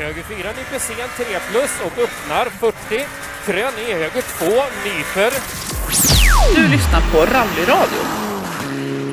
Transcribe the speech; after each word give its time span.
Höger 0.00 0.22
4 0.22 0.36
nyper 0.36 0.78
sen 0.78 1.26
3 1.26 1.26
plus 1.50 1.80
och 1.86 1.98
öppnar 1.98 2.44
40. 2.44 3.06
Krön 3.46 3.72
i 3.88 3.92
höger 3.92 4.22
2 4.38 4.46
nyper. 4.84 5.32
Du 6.54 6.68
lyssnar 6.68 7.00
på 7.12 7.18
Rallyradio. 7.18 8.02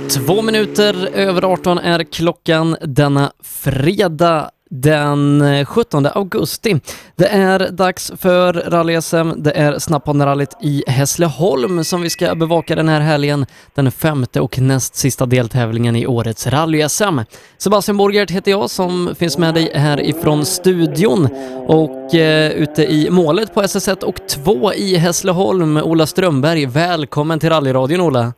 Två 0.10 0.42
minuter 0.42 1.10
över 1.14 1.44
18 1.44 1.78
är 1.78 2.04
klockan 2.04 2.78
denna 2.82 3.32
fredag 3.44 4.52
den 4.70 5.42
eh, 5.42 5.66
17 5.66 6.06
augusti. 6.06 6.76
Det 7.16 7.28
är 7.28 7.72
dags 7.72 8.12
för 8.22 8.54
rally-SM. 8.54 9.34
Det 9.38 9.52
är 9.52 9.80
Snapphanerallyt 9.80 10.58
i 10.62 10.84
Hässleholm 10.88 11.84
som 11.84 12.02
vi 12.02 12.10
ska 12.10 12.36
bevaka 12.36 12.76
den 12.76 12.90
här 12.90 13.02
helgen. 13.02 13.46
Den 13.76 13.92
femte 13.92 14.42
och 14.42 14.60
näst 14.60 14.96
sista 14.96 15.26
deltävlingen 15.26 15.96
i 15.96 16.08
årets 16.08 16.48
rally-SM. 16.48 17.20
Sebastian 17.58 17.98
Borgert 17.98 18.32
heter 18.32 18.52
jag 18.52 18.70
som 18.70 19.16
finns 19.20 19.38
med 19.38 19.54
dig 19.54 19.72
här 19.76 20.02
ifrån 20.10 20.46
studion 20.46 21.28
och 21.68 22.16
eh, 22.16 22.52
ute 22.52 22.84
i 22.84 23.10
målet 23.12 23.54
på 23.54 23.62
SS1 23.62 24.04
och 24.04 24.28
2 24.28 24.74
i 24.74 24.96
Hässleholm. 24.96 25.78
Ola 25.78 26.06
Strömberg, 26.06 26.66
välkommen 26.66 27.40
till 27.40 27.50
rallyradion 27.50 28.02
Ola. 28.02 28.34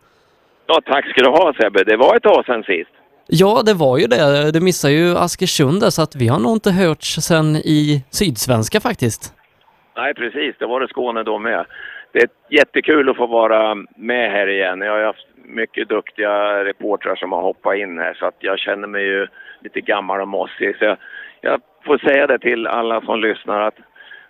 Ja, 0.68 0.82
tack 0.86 1.10
ska 1.10 1.22
du 1.22 1.30
ha 1.30 1.54
Sebbe. 1.54 1.84
Det 1.84 1.98
var 1.98 2.16
ett 2.16 2.24
tag 2.24 2.46
sedan 2.46 2.64
sist. 2.64 2.99
Ja, 3.32 3.62
det 3.66 3.74
var 3.74 3.98
ju 3.98 4.08
det. 4.08 4.52
Det 4.52 4.62
missar 4.62 4.90
ju 4.90 5.18
Askersund 5.18 5.82
där, 5.82 5.90
så 5.90 6.02
att 6.02 6.16
vi 6.16 6.28
har 6.28 6.40
nog 6.40 6.54
inte 6.56 6.72
hörts 6.72 7.08
sen 7.30 7.56
i 7.56 8.04
Sydsvenska 8.12 8.80
faktiskt. 8.80 9.34
Nej, 9.98 10.14
precis. 10.14 10.56
Det 10.60 10.66
var 10.66 10.80
det 10.80 10.88
Skåne 10.88 11.24
då 11.24 11.40
med. 11.40 11.66
Det 12.12 12.20
är 12.20 12.30
jättekul 12.50 13.10
att 13.10 13.18
få 13.18 13.28
vara 13.28 13.76
med 13.96 14.32
här 14.32 14.48
igen. 14.48 14.82
Jag 14.82 14.92
har 14.92 15.04
haft 15.04 15.28
mycket 15.46 15.90
duktiga 15.90 16.66
reportrar 16.66 17.16
som 17.16 17.32
har 17.32 17.42
hoppat 17.42 17.78
in 17.78 17.98
här 17.98 18.14
så 18.14 18.26
att 18.26 18.38
jag 18.40 18.60
känner 18.60 18.88
mig 18.88 19.04
ju 19.04 19.28
lite 19.62 19.82
gammal 19.82 20.22
och 20.22 20.28
mossig. 20.28 20.78
Så 20.78 20.86
jag, 20.86 20.98
jag 21.42 21.62
får 21.86 21.98
säga 21.98 22.28
det 22.28 22.40
till 22.40 22.68
alla 22.68 23.02
som 23.02 23.22
lyssnar 23.22 23.62
att, 23.62 23.78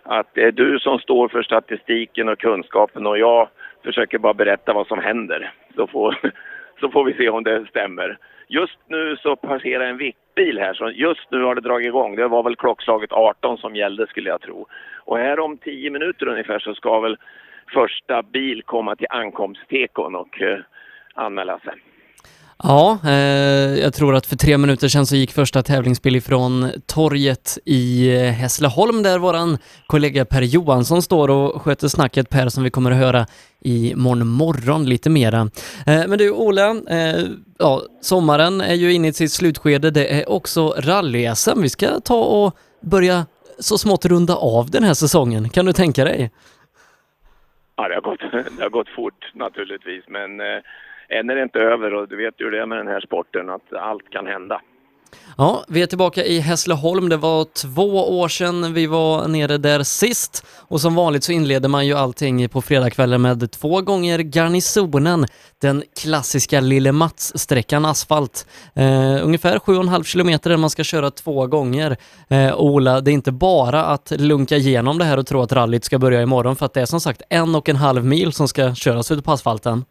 att 0.02 0.26
det 0.34 0.42
är 0.42 0.52
du 0.52 0.78
som 0.78 0.98
står 0.98 1.28
för 1.28 1.42
statistiken 1.42 2.28
och 2.28 2.38
kunskapen 2.38 3.06
och 3.06 3.18
jag 3.18 3.48
försöker 3.84 4.18
bara 4.18 4.34
berätta 4.34 4.72
vad 4.72 4.86
som 4.86 4.98
händer. 4.98 5.52
Så 5.76 5.86
får, 5.86 6.32
så 6.80 6.88
får 6.88 7.04
vi 7.04 7.12
se 7.12 7.28
om 7.28 7.44
det 7.44 7.66
stämmer. 7.66 8.18
Just 8.52 8.78
nu 8.88 9.16
så 9.16 9.36
passerar 9.36 9.84
en 9.84 9.96
viktbil 9.96 10.58
här, 10.58 10.74
så 10.74 10.90
just 10.90 11.30
nu 11.30 11.42
har 11.42 11.54
det 11.54 11.60
dragit 11.60 11.86
igång. 11.86 12.16
Det 12.16 12.28
var 12.28 12.42
väl 12.42 12.56
klockslaget 12.56 13.12
18 13.12 13.58
som 13.58 13.76
gällde 13.76 14.06
skulle 14.06 14.28
jag 14.28 14.40
tro. 14.40 14.66
Och 15.04 15.18
här 15.18 15.40
om 15.40 15.58
10 15.58 15.90
minuter 15.90 16.28
ungefär 16.28 16.58
så 16.58 16.74
ska 16.74 17.00
väl 17.00 17.16
första 17.72 18.22
bil 18.22 18.62
komma 18.62 18.96
till 18.96 19.06
ankomsttekon 19.10 20.14
och 20.14 20.42
eh, 20.42 20.58
anmäla 21.14 21.58
sig. 21.58 21.74
Ja, 22.62 22.98
eh, 23.04 23.78
jag 23.78 23.94
tror 23.94 24.14
att 24.14 24.26
för 24.26 24.36
tre 24.36 24.58
minuter 24.58 24.88
sedan 24.88 25.06
så 25.06 25.16
gick 25.16 25.32
första 25.32 25.62
tävlingsbil 25.62 26.16
ifrån 26.16 26.70
torget 26.86 27.58
i 27.64 28.14
eh, 28.16 28.32
Hässleholm 28.32 29.02
där 29.02 29.18
våran 29.18 29.58
kollega 29.86 30.24
Per 30.24 30.42
Johansson 30.42 31.02
står 31.02 31.30
och 31.30 31.62
sköter 31.62 31.88
snacket 31.88 32.30
Per 32.30 32.48
som 32.48 32.64
vi 32.64 32.70
kommer 32.70 32.90
att 32.90 32.96
höra 32.96 33.26
i 33.60 33.92
morgon 33.96 34.26
morgon 34.26 34.84
lite 34.84 35.10
mera. 35.10 35.40
Eh, 35.86 36.06
men 36.08 36.18
du 36.18 36.30
Ola, 36.30 36.70
eh, 36.88 37.24
ja, 37.58 37.82
sommaren 38.00 38.60
är 38.60 38.74
ju 38.74 38.92
inne 38.92 39.08
i 39.08 39.12
sitt 39.12 39.32
slutskede. 39.32 39.90
Det 39.90 40.20
är 40.20 40.30
också 40.30 40.74
rally-SM. 40.78 41.62
Vi 41.62 41.68
ska 41.68 42.00
ta 42.00 42.24
och 42.24 42.56
börja 42.80 43.26
så 43.58 43.78
smått 43.78 44.04
runda 44.04 44.36
av 44.36 44.70
den 44.70 44.84
här 44.84 44.94
säsongen. 44.94 45.48
Kan 45.48 45.66
du 45.66 45.72
tänka 45.72 46.04
dig? 46.04 46.30
Ja, 47.76 47.88
det 47.88 47.94
har 47.94 48.02
gått, 48.02 48.20
det 48.56 48.62
har 48.62 48.70
gått 48.70 48.88
fort 48.88 49.30
naturligtvis, 49.34 50.04
men 50.08 50.40
eh, 50.40 50.46
än 51.10 51.30
är 51.30 51.34
det 51.34 51.42
inte 51.42 51.58
över 51.58 51.94
och 51.94 52.08
du 52.08 52.16
vet 52.16 52.34
ju 52.40 52.50
det 52.50 52.60
är 52.62 52.66
med 52.66 52.78
den 52.78 52.86
här 52.86 53.00
sporten, 53.00 53.50
att 53.50 53.72
allt 53.72 54.10
kan 54.10 54.26
hända. 54.26 54.60
Ja, 55.36 55.64
vi 55.68 55.82
är 55.82 55.86
tillbaka 55.86 56.24
i 56.24 56.40
Hässleholm. 56.40 57.08
Det 57.08 57.16
var 57.16 57.44
två 57.44 58.20
år 58.20 58.28
sedan 58.28 58.74
vi 58.74 58.86
var 58.86 59.28
nere 59.28 59.58
där 59.58 59.82
sist 59.82 60.46
och 60.68 60.80
som 60.80 60.94
vanligt 60.94 61.24
så 61.24 61.32
inleder 61.32 61.68
man 61.68 61.86
ju 61.86 61.94
allting 61.94 62.48
på 62.48 62.62
fredagskvällen 62.62 63.22
med 63.22 63.50
två 63.50 63.80
gånger 63.80 64.18
Garnisonen, 64.18 65.26
den 65.60 65.82
klassiska 66.02 66.60
Lille 66.60 66.92
Mats-sträckan 66.92 67.84
asfalt. 67.84 68.46
Eh, 68.74 69.24
ungefär 69.24 69.58
7,5 69.58 70.04
kilometer 70.04 70.50
där 70.50 70.56
man 70.56 70.70
ska 70.70 70.84
köra 70.84 71.10
två 71.10 71.46
gånger. 71.46 71.96
Eh, 72.28 72.60
Ola, 72.60 73.00
det 73.00 73.10
är 73.10 73.12
inte 73.12 73.32
bara 73.32 73.84
att 73.84 74.10
lunka 74.10 74.56
igenom 74.56 74.98
det 74.98 75.04
här 75.04 75.18
och 75.18 75.26
tro 75.26 75.42
att 75.42 75.52
rallyt 75.52 75.84
ska 75.84 75.98
börja 75.98 76.22
imorgon 76.22 76.56
för 76.56 76.66
att 76.66 76.74
det 76.74 76.80
är 76.80 76.86
som 76.86 77.00
sagt 77.00 77.22
en 77.30 77.54
och 77.54 77.68
en 77.68 77.76
halv 77.76 78.04
mil 78.04 78.32
som 78.32 78.48
ska 78.48 78.74
köras 78.74 79.10
ute 79.10 79.22
på 79.22 79.32
asfalten. 79.32 79.84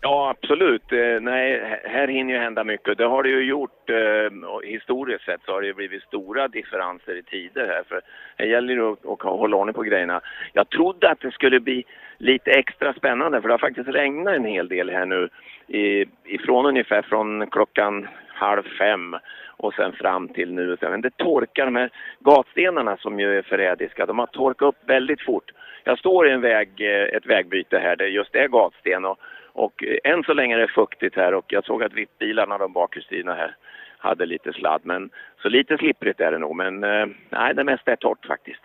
Ja, 0.00 0.30
absolut. 0.30 0.92
Eh, 0.92 1.20
nej, 1.20 1.80
här 1.84 2.08
hinner 2.08 2.34
ju 2.34 2.40
hända 2.40 2.64
mycket. 2.64 2.98
Det 2.98 3.04
har 3.04 3.22
det 3.22 3.28
ju 3.28 3.44
gjort. 3.44 3.90
Eh, 3.90 4.70
historiskt 4.70 5.24
sett 5.24 5.40
så 5.44 5.52
har 5.52 5.60
det 5.60 5.66
ju 5.66 5.74
blivit 5.74 6.02
stora 6.02 6.48
differenser 6.48 7.16
i 7.16 7.22
tider 7.22 7.66
här. 7.66 7.82
För 7.88 8.00
det 8.36 8.46
gäller 8.46 8.74
ju 8.74 8.92
att, 8.92 9.06
att 9.06 9.22
hålla 9.22 9.56
ordning 9.56 9.74
på 9.74 9.82
grejerna. 9.82 10.20
Jag 10.52 10.68
trodde 10.68 11.10
att 11.10 11.20
det 11.20 11.30
skulle 11.30 11.60
bli 11.60 11.84
lite 12.18 12.50
extra 12.50 12.94
spännande 12.94 13.40
för 13.40 13.48
det 13.48 13.54
har 13.54 13.58
faktiskt 13.58 13.88
regnat 13.88 14.34
en 14.34 14.44
hel 14.44 14.68
del 14.68 14.90
här 14.90 15.06
nu. 15.06 15.28
I, 15.66 16.06
ifrån 16.24 16.66
ungefär 16.66 17.02
från 17.02 17.46
klockan 17.50 18.08
halv 18.28 18.62
fem 18.78 19.16
och 19.56 19.74
sen 19.74 19.92
fram 19.92 20.28
till 20.28 20.52
nu. 20.52 20.76
Men 20.80 21.00
det 21.00 21.16
torkar 21.16 21.64
de 21.64 21.76
här 21.76 21.90
gatstenarna 22.20 22.96
som 22.96 23.20
ju 23.20 23.38
är 23.38 23.42
förrädiska. 23.42 24.06
De 24.06 24.18
har 24.18 24.26
torkat 24.26 24.68
upp 24.68 24.90
väldigt 24.90 25.20
fort. 25.20 25.52
Jag 25.84 25.98
står 25.98 26.28
i 26.28 26.30
en 26.30 26.40
väg, 26.40 26.68
eh, 26.78 27.16
ett 27.16 27.26
vägbyte 27.26 27.78
här 27.78 27.96
där 27.96 28.06
just 28.06 28.34
är 28.34 28.48
gatsten 28.48 29.04
och 29.04 29.18
och 29.56 29.84
eh, 29.84 30.12
än 30.12 30.22
så 30.22 30.32
länge 30.34 30.54
är 30.54 30.58
det 30.58 30.68
fuktigt 30.68 31.16
här 31.16 31.34
och 31.34 31.44
jag 31.48 31.64
såg 31.64 31.82
att 31.82 31.92
vippbilarna, 31.92 32.58
de 32.58 32.72
bakhjulsdrivna 32.72 33.34
här, 33.34 33.56
hade 33.98 34.26
lite 34.26 34.52
sladd. 34.52 34.80
Men, 34.84 35.10
så 35.42 35.48
lite 35.48 35.78
slipprigt 35.78 36.20
är 36.20 36.32
det 36.32 36.38
nog, 36.38 36.56
men 36.56 36.84
eh, 36.84 37.06
nej, 37.30 37.54
det 37.54 37.64
mesta 37.64 37.92
är 37.92 37.96
torrt 37.96 38.26
faktiskt. 38.26 38.60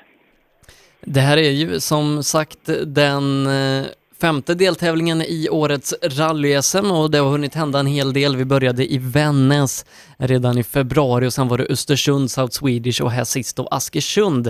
Det 1.02 1.20
här 1.20 1.38
är 1.38 1.52
ju 1.52 1.80
som 1.80 2.24
sagt 2.24 2.70
den 2.86 3.46
eh, 3.46 3.86
femte 4.22 4.54
deltävlingen 4.54 5.22
i 5.22 5.48
årets 5.52 5.94
rally-SM 6.02 6.92
och 6.92 7.12
det 7.12 7.18
har 7.18 7.32
hunnit 7.32 7.56
hända 7.56 7.80
en 7.80 7.86
hel 7.86 8.14
del. 8.14 8.36
Vi 8.36 8.46
började 8.46 8.94
i 8.94 8.98
Vännäs 9.14 9.86
redan 10.22 10.58
i 10.58 10.64
februari 10.64 11.28
och 11.28 11.34
sen 11.34 11.48
var 11.48 11.58
det 11.58 11.66
Östersund, 11.70 12.32
South 12.32 12.54
Swedish 12.54 13.02
och 13.02 13.12
här 13.12 13.24
sist 13.24 13.56
då 13.56 13.68
Askersund. 13.72 14.48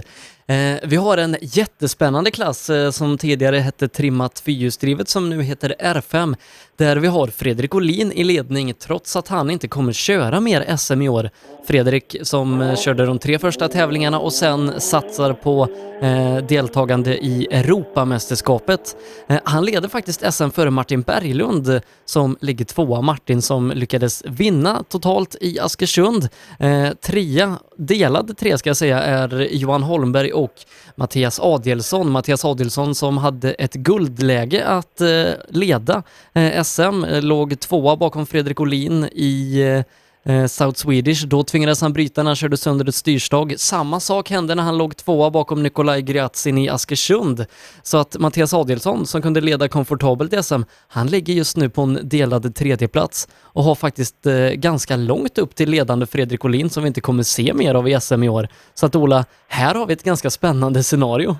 Eh, 0.47 0.75
vi 0.83 0.95
har 0.95 1.17
en 1.17 1.37
jättespännande 1.41 2.31
klass 2.31 2.69
eh, 2.69 2.91
som 2.91 3.17
tidigare 3.17 3.57
hette 3.57 3.87
trimmat 3.87 4.39
fyrhjulsdrivet 4.39 5.09
som 5.09 5.29
nu 5.29 5.43
heter 5.43 5.75
R5 5.79 6.35
där 6.77 6.97
vi 6.97 7.07
har 7.07 7.27
Fredrik 7.27 7.75
Olin 7.75 8.11
i 8.11 8.23
ledning 8.23 8.73
trots 8.73 9.15
att 9.15 9.27
han 9.27 9.49
inte 9.49 9.67
kommer 9.67 9.93
köra 9.93 10.39
mer 10.39 10.77
SM 10.77 11.01
i 11.01 11.09
år. 11.09 11.29
Fredrik 11.67 12.15
som 12.21 12.61
eh, 12.61 12.75
körde 12.75 13.05
de 13.05 13.19
tre 13.19 13.39
första 13.39 13.67
tävlingarna 13.67 14.19
och 14.19 14.33
sen 14.33 14.81
satsar 14.81 15.33
på 15.33 15.67
eh, 16.01 16.38
deltagande 16.38 17.17
i 17.17 17.47
Europamästerskapet. 17.51 18.95
Eh, 19.27 19.39
han 19.43 19.65
leder 19.65 19.89
faktiskt 19.89 20.33
SM 20.33 20.49
före 20.49 20.69
Martin 20.69 21.01
Berglund 21.01 21.81
som 22.05 22.38
ligger 22.41 22.65
tvåa. 22.65 23.01
Martin 23.01 23.41
som 23.41 23.71
lyckades 23.71 24.23
vinna 24.25 24.83
totalt 24.89 25.35
i 25.41 25.59
Askersund. 25.61 26.29
Eh, 26.59 26.89
trea, 26.89 27.59
delad 27.77 28.38
tre 28.38 28.57
ska 28.57 28.69
jag 28.69 28.77
säga, 28.77 29.01
är 29.01 29.47
Johan 29.51 29.83
Holmberg 29.83 30.33
och 30.33 30.53
Mattias 30.95 31.39
Adelsson. 31.39 32.11
Mattias 32.11 32.45
Adelsson 32.45 32.95
som 32.95 33.17
hade 33.17 33.51
ett 33.51 33.73
guldläge 33.73 34.67
att 34.67 35.01
eh, 35.01 35.29
leda 35.50 36.03
eh, 36.33 36.63
SM, 36.63 37.05
låg 37.21 37.59
tvåa 37.59 37.95
bakom 37.95 38.25
Fredrik 38.25 38.59
Olin 38.59 39.09
i 39.11 39.61
eh, 39.61 39.83
eh, 40.25 40.45
South 40.45 40.77
Swedish. 40.77 41.25
Då 41.27 41.43
tvingades 41.43 41.81
han 41.81 41.93
bryta 41.93 42.23
när 42.23 42.29
han 42.29 42.35
körde 42.35 42.57
sönder 42.57 42.89
ett 42.89 42.95
styrstag. 42.95 43.53
Samma 43.57 43.99
sak 43.99 44.29
hände 44.29 44.55
när 44.55 44.63
han 44.63 44.77
låg 44.77 44.97
tvåa 44.97 45.29
bakom 45.29 45.63
Nikolaj 45.63 46.01
Gryatsin 46.01 46.57
i 46.57 46.69
Askersund. 46.69 47.45
Så 47.83 47.97
att 47.97 48.19
Mattias 48.19 48.53
Adelsson, 48.53 49.05
som 49.05 49.21
kunde 49.21 49.41
leda 49.41 49.67
komfortabelt 49.67 50.33
i 50.33 50.43
SM, 50.43 50.61
han 50.89 51.07
ligger 51.07 51.33
just 51.33 51.57
nu 51.57 51.69
på 51.69 51.81
en 51.81 51.99
delad 52.03 52.55
tredjeplats 52.55 53.27
och 53.53 53.63
har 53.63 53.75
faktiskt 53.75 54.25
eh, 54.25 54.49
ganska 54.49 54.95
långt 54.97 55.37
upp 55.37 55.55
till 55.55 55.69
ledande 55.69 56.05
Fredrik 56.05 56.45
Olin 56.45 56.69
som 56.69 56.83
vi 56.83 56.88
inte 56.88 57.01
kommer 57.01 57.23
se 57.23 57.53
mer 57.53 57.75
av 57.75 57.88
i 57.88 57.99
SM 57.99 58.23
i 58.23 58.29
år. 58.29 58.47
Så 58.73 58.85
att 58.85 58.95
Ola, 58.95 59.25
här 59.47 59.75
har 59.75 59.85
vi 59.88 59.93
ett 59.93 60.03
ganska 60.03 60.29
spännande 60.29 60.83
scenario. 60.83 61.35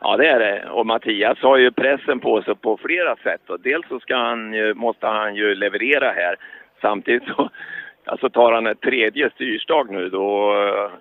Ja, 0.00 0.16
det 0.16 0.28
är 0.28 0.38
det. 0.38 0.70
Och 0.70 0.86
Mattias 0.86 1.38
har 1.38 1.58
ju 1.58 1.72
pressen 1.72 2.20
på 2.20 2.42
sig 2.42 2.54
på 2.56 2.76
flera 2.76 3.16
sätt. 3.16 3.50
Och 3.50 3.60
dels 3.60 3.88
så 3.88 4.00
ska 4.00 4.16
han 4.16 4.52
ju, 4.52 4.74
måste 4.74 5.06
han 5.06 5.34
ju 5.34 5.54
leverera 5.54 6.10
här. 6.12 6.36
Samtidigt 6.80 7.22
så 7.36 7.50
alltså 8.10 8.30
tar 8.30 8.52
han 8.52 8.66
ett 8.66 8.80
tredje 8.80 9.30
styrstag 9.30 9.90
nu, 9.90 10.08
då 10.08 10.52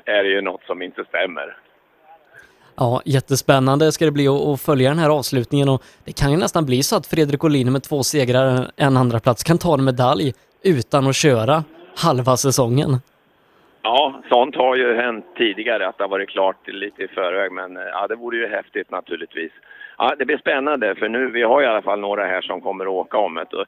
är 0.06 0.23
det 0.23 0.29
ju 0.29 0.41
något 0.41 0.63
som 0.63 0.81
inte 0.81 1.03
stämmer. 1.06 1.57
Ja, 2.77 3.01
jättespännande 3.06 3.91
ska 3.91 4.06
det 4.06 4.11
bli 4.11 4.27
att 4.27 4.61
följa 4.61 4.89
den 4.89 5.00
här 5.00 5.09
avslutningen 5.09 5.69
och 5.69 5.81
det 6.06 6.19
kan 6.19 6.31
ju 6.31 6.38
nästan 6.38 6.65
bli 6.65 6.83
så 6.83 6.95
att 6.95 7.07
Fredrik 7.07 7.44
Olin 7.44 7.71
med 7.71 7.83
två 7.83 8.03
segrar, 8.03 8.71
en 8.77 8.97
andra 8.97 9.19
plats 9.19 9.44
kan 9.44 9.57
ta 9.57 9.73
en 9.73 9.83
medalj 9.83 10.33
utan 10.63 11.07
att 11.07 11.15
köra 11.15 11.63
halva 12.06 12.38
säsongen. 12.38 12.91
Ja, 13.81 14.21
sånt 14.29 14.56
har 14.56 14.75
ju 14.75 14.95
hänt 14.95 15.25
tidigare 15.38 15.88
att 15.88 15.97
det 15.97 16.03
har 16.03 16.09
varit 16.09 16.29
klart 16.29 16.67
lite 16.67 17.03
i 17.03 17.07
förväg, 17.07 17.51
men 17.51 17.75
ja, 17.75 18.07
det 18.07 18.15
vore 18.15 18.38
ju 18.38 18.47
häftigt 18.47 18.91
naturligtvis. 18.91 19.51
Ja, 19.97 20.15
det 20.19 20.25
blir 20.25 20.38
spännande 20.38 20.95
för 20.95 21.09
nu, 21.09 21.31
vi 21.31 21.44
har 21.44 21.61
i 21.61 21.65
alla 21.65 21.81
fall 21.81 22.00
några 22.00 22.25
här 22.25 22.41
som 22.41 22.61
kommer 22.61 22.85
att 22.85 22.91
åka 22.91 23.17
om 23.17 23.35
det 23.35 23.57
och, 23.57 23.65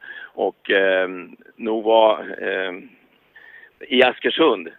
och 0.48 0.72
eh, 0.72 1.10
nog 1.56 1.84
var 1.84 2.20
eh, 2.20 2.72
i 3.88 4.04
Askersund 4.04 4.70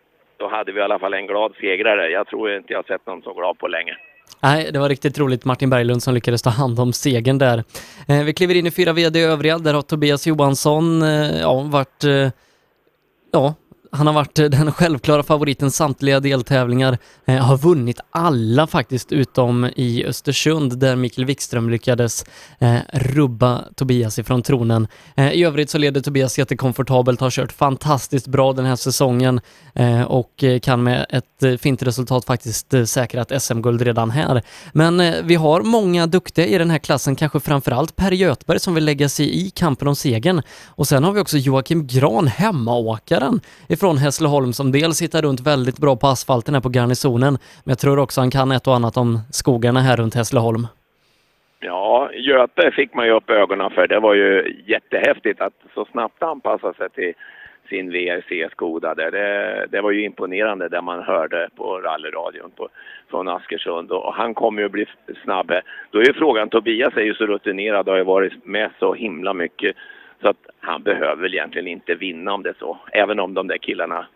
då 0.43 0.49
hade 0.49 0.73
vi 0.73 0.81
i 0.81 0.83
alla 0.83 0.99
fall 0.99 1.15
en 1.15 1.27
glad 1.27 1.53
segrare. 1.61 2.09
Jag 2.09 2.27
tror 2.27 2.57
inte 2.57 2.73
jag 2.73 2.87
sett 2.87 3.07
någon 3.07 3.23
så 3.23 3.35
glad 3.35 3.59
på 3.59 3.69
länge. 3.69 3.97
Nej, 4.41 4.71
det 4.73 4.79
var 4.79 4.89
riktigt 4.89 5.19
roligt 5.19 5.45
Martin 5.45 5.71
Berglund 5.71 6.03
som 6.03 6.15
lyckades 6.15 6.43
ta 6.43 6.51
hand 6.51 6.81
om 6.81 6.93
segern 6.93 7.39
där. 7.39 7.65
Eh, 8.09 8.25
vi 8.25 8.33
kliver 8.33 8.55
in 8.55 8.67
i 8.67 8.71
fyra 8.71 8.93
VD 8.93 9.21
övriga, 9.21 9.59
där 9.59 9.75
har 9.75 9.83
Tobias 9.83 10.27
Johansson 10.27 11.03
eh, 11.03 11.41
ja, 11.41 11.61
varit 11.61 12.05
eh, 12.05 12.31
ja, 13.33 13.55
han 13.93 14.07
har 14.07 14.15
varit 14.15 14.39
eh, 14.39 14.45
den 14.45 14.73
självklara 14.73 15.23
favoriten 15.23 15.71
samtliga 15.71 16.21
deltävlingar. 16.21 16.99
Eh, 17.25 17.37
har 17.37 17.57
vunnit 17.57 18.01
alla 18.11 18.67
faktiskt 18.67 19.13
utom 19.13 19.71
i 19.77 20.05
Östersund 20.05 20.79
där 20.79 20.97
Mikael 20.97 21.27
Wikström 21.27 21.71
lyckades 21.71 22.25
eh, 22.59 22.77
rubba 22.93 23.65
Tobias 23.75 24.19
ifrån 24.19 24.43
tronen. 24.43 24.89
Eh, 25.17 25.33
I 25.33 25.45
övrigt 25.45 25.71
så 25.71 25.79
leder 25.79 26.01
Tobias 26.01 26.39
jättekomfortabelt, 26.39 27.21
har 27.21 27.31
kört 27.31 27.53
fantastiskt 27.53 28.27
bra 28.27 28.53
den 28.53 28.65
här 28.65 28.77
säsongen 28.77 29.41
eh, 29.75 30.03
och 30.03 30.45
eh, 30.45 30.61
kan 30.61 30.83
med 30.83 31.07
ett 31.11 31.43
eh, 31.43 31.57
fint 31.57 31.83
resultat 31.83 32.25
faktiskt 32.25 32.75
säkra 32.87 33.23
ett 33.23 33.43
SM-guld 33.43 33.83
redan 33.83 34.11
här. 34.11 34.43
Men 34.73 35.27
vi 35.27 35.35
har 35.35 35.63
många 35.63 36.07
duktiga 36.07 36.47
i 36.47 36.59
den 36.59 36.71
här 36.71 36.79
klassen, 36.79 37.17
kanske 37.17 37.41
framförallt 37.41 37.97
Per 37.97 38.13
Göthberg 38.13 38.61
som 38.61 38.75
vill 38.75 38.85
lägga 38.85 39.09
sig 39.09 39.47
i 39.47 39.51
kampen 39.51 39.89
om 39.89 39.97
segern. 39.97 40.43
Och 40.67 40.89
sen 40.89 41.05
har 41.05 41.13
vi 41.13 41.21
också 41.21 41.39
Joakim 41.39 41.87
Gran, 41.87 42.27
hemmaåkaren 42.27 43.41
från 43.83 43.97
Hässleholm 43.97 44.53
som 44.53 44.73
dels 44.73 45.03
hittar 45.03 45.23
runt 45.23 45.47
väldigt 45.53 45.79
bra 45.79 45.97
på 45.97 46.07
asfalten 46.07 46.55
här 46.55 46.63
på 46.67 46.73
garnisonen, 46.77 47.33
men 47.65 47.71
jag 47.75 47.79
tror 47.79 47.99
också 47.99 48.21
han 48.21 48.31
kan 48.31 48.53
ett 48.53 48.67
och 48.67 48.75
annat 48.75 48.97
om 48.97 49.11
skogarna 49.41 49.81
här 49.81 49.97
runt 49.97 50.15
Hässleholm. 50.15 50.65
Ja, 51.61 52.11
Göte 52.13 52.71
fick 52.71 52.95
man 52.95 53.07
ju 53.07 53.13
upp 53.13 53.31
ögonen 53.31 53.71
för. 53.71 53.89
Det 53.89 54.01
var 54.01 54.15
ju 54.15 54.57
jättehäftigt 54.67 55.41
att 55.41 55.53
så 55.75 55.85
snabbt 55.93 56.23
anpassa 56.23 56.73
sig 56.73 56.91
till 56.91 57.13
sin 57.69 57.91
VRC-Skoda. 57.91 58.95
Det, 58.95 59.11
det, 59.71 59.81
var 59.81 59.91
ju 59.91 60.05
imponerande 60.05 60.69
det 60.69 60.83
man 60.83 61.03
hörde 61.03 61.49
på 61.57 61.81
rallyradion 61.81 62.51
på, 62.57 62.69
från 63.11 63.29
Askersund 63.29 63.91
och 63.91 64.15
han 64.15 64.35
kommer 64.35 64.63
ju 64.63 64.67
att 64.67 64.73
bli 64.73 64.87
snabb. 65.25 65.53
Då 65.91 65.99
är 65.99 66.07
ju 66.07 66.13
frågan, 66.13 66.49
Tobias 66.49 66.97
är 66.97 67.07
ju 67.11 67.15
så 67.15 67.27
rutinerad 67.27 67.89
och 67.89 67.93
har 67.93 67.99
ju 67.99 68.05
varit 68.05 68.47
med 68.47 68.71
så 68.79 68.95
himla 68.95 69.35
mycket 69.35 69.77
så 70.23 70.29
att 70.29 70.47
han 70.61 70.83
behöver 70.83 71.23
väl 71.23 71.35
egentligen 71.35 71.69
inte 71.69 71.95
vinna 71.95 72.33
om 72.33 72.43
det 72.43 72.49
är 72.49 72.57
så. 72.59 72.79
Även 72.93 73.21
om 73.21 73.35
de 73.35 73.47
där 73.47 73.59
killarna, 73.59 74.07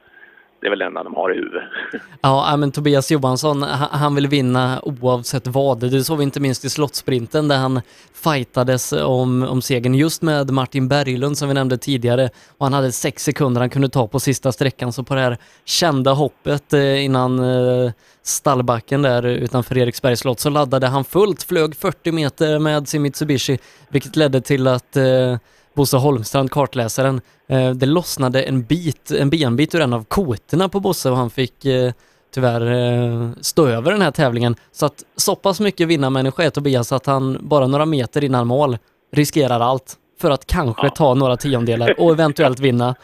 det 0.60 0.66
är 0.66 0.70
väl 0.70 0.78
det 0.78 0.84
enda 0.84 1.02
de 1.02 1.14
har 1.14 1.32
i 1.32 1.36
huvudet. 1.36 1.62
Ja, 2.20 2.56
men 2.56 2.72
Tobias 2.72 3.10
Johansson, 3.10 3.62
han 3.90 4.14
vill 4.14 4.26
vinna 4.26 4.80
oavsett 4.82 5.46
vad. 5.46 5.90
Det 5.90 6.04
såg 6.04 6.18
vi 6.18 6.24
inte 6.24 6.40
minst 6.40 6.64
i 6.64 6.70
slottsprinten 6.70 7.48
där 7.48 7.56
han 7.56 7.80
fightades 8.14 8.92
om, 8.92 9.42
om 9.42 9.62
segern 9.62 9.94
just 9.94 10.22
med 10.22 10.50
Martin 10.50 10.88
Berglund 10.88 11.38
som 11.38 11.48
vi 11.48 11.54
nämnde 11.54 11.78
tidigare. 11.78 12.28
Och 12.58 12.66
han 12.66 12.72
hade 12.72 12.92
sex 12.92 13.24
sekunder 13.24 13.60
han 13.60 13.70
kunde 13.70 13.88
ta 13.88 14.08
på 14.08 14.20
sista 14.20 14.52
sträckan, 14.52 14.92
så 14.92 15.04
på 15.04 15.14
det 15.14 15.20
här 15.20 15.36
kända 15.64 16.12
hoppet 16.12 16.72
eh, 16.72 17.04
innan 17.04 17.38
eh, 17.38 17.92
stallbacken 18.22 19.02
där 19.02 19.26
utanför 19.26 19.78
Eriksbergs 19.78 20.20
slott 20.20 20.40
så 20.40 20.50
laddade 20.50 20.86
han 20.86 21.04
fullt, 21.04 21.42
flög 21.42 21.76
40 21.76 22.12
meter 22.12 22.58
med 22.58 22.88
sin 22.88 23.02
Mitsubishi, 23.02 23.58
vilket 23.88 24.16
ledde 24.16 24.40
till 24.40 24.66
att 24.66 24.96
eh, 24.96 25.36
Bosse 25.76 25.96
Holmstrand, 25.96 26.50
kartläsaren, 26.50 27.20
eh, 27.48 27.70
det 27.70 27.86
lossnade 27.86 28.42
en 28.42 28.62
bit, 28.62 29.10
en 29.10 29.30
benbit 29.30 29.74
ur 29.74 29.80
en 29.80 29.92
av 29.92 30.04
koterna 30.04 30.68
på 30.68 30.80
Bosse 30.80 31.10
och 31.10 31.16
han 31.16 31.30
fick 31.30 31.64
eh, 31.64 31.92
tyvärr 32.34 32.60
eh, 32.60 33.30
stå 33.40 33.68
över 33.68 33.92
den 33.92 34.02
här 34.02 34.10
tävlingen. 34.10 34.54
Så 34.72 34.86
att 34.86 35.04
så 35.16 35.36
pass 35.36 35.60
mycket 35.60 35.88
vinnarmänniska 35.88 36.42
är 36.42 36.50
Tobias 36.50 36.92
att 36.92 37.06
han 37.06 37.38
bara 37.40 37.66
några 37.66 37.86
meter 37.86 38.24
innan 38.24 38.46
mål 38.46 38.78
riskerar 39.12 39.60
allt 39.60 39.94
för 40.20 40.30
att 40.30 40.46
kanske 40.46 40.86
ja. 40.86 40.90
ta 40.90 41.14
några 41.14 41.36
tiondelar 41.36 42.00
och 42.00 42.12
eventuellt 42.12 42.60
vinna. 42.60 42.94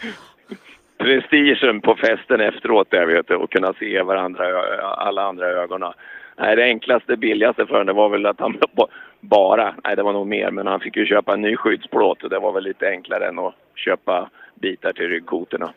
Prestigen 0.98 1.80
på 1.80 1.96
festen 1.96 2.40
efteråt 2.40 2.90
där 2.90 3.06
vet 3.06 3.28
du, 3.28 3.36
och 3.36 3.52
kunna 3.52 3.72
se 3.72 4.02
varandra, 4.02 4.44
alla 4.96 5.22
andra 5.22 5.46
ögonen. 5.46 5.92
Nej, 6.38 6.56
det 6.56 6.64
enklaste, 6.64 7.16
billigaste 7.16 7.66
för 7.66 7.78
honom 7.78 7.96
var 7.96 8.08
väl 8.08 8.26
att 8.26 8.40
han 8.40 8.58
bara, 9.22 9.74
nej 9.84 9.96
det 9.96 10.02
var 10.02 10.12
nog 10.12 10.26
mer, 10.26 10.50
men 10.50 10.66
han 10.66 10.80
fick 10.80 10.96
ju 10.96 11.06
köpa 11.06 11.34
en 11.34 11.42
ny 11.42 11.56
skyddsplåt 11.56 12.22
och 12.22 12.30
det 12.30 12.38
var 12.38 12.52
väl 12.52 12.64
lite 12.64 12.88
enklare 12.88 13.28
än 13.28 13.38
att 13.38 13.54
köpa 13.74 14.30
bitar 14.54 14.92
till 14.92 15.08
ryggkotorna. 15.08 15.72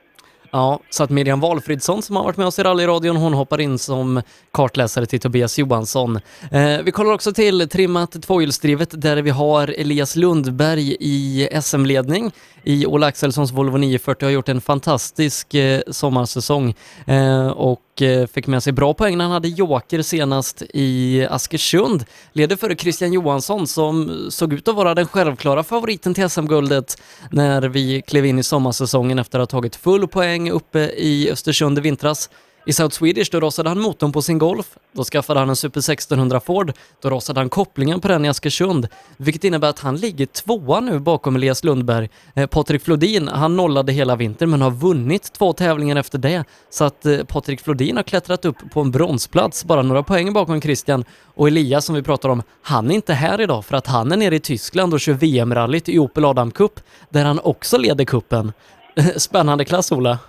Ja, 0.51 0.79
så 0.89 1.03
att 1.03 1.09
Miriam 1.09 1.39
Valfridsson 1.39 2.01
som 2.01 2.15
har 2.15 2.23
varit 2.23 2.37
med 2.37 2.47
oss 2.47 2.59
i 2.59 2.63
rallyradion, 2.63 3.15
hon 3.15 3.33
hoppar 3.33 3.61
in 3.61 3.77
som 3.77 4.21
kartläsare 4.51 5.05
till 5.05 5.19
Tobias 5.19 5.59
Johansson. 5.59 6.15
Eh, 6.51 6.83
vi 6.85 6.91
kollar 6.91 7.13
också 7.13 7.33
till 7.33 7.69
trimmat 7.69 8.21
tvåhjulsdrivet 8.21 9.01
där 9.01 9.21
vi 9.21 9.29
har 9.29 9.67
Elias 9.67 10.15
Lundberg 10.15 10.97
i 10.99 11.49
SM-ledning 11.61 12.31
i 12.65 12.85
Ola 12.85 13.07
Axelssons 13.07 13.51
Volvo 13.51 13.77
940 13.77 14.25
har 14.25 14.31
gjort 14.31 14.49
en 14.49 14.61
fantastisk 14.61 15.53
eh, 15.53 15.81
sommarsäsong 15.87 16.75
eh, 17.07 17.47
och 17.47 18.01
eh, 18.01 18.27
fick 18.27 18.47
med 18.47 18.63
sig 18.63 18.73
bra 18.73 18.93
poäng 18.93 19.17
när 19.17 19.25
han 19.25 19.31
hade 19.31 19.47
joker 19.47 20.01
senast 20.01 20.63
i 20.73 21.27
Askersund. 21.29 22.05
Leder 22.31 22.55
före 22.55 22.75
Christian 22.75 23.13
Johansson 23.13 23.67
som 23.67 24.27
såg 24.29 24.53
ut 24.53 24.67
att 24.67 24.75
vara 24.75 24.95
den 24.95 25.07
självklara 25.07 25.63
favoriten 25.63 26.13
till 26.13 26.29
SM-guldet 26.29 27.01
när 27.31 27.61
vi 27.61 28.01
klev 28.01 28.25
in 28.25 28.39
i 28.39 28.43
sommarsäsongen 28.43 29.19
efter 29.19 29.39
att 29.39 29.51
ha 29.51 29.59
tagit 29.59 29.75
full 29.75 30.07
poäng 30.07 30.51
uppe 30.51 30.79
i 30.79 31.31
Östersund 31.31 31.77
i 31.77 31.81
vintras. 31.81 32.29
I 32.67 32.73
South 32.73 32.95
Swedish 32.95 33.31
då 33.31 33.39
rostade 33.39 33.69
han 33.69 33.79
motorn 33.79 34.11
på 34.11 34.21
sin 34.21 34.37
Golf. 34.37 34.77
Då 34.91 35.03
skaffade 35.03 35.39
han 35.39 35.49
en 35.49 35.55
Super 35.55 35.79
1600 35.79 36.39
Ford. 36.39 36.73
Då 37.01 37.09
rostade 37.09 37.39
han 37.39 37.49
kopplingen 37.49 38.01
på 38.01 38.07
den 38.07 38.25
i 38.25 38.29
Askersund. 38.29 38.87
Vilket 39.17 39.43
innebär 39.43 39.69
att 39.69 39.79
han 39.79 39.95
ligger 39.95 40.25
tvåa 40.25 40.79
nu 40.79 40.99
bakom 40.99 41.35
Elias 41.35 41.63
Lundberg. 41.63 42.09
Eh, 42.33 42.47
Patrik 42.47 42.83
Flodin, 42.83 43.27
han 43.27 43.55
nollade 43.55 43.91
hela 43.91 44.15
vintern 44.15 44.49
men 44.49 44.61
har 44.61 44.71
vunnit 44.71 45.33
två 45.33 45.53
tävlingar 45.53 45.95
efter 45.95 46.17
det. 46.17 46.43
Så 46.69 46.83
att 46.83 47.05
eh, 47.05 47.17
Patrik 47.17 47.61
Flodin 47.61 47.95
har 47.95 48.03
klättrat 48.03 48.45
upp 48.45 48.57
på 48.73 48.81
en 48.81 48.91
bronsplats, 48.91 49.65
bara 49.65 49.81
några 49.81 50.03
poäng 50.03 50.33
bakom 50.33 50.61
Christian. 50.61 51.05
Och 51.35 51.47
Elias 51.47 51.85
som 51.85 51.95
vi 51.95 52.03
pratar 52.03 52.29
om, 52.29 52.43
han 52.61 52.91
är 52.91 52.95
inte 52.95 53.13
här 53.13 53.41
idag 53.41 53.65
för 53.65 53.77
att 53.77 53.87
han 53.87 54.11
är 54.11 54.17
nere 54.17 54.35
i 54.35 54.39
Tyskland 54.39 54.93
och 54.93 54.99
kör 54.99 55.13
VM-rallyt 55.13 55.89
i 55.89 55.99
Opel 55.99 56.25
Adam 56.25 56.51
Cup, 56.51 56.79
där 57.09 57.25
han 57.25 57.39
också 57.39 57.77
leder 57.77 58.05
kuppen. 58.05 58.53
Spännande 59.15 59.65
klass, 59.65 59.91
Ola. 59.91 60.19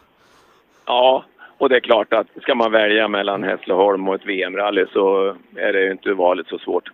Ja, 0.87 1.25
och 1.59 1.69
det 1.69 1.77
är 1.77 1.81
klart 1.81 2.13
att 2.13 2.27
ska 2.43 2.55
man 2.55 2.73
välja 2.73 3.09
mellan 3.09 3.43
Hässleholm 3.43 4.09
och 4.09 4.15
ett 4.15 4.27
VM-rally 4.27 4.87
så 4.93 5.37
är 5.57 5.73
det 5.73 5.85
ju 5.85 5.93
inte 5.93 6.13
valet 6.13 6.47
så 6.49 6.59
svårt. 6.59 6.91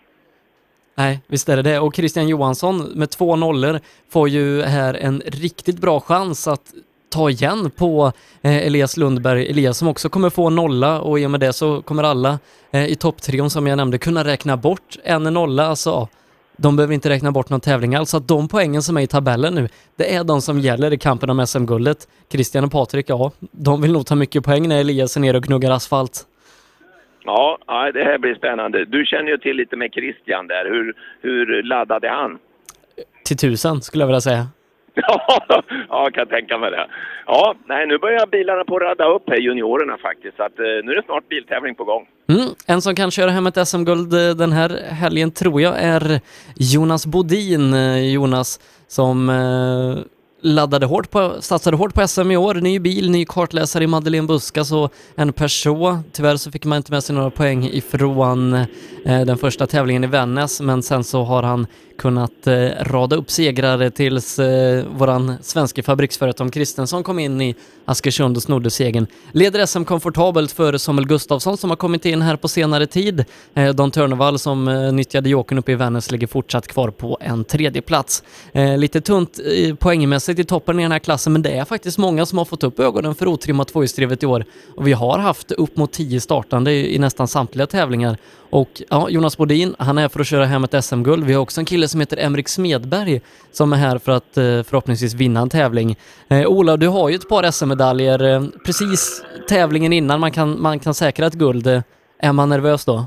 Nej, 0.95 1.21
visst 1.27 1.49
är 1.49 1.57
det 1.57 1.63
det. 1.63 1.79
Och 1.79 1.95
Christian 1.95 2.29
Johansson 2.29 2.77
med 2.95 3.11
två 3.11 3.37
nollor 3.37 3.81
får 4.11 4.29
ju 4.29 4.63
här 4.63 4.95
en 4.95 5.23
riktigt 5.27 5.81
bra 5.81 6.01
chans 6.01 6.49
att 6.49 6.73
ta 7.13 7.31
igen 7.31 7.71
på 7.71 8.13
eh, 8.43 8.67
Elias 8.67 8.97
Lundberg. 8.97 9.51
Elias 9.51 9.79
som 9.79 9.89
också 9.89 10.09
kommer 10.09 10.31
få 10.31 10.51
nolla 10.51 11.01
och 11.01 11.21
i 11.21 11.27
och 11.27 11.31
med 11.31 11.41
det 11.41 11.53
så 11.53 11.83
kommer 11.83 12.03
alla 12.03 12.39
eh, 12.71 12.87
i 12.87 12.95
topptrion 12.95 13.51
som 13.51 13.67
jag 13.67 13.77
nämnde 13.77 13.99
kunna 13.99 14.25
räkna 14.25 14.57
bort 14.57 14.97
en 15.05 15.23
nolla. 15.23 15.67
Alltså, 15.67 16.09
de 16.63 16.77
behöver 16.77 16.95
inte 16.95 17.09
räkna 17.11 17.33
bort 17.33 17.51
någon 17.51 17.61
tävling 17.61 17.95
alls. 17.95 18.11
Så 18.11 18.17
att 18.17 18.29
de 18.29 18.49
poängen 18.49 18.83
som 18.83 18.97
är 18.97 19.01
i 19.01 19.07
tabellen 19.07 19.55
nu, 19.55 19.69
det 19.97 20.15
är 20.15 20.25
de 20.25 20.41
som 20.43 20.59
gäller 20.59 20.93
i 20.93 20.99
kampen 20.99 21.31
om 21.31 21.47
SM-guldet. 21.47 22.09
Christian 22.33 22.65
och 22.65 22.73
Patrik, 22.73 23.07
ja, 23.09 23.33
de 23.41 23.83
vill 23.83 23.93
nog 23.93 24.07
ta 24.07 24.15
mycket 24.15 24.45
poäng 24.45 24.69
när 24.69 24.81
Elias 24.81 25.17
är 25.17 25.21
nere 25.21 25.37
och 25.37 25.43
gnuggar 25.43 25.71
asfalt. 25.71 26.27
Ja, 27.25 27.59
det 27.95 28.05
här 28.05 28.19
blir 28.19 28.35
spännande. 28.35 28.85
Du 28.85 29.05
känner 29.05 29.31
ju 29.31 29.39
till 29.39 29.57
lite 29.57 29.77
med 29.77 29.93
Christian 29.93 30.47
där. 30.47 30.65
Hur, 30.71 30.95
hur 31.23 31.63
laddade 31.63 32.09
han? 32.09 32.39
Till 33.25 33.37
tusen, 33.37 33.83
skulle 33.83 34.03
jag 34.03 34.07
vilja 34.07 34.21
säga. 34.21 34.47
ja, 34.95 35.63
jag 35.89 36.15
kan 36.15 36.27
tänka 36.27 36.59
mig 36.59 36.71
det. 36.71 36.87
Ja, 37.27 37.55
nej, 37.67 37.87
nu 37.87 37.99
börjar 37.99 38.27
bilarna 38.27 38.65
på 38.65 38.77
att 38.77 38.83
radda 38.83 39.09
upp 39.09 39.23
här, 39.31 39.37
juniorerna 39.37 39.99
faktiskt. 39.99 40.37
Så 40.37 40.43
att, 40.43 40.59
eh, 40.59 40.65
nu 40.65 40.93
är 40.93 40.97
det 40.97 41.03
snart 41.05 41.29
biltävling 41.29 41.75
på 41.75 41.85
gång. 41.85 42.07
Mm, 42.29 42.49
en 42.67 42.83
som 42.83 42.95
kan 42.95 43.11
köra 43.11 43.31
hem 43.31 43.47
ett 43.47 43.69
SM-guld 43.69 44.13
eh, 44.15 44.31
den 44.31 44.53
här 44.53 44.71
helgen 44.91 45.31
tror 45.31 45.61
jag 45.61 45.75
är 45.79 46.21
Jonas 46.57 47.07
Bodin. 47.07 47.75
Eh, 47.75 48.13
Jonas 48.15 48.61
som 48.89 49.29
eh, 49.29 50.05
laddade 50.43 50.87
hårt 50.87 51.11
på, 51.11 51.37
satsade 51.41 51.77
hårt 51.77 51.95
på 51.95 52.09
SM 52.09 52.31
i 52.31 52.37
år. 52.37 52.55
Ny 52.55 52.79
bil, 52.79 53.11
ny 53.11 53.25
kartläsare 53.25 53.85
i 53.85 53.87
Madeleine 53.87 54.27
Buskas 54.27 54.73
och 54.73 54.93
en 55.17 55.33
Peugeot. 55.33 55.97
Tyvärr 56.13 56.37
så 56.37 56.51
fick 56.51 56.65
man 56.65 56.77
inte 56.77 56.93
med 56.93 57.05
sig 57.05 57.15
några 57.15 57.31
poäng 57.31 57.65
ifrån 57.65 58.55
eh, 58.55 58.67
den 59.05 59.39
första 59.39 59.67
tävlingen 59.67 60.05
i 60.05 60.07
Vännäs, 60.07 60.61
men 60.61 60.83
sen 60.83 61.05
så 61.05 61.23
har 61.23 61.43
han 61.43 61.67
kunnat 61.99 62.47
eh, 62.47 62.69
rada 62.81 63.17
upp 63.17 63.31
segrar 63.31 63.91
tills 63.91 64.39
eh, 64.39 64.85
våran 64.97 65.35
svenska 65.43 65.83
fabriksförare 65.83 66.33
Tom 66.33 66.51
Kristensson 66.51 67.03
kom 67.03 67.19
in 67.19 67.41
i 67.41 67.55
Askersund 67.85 68.37
och 68.37 68.43
snodde 68.43 68.71
segern. 68.71 69.07
Leder 69.33 69.67
SM 69.67 69.85
komfortabelt 69.85 70.53
för 70.53 70.79
Samuel 70.79 71.09
Gustafsson 71.09 71.57
som 71.57 71.71
har 71.71 71.77
kommit 71.77 72.05
in 72.05 72.23
här 72.23 72.37
på 72.37 72.49
senare 72.49 72.87
tid. 72.87 73.25
Eh, 73.55 73.69
Don 73.75 73.91
Törnevall 73.91 74.39
som 74.39 74.69
eh, 74.69 74.93
nyttjade 74.93 75.29
jokern 75.29 75.59
uppe 75.59 75.73
i 75.73 75.75
Vännäs 75.75 76.11
ligger 76.11 76.27
fortsatt 76.27 76.67
kvar 76.67 76.91
på 76.91 77.19
en 77.21 77.45
tredje 77.45 77.83
plats. 77.83 78.23
Eh, 78.53 78.79
lite 78.79 79.01
tunt 79.01 79.41
eh, 79.45 79.75
poängmässigt 79.75 80.32
i 80.39 80.45
toppen 80.45 80.81
i 80.81 80.83
den 80.83 80.93
här 80.93 80.99
klassen 80.99 81.33
men 81.33 81.43
det 81.43 81.51
är 81.51 81.65
faktiskt 81.65 81.99
många 81.99 82.27
som 82.27 82.39
har 82.39 82.45
fått 82.45 82.65
upp 82.65 82.81
ögonen 82.81 83.15
för 83.15 83.27
otrimmat 83.27 83.69
tvåhjulsdrivet 83.69 84.23
i 84.23 84.27
år 84.27 84.45
och 84.77 84.87
vi 84.87 84.93
har 84.93 85.19
haft 85.19 85.53
upp 85.53 85.77
mot 85.77 85.93
tio 85.93 86.21
startande 86.21 86.73
i, 86.73 86.95
i 86.95 86.99
nästan 86.99 87.29
samtliga 87.29 87.67
tävlingar 87.67 88.17
och 88.51 88.83
Ja, 88.91 89.09
Jonas 89.11 89.39
Bodin, 89.39 89.75
han 89.79 89.99
är 89.99 90.09
för 90.09 90.21
att 90.21 90.27
köra 90.27 90.45
hem 90.45 90.65
ett 90.65 90.85
SM-guld. 90.85 91.25
Vi 91.25 91.33
har 91.33 91.43
också 91.43 91.61
en 91.61 91.65
kille 91.65 91.89
som 91.89 92.01
heter 92.01 92.17
Emrik 92.17 92.49
Smedberg 92.49 93.21
som 93.51 93.73
är 93.73 93.77
här 93.77 93.99
för 93.99 94.13
att 94.13 94.37
eh, 94.37 94.43
förhoppningsvis 94.45 95.15
vinna 95.15 95.41
en 95.41 95.51
tävling. 95.51 95.97
Eh, 96.31 96.47
Ola, 96.47 96.77
du 96.77 96.89
har 96.89 97.09
ju 97.09 97.15
ett 97.15 97.29
par 97.29 97.51
SM-medaljer. 97.51 98.35
Eh, 98.35 98.43
precis 98.67 99.25
tävlingen 99.49 99.93
innan 99.93 100.21
man 100.21 100.31
kan, 100.33 100.63
man 100.63 100.79
kan 100.79 100.95
säkra 100.95 101.27
ett 101.27 101.35
guld. 101.35 101.67
Eh, 101.67 101.81
är 102.19 102.33
man 102.33 102.49
nervös 102.49 102.85
då? 102.85 103.05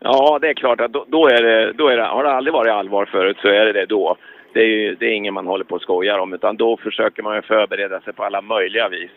Ja, 0.00 0.38
det 0.40 0.48
är 0.48 0.54
klart 0.54 0.80
att 0.80 0.92
då, 0.92 1.04
då, 1.08 1.26
är 1.26 1.42
det, 1.42 1.72
då 1.72 1.88
är 1.88 1.96
det, 1.96 2.04
har 2.06 2.24
det 2.24 2.32
aldrig 2.32 2.54
varit 2.54 2.72
allvar 2.72 3.06
förut 3.06 3.36
så 3.42 3.48
är 3.48 3.64
det 3.66 3.72
det 3.72 3.86
då. 3.86 4.16
Det 4.58 4.62
är 4.62 4.66
ju 4.66 4.94
det 4.94 5.06
är 5.06 5.12
ingen 5.12 5.34
man 5.34 5.46
håller 5.46 5.64
på 5.64 5.74
och 5.74 5.82
skojar 5.82 6.18
om 6.18 6.32
utan 6.34 6.56
då 6.56 6.76
försöker 6.76 7.22
man 7.22 7.36
ju 7.36 7.42
förbereda 7.42 8.00
sig 8.00 8.12
på 8.12 8.24
alla 8.24 8.42
möjliga 8.42 8.88
vis. 8.88 9.10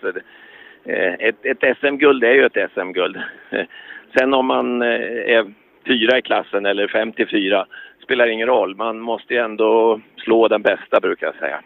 Eh, 0.84 1.14
ett, 1.14 1.46
ett 1.46 1.78
SM-guld 1.78 2.24
är 2.24 2.34
ju 2.34 2.46
ett 2.46 2.72
SM-guld. 2.74 3.18
Sen 4.18 4.34
om 4.34 4.46
man 4.46 4.82
eh, 4.82 5.36
är 5.38 5.54
fyra 5.88 6.18
i 6.18 6.22
klassen 6.22 6.66
eller 6.66 6.88
54 6.88 7.66
spelar 8.04 8.28
ingen 8.28 8.48
roll. 8.48 8.76
Man 8.76 9.00
måste 9.00 9.34
ju 9.34 9.40
ändå 9.40 10.02
slå 10.18 10.48
den 10.48 10.62
bästa 10.62 11.00
brukar 11.00 11.28
jag 11.28 11.36
säga. 11.36 11.62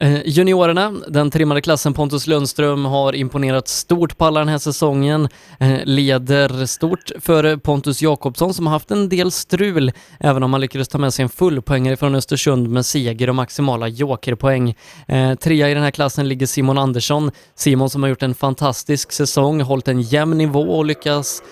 Eh, 0.00 0.20
juniorerna, 0.24 0.92
den 1.08 1.30
trimmade 1.30 1.60
klassen 1.60 1.94
Pontus 1.94 2.26
Lundström 2.26 2.84
har 2.84 3.14
imponerat 3.14 3.68
stort 3.68 4.18
på 4.18 4.24
alla 4.24 4.40
den 4.40 4.48
här 4.48 4.58
säsongen. 4.58 5.28
Eh, 5.60 5.84
leder 5.84 6.66
stort 6.66 7.10
före 7.20 7.58
Pontus 7.58 8.02
Jakobsson 8.02 8.54
som 8.54 8.66
har 8.66 8.72
haft 8.72 8.90
en 8.90 9.08
del 9.08 9.30
strul, 9.30 9.92
även 10.20 10.42
om 10.42 10.52
han 10.52 10.60
lyckades 10.60 10.88
ta 10.88 10.98
med 10.98 11.14
sig 11.14 11.22
en 11.22 11.28
fullpoängare 11.28 11.96
från 11.96 12.14
Östersund 12.14 12.68
med 12.68 12.86
seger 12.86 13.28
och 13.28 13.34
maximala 13.34 13.88
jokerpoäng. 13.88 14.74
Eh, 15.08 15.34
trea 15.34 15.70
i 15.70 15.74
den 15.74 15.82
här 15.82 15.90
klassen 15.90 16.28
ligger 16.28 16.46
Simon 16.46 16.78
Andersson. 16.78 17.30
Simon 17.54 17.90
som 17.90 18.02
har 18.02 18.10
gjort 18.10 18.22
en 18.22 18.34
fantastisk 18.34 19.12
säsong, 19.12 19.60
hållit 19.60 19.88
en 19.88 20.00
jämn 20.00 20.38
nivå 20.38 20.60
och 20.60 20.84
lyckas 20.84 21.42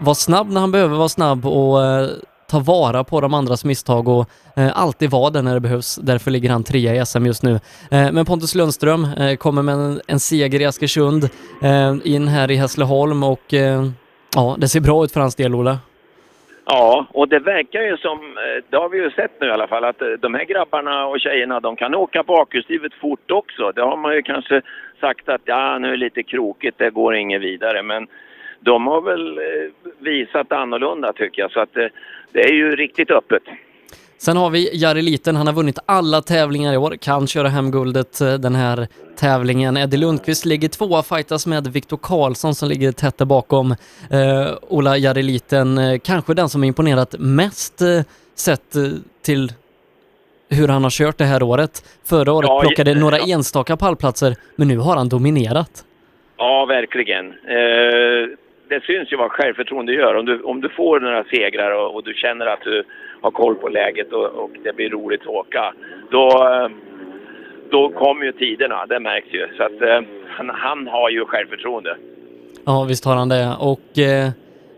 vara 0.00 0.14
snabb 0.14 0.50
när 0.50 0.60
han 0.60 0.72
behöver 0.72 0.96
vara 0.96 1.08
snabb 1.08 1.46
och 1.46 1.78
ta 2.50 2.58
vara 2.58 3.04
på 3.04 3.20
de 3.20 3.34
andras 3.34 3.64
misstag 3.64 4.08
och 4.08 4.24
eh, 4.56 4.82
alltid 4.82 5.10
vara 5.10 5.30
där 5.30 5.42
när 5.42 5.54
det 5.54 5.60
behövs. 5.60 5.96
Därför 5.96 6.30
ligger 6.30 6.50
han 6.50 6.64
trea 6.64 6.94
i 6.94 7.06
SM 7.06 7.26
just 7.26 7.42
nu. 7.42 7.52
Eh, 7.90 8.12
men 8.12 8.24
Pontus 8.24 8.54
Lundström 8.54 9.04
eh, 9.04 9.36
kommer 9.36 9.62
med 9.62 9.74
en, 9.74 10.00
en 10.08 10.20
seger 10.20 10.60
i 10.60 10.64
Askersund, 10.64 11.24
eh, 11.62 12.14
in 12.14 12.28
här 12.28 12.50
i 12.50 12.56
Hässleholm 12.56 13.22
och 13.22 13.54
eh, 13.54 13.82
ja, 14.34 14.56
det 14.58 14.68
ser 14.68 14.80
bra 14.80 15.04
ut 15.04 15.12
för 15.12 15.20
hans 15.20 15.36
del, 15.36 15.54
Ola. 15.54 15.78
Ja, 16.72 17.06
och 17.12 17.28
det 17.28 17.38
verkar 17.38 17.82
ju 17.82 17.96
som, 17.96 18.18
eh, 18.18 18.64
det 18.70 18.76
har 18.76 18.88
vi 18.88 18.98
ju 18.98 19.10
sett 19.10 19.40
nu 19.40 19.46
i 19.46 19.50
alla 19.50 19.68
fall, 19.68 19.84
att 19.84 20.02
eh, 20.02 20.08
de 20.08 20.34
här 20.34 20.44
grabbarna 20.44 21.06
och 21.06 21.20
tjejerna 21.20 21.60
de 21.60 21.76
kan 21.76 21.94
åka 21.94 22.22
bakhjulsdrivet 22.22 22.94
fort 22.94 23.30
också. 23.30 23.72
Det 23.72 23.82
har 23.82 23.96
man 23.96 24.14
ju 24.14 24.22
kanske 24.22 24.62
sagt 25.00 25.28
att 25.28 25.40
ja, 25.44 25.78
nu 25.78 25.86
är 25.86 25.90
det 25.90 25.96
lite 25.96 26.22
krokigt, 26.22 26.78
det 26.78 26.90
går 26.90 27.14
inget 27.14 27.42
vidare. 27.42 27.82
Men 27.82 28.06
de 28.60 28.86
har 28.86 29.00
väl 29.00 29.38
eh, 29.38 29.92
visat 29.98 30.52
annorlunda 30.52 31.12
tycker 31.12 31.42
jag. 31.42 31.50
Så 31.52 31.60
att 31.60 31.76
det 32.32 32.40
är 32.40 32.52
ju 32.52 32.76
riktigt 32.76 33.10
öppet. 33.10 33.42
Sen 34.18 34.36
har 34.36 34.50
vi 34.50 34.70
Jari 34.72 35.02
Liten, 35.02 35.36
han 35.36 35.46
har 35.46 35.54
vunnit 35.54 35.78
alla 35.86 36.22
tävlingar 36.22 36.74
i 36.74 36.76
år, 36.76 36.96
kan 37.00 37.26
köra 37.26 37.48
hem 37.48 37.70
guldet 37.70 38.20
eh, 38.20 38.34
den 38.34 38.54
här 38.54 38.88
tävlingen. 39.16 39.76
Eddie 39.76 39.96
Lundqvist 39.96 40.44
ligger 40.44 40.68
tvåa, 40.68 41.02
fightas 41.02 41.46
med 41.46 41.66
Viktor 41.66 41.96
Karlsson 42.02 42.54
som 42.54 42.68
ligger 42.68 42.92
tätt 42.92 43.18
där 43.18 43.24
bakom. 43.24 43.70
Uh, 43.70 44.56
Ola 44.68 44.96
Jari 44.96 45.22
Liten, 45.22 45.78
uh, 45.78 45.98
kanske 45.98 46.34
den 46.34 46.48
som 46.48 46.64
imponerat 46.64 47.14
mest 47.18 47.82
uh, 47.82 48.00
sett 48.34 48.76
till 49.22 49.52
hur 50.50 50.68
han 50.68 50.82
har 50.82 50.90
kört 50.90 51.18
det 51.18 51.24
här 51.24 51.42
året. 51.42 51.98
Förra 52.04 52.32
året 52.32 52.48
ja, 52.48 52.60
plockade 52.60 52.94
några 52.94 53.18
ja. 53.18 53.34
enstaka 53.34 53.76
pallplatser, 53.76 54.36
men 54.56 54.68
nu 54.68 54.78
har 54.78 54.96
han 54.96 55.08
dominerat. 55.08 55.84
Ja, 56.36 56.64
verkligen 56.64 57.34
det 58.70 58.84
syns 58.84 59.12
ju 59.12 59.16
vad 59.16 59.30
självförtroende 59.30 59.92
gör. 59.92 60.14
Om 60.14 60.26
du, 60.26 60.42
om 60.42 60.60
du 60.60 60.68
får 60.68 61.00
några 61.00 61.24
segrar 61.24 61.70
och, 61.70 61.94
och 61.94 62.04
du 62.04 62.14
känner 62.14 62.46
att 62.46 62.60
du 62.64 62.84
har 63.20 63.30
koll 63.30 63.54
på 63.54 63.68
läget 63.68 64.12
och, 64.12 64.24
och 64.24 64.50
det 64.64 64.72
blir 64.76 64.90
roligt 64.90 65.20
att 65.20 65.26
åka, 65.26 65.74
då, 66.10 66.26
eh, 66.28 66.68
då 67.70 67.88
kommer 67.88 68.24
ju 68.24 68.32
tiderna, 68.32 68.86
det 68.86 69.00
märks 69.00 69.34
ju. 69.34 69.48
Så 69.56 69.62
att 69.62 69.82
eh, 69.82 70.00
han, 70.28 70.50
han, 70.50 70.88
har 70.88 71.10
ju 71.10 71.24
självförtroende. 71.24 71.96
Ja, 72.64 72.86
visst 72.88 73.04
har 73.04 73.16
han 73.16 73.28
det. 73.28 73.56
Och 73.60 73.98
eh, 73.98 74.30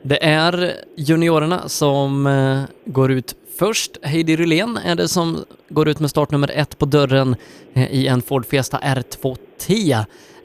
det 0.03 0.25
är 0.25 0.71
juniorerna 0.97 1.59
som 1.59 2.27
eh, 2.27 2.93
går 2.93 3.11
ut 3.13 3.35
först. 3.59 4.07
Heidi 4.07 4.37
Rylén 4.37 4.79
är 4.87 4.95
det 4.95 5.09
som 5.09 5.37
går 5.69 5.89
ut 5.89 6.01
med 6.01 6.11
startnummer 6.11 6.51
ett 6.55 6.79
på 6.79 6.87
dörren 6.87 7.37
eh, 7.75 7.95
i 7.95 8.07
en 8.07 8.23
Ford 8.23 8.47
Fiesta 8.47 8.79
R2T. 8.79 9.95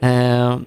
Eh, 0.02 0.58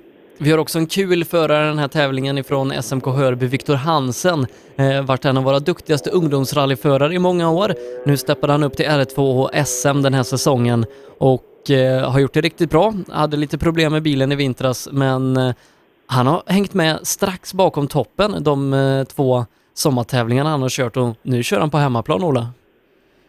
vi 0.42 0.52
har 0.52 0.58
också 0.58 0.80
en 0.80 0.88
kul 0.88 1.26
förare 1.26 1.68
den 1.68 1.80
här 1.80 1.88
tävlingen 1.88 2.38
ifrån 2.38 2.84
SMK 2.84 3.06
Hörby, 3.06 3.46
Viktor 3.46 3.76
Hansen. 3.76 4.48
Eh, 4.76 5.02
varit 5.02 5.26
en 5.26 5.38
av 5.38 5.44
våra 5.44 5.60
duktigaste 5.60 6.10
ungdomsrallyförare 6.10 7.14
i 7.14 7.20
många 7.20 7.50
år. 7.50 7.76
Nu 8.06 8.18
steppade 8.18 8.54
han 8.54 8.64
upp 8.64 8.78
till 8.78 8.86
R2 8.86 9.44
och 9.44 9.68
SM 9.68 10.02
den 10.02 10.14
här 10.14 10.24
säsongen 10.24 10.86
och 11.20 11.72
eh, 11.72 12.12
har 12.12 12.20
gjort 12.20 12.34
det 12.34 12.42
riktigt 12.42 12.70
bra. 12.70 12.94
Hade 13.10 13.38
lite 13.38 13.58
problem 13.58 13.92
med 13.92 14.04
bilen 14.04 14.32
i 14.32 14.36
vintras 14.36 14.90
men 14.92 15.38
eh, 15.38 15.54
han 16.08 16.28
har 16.28 16.44
hängt 16.46 16.74
med 16.74 17.08
strax 17.08 17.54
bakom 17.54 17.88
toppen 17.88 18.44
de 18.44 18.74
eh, 18.74 19.04
två 19.04 19.46
sommartävlingarna 19.74 20.50
han 20.50 20.62
har 20.62 20.70
kört 20.70 20.98
och 20.98 21.16
nu 21.22 21.44
kör 21.44 21.60
han 21.60 21.70
på 21.70 21.78
hemmaplan, 21.78 22.24
Ola. 22.24 22.48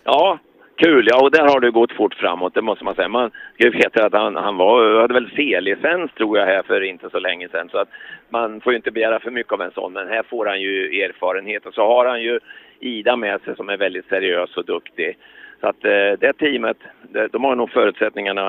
Ja, 0.04 0.38
Kul, 0.84 1.06
ja 1.10 1.22
och 1.22 1.30
där 1.30 1.48
har 1.48 1.60
det 1.60 1.70
gått 1.70 1.92
fort 1.92 2.14
framåt, 2.14 2.54
det 2.54 2.62
måste 2.62 2.84
man 2.84 2.94
säga. 2.94 3.08
Man 3.08 3.30
ska 3.54 3.64
ju 3.64 3.70
veta 3.70 4.06
att 4.06 4.12
han, 4.12 4.36
han 4.36 4.56
var, 4.56 5.00
hade 5.00 5.14
väl 5.14 5.30
C-licens 5.36 6.12
tror 6.12 6.38
jag 6.38 6.46
här 6.46 6.62
för 6.62 6.80
inte 6.80 7.10
så 7.10 7.18
länge 7.18 7.48
sedan. 7.48 7.68
Så 7.68 7.78
att 7.78 7.88
man 8.28 8.60
får 8.60 8.72
ju 8.72 8.76
inte 8.76 8.90
begära 8.90 9.20
för 9.20 9.30
mycket 9.30 9.52
av 9.52 9.62
en 9.62 9.70
sån, 9.70 9.92
men 9.92 10.08
här 10.08 10.22
får 10.22 10.46
han 10.46 10.60
ju 10.60 11.02
erfarenhet. 11.02 11.66
Och 11.66 11.74
så 11.74 11.86
har 11.86 12.06
han 12.06 12.22
ju 12.22 12.40
Ida 12.80 13.16
med 13.16 13.40
sig 13.40 13.56
som 13.56 13.68
är 13.68 13.76
väldigt 13.76 14.08
seriös 14.08 14.56
och 14.56 14.64
duktig. 14.64 15.18
Så 15.60 15.68
att 15.68 15.84
eh, 15.84 16.12
det 16.18 16.32
teamet, 16.38 16.78
de 17.30 17.44
har 17.44 17.56
nog 17.56 17.70
förutsättningarna 17.70 18.46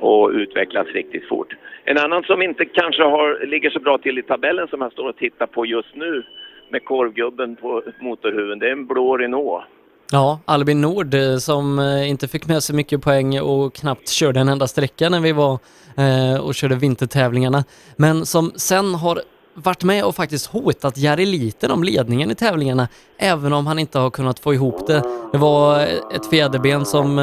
att 0.00 0.30
utvecklas 0.32 0.86
riktigt 0.86 1.28
fort. 1.28 1.56
En 1.84 1.98
annan 1.98 2.22
som 2.22 2.42
inte 2.42 2.64
kanske 2.64 3.02
har, 3.02 3.46
ligger 3.46 3.70
så 3.70 3.80
bra 3.80 3.98
till 3.98 4.18
i 4.18 4.22
tabellen 4.22 4.68
som 4.68 4.80
jag 4.80 4.92
står 4.92 5.08
och 5.08 5.16
tittar 5.16 5.46
på 5.46 5.66
just 5.66 5.94
nu 5.94 6.22
med 6.68 6.84
korvgubben 6.84 7.56
på 7.56 7.82
motorhuven, 8.00 8.58
det 8.58 8.68
är 8.68 8.72
en 8.72 8.86
blå 8.86 9.16
Renault. 9.16 9.64
Ja, 10.12 10.40
Albin 10.44 10.80
Nord 10.80 11.14
eh, 11.14 11.36
som 11.36 11.78
eh, 11.78 12.08
inte 12.08 12.28
fick 12.28 12.46
med 12.46 12.62
sig 12.62 12.76
mycket 12.76 13.02
poäng 13.02 13.40
och 13.40 13.74
knappt 13.74 14.08
körde 14.08 14.40
en 14.40 14.48
enda 14.48 14.66
sträcka 14.66 15.08
när 15.08 15.20
vi 15.20 15.32
var 15.32 15.58
eh, 15.96 16.40
och 16.40 16.54
körde 16.54 16.74
vintertävlingarna. 16.74 17.64
Men 17.96 18.26
som 18.26 18.52
sen 18.56 18.94
har 18.94 19.22
varit 19.54 19.84
med 19.84 20.04
och 20.04 20.14
faktiskt 20.14 20.46
hotat 20.46 20.98
Jari 20.98 21.26
Liten 21.26 21.70
om 21.70 21.84
ledningen 21.84 22.30
i 22.30 22.34
tävlingarna, 22.34 22.88
även 23.18 23.52
om 23.52 23.66
han 23.66 23.78
inte 23.78 23.98
har 23.98 24.10
kunnat 24.10 24.38
få 24.38 24.54
ihop 24.54 24.86
det. 24.86 25.02
Det 25.32 25.38
var 25.38 25.80
eh, 25.80 25.86
ett 26.14 26.30
fjäderben 26.30 26.86
som 26.86 27.18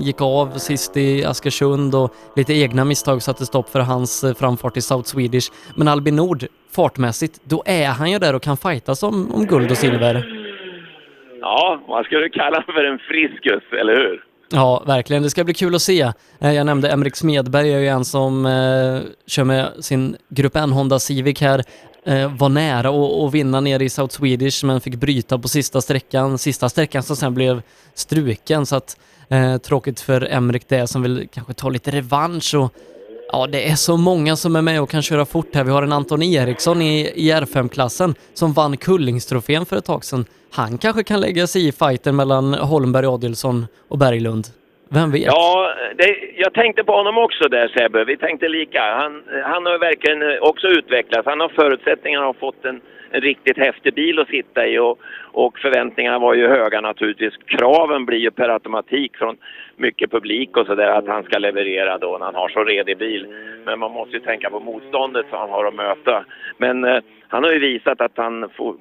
gick 0.00 0.20
av 0.20 0.58
sist 0.58 0.96
i 0.96 1.24
Askersund 1.24 1.94
och 1.94 2.14
lite 2.36 2.54
egna 2.54 2.84
misstag 2.84 3.22
satte 3.22 3.46
stopp 3.46 3.68
för 3.68 3.80
hans 3.80 4.24
framfart 4.38 4.76
i 4.76 4.80
South 4.80 5.08
Swedish. 5.08 5.52
Men 5.74 5.88
Albin 5.88 6.16
Nord, 6.16 6.46
fartmässigt, 6.70 7.40
då 7.44 7.62
är 7.66 7.88
han 7.88 8.10
ju 8.10 8.18
där 8.18 8.34
och 8.34 8.42
kan 8.42 8.56
fightas 8.56 9.02
om, 9.02 9.34
om 9.34 9.46
guld 9.46 9.70
och 9.70 9.78
silver. 9.78 10.37
Ja, 11.40 11.80
man 11.88 12.04
skulle 12.04 12.28
kalla 12.28 12.56
honom 12.56 12.74
för 12.74 12.84
en 12.84 12.98
friskus, 12.98 13.62
eller 13.80 13.94
hur? 13.96 14.24
Ja, 14.50 14.82
verkligen. 14.86 15.22
Det 15.22 15.30
ska 15.30 15.44
bli 15.44 15.54
kul 15.54 15.74
att 15.74 15.82
se. 15.82 16.12
Eh, 16.40 16.52
jag 16.52 16.66
nämnde 16.66 16.90
Emrik 16.90 17.16
Smedberg 17.16 17.72
är 17.74 17.78
ju 17.78 17.86
en 17.86 18.04
som 18.04 18.46
eh, 18.46 19.00
kör 19.26 19.44
med 19.44 19.72
sin 19.80 20.16
Grupp 20.28 20.56
N 20.56 20.72
Honda 20.72 20.98
Civic 20.98 21.40
här. 21.40 21.62
Eh, 22.04 22.36
var 22.36 22.48
nära 22.48 22.88
att 23.26 23.34
vinna 23.34 23.60
nere 23.60 23.84
i 23.84 23.88
South 23.88 24.14
Swedish 24.14 24.64
men 24.64 24.80
fick 24.80 24.94
bryta 24.94 25.38
på 25.38 25.48
sista 25.48 25.80
sträckan. 25.80 26.38
Sista 26.38 26.68
sträckan 26.68 27.02
som 27.02 27.16
sen 27.16 27.34
blev 27.34 27.62
struken 27.94 28.66
så 28.66 28.76
att 28.76 29.00
eh, 29.30 29.56
tråkigt 29.56 30.00
för 30.00 30.28
Emrik 30.32 30.68
det 30.68 30.86
som 30.86 31.02
vill 31.02 31.28
kanske 31.32 31.52
ta 31.52 31.68
lite 31.68 31.90
revansch 31.90 32.54
och 32.54 32.72
Ja, 33.32 33.46
det 33.46 33.68
är 33.68 33.74
så 33.74 33.96
många 33.96 34.36
som 34.36 34.56
är 34.56 34.62
med 34.62 34.82
och 34.82 34.90
kan 34.90 35.02
köra 35.02 35.24
fort 35.24 35.54
här. 35.54 35.64
Vi 35.64 35.70
har 35.70 35.82
en 35.82 35.92
Anton 35.92 36.22
Eriksson 36.22 36.82
i, 36.82 37.12
i 37.14 37.32
R5-klassen 37.32 38.14
som 38.34 38.52
vann 38.52 38.76
Kullingstrofén 38.76 39.66
för 39.66 39.76
ett 39.76 39.84
tag 39.84 40.04
sedan. 40.04 40.24
Han 40.52 40.78
kanske 40.78 41.02
kan 41.04 41.20
lägga 41.20 41.46
sig 41.46 41.68
i 41.68 41.72
fighten 41.72 42.16
mellan 42.16 42.54
Holmberg, 42.54 43.06
Adelsson 43.06 43.66
och 43.88 43.98
Berglund. 43.98 44.44
Vem 44.90 45.10
vet? 45.12 45.26
Ja, 45.26 45.74
det, 45.98 46.16
jag 46.36 46.54
tänkte 46.54 46.84
på 46.84 46.92
honom 46.92 47.18
också 47.18 47.48
där 47.48 47.68
Sebbe. 47.68 48.04
Vi 48.04 48.16
tänkte 48.16 48.48
lika. 48.48 48.82
Han, 48.82 49.22
han 49.44 49.66
har 49.66 49.78
verkligen 49.78 50.22
också 50.40 50.66
utvecklats. 50.66 51.26
Han 51.26 51.40
har 51.40 51.48
förutsättningarna 51.48 52.28
att 52.28 52.36
fått 52.36 52.64
en, 52.64 52.80
en 53.10 53.20
riktigt 53.20 53.58
häftig 53.58 53.94
bil 53.94 54.18
att 54.18 54.28
sitta 54.28 54.66
i 54.66 54.78
och, 54.78 54.98
och 55.32 55.58
förväntningarna 55.58 56.18
var 56.18 56.34
ju 56.34 56.48
höga 56.48 56.80
naturligtvis. 56.80 57.34
Kraven 57.46 58.06
blir 58.06 58.18
ju 58.18 58.30
per 58.30 58.48
automatik 58.48 59.16
från 59.16 59.36
mycket 59.78 60.10
publik 60.10 60.56
och 60.56 60.66
sådär 60.66 60.88
att 60.88 61.06
han 61.06 61.22
ska 61.22 61.38
leverera 61.38 61.98
då 61.98 62.18
när 62.18 62.26
han 62.26 62.34
har 62.34 62.48
så 62.48 62.64
redig 62.64 62.98
bil. 62.98 63.26
Men 63.64 63.78
man 63.78 63.92
måste 63.92 64.16
ju 64.16 64.20
tänka 64.20 64.50
på 64.50 64.60
motståndet 64.60 65.26
som 65.30 65.38
han 65.38 65.50
har 65.50 65.64
att 65.64 65.74
möta. 65.74 66.24
Men 66.58 66.84
eh, 66.84 67.02
han 67.28 67.44
har 67.44 67.52
ju 67.52 67.58
visat 67.58 68.00
att 68.00 68.16
han 68.16 68.48
får, 68.56 68.76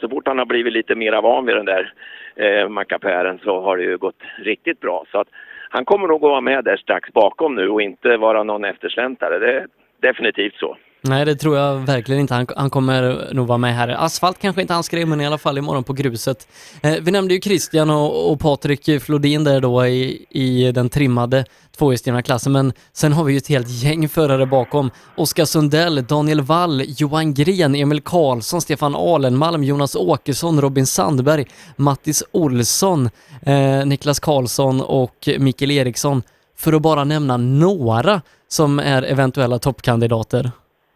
så 0.00 0.08
fort 0.08 0.26
han 0.26 0.38
har 0.38 0.46
blivit 0.46 0.72
lite 0.72 0.94
mera 0.94 1.20
van 1.20 1.46
vid 1.46 1.56
den 1.56 1.64
där 1.64 1.92
eh, 2.36 2.68
mackapären 2.68 3.38
så 3.44 3.60
har 3.60 3.76
det 3.76 3.82
ju 3.82 3.98
gått 3.98 4.22
riktigt 4.38 4.80
bra. 4.80 5.04
Så 5.10 5.18
att 5.18 5.28
han 5.70 5.84
kommer 5.84 6.08
nog 6.08 6.24
att 6.24 6.30
vara 6.30 6.40
med 6.40 6.64
där 6.64 6.76
strax 6.76 7.12
bakom 7.12 7.54
nu 7.54 7.68
och 7.68 7.82
inte 7.82 8.16
vara 8.16 8.42
någon 8.42 8.64
eftersläntrare. 8.64 9.38
Det 9.38 9.52
är 9.52 9.66
definitivt 10.00 10.54
så. 10.54 10.76
Nej, 11.04 11.24
det 11.24 11.34
tror 11.34 11.56
jag 11.56 11.76
verkligen 11.78 12.20
inte. 12.20 12.34
Han, 12.34 12.46
han 12.56 12.70
kommer 12.70 13.30
nog 13.34 13.46
vara 13.46 13.58
med 13.58 13.74
här. 13.74 13.88
Asfalt 13.88 14.38
kanske 14.38 14.62
inte 14.62 14.74
hans 14.74 14.88
grej, 14.88 15.04
men 15.04 15.20
i 15.20 15.26
alla 15.26 15.38
fall 15.38 15.58
imorgon 15.58 15.84
på 15.84 15.92
gruset. 15.92 16.48
Eh, 16.82 16.94
vi 17.00 17.10
nämnde 17.10 17.34
ju 17.34 17.40
Christian 17.40 17.90
och, 17.90 18.32
och 18.32 18.40
Patrik 18.40 19.02
Flodin 19.02 19.44
där 19.44 19.60
då 19.60 19.86
i, 19.86 20.26
i 20.30 20.72
den 20.72 20.88
trimmade 20.88 21.44
tvåhjulsdrivna 21.76 22.22
klassen, 22.22 22.52
men 22.52 22.72
sen 22.92 23.12
har 23.12 23.24
vi 23.24 23.32
ju 23.32 23.38
ett 23.38 23.48
helt 23.48 23.68
gäng 23.68 24.08
förare 24.08 24.46
bakom. 24.46 24.90
Oskar 25.16 25.44
Sundell, 25.44 26.04
Daniel 26.04 26.40
Wall, 26.40 26.82
Johan 26.86 27.34
Gren, 27.34 27.74
Emil 27.74 28.00
Karlsson, 28.00 28.60
Stefan 28.60 28.94
Alenmalm, 28.94 29.64
Jonas 29.64 29.94
Åkesson, 29.94 30.60
Robin 30.60 30.86
Sandberg, 30.86 31.46
Mattis 31.76 32.22
Olsson, 32.32 33.10
eh, 33.42 33.86
Niklas 33.86 34.20
Karlsson 34.20 34.80
och 34.80 35.28
Mikael 35.38 35.70
Eriksson, 35.70 36.22
för 36.56 36.72
att 36.72 36.82
bara 36.82 37.04
nämna 37.04 37.36
några 37.36 38.22
som 38.48 38.78
är 38.78 39.02
eventuella 39.02 39.58
toppkandidater 39.58 40.50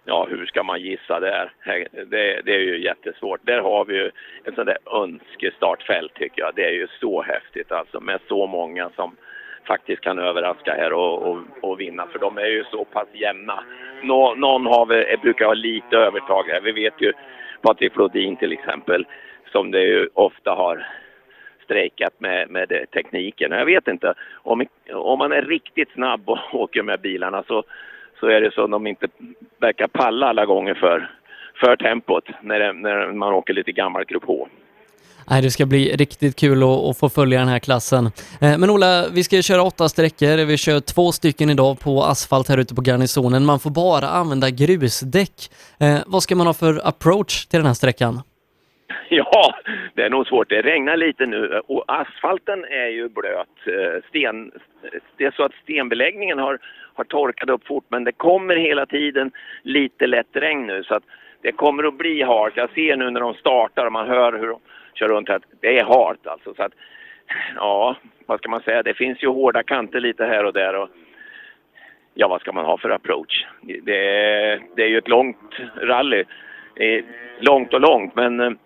ja, 0.06 0.26
hur 0.30 0.46
ska 0.46 0.62
man 0.62 0.80
gissa 0.80 1.20
där? 1.20 1.52
Det, 1.92 2.40
det 2.44 2.54
är 2.54 2.60
ju 2.60 2.82
jättesvårt. 2.82 3.40
Där 3.42 3.60
har 3.60 3.84
vi 3.84 3.94
ju 3.94 4.06
ett 4.44 4.54
sånt 4.54 4.66
där 4.66 5.02
önskestartfält 5.02 6.14
tycker 6.14 6.42
jag. 6.42 6.54
Det 6.54 6.64
är 6.64 6.72
ju 6.72 6.86
så 7.00 7.22
häftigt 7.22 7.72
alltså 7.72 8.00
med 8.00 8.20
så 8.28 8.46
många 8.46 8.90
som 8.90 9.16
faktiskt 9.66 10.02
kan 10.02 10.18
överraska 10.18 10.75
här 10.75 10.92
och, 10.92 11.22
och, 11.22 11.38
och 11.60 11.80
vinna 11.80 12.06
för 12.06 12.18
de 12.18 12.38
är 12.38 12.46
ju 12.46 12.64
så 12.64 12.84
pass 12.84 13.08
jämna. 13.12 13.64
Nå, 14.02 14.34
någon 14.34 14.66
har 14.66 14.86
vi, 14.86 15.16
brukar 15.22 15.46
ha 15.46 15.54
lite 15.54 15.96
övertag 15.96 16.44
här. 16.48 16.60
Vi 16.60 16.72
vet 16.72 17.00
ju 17.00 17.12
Patrik 17.62 17.92
Flodin 17.92 18.36
till 18.36 18.52
exempel 18.52 19.06
som 19.52 19.70
det 19.70 19.82
ju 19.82 20.08
ofta 20.14 20.50
har 20.50 20.86
strejkat 21.64 22.20
med, 22.20 22.50
med 22.50 22.86
tekniken. 22.92 23.52
Jag 23.52 23.66
vet 23.66 23.88
inte, 23.88 24.14
om, 24.42 24.66
om 24.92 25.18
man 25.18 25.32
är 25.32 25.42
riktigt 25.42 25.92
snabb 25.92 26.28
och 26.28 26.38
åker 26.54 26.82
med 26.82 27.00
bilarna 27.00 27.42
så 27.42 27.64
så 28.20 28.26
är 28.26 28.40
det 28.40 28.54
så 28.54 28.64
att 28.64 28.70
de 28.70 28.87
inte 28.87 29.06
verkar 29.61 29.87
palla 29.87 30.26
alla 30.26 30.46
gånger 30.46 30.75
för, 30.75 31.11
för 31.61 31.76
tempot 31.76 32.25
när, 32.42 32.58
det, 32.58 32.73
när 32.73 33.12
man 33.12 33.35
åker 33.35 33.54
lite 33.54 33.73
gammal 33.73 34.04
grupp 34.04 34.25
H. 34.26 34.49
Nej, 35.30 35.42
det 35.42 35.50
ska 35.50 35.66
bli 35.66 35.96
riktigt 35.96 36.37
kul 36.37 36.62
att, 36.62 36.99
få 36.99 37.08
följa 37.08 37.38
den 37.38 37.49
här 37.49 37.58
klassen. 37.58 38.06
Eh, 38.40 38.58
men 38.58 38.70
Ola, 38.70 39.04
vi 39.14 39.25
ska 39.25 39.42
köra 39.42 39.62
åtta 39.62 39.88
sträckor. 39.88 40.46
Vi 40.46 40.56
kör 40.56 40.80
två 40.80 41.12
stycken 41.12 41.50
idag 41.50 41.80
på 41.80 42.02
asfalt 42.02 42.49
här 42.49 42.58
ute 42.58 42.75
på 42.75 42.82
garnisonen. 42.82 43.44
Man 43.44 43.61
får 43.61 43.70
bara 43.70 44.08
använda 44.08 44.50
grusdäck. 44.50 45.37
Eh, 45.80 45.99
vad 46.06 46.23
ska 46.23 46.37
man 46.37 46.46
ha 46.46 46.54
för 46.54 46.88
approach 46.88 47.46
till 47.46 47.58
den 47.58 47.66
här 47.66 47.75
sträckan? 47.75 48.14
Ja, 49.08 49.54
det 49.94 50.02
är 50.02 50.11
nog 50.11 50.26
svårt. 50.26 50.49
Det 50.49 50.62
regnar 50.62 50.96
lite 50.96 51.26
nu 51.26 51.61
och 51.66 51.85
asfalten 51.87 52.64
är 52.64 52.88
ju 52.88 53.08
blöt. 53.08 53.56
Eh, 53.66 54.08
sten, 54.08 54.50
det 55.16 55.25
är 55.25 55.30
så 55.30 55.42
att 55.42 55.52
stenbeläggningen 55.62 56.38
har, 56.38 56.58
har 56.96 57.04
torkat 57.04 57.48
upp 57.48 57.66
fort 57.66 57.84
men 57.88 58.04
det 58.04 58.12
kommer 58.12 58.56
hela 58.56 58.86
tiden 58.86 59.30
lite 59.62 60.06
lätt 60.06 60.26
regn 60.32 60.66
nu 60.66 60.82
så 60.82 60.94
att 60.94 61.04
det 61.40 61.52
kommer 61.52 61.84
att 61.84 61.98
bli 61.98 62.22
halt. 62.22 62.56
Jag 62.56 62.70
ser 62.70 62.96
nu 62.96 63.10
när 63.10 63.20
de 63.20 63.34
startar 63.34 63.86
och 63.86 63.92
man 63.92 64.08
hör 64.08 64.32
hur 64.32 64.46
de 64.46 64.60
kör 64.94 65.08
runt 65.08 65.30
att 65.30 65.42
det 65.60 65.78
är 65.78 65.84
halt 65.84 66.26
alltså. 66.26 66.54
Så 66.54 66.62
att, 66.62 66.72
ja, 67.56 67.96
vad 68.26 68.38
ska 68.38 68.50
man 68.50 68.60
säga? 68.60 68.82
Det 68.82 68.94
finns 68.94 69.22
ju 69.22 69.28
hårda 69.28 69.62
kanter 69.62 70.00
lite 70.00 70.24
här 70.24 70.44
och 70.44 70.52
där 70.52 70.76
och 70.76 70.88
ja, 72.14 72.28
vad 72.28 72.40
ska 72.40 72.52
man 72.52 72.64
ha 72.64 72.78
för 72.78 72.90
approach? 72.90 73.46
Det 73.82 74.06
är, 74.06 74.60
det 74.76 74.82
är 74.82 74.88
ju 74.88 74.98
ett 74.98 75.08
långt 75.08 75.54
rally. 75.76 76.24
Långt 77.40 77.74
och 77.74 77.80
långt 77.80 78.14
men 78.14 78.38
var 78.38 78.58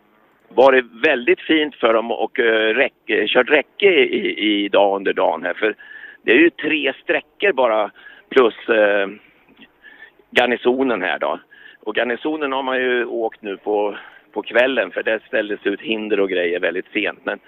varit 0.49 0.85
väldigt 1.05 1.41
fint 1.41 1.75
för 1.75 1.95
dem 1.95 2.11
och 2.11 2.41
eh, 2.41 2.75
räck, 2.75 2.93
kört 3.27 3.51
räcke 3.51 3.87
i, 3.87 4.65
i 4.65 4.69
dag 4.69 4.97
under 4.97 5.13
dagen 5.13 5.43
här. 5.43 5.55
För 5.55 5.75
det 6.23 6.33
är 6.33 6.37
ju 6.37 6.51
tre 6.51 6.93
sträckor 7.03 7.53
bara 7.53 7.91
plus 8.31 8.69
eh, 8.69 9.09
garnisonen 10.31 11.03
här 11.03 11.19
då. 11.19 11.41
Och 11.81 11.97
garnisonen 11.97 12.53
har 12.53 12.63
man 12.63 12.79
ju 12.79 13.05
åkt 13.05 13.43
nu 13.43 13.57
på, 13.57 13.97
på 14.33 14.43
kvällen 14.43 14.91
för 14.91 15.03
det 15.03 15.21
ställdes 15.27 15.67
ut 15.67 15.81
hinder 15.81 16.21
och 16.21 16.31
grejer 16.31 16.61
väldigt 16.61 16.93
sent. 16.93 17.19
Men 17.25 17.39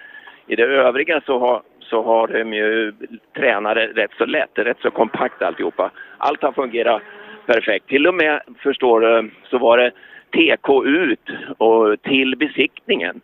i 0.47 0.57
det 0.57 0.63
övriga 0.63 1.21
så 1.27 1.39
har, 1.39 1.63
så 1.81 2.03
har 2.03 2.29
de 2.29 2.53
ju 2.53 2.93
tränare 3.37 3.87
rätt 3.87 4.11
så 4.19 4.27
lätt, 4.27 4.51
rätt 4.59 4.81
så 4.81 4.91
kompakt 4.91 5.43
alltihopa. 5.43 5.91
Allt 6.19 6.43
har 6.43 6.53
fungerat 6.53 7.03
perfekt. 7.47 7.89
Till 7.89 8.07
och 8.07 8.15
med, 8.15 8.43
förstår 8.59 9.01
du, 9.01 9.31
så 9.51 9.59
var 9.59 9.79
det 9.79 9.91
TK 10.31 10.85
ut 10.85 11.31
och 11.59 12.03
till 12.03 12.37
besiktningen. 12.37 13.21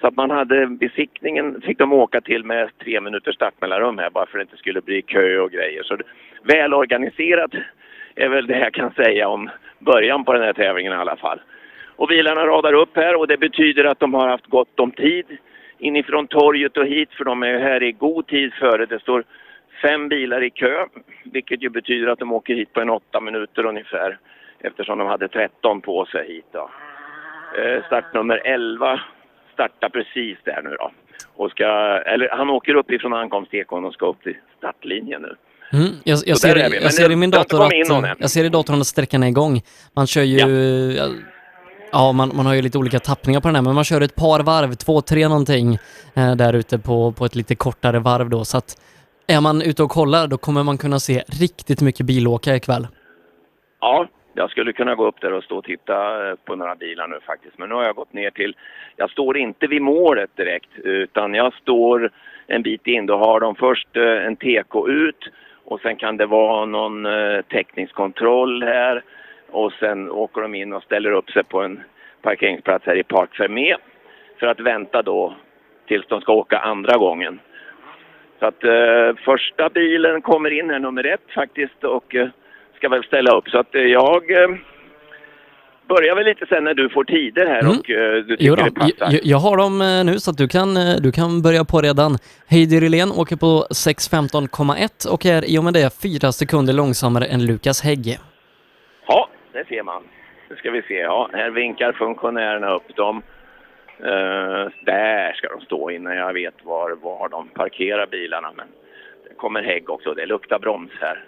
Så 0.00 0.06
att 0.06 0.16
man 0.16 0.30
hade 0.30 0.66
besiktningen 0.66 1.60
fick 1.60 1.78
de 1.78 1.92
åka 1.92 2.20
till 2.20 2.44
med 2.44 2.70
tre 2.78 3.00
minuters 3.00 3.34
startmellanrum 3.34 3.98
här 3.98 4.10
bara 4.10 4.26
för 4.26 4.38
att 4.38 4.40
det 4.40 4.50
inte 4.50 4.56
skulle 4.56 4.80
bli 4.80 5.02
kö 5.02 5.38
och 5.38 5.50
grejer. 5.50 5.82
Så 5.82 5.96
väl 6.42 6.74
organiserat 6.74 7.50
är 8.14 8.28
väl 8.28 8.46
det 8.46 8.58
jag 8.58 8.74
kan 8.74 8.90
säga 8.92 9.28
om 9.28 9.50
början 9.78 10.24
på 10.24 10.32
den 10.32 10.42
här 10.42 10.52
tävlingen 10.52 10.92
i 10.92 10.96
alla 10.96 11.16
fall. 11.16 11.40
Och 11.96 12.08
bilarna 12.08 12.46
radar 12.46 12.72
upp 12.72 12.96
här 12.96 13.16
och 13.16 13.26
det 13.26 13.36
betyder 13.36 13.84
att 13.84 14.00
de 14.00 14.14
har 14.14 14.28
haft 14.28 14.46
gott 14.46 14.80
om 14.80 14.90
tid 14.90 15.26
inifrån 15.78 16.26
torget 16.26 16.76
och 16.76 16.86
hit 16.86 17.12
för 17.12 17.24
de 17.24 17.42
är 17.42 17.58
här 17.58 17.82
i 17.82 17.92
god 17.92 18.26
tid 18.26 18.52
före. 18.54 18.86
Det 18.86 19.00
står 19.00 19.24
fem 19.82 20.08
bilar 20.08 20.42
i 20.42 20.50
kö 20.50 20.86
vilket 21.24 21.62
ju 21.62 21.68
betyder 21.68 22.08
att 22.08 22.18
de 22.18 22.32
åker 22.32 22.54
hit 22.54 22.72
på 22.72 22.80
en 22.80 22.90
åtta 22.90 23.20
minuter 23.20 23.66
ungefär 23.66 24.18
eftersom 24.60 24.98
de 24.98 25.08
hade 25.08 25.28
13 25.28 25.80
på 25.80 26.04
sig 26.04 26.28
hit. 26.28 26.46
Då. 26.52 26.70
Eh, 27.58 27.84
startnummer 27.86 28.40
11 28.44 29.00
startar 29.52 29.88
precis 29.88 30.38
där 30.44 30.62
nu 30.62 30.70
då. 30.70 30.90
Och 31.36 31.50
ska, 31.50 31.64
eller 32.12 32.28
han 32.30 32.50
åker 32.50 32.74
upp 32.74 32.90
ifrån 32.90 33.12
ankomstekon 33.14 33.84
och 33.84 33.94
ska 33.94 34.06
upp 34.06 34.22
till 34.22 34.36
startlinjen 34.58 35.22
nu. 35.22 35.36
Mm, 35.72 35.90
jag, 36.04 36.18
jag, 36.26 36.38
ser, 36.38 36.56
jag 36.82 36.94
ser, 36.94 37.10
i 37.10 37.16
min 37.16 37.30
dator 37.30 37.66
att, 37.66 37.72
jag 38.18 38.30
ser 38.30 38.44
i 38.44 38.48
datorn 38.48 38.80
att 38.80 38.86
sträckan 38.86 39.22
är 39.22 39.28
igång. 39.28 39.60
Man 39.92 40.06
kör 40.06 40.22
ju, 40.22 40.38
ja, 40.38 41.08
ja 41.92 42.12
man, 42.12 42.32
man 42.34 42.46
har 42.46 42.54
ju 42.54 42.62
lite 42.62 42.78
olika 42.78 42.98
tappningar 42.98 43.40
på 43.40 43.48
den 43.48 43.54
här, 43.54 43.62
men 43.62 43.74
man 43.74 43.84
kör 43.84 44.00
ett 44.00 44.14
par 44.14 44.40
varv, 44.42 44.74
två, 44.74 45.00
tre 45.00 45.28
någonting 45.28 45.78
eh, 46.14 46.36
där 46.36 46.52
ute 46.52 46.78
på, 46.78 47.12
på 47.12 47.24
ett 47.24 47.34
lite 47.34 47.54
kortare 47.54 47.98
varv 47.98 48.30
då. 48.30 48.44
Så 48.44 48.58
att 48.58 48.76
är 49.26 49.40
man 49.40 49.62
ute 49.62 49.82
och 49.82 49.90
kollar, 49.90 50.26
då 50.26 50.38
kommer 50.38 50.62
man 50.62 50.78
kunna 50.78 51.00
se 51.00 51.22
riktigt 51.26 51.80
mycket 51.80 52.06
bilåkare 52.06 52.56
ikväll. 52.56 52.86
Ja, 53.80 54.08
jag 54.34 54.50
skulle 54.50 54.72
kunna 54.72 54.94
gå 54.94 55.06
upp 55.06 55.20
där 55.20 55.32
och 55.32 55.44
stå 55.44 55.58
och 55.58 55.64
titta 55.64 56.28
eh, 56.28 56.34
på 56.44 56.56
några 56.56 56.74
bilar 56.74 57.08
nu 57.08 57.18
faktiskt. 57.26 57.58
Men 57.58 57.68
nu 57.68 57.74
har 57.74 57.84
jag 57.84 57.96
gått 57.96 58.12
ner 58.12 58.30
till, 58.30 58.56
jag 58.96 59.10
står 59.10 59.36
inte 59.36 59.66
vid 59.66 59.82
målet 59.82 60.36
direkt 60.36 60.70
utan 60.76 61.34
jag 61.34 61.54
står 61.54 62.10
en 62.46 62.62
bit 62.62 62.86
in. 62.86 63.06
Då 63.06 63.16
har 63.16 63.40
de 63.40 63.54
först 63.54 63.96
eh, 63.96 64.26
en 64.26 64.36
TK 64.36 64.88
ut 64.88 65.28
och 65.64 65.80
sen 65.80 65.96
kan 65.96 66.16
det 66.16 66.26
vara 66.26 66.64
någon 66.64 67.04
teknisk 67.04 67.48
täckningskontroll 67.48 68.62
här. 68.62 69.02
Och 69.50 69.72
sen 69.72 70.10
åker 70.10 70.42
de 70.42 70.54
in 70.54 70.72
och 70.72 70.82
ställer 70.82 71.12
upp 71.12 71.30
sig 71.30 71.44
på 71.44 71.62
en 71.62 71.80
parkeringsplats 72.22 72.86
här 72.86 72.96
i 72.96 73.02
Park 73.02 73.34
Fermé 73.36 73.76
för 74.38 74.46
att 74.46 74.60
vänta 74.60 75.02
då 75.02 75.34
tills 75.86 76.06
de 76.06 76.20
ska 76.20 76.32
åka 76.32 76.58
andra 76.58 76.96
gången. 76.96 77.40
Så 78.38 78.46
att 78.46 78.64
eh, 78.64 79.14
första 79.24 79.68
bilen 79.68 80.22
kommer 80.22 80.50
in 80.50 80.70
här, 80.70 80.78
nummer 80.78 81.06
ett 81.06 81.30
faktiskt, 81.34 81.84
och 81.84 82.14
eh, 82.14 82.28
ska 82.80 82.88
väl 82.88 83.04
ställa 83.04 83.36
upp. 83.36 83.48
Så 83.48 83.58
att 83.58 83.74
eh, 83.74 83.82
jag 83.82 84.30
eh, 84.30 84.48
börjar 85.88 86.14
väl 86.14 86.24
lite 86.24 86.46
sen 86.46 86.64
när 86.64 86.74
du 86.74 86.88
får 86.88 87.04
tider 87.04 87.46
här 87.46 87.60
mm. 87.60 87.78
och 87.78 87.90
eh, 87.90 88.12
du 88.12 88.36
tycker 88.36 88.44
jo 88.44 88.54
då, 88.54 88.64
det 88.64 88.70
passar. 88.70 89.12
Jag, 89.12 89.20
jag 89.24 89.38
har 89.38 89.56
dem 89.56 89.78
nu 90.06 90.18
så 90.18 90.30
att 90.30 90.38
du 90.38 90.48
kan, 90.48 90.68
du 91.02 91.12
kan 91.12 91.42
börja 91.42 91.64
på 91.64 91.80
redan. 91.80 92.12
Heidi 92.48 92.80
Rylén 92.80 93.10
åker 93.12 93.36
på 93.36 93.52
6.15,1 93.70 95.12
och 95.12 95.26
är 95.26 95.50
i 95.52 95.58
och 95.58 95.64
med 95.64 95.74
det 95.74 96.02
fyra 96.02 96.32
sekunder 96.32 96.72
långsammare 96.72 97.24
än 97.24 97.46
Lukas 97.46 97.82
Hägg. 97.84 98.18
Ja, 99.06 99.28
det 99.52 99.64
ser 99.68 99.82
man. 99.82 100.02
Nu 100.50 100.56
ska 100.56 100.70
vi 100.70 100.82
se. 100.82 100.94
Ja, 100.94 101.30
här 101.32 101.50
vinkar 101.50 101.92
funktionärerna 101.92 102.74
upp 102.74 102.96
dem. 102.96 103.22
Uh, 104.04 104.66
där 104.84 105.32
ska 105.32 105.48
de 105.48 105.60
stå 105.60 105.90
innan 105.90 106.16
jag 106.16 106.32
vet 106.32 106.54
var, 106.64 106.90
var 107.02 107.28
de 107.28 107.48
parkerar 107.48 108.06
bilarna. 108.06 108.52
Men 108.56 108.66
det 109.28 109.34
kommer 109.36 109.62
hägg 109.62 109.90
också. 109.90 110.14
Det 110.14 110.26
luktar 110.26 110.58
broms 110.58 110.90
här 111.00 111.24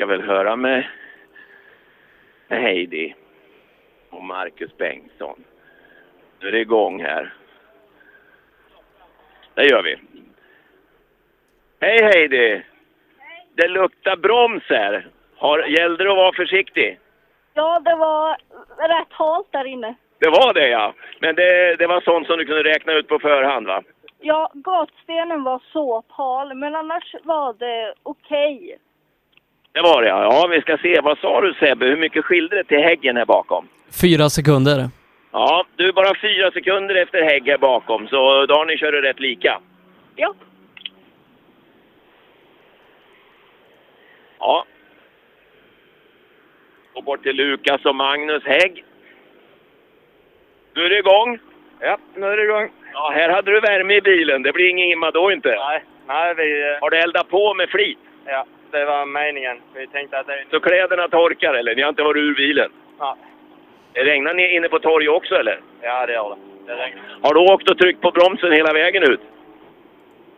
ska 0.00 0.06
väl 0.06 0.22
höra 0.22 0.56
med 0.56 0.86
Heidi 2.48 3.14
och 4.10 4.24
Marcus 4.24 4.76
Bengtsson. 4.76 5.44
Nu 6.40 6.48
är 6.48 6.52
det 6.52 6.60
igång 6.60 7.02
här. 7.02 7.32
Det 9.54 9.64
gör 9.64 9.82
vi. 9.82 9.96
Hej 11.80 12.02
Heidi! 12.02 12.48
Hej. 13.18 13.46
Det 13.54 13.68
luktar 13.68 14.16
broms 14.16 14.62
här. 14.68 15.08
Har, 15.36 15.58
gällde 15.58 16.04
det 16.04 16.10
att 16.10 16.16
vara 16.16 16.32
försiktig? 16.32 16.98
Ja, 17.54 17.80
det 17.84 17.94
var 17.94 18.36
rätt 18.88 19.12
halt 19.12 19.52
där 19.52 19.64
inne. 19.64 19.94
Det 20.18 20.28
var 20.28 20.54
det 20.54 20.68
ja. 20.68 20.94
Men 21.20 21.34
det, 21.34 21.76
det 21.76 21.86
var 21.86 22.00
sånt 22.00 22.26
som 22.26 22.38
du 22.38 22.44
kunde 22.44 22.64
räkna 22.64 22.92
ut 22.92 23.08
på 23.08 23.18
förhand 23.18 23.66
va? 23.66 23.82
Ja, 24.20 24.50
gatstenen 24.54 25.42
var 25.42 25.62
så 25.72 26.02
hal, 26.08 26.54
men 26.54 26.74
annars 26.74 27.14
var 27.24 27.52
det 27.52 27.94
okej. 28.02 28.78
Det 29.72 29.80
var 29.80 30.02
det 30.02 30.08
ja. 30.08 30.22
Ja, 30.22 30.46
vi 30.50 30.60
ska 30.60 30.76
se. 30.78 31.00
Vad 31.00 31.18
sa 31.18 31.40
du 31.40 31.54
Sebbe? 31.54 31.86
Hur 31.86 31.96
mycket 31.96 32.24
skilde 32.24 32.56
det 32.56 32.64
till 32.64 32.78
häggen 32.82 33.16
här 33.16 33.24
bakom? 33.24 33.68
Fyra 34.02 34.28
sekunder. 34.28 34.88
Ja, 35.32 35.64
du 35.76 35.88
är 35.88 35.92
bara 35.92 36.14
fyra 36.20 36.50
sekunder 36.50 36.94
efter 36.94 37.22
hägg 37.22 37.46
här 37.48 37.58
bakom, 37.58 38.08
så 38.08 38.46
då 38.46 38.54
har 38.54 38.66
ni 38.66 38.76
kört 38.76 38.94
rätt 39.04 39.20
lika. 39.20 39.60
Ja. 40.16 40.34
Ja. 44.38 44.64
Och 46.94 47.04
bort 47.04 47.22
till 47.22 47.36
Lukas 47.36 47.84
och 47.84 47.94
Magnus 47.96 48.44
Hägg. 48.44 48.84
Nu 50.74 50.84
är 50.84 50.88
det 50.88 50.98
igång. 50.98 51.38
Ja, 51.80 51.98
nu 52.14 52.26
är 52.26 52.36
det 52.36 52.44
igång. 52.44 52.70
Ja, 52.92 53.12
här 53.14 53.28
hade 53.28 53.50
du 53.50 53.60
värme 53.60 53.94
i 53.94 54.00
bilen. 54.00 54.42
Det 54.42 54.52
blir 54.52 54.68
ingen 54.68 54.88
imma 54.88 55.10
då 55.10 55.32
inte. 55.32 55.48
Nej, 55.48 55.84
nej 56.06 56.34
vi... 56.34 56.60
eh, 56.62 56.80
Har 56.80 56.90
du 56.90 56.96
eldat 56.96 57.28
på 57.28 57.54
med 57.54 57.68
flit? 57.68 57.98
Ja, 58.26 58.46
det 58.70 58.84
var 58.84 59.06
meningen. 59.06 59.60
Vi 59.74 59.86
tänkte 59.86 60.18
att 60.18 60.26
det... 60.26 60.44
Så 60.50 60.60
kläderna 60.60 61.08
torkar 61.08 61.54
eller? 61.54 61.74
Ni 61.76 61.82
har 61.82 61.88
inte 61.88 62.02
varit 62.02 62.20
ur 62.20 62.34
bilen? 62.34 62.70
Ja, 62.98 63.16
Regnar 63.94 64.34
ni 64.34 64.54
inne 64.56 64.68
på 64.68 64.78
torg 64.78 65.08
också 65.08 65.34
eller? 65.34 65.60
ja 65.82 66.06
det 66.06 66.12
gör 66.12 66.28
det. 66.30 66.36
Det 66.66 66.72
regnar. 66.82 67.02
Har 67.22 67.34
du 67.34 67.40
åkt 67.52 67.70
och 67.70 67.78
tryckt 67.78 68.00
på 68.00 68.10
bromsen 68.10 68.52
hela 68.52 68.72
vägen 68.72 69.02
ut? 69.02 69.20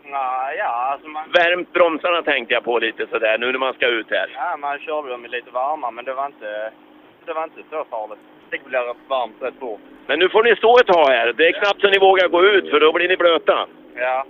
Nej, 0.04 0.56
ja, 0.58 0.64
alltså 0.92 1.08
man... 1.08 1.30
Värmt 1.30 1.72
bromsarna 1.72 2.22
tänkte 2.22 2.54
jag 2.54 2.64
på 2.64 2.78
lite 2.78 3.06
sådär 3.06 3.38
nu 3.38 3.52
när 3.52 3.58
man 3.58 3.74
ska 3.74 3.86
ut 3.86 4.10
här. 4.10 4.30
Ja, 4.34 4.56
man 4.56 4.78
körde 4.78 5.08
dem 5.08 5.26
lite 5.26 5.50
varma, 5.50 5.90
men 5.90 6.04
det 6.04 6.14
var 6.14 6.26
inte... 6.26 6.70
Det 7.26 7.32
var 7.32 7.44
inte 7.44 7.62
så 7.70 7.84
farligt. 7.90 8.18
Det 8.50 8.64
blir 8.64 8.94
varmt 9.08 9.36
rätt 9.40 9.54
fort. 9.60 9.80
Men 10.06 10.18
nu 10.18 10.28
får 10.28 10.42
ni 10.42 10.56
stå 10.56 10.78
ett 10.78 10.86
tag 10.86 11.08
här. 11.08 11.32
Det 11.32 11.46
är 11.48 11.52
knappt 11.52 11.80
så 11.80 11.88
ni 11.88 11.98
vågar 11.98 12.28
gå 12.28 12.44
ut 12.44 12.70
för 12.70 12.80
då 12.80 12.92
blir 12.92 13.08
ni 13.08 13.16
blöta. 13.16 13.66
Ja. 13.94 14.24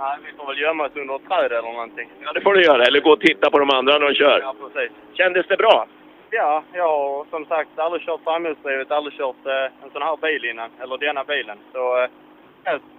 Nej, 0.00 0.16
vi 0.26 0.32
får 0.38 0.46
väl 0.46 0.58
gömma 0.60 0.84
oss 0.86 0.96
under 0.96 1.14
ett 1.16 1.28
träd 1.28 1.52
eller 1.52 1.72
någonting. 1.72 2.08
Ja, 2.24 2.32
det 2.32 2.40
får 2.40 2.54
ni 2.54 2.62
göra. 2.62 2.82
Eller 2.84 3.00
gå 3.00 3.10
och 3.10 3.20
titta 3.20 3.50
på 3.50 3.58
de 3.58 3.70
andra 3.70 3.98
när 3.98 4.06
de 4.08 4.14
kör. 4.14 4.40
Ja, 4.40 4.54
precis. 4.72 4.92
Kändes 5.14 5.46
det 5.46 5.56
bra? 5.56 5.86
Ja, 6.30 6.62
jag 6.72 6.88
har 6.88 7.26
som 7.30 7.44
sagt 7.46 7.78
aldrig 7.78 8.02
kört 8.02 8.20
framhjulsdrivet, 8.24 8.90
aldrig 8.90 9.14
kört 9.18 9.46
eh, 9.46 9.84
en 9.84 9.90
sån 9.92 10.02
här 10.02 10.16
bil 10.16 10.44
innan. 10.44 10.70
Eller 10.82 10.98
denna 10.98 11.24
bilen. 11.24 11.58
Så 11.72 12.02
eh, 12.02 12.08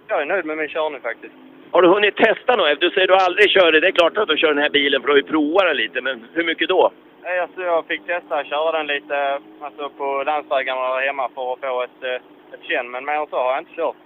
jag- 0.08 0.22
är 0.22 0.26
nöjd 0.26 0.44
med 0.44 0.56
min 0.58 0.68
körning 0.68 1.00
faktiskt. 1.00 1.34
Har 1.70 1.82
du 1.82 1.88
hunnit 1.88 2.16
testa 2.16 2.56
något? 2.56 2.80
Du 2.80 2.90
säger 2.90 3.06
du 3.06 3.14
aldrig 3.14 3.50
kör 3.50 3.72
det. 3.72 3.80
Det 3.80 3.86
är 3.86 3.92
klart 3.92 4.16
att 4.18 4.28
du 4.28 4.36
kör 4.36 4.48
den 4.54 4.62
här 4.62 4.70
bilen 4.70 5.00
för 5.00 5.06
du 5.06 5.12
har 5.12 5.16
ju 5.18 5.22
provat 5.22 5.64
den 5.66 5.76
lite. 5.76 6.00
Men 6.00 6.26
hur 6.34 6.44
mycket 6.44 6.68
då? 6.68 6.92
Eh, 7.24 7.42
Alltså, 7.42 7.62
jag 7.62 7.86
fick 7.86 8.06
testa 8.06 8.36
att 8.38 8.46
köra 8.46 8.72
den 8.78 8.86
lite 8.86 9.38
alltså, 9.60 9.88
på 9.88 10.22
landsvägarna 10.26 10.98
hemma 11.00 11.28
för 11.34 11.52
att 11.52 11.60
få 11.60 11.82
ett, 11.82 12.02
eh, 12.02 12.14
ett 12.54 12.62
känn. 12.68 12.90
Men 12.90 13.04
mer 13.04 13.12
än 13.14 13.26
så 13.26 13.36
har 13.36 13.50
jag 13.52 13.60
inte 13.60 13.74
kört. 13.74 13.96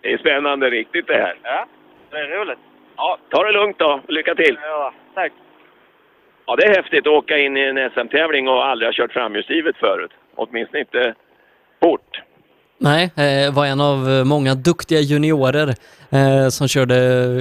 Det 0.00 0.12
är 0.12 0.18
spännande 0.18 0.70
riktigt 0.70 1.06
det 1.06 1.14
här. 1.14 1.36
Ja, 1.42 1.66
det 2.10 2.16
är 2.16 2.38
roligt. 2.38 2.58
Ja, 2.96 3.18
ta 3.30 3.42
det 3.44 3.52
lugnt 3.52 3.78
då. 3.78 4.00
Lycka 4.08 4.34
till! 4.34 4.58
Ja, 4.62 4.92
tack. 5.14 5.32
Ja, 6.46 6.56
det 6.56 6.64
är 6.66 6.74
häftigt 6.76 7.06
att 7.06 7.12
åka 7.12 7.38
in 7.38 7.56
i 7.56 7.60
en 7.60 7.90
SM-tävling 7.90 8.48
och 8.48 8.66
aldrig 8.66 8.88
ha 8.88 8.92
kört 8.92 9.12
framhjulsdrivet 9.12 9.76
förut. 9.76 10.10
Åtminstone 10.36 10.80
inte 10.80 11.14
fort. 11.82 12.22
Nej, 12.78 13.10
eh, 13.16 13.54
var 13.54 13.66
en 13.66 13.80
av 13.80 14.10
eh, 14.10 14.24
många 14.24 14.54
duktiga 14.54 15.00
juniorer 15.00 15.74
eh, 16.10 16.48
som 16.48 16.68
körde 16.68 16.96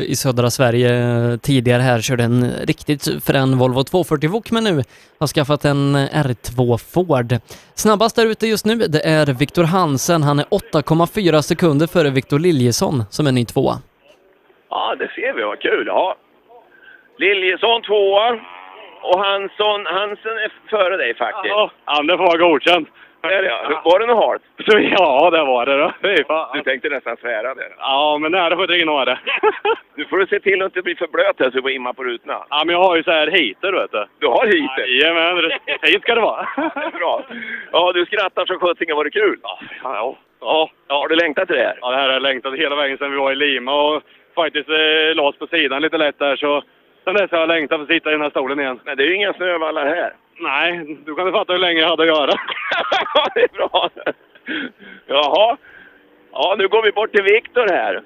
i 0.08 0.16
södra 0.16 0.50
Sverige 0.50 0.96
eh, 0.96 1.38
tidigare 1.38 1.82
här, 1.82 2.02
körde 2.02 2.24
en 2.24 2.52
riktigt 2.64 3.24
frän 3.24 3.58
Volvo 3.58 3.84
240 3.84 4.30
Wok 4.30 4.52
men 4.52 4.64
nu 4.64 4.84
har 5.20 5.28
skaffat 5.28 5.66
en 5.66 5.96
R2 5.98 6.78
Ford. 6.78 7.36
Snabbast 7.76 8.16
där 8.16 8.26
ute 8.26 8.48
just 8.48 8.66
nu, 8.66 8.76
det 8.76 9.08
är 9.08 9.26
Viktor 9.26 9.64
Hansen. 9.64 10.24
Han 10.24 10.40
är 10.40 10.46
8,4 10.46 11.42
sekunder 11.42 11.88
före 11.88 12.10
Viktor 12.10 12.40
Liljesson 12.40 13.04
som 13.10 13.28
är 13.28 13.32
ny 13.32 13.46
tvåa. 13.46 13.82
Ja, 14.76 14.96
det 15.00 15.08
ser 15.16 15.34
vi. 15.34 15.44
Vad 15.44 15.60
kul. 15.60 15.88
Ja. 15.88 16.16
Liljesson 17.18 17.82
tvåa. 17.82 18.40
Och 19.02 19.20
Hansson, 19.26 19.86
Hansen 19.86 20.38
är 20.38 20.52
före 20.70 20.98
dig 20.98 21.16
faktiskt. 21.16 21.46
Ja, 21.56 21.72
Anders 21.86 22.18
var 22.20 22.38
godkänd. 22.38 22.88
Är 23.22 23.42
det, 23.42 23.48
ja. 23.48 23.82
Var 23.86 24.00
det 24.00 24.06
något 24.06 24.26
halt? 24.26 24.42
Ja, 25.00 25.30
det 25.30 25.44
var 25.44 25.66
det 25.66 25.78
då. 25.78 25.92
Du 26.54 26.62
tänkte 26.64 26.90
nästan 26.90 27.18
svära 27.18 27.56
där. 27.56 27.76
Ja, 27.78 28.18
men 28.22 28.32
nära 28.32 28.56
på 28.56 28.62
att 28.62 28.70
dra 28.70 29.06
det. 29.06 29.20
Nu 29.96 30.06
får 30.06 30.18
du 30.18 30.28
se 30.28 30.40
till 30.40 30.62
att 30.62 30.66
inte 30.66 30.82
bli 30.82 30.96
för 30.96 31.08
blöt 31.08 31.40
här 31.40 31.46
så 31.50 31.56
du 31.56 31.62
får 31.62 31.72
imma 31.72 31.94
på 31.94 32.04
rutorna. 32.04 32.46
Ja, 32.50 32.64
men 32.66 32.76
jag 32.76 32.84
har 32.84 32.96
ju 32.96 33.04
så 33.04 33.12
här 33.12 33.28
heater, 33.28 33.72
vet 33.72 33.92
du. 33.92 34.06
Du 34.20 34.28
har 34.28 34.46
heater? 34.46 34.86
Jajamän, 34.88 35.36
det- 35.36 35.88
hit 35.88 36.02
ska 36.02 36.16
det 36.16 36.22
vara. 36.22 36.48
Det 36.76 36.82
är 36.82 37.00
Bra. 37.00 37.24
Ja, 37.72 37.92
du 37.94 38.06
skrattar 38.06 38.46
som 38.46 38.60
sjuttsingen. 38.60 38.96
Var 38.96 39.04
det 39.04 39.10
kul? 39.12 39.40
Ja, 39.44 39.60
ja, 39.84 40.16
ja. 40.42 40.70
Har 40.88 41.08
du 41.08 41.16
längtat 41.16 41.48
till 41.48 41.58
det 41.58 41.64
här? 41.64 41.78
Ja, 41.82 41.90
det 41.92 41.98
här 41.98 42.06
har 42.06 42.14
jag 42.14 42.22
längtat 42.22 42.54
hela 42.56 42.76
vägen 42.76 42.98
sedan 42.98 43.12
vi 43.12 43.18
var 43.18 43.32
i 43.32 43.36
Lima 43.36 43.74
och 43.82 44.02
faktiskt 44.36 44.70
eh, 44.70 45.16
la 45.16 45.24
oss 45.24 45.38
på 45.38 45.48
sidan 45.48 45.82
lite 45.82 45.98
lätt 45.98 46.20
där. 46.20 46.36
Så 46.36 46.64
sen 47.04 47.14
dess 47.14 47.32
har 47.32 47.40
jag 47.40 47.48
längtat 47.48 47.78
för 47.78 47.84
att 47.84 47.90
sitta 47.90 48.10
i 48.10 48.12
den 48.12 48.22
här 48.22 48.30
stolen 48.30 48.60
igen. 48.60 48.80
Men 48.86 48.98
det 48.98 49.04
är 49.04 49.08
ju 49.08 49.16
inga 49.16 49.34
snövallar 49.34 49.86
här. 49.86 50.14
Nej, 50.40 50.98
du 51.06 51.16
kan 51.16 51.26
ju 51.26 51.32
fatta 51.32 51.54
hur 51.54 51.60
länge 51.60 51.80
jag 51.82 51.90
hade 51.90 52.04
att 52.04 52.10
göra. 52.10 52.32
Ja, 53.16 53.26
det 53.36 53.42
är 53.42 53.48
bra. 53.58 53.90
Jaha. 55.08 55.58
Ja, 56.32 56.56
nu 56.58 56.68
går 56.68 56.84
vi 56.84 56.92
bort 56.92 57.12
till 57.12 57.24
Viktor 57.24 57.68
här. 57.68 58.02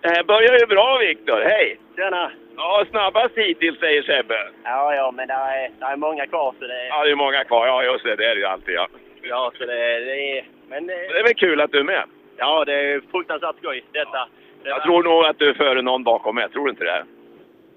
Det 0.00 0.08
här 0.08 0.22
börjar 0.24 0.58
ju 0.58 0.66
bra, 0.66 0.98
Viktor. 0.98 1.40
Hej! 1.40 1.78
Tjena! 1.96 2.30
Ja, 2.56 2.84
snabbast 2.90 3.34
hittills, 3.38 3.78
säger 3.80 4.02
Sebbe. 4.02 4.38
Ja, 4.64 4.94
ja, 4.94 5.10
men 5.10 5.28
det 5.28 5.34
är, 5.34 5.70
det 5.78 5.84
är 5.86 5.96
många 5.96 6.26
kvar 6.26 6.54
så 6.60 6.66
det... 6.66 6.86
Ja, 6.88 7.04
det 7.04 7.10
är 7.10 7.14
många 7.14 7.44
kvar. 7.44 7.66
Ja, 7.66 7.84
just 7.84 8.04
det. 8.04 8.16
Det 8.16 8.26
är 8.26 8.34
det 8.34 8.40
ju 8.40 8.46
alltid, 8.46 8.74
ja. 8.74 8.88
Ja, 9.22 9.52
så 9.58 9.64
det, 9.66 10.00
det 10.04 10.38
är... 10.38 10.44
Men 10.68 10.86
det, 10.86 10.94
Det 10.94 11.18
är 11.18 11.22
väl 11.22 11.34
kul 11.34 11.60
att 11.60 11.72
du 11.72 11.78
är 11.78 11.84
med? 11.84 12.04
ja, 12.36 12.64
det 12.64 12.72
är 12.74 13.00
fruktansvärt 13.10 13.56
skoj 13.58 13.84
detta. 13.92 14.18
Det 14.53 14.53
Jag 14.64 14.82
tror 14.82 15.02
nog 15.02 15.24
att 15.24 15.38
du 15.38 15.48
är 15.48 15.54
före 15.54 15.82
någon 15.82 16.04
bakom 16.04 16.34
mig. 16.34 16.48
Tror 16.48 16.64
du 16.64 16.70
inte 16.70 16.84
det? 16.84 17.04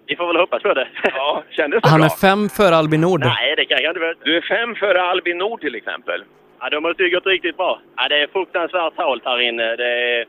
Vi 0.07 0.15
får 0.15 0.27
väl 0.27 0.35
hoppas 0.35 0.63
på 0.63 0.73
det. 0.73 0.87
Ja, 1.03 1.43
kändes 1.49 1.81
det 1.83 1.89
Han 1.89 1.99
bra? 1.99 2.05
är 2.05 2.09
fem 2.27 2.49
före 2.49 2.75
Albin 2.75 3.01
Nord. 3.01 3.19
Nej, 3.19 3.53
det 3.57 3.65
kan 3.65 3.77
jag 3.81 3.91
inte 3.91 3.99
veta. 3.99 4.19
Du 4.23 4.37
är 4.37 4.41
fem 4.41 4.75
före 4.75 5.01
Albin 5.01 5.37
Nord 5.37 5.61
till 5.61 5.75
exempel. 5.75 6.23
Ja, 6.59 6.69
de 6.69 6.83
måste 6.83 7.03
ju 7.03 7.09
gått 7.15 7.25
riktigt 7.25 7.57
bra. 7.57 7.79
Ja, 7.97 8.07
det 8.07 8.17
är 8.21 8.27
fruktansvärt 8.27 8.93
halt 8.97 9.25
här 9.25 9.39
inne. 9.39 9.75
Det, 9.75 10.25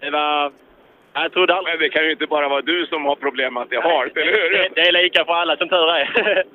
det 0.00 0.10
var... 0.10 0.52
Jag 1.12 1.32
trodde 1.32 1.54
aldrig... 1.54 1.74
Men 1.74 1.82
det 1.82 1.88
kan 1.88 2.04
ju 2.04 2.10
inte 2.10 2.26
bara 2.26 2.48
vara 2.48 2.60
du 2.60 2.86
som 2.86 3.04
har 3.04 3.16
problem 3.16 3.56
att 3.56 3.70
det 3.70 3.76
är 3.76 3.82
halt, 3.82 4.16
eller 4.16 4.32
hur? 4.32 4.50
Det, 4.58 4.68
det 4.74 4.80
är 4.88 4.92
lika 4.92 5.24
för 5.24 5.32
alla 5.32 5.56
som 5.56 5.68
tur 5.68 5.90
är. 5.90 6.04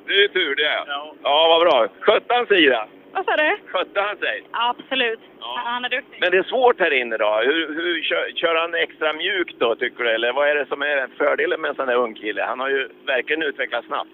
Det 0.07 0.13
är 0.23 0.27
tur 0.27 0.55
det. 0.55 0.83
Ja. 0.87 1.13
Ja, 1.23 1.47
vad 1.47 1.61
bra. 1.61 2.45
Sig 2.47 2.65
då? 2.65 2.85
Vad 3.15 3.25
sa 3.25 3.35
du? 3.35 3.57
Skötte 3.71 4.01
han 4.01 4.17
sig? 4.17 4.43
Absolut. 4.51 5.19
Ja. 5.39 5.61
Han 5.65 5.85
är 5.85 5.89
duktig. 5.89 6.17
Men 6.21 6.31
det 6.31 6.37
är 6.37 6.43
svårt 6.43 6.79
här 6.79 6.93
inne 6.93 7.17
då. 7.17 7.41
Hur, 7.43 7.67
hur 7.75 8.01
kör, 8.03 8.31
kör 8.35 8.55
han 8.55 8.73
extra 8.73 9.13
mjukt 9.13 9.59
då, 9.59 9.75
tycker 9.75 10.03
du? 10.03 10.09
Eller 10.09 10.33
vad 10.33 10.49
är 10.49 10.55
det 10.55 10.65
som 10.65 10.81
är 10.81 11.07
fördelen 11.17 11.61
med 11.61 11.69
en 11.69 11.75
sån 11.75 11.87
här 11.87 11.95
ung 11.95 12.15
kille? 12.15 12.43
Han 12.43 12.59
har 12.59 12.69
ju 12.69 12.89
verkligen 13.05 13.43
utvecklats 13.43 13.87
snabbt. 13.87 14.09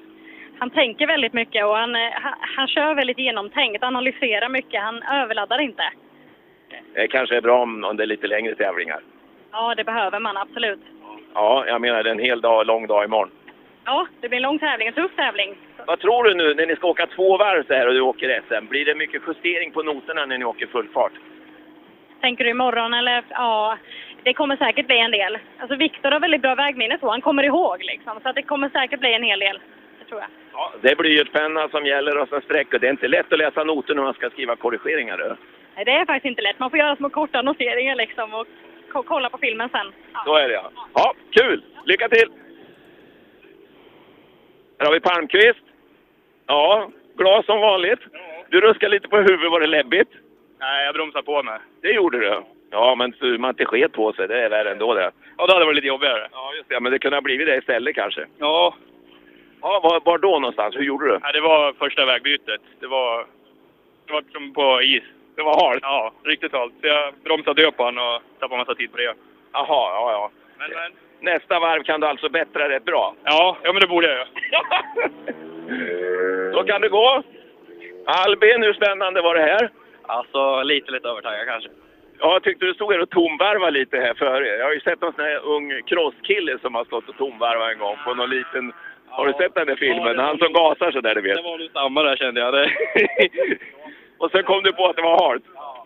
Han 0.60 0.70
tänker 0.70 1.08
väldigt 1.08 1.34
mycket 1.34 1.66
och 1.66 1.78
han, 1.78 1.96
eh, 1.96 2.12
han, 2.14 2.34
han 2.56 2.68
kör 2.68 2.94
väldigt 2.96 3.18
genomtänkt, 3.18 3.84
analyserar 3.84 4.50
mycket, 4.50 4.82
han 4.82 5.04
överladdar 5.04 5.62
inte. 5.62 5.84
Det 6.94 7.08
kanske 7.08 7.38
är 7.38 7.42
bra 7.42 7.62
om, 7.62 7.84
om 7.84 7.98
det 7.98 8.04
är 8.04 8.08
lite 8.08 8.28
längre 8.28 8.56
tävlingar. 8.56 9.00
Ja, 9.52 9.76
det 9.76 9.84
behöver 9.84 10.20
man 10.20 10.38
absolut. 10.38 10.82
Ja, 11.34 11.64
jag 11.68 11.82
menar 11.82 12.04
det 12.04 12.10
är 12.10 12.12
en 12.12 12.20
hel 12.20 12.42
dag, 12.42 12.66
lång 12.68 12.88
dag 12.88 13.06
imorgon. 13.06 13.32
Ja, 13.86 14.08
det 14.20 14.30
blir 14.30 14.38
en 14.38 14.44
lång 14.44 14.60
tävling, 14.60 14.88
en 14.88 14.94
tuff 14.94 15.16
tävling. 15.16 15.56
Vad 15.88 16.00
tror 16.00 16.24
du 16.24 16.34
nu 16.34 16.54
när 16.54 16.66
ni 16.66 16.76
ska 16.76 16.88
åka 16.88 17.08
två 17.08 17.38
varv 17.38 17.64
så 17.68 17.74
här 17.74 17.88
och 17.88 17.94
du 17.94 18.02
åker 18.02 18.42
SM? 18.48 18.66
Blir 18.68 18.86
det 18.86 18.96
mycket 18.96 19.22
justering 19.28 19.72
på 19.72 19.84
noterna 19.84 20.26
när 20.26 20.38
ni 20.38 20.46
åker 20.46 20.68
full 20.68 20.88
fart? 20.94 21.12
Tänker 22.22 22.44
du 22.44 22.50
imorgon 22.50 22.94
eller? 22.94 23.24
Ja, 23.30 23.78
det 24.24 24.34
kommer 24.34 24.56
säkert 24.58 24.88
bli 24.88 25.00
en 25.00 25.12
del. 25.12 25.38
Alltså 25.60 25.76
Viktor 25.76 26.12
har 26.12 26.20
väldigt 26.20 26.42
bra 26.42 26.56
vägminne 26.56 26.98
så, 27.00 27.10
han 27.10 27.22
kommer 27.22 27.44
ihåg 27.44 27.84
liksom. 27.84 28.20
Så 28.24 28.30
att 28.30 28.36
det 28.36 28.42
kommer 28.42 28.70
säkert 28.70 29.00
bli 29.00 29.14
en 29.14 29.24
hel 29.24 29.40
del. 29.40 29.60
Det 30.00 30.06
tror 30.06 30.20
jag. 30.22 30.30
Ja, 30.54 30.74
det 30.82 30.98
blir 30.98 31.12
ju 31.12 31.22
ett 31.22 31.32
penna 31.34 31.70
som 31.70 31.86
gäller 31.86 32.18
och 32.18 32.30
sen 32.30 32.42
streck. 32.42 32.68
Det 32.82 32.88
är 32.88 32.92
inte 32.92 33.08
lätt 33.08 33.34
att 33.34 33.40
läsa 33.40 33.64
noter 33.64 33.96
när 33.96 34.04
man 34.04 34.14
ska 34.14 34.30
skriva 34.30 34.56
korrigeringar. 34.56 35.18
Du. 35.18 35.36
Nej, 35.76 35.86
det 35.86 35.92
är 35.92 36.06
faktiskt 36.06 36.26
inte 36.30 36.42
lätt. 36.42 36.60
Man 36.60 36.70
får 36.70 36.80
göra 36.80 36.96
små 36.96 37.10
korta 37.10 37.42
noteringar 37.42 37.96
liksom 37.96 38.34
och 38.34 38.48
ko- 38.92 39.04
kolla 39.04 39.30
på 39.30 39.38
filmen 39.38 39.70
sen. 39.70 39.94
Ja. 40.14 40.22
Så 40.26 40.36
är 40.36 40.48
det 40.48 40.54
ja. 40.54 40.72
Ja, 40.94 41.14
kul! 41.32 41.64
Lycka 41.86 42.10
till! 42.10 42.30
Här 44.80 44.86
har 44.86 44.94
vi 44.94 45.00
Palmqvist. 45.00 45.64
Ja, 46.52 46.90
glad 47.18 47.46
som 47.46 47.60
vanligt. 47.62 48.00
Du 48.50 48.62
ruskar 48.62 48.90
lite 48.90 49.08
på 49.08 49.18
huvudet, 49.18 49.52
var 49.52 49.60
det 49.60 49.68
läbbigt? 49.68 50.10
Nej, 50.60 50.86
jag 50.86 50.94
bromsar 50.96 51.22
på 51.22 51.44
mig. 51.44 51.60
Det 51.82 51.92
gjorde 51.92 52.18
du. 52.20 52.42
Ja, 52.72 52.96
men 52.96 53.14
så 53.14 53.26
man 53.26 53.50
inte 53.50 53.66
sket 53.66 53.92
på 53.92 54.14
sig, 54.14 54.28
det 54.28 54.42
är 54.42 54.50
värre 54.50 54.72
ändå 54.72 54.94
det. 54.94 55.12
Ja, 55.38 55.46
det 55.48 55.54
hade 55.54 55.66
varit 55.66 55.76
lite 55.76 55.88
jobbigare. 55.88 56.28
Ja, 56.32 56.54
just 56.58 56.70
det. 56.70 56.80
Men 56.80 56.92
det 56.92 57.00
kunde 57.00 57.18
ha 57.18 57.22
blivit 57.22 57.48
det 57.48 57.58
istället 57.58 57.96
kanske. 57.96 58.26
Ja, 58.38 58.74
Ja, 59.62 59.80
var, 59.84 60.02
var 60.06 60.18
då 60.18 60.40
någonstans? 60.40 60.76
Hur 60.76 60.84
gjorde 60.84 61.06
du? 61.08 61.20
nej, 61.24 61.34
det 61.34 61.42
var 61.42 61.74
första 61.74 62.06
vägbytet. 62.06 62.62
Det 62.80 62.88
var, 62.88 63.26
det 64.08 64.14
var 64.14 64.24
som 64.32 64.54
på 64.54 64.82
is. 64.82 65.04
Det 65.36 65.44
var 65.44 65.68
halt? 65.68 65.80
Ja, 65.84 66.12
riktigt 66.24 66.54
halt. 66.54 66.74
Så 66.82 66.88
jag 66.88 67.14
bromsade 67.24 67.66
upp 67.68 67.76
han 67.78 67.98
och 67.98 68.22
tappade 68.40 68.58
massa 68.58 68.76
tid 68.76 68.92
på 68.92 68.98
det. 68.98 69.14
Jaha, 69.54 69.66
ja, 69.98 70.12
ja. 70.12 70.32
Men, 70.58 70.70
men. 70.70 70.92
Nästa 71.34 71.60
varv 71.60 71.84
kan 71.84 72.00
du 72.02 72.08
alltså 72.08 72.30
bättra 72.30 72.70
rätt 72.70 72.86
bra. 72.86 73.16
Ja, 73.24 73.58
ja, 73.64 73.74
men 73.74 73.82
det 73.82 73.88
borde 73.88 74.08
jag 74.08 74.16
göra. 74.18 74.28
Så 76.54 76.64
kan 76.64 76.82
det 76.82 76.90
gå. 76.90 77.24
Albin, 78.06 78.64
hur 78.64 78.74
spännande 78.74 79.22
var 79.22 79.36
det 79.36 79.42
här? 79.42 79.70
Alltså, 80.02 80.64
lite, 80.64 80.92
lite 80.92 81.08
övertaggad 81.08 81.48
kanske. 81.48 81.70
Ja, 82.20 82.34
jag 82.34 82.44
tyckte 82.44 82.66
du 82.66 82.74
stod 82.74 82.92
här 82.92 83.02
och 83.02 83.10
tomvarvade 83.10 83.72
lite 83.72 83.98
här 83.98 84.14
före. 84.14 84.48
Jag 84.48 84.66
har 84.66 84.74
ju 84.74 84.80
sett 84.82 85.02
någon 85.02 85.14
sån 85.14 85.26
här 85.26 85.46
ung 85.46 85.82
crosskille 85.86 86.60
som 86.62 86.76
har 86.76 86.86
stått 86.86 87.10
och 87.10 87.18
tomvarvat 87.18 87.72
en 87.72 87.80
gång 87.80 87.98
på 88.06 88.14
någon 88.14 88.30
liten... 88.30 88.74
Har 89.10 89.28
du 89.28 89.34
sett 89.34 89.56
den 89.56 89.68
där 89.68 89.76
filmen? 89.76 90.20
Han 90.20 90.38
som 90.38 90.54
gasar 90.54 90.92
sådär, 90.92 91.16
du 91.16 91.22
vet. 91.22 91.36
Det 91.36 91.42
var 91.44 91.58
nog 91.58 91.70
samma 91.74 92.04
där 92.04 92.16
kände 92.16 92.42
jag. 92.42 92.54
Det. 92.58 92.72
och 94.18 94.32
sen 94.32 94.44
kom 94.44 94.64
du 94.64 94.74
på 94.74 94.86
att 94.88 94.96
det 94.96 95.02
var 95.02 95.28
halt. 95.30 95.44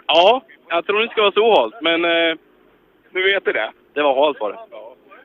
ja, 0.07 0.41
jag 0.69 0.85
tror 0.85 0.99
det 1.01 1.09
ska 1.09 1.21
vara 1.21 1.31
så 1.31 1.61
halt, 1.61 1.75
men 1.81 2.05
eh, 2.05 2.35
Nu 3.11 3.23
vet 3.23 3.45
du 3.45 3.51
det. 3.51 3.71
det 3.93 4.01
var 4.01 4.25
halt 4.25 4.39
var 4.39 4.51
det. 4.51 4.57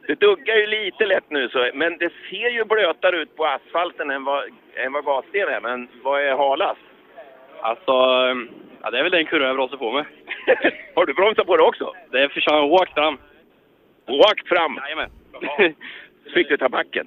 Det 0.07 0.21
duggar 0.21 0.57
ju 0.57 0.67
lite 0.67 1.07
lätt 1.07 1.31
nu, 1.31 1.49
så, 1.49 1.71
men 1.75 1.99
det 1.99 2.13
ser 2.31 2.51
ju 2.51 2.65
blötare 2.65 3.17
ut 3.17 3.37
på 3.37 3.47
asfalten 3.47 4.11
än 4.11 4.25
vad, 4.25 4.45
än 4.75 4.93
vad 4.93 5.05
gassten 5.05 5.49
är. 5.49 5.61
Men 5.61 5.89
vad 6.03 6.23
är 6.23 6.37
halast? 6.37 6.81
Alltså, 7.61 7.93
ja, 8.83 8.91
det 8.91 8.99
är 8.99 9.03
väl 9.03 9.13
den 9.13 9.27
kurvan 9.27 9.47
jag 9.47 9.57
bromsar 9.57 9.77
på 9.77 9.93
med. 9.93 10.05
Har 10.95 11.07
du 11.07 11.15
bromsat 11.15 11.47
på 11.47 11.57
det 11.57 11.63
också? 11.63 11.93
Det 12.11 12.21
är 12.21 12.29
för 12.29 12.63
åkt 12.63 12.95
fram. 12.95 13.19
Åkt 14.07 14.49
fram! 14.49 14.79
Jajamän. 14.83 15.11
Fick 16.35 16.49
du 16.49 16.57
ta 16.57 16.69
backen? 16.69 17.07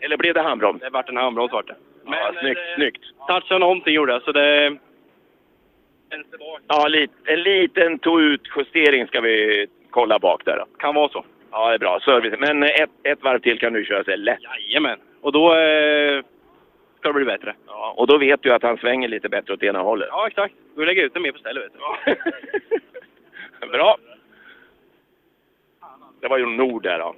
Eller 0.00 0.16
blev 0.16 0.34
det 0.34 0.42
handbroms? 0.42 0.80
Det 0.80 0.90
vart 0.90 1.08
en 1.08 1.16
handbroms 1.16 1.52
vart 1.52 1.66
det. 1.66 1.76
ja, 2.06 2.32
snyggt, 2.40 2.60
eh, 2.60 2.74
snyggt. 2.74 3.04
Touchade 3.28 3.58
någonting 3.58 3.94
gjorde 3.94 4.12
jag, 4.12 4.22
så 4.22 4.32
det... 4.32 4.76
Ja, 6.68 6.88
en 7.24 7.42
liten 7.42 7.98
tå-ut-justering 7.98 9.06
ska 9.06 9.20
vi 9.20 9.66
kolla 9.90 10.18
bak 10.18 10.44
där 10.44 10.56
då. 10.56 10.66
Kan 10.78 10.94
vara 10.94 11.08
så. 11.08 11.24
Ja, 11.52 11.68
det 11.68 11.74
är 11.74 11.78
bra. 11.78 12.00
Service. 12.04 12.34
Men 12.38 12.62
ett, 12.62 12.90
ett 13.02 13.22
varv 13.22 13.38
till 13.38 13.58
kan 13.58 13.72
du 13.72 13.84
köra 13.84 14.04
sig 14.04 14.16
lätt. 14.16 14.38
Jajamän. 14.42 14.98
Och 15.20 15.32
då 15.32 15.54
eh, 15.54 16.22
ska 16.98 17.08
det 17.08 17.14
bli 17.14 17.24
bättre. 17.24 17.54
Ja, 17.66 17.94
och 17.96 18.06
då 18.06 18.18
vet 18.18 18.42
du 18.42 18.52
att 18.54 18.62
han 18.62 18.76
svänger 18.76 19.08
lite 19.08 19.28
bättre 19.28 19.52
åt 19.54 19.62
ena 19.62 19.78
hållet. 19.78 20.08
Ja, 20.10 20.26
exakt. 20.26 20.54
Då 20.76 20.84
lägger 20.84 21.00
jag 21.02 21.06
ut 21.06 21.14
den 21.14 21.22
mer 21.22 21.32
på 21.32 21.38
stället, 21.38 21.62
vet 21.64 21.72
du. 23.60 23.66
Bra! 23.72 23.96
Det 26.20 26.28
var 26.28 26.38
ju 26.38 26.46
Nord 26.46 26.82
där 26.82 26.98
då. 26.98 27.14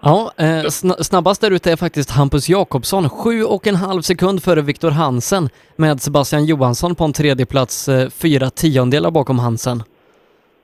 Ja, 0.00 0.32
eh, 0.36 0.44
sna- 0.44 1.02
snabbast 1.02 1.40
där 1.40 1.50
ute 1.50 1.72
är 1.72 1.76
faktiskt 1.76 2.10
Hampus 2.10 2.48
Jakobsson, 2.48 3.08
sju 3.08 3.44
och 3.44 3.66
en 3.66 3.74
halv 3.74 4.00
sekund 4.02 4.42
före 4.42 4.62
Viktor 4.62 4.90
Hansen 4.90 5.48
med 5.76 6.00
Sebastian 6.00 6.44
Johansson 6.44 6.94
på 6.94 7.04
en 7.04 7.12
tredje 7.12 7.46
plats, 7.46 7.88
eh, 7.88 8.08
fyra 8.10 8.50
tiondelar 8.50 9.10
bakom 9.10 9.38
Hansen. 9.38 9.82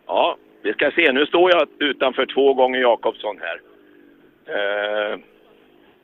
Ja, 0.07 0.37
vi 0.62 0.72
ska 0.72 0.90
se. 0.90 1.12
Nu 1.12 1.27
står 1.27 1.51
jag 1.51 1.68
utanför 1.79 2.27
två 2.27 2.55
gånger 2.55 2.81
Jakobsson 2.81 3.38
här. 3.40 3.61
Eh, 4.46 5.18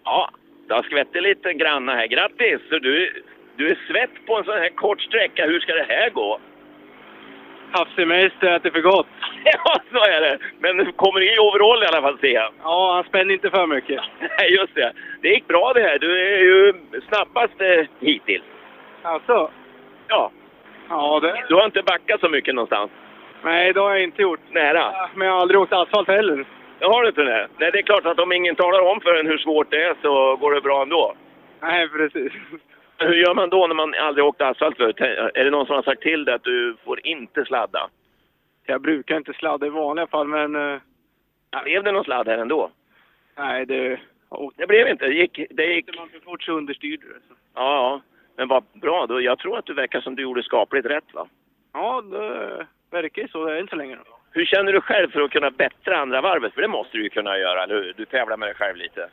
ja, 0.05 0.31
det 0.69 0.75
har 0.75 0.83
skvättit 0.83 1.23
lite 1.23 1.53
granna 1.53 1.95
här. 1.95 2.07
Grattis! 2.07 2.61
Så 2.71 2.79
Du, 2.79 3.23
du 3.57 3.71
är 3.71 3.79
svett 3.89 4.27
på 4.27 4.37
en 4.37 4.45
sån 4.45 4.59
här 4.59 4.69
kort 4.69 5.01
sträcka. 5.01 5.47
Hur 5.47 5.61
ska 5.61 5.75
det 5.75 5.87
här 5.89 6.11
gå? 6.11 6.41
Havssemester 7.73 8.57
äter 8.57 8.71
för 8.71 8.81
gott. 8.81 9.07
Ja, 9.45 9.81
så 9.93 9.99
är 9.99 10.21
det. 10.21 10.39
Men 10.59 10.77
du 10.77 10.93
kommer 10.93 11.21
i 11.21 11.39
overall 11.39 11.83
i 11.83 11.87
alla 11.87 12.03
fall, 12.03 12.19
ser 12.19 12.35
jag. 12.35 12.53
Ja, 12.63 12.93
han 12.95 13.05
spänner 13.05 13.35
inte 13.35 13.51
för 13.51 13.67
mycket. 13.67 14.01
Nej, 14.39 14.55
just 14.55 14.75
det. 14.75 14.93
Det 15.23 15.29
gick 15.29 15.47
bra 15.47 15.73
det 15.75 15.81
här. 15.81 15.99
Du 15.99 16.35
är 16.35 16.39
ju 16.39 16.73
snabbast 17.09 17.61
eh, 17.61 17.87
hittills. 18.01 18.45
Alltså? 19.03 19.51
Ja. 20.09 20.31
Ja, 20.89 21.21
det... 21.23 21.45
Du 21.49 21.55
har 21.55 21.65
inte 21.65 21.83
backat 21.83 22.21
så 22.21 22.29
mycket 22.29 22.55
någonstans. 22.55 22.91
Nej, 23.43 23.73
det 23.73 23.81
har 23.81 23.91
jag 23.91 24.03
inte 24.03 24.23
gjort. 24.23 24.41
Nära. 24.51 25.09
Men 25.15 25.27
jag 25.27 25.35
har 25.35 25.41
aldrig 25.41 25.61
åkt 25.61 25.73
asfalt 25.73 26.09
heller. 26.09 26.47
Det 26.79 26.85
har 26.85 27.03
du 27.03 27.09
inte 27.09 27.23
det? 27.23 27.49
Nej, 27.59 27.71
det 27.73 27.79
är 27.79 27.83
klart 27.83 28.07
att 28.07 28.19
om 28.19 28.33
ingen 28.33 28.55
talar 28.57 28.81
om 28.81 29.01
för 29.01 29.15
en 29.21 29.27
hur 29.27 29.39
svårt 29.39 29.71
det 29.71 29.83
är 29.85 29.95
så 30.03 30.37
går 30.37 30.55
det 30.55 30.61
bra 30.61 30.83
ändå. 30.83 31.15
Nej, 31.61 31.89
precis. 31.89 32.33
Hur 32.99 33.15
gör 33.15 33.35
man 33.35 33.51
då 33.51 33.67
när 33.67 33.75
man 33.75 33.95
aldrig 33.95 34.25
åkt 34.25 34.41
asfalt 34.41 34.77
förut? 34.77 35.01
Är 35.01 35.45
det 35.45 35.51
någon 35.51 35.67
som 35.67 35.75
har 35.77 35.83
sagt 35.83 36.03
till 36.03 36.25
dig 36.25 36.35
att 36.35 36.45
du 36.45 36.77
får 36.85 37.07
inte 37.07 37.45
sladda? 37.45 37.89
Jag 38.67 38.81
brukar 38.81 39.17
inte 39.17 39.33
sladda 39.33 39.67
i 39.67 39.71
vanliga 39.71 40.07
fall, 40.07 40.27
men... 40.27 40.57
eh, 40.73 40.81
Blev 41.65 41.85
det 41.85 41.93
någon 41.93 42.05
sladd 42.05 42.29
här 42.29 42.39
ändå? 42.39 42.71
nej, 43.37 43.67
det... 43.67 44.01
Det 44.57 44.67
blev 44.67 44.89
inte. 44.89 45.07
Det 45.07 45.15
gick... 45.15 45.41
Det 45.51 45.65
gick... 45.75 45.97
man 45.99 46.09
för 46.09 46.21
fort 46.21 46.43
så 46.43 46.53
understyrde 46.53 47.07
det. 47.07 47.21
Så. 47.29 47.35
Ja, 47.55 47.75
ja. 47.75 48.01
Men 48.37 48.49
vad 48.49 48.65
bra. 48.73 49.07
Då. 49.07 49.21
Jag 49.21 49.39
tror 49.39 49.59
att 49.59 49.67
du 49.67 49.75
verkar 49.75 50.01
som 50.01 50.17
du 50.17 50.23
gjorde 50.23 50.43
skapligt 50.43 50.87
rätt, 50.87 51.15
va? 51.15 51.27
Ja, 51.73 52.01
det 52.03 52.67
verkar 52.91 53.23
ju 53.23 53.29
så. 53.29 53.45
Det 53.45 53.53
är 53.53 53.61
inte 53.61 53.71
så 53.71 53.77
länge. 53.77 53.99
Hur 54.31 54.45
känner 54.45 54.73
du 54.73 54.81
själv 54.81 55.11
för 55.11 55.21
att 55.21 55.31
kunna 55.31 55.51
bättra 55.51 55.99
andra 55.99 56.21
varvet? 56.21 56.55
För 56.55 56.63
det 56.63 56.69
måste 56.69 56.97
du 56.97 57.03
ju 57.03 57.09
kunna 57.09 57.39
göra, 57.39 57.63
eller 57.63 57.75
hur? 57.75 57.95
Du 57.97 58.05
tävlar 58.05 58.37
med 58.37 58.49
dig 58.49 58.55
själv 58.55 58.77
lite. 58.77 59.09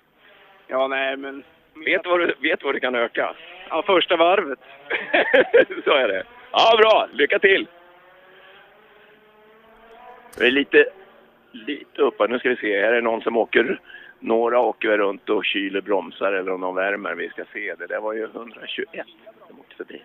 Ja, 0.67 0.88
nej, 0.88 1.17
men... 1.17 1.43
Vet 1.85 2.05
vad 2.05 2.19
du, 2.19 2.35
vet 2.39 2.63
vad 2.63 2.75
du 2.75 2.79
kan 2.79 2.95
öka? 2.95 3.35
Ja, 3.69 3.83
första 3.85 4.15
varvet. 4.15 4.59
så 5.85 5.91
är 5.91 6.07
det. 6.07 6.23
Ja, 6.51 6.77
bra. 6.77 7.07
Lycka 7.13 7.39
till! 7.39 7.67
Det 10.38 10.45
är 10.45 10.51
lite, 10.51 10.85
lite 11.51 12.01
uppe. 12.01 12.27
Nu 12.27 12.39
ska 12.39 12.49
vi 12.49 12.55
se. 12.55 12.81
Här 12.81 12.93
är 12.93 13.01
någon 13.01 13.21
som 13.21 13.38
åker... 13.38 13.81
Några 14.19 14.59
åker 14.59 14.89
väl 14.89 14.97
runt 14.97 15.29
och 15.29 15.45
kyler 15.45 15.81
bromsar 15.81 16.33
eller 16.33 16.51
om 16.51 16.61
de 16.61 16.75
värmer. 16.75 17.15
Vi 17.15 17.29
ska 17.29 17.43
se. 17.53 17.75
Det 17.75 17.88
där 17.88 17.99
var 17.99 18.13
ju 18.13 18.23
121 18.23 19.05
som 19.47 19.59
åkte 19.59 19.75
förbi. 19.75 20.01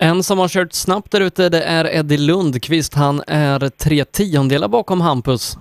En 0.00 0.22
som 0.22 0.38
har 0.38 0.48
kört 0.48 0.72
snabbt 0.72 1.10
där 1.12 1.20
ute, 1.20 1.48
det 1.48 1.62
är 1.62 1.84
Eddie 1.96 2.18
Lundqvist. 2.18 2.94
Han 2.94 3.20
är 3.26 3.58
tre 3.68 4.04
tiondelar 4.04 4.68
bakom 4.68 5.00
Hampus. 5.00 5.56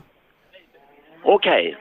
Okej. 1.23 1.77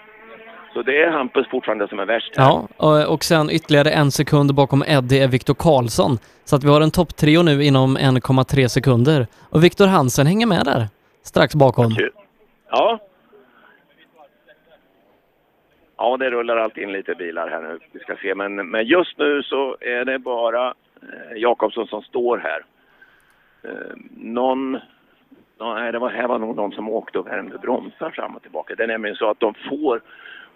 Så 0.75 0.83
det 0.83 1.03
är 1.03 1.11
Hampus 1.11 1.47
fortfarande 1.51 1.89
som 1.89 1.99
är 1.99 2.07
värst 2.07 2.37
här. 2.37 2.45
Ja, 2.79 3.07
och- 3.07 3.25
sen 3.25 3.51
ytterligare 3.51 3.91
en 3.91 4.11
sekund 4.11 4.55
bakom 4.55 4.83
Eddie 4.87 5.19
är 5.19 5.29
Viktor 5.29 5.55
Karlsson. 5.55 6.19
Så 6.45 6.57
att 6.57 6.65
vi 6.65 6.69
har 6.69 6.81
en 6.81 6.91
topptrio 6.91 7.43
nu 7.43 7.65
inom 7.65 7.97
1,3 7.97 8.69
sekunder. 8.69 9.27
Och 9.51 9.65
Viktor 9.65 9.87
Hansen 9.87 10.27
hänger 10.27 10.47
med 10.47 10.65
där, 10.65 10.87
strax 11.23 11.55
bakom. 11.55 11.97
Ja. 12.71 12.99
Ja, 15.97 16.17
det 16.17 16.31
rullar 16.31 16.57
alltid 16.57 16.83
in 16.83 16.93
lite 16.93 17.15
bilar 17.15 17.49
här 17.51 17.63
nu. 17.63 17.79
Vi 17.93 18.01
ska 18.01 18.17
se. 18.23 18.35
Men, 18.35 18.71
men 18.71 18.87
just 18.87 19.19
nu 19.19 19.43
så 19.43 19.77
är 19.81 20.05
det 20.05 20.19
bara 20.19 20.75
Eh, 21.03 21.37
Jakobsson 21.37 21.87
som 21.87 22.03
står 22.03 22.39
här. 22.39 22.65
Eh, 23.63 23.97
någon... 24.17 24.79
Nej, 25.61 25.93
det 25.93 25.99
var, 25.99 26.11
här 26.11 26.29
var 26.29 26.39
nog 26.39 26.57
någon 26.57 26.73
som 26.73 26.89
åkte 26.89 27.19
och 27.19 27.27
värmde 27.27 27.59
bromsar 27.59 28.11
fram 28.11 28.37
och 28.37 28.43
tillbaka. 28.43 28.75
Det 28.75 28.83
är 28.83 28.89
nämligen 28.89 29.17
så 29.17 29.31
att 29.31 29.41
de 29.41 29.55
får 29.55 30.01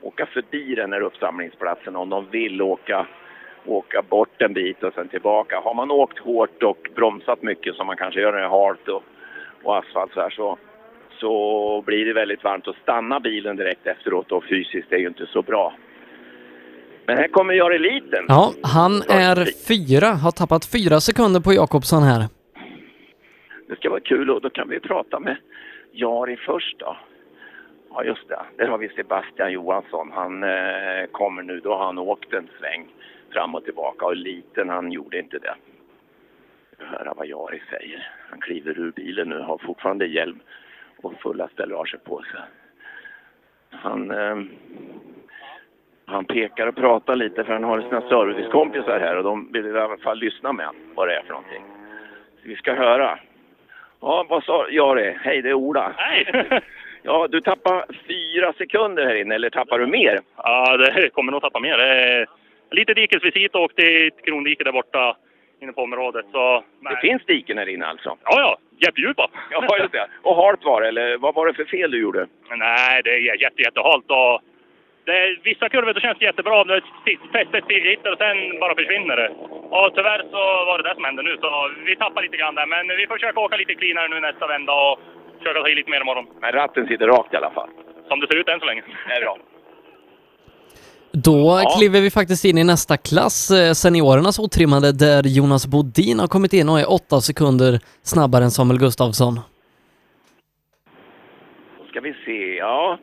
åka 0.00 0.26
förbi 0.26 0.74
den 0.74 0.92
här 0.92 1.00
uppsamlingsplatsen 1.00 1.96
om 1.96 2.08
de 2.08 2.30
vill 2.30 2.62
åka, 2.62 3.06
åka 3.66 4.02
bort 4.02 4.42
en 4.42 4.52
bit 4.52 4.82
och 4.82 4.94
sen 4.94 5.08
tillbaka. 5.08 5.60
Har 5.60 5.74
man 5.74 5.90
åkt 5.90 6.18
hårt 6.18 6.62
och 6.62 6.90
bromsat 6.94 7.42
mycket 7.42 7.74
som 7.74 7.86
man 7.86 7.96
kanske 7.96 8.20
gör 8.20 8.32
när 8.32 8.38
det 8.38 8.44
är 8.44 8.48
halt 8.48 8.88
och, 8.88 9.02
och 9.62 9.76
asfalt 9.78 10.12
så 10.12 10.20
här 10.20 10.30
så, 10.30 10.58
så 11.10 11.82
blir 11.86 12.06
det 12.06 12.12
väldigt 12.12 12.44
varmt 12.44 12.68
att 12.68 12.76
stanna 12.76 13.20
bilen 13.20 13.56
direkt 13.56 13.86
efteråt 13.86 14.32
och 14.32 14.44
fysiskt 14.44 14.92
är 14.92 14.98
ju 14.98 15.06
inte 15.06 15.26
så 15.26 15.42
bra. 15.42 15.74
Men 17.06 17.16
här 17.16 17.28
kommer 17.28 17.54
Jari 17.54 17.78
Liten. 17.78 18.24
Ja, 18.28 18.52
han 18.62 18.92
är 19.02 19.66
fyra, 19.68 20.06
har 20.06 20.30
tappat 20.30 20.64
fyra 20.64 21.00
sekunder 21.00 21.40
på 21.40 21.52
Jakobsson 21.52 22.02
här. 22.02 22.28
Det 23.68 23.76
ska 23.76 23.90
vara 23.90 24.00
kul 24.00 24.30
och 24.30 24.40
då 24.40 24.50
kan 24.50 24.68
vi 24.68 24.80
prata 24.80 25.20
med 25.20 25.36
Jari 25.92 26.36
först 26.36 26.78
då. 26.78 26.96
Ja 27.94 28.04
just 28.04 28.28
det, 28.28 28.40
där 28.56 28.66
har 28.66 28.78
vi 28.78 28.88
Sebastian 28.88 29.52
Johansson. 29.52 30.10
Han 30.14 30.42
eh, 30.42 31.06
kommer 31.12 31.42
nu, 31.42 31.60
då 31.60 31.74
har 31.74 31.86
han 31.86 31.98
åkt 31.98 32.32
en 32.32 32.48
sväng 32.58 32.86
fram 33.32 33.54
och 33.54 33.64
tillbaka 33.64 34.06
och 34.06 34.16
liten 34.16 34.68
han 34.68 34.92
gjorde 34.92 35.18
inte 35.18 35.38
det. 35.38 35.54
Höra 36.78 37.14
vad 37.16 37.26
Jari 37.26 37.62
säger. 37.70 38.08
Han 38.30 38.40
kliver 38.40 38.78
ur 38.78 38.92
bilen 38.92 39.28
nu, 39.28 39.38
har 39.38 39.58
fortfarande 39.58 40.06
hjälm 40.06 40.40
och 41.02 41.20
fulla 41.22 41.48
stellage 41.48 41.96
på 42.04 42.22
sig. 42.22 42.40
Han, 43.70 44.10
eh, 44.10 44.36
han 46.06 46.24
pekar 46.24 46.66
och 46.66 46.76
pratar 46.76 47.16
lite 47.16 47.44
för 47.44 47.52
han 47.52 47.64
har 47.64 47.80
sina 47.80 48.00
servicekompisar 48.00 49.00
här 49.00 49.16
och 49.16 49.24
de 49.24 49.52
vill 49.52 49.66
i 49.66 49.78
alla 49.80 49.96
fall 49.96 50.18
lyssna 50.18 50.52
med 50.52 50.68
vad 50.94 51.08
det 51.08 51.14
är 51.14 51.22
för 51.22 51.28
någonting. 51.28 51.62
Så 52.42 52.48
vi 52.48 52.56
ska 52.56 52.74
höra. 52.74 53.18
Ja, 54.00 54.26
vad 54.28 54.44
sa 54.44 54.68
Jari? 54.70 55.16
Hej, 55.20 55.42
det 55.42 55.48
är 55.48 55.54
Ola. 55.54 55.92
Hej! 55.96 56.46
Ja, 57.04 57.28
du 57.30 57.40
tappar 57.40 57.84
fyra 58.06 58.52
sekunder 58.52 59.06
här 59.06 59.14
inne, 59.14 59.34
eller 59.34 59.50
tappar 59.50 59.78
du 59.78 59.86
mer? 59.86 60.20
Ja, 60.36 60.76
det 60.76 61.10
kommer 61.14 61.32
nog 61.32 61.42
tappa 61.42 61.60
mer. 61.60 61.78
Det 61.78 62.26
lite 62.70 62.94
dikesvisit 62.94 63.54
och 63.54 63.62
åkte 63.62 63.82
i 63.82 64.06
ett 64.06 64.24
krondike 64.24 64.64
där 64.64 64.72
borta 64.72 65.16
inne 65.60 65.72
på 65.72 65.82
området. 65.82 66.26
Så, 66.32 66.64
Det 66.80 66.96
finns 67.00 67.24
diken 67.24 67.58
här 67.58 67.68
inne 67.68 67.86
alltså? 67.86 68.16
Ja, 68.24 68.40
ja. 68.40 68.56
Jättedjupa. 68.78 69.30
Ja, 69.50 69.78
just 69.78 69.92
det. 69.92 70.06
Och 70.22 70.36
halt 70.36 70.64
var 70.64 70.80
det, 70.80 70.88
eller 70.88 71.18
vad 71.18 71.34
var 71.34 71.46
det 71.46 71.54
för 71.54 71.64
fel 71.64 71.90
du 71.90 72.00
gjorde? 72.00 72.26
Nej, 72.56 73.02
det 73.04 73.10
är 73.10 73.42
jätte, 73.42 73.62
jättehalt 73.62 74.10
och 74.10 74.40
det 75.06 75.14
är, 75.22 75.28
vissa 75.50 75.66
kurvor 75.68 75.92
då 75.94 76.00
känns 76.00 76.18
det 76.18 76.24
jättebra. 76.30 76.64
Det 76.64 76.80
fästet 77.34 77.64
sitter 77.68 78.12
och 78.12 78.20
sen 78.24 78.36
bara 78.62 78.74
försvinner 78.80 79.16
det. 79.22 79.30
Och 79.76 79.88
tyvärr 79.96 80.20
så 80.34 80.40
var 80.68 80.76
det 80.78 80.84
det 80.88 80.94
som 80.94 81.04
hände 81.08 81.22
nu, 81.22 81.32
så 81.42 81.48
vi 81.88 81.94
tappar 81.96 82.22
lite 82.22 82.36
grann 82.40 82.54
där. 82.58 82.66
Men 82.74 82.82
vi 83.00 83.06
får 83.06 83.14
försöka 83.18 83.40
åka 83.46 83.56
lite 83.56 83.74
cleanare 83.74 84.08
nu 84.08 84.20
nästa 84.20 84.46
vända 84.54 84.72
och 84.84 84.94
försöka 85.38 85.60
ta 85.60 85.68
i 85.68 85.74
lite 85.74 85.90
mer 85.90 86.00
imorgon. 86.00 86.26
Men 86.42 86.52
ratten 86.60 86.86
sitter 86.86 87.06
rakt 87.14 87.34
i 87.34 87.36
alla 87.36 87.50
fall. 87.58 87.70
Som 88.08 88.20
det 88.20 88.26
ser 88.26 88.36
ut 88.40 88.48
än 88.48 88.60
så 88.60 88.66
länge. 88.66 88.82
Det 89.08 89.14
är 89.14 89.20
bra. 89.20 89.36
Då 91.12 91.60
Ja. 91.64 91.74
kliver 91.78 92.00
vi 92.00 92.10
faktiskt 92.10 92.44
in 92.44 92.58
i 92.58 92.64
nästa 92.64 92.96
klass, 92.96 93.50
eh, 93.50 93.72
seniorernas 93.72 94.38
otrimmade, 94.38 94.92
där 94.92 95.22
Jonas 95.38 95.66
Bodin 95.66 96.18
har 96.20 96.26
kommit 96.28 96.52
in 96.52 96.68
och 96.68 96.78
är 96.80 96.90
åtta 96.92 97.20
sekunder 97.20 97.72
snabbare 98.02 98.44
än 98.44 98.50
Samuel 98.50 98.78
Gustafsson. 98.78 99.34
Då 101.78 101.84
ska 101.90 102.00
vi 102.00 102.14
se, 102.24 102.56
ja. 102.56 102.98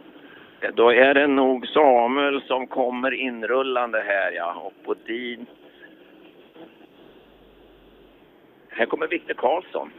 Då 0.73 0.89
är 0.93 1.13
det 1.13 1.27
nog 1.27 1.67
Samuel 1.67 2.41
som 2.47 2.67
kommer 2.67 3.11
inrullande 3.11 4.03
här, 4.07 4.31
ja. 4.31 4.53
Och 4.53 4.73
Bodin. 4.85 5.45
Här 8.69 8.85
kommer 8.85 9.07
Viktor 9.07 9.33
Karlsson. 9.33 9.91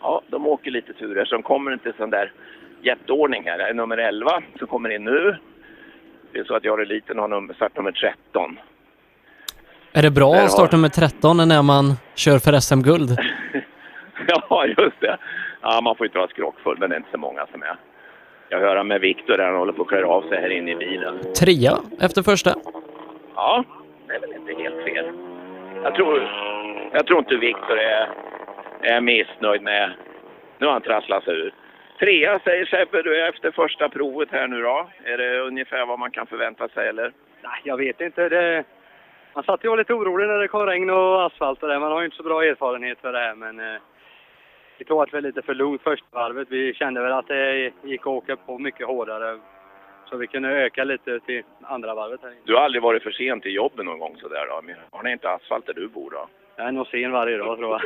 Ja, 0.00 0.22
de 0.28 0.46
åker 0.46 0.70
lite 0.70 0.92
turer, 0.92 1.24
så 1.24 1.34
de 1.34 1.42
kommer 1.42 1.72
inte 1.72 1.88
i 1.88 1.92
sån 1.96 2.10
där 2.10 2.32
jätteordning 2.82 3.42
här. 3.44 3.58
Det 3.58 3.64
är 3.64 3.74
nummer 3.74 3.98
11 3.98 4.42
som 4.58 4.66
kommer 4.66 4.90
in 4.90 5.04
nu. 5.04 5.36
Det 6.32 6.38
är 6.38 6.44
så 6.44 6.54
att 6.54 6.64
Jari 6.64 6.86
Liten 6.86 7.18
har 7.18 7.28
nummer, 7.28 7.54
startnummer 7.54 7.92
13. 7.92 8.58
Är 9.92 10.02
det 10.02 10.10
bra 10.10 10.34
har- 10.34 10.42
att 10.44 10.52
starta 10.52 10.76
med 10.76 10.92
13 10.92 11.36
när 11.48 11.62
man 11.62 11.84
kör 12.14 12.38
för 12.38 12.60
SM-guld? 12.60 13.10
Ja, 14.28 14.66
just 14.66 15.00
det. 15.00 15.16
Ja, 15.62 15.80
man 15.80 15.96
får 15.96 16.06
inte 16.06 16.18
vara 16.18 16.28
skrockfull, 16.28 16.76
men 16.80 16.90
det 16.90 16.96
är 16.96 16.98
inte 16.98 17.10
så 17.10 17.18
många 17.18 17.46
som 17.52 17.62
är. 17.62 17.76
Jag 18.54 18.60
hör 18.60 18.84
med 18.84 19.00
Viktor 19.00 19.36
där 19.36 19.44
han 19.44 19.56
håller 19.56 19.72
på 19.72 19.82
att 19.82 19.88
skära 19.88 20.08
av 20.08 20.22
sig 20.22 20.40
här 20.40 20.50
inne 20.50 20.70
i 20.70 20.76
bilen. 20.76 21.18
Trea 21.40 21.72
efter 22.00 22.22
första. 22.22 22.54
Ja, 23.34 23.64
det 24.06 24.14
är 24.14 24.20
väl 24.20 24.32
inte 24.32 24.62
helt 24.62 24.84
fel. 24.84 25.06
Jag 25.82 25.94
tror, 25.94 26.28
jag 26.92 27.06
tror 27.06 27.18
inte 27.18 27.36
Viktor 27.36 27.78
är, 27.78 28.08
är 28.82 29.00
missnöjd 29.00 29.62
med... 29.62 29.90
Nu 30.58 30.66
har 30.66 30.72
han 30.72 30.82
trasslat 30.82 31.24
sig 31.24 31.34
ur. 31.34 31.54
Trea 31.98 32.40
säger 32.44 32.66
Sebbe, 32.66 33.02
du 33.02 33.20
är 33.20 33.28
efter 33.28 33.50
första 33.50 33.88
provet 33.88 34.28
här 34.32 34.48
nu 34.48 34.62
då. 34.62 34.88
Är 35.04 35.18
det 35.18 35.40
ungefär 35.40 35.86
vad 35.86 35.98
man 35.98 36.10
kan 36.10 36.26
förvänta 36.26 36.68
sig 36.68 36.88
eller? 36.88 37.12
Nej, 37.42 37.60
jag 37.64 37.76
vet 37.76 38.00
inte. 38.00 38.28
Det... 38.28 38.64
Man 39.34 39.44
satt 39.44 39.64
ju 39.64 39.68
och 39.68 39.72
var 39.72 39.78
lite 39.78 39.94
orolig 39.94 40.28
när 40.28 40.38
det 40.38 40.48
kom 40.48 40.66
regn 40.66 40.90
och 40.90 41.26
asfalt 41.26 41.62
och 41.62 41.68
det. 41.68 41.78
Man 41.78 41.92
har 41.92 42.00
ju 42.00 42.04
inte 42.04 42.16
så 42.16 42.22
bra 42.22 42.44
erfarenhet 42.44 42.98
för 43.00 43.12
det 43.12 43.18
här, 43.18 43.34
men 43.34 43.60
eh, 43.60 43.80
vi 44.78 44.84
att 44.84 45.10
det 45.10 45.16
var 45.16 45.20
lite 45.20 45.42
för 45.42 45.54
lugnt 45.54 45.82
första 45.82 46.06
varvet. 46.10 46.48
Vi 46.50 46.74
kände 46.74 47.02
väl 47.02 47.12
att 47.12 47.28
det 47.28 47.72
gick 47.82 48.00
att 48.00 48.06
åka 48.06 48.36
på 48.36 48.58
mycket 48.58 48.86
hårdare. 48.86 49.38
Så 50.10 50.16
vi 50.16 50.26
kunde 50.26 50.48
öka 50.48 50.84
lite 50.84 51.20
till 51.20 51.42
andra 51.62 51.94
varvet 51.94 52.22
här 52.22 52.28
inne. 52.28 52.40
Du 52.44 52.54
har 52.54 52.62
aldrig 52.62 52.82
varit 52.82 53.02
för 53.02 53.10
sent 53.10 53.42
till 53.42 53.54
jobbet 53.54 53.84
någon 53.84 53.98
gång 53.98 54.16
sådär 54.16 54.46
då? 54.48 54.60
Men 54.62 54.76
Har 54.90 55.02
ni 55.02 55.12
inte 55.12 55.30
asfalt 55.30 55.66
där 55.66 55.74
du 55.74 55.88
bor 55.88 56.10
då? 56.10 56.28
Jag 56.56 56.68
är 56.68 56.72
nog 56.72 56.86
sen 56.86 57.12
varje 57.12 57.36
dag 57.36 57.58
tror 57.58 57.80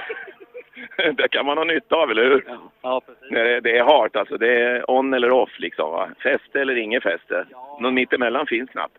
jag. 0.97 1.15
det 1.17 1.29
kan 1.29 1.47
man 1.47 1.59
ha 1.59 1.65
nytta 1.65 1.97
av, 1.97 2.11
eller 2.11 2.25
hur? 2.25 2.45
Ja, 2.83 3.01
precis. 3.07 3.31
När 3.31 3.45
det, 3.45 3.61
det 3.61 3.79
är 3.79 3.85
hard 3.85 4.17
alltså. 4.17 4.37
Det 4.39 4.61
är 4.61 4.91
on 4.91 5.15
eller 5.15 5.31
off 5.31 5.59
liksom 5.59 5.91
va? 5.91 6.11
Fäste 6.23 6.61
eller 6.61 6.77
inget 6.77 7.03
fäste. 7.03 7.47
Någon 7.81 7.95
mittemellan 7.95 8.47
finns 8.47 8.71
knappt. 8.71 8.99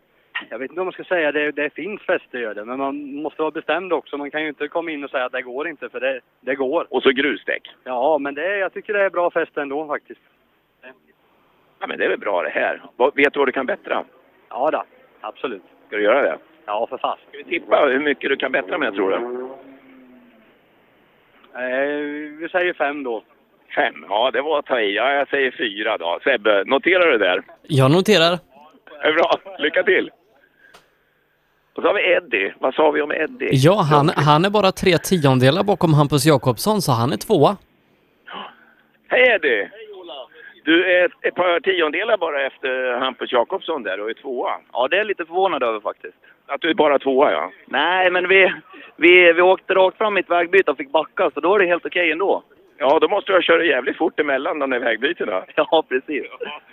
Jag 0.49 0.59
vet 0.59 0.71
inte 0.71 0.81
om 0.81 0.85
man 0.85 0.93
ska 0.93 1.03
säga 1.03 1.31
det, 1.31 1.51
det 1.51 1.69
finns 1.73 2.01
fäste 2.01 2.37
gör 2.37 2.53
det, 2.53 2.65
men 2.65 2.77
man 2.77 3.13
måste 3.15 3.41
vara 3.41 3.51
bestämd 3.51 3.93
också. 3.93 4.17
Man 4.17 4.31
kan 4.31 4.41
ju 4.41 4.49
inte 4.49 4.67
komma 4.67 4.91
in 4.91 5.03
och 5.03 5.09
säga 5.09 5.25
att 5.25 5.31
det 5.31 5.41
går 5.41 5.67
inte, 5.67 5.89
för 5.89 5.99
det, 5.99 6.19
det 6.41 6.55
går. 6.55 6.87
Och 6.89 7.03
så 7.03 7.09
grusdäck. 7.09 7.67
Ja, 7.83 8.17
men 8.17 8.35
det, 8.35 8.57
jag 8.57 8.73
tycker 8.73 8.93
det 8.93 9.03
är 9.03 9.09
bra 9.09 9.31
fäste 9.31 9.61
ändå 9.61 9.87
faktiskt. 9.87 10.21
Ja 11.79 11.87
men 11.87 11.97
det 11.97 12.05
är 12.05 12.09
väl 12.09 12.19
bra 12.19 12.41
det 12.41 12.49
här. 12.49 12.81
Vet 13.15 13.33
du 13.33 13.39
vad 13.39 13.47
du 13.47 13.51
kan 13.51 13.65
bättra? 13.65 14.03
Ja 14.49 14.69
då, 14.71 14.83
absolut. 15.21 15.63
Ska 15.87 15.95
du 15.95 16.03
göra 16.03 16.21
det? 16.21 16.37
Ja, 16.65 16.87
för 16.89 16.97
fast. 16.97 17.21
Ska 17.29 17.37
vi 17.37 17.43
tippa 17.43 17.85
hur 17.85 17.99
mycket 17.99 18.29
du 18.29 18.35
kan 18.35 18.51
bättra 18.51 18.77
med 18.77 18.93
tror 18.93 19.09
du? 19.09 19.15
Eh, 21.59 22.37
vi 22.39 22.49
säger 22.51 22.73
fem 22.73 23.03
då. 23.03 23.23
Fem? 23.75 24.05
Ja, 24.09 24.31
det 24.31 24.41
var 24.41 24.59
att 24.59 24.65
ta 24.65 24.79
i. 24.79 24.95
Ja, 24.95 25.13
jag 25.13 25.29
säger 25.29 25.51
fyra 25.51 25.97
då. 25.97 26.19
Sebbe, 26.23 26.63
noterar 26.65 27.05
du 27.05 27.17
det 27.17 27.25
där? 27.25 27.41
Jag 27.63 27.91
noterar. 27.91 28.39
Det 29.01 29.07
är 29.07 29.13
bra. 29.13 29.31
Lycka 29.59 29.83
till! 29.83 30.11
Och 31.79 31.83
så 31.83 31.89
har 31.89 31.95
vi 31.95 32.11
Eddie. 32.11 32.53
Vad 32.59 32.73
sa 32.73 32.91
vi 32.91 33.01
om 33.01 33.11
Eddie? 33.11 33.49
Ja, 33.51 33.81
han, 33.91 34.09
han 34.09 34.45
är 34.45 34.49
bara 34.49 34.71
tre 34.71 34.97
tiondelar 34.97 35.63
bakom 35.63 35.93
Hampus 35.93 36.25
Jakobsson, 36.25 36.81
så 36.81 36.91
han 36.91 37.11
är 37.11 37.17
tvåa. 37.17 37.57
Hej 39.07 39.23
Eddie! 39.35 39.69
Du 40.63 40.85
är 40.85 41.05
ett 41.21 41.35
par 41.35 41.59
tiondelar 41.59 42.17
bara 42.17 42.45
efter 42.45 42.99
Hampus 42.99 43.31
Jakobsson 43.31 43.83
där 43.83 43.99
och 44.01 44.09
är 44.09 44.13
tvåa. 44.13 44.51
Ja, 44.73 44.87
det 44.87 44.95
är 44.95 44.97
jag 44.97 45.07
lite 45.07 45.25
förvånad 45.25 45.63
över 45.63 45.79
faktiskt. 45.79 46.17
Att 46.47 46.61
du 46.61 46.69
är 46.69 46.73
bara 46.73 46.99
tvåa 46.99 47.31
ja. 47.31 47.51
Nej, 47.65 48.11
men 48.11 48.27
vi, 48.27 48.53
vi, 48.95 49.33
vi 49.33 49.41
åkte 49.41 49.73
rakt 49.73 49.97
fram 49.97 50.17
i 50.17 50.19
ett 50.19 50.29
vägbyte 50.29 50.71
och 50.71 50.77
fick 50.77 50.91
backa, 50.91 51.31
så 51.33 51.39
då 51.39 51.55
är 51.55 51.59
det 51.59 51.65
helt 51.65 51.85
okej 51.85 52.11
ändå. 52.11 52.43
Ja, 52.77 52.99
då 52.99 53.07
måste 53.07 53.31
ha 53.31 53.41
kört 53.41 53.65
jävligt 53.65 53.97
fort 53.97 54.19
emellan 54.19 54.59
de 54.59 54.69
där 54.69 54.79
vägbytena. 54.79 55.43
Ja, 55.55 55.83
precis. 55.89 56.25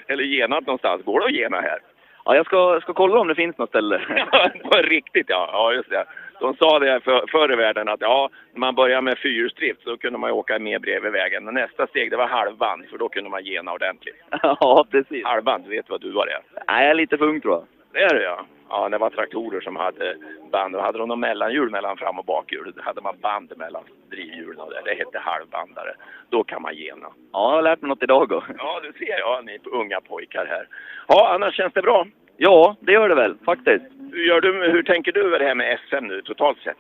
Eller 0.09 0.25
genat 0.25 0.67
någonstans. 0.67 1.05
Går 1.05 1.21
det 1.21 1.27
att 1.27 1.33
gena 1.33 1.61
här? 1.61 1.79
Ja, 2.27 2.37
jag 2.37 2.47
ska, 2.47 2.81
ska 2.83 2.93
kolla 2.93 3.21
om 3.21 3.29
det 3.29 3.35
finns 3.35 3.59
något 3.59 3.69
ställe. 3.69 4.01
Ja, 4.33 4.51
på 4.63 4.79
riktigt 4.79 5.27
ja. 5.29 5.51
Ja, 5.53 5.73
just 5.73 5.91
det. 5.91 6.05
De 6.41 6.57
sa 6.57 6.79
det 6.79 7.01
för, 7.01 7.25
förr 7.31 7.53
i 7.53 7.57
världen 7.57 7.89
att 7.89 8.01
ja, 8.01 8.31
när 8.53 8.61
man 8.61 8.75
börjar 8.75 9.03
med 9.03 9.19
fyrhjulsdrift 9.19 9.83
så 9.83 9.97
kunde 9.97 10.19
man 10.19 10.31
åka 10.31 10.59
med 10.59 10.81
bredvid 10.81 11.13
vägen. 11.13 11.45
Nästa 11.45 11.87
steg 11.87 12.11
det 12.11 12.17
var 12.17 12.27
halvband 12.27 12.85
för 12.91 12.99
då 12.99 13.09
kunde 13.09 13.31
man 13.31 13.45
gena 13.45 13.73
ordentligt. 13.73 14.17
ja, 14.43 14.87
precis. 14.91 15.25
Halvband, 15.25 15.65
du 15.65 15.71
vet 15.71 15.91
vad 15.91 16.01
du 16.01 16.11
var 16.11 16.27
det? 16.27 16.41
Nej, 16.69 16.83
jag 16.83 16.91
är 16.91 16.95
lite 16.95 17.19
för 17.19 17.25
ung 17.25 17.41
tror 17.41 17.55
jag. 17.55 17.65
Det 17.93 18.03
är 18.03 18.15
det 18.15 18.23
ja. 18.23 18.47
Ja, 18.69 18.89
det 18.89 18.99
var 18.99 19.11
traktorer 19.11 19.61
som 19.61 19.77
hade 19.77 20.17
band. 20.51 20.75
Då 20.75 20.81
hade 20.81 20.99
de 20.99 21.09
någon 21.09 21.21
mellanhjul 21.21 21.71
mellan 21.71 21.97
fram 21.97 22.19
och 22.19 22.25
bakhjul. 22.25 22.73
Då 22.77 22.83
hade 22.83 23.01
man 23.01 23.17
band 23.21 23.53
mellan 23.57 23.83
drivhjulen 24.11 24.61
och 24.61 24.71
det. 24.71 24.83
Det 24.85 24.95
hette 24.95 25.19
halvbandare. 25.19 25.95
Då 26.31 26.45
kan 26.45 26.63
man 26.63 26.75
gena. 26.75 27.09
Ja, 27.33 27.51
jag 27.51 27.57
har 27.57 27.63
lärt 27.63 27.83
mig 27.83 27.89
något 27.89 28.03
idag 28.03 28.29
då. 28.29 28.43
Ja, 28.59 28.81
du 28.83 28.93
ser. 28.93 29.19
Ja, 29.19 29.43
ni 29.45 29.59
unga 29.65 30.01
pojkar 30.01 30.47
här. 30.47 30.69
Ja, 31.09 31.35
annars 31.35 31.55
känns 31.55 31.73
det 31.73 31.83
bra. 31.83 32.07
Ja, 32.37 32.77
det 32.81 32.93
gör 32.93 33.09
det 33.09 33.15
väl, 33.15 33.37
faktiskt. 33.45 33.85
Hur, 34.13 34.27
gör 34.27 34.41
du, 34.41 34.71
hur 34.71 34.83
tänker 34.83 35.13
du 35.13 35.25
med 35.31 35.41
det 35.41 35.47
här 35.47 35.55
med 35.55 35.79
SM 35.89 36.05
nu 36.05 36.23
totalt 36.23 36.59
sett? 36.59 36.77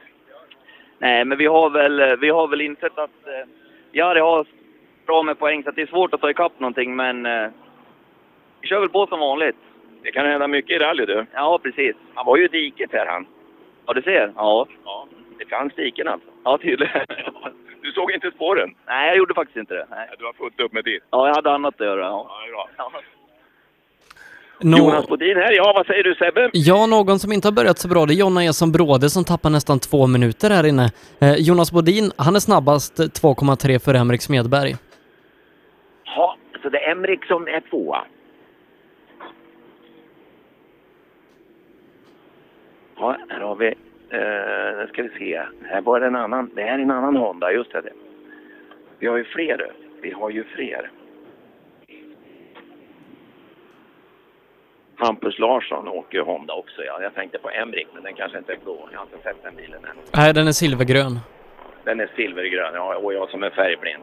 Nej, 0.99 1.25
men 1.25 1.38
vi 1.38 1.46
har 1.46 1.70
väl, 1.70 2.16
vi 2.16 2.29
har 2.29 2.49
väl 2.49 2.61
insett 2.61 2.99
att 2.99 3.27
eh, 3.27 3.49
Jari 3.92 4.20
har 4.20 4.46
bra 5.07 5.22
med 5.22 5.38
poäng, 5.38 5.62
så 5.62 5.68
att 5.68 5.77
det 5.77 5.83
är 5.83 5.87
svårt 5.87 6.14
att 6.14 6.20
ta 6.20 6.31
ikapp 6.31 6.61
någonting, 6.61 6.96
men 6.96 7.27
eh, 7.27 7.49
vi 8.61 8.68
kör 8.68 8.81
väl 8.81 8.88
på 8.88 9.07
som 9.07 9.20
vanligt. 9.20 9.57
Det 10.07 10.12
kan 10.12 10.27
hända 10.27 10.49
mycket 10.49 10.71
i 10.77 10.79
rally 10.79 11.07
du. 11.07 11.27
Ja, 11.35 11.59
precis. 11.62 11.95
Han 12.14 12.27
var 12.27 12.37
ju 12.37 12.45
i 12.45 12.49
diket 12.49 12.90
här 12.92 13.07
han. 13.07 13.27
Ja, 13.87 13.92
du 13.92 14.03
ser. 14.03 14.33
Ja. 14.37 14.66
Ja, 14.85 15.07
det 15.38 15.47
fanns 15.47 15.75
diken 15.75 16.09
alltså. 16.09 16.29
Ja, 16.45 16.59
tydligen. 16.59 17.01
Du 17.83 17.92
såg 17.92 18.12
inte 18.12 18.31
spåren? 18.31 18.75
Nej, 18.87 19.09
jag 19.09 19.16
gjorde 19.16 19.35
faktiskt 19.35 19.57
inte 19.57 19.75
det. 19.75 19.87
Nej. 19.90 20.09
Du 20.19 20.25
har 20.25 20.33
fullt 20.33 20.61
upp 20.61 20.73
med 20.73 20.85
ditt. 20.85 21.03
Ja, 21.11 21.29
jag 21.29 21.35
hade 21.35 21.51
annat 21.51 21.75
att 21.81 21.87
göra. 21.87 22.01
Ja. 22.01 22.27
Ja, 22.77 22.90
bra. 22.92 23.01
Nå- 24.61 24.79
Jonas 24.79 25.07
Bodin 25.09 25.37
här. 25.37 25.53
Ja, 25.53 25.73
vad 25.77 25.87
säger 25.87 26.03
du 26.05 26.14
Sebbe? 26.14 26.51
Ja, 26.53 26.87
någon 26.87 27.19
som 27.19 27.33
inte 27.33 27.49
har 27.49 27.53
börjat 27.53 27.79
så 27.79 27.88
bra, 27.88 28.07
det 28.07 28.14
är 28.14 28.16
Jonna 28.16 28.45
Eson 28.45 28.73
Bråde 28.73 29.11
som 29.11 29.25
tappar 29.25 29.51
nästan 29.51 29.81
två 29.81 30.07
minuter 30.07 30.51
här 30.51 30.66
inne. 30.66 30.90
Eh, 31.21 31.35
Jonas 31.35 31.73
Bodin, 31.73 32.12
han 32.19 32.37
är 32.37 32.40
snabbast, 32.40 32.99
eh, 33.01 33.05
2,3 33.07 33.79
för 33.79 33.95
Henrik 33.95 34.23
Smedberg. 34.23 34.77
Ja, 36.05 36.37
så 36.62 36.69
det 36.69 36.79
är 36.79 36.90
Emrik 36.92 37.25
som 37.27 37.47
är 37.49 37.61
tvåa. 37.71 38.05
Ja, 42.96 43.16
här 43.28 43.40
har 43.40 43.56
vi... 43.56 43.66
Eh, 44.11 44.78
nu 44.78 44.87
ska 44.88 45.02
vi 45.02 45.09
se. 45.09 45.42
Här 45.64 45.80
var 45.80 46.00
det 46.00 46.06
en 46.06 46.16
annan... 46.16 46.50
Det 46.54 46.62
här 46.62 46.78
är 46.78 46.82
en 46.82 46.90
annan 46.90 47.16
Honda, 47.16 47.52
just 47.52 47.72
det. 47.72 47.82
Vi 48.98 49.06
har 49.06 49.16
ju 49.16 49.24
fler. 49.24 49.72
Vi 50.00 50.11
har 50.11 50.30
ju 50.30 50.44
fler. 50.44 50.90
Hampus 54.96 55.38
Larsson 55.38 55.88
åker 55.88 56.20
Honda 56.20 56.54
också, 56.54 56.85
ja. 56.85 57.02
Jag 57.02 57.14
tänkte 57.14 57.38
på 57.38 57.50
Emrik, 57.50 57.87
men 57.94 58.02
den 58.02 58.14
kanske 58.14 58.38
inte 58.38 58.52
är 58.52 58.59
blå. 58.64 58.88
Jag 58.92 58.98
har 58.98 59.06
inte 59.06 59.18
sett 59.22 59.42
den 59.42 59.56
bilen 59.56 59.85
än. 59.85 59.96
Nej, 60.16 60.35
den 60.35 60.46
är 60.46 60.52
silvergrön. 60.52 61.18
Den 61.85 62.00
är 62.00 62.11
silvergrön, 62.16 62.74
ja, 62.74 62.96
och 62.96 63.14
jag 63.14 63.30
som 63.30 63.42
är 63.42 63.50
färgblind. 63.50 64.02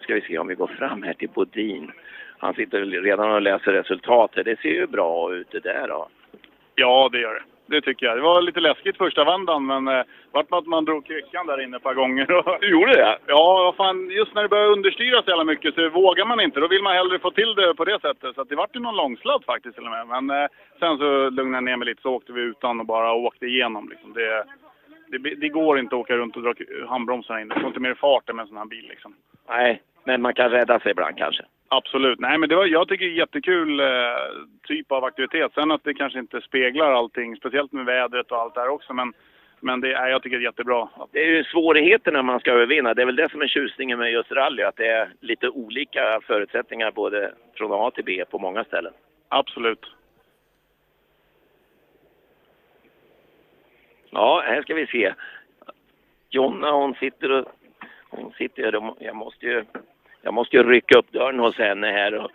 Ska 0.00 0.14
vi 0.14 0.20
se 0.20 0.38
om 0.38 0.46
vi 0.46 0.54
går 0.54 0.66
fram 0.66 1.02
här 1.02 1.14
till 1.14 1.28
Bodin. 1.28 1.92
Han 2.38 2.54
sitter 2.54 2.80
redan 2.80 3.30
och 3.30 3.42
läser 3.42 3.72
resultatet. 3.72 4.44
Det 4.44 4.60
ser 4.60 4.68
ju 4.68 4.86
bra 4.86 5.34
ut 5.34 5.50
det 5.50 5.60
där 5.60 5.88
då. 5.88 6.08
Ja, 6.76 7.08
det 7.12 7.20
gör 7.20 7.34
det. 7.34 7.42
Det 7.68 7.80
tycker 7.80 8.06
jag. 8.06 8.16
Det 8.16 8.22
var 8.22 8.42
lite 8.42 8.60
läskigt 8.60 8.96
första 8.96 9.24
vändan, 9.24 9.66
men 9.66 9.88
eh, 9.88 10.04
vart 10.32 10.46
att 10.50 10.66
man 10.66 10.84
drog 10.84 11.06
kryckan 11.06 11.46
där 11.46 11.62
inne 11.62 11.76
ett 11.76 11.82
par 11.82 11.94
gånger. 11.94 12.26
Du 12.60 12.70
gjorde 12.70 12.92
det? 12.92 13.18
ja, 13.26 13.62
vad 13.64 13.76
fan, 13.76 14.10
just 14.10 14.34
när 14.34 14.42
det 14.42 14.48
börjar 14.48 14.72
understyra 14.72 15.22
så 15.22 15.30
jävla 15.30 15.44
mycket 15.44 15.74
så 15.74 15.88
vågar 15.88 16.24
man 16.24 16.40
inte. 16.40 16.60
Då 16.60 16.68
vill 16.68 16.82
man 16.82 16.96
hellre 16.96 17.18
få 17.18 17.30
till 17.30 17.54
det 17.54 17.74
på 17.74 17.84
det 17.84 18.00
sättet. 18.00 18.34
Så 18.34 18.40
att 18.40 18.48
det 18.48 18.56
vart 18.56 18.76
ju 18.76 18.80
någon 18.80 18.96
långsladd 18.96 19.44
faktiskt 19.44 19.74
till 19.74 19.84
och 19.84 19.90
med. 19.90 20.06
Men 20.06 20.42
eh, 20.42 20.48
sen 20.78 20.98
så 20.98 21.30
lugnade 21.30 21.56
jag 21.56 21.64
ner 21.64 21.76
mig 21.76 21.86
lite 21.86 22.02
så 22.02 22.14
åkte 22.14 22.32
vi 22.32 22.40
utan 22.40 22.80
och 22.80 22.86
bara 22.86 23.12
åkte 23.12 23.46
igenom. 23.46 23.88
Liksom. 23.88 24.12
Det, 24.12 24.44
det, 25.06 25.34
det 25.34 25.48
går 25.48 25.78
inte 25.78 25.94
att 25.94 26.00
åka 26.00 26.16
runt 26.16 26.36
och 26.36 26.42
dra 26.42 26.54
handbromsarna 26.88 27.40
in. 27.40 27.48
Det 27.48 27.60
får 27.60 27.68
inte 27.68 27.80
mer 27.80 27.94
fart 27.94 28.28
än 28.28 28.36
med 28.36 28.42
en 28.42 28.48
sån 28.48 28.56
här 28.56 28.64
bil 28.64 28.86
liksom. 28.88 29.14
Nej, 29.48 29.82
men 30.04 30.22
man 30.22 30.34
kan 30.34 30.50
rädda 30.50 30.80
sig 30.80 30.90
ibland 30.90 31.16
kanske. 31.18 31.44
Absolut. 31.68 32.20
Nej, 32.20 32.38
men 32.38 32.48
det 32.48 32.56
var, 32.56 32.66
jag 32.66 32.88
tycker 32.88 33.04
det 33.06 33.12
är 33.12 33.18
jättekul 33.18 33.80
eh, 33.80 33.86
typ 34.66 34.92
av 34.92 35.04
aktivitet. 35.04 35.52
Sen 35.54 35.70
att 35.70 35.84
det 35.84 35.94
kanske 35.94 36.18
inte 36.18 36.40
speglar 36.40 36.92
allting, 36.92 37.36
speciellt 37.36 37.72
med 37.72 37.84
vädret 37.84 38.32
och 38.32 38.38
allt 38.38 38.54
det 38.54 38.60
här 38.60 38.68
också. 38.68 38.92
Men, 38.92 39.12
men 39.60 39.80
det 39.80 39.92
är, 39.92 40.08
jag 40.08 40.22
tycker 40.22 40.36
det 40.36 40.42
är 40.42 40.50
jättebra. 40.50 40.88
Det 41.12 41.18
är 41.18 41.26
ju 41.26 41.44
svårigheterna 41.44 42.22
man 42.22 42.40
ska 42.40 42.52
övervinna. 42.52 42.94
Det 42.94 43.02
är 43.02 43.06
väl 43.06 43.16
det 43.16 43.30
som 43.30 43.42
är 43.42 43.46
tjusningen 43.48 43.98
med 43.98 44.12
just 44.12 44.32
rally, 44.32 44.62
att 44.62 44.76
det 44.76 44.86
är 44.86 45.12
lite 45.20 45.48
olika 45.48 46.20
förutsättningar 46.26 46.90
både 46.90 47.32
från 47.54 47.72
A 47.72 47.90
till 47.90 48.04
B 48.04 48.24
på 48.30 48.38
många 48.38 48.64
ställen. 48.64 48.92
Absolut. 49.28 49.86
Ja, 54.10 54.42
här 54.46 54.62
ska 54.62 54.74
vi 54.74 54.86
se. 54.86 55.14
Jonna 56.30 56.70
hon 56.70 56.94
sitter 56.94 57.32
och... 57.32 57.46
Hon 58.08 58.32
sitter 58.32 58.94
jag 59.00 59.16
måste 59.16 59.46
ju... 59.46 59.64
Jag 60.26 60.34
måste 60.34 60.56
ju 60.56 60.62
rycka 60.62 60.98
upp 60.98 61.12
dörren 61.12 61.38
hos 61.38 61.58
henne 61.58 61.86
här 61.86 62.14
och, 62.14 62.30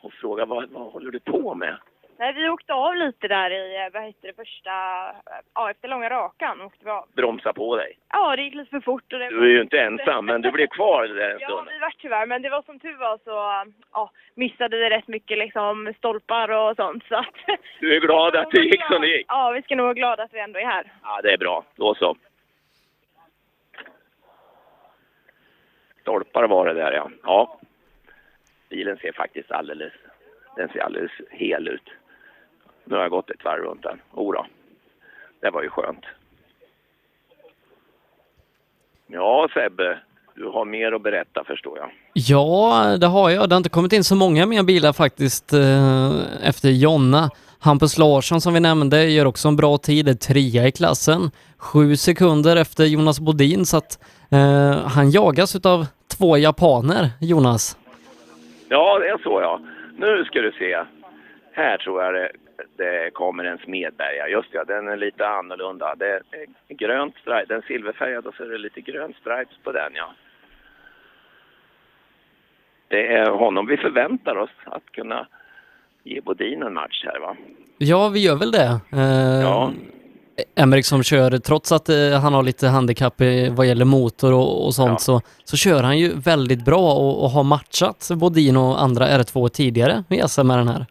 och 0.00 0.12
fråga 0.12 0.44
vad, 0.44 0.70
vad 0.70 0.92
håller 0.92 1.10
du 1.10 1.20
på 1.20 1.54
med? 1.54 1.76
Nej, 2.18 2.32
vi 2.32 2.48
åkte 2.48 2.72
av 2.74 2.96
lite 2.96 3.28
där 3.28 3.50
i, 3.50 3.76
eh, 3.76 3.92
vad 3.92 4.02
heter 4.02 4.28
det, 4.28 4.36
första, 4.36 4.70
ja 5.54 5.70
efter 5.70 5.88
långa 5.88 6.10
rakan 6.10 6.60
åkte 6.60 6.84
vi 6.84 6.90
av. 6.90 7.04
Bromsa 7.16 7.52
på 7.52 7.76
dig. 7.76 7.98
Ja, 8.12 8.36
det 8.36 8.42
gick 8.42 8.54
lite 8.54 8.70
för 8.70 8.80
fort 8.80 9.12
och 9.12 9.18
det 9.18 9.28
Du 9.28 9.42
är 9.42 9.48
ju 9.48 9.60
inte 9.60 9.80
ensam, 9.80 10.26
men 10.26 10.42
du 10.42 10.50
blev 10.50 10.66
kvar 10.66 11.02
där 11.06 11.30
en 11.30 11.38
Ja, 11.40 11.46
stund. 11.48 11.68
vi 11.72 11.78
var 11.78 11.92
tyvärr, 11.98 12.26
men 12.26 12.42
det 12.42 12.50
var 12.50 12.62
som 12.62 12.78
tur 12.78 12.96
var 12.96 13.18
så 13.24 13.70
ja, 13.92 14.10
missade 14.34 14.76
vi 14.76 14.90
rätt 14.90 15.08
mycket 15.08 15.38
liksom 15.38 15.94
stolpar 15.98 16.48
och 16.50 16.76
sånt 16.76 17.04
så 17.08 17.14
att... 17.14 17.34
Du 17.80 17.96
är 17.96 18.00
glad 18.00 18.36
att 18.36 18.50
det 18.50 18.60
gick 18.60 18.82
som 18.84 19.00
det 19.00 19.08
gick? 19.08 19.26
Ja, 19.28 19.50
vi 19.50 19.62
ska 19.62 19.76
nog 19.76 19.84
vara 19.84 19.94
glada 19.94 20.22
att 20.22 20.34
vi 20.34 20.40
ändå 20.40 20.58
är 20.58 20.64
här. 20.64 20.92
Ja, 21.02 21.20
det 21.22 21.32
är 21.32 21.38
bra. 21.38 21.64
Då 21.76 21.94
så. 21.94 22.16
Stolpar 26.04 26.48
var 26.48 26.66
det 26.66 26.72
där, 26.74 26.92
ja. 26.92 27.10
Ja. 27.22 27.58
Bilen 28.68 28.96
ser 28.96 29.12
faktiskt 29.12 29.50
alldeles, 29.50 29.92
den 30.56 30.68
ser 30.68 30.80
alldeles 30.80 31.12
hel 31.30 31.68
ut. 31.68 31.90
Nu 32.84 32.94
har 32.94 33.02
jag 33.02 33.10
gått 33.10 33.30
ett 33.30 33.44
varv 33.44 33.62
runt 33.62 33.82
den. 33.82 34.00
Oh 34.12 34.24
Jodå. 34.24 34.46
Det 35.40 35.50
var 35.50 35.62
ju 35.62 35.68
skönt. 35.68 36.04
Ja, 39.06 39.48
Sebbe. 39.54 39.98
Du 40.34 40.44
har 40.44 40.64
mer 40.64 40.92
att 40.92 41.02
berätta 41.02 41.44
förstår 41.44 41.78
jag. 41.78 41.90
Ja, 42.16 42.96
det 43.00 43.06
har 43.06 43.30
jag. 43.30 43.48
Det 43.48 43.54
har 43.54 43.56
inte 43.56 43.68
kommit 43.68 43.92
in 43.92 44.04
så 44.04 44.16
många 44.16 44.46
mer 44.46 44.62
bilar 44.62 44.92
faktiskt 44.92 45.52
eh, 45.52 46.48
efter 46.48 46.68
Jonna. 46.68 47.30
Hampus 47.60 47.98
Larsson 47.98 48.40
som 48.40 48.54
vi 48.54 48.60
nämnde 48.60 49.04
gör 49.04 49.26
också 49.26 49.48
en 49.48 49.56
bra 49.56 49.78
tid, 49.78 50.08
är 50.08 50.14
trea 50.14 50.66
i 50.66 50.72
klassen. 50.72 51.30
Sju 51.58 51.96
sekunder 51.96 52.56
efter 52.56 52.84
Jonas 52.84 53.20
Bodin 53.20 53.66
så 53.66 53.76
att 53.76 53.98
eh, 54.30 54.86
han 54.86 55.10
jagas 55.10 55.56
utav 55.56 55.86
två 56.18 56.36
japaner, 56.36 57.10
Jonas. 57.20 57.78
Ja, 58.68 58.98
det 58.98 59.08
är 59.08 59.18
så 59.18 59.40
ja. 59.40 59.60
Nu 59.98 60.24
ska 60.24 60.40
du 60.40 60.52
se. 60.52 60.84
Här 61.52 61.78
tror 61.78 62.02
jag 62.02 62.14
det, 62.14 62.30
det 62.76 63.10
kommer 63.14 63.44
en 63.44 63.58
Smedberga. 63.58 64.28
Just 64.28 64.48
ja, 64.52 64.64
den 64.64 64.88
är 64.88 64.96
lite 64.96 65.28
annorlunda. 65.28 65.94
Det 65.94 66.12
är 66.14 66.74
grönt 66.74 67.14
stripe, 67.20 67.44
den 67.48 67.58
är 67.58 67.66
silverfärgad 67.66 68.26
och 68.26 68.34
så 68.34 68.42
är 68.42 68.48
det 68.48 68.58
lite 68.58 68.80
grönt 68.80 69.16
stripes 69.16 69.56
på 69.64 69.72
den 69.72 69.92
ja. 69.94 70.14
Det 72.94 73.06
är 73.06 73.30
honom 73.30 73.66
vi 73.66 73.76
förväntar 73.76 74.36
oss 74.36 74.50
att 74.64 74.86
kunna 74.92 75.26
ge 76.04 76.20
Bodin 76.20 76.62
en 76.62 76.74
match 76.74 77.04
här 77.04 77.20
va. 77.20 77.36
Ja, 77.78 78.08
vi 78.08 78.20
gör 78.26 78.36
väl 78.36 78.50
det. 78.50 78.80
Eh, 78.92 79.40
Ja. 79.42 79.70
Emmerich 80.56 80.84
som 80.84 81.02
kör, 81.02 81.30
trots 81.38 81.72
att 81.72 81.88
eh, 81.88 82.20
han 82.22 82.34
har 82.34 82.42
lite 82.42 82.66
handikapp 82.68 83.20
i, 83.20 83.48
vad 83.56 83.66
gäller 83.66 83.84
motor 83.84 84.32
och, 84.34 84.66
och 84.66 84.74
sånt, 84.74 84.90
Ja. 84.90 84.98
så, 84.98 85.20
så 85.44 85.56
kör 85.56 85.82
han 85.82 85.98
ju 85.98 86.08
väldigt 86.24 86.64
bra 86.64 86.92
och, 86.92 87.22
och 87.24 87.30
har 87.30 87.44
matchat 87.44 88.10
Bodin 88.20 88.56
och 88.56 88.82
andra 88.82 89.04
R2 89.06 89.48
tidigare 89.48 90.04
i 90.10 90.20
SM 90.28 90.46
med 90.46 90.58
den 90.58 90.68
här. 90.68 90.86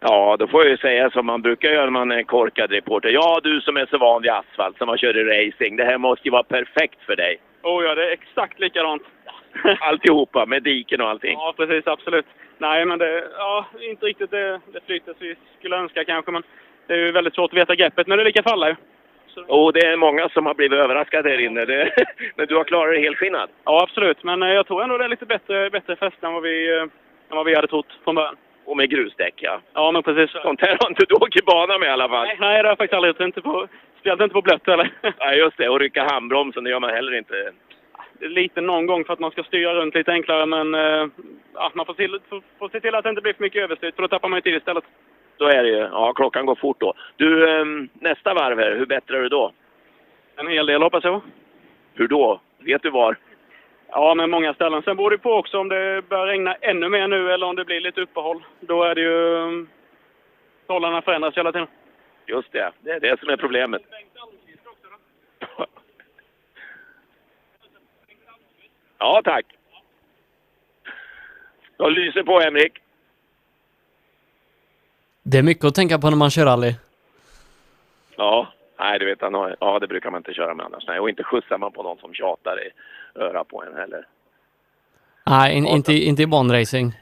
Ja, 0.00 0.36
då 0.38 0.46
får 0.48 0.62
jag 0.62 0.70
ju 0.70 0.76
säga 0.76 1.10
som 1.10 1.26
man 1.26 1.42
brukar 1.42 1.68
göra 1.68 1.84
när 1.84 1.90
man 1.90 2.10
är 2.12 2.22
korkad 2.22 2.70
reporter. 2.70 3.08
Ja, 3.08 3.40
du 3.42 3.60
som 3.60 3.76
är 3.76 3.86
så 3.90 3.98
van 3.98 4.22
vid 4.22 4.30
asfalt, 4.30 4.78
som 4.78 4.88
har 4.88 4.96
kört 4.96 5.16
i 5.16 5.24
racing. 5.24 5.76
Det 5.76 5.84
här 5.84 5.98
måste 5.98 6.28
ju 6.28 6.32
vara 6.32 6.42
perfekt 6.42 7.00
för 7.06 7.16
dig. 7.16 7.36
Oh 7.62 7.84
ja, 7.84 7.94
det 7.94 8.02
är 8.08 8.12
exakt 8.12 8.60
likadant. 8.60 9.02
Alltihopa, 9.80 10.46
med 10.46 10.62
diken 10.62 11.00
och 11.00 11.08
allting. 11.08 11.32
Ja, 11.32 11.54
precis. 11.56 11.86
Absolut. 11.86 12.26
Nej, 12.58 12.84
men 12.84 12.98
det, 12.98 13.24
ja, 13.38 13.66
inte 13.80 14.06
riktigt 14.06 14.30
det, 14.30 14.60
det 14.72 14.80
flytet 14.86 15.16
vi 15.18 15.36
skulle 15.58 15.76
önska 15.76 16.04
kanske, 16.04 16.32
men 16.32 16.42
det 16.86 16.94
är 16.94 16.98
ju 16.98 17.12
väldigt 17.12 17.34
svårt 17.34 17.52
att 17.52 17.58
veta 17.58 17.74
greppet 17.74 18.06
när 18.06 18.16
det 18.16 18.24
lika 18.24 18.42
alla 18.42 18.68
ju. 18.68 18.76
Och 19.48 19.72
det 19.72 19.86
är 19.86 19.96
många 19.96 20.28
som 20.28 20.46
har 20.46 20.54
blivit 20.54 20.78
överraskade 20.78 21.30
här 21.30 21.40
inne. 21.40 21.64
Det, 21.64 21.90
men 22.36 22.46
du 22.46 22.56
har 22.56 22.64
klarat 22.64 22.94
det 22.94 23.00
helskinnad. 23.00 23.50
Ja, 23.64 23.82
absolut. 23.82 24.24
Men 24.24 24.42
eh, 24.42 24.48
jag 24.48 24.66
tror 24.66 24.82
ändå 24.82 24.98
det 24.98 25.04
är 25.04 25.08
lite 25.08 25.26
bättre, 25.26 25.70
bättre 25.70 25.96
fäste 25.96 26.26
än 26.26 26.32
vad 26.32 26.42
vi, 26.42 26.76
eh, 26.76 26.82
än 27.30 27.36
vad 27.36 27.46
vi 27.46 27.54
hade 27.54 27.68
trott 27.68 27.86
från 28.04 28.14
början. 28.14 28.36
Och 28.64 28.76
med 28.76 28.90
grusdäck, 28.90 29.34
ja. 29.36 29.60
Ja, 29.72 29.92
men 29.92 30.02
precis. 30.02 30.42
Sånt 30.42 30.60
här 30.60 30.76
har 30.80 30.88
inte 30.88 31.04
du 31.08 31.14
åkt 31.14 31.36
i 31.36 31.42
bana 31.42 31.78
med 31.78 31.88
i 31.88 31.90
alla 31.90 32.08
fall. 32.08 32.26
Nej, 32.26 32.36
nej, 32.40 32.56
det 32.62 32.68
har 32.68 32.70
jag 32.70 32.78
faktiskt 32.78 32.94
aldrig 32.94 33.14
gjort. 33.14 33.20
Inte 33.20 33.40
på, 33.40 33.68
speciellt 33.98 34.20
inte 34.20 34.32
på 34.32 34.42
blött 34.42 34.66
heller. 34.66 34.90
Nej, 35.20 35.38
just 35.38 35.56
det. 35.56 35.68
Och 35.68 35.80
rycka 35.80 36.04
handbromsen, 36.04 36.64
det 36.64 36.70
gör 36.70 36.80
man 36.80 36.90
heller 36.90 37.14
inte. 37.14 37.52
Lite 38.20 38.60
någon 38.60 38.86
gång 38.86 39.04
för 39.04 39.12
att 39.12 39.18
man 39.18 39.30
ska 39.30 39.42
styra 39.42 39.74
runt 39.74 39.94
lite 39.94 40.12
enklare, 40.12 40.46
men 40.46 40.74
eh, 40.74 41.08
ja, 41.54 41.72
man 41.74 41.86
får, 41.86 41.94
till, 41.94 42.20
får, 42.58 42.68
se 42.68 42.80
till 42.80 42.94
att 42.94 43.04
det 43.04 43.10
inte 43.10 43.22
blir 43.22 43.32
för 43.32 43.42
mycket 43.42 43.62
överstyrt, 43.62 43.94
för 43.94 44.02
då 44.02 44.08
tappar 44.08 44.28
man 44.28 44.36
ju 44.36 44.40
tid 44.40 44.54
istället. 44.54 44.84
Så 45.38 45.44
är 45.44 45.62
det 45.62 45.68
ju. 45.68 45.76
Ja, 45.76 46.12
klockan 46.12 46.46
går 46.46 46.54
fort 46.54 46.80
då. 46.80 46.94
Du, 47.16 47.50
ehm, 47.50 47.88
nästa 47.92 48.34
varv 48.34 48.58
här, 48.58 48.76
hur 48.76 48.86
bättrar 48.86 49.20
du 49.20 49.28
då? 49.28 49.52
En 50.36 50.48
hel 50.48 50.66
del 50.66 50.82
hoppas 50.82 51.04
jag. 51.04 51.20
Hur 51.94 52.08
då? 52.08 52.40
Vet 52.58 52.82
du 52.82 52.90
var? 52.90 53.16
Ja, 53.88 54.14
men 54.14 54.30
många 54.30 54.54
ställen. 54.54 54.82
Sen 54.82 54.96
beror 54.96 55.10
det 55.10 55.18
på 55.18 55.32
också 55.32 55.58
om 55.58 55.68
det 55.68 56.08
börjar 56.08 56.26
regna 56.26 56.54
ännu 56.54 56.88
mer 56.88 57.08
nu 57.08 57.32
eller 57.32 57.46
om 57.46 57.56
det 57.56 57.64
blir 57.64 57.80
lite 57.80 58.00
uppehåll. 58.00 58.44
Då 58.60 58.82
är 58.82 58.94
det 58.94 59.00
ju... 59.00 59.34
um, 59.34 59.68
Förhållandena 60.66 61.02
förändras 61.02 61.36
hela 61.36 61.52
tiden. 61.52 61.68
Just 62.26 62.52
det, 62.52 62.72
det 62.80 62.90
är 62.90 63.00
det 63.00 63.20
som 63.20 63.28
är 63.28 63.36
problemet. 63.36 63.82
Ja, 68.98 69.20
tack. 69.24 69.46
Jag 71.76 71.92
lyser 71.92 72.22
på, 72.22 72.40
Henrik. 72.40 72.72
Det 75.22 75.38
är 75.38 75.42
mycket 75.42 75.64
att 75.64 75.74
tänka 75.74 75.98
på 75.98 76.10
när 76.10 76.16
man 76.16 76.30
kör 76.30 76.44
rally. 76.44 76.74
Ja, 78.16 78.48
nej, 78.78 78.98
du 78.98 79.06
vet, 79.06 79.20
han 79.20 79.34
har, 79.34 79.56
ja, 79.60 79.78
det 79.78 79.86
brukar 79.86 80.10
man 80.10 80.18
inte 80.20 80.34
köra 80.34 80.54
med 80.54 80.66
annars. 80.66 80.84
Nej, 80.86 81.00
och 81.00 81.08
inte 81.08 81.22
skjutsar 81.22 81.58
man 81.58 81.72
på 81.72 81.82
någon 81.82 81.98
som 81.98 82.14
tjatar 82.14 82.62
i 82.66 82.70
örat 83.20 83.48
på 83.48 83.62
en 83.64 83.74
heller. 83.76 84.06
Nej, 85.26 85.56
in, 85.56 85.66
inte, 85.66 85.92
inte 85.92 86.22
i 86.22 86.26
banracing. 86.26 86.92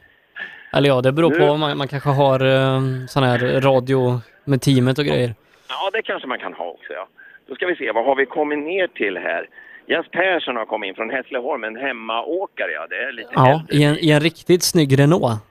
Eller 0.73 0.89
ja, 0.89 1.01
det 1.01 1.13
beror 1.13 1.31
Nu- 1.31 1.39
på. 1.39 1.57
Man, 1.57 1.79
man 1.79 1.89
kanske 1.89 2.09
har 2.11 2.41
eh, 2.41 2.81
sån 3.09 3.23
här 3.23 3.61
radio 3.61 4.21
med 4.45 4.63
teamet 4.63 4.99
och 4.99 5.05
grejer. 5.05 5.35
Ja, 5.69 5.91
det 5.93 6.03
kanske 6.03 6.29
man 6.29 6.39
kan 6.39 6.55
ha 6.55 6.65
också, 6.65 6.93
ja. 6.93 7.09
Då 7.47 7.55
ska 7.55 7.67
vi 7.67 7.77
se, 7.77 7.93
vad 7.93 8.05
har 8.05 8.15
vi 8.17 8.27
kommit 8.27 8.59
ner 8.59 8.87
till 8.87 9.17
här? 9.19 9.49
Jens 9.87 10.09
Persson 10.11 10.57
har 10.57 10.67
kommit 10.67 10.89
in 10.89 10.95
från 10.95 11.11
Hässleholm, 11.11 11.65
en 11.65 11.77
hemmaåkare, 11.77 12.71
ja. 12.73 12.87
Det 12.87 12.97
är 13.05 13.13
lite 13.13 13.31
Ja, 13.35 13.53
äldre. 13.61 13.77
i 13.77 13.85
en, 13.85 13.95
i 13.99 14.11
en 14.11 14.21
riktigt 14.21 14.63
snygg 14.63 14.99
Renault. 14.99 15.43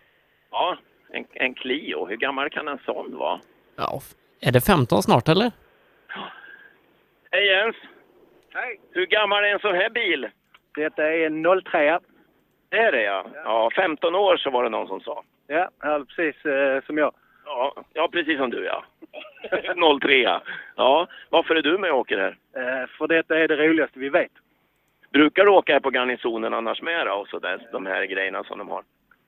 Ja, 0.51 0.77
en, 1.11 1.25
en 1.33 1.53
Clio. 1.53 2.05
Hur 2.05 2.15
gammal 2.17 2.49
kan 2.49 2.67
en 2.67 2.79
sån 2.85 3.17
vara? 3.17 3.39
Ja, 3.75 4.01
är 4.41 4.51
det 4.51 4.61
15 4.65 5.03
snart 5.03 5.29
eller? 5.29 5.51
Hej 7.31 7.45
Jens! 7.47 7.75
Hej! 8.53 8.79
Hur 8.91 9.05
gammal 9.05 9.43
är 9.43 9.47
en 9.47 9.59
sån 9.59 9.75
här 9.75 9.89
bil? 9.89 10.27
Detta 10.75 11.03
är 11.13 11.25
en 11.25 11.43
03. 11.63 11.99
Det 12.69 12.77
är 12.77 12.91
det 12.91 13.03
ja. 13.03 13.25
Ja, 13.45 13.69
15 13.75 14.15
år 14.15 14.37
så 14.37 14.49
var 14.49 14.63
det 14.63 14.69
någon 14.69 14.87
som 14.87 14.99
sa. 15.01 15.23
Ja, 15.47 15.69
ja 15.81 16.05
precis 16.15 16.45
eh, 16.45 16.81
som 16.85 16.97
jag. 16.97 17.11
Ja, 17.45 17.73
ja 17.93 18.09
precis 18.11 18.37
som 18.37 18.49
du 18.49 18.65
ja. 18.65 18.83
03 20.01 20.41
ja. 20.75 21.07
Varför 21.29 21.55
är 21.55 21.61
du 21.61 21.77
med 21.77 21.91
och 21.91 21.99
åker 21.99 22.17
här? 22.17 22.37
Eh, 22.55 22.87
för 22.87 23.07
detta 23.07 23.39
är 23.39 23.47
det 23.47 23.67
roligaste 23.67 23.99
vi 23.99 24.09
vet. 24.09 24.31
Brukar 25.11 25.45
du 25.45 25.51
åka 25.51 25.73
här 25.73 25.79
på 25.79 25.89
garnisonen 25.89 26.53
annars 26.53 26.81
med 26.81 27.07
då, 27.07 27.13
och 27.13 27.27
så 27.27 27.39
där, 27.39 27.67
de 27.71 27.85
här 27.85 28.05
grejerna 28.05 28.43
som 28.43 28.57
de 28.57 28.69
har? 28.69 28.83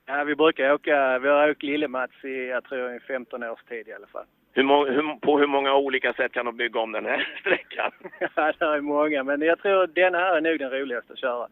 Ja, 0.06 0.24
vi 0.24 0.34
brukar 0.34 0.72
åka, 0.72 1.18
vi 1.18 1.28
har 1.28 1.50
åkt 1.50 1.62
Lillemats 1.62 2.24
i, 2.24 2.48
jag 2.48 2.64
tror, 2.64 2.94
i 2.94 3.00
15 3.00 3.42
års 3.42 3.62
tid 3.62 3.88
i 3.88 3.92
alla 3.92 4.06
fall. 4.06 4.24
Hur 4.52 4.62
må, 4.62 4.86
hur, 4.86 5.20
på 5.20 5.38
hur 5.38 5.46
många 5.46 5.74
olika 5.74 6.12
sätt 6.12 6.32
kan 6.32 6.46
de 6.46 6.56
bygga 6.56 6.80
om 6.80 6.92
den 6.92 7.06
här 7.06 7.36
sträckan? 7.40 7.92
ja, 8.34 8.52
det 8.58 8.64
är 8.64 8.80
många, 8.80 9.22
men 9.22 9.40
jag 9.40 9.58
tror 9.58 9.86
denna 9.86 10.18
här 10.18 10.36
är 10.36 10.40
nog 10.40 10.58
den 10.58 10.70
roligaste 10.70 11.12
att 11.12 11.18
köra. 11.18 11.48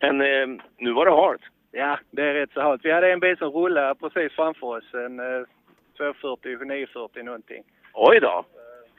Men 0.00 0.20
eh, 0.20 0.64
nu 0.78 0.92
var 0.92 1.04
det 1.04 1.10
halt. 1.10 1.42
Ja, 1.72 1.98
det 2.10 2.22
är 2.22 2.34
rätt 2.34 2.52
så 2.52 2.60
halt. 2.60 2.84
Vi 2.84 2.92
hade 2.92 3.12
en 3.12 3.20
bil 3.20 3.36
som 3.36 3.50
rullade 3.50 3.94
precis 3.94 4.32
framför 4.32 4.66
oss, 4.66 4.94
en 4.94 5.20
eh, 5.20 5.46
240, 5.96 6.64
940 6.64 7.22
någonting. 7.22 7.62
Oj 7.94 8.20
då! 8.20 8.44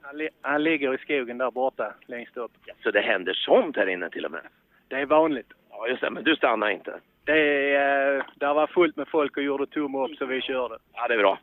Han, 0.02 0.18
li- 0.18 0.30
han 0.42 0.64
ligger 0.64 0.94
i 0.96 0.98
skogen 0.98 1.38
där 1.38 1.52
borta, 1.52 1.94
längst 2.06 2.38
upp. 2.38 2.52
Så 2.84 2.92
det 2.92 3.02
händer 3.02 3.34
sånt 3.34 3.76
här 3.76 3.90
inne 3.90 4.10
till 4.10 4.26
och 4.26 4.32
med? 4.32 4.42
Det 4.88 4.96
är 4.96 5.06
vanligt. 5.06 5.48
Ja, 5.70 5.88
just 5.88 6.02
det. 6.02 6.10
Men 6.12 6.24
du 6.24 6.36
stannar 6.36 6.70
inte? 6.70 6.94
Det 7.24 7.76
eh, 7.76 8.24
där 8.36 8.54
var 8.54 8.68
fullt 8.68 8.96
med 8.96 9.08
folk 9.08 9.38
och 9.38 9.44
gjorde 9.44 9.68
tumme 9.68 9.98
upp 9.98 10.18
så 10.18 10.26
vi 10.26 10.42
körde. 10.42 10.78
Ja, 10.94 11.08
det 11.08 11.14
är 11.14 11.18
bra. 11.18 11.40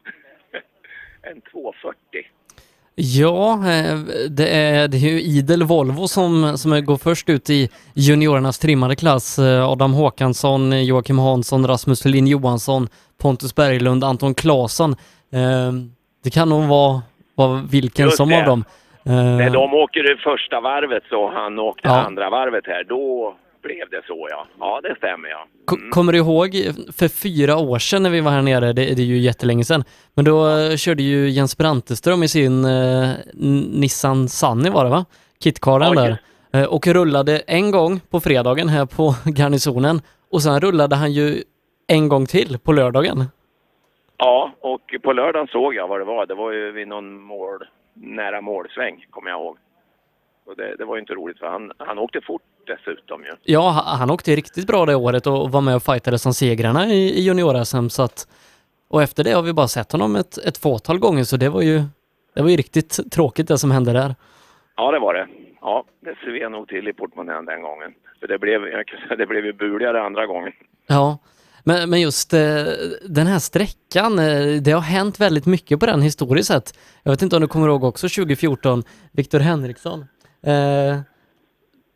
en 1.22 1.40
240. 1.40 1.96
Ja, 2.96 3.52
eh, 3.55 3.98
det 4.30 4.48
är, 4.48 4.88
det 4.88 4.96
är 4.96 5.00
ju 5.11 5.20
idel 5.20 5.62
Volvo 5.62 6.09
som, 6.09 6.59
som 6.59 6.84
går 6.84 6.96
först 6.96 7.28
ut 7.28 7.50
i 7.50 7.70
juniorernas 7.94 8.59
trimmade 8.59 8.96
klass. 8.96 9.38
Eh, 9.38 9.68
Adam 9.70 9.92
Håkansson, 9.92 10.84
Joakim 10.84 11.18
Hansson, 11.18 11.66
Rasmus 11.66 12.05
Lin 12.05 12.26
Johansson, 12.26 12.88
Pontus 13.18 13.55
Berglund, 13.55 14.05
Anton 14.05 14.34
Claesson. 14.34 14.96
Eh, 15.35 15.72
Det 16.24 16.30
kan 16.30 16.49
nog 16.49 16.64
vara, 16.64 17.03
vara 17.35 17.62
vilken 17.70 18.05
Just 18.05 18.16
som 18.16 18.28
det. 18.28 18.39
av 18.39 18.45
dem. 18.45 18.64
Eh, 19.07 19.12
När 19.14 19.51
de 19.51 19.74
åker 19.74 20.03
det 20.03 20.16
första 20.16 20.61
varvet 20.61 21.03
så 21.09 21.30
han 21.35 21.59
åkte 21.59 21.89
Ja. 21.89 22.01
andra 22.05 22.30
varvet 22.30 22.64
här, 22.66 22.85
då 22.85 23.35
blev 23.62 23.91
det 23.91 24.03
så 24.07 24.28
ja. 24.30 24.47
Ja, 24.61 24.80
det 24.82 24.95
stämmer 24.99 25.28
ja. 25.28 25.47
Ko- 25.64 25.91
Kommer 25.91 26.12
du 26.12 26.18
ihåg 26.18 26.51
för 26.97 27.09
fyra 27.09 27.57
år 27.57 27.78
sedan 27.78 28.03
när 28.03 28.11
vi 28.11 28.20
var 28.20 28.30
här 28.30 28.43
nere, 28.43 28.72
det, 28.72 28.85
det 28.95 29.03
är 29.03 29.07
ju 29.07 29.18
jättelänge 29.18 29.64
sedan, 29.64 29.85
men 30.14 30.24
då 30.24 30.49
eh, 30.59 30.76
körde 30.76 31.03
ju 31.03 31.30
Jens 31.30 31.57
Branteström 31.59 32.22
i 32.22 32.28
sin 32.28 32.64
eh, 32.64 33.09
Nissan 33.35 34.28
Sunny 34.28 34.70
var 34.70 34.85
det 34.85 34.91
va? 34.91 35.05
Kitcaren 35.43 35.95
där. 35.97 36.16
Eh, 36.53 36.64
och 36.64 36.87
rullade 36.87 37.39
en 37.39 37.70
gång 37.70 38.01
på 38.11 38.20
fredagen 38.20 38.68
här 38.68 38.87
på 38.87 39.14
garnisonen 39.37 40.01
och 40.30 40.43
sen 40.43 40.61
rullade 40.61 40.97
han 40.97 41.12
ju 41.12 41.43
en 41.89 42.09
gång 42.09 42.26
till 42.26 42.59
på 42.59 42.72
lördagen. 42.72 43.24
Ja, 44.16 44.52
och 44.60 44.94
på 45.02 45.12
lördagen 45.12 45.48
såg 45.48 45.74
jag 45.74 45.88
vad 45.88 46.00
det 46.00 46.04
var. 46.04 46.26
Det 46.26 46.34
var 46.34 46.52
ju 46.52 46.70
vid 46.72 46.88
någon 46.88 47.20
mål, 47.20 47.64
nära 47.94 48.40
målsväng, 48.40 49.06
kommer 49.10 49.30
jag 49.30 49.40
ihåg. 49.40 49.56
Och 50.46 50.56
det, 50.56 50.76
det 50.76 50.84
var 50.84 50.96
ju 50.96 51.00
inte 51.00 51.14
roligt 51.14 51.38
för 51.38 51.46
han, 51.46 51.72
han 51.78 51.98
åkte 51.98 52.20
fort 52.20 52.42
dessutom 52.66 53.24
ju. 53.24 53.30
Ja, 53.42 53.60
ha- 53.60 53.96
han 53.96 54.10
åkte 54.10 54.36
riktigt 54.36 54.66
bra 54.66 54.86
det 54.86 54.94
året 54.94 55.26
och 55.26 55.52
var 55.52 55.60
med 55.60 55.76
och 55.76 55.82
fightade 55.82 56.18
som 56.18 56.34
segrarna 56.34 56.86
i, 56.86 57.18
i 57.18 57.20
junior-SM 57.28 57.88
så 57.88 58.02
att 58.02 58.28
och 58.88 59.02
efter 59.02 59.24
det 59.24 59.32
har 59.32 59.42
vi 59.42 59.52
bara 59.52 59.68
sett 59.68 59.92
honom 59.92 60.16
ett, 60.16 60.38
ett 60.38 60.58
fåtal 60.58 60.98
gånger 60.98 61.24
så 61.24 61.36
det 61.36 61.48
var 61.48 61.62
ju 61.62 61.82
det 62.34 62.42
var 62.42 62.48
ju 62.50 62.56
riktigt 62.56 63.12
tråkigt 63.12 63.48
det 63.48 63.58
som 63.58 63.70
hände 63.70 63.92
där. 63.92 64.14
Ja, 64.76 64.90
det 64.90 64.98
var 64.98 65.14
det. 65.14 65.28
Ja, 65.60 65.84
det 66.00 66.14
vi 66.30 66.48
nog 66.48 66.68
till 66.68 66.88
i 66.88 66.92
portmonnän 66.92 67.44
den 67.44 67.62
gången. 67.62 67.94
För 68.20 68.28
det 68.28 68.38
blev, 68.38 68.66
jag 68.68 68.86
kan 68.86 69.00
säga, 69.00 69.16
det 69.16 69.26
blev 69.26 69.44
ju 69.46 69.52
buligare 69.52 70.02
andra 70.02 70.26
gången. 70.26 70.52
Ja, 70.86 71.18
men, 71.64 71.90
men 71.90 72.00
just 72.00 72.32
eh, 72.34 72.40
den 73.08 73.26
här 73.26 73.38
sträckan, 73.38 74.18
eh, 74.18 74.62
det 74.64 74.72
har 74.72 74.80
hänt 74.80 75.20
väldigt 75.20 75.46
mycket 75.46 75.80
på 75.80 75.86
den 75.86 76.02
historiskt 76.02 76.48
sett. 76.48 76.78
Jag 77.02 77.12
vet 77.12 77.22
inte 77.22 77.36
om 77.36 77.42
du 77.42 77.48
kommer 77.48 77.68
ihåg 77.68 77.84
också 77.84 78.08
2014, 78.08 78.82
Viktor 79.12 79.38
Henriksson 79.38 80.00
eh, 80.46 81.00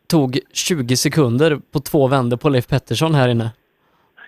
tog 0.09 0.39
20 0.53 0.95
sekunder 0.95 1.59
på 1.73 1.79
två 1.79 2.07
vändor 2.07 2.37
på 2.37 2.49
Leif 2.49 2.67
Pettersson 2.67 3.15
här 3.15 3.29
inne. 3.29 3.49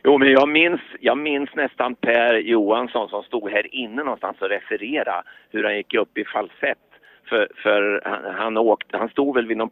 Jo, 0.03 0.17
men 0.17 0.31
jag 0.31 0.49
minns, 0.49 0.81
jag 0.99 1.17
minns 1.17 1.49
nästan 1.55 1.95
Per 1.95 2.33
Johansson 2.33 3.09
som 3.09 3.23
stod 3.23 3.49
här 3.49 3.75
inne 3.75 4.03
någonstans 4.03 4.37
och 4.41 4.49
refererade 4.49 5.23
hur 5.49 5.63
han 5.63 5.75
gick 5.77 5.93
upp 5.93 6.17
i 6.17 6.25
falsett. 6.25 6.90
För, 7.32 7.47
för 7.63 8.01
han, 8.05 8.36
han, 8.36 8.57
åkte, 8.57 8.97
han 8.97 9.09
stod 9.09 9.36
väl 9.36 9.47
vid 9.47 9.57
någon 9.57 9.69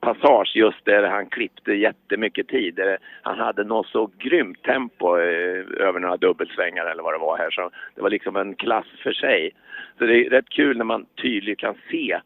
passage 0.00 0.52
just 0.54 0.84
där 0.84 1.02
han 1.02 1.26
klippte 1.26 1.72
jättemycket 1.72 2.48
tid. 2.48 2.80
Han 3.22 3.38
hade 3.38 3.64
något 3.64 3.86
så 3.86 4.10
grymt 4.18 4.62
tempo 4.62 5.18
eh, 5.18 5.86
över 5.88 6.00
några 6.00 6.16
dubbelsvängar 6.16 6.86
eller 6.86 7.02
vad 7.02 7.14
det 7.14 7.18
var 7.18 7.38
här. 7.38 7.50
Så 7.50 7.70
det 7.94 8.02
var 8.02 8.10
liksom 8.10 8.36
en 8.36 8.54
klass 8.54 8.86
för 9.02 9.12
sig. 9.12 9.50
Så 9.98 10.04
det 10.04 10.26
är 10.26 10.30
rätt 10.30 10.48
kul 10.48 10.78
när 10.78 10.84
man 10.84 11.06
tydligt 11.22 11.58
kan 11.58 11.74
se 11.90 12.20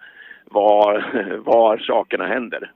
var, 0.44 1.04
var 1.44 1.78
sakerna 1.78 2.26
händer. 2.26 2.72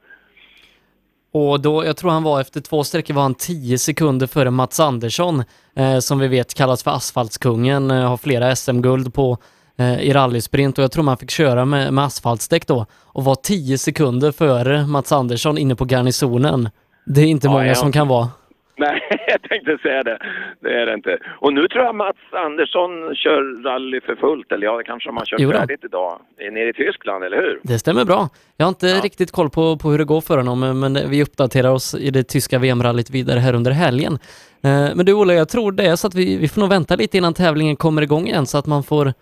Och 1.32 1.60
då, 1.62 1.84
jag 1.84 1.96
tror 1.96 2.10
han 2.10 2.22
var 2.22 2.40
efter 2.40 2.60
två 2.60 2.84
sträckor 2.84 3.14
var 3.14 3.22
han 3.22 3.34
10 3.34 3.78
sekunder 3.78 4.26
före 4.26 4.50
Mats 4.50 4.80
Andersson, 4.80 5.42
eh, 5.76 5.98
som 5.98 6.18
vi 6.18 6.28
vet 6.28 6.54
kallas 6.54 6.84
för 6.84 6.90
asfaltskungen, 6.90 7.90
eh, 7.90 8.08
har 8.08 8.16
flera 8.16 8.56
SM-guld 8.56 9.14
på 9.14 9.38
i 9.80 10.12
rallysprint 10.12 10.78
och 10.78 10.84
jag 10.84 10.92
tror 10.92 11.04
man 11.04 11.16
fick 11.16 11.30
köra 11.30 11.64
med, 11.64 11.92
med 11.94 12.04
asfaltdäck 12.04 12.66
då 12.66 12.86
och 13.06 13.24
var 13.24 13.34
10 13.34 13.78
sekunder 13.78 14.32
före 14.32 14.86
Mats 14.86 15.12
Andersson 15.12 15.58
inne 15.58 15.74
på 15.76 15.84
garnisonen. 15.84 16.68
Det 17.06 17.20
är 17.20 17.26
inte 17.26 17.46
Ja, 17.46 17.52
många 17.52 17.66
ja. 17.66 17.74
som 17.74 17.92
kan 17.92 18.08
vara. 18.08 18.28
Nej, 18.76 19.00
jag 19.26 19.42
tänkte 19.42 19.78
säga 19.82 20.02
det. 20.02 20.18
Det 20.62 20.68
är 20.82 20.86
det 20.86 20.94
inte. 20.94 21.18
Och 21.40 21.52
nu 21.52 21.68
tror 21.68 21.84
jag 21.84 21.94
Mats 21.94 22.16
Andersson 22.46 22.90
kör 23.14 23.62
rally 23.64 24.00
för 24.00 24.16
fullt. 24.16 24.52
Eller 24.52 24.66
ja, 24.66 24.76
det 24.76 24.84
kanske 24.84 25.08
de 25.08 25.16
har 25.16 25.24
kört 25.24 25.56
färdigt 25.56 25.84
idag. 25.84 26.18
Nere 26.52 26.68
i 26.68 26.72
Tyskland, 26.72 27.24
eller 27.24 27.36
hur? 27.36 27.60
Det 27.62 27.78
stämmer 27.78 28.04
bra. 28.04 28.28
Jag 28.56 28.66
har 28.66 28.68
inte 28.68 28.86
riktigt 29.00 29.32
koll 29.32 29.50
på, 29.50 29.76
på 29.76 29.90
hur 29.90 29.98
det 29.98 30.04
går 30.04 30.20
för 30.20 30.36
honom, 30.36 30.60
men- 30.60 30.78
men 30.80 31.10
vi 31.10 31.22
uppdaterar 31.22 31.70
oss 31.70 31.94
i 31.94 32.10
det 32.10 32.22
tyska 32.22 32.58
VM-rallyt 32.58 33.10
vidare 33.10 33.38
här 33.38 33.54
under 33.54 33.70
helgen. 33.70 34.18
Eh, 34.64 34.70
Men 34.94 35.06
du 35.06 35.12
Olle, 35.12 35.34
jag 35.34 35.48
tror 35.48 35.72
det 35.72 35.86
är 35.86 35.96
så 35.96 36.06
att 36.06 36.14
vi, 36.14 36.36
vi 36.36 36.48
får 36.48 36.60
nog 36.60 36.70
vänta 36.70 36.96
lite 36.96 37.18
innan 37.18 37.34
tävlingen 37.34 37.76
kommer 37.76 38.02
igång 38.02 38.26
igen 38.26 38.46
så 38.46 38.58
att 38.58 38.66
man 38.66 38.82
får, 38.82 39.12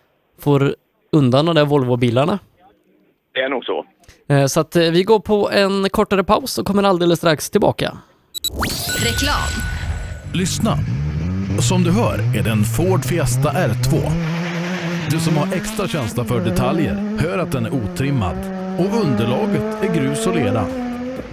får 0.40 0.74
undan 1.12 1.46
de 1.46 1.54
där 1.54 1.64
Volvo-bilarna. 1.64 2.38
Det 3.34 3.40
är 3.40 3.48
nog 3.48 3.64
så. 3.64 3.84
Eh, 4.34 4.46
Så 4.46 4.60
att 4.60 4.76
eh, 4.76 4.82
vi 4.82 5.02
går 5.02 5.20
på 5.20 5.50
en 5.50 5.90
kortare 5.90 6.24
paus 6.24 6.58
och 6.58 6.66
kommer 6.66 6.82
alldeles 6.82 7.18
strax 7.18 7.50
tillbaka. 7.50 7.98
Reklam. 9.04 9.62
Lyssna! 10.34 10.78
Som 11.60 11.82
du 11.82 11.90
hör 11.90 12.18
är 12.38 12.42
det 12.42 12.50
en 12.50 12.64
Ford 12.64 13.04
Fiesta 13.04 13.50
R2. 13.52 14.10
Du 15.10 15.20
som 15.20 15.36
har 15.36 15.54
extra 15.54 15.88
känsla 15.88 16.24
för 16.24 16.40
detaljer 16.40 16.94
hör 17.20 17.38
att 17.38 17.52
den 17.52 17.66
är 17.66 17.70
otrimmad 17.74 18.36
och 18.78 19.04
underlaget 19.04 19.82
är 19.82 19.94
grus 19.94 20.26
och 20.26 20.34
lera. 20.36 20.64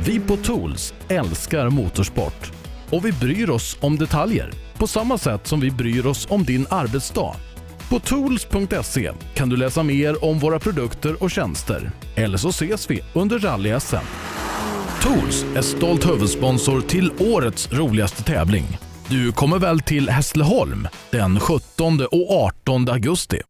Vi 0.05 0.19
på 0.19 0.35
Tools 0.37 0.93
älskar 1.09 1.69
motorsport 1.69 2.51
och 2.91 3.05
vi 3.05 3.11
bryr 3.11 3.49
oss 3.49 3.77
om 3.81 3.97
detaljer 3.97 4.51
på 4.77 4.87
samma 4.87 5.17
sätt 5.17 5.47
som 5.47 5.59
vi 5.59 5.71
bryr 5.71 6.05
oss 6.05 6.27
om 6.29 6.43
din 6.43 6.65
arbetsdag. 6.69 7.35
På 7.89 7.99
tools.se 7.99 9.11
kan 9.33 9.49
du 9.49 9.57
läsa 9.57 9.83
mer 9.83 10.25
om 10.25 10.39
våra 10.39 10.59
produkter 10.59 11.23
och 11.23 11.31
tjänster. 11.31 11.91
Eller 12.15 12.37
så 12.37 12.49
ses 12.49 12.91
vi 12.91 13.01
under 13.13 13.39
rally-SM. 13.39 14.05
Tools 15.01 15.45
är 15.55 15.61
stolt 15.61 16.09
huvudsponsor 16.09 16.81
till 16.81 17.11
årets 17.19 17.71
roligaste 17.71 18.23
tävling. 18.23 18.77
Du 19.07 19.31
kommer 19.31 19.59
väl 19.59 19.79
till 19.79 20.09
Hässleholm 20.09 20.87
den 21.11 21.39
17 21.39 22.01
och 22.11 22.31
18 22.31 22.89
augusti? 22.89 23.41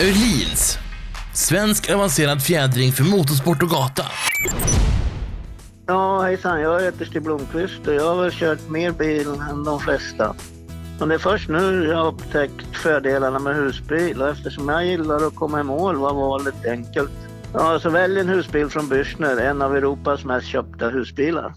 Öhlins. 0.00 0.78
Svensk 1.34 1.90
avancerad 1.90 2.42
fjädring 2.42 2.92
för 2.92 3.04
motorsport 3.04 3.62
och 3.62 3.70
gata. 3.70 4.02
Ja, 5.86 6.22
hejsan. 6.22 6.60
Jag 6.60 6.82
heter 6.82 7.04
Stig 7.04 7.22
Blomqvist 7.22 7.86
och 7.86 7.94
jag 7.94 8.14
har 8.14 8.22
väl 8.22 8.32
kört 8.32 8.70
mer 8.70 8.90
bil 8.90 9.26
än 9.50 9.64
de 9.64 9.80
flesta. 9.80 10.34
Och 11.00 11.08
det 11.08 11.14
är 11.14 11.18
först 11.18 11.48
nu 11.48 11.86
jag 11.88 11.96
har 11.96 12.06
upptäckt 12.06 12.76
fördelarna 12.76 13.38
med 13.38 13.56
husbil 13.56 14.22
och 14.22 14.28
eftersom 14.28 14.68
jag 14.68 14.86
gillar 14.86 15.26
att 15.26 15.34
komma 15.34 15.60
i 15.60 15.62
mål 15.62 15.96
var 15.96 16.14
valet 16.14 16.66
enkelt. 16.66 17.10
Ja, 17.52 17.80
så 17.80 17.90
välj 17.90 18.20
en 18.20 18.28
husbil 18.28 18.68
från 18.68 18.88
Bürstner, 18.88 19.40
en 19.40 19.62
av 19.62 19.76
Europas 19.76 20.24
mest 20.24 20.46
köpta 20.46 20.88
husbilar. 20.88 21.54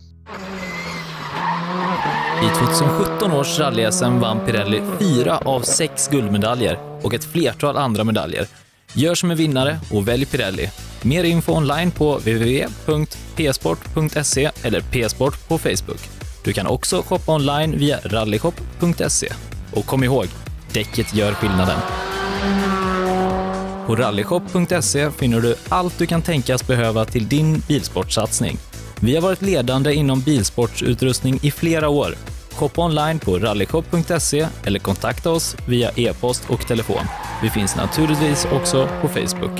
I 2.44 2.50
2017 2.78 3.32
års 3.32 3.60
rally-SM 3.60 4.20
vann 4.20 4.40
Pirelli 4.46 4.82
fyra 5.00 5.38
av 5.38 5.62
sex 5.62 6.08
guldmedaljer 6.08 6.80
och 7.02 7.14
ett 7.14 7.24
flertal 7.24 7.78
andra 7.78 8.04
medaljer. 8.04 8.46
Gör 8.94 9.16
som 9.16 9.32
en 9.32 9.38
vinnare 9.38 9.80
och 9.92 10.08
välj 10.08 10.26
Pirelli. 10.26 10.70
Mer 11.02 11.24
info 11.24 11.54
online 11.54 11.92
på 11.92 12.18
www.psport.se 12.18 12.92
eller 14.64 14.82
psport 14.82 15.48
på 15.48 15.58
Facebook. 15.58 16.13
Du 16.44 16.54
kan 16.54 16.68
också 16.68 17.02
shoppa 17.02 17.36
online 17.36 17.78
via 17.78 18.00
rallyshop.se. 18.04 19.30
Och 19.72 19.86
kom 19.86 20.04
ihåg, 20.04 20.26
däcket 20.74 21.16
gör 21.16 21.34
skillnaden. 21.34 21.80
På 23.88 23.96
rallyshop.se 23.96 25.12
finner 25.12 25.42
du 25.42 25.56
allt 25.70 25.98
du 25.98 26.06
kan 26.06 26.22
tänkas 26.22 26.68
behöva 26.68 27.06
till 27.06 27.30
din 27.30 27.64
bilsportsatsning. 27.68 28.58
Vi 29.00 29.16
har 29.16 29.22
varit 29.22 29.42
ledande 29.42 29.94
inom 29.94 30.22
bilsportsutrustning 30.22 31.40
i 31.42 31.52
flera 31.52 31.90
år. 31.90 32.16
Shoppa 32.52 32.86
online 32.86 33.20
på 33.20 33.40
rallyshop.se 33.40 34.48
eller 34.66 34.80
kontakta 34.80 35.32
oss 35.32 35.56
via 35.68 35.92
e-post 35.96 36.50
och 36.50 36.68
telefon. 36.68 37.06
Vi 37.42 37.50
finns 37.50 37.76
naturligtvis 37.76 38.48
också 38.52 38.90
på 39.02 39.08
Facebook. 39.08 39.60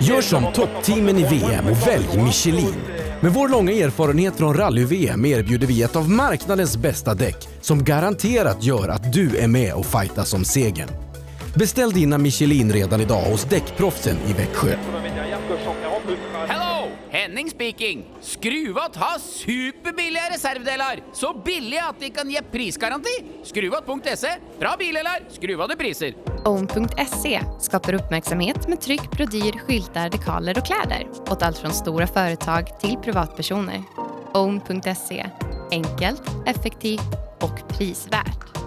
Gör 0.00 0.20
som 0.20 0.52
toppteamen 0.52 1.18
i 1.18 1.24
VM 1.24 1.66
och 1.66 1.86
välj 1.86 2.22
Michelin. 2.24 2.74
Med 3.20 3.32
vår 3.32 3.48
långa 3.48 3.72
erfarenhet 3.72 4.36
från 4.36 4.54
rally-VM 4.54 5.24
erbjuder 5.24 5.66
vi 5.66 5.82
ett 5.82 5.96
av 5.96 6.10
marknadens 6.10 6.76
bästa 6.76 7.14
däck 7.14 7.48
som 7.60 7.84
garanterat 7.84 8.64
gör 8.64 8.88
att 8.88 9.12
du 9.12 9.36
är 9.36 9.48
med 9.48 9.74
och 9.74 9.86
fightas 9.86 10.34
om 10.34 10.44
segern. 10.44 10.88
Beställ 11.54 11.90
dina 11.90 12.18
Michelin 12.18 12.72
redan 12.72 13.00
idag 13.00 13.22
hos 13.22 13.44
Däckproffsen 13.44 14.16
i 14.28 14.32
Växjö. 14.32 14.76
Henning 17.18 17.50
speaking. 17.50 18.04
Skruvat 18.20 18.96
har 18.96 19.18
superbilliga 19.18 20.22
reservdelar. 20.30 21.00
Så 21.12 21.42
billiga 21.44 21.84
att 21.84 22.00
de 22.00 22.10
kan 22.10 22.30
ge 22.30 22.42
prisgaranti. 22.42 23.24
Skruvat.se. 23.44 24.28
Bra 24.58 24.76
bilar, 24.78 25.28
skruvade 25.30 25.76
priser. 25.76 26.14
Own.se 26.44 27.40
skapar 27.60 27.94
uppmärksamhet 27.94 28.68
med 28.68 28.80
tryck, 28.80 29.10
brodyr, 29.10 29.52
skyltar, 29.58 30.10
dekaler 30.10 30.58
och 30.58 30.66
kläder 30.66 31.06
åt 31.30 31.42
allt 31.42 31.58
från 31.58 31.72
stora 31.72 32.06
företag 32.06 32.80
till 32.80 32.96
privatpersoner. 32.96 33.82
Own.se 34.34 35.26
enkelt, 35.70 36.22
effektivt 36.46 37.14
och 37.40 37.68
prisvärt. 37.68 38.58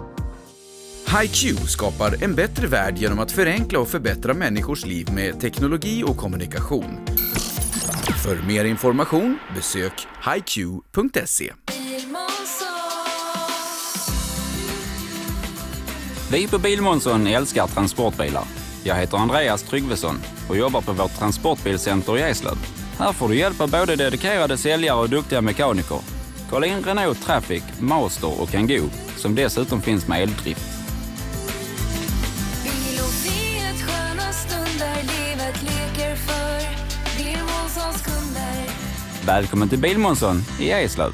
HiQ 1.20 1.58
skapar 1.68 2.24
en 2.24 2.34
bättre 2.34 2.66
värld 2.66 2.98
genom 2.98 3.18
att 3.18 3.32
förenkla 3.32 3.78
och 3.78 3.88
förbättra 3.88 4.34
människors 4.34 4.86
liv 4.86 5.08
med 5.12 5.40
teknologi 5.40 6.04
och 6.06 6.16
kommunikation. 6.16 6.98
För 8.24 8.46
mer 8.46 8.64
information 8.64 9.38
besök 9.54 9.92
hiq.se. 10.24 11.52
Vi 16.32 16.48
på 16.48 16.58
Bilmånsson 16.58 17.26
älskar 17.26 17.66
transportbilar. 17.66 18.44
Jag 18.84 18.94
heter 18.94 19.16
Andreas 19.18 19.62
Tryggvesson 19.62 20.20
och 20.48 20.56
jobbar 20.56 20.80
på 20.80 20.92
vårt 20.92 21.18
transportbilcenter 21.18 22.18
i 22.18 22.20
Eslöv. 22.22 22.56
Här 22.98 23.12
får 23.12 23.28
du 23.28 23.36
hjälp 23.36 23.60
av 23.60 23.70
både 23.70 23.96
dedikerade 23.96 24.56
säljare 24.56 24.98
och 24.98 25.10
duktiga 25.10 25.40
mekaniker. 25.40 25.98
Kolla 26.50 26.66
in 26.66 26.82
Renault 26.82 27.22
Traffic, 27.22 27.62
Master 27.80 28.42
och 28.42 28.48
Kangoo 28.48 28.90
som 29.16 29.34
dessutom 29.34 29.82
finns 29.82 30.08
med 30.08 30.22
eldrift. 30.22 30.71
Välkommen 39.26 39.68
till 39.68 39.78
Bilmånsson 39.78 40.36
i 40.60 40.70
Eslöv. 40.70 41.12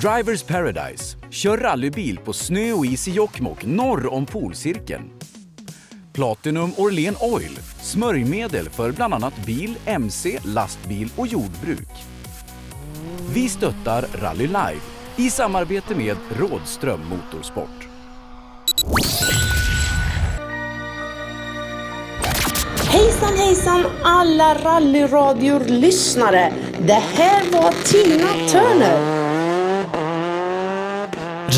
Drivers 0.00 0.42
Paradise. 0.42 1.16
Kör 1.30 1.58
rallybil 1.58 2.18
på 2.18 2.32
snö 2.32 2.72
och 2.72 2.86
is 2.86 3.08
i 3.08 3.10
Jokkmokk 3.10 3.64
norr 3.66 4.12
om 4.12 4.26
polcirkeln. 4.26 5.10
Platinum 6.12 6.72
Orlen 6.76 7.14
Oil. 7.20 7.58
Smörjmedel 7.82 8.68
för 8.70 8.92
bland 8.92 9.14
annat 9.14 9.46
bil, 9.46 9.78
mc, 9.86 10.38
lastbil 10.44 11.10
och 11.16 11.26
jordbruk. 11.26 11.88
Vi 13.34 13.48
stöttar 13.48 14.06
Rally 14.14 14.46
Live 14.46 14.80
i 15.16 15.30
samarbete 15.30 15.94
med 15.94 16.16
Rådström 16.36 17.00
Motorsport. 17.08 17.88
Hejsan 22.90 23.36
hejsan 23.36 23.84
alla 24.02 24.54
rallyradio-lyssnare! 24.54 26.52
Det 26.78 26.92
här 26.92 27.52
var 27.52 27.72
Tina 27.84 28.48
Turner. 28.48 28.98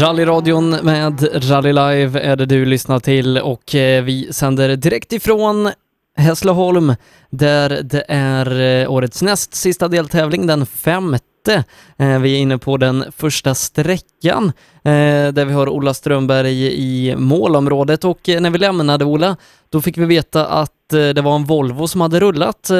Rallyradion 0.02 0.70
med 0.70 1.28
Rally 1.50 1.72
Live 1.72 2.20
är 2.20 2.36
det 2.36 2.46
du 2.46 2.64
lyssnar 2.64 3.00
till 3.00 3.38
och 3.38 3.74
eh, 3.74 4.04
vi 4.04 4.32
sänder 4.32 4.76
direkt 4.76 5.12
ifrån 5.12 5.70
Hässleholm 6.16 6.94
där 7.30 7.82
det 7.82 8.04
är 8.08 8.60
eh, 8.60 8.92
årets 8.92 9.22
näst 9.22 9.54
sista 9.54 9.88
deltävling, 9.88 10.46
den 10.46 10.66
femte. 10.66 11.24
Eh, 11.48 12.20
vi 12.22 12.36
är 12.36 12.42
inne 12.42 12.58
på 12.58 12.76
den 12.76 13.04
första 13.12 13.54
sträckan 13.54 14.44
eh, 14.84 15.32
där 15.34 15.44
vi 15.44 15.52
har 15.52 15.68
Ola 15.68 15.94
Strömberg 15.94 16.66
i 16.72 17.14
målområdet 17.16 18.04
och 18.04 18.28
eh, 18.28 18.40
när 18.40 18.50
vi 18.50 18.58
lämnade 18.58 19.04
Ola 19.04 19.36
då 19.72 19.80
fick 19.80 19.98
vi 19.98 20.06
veta 20.06 20.46
att 20.46 20.70
det 21.14 21.20
var 21.20 21.36
en 21.36 21.44
Volvo 21.44 21.86
som 21.86 22.00
hade 22.00 22.20
rullat 22.20 22.70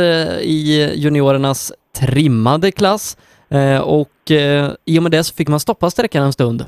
i 0.40 0.90
juniorernas 0.94 1.72
trimmade 2.00 2.72
klass 2.72 3.16
och 3.84 4.30
i 4.84 4.98
och 4.98 5.02
med 5.02 5.12
det 5.12 5.24
så 5.24 5.34
fick 5.34 5.48
man 5.48 5.60
stoppa 5.60 5.90
sträckan 5.90 6.22
en 6.22 6.32
stund. 6.32 6.64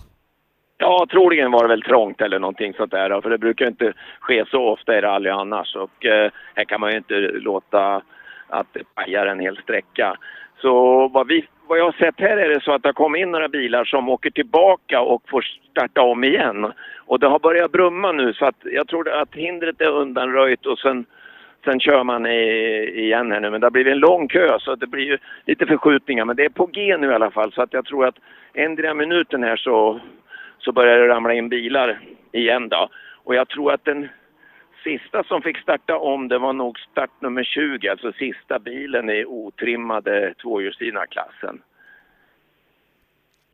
Ja, 0.79 1.07
troligen 1.11 1.51
var 1.51 1.63
det 1.63 1.69
väl 1.69 1.83
trångt 1.83 2.21
eller 2.21 2.39
någonting 2.39 2.75
sånt 2.75 2.91
där. 2.91 3.21
För 3.21 3.31
det 3.31 3.39
brukar 3.39 3.67
inte 3.67 3.93
ske 4.21 4.45
så 4.51 4.69
ofta 4.69 4.99
i 4.99 5.01
rally 5.01 5.31
annars. 5.31 5.77
Och 5.77 6.07
här 6.55 6.65
kan 6.65 6.81
man 6.81 6.91
ju 6.91 6.97
inte 6.97 7.15
låta 7.19 8.03
att 8.49 8.67
det 8.73 8.95
pajar 8.95 9.27
en 9.27 9.41
hel 9.41 9.57
sträcka. 9.57 10.17
Så 10.63 11.09
vad, 11.09 11.27
vi, 11.27 11.47
vad 11.73 11.79
jag 11.79 11.85
har 11.85 11.93
sett 11.93 12.21
här 12.21 12.37
är 12.37 12.49
det 12.49 12.61
så 12.61 12.73
att 12.73 12.83
det 12.83 12.89
har 12.89 12.93
kommit 12.93 13.21
in 13.21 13.31
några 13.31 13.49
bilar 13.49 13.85
som 13.85 14.09
åker 14.09 14.31
tillbaka 14.31 15.01
och 15.01 15.23
får 15.29 15.45
starta 15.71 16.03
om 16.03 16.25
igen. 16.25 16.73
Och 17.07 17.21
det 17.21 17.27
har 17.27 17.39
börjat 17.39 17.73
brumma 17.73 18.13
nu 18.13 18.33
så 18.33 18.45
att 18.47 18.57
jag 18.65 18.89
tror 18.89 19.09
att 19.09 19.35
hindret 19.35 19.81
är 19.81 19.91
undanröjt 19.91 20.67
och 20.67 20.79
sen, 20.79 21.05
sen 21.65 21.81
kör 21.81 22.05
man 22.05 22.27
i, 22.27 22.43
igen 22.95 23.33
här 23.33 23.41
nu. 23.41 23.51
Men 23.51 23.61
det 23.61 23.67
har 23.67 23.71
blivit 23.71 23.93
en 23.93 23.99
lång 23.99 24.29
kö 24.29 24.59
så 24.59 24.75
det 24.75 24.87
blir 24.87 25.05
ju 25.05 25.19
lite 25.47 25.67
förskjutningar. 25.67 26.25
Men 26.25 26.37
det 26.37 26.45
är 26.45 26.49
på 26.49 26.67
G 26.67 26.97
nu 26.97 27.11
i 27.11 27.15
alla 27.15 27.31
fall 27.31 27.53
så 27.53 27.63
att 27.63 27.73
jag 27.73 27.85
tror 27.85 28.07
att 28.07 28.19
ändra 28.55 28.95
minuten 28.95 29.43
här 29.43 29.57
så 29.57 30.01
så 30.59 30.73
börjar 30.73 30.99
det 30.99 31.09
ramla 31.09 31.35
in 31.35 31.49
bilar 31.49 32.01
igen 32.33 32.69
då. 32.69 32.89
Och 33.25 33.35
jag 33.35 33.49
tror 33.49 33.73
att 33.73 33.85
den 33.85 34.09
sista 34.85 35.25
som 35.25 35.43
fick 35.43 35.59
starta 35.59 35.97
om 35.97 36.29
det 36.29 36.39
var 36.39 36.53
nog 36.53 36.79
startnummer 36.79 37.45
20, 37.45 37.89
alltså 37.89 38.13
sista 38.13 38.59
bilen 38.59 39.11
i 39.11 39.25
otrimmade 39.25 40.35
tvåhjulsdrivna 40.43 41.07
klassen. 41.07 41.63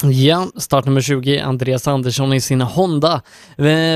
Ja, 0.05 0.47
startnummer 0.57 1.01
20, 1.01 1.39
Andreas 1.41 1.89
Andersson 1.89 2.33
i 2.33 2.41
sin 2.41 2.61
Honda. 2.61 3.22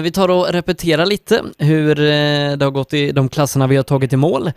Vi 0.03 0.11
tar 0.15 0.29
och 0.29 0.53
repeterar 0.53 1.07
lite 1.07 1.43
hur 1.59 2.01
eh, 2.01 2.57
det 2.57 2.65
har 2.65 2.71
gått 2.71 2.95
i 2.95 3.13
de 3.13 3.29
klasserna 3.29 3.67
vi 3.67 3.77
har 3.77 3.83
tagit 3.83 4.13
i 4.13 4.17
mål. 4.17 4.51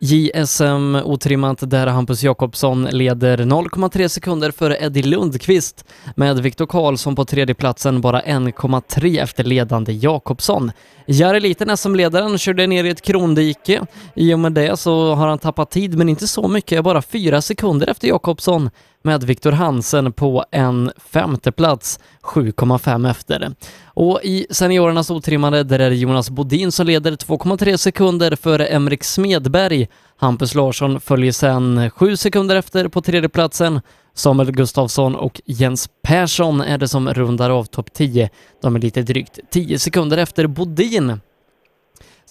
JSM 0.00 0.96
otrimmat 1.04 1.70
där 1.70 1.86
Hampus 1.86 2.22
Jakobsson 2.22 2.84
leder 2.84 3.38
0,3 3.38 4.08
sekunder 4.08 4.50
före 4.50 4.76
Eddie 4.80 5.02
Lundqvist 5.02 5.84
med 6.16 6.38
Viktor 6.38 6.66
Karlsson 6.66 7.16
på 7.16 7.24
tredjeplatsen 7.24 8.00
bara 8.00 8.20
1,3 8.20 9.22
efter 9.22 9.44
ledande 9.44 9.92
Jakobsson. 9.92 10.72
Jari 11.06 11.40
Liten 11.40 11.76
SM-ledaren 11.76 12.38
körde 12.38 12.66
ner 12.66 12.84
i 12.84 12.88
ett 12.88 13.02
krondike. 13.02 13.86
I 14.14 14.34
och 14.34 14.38
med 14.38 14.52
det 14.52 14.76
så 14.76 15.14
har 15.14 15.28
han 15.28 15.38
tappat 15.38 15.70
tid, 15.70 15.98
men 15.98 16.08
inte 16.08 16.26
så 16.26 16.48
mycket, 16.48 16.84
bara 16.84 17.02
4 17.02 17.42
sekunder 17.42 17.86
efter 17.88 18.08
Jakobsson 18.08 18.70
med 19.02 19.24
Viktor 19.24 19.52
Hansen 19.52 20.12
på 20.12 20.44
en 20.50 20.92
femteplats, 21.10 22.00
7,5 22.22 23.10
efter. 23.10 23.54
Och 23.84 24.20
i 24.22 24.46
seniorernas 24.50 25.10
otrimmade 25.10 25.62
där 25.62 25.78
är 25.78 25.90
det 25.90 25.96
Jonas 25.96 26.30
Bodin 26.30 26.72
som 26.72 26.86
leder 26.86 27.12
2,3 27.12 27.76
sekunder 27.76 28.36
före 28.36 28.66
Emrik 28.66 29.04
Smedberg. 29.04 29.88
Hampus 30.16 30.54
Larsson 30.54 31.00
följer 31.00 31.32
sedan 31.32 31.90
7 31.90 32.16
sekunder 32.16 32.56
efter 32.56 32.88
på 32.88 33.00
tredjeplatsen. 33.00 33.80
Samuel 34.14 34.52
Gustafsson 34.52 35.14
och 35.14 35.40
Jens 35.44 35.88
Persson 36.02 36.60
är 36.60 36.78
det 36.78 36.88
som 36.88 37.14
rundar 37.14 37.50
av 37.50 37.64
topp 37.64 37.92
10. 37.92 38.30
De 38.62 38.76
är 38.76 38.80
lite 38.80 39.02
drygt 39.02 39.38
10 39.50 39.78
sekunder 39.78 40.18
efter 40.18 40.46
Bodin. 40.46 41.20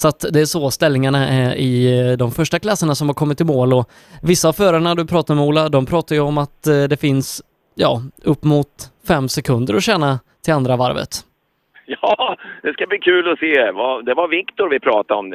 Så 0.02 0.08
att 0.08 0.20
det 0.34 0.39
är 0.39 0.45
så 0.45 0.72
ställningarna 0.72 1.28
är 1.28 1.56
i 1.56 1.74
eh, 2.00 2.18
de 2.18 2.32
första 2.32 2.60
klasserna 2.60 2.95
som 2.95 3.08
har 3.10 3.14
kommit 3.14 3.41
i 3.41 3.43
mål 3.43 3.74
och 3.74 3.86
vissa 4.24 4.48
av 4.50 4.54
förarna 4.54 4.95
du 4.95 5.06
pratar 5.08 5.36
med 5.36 5.43
Ola, 5.43 5.70
de 5.70 5.86
pratar 5.86 6.16
ju 6.16 6.22
om 6.22 6.38
att 6.38 6.68
eh, 6.68 6.84
det 6.84 7.00
finns, 7.02 7.41
ja, 7.76 8.02
upp 8.24 8.43
mot 8.43 8.74
fem 9.08 9.30
sekunder 9.30 9.74
att 9.76 9.84
tjäna 9.84 10.20
till 10.43 10.54
andra 10.54 10.76
varvet. 10.76 11.14
Ja, 11.86 12.38
det 12.64 12.74
ska 12.74 12.86
bli 12.88 13.00
kul 13.00 13.32
att 13.32 13.39
se. 13.39 13.54
Det 14.08 14.14
var 14.14 14.28
Viktor 14.28 14.70
vi 14.70 14.80
pratade 14.80 15.20
om. 15.20 15.26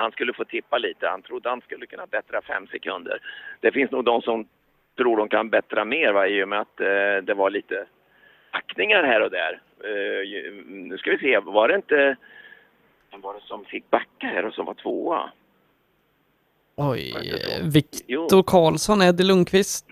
Han 0.00 0.12
skulle 0.12 0.32
få 0.32 0.44
tippa 0.44 0.78
lite. 0.78 1.06
Han 1.06 1.22
trodde 1.22 1.48
han 1.48 1.60
skulle 1.60 1.86
kunna 1.86 2.06
bättra 2.06 2.42
fem 2.42 2.66
sekunder. 2.66 3.18
Det 3.60 3.72
finns 3.72 3.90
nog 3.90 4.04
de 4.04 4.22
som 4.22 4.46
tror 4.98 5.16
de 5.16 5.28
kan 5.28 5.50
bättra 5.50 5.84
mer 5.84 6.12
va, 6.12 6.26
i 6.26 6.44
och 6.44 6.48
med 6.48 6.60
att 6.60 6.80
eh, 6.80 7.16
det 7.22 7.34
var 7.34 7.50
lite 7.50 7.84
backningar 8.52 9.02
här 9.02 9.20
och 9.22 9.30
där. 9.30 9.60
Nu 10.66 10.98
ska 10.98 11.10
vi 11.10 11.18
se, 11.18 11.38
var 11.38 11.68
det 11.68 11.74
inte... 11.74 12.16
Vem 13.14 13.20
var 13.20 13.34
det 13.34 13.40
som 13.40 13.64
fick 13.64 13.90
backa 13.90 14.26
här 14.26 14.44
och 14.44 14.54
som 14.54 14.66
var 14.66 14.74
tvåa? 14.74 15.30
Oj, 16.76 17.14
Viktor 17.74 18.42
Karlsson, 18.42 19.02
Eddie 19.02 19.24
Lundqvist. 19.24 19.86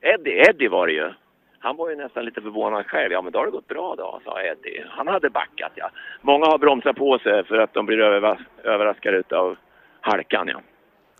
Eddie, 0.00 0.44
Eddie 0.50 0.68
var 0.68 0.86
det 0.86 0.92
ju. 0.92 1.10
Han 1.58 1.76
var 1.76 1.90
ju 1.90 1.96
nästan 1.96 2.24
lite 2.24 2.40
förvånad 2.40 2.86
själv. 2.86 3.12
Ja, 3.12 3.22
men 3.22 3.32
då 3.32 3.38
har 3.38 3.46
det 3.46 3.52
gått 3.52 3.68
bra 3.68 3.94
då, 3.98 4.20
sa 4.24 4.42
Eddie. 4.42 4.84
Han 4.88 5.08
hade 5.08 5.30
backat, 5.30 5.72
ja. 5.74 5.90
Många 6.20 6.46
har 6.46 6.58
bromsat 6.58 6.96
på 6.96 7.18
sig 7.18 7.44
för 7.44 7.58
att 7.58 7.74
de 7.74 7.86
blir 7.86 7.98
överras- 7.98 8.46
överraskade 8.64 9.22
av 9.30 9.56
halkan, 10.00 10.48
ja. 10.48 10.60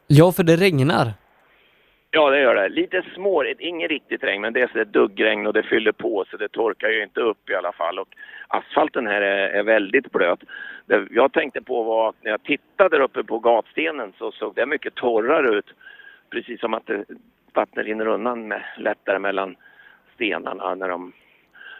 Ja, 0.06 0.32
för 0.32 0.42
det 0.42 0.56
regnar. 0.56 1.06
Ja, 2.10 2.30
det 2.30 2.40
gör 2.40 2.54
det. 2.54 2.68
Lite 2.68 3.02
små, 3.14 3.44
ingen 3.58 3.88
riktigt 3.88 4.24
regn, 4.24 4.40
men 4.42 4.52
det 4.52 4.60
är 4.60 4.70
så 4.72 4.84
duggregn 4.84 5.46
och 5.46 5.52
det 5.52 5.62
fyller 5.62 5.92
på 5.92 6.24
så 6.30 6.36
det 6.36 6.48
torkar 6.48 6.88
ju 6.88 7.02
inte 7.02 7.20
upp 7.20 7.50
i 7.50 7.54
alla 7.54 7.72
fall. 7.72 7.98
Och 7.98 8.08
asfalten 8.52 9.06
här 9.06 9.20
är, 9.22 9.48
är 9.48 9.62
väldigt 9.62 10.12
blöt. 10.12 10.40
Det 10.86 11.06
jag 11.10 11.32
tänkte 11.32 11.62
på 11.62 11.82
var 11.82 12.08
att 12.08 12.16
när 12.20 12.30
jag 12.30 12.42
tittade 12.42 12.96
där 12.96 13.04
uppe 13.04 13.24
på 13.24 13.38
gatstenen 13.38 14.12
så 14.18 14.32
såg 14.32 14.54
det 14.54 14.66
mycket 14.66 14.94
torrare 14.94 15.48
ut. 15.48 15.66
Precis 16.30 16.60
som 16.60 16.74
att 16.74 16.86
det, 16.86 17.04
vattnet 17.52 17.86
rinner 17.86 18.06
undan 18.06 18.48
med, 18.48 18.62
lättare 18.78 19.18
mellan 19.18 19.56
stenarna 20.14 20.74
när 20.74 20.88
de, 20.88 21.12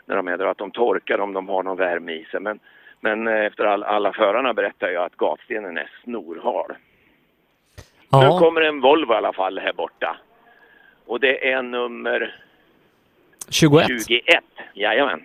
när 0.07 0.17
de 0.17 0.29
är 0.29 0.39
där. 0.39 0.47
Att 0.47 0.59
de 0.59 0.71
torkar 0.71 1.19
om 1.19 1.33
de 1.33 1.49
har 1.49 1.63
någon 1.63 1.77
värme 1.77 2.13
i 2.13 2.25
sig. 2.25 2.41
Men, 2.41 2.61
men 3.01 3.29
eh, 3.29 3.45
efter 3.45 3.65
all, 3.65 3.83
alla 3.83 4.13
förarna 4.13 4.55
berättar 4.55 4.91
ju 4.91 4.97
att 4.97 5.17
gatstenen 5.17 5.79
är 5.79 5.91
snorhal. 6.05 6.67
Nu 6.69 6.75
Ja, 8.11 8.39
kommer 8.39 8.61
en 8.61 8.81
Volvo 8.81 9.13
i 9.13 9.17
alla 9.17 9.33
fall 9.33 9.59
här 9.59 9.73
borta. 9.73 10.17
Och 11.07 11.21
det 11.21 11.53
är 11.53 11.63
nummer 11.63 12.37
21. 13.51 13.87
21. 14.09 14.45
Jajamän. 14.75 15.23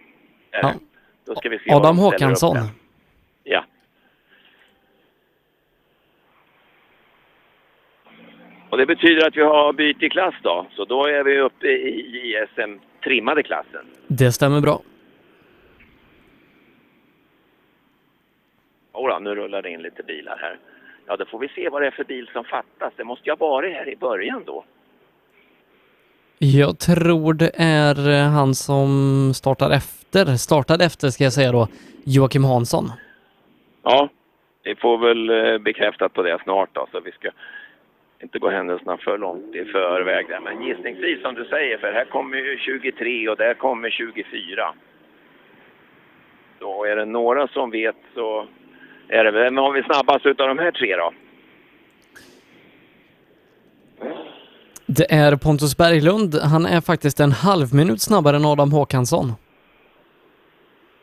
Ja. 0.52 0.74
Då 1.28 1.36
ska 1.36 1.50
vi 1.50 1.60
se 1.60 1.72
Adam 1.72 1.98
Håkansson. 1.98 2.58
Ja. 3.44 3.66
Och 8.70 8.78
det 8.78 8.86
betyder 8.86 9.28
att 9.28 9.36
vi 9.36 9.42
har 9.42 9.74
bytt 9.74 10.12
klass 10.12 10.36
då. 10.44 10.68
Så 10.76 10.86
då 10.86 11.06
är 11.06 11.24
vi 11.24 11.40
uppe 11.40 11.68
i 11.68 12.34
JSM 12.34 12.80
trimmade 13.04 13.44
klassen. 13.44 13.86
Det 14.08 14.32
stämmer 14.32 14.62
bra. 14.62 14.82
Jodå, 18.94 19.20
nu 19.20 19.36
rullar 19.36 19.62
det 19.62 19.70
in 19.70 19.82
lite 19.82 20.04
bilar 20.04 20.38
här. 20.42 20.60
Ja, 21.08 21.18
då 21.18 21.26
får 21.26 21.40
vi 21.40 21.48
se 21.48 21.70
vad 21.70 21.82
det 21.82 21.88
är 21.88 21.92
för 21.92 22.04
bil 22.04 22.30
som 22.34 22.44
fattas. 22.44 22.94
Det 22.96 23.04
måste 23.04 23.26
ju 23.26 23.32
ha 23.32 23.38
varit 23.48 23.74
här 23.74 23.90
i 23.90 23.96
början 23.96 24.44
då. 24.46 24.64
Jag 26.38 26.80
tror 26.80 27.34
det 27.34 27.52
är 27.56 28.24
han 28.30 28.56
som 28.56 29.32
startar 29.36 29.70
efter, 29.72 30.07
startade 30.38 30.86
efter 30.86 31.10
ska 31.10 31.24
jag 31.24 31.34
säga 31.34 31.52
då, 31.52 31.68
Joakim 32.04 32.44
Hansson. 32.44 32.92
Ja, 33.84 34.10
vi 34.64 34.76
får 34.76 34.98
väl 34.98 35.30
eh, 35.30 35.58
bekräftat 35.58 36.14
på 36.14 36.22
det 36.24 36.40
snart 36.44 36.70
då, 36.74 36.88
så 36.92 37.00
vi 37.00 37.12
ska 37.12 37.30
inte 38.22 38.40
gå 38.40 38.50
händelserna 38.50 38.98
för 38.98 39.18
långt 39.18 39.56
i 39.56 39.66
förväg 39.66 40.28
där. 40.28 40.40
Men 40.40 40.62
gissningsvis 40.62 41.22
som 41.22 41.36
du 41.36 41.46
säger, 41.46 41.78
för 41.78 41.94
här 41.94 42.06
kommer 42.06 42.38
ju 42.38 42.58
23 42.58 43.30
och 43.30 43.38
där 43.38 43.54
kommer 43.54 43.90
24. 43.90 44.74
Då 46.60 46.86
är 46.86 46.96
det 46.96 47.06
några 47.06 47.48
som 47.48 47.72
vet 47.72 47.96
så 48.14 48.48
är 49.08 49.24
det 49.24 49.32
vem 49.32 49.58
har 49.58 49.72
vi 49.72 49.84
snabbast 49.84 50.26
utav 50.26 50.48
de 50.48 50.60
här 50.60 50.72
tre 50.72 50.96
då? 50.96 51.12
Det 54.86 55.14
är 55.14 55.36
Pontus 55.36 55.78
Berglund. 55.78 56.36
Han 56.36 56.66
är 56.66 56.82
faktiskt 56.82 57.20
en 57.20 57.32
halv 57.32 57.74
minut 57.74 58.02
snabbare 58.02 58.36
än 58.36 58.46
Adam 58.46 58.72
Håkansson. 58.72 59.34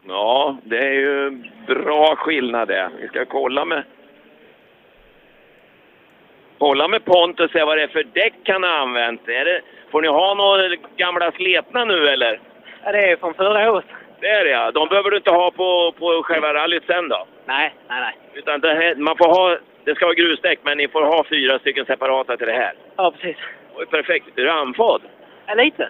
Ja, 0.09 0.57
det 0.63 0.79
är 0.79 0.93
ju 0.93 1.31
bra 1.67 2.17
skillnad 2.17 2.69
det. 2.69 2.91
Vi 3.01 3.09
ska 3.09 3.25
kolla 3.25 3.65
med... 3.65 3.83
Kolla 6.59 6.89
med 6.89 7.05
Pontus 7.05 7.45
och 7.45 7.51
se 7.51 7.65
vad 7.65 7.77
det 7.77 7.83
är 7.83 7.89
för 7.89 8.03
däck 8.03 8.35
han 8.45 8.63
har 8.63 8.71
använt. 8.71 9.29
Är 9.29 9.45
det, 9.45 9.61
får 9.91 10.03
ni 10.03 10.09
ha 10.09 10.35
några 10.35 10.77
gamla 10.97 11.33
sletna 11.33 11.85
nu 11.85 12.09
eller? 12.09 12.41
Ja, 12.85 12.93
det 12.93 13.11
är 13.11 13.17
från 13.17 13.35
förra 13.35 13.73
året. 13.73 13.85
Det 14.21 14.29
är 14.29 14.45
det 14.45 14.51
ja. 14.51 14.71
De 14.71 14.89
behöver 14.89 15.11
du 15.11 15.17
inte 15.17 15.31
ha 15.31 15.51
på, 15.51 15.95
på 15.99 16.23
själva 16.23 16.55
rallyt 16.55 16.83
sen 16.87 17.09
då? 17.09 17.27
Nej, 17.47 17.75
nej, 17.89 18.01
nej. 18.01 18.17
Utan 18.35 18.61
det 18.61 18.95
man 18.99 19.17
får 19.17 19.29
ha... 19.29 19.59
Det 19.85 19.95
ska 19.95 20.07
vara 20.07 20.15
grusdäck, 20.15 20.59
men 20.63 20.79
ni 20.79 20.89
får 20.89 21.03
ha 21.03 21.25
fyra 21.31 21.59
stycken 21.59 21.87
separata 21.87 22.37
till 22.37 22.47
det 22.47 22.53
här. 22.53 22.73
Ja, 22.97 23.11
precis. 23.11 23.37
Oj, 23.75 23.87
perfekt. 23.87 24.39
Är 24.39 24.43
du 24.43 24.51
andfådd? 24.51 25.03
Ja, 25.47 25.55
lite. 25.55 25.89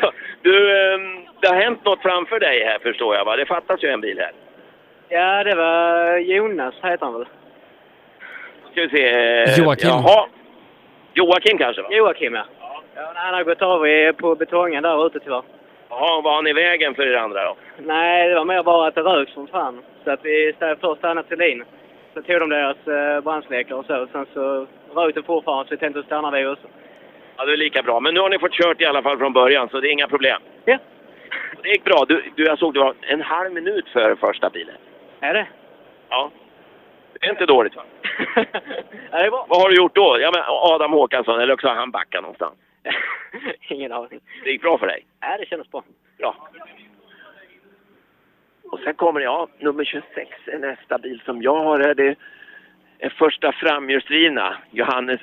Du, 0.42 0.80
ehm, 0.80 1.29
det 1.40 1.48
har 1.48 1.56
hänt 1.62 1.84
något 1.84 2.02
framför 2.02 2.40
dig 2.40 2.64
här 2.64 2.78
förstår 2.78 3.16
jag 3.16 3.24
va? 3.24 3.36
Det 3.36 3.46
fattas 3.46 3.82
ju 3.84 3.88
en 3.88 4.00
bil 4.00 4.18
här. 4.18 4.32
Ja, 5.08 5.44
det 5.44 5.54
var 5.54 6.16
Jonas, 6.18 6.74
heter 6.82 7.04
han 7.06 7.14
väl? 7.14 7.26
Ska 8.72 8.80
vi 8.82 8.88
se. 8.88 9.08
eh, 9.08 9.58
Joakim. 9.58 9.88
Jaha. 9.88 10.26
Joakim 11.14 11.58
kanske 11.58 11.82
va? 11.82 11.88
Joakim, 11.90 12.34
ja. 12.34 12.44
ja 12.94 13.12
han 13.14 13.34
har 13.34 13.44
gått 13.44 13.62
av 13.62 14.12
på 14.12 14.34
betongen 14.34 14.82
där 14.82 15.06
ute 15.06 15.20
tyvärr. 15.20 15.42
Jaha, 15.88 16.20
var 16.20 16.34
han 16.34 16.46
i 16.46 16.52
vägen 16.52 16.94
för 16.94 17.02
er 17.06 17.16
andra 17.16 17.44
då? 17.44 17.56
Nej, 17.78 18.28
det 18.28 18.34
var 18.34 18.44
mer 18.44 18.62
bara 18.62 18.88
att 18.88 18.94
det 18.94 19.00
rök 19.00 19.28
som 19.28 19.46
fan. 19.46 19.82
Så 20.04 20.10
att 20.10 20.20
vi 20.24 20.54
först 20.80 20.98
stannade 20.98 21.28
till 21.28 21.38
lin. 21.38 21.64
Så 22.14 22.22
tog 22.22 22.40
de 22.40 22.48
deras 22.50 22.86
eh, 22.86 23.20
brandsläckare 23.20 23.78
och 23.78 23.84
så. 23.84 24.06
Sen 24.12 24.26
så 24.34 24.66
rök 24.94 25.14
det 25.14 25.22
fortfarande 25.22 25.64
så 25.68 25.74
vi 25.74 25.78
tänkte 25.78 26.02
stanna 26.02 26.30
vi 26.30 26.46
också. 26.46 26.66
Ja, 27.36 27.44
det 27.44 27.52
är 27.52 27.56
lika 27.56 27.82
bra. 27.82 28.00
Men 28.00 28.14
nu 28.14 28.20
har 28.20 28.28
ni 28.28 28.38
fått 28.38 28.52
kört 28.52 28.80
i 28.80 28.84
alla 28.86 29.02
fall 29.02 29.18
från 29.18 29.32
början, 29.32 29.68
så 29.68 29.80
det 29.80 29.88
är 29.88 29.92
inga 29.92 30.08
problem. 30.08 30.42
Ja. 30.64 30.78
Det 31.62 31.68
gick 31.68 31.84
bra. 31.84 32.04
Du, 32.08 32.32
du, 32.36 32.44
jag 32.44 32.58
såg 32.58 32.74
du 32.74 32.80
var 32.80 32.94
en 33.00 33.20
halv 33.20 33.52
minut 33.52 33.88
före 33.88 34.16
första 34.16 34.50
bilen. 34.50 34.74
Är 35.20 35.34
det? 35.34 35.46
Ja. 36.08 36.30
Det 37.12 37.26
är 37.26 37.30
inte 37.30 37.46
dåligt 37.46 37.76
va? 37.76 37.82
Ja, 39.10 39.18
det. 39.22 39.30
Vad 39.30 39.62
har 39.62 39.68
du 39.68 39.76
gjort 39.76 39.94
då? 39.94 40.18
Ja, 40.20 40.30
men 40.34 40.42
Adam 40.46 40.92
Håkansson, 40.92 41.40
eller 41.40 41.54
också 41.54 41.68
har 41.68 41.74
han 41.74 41.90
backat 41.90 42.22
någonstans. 42.22 42.54
Ingen 43.68 43.92
aning. 43.92 44.20
Det 44.44 44.50
gick 44.50 44.62
bra 44.62 44.78
för 44.78 44.86
dig? 44.86 45.06
Ja, 45.20 45.36
det 45.38 45.46
kändes 45.46 45.70
bra. 45.70 45.82
Bra. 46.18 46.48
Och 48.72 48.80
sen 48.84 48.94
kommer 48.94 49.20
jag, 49.20 49.48
nummer 49.58 49.84
26 49.84 50.30
är 50.46 50.58
nästa 50.58 50.98
bil 50.98 51.22
som 51.24 51.42
jag 51.42 51.64
har 51.64 51.80
här. 51.80 51.94
Det 51.94 52.16
är 52.98 53.08
första 53.08 53.52
framhjulsdrivna, 53.52 54.56
Johannes 54.70 55.20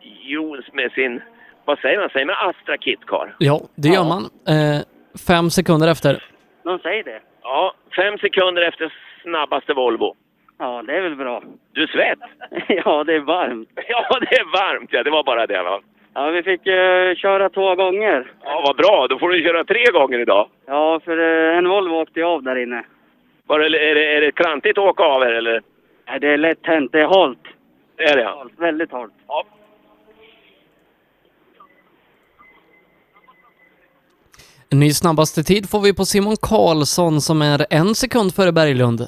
Jons 0.00 0.72
med 0.72 0.92
sin, 0.92 1.22
vad 1.64 1.78
säger 1.78 1.98
man, 1.98 2.10
säger 2.10 2.26
man 2.26 2.36
Astra 2.38 2.76
Kitcar? 2.76 3.34
Ja, 3.38 3.60
det 3.74 3.88
gör 3.88 4.04
man. 4.04 4.22
Eh, 4.24 4.80
fem 5.26 5.50
sekunder 5.50 5.88
efter. 5.88 6.22
Någon 6.64 6.78
säger 6.78 7.04
det? 7.04 7.20
Ja, 7.42 7.74
fem 7.96 8.18
sekunder 8.18 8.62
efter 8.62 8.92
snabbaste 9.22 9.74
Volvo. 9.74 10.16
Ja, 10.58 10.82
det 10.86 10.96
är 10.96 11.00
väl 11.00 11.16
bra. 11.16 11.42
Du 11.72 11.86
svett? 11.86 12.18
ja, 12.68 13.04
det 13.04 13.14
är 13.14 13.20
varmt. 13.20 13.68
Ja, 13.88 14.18
det 14.20 14.36
är 14.36 14.44
varmt 14.44 14.92
ja, 14.92 15.02
det 15.02 15.10
var 15.10 15.24
bara 15.24 15.46
det 15.46 15.62
va? 15.62 15.80
Ja, 16.14 16.30
vi 16.30 16.42
fick 16.42 16.66
eh, 16.66 17.14
köra 17.14 17.48
två 17.50 17.74
gånger. 17.74 18.32
Ja, 18.44 18.62
vad 18.66 18.76
bra, 18.76 19.06
då 19.10 19.18
får 19.18 19.28
du 19.28 19.42
köra 19.42 19.64
tre 19.64 19.84
gånger 19.92 20.18
idag. 20.18 20.48
Ja, 20.66 21.00
för 21.04 21.18
eh, 21.18 21.58
en 21.58 21.68
Volvo 21.68 21.94
åkte 21.94 22.24
av 22.24 22.42
där 22.42 22.56
inne. 22.56 22.84
Var 23.46 23.58
det, 23.58 23.90
är, 23.90 23.94
det, 23.94 24.16
är 24.16 24.20
det 24.20 24.32
klantigt 24.32 24.78
att 24.78 24.84
åka 24.84 25.02
av 25.02 25.22
här 25.22 25.32
eller? 25.32 25.62
Nej, 26.06 26.20
det 26.20 26.28
är 26.28 26.36
lätt 26.36 26.66
hänt. 26.66 26.92
Det 26.92 27.00
är 27.00 27.06
halt. 27.06 27.38
Det 27.96 28.04
är 28.04 28.16
det 28.16 28.22
ja. 28.22 28.46
Väldigt 28.56 28.92
halt. 28.92 29.12
Ja. 29.28 29.44
Ny 34.72 34.90
snabbaste 34.90 35.42
tid 35.42 35.70
får 35.70 35.80
vi 35.80 35.94
på 35.94 36.04
Simon 36.04 36.36
Karlsson 36.42 37.20
som 37.20 37.42
är 37.42 37.66
en 37.70 37.94
sekund 37.94 38.34
före 38.34 38.52
Berglund. 38.52 38.98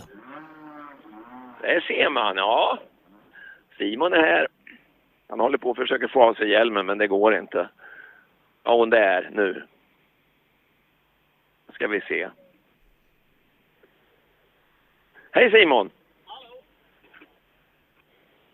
Där 1.61 1.81
ser 1.81 2.11
man, 2.11 2.37
ja. 2.37 2.79
Simon 3.79 4.13
är 4.13 4.23
här. 4.23 4.49
Han 5.29 5.41
håller 5.41 5.59
på 5.59 5.71
att 5.71 5.77
försöka 5.77 6.09
få 6.09 6.23
av 6.23 6.35
sig 6.35 6.49
hjälmen, 6.51 6.87
men 6.87 6.99
det 6.99 7.07
går 7.07 7.39
inte. 7.39 7.69
Ja, 8.65 8.77
hon 8.77 8.91
där 8.91 9.31
nu. 9.33 9.67
Ska 11.75 11.89
vi 11.89 12.01
se. 12.01 12.29
Hej 15.31 15.51
Simon! 15.51 15.91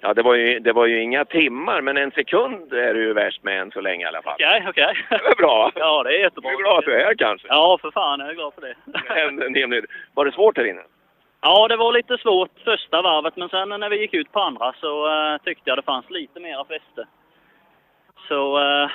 Ja, 0.01 0.15
det 0.15 0.23
var, 0.23 0.35
ju, 0.35 0.59
det 0.59 0.73
var 0.73 0.87
ju 0.87 1.03
inga 1.03 1.25
timmar, 1.25 1.81
men 1.81 1.97
en 1.97 2.11
sekund 2.11 2.73
är 2.73 2.95
du 2.95 3.03
ju 3.03 3.13
värst 3.13 3.43
med 3.43 3.61
än 3.61 3.71
så 3.71 3.81
länge 3.81 4.05
i 4.05 4.09
alla 4.09 4.23
fall. 4.23 4.35
Okej, 4.35 4.65
okej. 4.69 4.95
Det 5.09 5.15
är 5.15 5.37
bra. 5.37 5.73
Ja, 5.75 6.03
det 6.03 6.11
är 6.17 6.21
jättebra. 6.21 6.51
Du 6.51 6.57
är 6.57 6.59
glad 6.59 6.79
att 6.79 6.85
du 6.85 6.95
är 6.95 7.05
här 7.05 7.15
kanske? 7.15 7.49
Ja, 7.49 7.79
för 7.81 7.91
fan. 7.91 8.21
Jag 8.21 8.31
är 8.31 8.35
glad 8.35 8.55
för 8.55 8.61
det. 8.61 8.75
En, 9.21 9.43
en 9.43 9.55
hel 9.55 9.69
minut. 9.69 9.91
Var 10.15 10.25
det 10.25 10.33
svårt 10.33 10.57
här 10.57 10.65
inne? 10.65 10.83
Ja, 11.41 11.69
det 11.69 11.77
var 11.77 11.93
lite 11.93 12.19
svårt 12.19 12.51
första 12.65 13.03
varvet, 13.03 13.37
men 13.37 13.49
sen 13.49 13.69
när 13.69 13.91
vi 13.91 14.01
gick 14.01 14.15
ut 14.15 14.33
på 14.33 14.41
andra 14.41 14.73
så 14.73 15.07
eh, 15.07 15.39
tyckte 15.45 15.71
jag 15.71 15.79
det 15.79 15.83
fanns 15.83 16.11
lite 16.11 16.41
mera 16.41 16.65
fäste. 16.65 17.07
Så, 18.29 18.59
eh, 18.59 18.91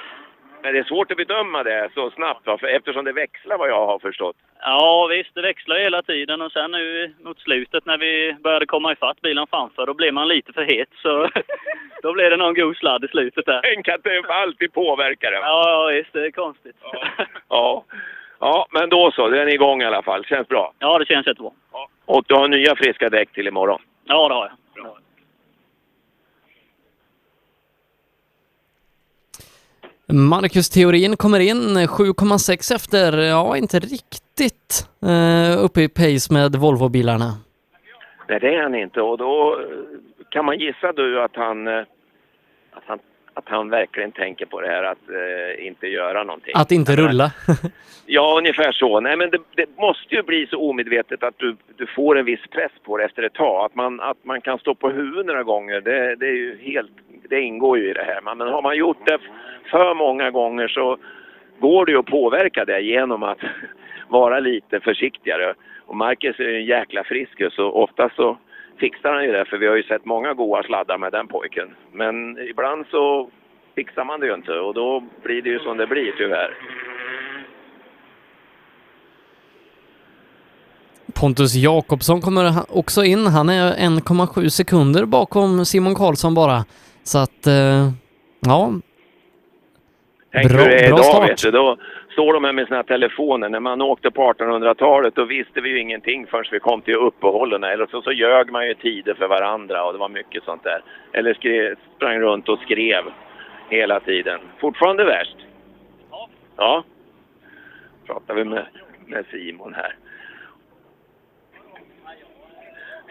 Men 0.63 0.73
det 0.73 0.79
är 0.79 0.83
svårt 0.83 1.11
att 1.11 1.17
bedöma 1.17 1.63
det 1.63 1.89
så 1.93 2.11
snabbt, 2.11 2.47
va? 2.47 2.57
För 2.57 2.67
eftersom 2.67 3.05
det 3.05 3.13
växlar 3.13 3.57
vad 3.57 3.69
jag 3.69 3.87
har 3.87 3.99
förstått. 3.99 4.35
ja 4.59 5.07
visst, 5.09 5.35
det 5.35 5.41
växlar 5.41 5.75
hela 5.75 6.01
tiden 6.01 6.41
och 6.41 6.51
sen 6.51 6.71
nu 6.71 7.13
mot 7.19 7.39
slutet 7.39 7.85
när 7.85 7.97
vi 7.97 8.35
började 8.43 8.65
komma 8.65 8.91
ifatt 8.91 9.21
bilen 9.21 9.47
framför, 9.49 9.85
då 9.85 9.93
blev 9.93 10.13
man 10.13 10.27
lite 10.27 10.53
för 10.53 10.63
het. 10.63 10.89
Så 11.01 11.29
då 12.01 12.13
blev 12.13 12.29
det 12.29 12.37
någon 12.37 12.53
god 12.53 12.77
sladd 12.77 13.03
i 13.03 13.07
slutet 13.07 13.45
där. 13.45 13.61
Tänk 13.63 13.87
att 13.87 14.03
det 14.03 14.23
alltid 14.27 14.73
påverkar 14.73 15.31
det. 15.31 15.37
Ja, 15.37 15.69
ja 15.69 15.97
visst, 15.97 16.13
det 16.13 16.25
är 16.25 16.31
konstigt. 16.31 16.75
Ja. 17.49 17.85
ja, 18.39 18.67
men 18.71 18.89
då 18.89 19.11
så. 19.11 19.27
Den 19.27 19.47
är 19.47 19.53
igång 19.53 19.81
i 19.81 19.85
alla 19.85 20.01
fall. 20.03 20.25
Känns 20.25 20.47
bra. 20.47 20.73
Ja, 20.79 20.99
det 20.99 21.05
känns 21.05 21.27
jättebra. 21.27 21.51
Och 22.05 22.23
du 22.27 22.35
har 22.35 22.47
nya 22.47 22.75
friska 22.75 23.09
däck 23.09 23.31
till 23.31 23.47
imorgon. 23.47 23.81
Ja, 24.05 24.27
det 24.27 24.33
har 24.33 24.45
jag. 24.45 24.62
Marcus 30.07 30.69
Theorin 30.69 31.17
kommer 31.17 31.39
in 31.39 31.77
7,6 31.77 32.75
efter, 32.75 33.17
ja 33.17 33.57
inte 33.57 33.79
riktigt 33.79 34.89
eh, 35.05 35.65
uppe 35.65 35.81
i 35.81 35.89
pace 35.89 36.33
med 36.33 36.55
Volvo-bilarna. 36.55 37.31
Nej, 38.29 38.39
det 38.39 38.55
är 38.55 38.63
han 38.63 38.75
inte. 38.75 39.01
Och 39.01 39.17
då 39.17 39.59
kan 40.29 40.45
man 40.45 40.59
gissa 40.59 40.91
du 40.91 41.23
att 41.23 41.35
han, 41.35 41.67
eh, 41.67 41.79
att 42.73 42.83
han, 42.85 42.99
att 43.33 43.49
han 43.49 43.69
verkligen 43.69 44.11
tänker 44.11 44.45
på 44.45 44.61
det 44.61 44.67
här 44.67 44.83
att 44.83 45.09
eh, 45.09 45.67
inte 45.67 45.87
göra 45.87 46.23
någonting. 46.23 46.53
Att 46.55 46.71
inte 46.71 46.95
rulla. 46.95 47.31
Ja, 48.05 48.35
ungefär 48.37 48.71
så. 48.71 48.99
Nej, 48.99 49.17
men 49.17 49.29
det, 49.29 49.37
det 49.55 49.77
måste 49.77 50.15
ju 50.15 50.23
bli 50.23 50.47
så 50.47 50.69
omedvetet 50.69 51.23
att 51.23 51.33
du, 51.37 51.55
du 51.77 51.87
får 51.87 52.17
en 52.17 52.25
viss 52.25 52.47
press 52.51 52.71
på 52.83 52.97
det 52.97 53.03
efter 53.03 53.23
ett 53.23 53.33
tag. 53.33 53.65
Att 53.65 53.75
man, 53.75 53.99
att 53.99 54.17
man 54.23 54.41
kan 54.41 54.59
stå 54.59 54.75
på 54.75 54.89
huvudet 54.89 55.25
några 55.25 55.43
gånger, 55.43 55.81
det, 55.81 56.15
det 56.15 56.27
är 56.27 56.35
ju 56.35 56.57
helt, 56.61 56.91
det 57.29 57.41
ingår 57.41 57.77
ju 57.77 57.89
i 57.89 57.93
det 57.93 58.03
här. 58.03 58.21
Men 58.21 58.37
men 58.37 58.47
har 58.47 58.61
man 58.61 58.77
gjort 58.77 59.05
det 59.05 59.17
för 59.71 59.93
många 59.93 60.31
gånger 60.31 60.67
så 60.67 60.97
går 61.59 61.85
det 61.85 61.91
ju 61.91 61.99
att 61.99 62.05
påverka 62.05 62.65
det 62.65 62.81
genom 62.81 63.23
att 63.23 63.39
vara 64.07 64.39
lite 64.39 64.79
försiktigare. 64.79 65.53
Och 65.85 65.95
Marcus 65.95 66.39
är 66.39 66.43
ju 66.43 66.55
en 66.55 66.65
jäkla 66.65 67.03
frisk 67.03 67.43
så 67.51 67.71
ofta 67.71 68.09
så 68.15 68.37
fixar 68.79 69.13
han 69.13 69.23
ju 69.23 69.31
det 69.31 69.45
för 69.45 69.57
vi 69.57 69.67
har 69.67 69.75
ju 69.75 69.83
sett 69.83 70.05
många 70.05 70.33
goa 70.33 70.63
sladdar 70.63 70.97
med 70.97 71.11
den 71.11 71.27
pojken. 71.27 71.69
Men 71.91 72.37
ibland 72.49 72.85
så 72.91 73.29
fixar 73.75 74.05
man 74.05 74.19
det 74.19 74.25
ju 74.27 74.33
inte 74.33 74.51
och 74.59 74.73
då 74.73 75.03
blir 75.23 75.41
det 75.41 75.49
ju 75.49 75.59
som 75.59 75.77
det 75.77 75.87
blir 75.87 76.11
tyvärr. 76.17 76.53
Pontus 81.13 81.55
Jakobsson 81.55 82.21
kommer 82.21 82.51
också 82.77 83.03
in. 83.03 83.27
Han 83.27 83.49
är 83.49 83.73
1,7 83.73 84.49
sekunder 84.49 85.05
bakom 85.05 85.65
Simon 85.65 85.95
Karlsson 85.95 86.33
bara. 86.35 86.65
Så 87.03 87.17
att, 87.17 87.47
eh, 87.47 87.89
ja. 88.39 88.71
Tänk 90.33 90.51
Bra- 90.51 90.61
hur 90.61 90.69
det 90.69 90.79
är 90.79 90.87
idag, 90.87 91.05
start. 91.05 91.29
vet 91.29 91.41
du. 91.43 91.51
Då 91.51 91.77
står 92.13 92.33
de 92.33 92.43
här 92.43 92.53
med 92.53 92.67
sina 92.67 92.83
telefoner. 92.83 93.49
När 93.49 93.59
man 93.59 93.81
åkte 93.81 94.11
på 94.11 94.33
1800-talet 94.33 95.15
då 95.15 95.25
visste 95.25 95.61
vi 95.61 95.69
ju 95.69 95.79
ingenting 95.79 96.27
förrän 96.27 96.45
vi 96.51 96.59
kom 96.59 96.81
till 96.81 96.95
uppehållen. 96.95 97.63
Eller 97.63 97.85
så, 97.85 98.01
så 98.01 98.11
ljög 98.11 98.51
man 98.51 98.67
ju 98.67 98.73
tider 98.73 99.13
för 99.13 99.27
varandra 99.27 99.85
och 99.85 99.93
det 99.93 99.99
var 99.99 100.09
mycket 100.09 100.43
sånt 100.43 100.63
där. 100.63 100.81
Eller 101.13 101.33
skrev, 101.33 101.75
sprang 101.95 102.19
runt 102.19 102.49
och 102.49 102.59
skrev 102.59 103.03
hela 103.69 103.99
tiden. 103.99 104.39
Fortfarande 104.59 105.03
värst? 105.03 105.37
Ja. 106.57 106.83
Pratar 108.05 108.33
vi 108.33 108.43
med, 108.43 108.65
med 109.05 109.25
Simon 109.31 109.73
här. 109.73 109.95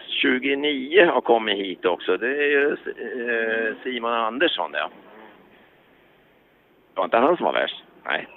29 0.07 1.05
har 1.05 1.21
kommit 1.21 1.57
hit 1.57 1.85
också. 1.85 2.17
Det 2.17 2.27
är 2.27 2.49
ju 2.49 2.71
eh, 2.71 3.75
Simon 3.83 4.13
Andersson, 4.13 4.71
ja. 4.73 4.89
Det 6.93 6.97
var 6.97 7.05
inte 7.05 7.17
han 7.17 7.37
som 7.37 7.45
var 7.45 7.53
värst. 7.53 7.83
Nej. 8.05 8.27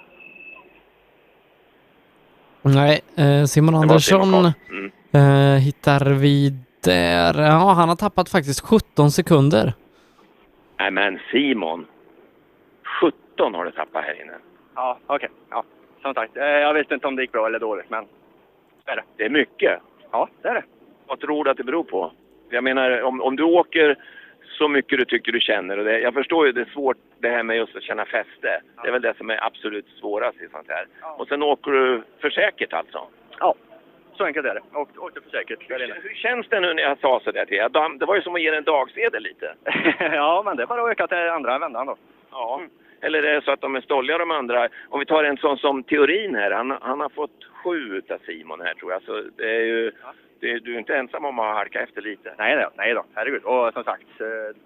Nej, 2.75 3.01
eh, 3.17 3.43
Simon 3.45 3.75
Andersson 3.75 4.23
Simon. 4.23 4.51
Mm. 4.69 4.91
eh, 5.11 5.59
hittar 5.59 6.05
vi 6.13 6.53
där. 6.83 7.41
Ja, 7.41 7.71
han 7.73 7.89
har 7.89 7.95
tappat 7.95 8.29
faktiskt 8.29 8.61
17 8.61 9.11
sekunder. 9.11 9.73
Nej 10.79 10.91
men 10.91 11.19
Simon. 11.31 11.85
17 13.01 13.53
har 13.55 13.65
du 13.65 13.71
tappat 13.71 14.03
här 14.03 14.21
inne. 14.21 14.33
Ja, 14.75 14.97
okej. 15.07 15.29
Ja, 15.49 15.63
som 16.01 16.13
sagt. 16.13 16.37
eh, 16.37 16.43
Jag 16.43 16.73
vet 16.73 16.91
inte 16.91 17.07
om 17.07 17.15
det 17.15 17.21
gick 17.21 17.31
bra 17.31 17.47
eller 17.47 17.59
dåligt, 17.59 17.89
men 17.89 18.05
det 18.85 18.91
är 18.91 18.95
det. 18.95 19.03
Det 19.17 19.25
är 19.25 19.29
mycket. 19.29 19.79
Ja, 20.11 20.29
det 20.41 20.47
är 20.47 20.53
det. 20.53 20.63
Vad 21.07 21.19
tror 21.19 21.43
du 21.43 21.51
att 21.51 21.57
det 21.57 21.63
beror 21.63 21.83
på? 21.83 22.11
Jag 22.49 22.63
menar, 22.63 23.01
om, 23.01 23.21
om 23.21 23.35
du 23.35 23.43
åker 23.43 23.95
så 24.57 24.67
mycket 24.67 24.99
du 24.99 25.05
tycker 25.05 25.31
du 25.31 25.39
känner. 25.39 25.77
Och 25.77 25.85
det, 25.85 25.99
jag 25.99 26.13
förstår 26.13 26.45
ju 26.45 26.51
det 26.51 26.61
är 26.61 26.65
svårt 26.73 26.97
det 27.19 27.29
här 27.29 27.43
med 27.43 27.57
just 27.57 27.75
att 27.75 27.83
känna 27.83 28.05
fäste. 28.05 28.61
Det 28.81 28.87
är 28.87 28.91
väl 28.91 29.01
det 29.01 29.17
som 29.17 29.29
är 29.29 29.45
absolut 29.45 29.87
svårast 29.99 30.41
i 30.41 30.47
sånt 30.51 30.67
här. 30.69 30.85
Och 31.17 31.27
sen 31.27 31.43
åker 31.43 31.71
du 31.71 32.03
för 32.21 32.29
säkert 32.29 32.73
alltså? 32.73 33.07
Ja, 33.39 33.55
så 34.17 34.23
enkelt 34.23 34.45
är 34.45 34.53
det. 34.53 34.61
Och, 34.71 34.89
åkte 34.97 35.21
för 35.21 35.29
säkert. 35.29 35.69
inne. 35.69 35.95
Hur 36.03 36.13
känns 36.15 36.47
det 36.47 36.59
nu 36.59 36.73
när 36.73 36.83
jag 36.83 36.99
sa 36.99 37.19
sådär 37.23 37.45
till 37.45 37.57
er? 37.57 37.97
Det 37.99 38.05
var 38.05 38.15
ju 38.15 38.21
som 38.21 38.35
att 38.35 38.41
ge 38.41 38.47
en 38.47 38.63
dagsedel 38.63 39.23
lite. 39.23 39.55
ja, 39.99 40.41
men 40.45 40.57
det 40.57 40.63
är 40.63 40.67
bara 40.67 40.81
att 40.83 40.91
öka 40.91 41.07
till 41.07 41.17
andra 41.17 41.59
vändan 41.59 41.85
då. 41.85 41.95
Ja. 42.31 42.61
Eller 43.07 43.23
är 43.23 43.33
det 43.35 43.41
så 43.41 43.51
att 43.51 43.61
de 43.61 43.75
är 43.75 43.81
stolliga 43.81 44.17
de 44.17 44.31
andra? 44.31 44.67
Om 44.89 44.99
vi 44.99 45.05
tar 45.05 45.23
en 45.23 45.37
sån 45.37 45.57
som 45.57 45.83
teorin 45.83 46.35
här. 46.35 46.51
Han, 46.51 46.77
han 46.81 46.99
har 46.99 47.09
fått 47.09 47.43
sju 47.63 47.97
utav 47.97 48.17
Simon 48.25 48.61
här 48.61 48.73
tror 48.73 48.91
jag. 48.91 49.01
Så 49.01 49.23
det 49.37 49.55
är 49.55 49.65
ju, 49.65 49.91
det, 50.39 50.59
du 50.59 50.73
är 50.75 50.79
inte 50.79 50.95
ensam 50.95 51.25
om 51.25 51.39
att 51.39 51.55
halka 51.55 51.81
efter 51.81 52.01
lite. 52.01 52.33
Nej 52.37 52.55
då, 52.55 52.69
nej 52.75 52.93
då. 52.93 53.03
Herregud. 53.15 53.43
Och 53.43 53.73
som 53.73 53.83
sagt, 53.83 54.21
eh, 54.21 54.57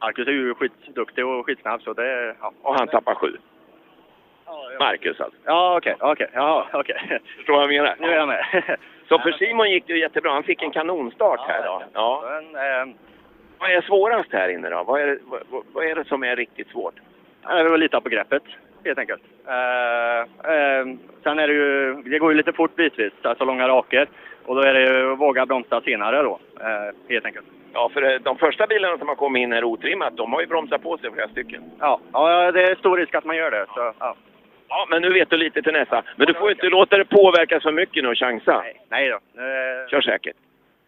Marcus 0.00 0.28
är 0.28 0.32
ju 0.32 0.54
skitduktig 0.54 1.26
och 1.26 1.46
skitsnabb 1.46 1.82
så 1.82 1.92
det... 1.92 2.36
Ja. 2.40 2.52
Och 2.62 2.74
han 2.78 2.88
tappar 2.88 3.14
sju. 3.14 3.36
Marcus 4.78 5.20
alltså. 5.20 5.38
Ja, 5.44 5.76
okej, 5.76 5.96
okej. 6.00 6.28
Ja, 6.32 6.68
okej. 6.72 7.20
Förstår 7.36 7.54
vad 7.54 7.62
jag 7.62 7.70
menar? 7.70 7.96
Nu 7.98 8.06
är 8.08 8.16
jag 8.16 8.28
med. 8.28 8.76
Så 9.08 9.18
för 9.18 9.32
Simon 9.32 9.70
gick 9.70 9.86
det 9.86 9.92
ju 9.92 10.00
jättebra. 10.00 10.32
Han 10.32 10.42
fick 10.42 10.62
en 10.62 10.70
kanonstart 10.70 11.40
här 11.40 11.62
då. 11.64 11.82
Ja. 11.92 12.24
Men, 12.30 12.44
eh, 12.88 12.94
Vad 13.58 13.70
är 13.70 13.80
svårast 13.80 14.32
här 14.32 14.48
inne 14.48 14.70
då? 14.70 14.84
Vad 14.86 15.00
är, 15.00 15.18
vad, 15.24 15.64
vad 15.72 15.84
är 15.84 15.94
det 15.94 16.04
som 16.04 16.24
är 16.24 16.36
riktigt 16.36 16.68
svårt? 16.68 16.94
Det 17.42 17.68
var 17.70 17.78
lite 17.78 18.00
på 18.00 18.08
greppet, 18.08 18.42
helt 18.84 18.98
enkelt. 18.98 19.22
Eh, 19.48 20.20
eh, 20.54 20.86
sen 21.22 21.38
är 21.38 21.48
det 21.48 21.54
ju, 21.54 21.94
det 22.02 22.18
går 22.18 22.30
ju 22.30 22.36
lite 22.36 22.52
fort 22.52 22.76
bitvis, 22.76 23.12
alltså 23.22 23.44
långa 23.44 23.68
raker. 23.68 24.08
Och 24.44 24.54
då 24.54 24.62
är 24.62 24.74
det 24.74 24.80
ju 24.80 25.12
att 25.12 25.18
våga 25.18 25.46
bromsa 25.46 25.80
senare 25.80 26.22
då, 26.22 26.40
eh, 26.60 26.94
helt 27.08 27.26
enkelt. 27.26 27.46
Ja, 27.72 27.90
för 27.92 28.02
eh, 28.02 28.18
de 28.20 28.38
första 28.38 28.66
bilarna 28.66 28.98
som 28.98 29.08
har 29.08 29.14
kommit 29.14 29.40
in 29.40 29.52
här 29.52 29.64
otrimmat, 29.64 30.16
de 30.16 30.32
har 30.32 30.40
ju 30.40 30.46
bromsat 30.46 30.82
på 30.82 30.98
sig 30.98 31.12
flera 31.12 31.28
stycken. 31.28 31.62
Ja, 31.78 32.00
ja, 32.12 32.52
det 32.52 32.62
är 32.62 32.74
stor 32.74 32.96
risk 32.96 33.14
att 33.14 33.24
man 33.24 33.36
gör 33.36 33.50
det. 33.50 33.66
Så, 33.74 33.92
ja. 33.98 34.16
Ja, 34.68 34.86
men 34.90 35.02
nu 35.02 35.12
vet 35.12 35.30
du 35.30 35.36
lite 35.36 35.62
till 35.62 35.72
nästa. 35.72 36.02
Men 36.16 36.26
du 36.26 36.34
får 36.34 36.48
ju 36.48 36.54
inte 36.54 36.68
låta 36.68 36.96
det 36.96 37.04
påverkas 37.04 37.62
för 37.62 37.72
mycket 37.72 38.02
nu 38.02 38.08
och 38.08 38.18
chansa. 38.18 38.64
Nej 38.88 39.08
då. 39.08 39.14
Eh, 39.14 39.88
Kör 39.90 40.00
säkert. 40.00 40.36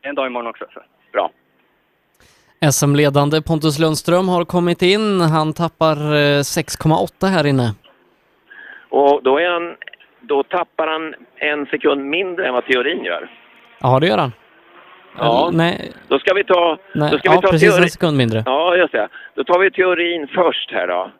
en 0.02 0.14
dag 0.14 0.26
imorgon 0.26 0.50
också. 0.50 0.64
Så. 0.74 0.80
Bra. 1.12 1.30
SM-ledande 2.70 3.42
Pontus 3.42 3.78
Lundström 3.78 4.28
har 4.28 4.44
kommit 4.44 4.82
in. 4.82 5.20
Han 5.20 5.52
tappar 5.52 5.96
eh, 5.96 6.40
6,8 6.42 7.26
här 7.26 7.46
inne. 7.46 7.74
Och 8.90 9.22
då, 9.22 9.38
är 9.38 9.50
han, 9.50 9.76
då 10.20 10.42
tappar 10.42 10.86
han 10.86 11.14
en 11.36 11.66
sekund 11.66 12.04
mindre 12.04 12.46
än 12.46 12.54
vad 12.54 12.64
teorin 12.66 13.04
gör. 13.04 13.30
Ja, 13.80 14.00
det 14.00 14.06
gör 14.06 14.18
han. 14.18 14.32
Ja. 15.18 15.48
Eller, 15.48 15.58
nej, 15.58 15.92
Då 16.08 16.18
ska 16.18 16.34
vi 16.34 16.44
ta... 16.44 16.78
nej. 16.94 17.10
Då 17.10 17.18
ska 17.18 17.30
vi 17.30 17.36
ja 17.36 17.40
ta 17.42 17.50
precis 17.50 17.74
teori- 17.76 17.82
en 17.82 17.88
sekund 17.90 18.16
mindre. 18.16 18.42
Ja, 18.46 18.76
just 18.76 18.92
det. 18.92 19.08
Då 19.34 19.44
tar 19.44 19.58
vi 19.58 19.70
teorin 19.70 20.28
först 20.28 20.70
här 20.72 20.86
då. 20.88 21.10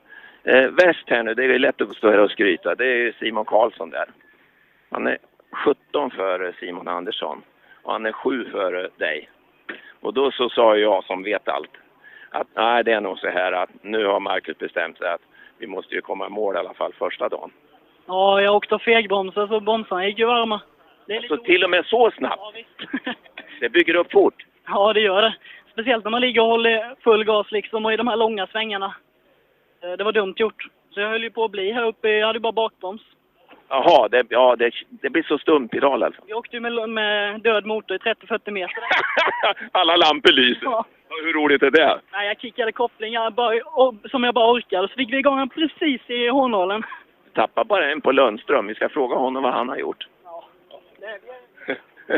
Eh, 0.45 0.63
väst 0.69 1.05
här 1.07 1.23
nu, 1.23 1.35
det 1.35 1.45
är 1.45 1.59
lätt 1.59 1.81
att 1.81 1.97
stå 1.97 2.11
här 2.11 2.19
och 2.21 2.31
skryta. 2.31 2.75
Det 2.75 2.85
är 2.85 2.97
ju 2.97 3.13
Simon 3.21 3.45
Karlsson 3.45 3.91
där. 3.91 4.05
Han 4.91 5.07
är 5.07 5.19
17 5.65 6.11
före 6.11 6.53
Simon 6.61 6.89
Andersson 6.89 7.43
och 7.83 7.93
han 7.93 8.07
är 8.07 8.13
7 8.13 8.45
före 8.51 8.89
dig. 8.99 9.29
Och 10.03 10.15
då 10.15 10.31
så 10.31 10.49
sa 10.49 10.77
jag 10.77 11.05
som 11.05 11.23
vet 11.23 11.49
allt 11.49 11.71
att 12.31 12.47
nej, 12.55 12.85
det 12.85 12.93
är 12.93 13.01
nog 13.01 13.19
så 13.19 13.29
här 13.29 13.53
att 13.53 13.71
nu 13.83 14.07
har 14.07 14.21
Marcus 14.21 14.59
bestämt 14.59 14.99
sig 14.99 15.09
att 15.09 15.21
vi 15.59 15.67
måste 15.67 15.95
ju 15.95 16.01
komma 16.01 16.27
i 16.27 16.31
mål 16.31 16.55
i 16.55 16.59
alla 16.59 16.75
fall 16.75 16.93
första 16.93 17.29
dagen. 17.29 17.51
Ja, 18.07 18.41
jag 18.41 18.55
åkte 18.57 18.79
fegbromsade 18.79 19.49
så 19.49 19.61
bromsarna 19.61 20.07
gick 20.07 20.19
ju 20.19 20.27
varma. 20.27 20.61
Det 21.07 21.17
är 21.17 21.21
lite 21.21 21.37
Så 21.37 21.43
till 21.43 21.65
och 21.65 21.71
med 21.71 21.87
så 21.87 22.11
snabbt. 22.11 22.43
Det 23.61 23.69
bygger 23.69 23.95
upp 23.95 24.13
fort. 24.13 24.47
Ja, 24.67 24.93
det 24.93 25.01
gör 25.01 25.23
det. 25.23 25.35
Speciellt 25.73 26.05
när 26.05 26.11
man 26.11 26.21
ligger 26.21 26.41
och 26.43 26.47
håller 26.49 26.95
full 27.01 27.25
gas 27.25 27.51
liksom 27.53 27.87
och 27.87 27.93
i 27.93 27.97
de 27.97 28.09
här 28.09 28.17
långa 28.17 28.47
svängarna. 28.47 28.95
Eh, 29.83 29.93
Det 29.93 30.05
var 30.05 30.13
dumt 30.13 30.35
gjort. 30.37 30.67
Så 30.91 31.01
jag 31.01 31.09
höll 31.09 31.23
ju 31.23 31.31
på 31.31 31.45
att 31.45 31.51
bli 31.51 31.73
här 31.73 31.85
uppe. 31.87 32.09
Jag 32.09 32.27
hade 32.27 32.37
ju 32.37 32.41
bara 32.41 32.53
bakbroms. 32.53 33.03
Jaha, 33.75 34.09
det, 34.09 34.27
ja, 34.29 34.57
det, 34.57 34.73
det 34.91 35.11
blir 35.11 35.23
så 35.23 35.39
stumpedal 35.39 36.03
alltså. 36.03 36.23
Vi 36.27 36.35
åkte 36.35 36.57
ju 36.57 36.61
med, 36.61 36.89
med 36.89 37.41
död 37.41 37.67
motor 37.67 37.97
i 37.97 37.99
30-40 37.99 38.51
meter. 38.51 38.75
Alla 39.73 39.97
lampor 39.97 40.33
lyser. 40.33 40.65
Ja. 40.65 40.85
Hur 41.09 41.33
roligt 41.33 41.63
är 41.63 41.71
det? 41.71 42.01
Nej, 42.13 42.27
jag 42.27 42.41
kickade 42.41 42.73
kopplingen 42.73 43.23
jag 43.23 43.33
bara, 43.33 43.61
och, 43.65 43.95
som 44.11 44.25
jag 44.25 44.35
bara 44.35 44.53
orkade. 44.53 44.89
Så 44.89 44.95
fick 44.95 45.13
vi 45.13 45.19
igång 45.19 45.39
den 45.39 45.49
precis 45.49 46.11
i 46.11 46.29
hårnålen. 46.29 46.83
Tappa 47.35 47.65
bara 47.65 47.93
en 47.93 48.01
på 48.01 48.13
Lundström. 48.13 48.67
Vi 48.67 48.75
ska 48.75 48.89
fråga 48.89 49.17
honom 49.17 49.43
vad 49.43 49.53
han 49.53 49.69
har 49.69 49.77
gjort. 49.77 50.07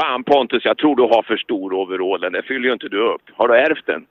Fan 0.00 0.24
Pontus, 0.24 0.64
jag 0.64 0.78
tror 0.78 0.96
du 0.96 1.02
har 1.02 1.22
för 1.22 1.36
stor 1.36 1.72
overall. 1.72 2.20
Den 2.20 2.42
fyller 2.42 2.66
ju 2.66 2.72
inte 2.72 2.88
du 2.88 3.08
upp. 3.08 3.22
Har 3.34 3.48
du 3.48 3.56
ärvt 3.56 3.86
den? 3.86 4.06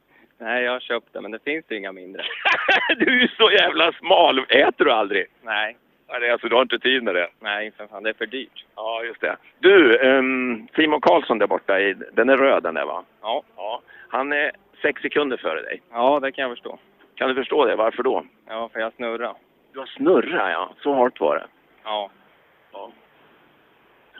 Nej, 0.45 0.63
jag 0.63 0.71
har 0.71 0.79
köpt 0.79 1.13
den, 1.13 1.21
men 1.21 1.31
det 1.31 1.43
finns 1.43 1.65
ju 1.69 1.77
inga 1.77 1.91
mindre. 1.91 2.23
du 2.97 3.23
är 3.23 3.27
så 3.37 3.51
jävla 3.51 3.91
smal. 3.91 4.39
Äter 4.49 4.85
du 4.85 4.91
aldrig? 4.91 5.25
Nej, 5.41 5.77
Ja, 6.07 6.19
det 6.19 6.27
är 6.27 6.31
Alltså, 6.31 6.47
du 6.47 6.55
har 6.55 6.61
inte 6.61 6.79
tid 6.79 7.03
med 7.03 7.15
det? 7.15 7.27
nej 7.39 7.71
för 7.77 7.87
fan, 7.87 8.03
det 8.03 8.09
är 8.09 8.13
för 8.13 8.25
dyrt. 8.25 8.65
Ja, 8.75 9.03
just 9.03 9.21
det. 9.21 9.35
Du, 9.59 9.99
ehm, 9.99 10.67
Simon 10.75 11.01
Karlsson 11.01 11.37
där 11.37 11.47
borta, 11.47 11.79
i, 11.79 11.93
den 12.13 12.29
är 12.29 12.37
röd 12.37 12.63
den 12.63 12.73
där 12.75 12.85
va? 12.85 13.03
Ja. 13.21 13.43
ja. 13.55 13.81
Han 14.09 14.33
är 14.33 14.51
sex 14.81 15.01
sekunder 15.01 15.37
före 15.37 15.61
dig. 15.61 15.81
Ja, 15.91 16.19
det 16.19 16.31
kan 16.31 16.41
jag 16.41 16.51
förstå. 16.51 16.79
Kan 17.15 17.29
du 17.29 17.35
förstå 17.35 17.65
det? 17.65 17.75
Varför 17.75 18.03
då? 18.03 18.25
Ja, 18.47 18.69
för 18.73 18.79
jag 18.79 18.93
snurrar. 18.93 19.33
Du 19.73 19.79
har 19.79 19.85
snurrat 19.85 20.51
ja, 20.51 20.69
så 20.81 20.93
hårt 20.93 21.19
var 21.19 21.35
det. 21.35 21.45
Ja. 21.83 22.09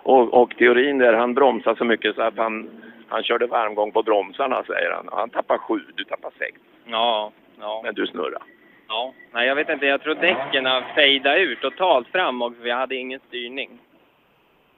Och, 0.06 0.34
och 0.34 0.58
teorin 0.58 0.97
där, 0.97 1.14
han 1.14 1.34
bromsar 1.34 1.76
så 1.76 1.86
mycket 1.86 2.16
så 2.16 2.22
att 2.22 2.38
han, 2.38 2.70
han 3.08 3.24
körde 3.24 3.47
varmgång 3.47 3.91
på 3.91 4.03
bromsarna 4.03 4.64
säger 4.64 4.91
han. 4.91 5.10
Han 5.12 5.30
tappar 5.30 5.58
sju, 5.58 5.80
du 5.95 6.03
tappar 6.03 6.32
sex. 6.39 6.58
Ja, 6.86 7.32
ja. 7.60 7.82
Men 7.84 7.95
du 7.95 8.08
snurrar. 8.08 8.43
Ja. 8.88 9.14
Nej, 9.32 9.47
jag 9.47 9.56
vet 9.56 9.70
inte. 9.70 9.86
Jag 9.86 10.01
tror 10.01 10.16
däcken 10.16 10.68
fejdat 10.95 11.38
ut 11.38 11.62
totalt 11.62 12.08
fram 12.08 12.41
och 12.41 12.53
vi 12.62 12.72
hade 12.72 12.95
ingen 12.95 13.20
styrning. 13.28 13.70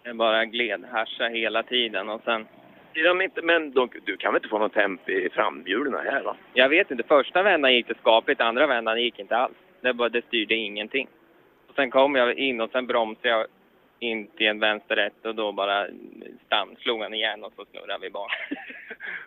Det 0.04 0.14
bara 0.14 0.46
gled, 0.46 0.86
härsa 0.92 1.28
hela 1.28 1.64
tiden 1.64 2.10
och 2.10 2.22
sen... 2.26 2.48
De 2.94 3.22
inte, 3.22 3.42
men 3.42 3.72
de, 3.72 3.90
du 4.06 4.18
kan 4.18 4.34
väl 4.34 4.40
inte 4.40 4.50
få 4.50 4.58
något 4.58 4.74
temp 4.74 5.10
i 5.10 5.30
framhjulen 5.30 5.94
här 5.94 6.24
va? 6.24 6.36
Jag 6.54 6.70
vet 6.70 6.92
inte. 6.92 7.04
Första 7.04 7.44
vändan 7.44 7.74
gick 7.74 7.88
det 7.88 7.98
skapligt, 7.98 8.42
andra 8.42 8.68
vändan 8.68 9.02
gick 9.02 9.20
inte 9.20 9.38
alls. 9.38 9.56
Det, 9.82 9.94
bara, 9.94 10.10
det 10.10 10.26
styrde 10.26 10.56
ingenting. 10.56 11.08
Och 11.70 11.76
sen 11.76 11.92
kom 11.92 12.16
jag 12.16 12.34
in 12.34 12.62
och 12.62 12.72
sen 12.72 12.88
bromsade 12.88 13.30
jag 13.30 13.46
in 14.00 14.28
till 14.28 14.48
en 14.48 14.60
vänsterrätt 14.60 15.26
och 15.26 15.36
då 15.36 15.52
bara 15.52 15.88
stam, 16.46 16.76
slog 16.80 17.02
han 17.02 17.14
igen 17.14 17.44
och 17.44 17.54
så 17.56 17.66
snurrade 17.66 18.00
vi 18.02 18.10
bara. 18.10 18.32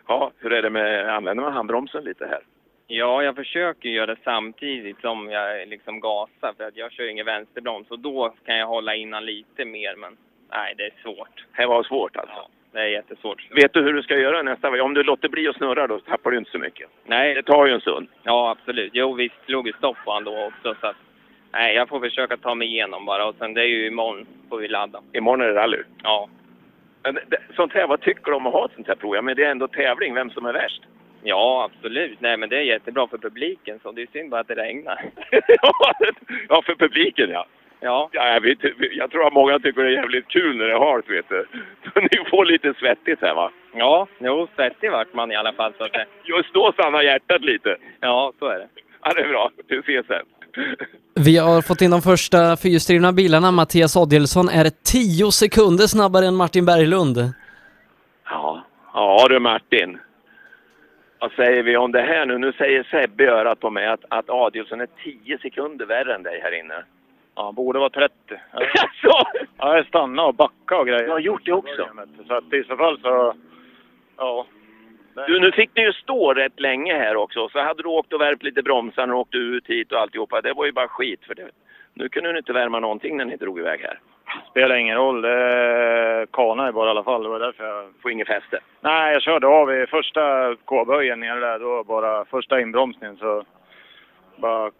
Ja, 0.07 0.31
hur 0.39 0.53
är 0.53 0.61
det 0.61 0.69
med, 0.69 1.09
använder 1.09 1.43
man 1.43 1.53
handbromsen 1.53 2.03
lite 2.03 2.25
här? 2.25 2.39
Ja, 2.87 3.23
jag 3.23 3.35
försöker 3.35 3.89
göra 3.89 4.05
det 4.05 4.21
samtidigt 4.23 5.01
som 5.01 5.29
jag 5.29 5.67
liksom 5.67 5.99
gasar 5.99 6.53
för 6.57 6.63
att 6.63 6.77
jag 6.77 6.91
kör 6.91 7.09
ingen 7.09 7.25
vänsterbroms 7.25 7.91
och 7.91 7.99
då 7.99 8.33
kan 8.45 8.57
jag 8.57 8.67
hålla 8.67 8.95
innan 8.95 9.25
lite 9.25 9.65
mer 9.65 9.95
men 9.95 10.17
nej, 10.51 10.73
det 10.77 10.83
är 10.83 10.93
svårt. 11.01 11.45
Det 11.57 11.65
var 11.65 11.83
svårt 11.83 12.15
alltså? 12.15 12.35
Ja, 12.35 12.49
det 12.71 12.79
är 12.79 12.87
jättesvårt. 12.87 13.47
Vet 13.51 13.73
du 13.73 13.81
hur 13.81 13.93
du 13.93 14.03
ska 14.03 14.17
göra 14.17 14.41
nästa 14.41 14.69
gång? 14.69 14.79
Om 14.79 14.93
du 14.93 15.03
låter 15.03 15.29
bli 15.29 15.47
att 15.47 15.55
snurra 15.55 15.87
då 15.87 15.99
tappar 15.99 16.31
du 16.31 16.37
inte 16.37 16.51
så 16.51 16.59
mycket. 16.59 16.89
Nej. 17.05 17.33
Det 17.33 17.43
tar 17.43 17.65
ju 17.65 17.73
en 17.73 17.81
stund. 17.81 18.07
Ja, 18.23 18.49
absolut. 18.51 18.91
Jo, 18.93 19.13
vi 19.13 19.31
slog 19.45 19.67
ju 19.67 19.73
stopp 19.73 19.97
på 20.05 20.11
han 20.11 20.23
då 20.23 20.45
också 20.45 20.75
så 20.81 20.87
att 20.87 20.97
nej, 21.51 21.75
jag 21.75 21.89
får 21.89 21.99
försöka 21.99 22.37
ta 22.37 22.55
mig 22.55 22.67
igenom 22.67 23.05
bara 23.05 23.25
och 23.25 23.35
sen 23.39 23.53
det 23.53 23.61
är 23.61 23.67
ju 23.67 23.87
imorgon 23.87 24.25
får 24.49 24.57
vi 24.57 24.67
ladda. 24.67 25.01
Imorgon 25.13 25.41
är 25.41 25.47
det 25.47 25.61
rally. 25.61 25.83
Ja. 26.03 26.29
Men 27.03 27.13
det, 27.13 27.37
sånt 27.55 27.73
här, 27.73 27.87
vad 27.87 28.01
tycker 28.01 28.31
du 28.31 28.33
om 28.33 28.47
att 28.47 28.53
ha 28.53 28.65
ett 28.65 28.71
sånt 28.75 28.87
här 28.87 28.95
prov? 28.95 29.15
Ja, 29.15 29.21
men 29.21 29.35
det 29.35 29.43
är 29.43 29.51
ändå 29.51 29.67
tävling, 29.67 30.13
vem 30.13 30.29
som 30.29 30.45
är 30.45 30.53
värst. 30.53 30.81
Ja, 31.23 31.69
absolut. 31.71 32.21
Nej, 32.21 32.37
men 32.37 32.49
det 32.49 32.57
är 32.57 32.61
jättebra 32.61 33.07
för 33.07 33.17
publiken, 33.17 33.79
så 33.83 33.91
det 33.91 34.01
är 34.01 34.07
synd 34.13 34.29
bara 34.29 34.41
att 34.41 34.47
det 34.47 34.55
regnar. 34.55 35.05
Ja, 36.49 36.61
för 36.61 36.75
publiken 36.75 37.29
ja. 37.29 37.45
Ja. 37.79 38.09
ja 38.11 38.27
jag, 38.27 38.41
vet, 38.41 38.57
jag 38.91 39.11
tror 39.11 39.27
att 39.27 39.33
många 39.33 39.59
tycker 39.59 39.83
det 39.83 39.89
är 39.89 39.91
jävligt 39.91 40.27
kul 40.27 40.57
när 40.57 40.65
det 40.65 40.73
är 40.73 40.79
halt, 40.79 41.09
vet 41.09 41.29
du. 41.29 41.45
Så 41.93 41.99
ni 41.99 42.29
får 42.29 42.45
lite 42.45 42.73
svettigt 42.73 43.21
här 43.21 43.35
va? 43.35 43.51
Ja, 43.73 44.07
jo, 44.19 44.47
svettig 44.55 44.91
vart 44.91 45.13
man 45.13 45.31
i 45.31 45.35
alla 45.35 45.53
fall. 45.53 45.73
Så 45.77 45.83
att 45.83 45.93
det... 45.93 46.05
Just 46.23 46.53
då 46.53 46.71
stannar 46.71 47.01
hjärtat 47.01 47.41
lite. 47.41 47.77
Ja, 47.99 48.33
så 48.39 48.45
är 48.45 48.59
det. 48.59 48.67
Ja, 49.01 49.11
det 49.15 49.21
är 49.21 49.27
bra. 49.27 49.51
Vi 49.67 49.77
ses 49.77 50.07
sen. 50.07 50.25
Vi 51.15 51.37
har 51.37 51.61
fått 51.61 51.81
in 51.81 51.91
de 51.91 52.01
första 52.01 52.57
fyrhjulsdrivna 52.57 53.11
bilarna. 53.11 53.51
Mattias 53.51 53.97
Adielsson 53.97 54.49
är 54.49 54.69
10 54.83 55.31
sekunder 55.31 55.87
snabbare 55.87 56.25
än 56.25 56.35
Martin 56.35 56.65
Berglund. 56.65 57.17
Ja. 58.25 58.63
Ja 58.93 59.27
du 59.29 59.39
Martin. 59.39 59.97
Vad 61.19 61.31
säger 61.31 61.63
vi 61.63 61.77
om 61.77 61.91
det 61.91 62.01
här 62.01 62.25
nu? 62.25 62.37
Nu 62.37 62.51
säger 62.51 62.83
Sebbe 62.83 63.23
i 63.23 63.27
örat 63.27 63.59
på 63.59 63.69
mig 63.69 63.87
att, 63.87 64.05
att 64.09 64.29
Adielsson 64.29 64.81
är 64.81 64.87
10 65.03 65.37
sekunder 65.37 65.85
värre 65.85 66.15
än 66.15 66.23
dig 66.23 66.39
här 66.43 66.59
inne. 66.59 66.83
Ja, 67.35 67.45
han 67.45 67.55
borde 67.55 67.79
vara 67.79 67.89
30. 67.89 68.13
Så? 69.01 69.23
Ja, 69.57 69.75
jag 69.75 69.85
stannade 69.85 70.27
och 70.27 70.35
backade 70.35 70.81
och 70.81 70.87
grejer. 70.87 71.03
Jag 71.03 71.11
har 71.11 71.19
gjort 71.19 71.45
det 71.45 71.53
också. 71.53 71.89
Så 72.27 72.33
att 72.33 72.53
i 72.53 72.63
så 72.63 72.77
fall 72.77 72.99
så... 73.01 73.33
Ja. 74.17 74.45
Du, 75.27 75.39
nu 75.39 75.51
fick 75.51 75.69
ni 75.75 75.81
ju 75.81 75.93
stå 75.93 76.33
rätt 76.33 76.59
länge 76.59 76.93
här 76.93 77.15
också. 77.15 77.49
Så 77.49 77.59
hade 77.59 77.83
du 77.83 77.89
åkt 77.89 78.13
och 78.13 78.21
värpt 78.21 78.43
lite 78.43 78.61
bromsar 78.61 79.13
och 79.13 79.19
åkt 79.19 79.35
ut 79.35 79.67
hit 79.67 79.91
och 79.91 79.99
alltihopa. 79.99 80.41
Det 80.41 80.53
var 80.53 80.65
ju 80.65 80.71
bara 80.71 80.87
skit 80.87 81.19
för 81.27 81.35
det. 81.35 81.49
Nu 81.93 82.09
kunde 82.09 82.31
ni 82.31 82.37
inte 82.37 82.53
värma 82.53 82.79
någonting 82.79 83.17
när 83.17 83.25
ni 83.25 83.35
drog 83.35 83.59
iväg 83.59 83.79
här. 83.81 83.99
Spelar 84.51 84.75
ingen 84.75 84.97
roll. 84.97 85.21
Det 85.21 86.27
kanade 86.33 86.71
bara 86.71 86.87
i 86.87 86.89
alla 86.89 87.03
fall. 87.03 87.23
Det 87.23 87.29
var 87.29 87.39
därför 87.39 87.63
jag... 87.63 87.85
Får 88.01 88.11
inget 88.11 88.27
fäste. 88.27 88.59
Nej, 88.81 89.13
jag 89.13 89.21
körde 89.21 89.47
av 89.47 89.73
i 89.73 89.87
första 89.87 90.55
K-böjen 90.65 91.19
nere 91.19 91.39
där. 91.39 91.59
Då 91.59 91.83
bara 91.83 92.25
första 92.25 92.61
inbromsningen 92.61 93.17
så... 93.17 93.43
Bara... 94.35 94.71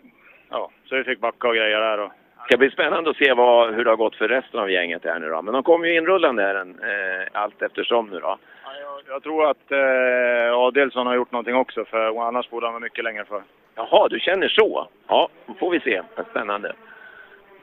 Ja, 0.50 0.72
så 0.86 0.96
vi 0.96 1.04
fick 1.04 1.20
backa 1.20 1.48
och 1.48 1.56
grejer 1.56 1.80
där 1.80 2.00
och... 2.00 2.12
Det 2.42 2.46
ska 2.46 2.58
bli 2.58 2.70
spännande 2.70 3.10
att 3.10 3.18
se 3.18 3.34
vad, 3.34 3.74
hur 3.74 3.84
det 3.84 3.90
har 3.90 3.98
gått 3.98 4.16
för 4.16 4.28
resten 4.28 4.60
av 4.60 4.72
gänget 4.72 5.06
här 5.06 5.20
nu 5.20 5.30
då. 5.30 5.42
Men 5.42 5.54
de 5.54 5.64
kommer 5.64 5.88
ju 5.88 5.96
inrullande 5.96 6.44
här 6.44 6.56
eh, 6.56 7.28
allt 7.32 7.62
eftersom 7.62 8.10
nu 8.10 8.20
då. 8.20 8.38
Jag 9.08 9.24
tror 9.24 9.50
att 9.50 9.72
eh, 9.72 10.58
Adelsson 10.58 11.08
har 11.08 11.16
gjort 11.16 11.32
någonting 11.32 11.56
också, 11.56 11.86
för 11.86 12.28
annars 12.28 12.50
borde 12.50 12.66
han 12.66 12.74
vara 12.74 12.84
mycket 12.84 13.04
längre 13.04 13.26
för. 13.26 13.44
Jaha, 13.76 14.08
du 14.08 14.20
känner 14.20 14.48
så? 14.50 14.88
Ja, 15.08 15.30
då 15.46 15.54
får 15.54 15.72
vi 15.72 15.80
se. 15.80 16.02
Spännande. 16.32 16.74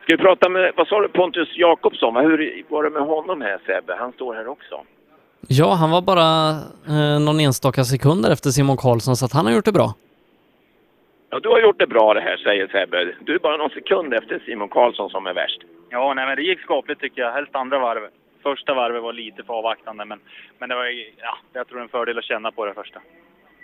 Ska 0.03 0.17
vi 0.17 0.23
prata 0.23 0.49
med, 0.49 0.73
vad 0.77 0.89
sa 0.89 1.01
du, 1.01 1.09
Pontus 1.09 1.57
Jakobsson? 1.57 2.17
Hur 2.17 2.65
var 2.69 2.83
det 2.83 2.91
med 2.91 3.03
honom 3.03 3.41
här 3.41 3.59
Sebbe? 3.67 3.97
Han 3.99 4.13
står 4.13 4.35
här 4.35 4.49
också. 4.49 4.81
Ja, 5.49 5.75
han 5.75 5.91
var 5.91 6.03
bara 6.03 6.51
eh, 6.89 7.21
någon 7.21 7.41
enstaka 7.41 7.85
sekunder 7.85 8.31
efter 8.33 8.51
Simon 8.51 8.77
Karlsson, 8.77 9.17
så 9.17 9.25
att 9.25 9.33
han 9.33 9.47
har 9.47 9.53
gjort 9.53 9.65
det 9.65 9.73
bra. 9.73 9.95
Ja, 11.31 11.41
du 11.41 11.49
har 11.49 11.61
gjort 11.61 11.79
det 11.79 11.87
bra 11.87 12.15
det 12.15 12.21
här, 12.21 12.37
säger 12.37 12.67
Sebbe. 12.69 13.15
Du 13.21 13.35
är 13.35 13.39
bara 13.39 13.57
någon 13.57 13.71
sekund 13.71 14.15
efter 14.15 14.43
Simon 14.47 14.69
Karlsson 14.69 15.11
som 15.11 15.27
är 15.27 15.35
värst. 15.35 15.61
Ja, 15.91 16.15
nej, 16.15 16.27
men 16.27 16.37
det 16.37 16.43
gick 16.43 16.61
skapligt 16.61 17.01
tycker 17.01 17.23
jag. 17.23 17.33
Helst 17.33 17.55
andra 17.55 17.79
varvet. 17.79 18.13
Första 18.49 18.75
varvet 18.75 19.03
var 19.03 19.13
lite 19.13 19.45
för 19.45 19.55
avvaktande, 19.55 20.05
men, 20.05 20.21
men 20.59 20.69
det 20.69 20.75
var, 20.75 20.85
ja, 21.23 21.39
jag 21.53 21.69
tror 21.69 21.81
en 21.81 21.89
fördel 21.89 22.19
att 22.19 22.25
känna 22.25 22.53
på 22.53 22.67
det 22.67 22.75
första. 22.75 23.01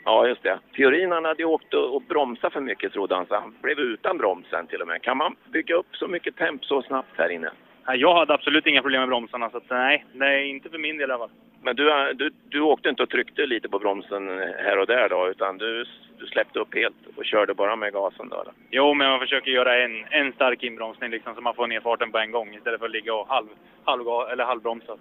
Ja, 0.05 0.29
just 0.29 0.43
det. 0.43 0.59
Fiorin 0.77 1.13
han 1.13 1.25
hade 1.25 1.43
ju 1.43 1.49
åkt 1.49 1.75
och, 1.75 1.95
och 1.95 2.03
bromsat 2.03 2.53
för 2.53 2.61
mycket 2.61 2.93
trodde 2.93 3.15
han, 3.15 3.27
så 3.27 3.35
han 3.35 3.55
blev 3.63 3.79
utan 3.79 4.19
bromsen 4.19 4.67
till 4.67 4.81
och 4.81 4.87
med. 4.87 5.03
Kan 5.03 5.17
man 5.17 5.37
bygga 5.53 5.75
upp 5.75 5.87
så 5.93 6.09
mycket 6.09 6.37
temp 6.37 6.65
så 6.65 6.83
snabbt 6.83 7.19
här 7.19 7.29
inne? 7.29 7.51
Nej, 7.87 8.01
jag 8.01 8.15
hade 8.15 8.35
absolut 8.35 8.67
inga 8.67 8.83
problem 8.83 9.01
med 9.01 9.09
bromsarna, 9.09 9.51
så 9.51 9.57
att, 9.57 9.71
nej, 9.71 10.05
nej, 10.13 10.51
inte 10.51 10.71
för 10.71 10.79
min 10.79 10.97
del 10.97 11.11
i 11.11 11.13
alla 11.13 11.19
fall. 11.19 11.37
Men 11.63 11.77
du, 11.77 12.13
du, 12.15 12.31
du 12.49 12.61
åkte 12.61 12.89
inte 12.89 13.03
och 13.03 13.11
tryckte 13.11 13.47
lite 13.47 13.69
på 13.69 13.79
bromsen 13.79 14.29
här 14.39 14.79
och 14.79 14.87
där 14.87 15.09
då, 15.09 15.29
utan 15.29 15.59
du, 15.59 15.85
du 16.19 16.27
släppte 16.27 16.59
upp 16.59 16.75
helt 16.75 16.95
och 17.17 17.25
körde 17.25 17.55
bara 17.55 17.77
med 17.77 17.93
gasen 17.93 18.29
då? 18.29 18.41
Eller? 18.41 18.53
Jo, 18.71 18.95
men 18.95 19.11
man 19.11 19.21
försöker 19.21 19.51
göra 19.51 19.85
en, 19.85 20.05
en 20.11 20.33
stark 20.33 20.63
inbromsning 20.63 21.11
liksom, 21.11 21.35
så 21.35 21.41
man 21.41 21.55
får 21.55 21.67
ner 21.67 21.81
farten 21.81 22.13
på 22.13 22.19
en 22.19 22.31
gång 22.31 22.55
istället 22.55 22.81
för 22.81 22.87
att 22.87 22.93
ligga 22.93 23.15
och 23.15 23.29
halv, 23.29 23.47
halv, 23.85 24.07
eller 24.33 24.45
halvbromsa. 24.45 24.97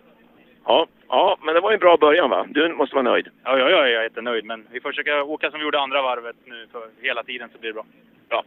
Ja, 0.65 0.87
ja, 1.07 1.37
men 1.41 1.55
det 1.55 1.61
var 1.61 1.71
en 1.71 1.79
bra 1.79 1.97
början 1.97 2.29
va? 2.29 2.45
Du 2.49 2.73
måste 2.73 2.95
vara 2.95 3.03
nöjd. 3.03 3.27
Ja, 3.43 3.57
ja, 3.57 3.69
jag 3.69 3.89
är 3.89 4.03
jättenöjd, 4.03 4.45
men 4.45 4.67
vi 4.71 4.79
försöker 4.81 5.21
åka 5.21 5.51
som 5.51 5.59
vi 5.59 5.65
gjorde 5.65 5.79
andra 5.79 6.01
varvet 6.01 6.35
nu 6.45 6.67
för 6.71 6.89
hela 7.01 7.23
tiden 7.23 7.49
så 7.53 7.59
blir 7.59 7.69
det 7.69 7.73
bra. 7.73 7.85
Bra. 8.29 8.43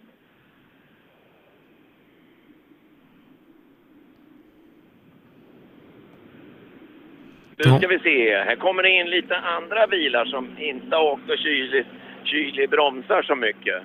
Nu 7.58 7.78
ska 7.78 7.88
vi 7.88 7.98
se. 7.98 8.36
Här 8.36 8.56
kommer 8.56 8.82
det 8.82 8.90
in 8.90 9.10
lite 9.10 9.36
andra 9.36 9.86
bilar 9.86 10.24
som 10.24 10.58
inte 10.58 10.96
har 10.96 11.02
åkt 11.02 11.30
och 11.30 11.38
kyligt, 11.38 11.88
kylig 12.24 12.70
bromsar 12.70 13.22
så 13.22 13.34
mycket. 13.34 13.82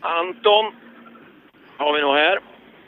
Anton 0.00 0.72
har 1.76 1.92
vi 1.94 2.00
nog 2.00 2.14
här. 2.14 2.38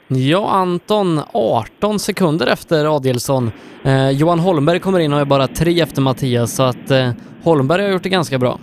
Ja, 0.08 0.50
Anton 0.50 1.20
18 1.32 1.98
sekunder 1.98 2.46
efter 2.46 2.96
Adielsson. 2.96 3.52
Eh, 3.84 4.10
Johan 4.10 4.38
Holmberg 4.38 4.80
kommer 4.80 4.98
in 5.00 5.12
och 5.12 5.20
är 5.20 5.24
bara 5.24 5.46
tre 5.46 5.80
efter 5.80 6.02
Mattias, 6.02 6.56
så 6.56 6.62
att 6.62 6.90
eh, 6.90 7.10
Holmberg 7.42 7.82
har 7.82 7.90
gjort 7.90 8.02
det 8.02 8.08
ganska 8.08 8.38
bra. 8.38 8.58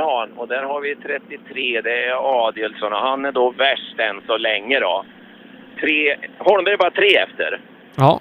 Han. 0.00 0.32
Och 0.36 0.48
där 0.48 0.62
har 0.62 0.80
vi 0.80 0.96
33. 0.96 1.80
Det 1.80 2.04
är 2.04 2.46
Adielsson 2.46 2.92
och 2.92 2.98
han 2.98 3.24
är 3.24 3.32
då 3.32 3.50
värst 3.50 3.98
än 3.98 4.20
så 4.26 4.36
länge 4.36 4.80
då. 4.80 5.04
Tre, 5.80 6.16
Holmberg 6.38 6.74
är 6.74 6.78
bara 6.78 6.90
tre 6.90 7.16
efter. 7.16 7.60
Ja. 7.94 8.20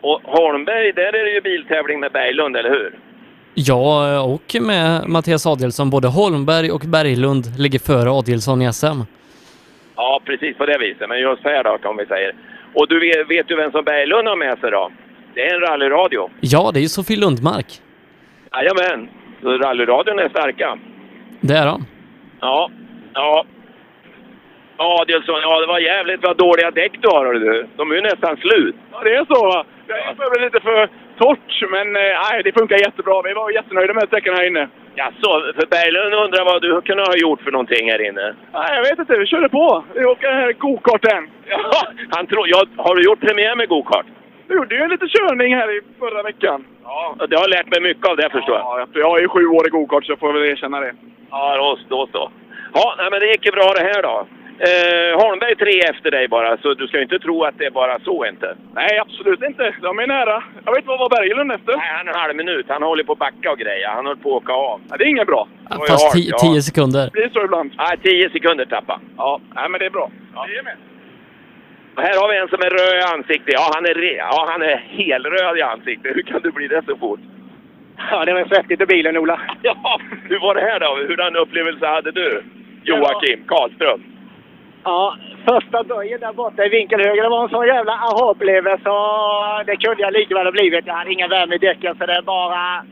Och 0.00 0.20
Holmberg, 0.24 0.92
där 0.92 1.16
är 1.16 1.24
det 1.24 1.30
ju 1.30 1.40
biltävling 1.40 2.00
med 2.00 2.12
Berglund, 2.12 2.56
eller 2.56 2.70
hur? 2.70 2.98
Ja, 3.54 4.20
och 4.20 4.56
med 4.60 5.08
Mattias 5.08 5.46
Adielsson. 5.46 5.90
Både 5.90 6.08
Holmberg 6.08 6.70
och 6.70 6.82
Berglund 6.86 7.44
ligger 7.58 7.78
före 7.78 8.10
Adielsson 8.10 8.62
i 8.62 8.72
SM. 8.72 9.00
Ja, 9.96 10.20
precis 10.24 10.56
på 10.56 10.66
det 10.66 10.78
viset. 10.78 11.08
Men 11.08 11.20
just 11.20 11.44
här 11.44 11.64
då, 11.64 11.78
om 11.88 11.96
vi 11.96 12.06
säger. 12.06 12.34
Och 12.74 12.88
du 12.88 13.00
vet, 13.00 13.30
vet 13.30 13.48
du 13.48 13.56
vem 13.56 13.70
som 13.70 13.84
Berglund 13.84 14.28
har 14.28 14.36
med 14.36 14.58
sig 14.58 14.70
då? 14.70 14.90
Det 15.34 15.46
är 15.46 15.54
en 15.54 15.60
rallyradio. 15.60 16.30
Ja, 16.40 16.70
det 16.74 16.78
är 16.78 16.82
ju 16.82 16.88
Sofie 16.88 17.16
Lundmark. 17.16 17.66
Jajamän. 18.52 19.08
Så 19.42 19.58
rallyradion 19.58 20.18
är 20.18 20.28
starka. 20.28 20.78
Det 21.40 21.54
är 21.54 21.66
han. 21.66 21.84
Ja, 22.40 22.70
ja. 23.14 23.44
Adielsson, 24.78 25.40
ja 25.42 25.60
det 25.60 25.66
var 25.66 25.78
jävligt 25.78 26.22
vad 26.22 26.36
dåliga 26.36 26.70
däck 26.70 26.92
du 27.00 27.08
har 27.08 27.34
du. 27.34 27.66
De 27.76 27.90
är 27.90 27.94
ju 27.94 28.00
nästan 28.00 28.36
slut. 28.36 28.76
Ja, 28.92 29.00
det 29.04 29.14
är 29.14 29.24
så 29.24 29.46
va? 29.46 29.64
Det 29.86 29.92
är 29.92 30.44
lite 30.44 30.60
för 30.60 30.88
torrt, 31.18 31.70
men 31.70 31.96
eh, 31.96 32.02
nej, 32.30 32.42
det 32.44 32.58
funkar 32.58 32.76
jättebra. 32.76 33.22
Vi 33.22 33.32
var 33.32 33.50
jättenöjda 33.50 33.94
med 33.94 34.06
sträckan 34.06 34.34
här 34.34 34.46
inne. 34.46 34.68
Ja, 34.94 35.10
så 35.22 35.30
för 35.56 35.66
Berglund 35.66 36.14
undrar 36.14 36.44
vad 36.44 36.62
du 36.62 36.80
kunde 36.80 37.02
ha 37.02 37.16
gjort 37.16 37.42
för 37.42 37.50
någonting 37.50 37.90
här 37.90 38.08
inne. 38.08 38.34
Nej, 38.52 38.70
jag 38.76 38.82
vet 38.82 38.98
inte. 38.98 39.16
Vi 39.16 39.26
körde 39.26 39.48
på. 39.48 39.84
Vi 39.94 40.04
åker 40.04 40.28
den 40.28 40.38
här 40.38 40.52
gokarten. 40.52 41.30
Ja, 41.48 41.82
han 42.10 42.26
tror... 42.26 42.48
Ja, 42.48 42.64
har 42.76 42.94
du 42.94 43.02
gjort 43.02 43.20
premiär 43.20 43.56
med 43.56 43.68
gokart? 43.68 44.06
Jag 44.48 44.56
gjorde 44.56 44.74
ju 44.74 44.82
en 44.82 44.90
liten 44.90 45.08
körning 45.08 45.54
här 45.54 45.78
i 45.78 45.80
förra 45.98 46.22
veckan. 46.22 46.64
Ja, 46.84 47.16
det 47.30 47.36
har 47.36 47.48
lärt 47.48 47.66
mig 47.70 47.80
mycket 47.80 48.06
av 48.10 48.16
det 48.16 48.30
förstår 48.30 48.54
jag. 48.54 48.64
Ja, 48.64 48.86
jag 48.94 49.16
är 49.18 49.22
ju 49.22 49.28
sju 49.28 49.46
år 49.46 49.66
i 49.66 49.70
gokart 49.70 50.04
så 50.04 50.12
jag 50.12 50.18
får 50.18 50.32
väl 50.32 50.42
erkänna 50.44 50.80
det. 50.80 50.92
Ja, 51.30 51.56
då, 51.56 51.78
då 51.96 52.08
så. 52.12 52.30
Ja, 52.74 52.94
nej, 52.98 53.08
men 53.10 53.20
det 53.20 53.26
gick 53.26 53.46
ju 53.46 53.52
bra 53.52 53.72
det 53.78 53.82
här 53.82 54.02
då. 54.02 54.26
Eh, 54.58 55.20
Holmberg 55.22 55.56
tre 55.56 55.80
efter 55.80 56.10
dig 56.10 56.28
bara, 56.28 56.56
så 56.56 56.74
du 56.74 56.86
ska 56.86 56.96
ju 56.96 57.02
inte 57.02 57.18
tro 57.18 57.44
att 57.44 57.58
det 57.58 57.64
är 57.64 57.70
bara 57.70 57.98
så 58.00 58.26
inte. 58.26 58.56
Nej, 58.74 58.98
absolut 58.98 59.42
inte. 59.42 59.74
De 59.82 59.98
är 59.98 60.06
nära. 60.06 60.42
Jag 60.64 60.74
vet 60.74 60.86
vad 60.86 60.98
var 60.98 61.08
Berglund 61.08 61.52
efter? 61.52 61.76
Nej, 61.76 61.88
han 61.96 62.08
är 62.08 62.12
en 62.12 62.18
halv 62.18 62.36
minut. 62.36 62.66
Han 62.68 62.82
håller 62.82 63.04
på 63.04 63.12
att 63.12 63.18
backa 63.18 63.50
och 63.52 63.58
greja. 63.58 63.90
Han 63.90 64.06
håller 64.06 64.22
på 64.22 64.36
att 64.36 64.42
åka 64.42 64.52
av. 64.52 64.80
Ja, 64.90 64.96
det 64.96 65.04
är 65.04 65.08
inget 65.08 65.26
bra. 65.26 65.48
Det 65.70 65.76
Fast 65.76 66.02
halt, 66.04 66.14
ti- 66.14 66.28
ja. 66.30 66.38
10 66.38 66.62
sekunder. 66.62 67.04
Det 67.04 67.10
blir 67.12 67.28
så 67.32 67.44
ibland. 67.44 67.70
Nej, 67.78 67.98
tio 68.02 68.30
sekunder 68.30 68.64
tappa. 68.64 69.00
Ja, 69.16 69.40
nej, 69.54 69.68
men 69.70 69.78
det 69.80 69.86
är 69.86 69.90
bra. 69.90 70.10
Vi 70.48 70.56
är 70.58 70.62
med. 70.62 70.76
Här 71.96 72.20
har 72.20 72.28
vi 72.32 72.38
en 72.38 72.48
som 72.48 72.60
är 72.60 72.70
röd 72.70 72.98
i 72.98 73.14
ansiktet. 73.14 73.54
Ja, 73.54 73.70
han 73.74 73.86
är, 73.86 74.16
ja, 74.16 74.46
han 74.48 74.62
är 74.62 74.76
helröd 74.76 75.58
i 75.58 75.62
ansiktet. 75.62 76.16
Hur 76.16 76.22
kan 76.22 76.40
du 76.42 76.50
bli 76.50 76.68
det 76.68 76.82
så 76.86 76.96
fort? 76.96 77.20
Ja, 78.10 78.24
det 78.24 78.32
var 78.32 78.44
svettigt 78.44 78.80
i 78.80 78.86
bilen, 78.86 79.16
Ola. 79.16 79.40
Ja, 79.62 80.00
hur 80.28 80.38
var 80.38 80.54
det 80.54 80.60
här 80.60 80.80
då? 80.80 80.96
Hurdan 81.08 81.36
upplevelse 81.36 81.86
hade 81.86 82.10
du? 82.10 82.42
Joakim 82.82 83.44
Karlström. 83.46 84.02
Ja, 84.84 85.16
första 85.48 85.84
böjen 85.84 86.20
där 86.20 86.32
borta 86.32 86.64
i 86.64 86.68
vinkel 86.68 87.00
höger, 87.00 87.22
det 87.22 87.28
var 87.28 87.42
en 87.42 87.48
sån 87.48 87.66
jävla 87.66 87.92
aha-upplevelse 87.92 88.90
det 89.66 89.76
kunde 89.76 90.02
jag 90.02 90.12
lika 90.12 90.34
väl 90.34 90.46
ha 90.46 90.52
blivit. 90.52 90.86
Jag 90.86 90.94
hade 90.94 91.12
ingen 91.12 91.30
värme 91.30 91.54
i 91.54 91.58
däcken 91.58 91.96
så 91.98 92.06
det 92.06 92.22
bara... 92.24 92.84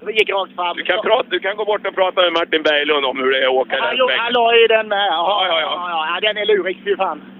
Det 0.00 0.12
gick 0.12 0.30
rakt 0.30 0.54
fram. 0.54 0.76
Du 0.76 0.82
kan, 0.82 1.02
prata, 1.02 1.26
du 1.30 1.40
kan 1.40 1.56
gå 1.56 1.64
bort 1.64 1.86
och 1.86 1.94
prata 1.94 2.20
med 2.20 2.32
Martin 2.32 2.62
Berglund 2.62 3.06
om 3.06 3.18
hur 3.18 3.30
det 3.30 3.38
är 3.38 3.46
att 3.46 3.54
åka 3.54 3.76
Han, 3.80 3.96
den 3.96 4.18
han 4.18 4.32
la 4.32 4.54
i 4.56 4.66
den 4.66 4.88
med. 4.88 5.06
Ja, 5.10 5.46
ja, 5.48 5.60
ja. 5.60 5.88
ja, 5.90 6.06
ja 6.14 6.20
den 6.28 6.36
är 6.36 6.46
lurig 6.46 6.80
fy 6.84 6.96
fan. 6.96 7.33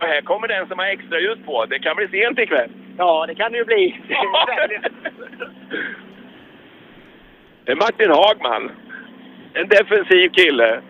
Och 0.00 0.06
här 0.06 0.20
kommer 0.20 0.48
den 0.48 0.68
som 0.68 0.78
har 0.78 0.86
extra 0.86 1.20
ljus 1.20 1.38
på. 1.46 1.64
Det 1.66 1.78
kan 1.78 1.96
bli 1.96 2.08
sent 2.08 2.38
ikväll. 2.38 2.70
Ja, 2.98 3.24
det 3.26 3.34
kan 3.34 3.52
det 3.52 3.58
ju 3.58 3.64
bli. 3.64 4.00
Det 7.64 7.72
är 7.72 7.76
Martin 7.76 8.10
Hagman. 8.10 8.70
En 9.54 9.68
defensiv 9.68 10.28
kille. 10.28 10.80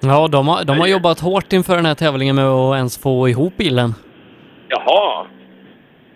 Ja, 0.00 0.28
de 0.28 0.48
har, 0.48 0.64
de 0.64 0.78
har 0.80 0.86
jobbat 0.86 1.20
hårt 1.20 1.52
inför 1.52 1.76
den 1.76 1.86
här 1.86 1.94
tävlingen 1.94 2.36
med 2.36 2.44
att 2.44 2.76
ens 2.76 3.02
få 3.02 3.28
ihop 3.28 3.56
bilen. 3.56 3.90
Jaha. 4.68 5.26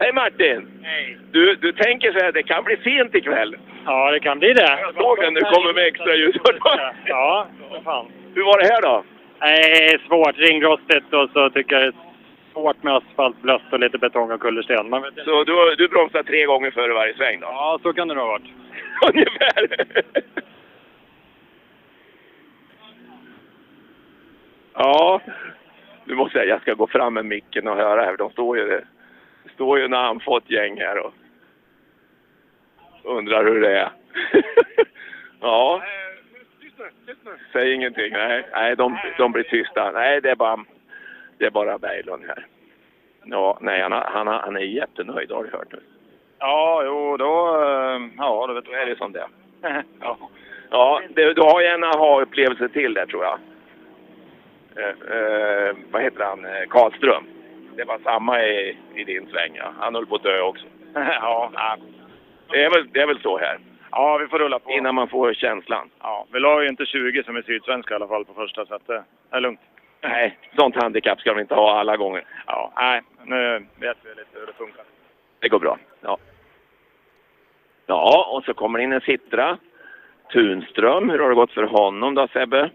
Hej 0.00 0.12
Martin! 0.12 0.80
Hej! 0.82 1.18
Du, 1.32 1.54
du 1.54 1.72
tänker 1.72 2.12
så 2.12 2.18
här, 2.18 2.32
det 2.32 2.42
kan 2.42 2.64
bli 2.64 2.76
fint 2.76 3.14
ikväll? 3.14 3.56
Ja, 3.84 4.10
det 4.10 4.20
kan 4.20 4.38
bli 4.38 4.52
det. 4.52 4.78
Jag 4.80 4.94
såg 4.94 5.16
den, 5.20 5.34
du 5.34 5.40
kommer 5.40 5.74
med 5.74 5.86
extra 5.86 6.14
ljus. 6.14 6.36
Ja, 7.06 7.46
vad 7.70 7.82
fan. 7.84 8.06
Hur 8.34 8.44
var 8.44 8.58
det 8.58 8.66
här 8.74 8.82
då? 8.82 9.04
Nej, 9.40 9.98
svårt. 10.06 10.38
Ringrostigt 10.38 11.14
och 11.14 11.30
så 11.32 11.50
tycker 11.50 11.76
jag 11.76 11.82
det 11.82 11.88
är 11.88 11.94
svårt 12.52 12.82
med 12.82 12.96
asfalt, 12.96 13.42
blött 13.42 13.72
och 13.72 13.80
lite 13.80 13.98
betong 13.98 14.30
och 14.30 14.40
kullersten. 14.40 14.90
Man 14.90 15.02
vet 15.02 15.10
inte. 15.10 15.24
Så 15.24 15.44
du, 15.44 15.74
du 15.76 15.88
bromsar 15.88 16.22
tre 16.22 16.44
gånger 16.46 16.70
före 16.70 16.92
varje 16.92 17.14
sväng 17.14 17.40
då? 17.40 17.46
Ja, 17.46 17.78
så 17.82 17.92
kan 17.92 18.08
det 18.08 18.14
nog 18.14 18.24
ha 18.24 18.30
varit. 18.32 18.52
Ungefär. 19.14 19.86
ja, 24.74 25.20
nu 26.04 26.14
måste 26.14 26.38
jag, 26.38 26.48
jag 26.48 26.60
ska 26.60 26.74
gå 26.74 26.86
fram 26.86 27.14
med 27.14 27.24
micken 27.24 27.68
och 27.68 27.76
höra 27.76 28.04
här. 28.04 28.16
De 28.16 28.30
står 28.30 28.58
ju, 28.58 28.66
det 29.44 29.52
står 29.54 29.78
ju 29.78 29.88
namnfått 29.88 30.50
gäng 30.50 30.80
här 30.80 30.98
och 30.98 31.14
undrar 33.02 33.44
hur 33.44 33.60
det 33.60 33.78
är. 33.78 33.90
ja. 35.40 35.82
Säg 37.52 37.72
ingenting. 37.72 38.12
Nej, 38.12 38.46
nej 38.52 38.76
de, 38.76 38.98
de 39.18 39.32
blir 39.32 39.42
tysta. 39.42 39.90
Nej, 39.90 40.20
det 40.20 40.30
är 40.30 40.36
bara, 40.36 40.64
det 41.38 41.44
är 41.44 41.50
bara 41.50 41.78
Berglund 41.78 42.24
här. 42.28 42.46
Ja, 43.24 43.58
nej, 43.60 43.82
han, 43.82 43.92
han, 43.92 44.26
han 44.26 44.56
är 44.56 44.60
jättenöjd 44.60 45.30
har 45.30 45.44
du 45.44 45.50
hört 45.50 45.72
nu. 45.72 45.80
Ja, 46.38 46.82
jo, 46.84 47.16
då... 47.16 47.62
eh, 47.62 48.00
Ja, 48.18 48.46
då 48.46 48.52
vet 48.54 48.64
Då 48.64 48.72
är 48.72 48.86
det 48.86 48.96
som 48.96 49.12
det 49.12 49.26
ja. 50.00 50.18
Ja, 50.70 51.00
det, 51.10 51.34
du 51.34 51.40
har 51.40 51.60
ju 51.60 51.66
en 51.66 51.84
aha-upplevelse 51.84 52.68
till 52.68 52.94
där 52.94 53.06
tror 53.06 53.24
jag. 53.24 53.38
Eh, 54.76 55.16
eh, 55.16 55.76
vad 55.90 56.02
heter 56.02 56.24
han? 56.24 56.44
Eh, 56.44 56.68
Karlström. 56.68 57.24
Det 57.76 57.84
var 57.84 57.98
samma 57.98 58.42
i, 58.42 58.76
i 58.94 59.04
din 59.04 59.26
sväng 59.26 59.52
ja. 59.54 59.72
Han 59.78 59.94
höll 59.94 60.06
på 60.06 60.14
att 60.14 60.22
dö 60.22 60.40
också. 60.40 60.66
ja. 60.94 61.76
Det 62.50 62.64
är, 62.64 62.70
väl, 62.70 62.88
det 62.92 63.00
är 63.00 63.06
väl 63.06 63.20
så 63.20 63.38
här. 63.38 63.58
Ja, 63.90 64.18
vi 64.18 64.26
får 64.28 64.38
rulla 64.38 64.58
på. 64.58 64.70
Innan 64.70 64.94
man 64.94 65.08
får 65.08 65.34
känslan. 65.34 65.90
Ja, 66.00 66.26
vi 66.32 66.40
la 66.40 66.62
ju 66.62 66.68
inte 66.68 66.86
20 66.86 67.22
som 67.24 67.36
i 67.36 67.42
Sydsvenska 67.42 67.94
i 67.94 67.96
alla 67.96 68.08
fall 68.08 68.24
på 68.24 68.34
första, 68.34 68.66
så 68.66 68.74
att 68.74 68.86
det 68.86 69.02
är 69.30 69.40
lugnt. 69.40 69.60
Nej, 70.02 70.38
sånt 70.56 70.76
handikapp 70.76 71.20
ska 71.20 71.34
de 71.34 71.40
inte 71.40 71.54
ha 71.54 71.80
alla 71.80 71.96
gånger. 71.96 72.24
Ja, 72.46 72.72
nej, 72.76 73.02
nu 73.24 73.66
vet 73.80 73.96
vi 74.02 74.08
lite 74.10 74.38
hur 74.40 74.46
det 74.46 74.52
funkar. 74.52 74.84
Det 75.40 75.48
går 75.48 75.58
bra. 75.58 75.78
Ja. 76.00 76.18
Ja, 77.86 78.28
och 78.32 78.44
så 78.44 78.54
kommer 78.54 78.78
in 78.78 78.92
en 78.92 79.00
Citra. 79.00 79.58
Tunström, 80.32 81.10
hur 81.10 81.18
har 81.18 81.28
det 81.28 81.34
gått 81.34 81.52
för 81.52 81.62
honom 81.62 82.14
då 82.14 82.28
Sebbe? 82.32 82.70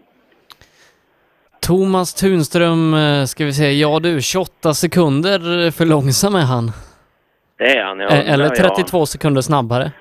Thomas 1.66 2.14
Tunström, 2.14 2.94
eh, 2.94 3.24
ska 3.24 3.44
vi 3.44 3.52
säga, 3.52 3.70
ja 3.72 4.00
du, 4.00 4.22
28 4.22 4.74
sekunder 4.74 5.70
för 5.70 5.84
långsam 5.86 6.34
är 6.34 6.40
han. 6.46 6.70
Det 7.56 7.76
är 7.76 7.84
han, 7.84 8.00
jag 8.00 8.12
Eh, 8.12 8.32
Eller 8.32 8.44
ja. 8.44 8.50
32 8.50 9.06
sekunder 9.06 9.40
snabbare. 9.42 9.92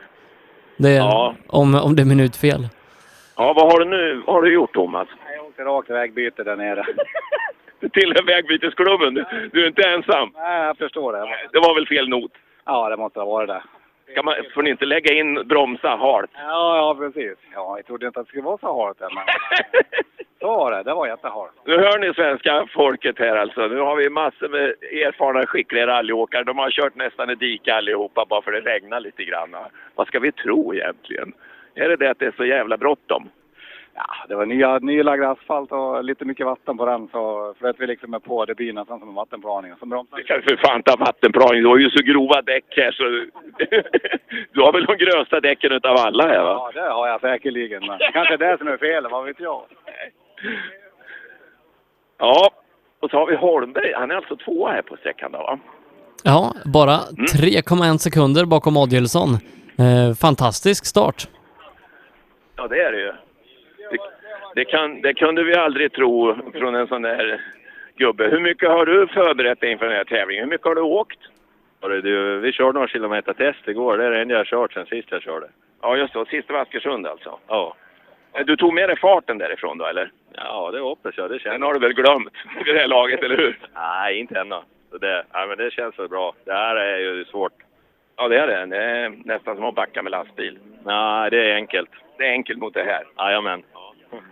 Det 0.78 0.90
är, 0.90 0.98
Ja. 0.98 1.36
om, 1.48 1.76
om 1.76 1.96
det 1.96 2.02
är 2.02 2.06
minutfel. 2.06 2.68
Ja, 3.38 3.54
vad 3.54 3.72
har 3.72 3.80
du 3.80 3.86
nu 3.86 4.24
vad 4.26 4.36
har 4.36 4.42
du 4.42 4.54
gjort 4.54 4.74
Thomas? 4.74 5.08
Jag 5.36 5.46
åkte 5.46 5.64
rakt 5.64 5.90
vägbyte 5.90 6.44
där 6.44 6.56
nere. 6.56 6.86
Du 7.80 7.90
tillhör 7.90 8.24
vägbytesklubben. 8.26 9.14
Du, 9.14 9.26
du 9.54 9.64
är 9.64 9.68
inte 9.68 9.90
ensam. 9.90 10.32
Nej, 10.36 10.64
jag 10.66 10.78
förstår 10.78 11.14
det. 11.14 11.20
Det 11.52 11.60
var 11.60 11.76
väl 11.76 11.88
fel 11.88 12.10
not? 12.10 12.32
Ja, 12.66 12.90
det 12.90 12.98
måste 12.98 13.20
ha 13.20 13.26
varit 13.26 13.48
det. 13.48 13.64
Ska 14.12 14.24
man, 14.24 14.36
får 14.54 14.64
ni 14.64 14.70
inte 14.70 14.86
lägga 14.86 15.14
in 15.14 15.48
bromsa 15.48 15.96
halt? 15.96 16.32
Ja, 16.34 16.78
ja 16.78 16.96
precis. 17.00 17.38
Ja, 17.54 17.78
jag 17.78 17.86
trodde 17.86 18.08
inte 18.08 18.20
att 18.20 18.26
det 18.26 18.30
skulle 18.30 18.44
vara 18.44 18.58
så 18.58 18.84
halt 18.86 19.00
men 19.00 19.24
så 20.40 20.48
var 20.48 20.72
det. 20.72 20.84
Det 20.84 20.94
var 20.94 21.08
jättehalt. 21.08 21.52
Nu 21.66 21.78
hör 21.78 22.00
ni 22.00 22.14
svenska 22.14 22.68
folket 22.74 23.20
här 23.20 23.36
alltså. 23.36 23.68
Nu 23.68 23.80
har 23.80 23.96
vi 23.96 24.10
massor 24.10 24.50
med 24.50 24.70
erfarna, 25.06 25.46
skickliga 25.46 25.88
rallyåkare. 25.88 26.44
De 26.44 26.58
har 26.58 26.72
kört 26.72 26.96
nästan 26.96 27.30
i 27.30 27.36
dike 27.36 27.76
allihopa 27.76 28.26
bara 28.30 28.42
för 28.42 28.52
det 28.52 28.62
regnar 28.62 29.00
lite 29.00 29.24
grann. 29.24 29.56
Vad 29.96 30.08
ska 30.08 30.20
vi 30.20 30.32
tro 30.32 30.74
egentligen? 30.74 31.34
Är 31.76 31.90
det 31.90 31.96
det 31.96 32.10
att 32.10 32.20
det 32.20 32.26
är 32.26 32.34
så 32.38 32.46
jävla 32.46 32.78
bråttom? 32.78 33.30
Ja, 33.96 34.26
det 34.28 34.36
var 34.36 34.46
nya, 34.46 34.80
nylagd 34.80 35.24
asfalt 35.24 35.72
och 35.72 36.04
lite 36.04 36.26
mycket 36.26 36.46
vatten 36.46 36.78
på 36.78 36.86
den, 36.86 37.08
så 37.08 37.54
flöt 37.60 37.76
vi 37.80 37.88
liksom 37.88 38.12
med 38.12 38.24
på. 38.24 38.46
Det 38.46 38.56
blir 38.56 38.74
nästan 38.74 39.00
som 39.00 39.10
en 39.10 39.16
vattenplaning. 39.16 39.74
Så 39.80 39.86
bromsade 39.86 40.22
Det 40.22 40.28
kan 40.28 40.42
för 40.42 40.56
fan 40.68 40.84
ta 40.84 40.96
vattenplaning. 40.96 41.62
Du 41.62 41.68
har 41.68 41.78
ju 41.78 41.90
så 41.90 42.04
grova 42.04 42.42
däck 42.42 42.66
här 42.78 42.92
så... 42.92 43.04
Du 44.54 44.62
har 44.62 44.74
väl 44.74 44.86
de 44.86 44.96
grövsta 44.98 45.40
däcken 45.40 45.72
utav 45.72 45.96
alla 45.98 46.24
här 46.28 46.44
va? 46.44 46.72
Ja, 46.74 46.82
det 46.82 46.90
har 46.94 47.08
jag 47.08 47.22
säkerligen. 47.22 47.84
Men 47.88 48.00
kanske 48.14 48.38
det 48.38 48.58
som 48.58 48.68
är 48.68 48.78
fel, 48.78 49.08
vad 49.10 49.26
vet 49.26 49.40
jag? 49.40 49.62
Ja, 52.18 52.50
och 53.00 53.10
så 53.10 53.18
har 53.18 53.28
vi 53.28 53.36
Holmberg. 53.36 53.94
Han 53.96 54.12
är 54.12 54.16
alltså 54.16 54.36
tvåa 54.36 54.72
här 54.72 54.82
på 54.82 54.98
sträckan 54.98 55.32
då 55.32 55.38
va? 55.38 55.60
Ja, 56.24 56.54
bara 56.66 56.94
Mm. 56.94 57.26
3,1 57.26 57.98
sekunder 57.98 58.46
bakom 58.46 58.78
Adielsson. 58.78 59.30
Eh, 59.78 60.16
fantastisk 60.22 60.86
start. 60.86 61.28
Ja, 62.56 62.68
det 62.68 62.80
är 62.82 62.92
det 62.92 63.00
ju. 63.00 63.12
Det, 64.56 64.66
kan, 64.66 65.02
det 65.02 65.14
kunde 65.14 65.44
vi 65.44 65.56
aldrig 65.56 65.94
tro 65.94 66.36
från 66.54 66.76
en 66.76 66.88
sån 66.88 67.02
där 67.02 67.42
gubbe. 67.96 68.28
Hur 68.28 68.40
mycket 68.40 68.70
har 68.70 68.86
du 68.86 69.08
förberett 69.08 69.60
dig 69.60 69.72
inför 69.72 69.86
den 69.86 69.96
här 69.96 70.04
tävlingen? 70.04 70.44
Hur 70.44 70.50
mycket 70.50 70.68
har 70.68 70.76
du 70.76 70.82
åkt? 70.82 71.20
Du, 71.82 72.40
vi 72.40 72.52
körde 72.52 72.74
några 72.74 72.88
kilometer 72.88 73.34
test 73.34 73.68
igår. 73.68 73.98
Det 73.98 74.06
är 74.06 74.12
det 74.12 74.22
enda 74.22 74.34
jag 74.34 74.40
har 74.40 74.46
kört 74.46 74.74
sen 74.74 74.86
sist 74.86 75.12
jag 75.12 75.22
körde. 75.22 75.48
Ja, 75.82 75.98
just 75.98 76.14
det. 76.14 76.26
Sista 76.26 76.54
var 76.54 76.62
Askersund 76.62 77.08
alltså. 77.08 77.40
Ja. 77.48 77.76
Du 78.46 78.56
tog 78.56 78.74
med 78.74 78.90
dig 78.90 78.98
farten 78.98 79.38
därifrån 79.38 79.78
då, 79.78 79.86
eller? 79.86 80.12
Ja, 80.36 80.72
det 80.72 80.80
hoppas 80.80 81.18
jag. 81.18 81.30
Det 81.30 81.40
känns... 81.40 81.54
Den 81.54 81.62
har 81.62 81.74
du 81.74 81.80
väl 81.80 81.94
glömt 81.94 82.34
vid 82.66 82.76
det 82.76 82.82
här 82.82 82.88
laget, 82.88 83.24
eller 83.24 83.38
hur? 83.38 83.60
Nej, 83.74 84.20
inte 84.20 84.40
ännu. 84.40 84.62
Så 84.92 84.98
det, 84.98 85.26
nej, 85.34 85.48
men 85.48 85.58
det 85.58 85.72
känns 85.72 86.00
väl 86.00 86.10
bra. 86.10 86.34
Det 86.46 86.54
här 86.54 86.76
är 86.76 86.98
ju 86.98 87.26
svårt. 87.26 87.54
Ja, 88.16 88.28
det 88.28 88.40
är 88.40 88.48
det. 88.48 88.66
Det 88.66 88.84
är 88.84 89.14
nästan 89.26 89.56
som 89.56 89.66
att 89.66 89.76
backa 89.76 90.04
med 90.04 90.12
lastbil. 90.12 90.60
Nej, 90.86 91.30
det 91.32 91.52
är 91.52 91.56
enkelt. 91.56 91.90
Det 92.18 92.28
är 92.28 92.32
enkelt 92.32 92.60
mot 92.60 92.74
det 92.74 92.84
här. 92.84 93.04
Jajamän. 93.18 93.64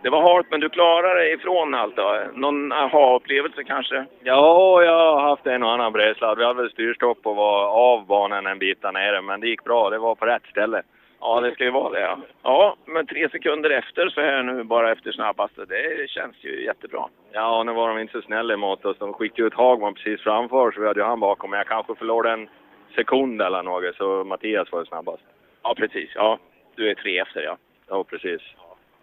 Det 0.04 0.10
var 0.10 0.22
halt, 0.22 0.48
men 0.52 0.60
du 0.60 0.70
klarar 0.70 1.16
dig 1.16 1.34
ifrån 1.34 1.76
allt 1.76 1.96
då? 1.96 2.22
Någon 2.34 2.72
aha-upplevelse 2.72 3.64
kanske? 3.64 4.06
Ja, 4.24 4.84
jag 4.84 5.14
har 5.14 5.22
haft 5.22 5.48
en 5.48 5.64
och 5.64 5.72
annan 5.72 5.94
bredsladd. 5.94 6.38
Vi 6.38 6.46
hade 6.46 6.62
väl 6.62 6.72
styrstopp 6.72 7.20
och 7.24 7.36
var 7.36 7.68
av 7.68 8.06
banan 8.06 8.48
en 8.48 8.60
bit 8.60 8.82
där 8.82 8.92
nere, 8.92 9.22
men 9.22 9.40
det 9.40 9.48
gick 9.48 9.64
bra. 9.64 9.90
Det 9.90 9.98
var 9.98 10.16
på 10.16 10.26
rätt 10.26 10.46
ställe. 10.46 10.82
Ja, 11.20 11.40
det 11.40 11.52
ska 11.52 11.64
ju 11.64 11.72
vara 11.72 11.94
det. 11.94 12.00
Ja, 12.00 12.18
ja 12.44 12.76
men 12.86 13.06
tre 13.08 13.30
sekunder 13.30 13.70
efter 13.70 14.10
så 14.10 14.22
här 14.22 14.44
nu, 14.44 14.64
bara 14.64 14.92
efter 14.92 15.12
snabbaste, 15.12 15.66
det 15.66 16.10
känns 16.10 16.36
ju 16.44 16.64
jättebra. 16.66 17.06
Ja, 17.32 17.64
nu 17.64 17.74
var 17.74 17.88
de 17.88 18.00
inte 18.00 18.14
så 18.14 18.22
snälla 18.22 18.58
mot 18.58 18.86
oss. 18.86 18.98
De 18.98 19.14
skickade 19.14 19.48
ut 19.48 19.54
Hagman 19.54 19.94
precis 19.94 20.22
framför, 20.22 20.72
så 20.72 20.82
vi 20.82 20.88
hade 20.88 21.00
ju 21.00 21.06
han 21.06 21.20
bakom. 21.20 21.50
Men 21.50 21.58
jag 21.58 21.68
kanske 21.68 21.96
förlorade 21.96 22.34
en 22.34 22.50
sekund 22.96 23.42
eller 23.42 23.64
något, 23.64 23.96
så 23.96 24.24
Mattias 24.24 24.72
var 24.72 24.80
ju 24.80 24.86
snabbast. 24.86 25.24
Ja, 25.64 25.76
precis. 25.78 26.12
Ja, 26.16 26.40
du 26.76 26.90
är 26.90 26.96
tre 26.96 27.20
efter, 27.20 27.42
ja. 27.42 27.58
Ja, 27.90 28.04
precis. 28.04 28.42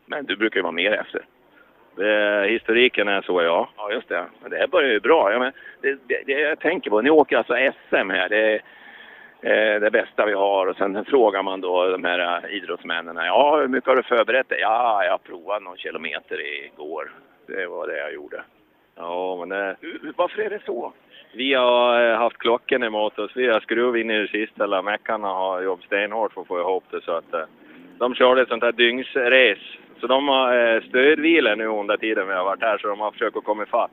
Men 0.09 0.27
du 0.27 0.37
brukar 0.37 0.57
ju 0.57 0.63
vara 0.63 0.73
mer 0.73 0.93
efter. 0.93 1.23
Det, 1.97 2.47
historiken 2.49 3.09
är 3.09 3.23
så, 3.23 3.43
ja. 3.43 3.69
Ja, 3.77 3.93
just 3.93 4.09
det. 4.09 4.25
Men 4.43 4.51
det 4.51 4.57
här 4.57 4.67
börjar 4.67 4.91
ju 4.91 5.01
bra. 5.01 5.33
Ja, 5.33 5.39
men 5.39 5.53
det, 5.83 5.99
det, 6.07 6.23
det 6.27 6.33
jag 6.41 6.61
tänker 6.61 6.91
på, 6.91 7.01
ni 7.01 7.11
åker 7.11 7.37
alltså 7.37 7.55
SM 7.89 8.11
här. 8.11 8.29
Det 8.29 8.61
är 9.43 9.75
eh, 9.75 9.81
det 9.81 9.91
bästa 9.91 10.27
vi 10.27 10.33
har. 10.33 10.67
Och 10.67 10.77
sen 10.77 11.05
frågar 11.05 11.43
man 11.43 11.61
då 11.61 11.89
de 11.89 12.05
här 12.05 12.45
eh, 12.45 12.57
idrottsmännen. 12.57 13.17
Ja, 13.17 13.57
hur 13.61 13.69
mycket 13.69 13.89
har 13.89 13.97
du 13.97 14.03
förberett 14.03 14.49
dig? 14.49 14.59
Ja, 14.61 15.05
jag 15.05 15.23
provade 15.25 15.65
någon 15.65 15.77
kilometer 15.77 16.41
igår. 16.65 17.11
Det 17.47 17.67
var 17.67 17.87
det 17.87 17.99
jag 17.99 18.13
gjorde. 18.15 18.43
Ja, 18.97 19.45
men. 19.47 19.77
Hur- 19.81 20.13
Varför 20.17 20.43
är 20.43 20.51
det 20.51 20.61
så? 20.67 20.93
Vi 21.33 21.55
har 21.55 22.11
eh, 22.11 22.19
haft 22.19 22.39
klockan 22.39 22.83
emot 22.83 23.19
oss. 23.19 23.33
Vi 23.35 23.47
har 23.49 23.61
skruvat 23.61 23.97
in 23.97 24.11
i 24.11 24.19
det 24.21 24.29
sista. 24.29 24.65
Alla 24.65 24.83
meckarna 24.83 25.29
har 25.29 25.63
jobbat 25.63 25.85
stenhårt 25.85 26.33
för 26.33 26.41
att 26.41 26.47
få 26.47 26.61
ihop 26.61 26.85
det. 26.91 27.01
Så 27.01 27.13
att, 27.13 27.35
eh, 27.35 27.45
de 27.99 28.15
körde 28.15 28.43
ett 28.43 28.49
sånt 28.49 28.63
här 28.63 28.73
dygnsrace. 28.73 29.61
Så 30.01 30.07
de 30.07 30.29
har 30.29 30.75
eh, 30.75 30.83
stödvila 30.83 31.55
nu 31.55 31.67
under 31.67 31.97
tiden 31.97 32.29
vi 32.29 32.35
har 32.35 32.45
varit 32.45 32.63
här, 32.63 32.79
så 32.79 32.89
de 32.89 33.01
har 33.01 33.11
försökt 33.11 33.37
att 33.37 33.45
komma 33.45 33.63
ifatt. 33.63 33.91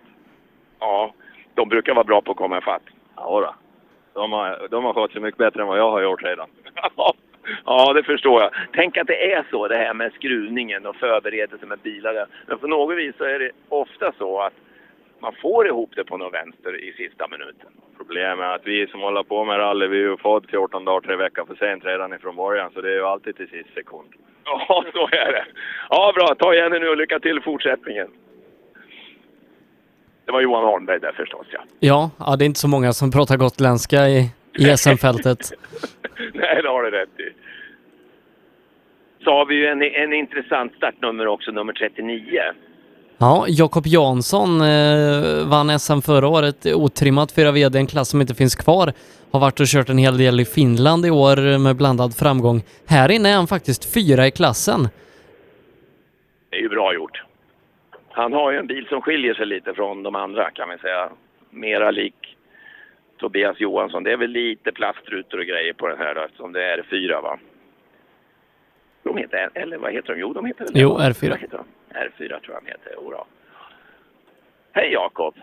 Ja, 0.80 1.14
de 1.54 1.70
brukar 1.70 1.94
vara 1.94 2.04
bra 2.04 2.22
på 2.22 2.32
att 2.32 2.38
komma 2.38 2.58
ifatt. 2.58 2.84
Ja, 3.16 3.42
då. 3.42 3.56
De 4.22 4.32
har, 4.32 4.68
de 4.72 4.84
har 4.84 4.94
fått 4.94 5.12
sig 5.12 5.22
mycket 5.22 5.38
bättre 5.38 5.62
än 5.62 5.68
vad 5.68 5.80
jag 5.80 5.92
har 5.92 6.02
gjort 6.02 6.24
redan. 6.24 6.48
Ja, 7.66 7.94
det 7.94 8.04
förstår 8.04 8.42
jag. 8.42 8.52
Tänk 8.74 8.98
att 8.98 9.08
det 9.08 9.34
är 9.34 9.46
så 9.52 9.68
det 9.68 9.78
här 9.78 9.94
med 9.94 10.14
skruvningen 10.14 10.86
och 10.86 10.96
förberedelse 10.96 11.66
med 11.66 11.80
bilar. 11.80 12.26
Men 12.48 12.58
på 12.58 12.68
något 12.68 12.98
vis 12.98 13.16
så 13.18 13.24
är 13.24 13.40
det 13.40 13.52
ofta 13.70 14.12
så 14.18 14.40
att 14.42 14.54
man 15.20 15.34
får 15.42 15.68
ihop 15.68 15.92
det 15.96 16.04
på 16.04 16.18
något 16.18 16.34
vänster 16.34 16.84
i 16.84 16.94
sista 16.94 17.28
minuten. 17.28 17.72
Problemet 17.98 18.46
är 18.46 18.56
att 18.56 18.68
vi 18.68 18.88
som 18.88 19.02
håller 19.02 19.24
på 19.24 19.46
med 19.46 19.58
rally, 19.58 19.88
vi 19.88 19.98
är 19.98 20.02
ju 20.02 20.18
fått 20.18 20.50
14 20.50 20.86
dagar, 20.86 21.02
tre 21.02 21.16
veckor 21.16 21.46
för 21.46 21.56
sent 21.56 21.86
redan 21.86 22.14
ifrån 22.14 22.36
början. 22.36 22.72
Så 22.74 22.82
det 22.82 22.90
är 22.90 22.96
ju 22.96 23.06
alltid 23.06 23.36
till 23.36 23.50
sist 23.50 23.74
sekund. 23.74 24.10
Ja, 24.46 24.86
så 24.94 25.08
är 25.08 25.32
det. 25.32 25.46
Ja, 25.90 26.14
bra. 26.16 26.36
Ta 26.36 26.54
igen 26.54 26.74
er 26.74 26.80
nu 26.80 26.90
och 26.90 26.98
lycka 26.98 27.20
till 27.20 27.38
i 27.38 27.42
fortsättningen. 27.42 28.08
Det 30.26 30.32
var 30.32 30.42
Johan 30.42 30.64
Holmberg 30.64 31.00
där 31.00 31.12
förstås, 31.12 31.48
ja. 31.52 31.60
Ja, 31.80 32.12
ja, 32.20 32.36
det 32.36 32.44
är 32.44 32.46
inte 32.46 32.60
så 32.60 32.68
många 32.68 32.94
som 32.94 33.12
pratar 33.12 33.38
gotländska 33.38 34.08
i, 34.08 34.30
i 34.60 34.78
SM-fältet. 34.78 35.40
Nej, 36.34 36.62
det 36.62 36.70
har 36.70 36.84
du 36.84 36.92
rätt 36.92 37.20
i. 37.20 37.30
Så 39.24 39.32
har 39.32 39.46
vi 39.46 39.56
ju 39.56 39.68
en, 39.68 39.82
en 39.82 40.14
intressant 40.14 40.74
startnummer 40.76 41.28
också, 41.28 41.52
nummer 41.52 41.74
39. 41.74 42.42
Ja, 43.18 43.46
Jakob 43.48 43.88
Jansson 43.88 44.62
eh, 44.62 45.48
vann 45.48 45.80
SM 45.80 46.02
förra 46.02 46.28
året, 46.28 46.66
otrimmat 46.66 47.32
4 47.32 47.52
VD, 47.52 47.80
en 47.80 47.88
klass 47.88 48.10
som 48.10 48.22
inte 48.22 48.36
finns 48.36 48.56
kvar. 48.56 48.94
Har 49.32 49.40
varit 49.40 49.60
och 49.60 49.66
kört 49.68 49.90
en 49.90 49.98
hel 49.98 50.18
del 50.18 50.40
i 50.40 50.46
Finland 50.46 51.06
i 51.06 51.10
år 51.10 51.58
med 51.58 51.76
blandad 51.76 52.16
framgång. 52.16 52.64
Här 52.88 53.12
inne 53.12 53.30
är 53.30 53.36
han 53.36 53.48
faktiskt 53.48 53.94
fyra 53.94 54.28
i 54.28 54.32
klassen. 54.32 54.88
Det 56.50 56.58
är 56.58 56.62
ju 56.62 56.70
bra 56.70 56.94
gjort. 56.94 57.24
Han 58.10 58.34
har 58.34 58.52
ju 58.52 58.58
en 58.58 58.68
bil 58.68 58.86
som 58.90 59.02
skiljer 59.02 59.34
sig 59.34 59.46
lite 59.46 59.74
från 59.74 60.04
de 60.04 60.16
andra 60.16 60.52
kan 60.52 60.70
vi 60.70 60.78
säga. 60.78 61.10
Mera 61.50 61.92
lik 61.92 62.38
Tobias 63.20 63.60
Johansson. 63.60 64.04
Det 64.04 64.12
är 64.12 64.18
väl 64.18 64.32
lite 64.32 64.72
plastrutor 64.72 65.40
och 65.40 65.46
grejer 65.46 65.74
på 65.74 65.88
den 65.88 65.98
här 65.98 66.16
då, 66.16 66.22
eftersom 66.22 66.52
det 66.54 66.64
är 66.64 66.84
fyra 66.90 67.22
va? 67.22 67.40
De 69.04 69.18
heter, 69.18 69.50
eller 69.54 69.78
vad 69.78 69.94
heter 69.94 70.14
de? 70.14 70.20
Jo, 70.20 70.34
de 70.34 70.46
heter 70.46 70.68
Jo, 70.74 70.98
R4. 70.98 71.38
Vad 71.96 72.04
heter 72.04 72.30
de? 72.30 72.36
R4 72.36 72.40
tror 72.40 72.56
jag 72.56 72.64
de 72.64 72.72
heter, 72.72 72.94
jodå. 73.04 73.26
Hej 74.74 74.92
Jakob! 74.92 75.36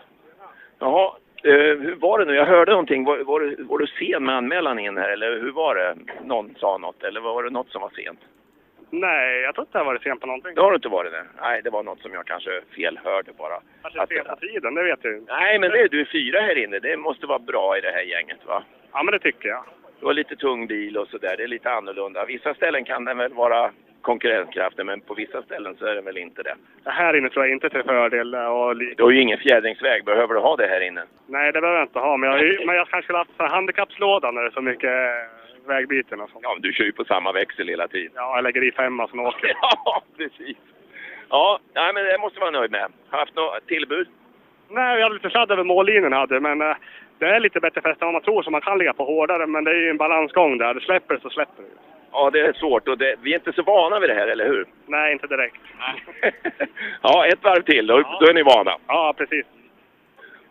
Jaha, 0.78 1.16
eh, 1.44 1.52
hur 1.52 1.94
var 1.94 2.18
det 2.18 2.24
nu? 2.24 2.34
Jag 2.34 2.46
hörde 2.46 2.70
någonting. 2.70 3.04
Var, 3.04 3.18
var, 3.18 3.40
du, 3.40 3.62
var 3.62 3.78
du 3.78 3.86
sen 3.86 4.24
med 4.24 4.34
anmälan 4.34 4.78
in 4.78 4.96
här 4.96 5.08
eller 5.08 5.40
hur 5.40 5.52
var 5.52 5.74
det? 5.74 5.96
Någon 6.24 6.54
sa 6.58 6.78
något 6.78 7.04
eller 7.04 7.20
var 7.20 7.42
det 7.42 7.50
något 7.50 7.70
som 7.70 7.82
var 7.82 7.90
sent? 7.90 8.20
Nej, 8.90 9.40
jag 9.40 9.54
tror 9.54 9.66
inte 9.66 9.78
jag 9.78 9.84
har 9.84 9.92
varit 9.92 10.02
sen 10.02 10.18
på 10.18 10.26
någonting. 10.26 10.54
Det 10.54 10.60
har 10.60 10.70
du 10.70 10.74
inte 10.76 10.88
varit 10.88 11.12
det? 11.12 11.24
Nej, 11.40 11.62
det 11.62 11.70
var 11.70 11.82
något 11.82 12.00
som 12.00 12.12
jag 12.12 12.26
kanske 12.26 12.60
felhörde 12.76 13.32
bara. 13.38 13.60
Kanske 13.82 14.14
sen 14.14 14.24
på 14.24 14.36
tiden, 14.36 14.74
det 14.74 14.82
vet 14.82 14.98
jag 15.02 15.12
ju. 15.12 15.24
Nej, 15.28 15.58
men 15.58 15.70
det, 15.70 15.88
du 15.88 16.00
är 16.00 16.04
fyra 16.04 16.40
här 16.40 16.58
inne. 16.58 16.78
Det 16.78 16.96
måste 16.96 17.26
vara 17.26 17.38
bra 17.38 17.78
i 17.78 17.80
det 17.80 17.90
här 17.90 18.02
gänget 18.02 18.46
va? 18.46 18.62
Ja, 18.92 19.02
men 19.02 19.12
det 19.12 19.18
tycker 19.18 19.48
jag. 19.48 19.64
Du 20.00 20.06
har 20.06 20.14
lite 20.14 20.36
tung 20.36 20.66
bil 20.66 20.96
och 20.98 21.08
sådär. 21.08 21.36
Det 21.36 21.42
är 21.42 21.48
lite 21.48 21.70
annorlunda. 21.70 22.24
Vissa 22.24 22.54
ställen 22.54 22.84
kan 22.84 23.04
den 23.04 23.18
väl 23.18 23.34
vara 23.34 23.70
konkurrenskraftig, 24.02 24.86
men 24.86 25.00
på 25.00 25.14
vissa 25.14 25.42
ställen 25.42 25.76
så 25.78 25.86
är 25.86 25.94
den 25.94 26.04
väl 26.04 26.16
inte 26.16 26.42
det. 26.42 26.54
Det 26.84 26.90
här 26.90 27.16
inne 27.16 27.28
tror 27.28 27.44
jag 27.44 27.52
inte 27.52 27.70
till 27.70 27.82
fördel. 27.82 28.34
Och 28.34 28.76
Du 28.76 29.02
har 29.02 29.10
ju 29.10 29.20
ingen 29.20 29.38
fjädringsväg. 29.38 30.04
Behöver 30.04 30.34
du 30.34 30.40
ha 30.40 30.56
det 30.56 30.66
här 30.66 30.80
inne? 30.80 31.02
Nej, 31.26 31.52
det 31.52 31.60
behöver 31.60 31.78
jag 31.80 31.88
inte 31.88 31.98
ha. 31.98 32.16
Men 32.16 32.30
jag, 32.30 32.66
men 32.66 32.76
jag 32.76 32.88
kanske 32.88 33.02
skulle 33.06 33.18
haft 33.18 33.30
handikappslåda 33.38 34.30
när 34.30 34.42
det 34.42 34.48
är 34.48 34.50
så 34.50 34.60
mycket 34.62 34.90
eh, 34.90 35.68
vägbyten 35.68 36.20
och 36.20 36.30
sånt. 36.30 36.42
Ja, 36.42 36.52
men 36.54 36.62
du 36.62 36.72
kör 36.72 36.84
ju 36.84 36.92
på 36.92 37.04
samma 37.04 37.32
växel 37.32 37.68
hela 37.68 37.88
tiden. 37.88 38.12
Ja, 38.14 38.36
jag 38.36 38.42
lägger 38.42 38.64
i 38.64 38.72
femma 38.72 39.08
som 39.08 39.20
åker. 39.20 39.52
Ja, 39.84 40.02
precis. 40.16 40.56
Ja, 41.28 41.58
nej, 41.74 41.92
men 41.94 42.04
det 42.04 42.18
måste 42.18 42.38
jag 42.38 42.46
vara 42.52 42.60
nöjd 42.60 42.70
med. 42.70 42.92
Haft 43.10 43.36
något 43.36 43.66
tillbud? 43.66 44.08
Nej, 44.68 44.96
vi 44.96 45.02
hade 45.02 45.14
lite 45.14 45.30
sladd 45.30 45.50
över 45.50 45.64
mållinjen 45.64 46.12
hade, 46.12 46.40
men 46.40 46.60
eh, 46.62 46.76
det 47.18 47.26
är 47.26 47.40
lite 47.40 47.60
bättre 47.60 47.80
fäste 47.80 48.04
än 48.04 48.06
vad 48.06 48.12
man 48.12 48.22
tror 48.22 48.42
så 48.42 48.50
man 48.50 48.60
kan 48.60 48.78
ligga 48.78 48.92
på 48.92 49.04
hårdare. 49.04 49.46
Men 49.46 49.64
det 49.64 49.70
är 49.70 49.80
ju 49.80 49.90
en 49.90 49.96
balansgång 49.96 50.58
där. 50.58 50.74
Det 50.74 50.80
släpper 50.80 51.18
så 51.22 51.30
släpper 51.30 51.62
det. 51.62 51.68
Ja, 52.12 52.30
det 52.30 52.40
är 52.40 52.52
svårt 52.52 52.89
och 52.89 52.98
det, 52.98 53.14
vi 53.22 53.30
är 53.32 53.39
inte 53.39 53.52
så 53.52 53.62
vana 53.62 54.01
vid 54.01 54.10
det 54.10 54.14
här, 54.14 54.28
eller 54.28 54.47
hur? 54.47 54.66
Nej, 54.86 55.12
inte 55.12 55.26
direkt. 55.26 55.56
Ja, 57.02 57.26
ett 57.26 57.44
varv 57.44 57.62
till, 57.62 57.86
då, 57.86 58.02
då 58.20 58.26
är 58.26 58.34
ni 58.34 58.43
vana. 58.43 58.76
Ja, 58.86 59.14
precis. 59.18 59.47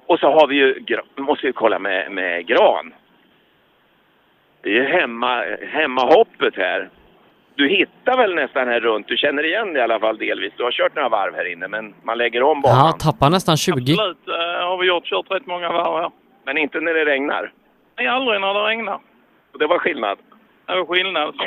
Och 0.05 0.19
så 0.19 0.31
har 0.31 0.47
vi 0.47 0.55
ju, 0.55 0.85
måste 1.17 1.47
vi 1.47 1.53
kolla 1.53 1.79
med, 1.79 2.11
med 2.11 2.45
Gran. 2.47 2.93
Det 4.61 4.69
är 4.69 4.73
ju 4.73 4.83
hemma, 4.83 5.43
hemmahoppet 5.71 6.55
här. 6.55 6.89
Du 7.55 7.67
hittar 7.67 8.17
väl 8.17 8.35
nästan 8.35 8.67
här 8.67 8.79
runt, 8.79 9.07
du 9.07 9.17
känner 9.17 9.43
igen 9.45 9.73
det 9.73 9.79
i 9.79 9.81
alla 9.81 9.99
fall 9.99 10.17
delvis. 10.17 10.53
Du 10.57 10.63
har 10.63 10.71
kört 10.71 10.95
några 10.95 11.09
varv 11.09 11.35
här 11.35 11.51
inne, 11.51 11.67
men 11.67 11.93
man 12.03 12.17
lägger 12.17 12.43
om 12.43 12.61
banan. 12.61 12.77
Ja, 12.85 12.91
tappar 12.91 13.29
nästan 13.29 13.57
20. 13.57 13.73
Absolut, 13.73 14.27
eh, 14.27 14.67
har 14.67 14.77
vi 14.77 14.87
gjort. 14.87 15.05
Kört 15.05 15.31
rätt 15.31 15.45
många 15.45 15.71
varv 15.71 16.01
här. 16.01 16.11
Men 16.45 16.57
inte 16.57 16.79
när 16.79 16.93
det 16.93 17.05
regnar. 17.05 17.51
Nej, 17.97 18.07
aldrig 18.07 18.41
när 18.41 18.53
det 18.53 18.59
regnar. 18.59 18.99
Och 19.53 19.59
det 19.59 19.67
var 19.67 19.79
skillnad. 19.79 20.17
Var 20.75 20.85
skillnad. 20.85 21.35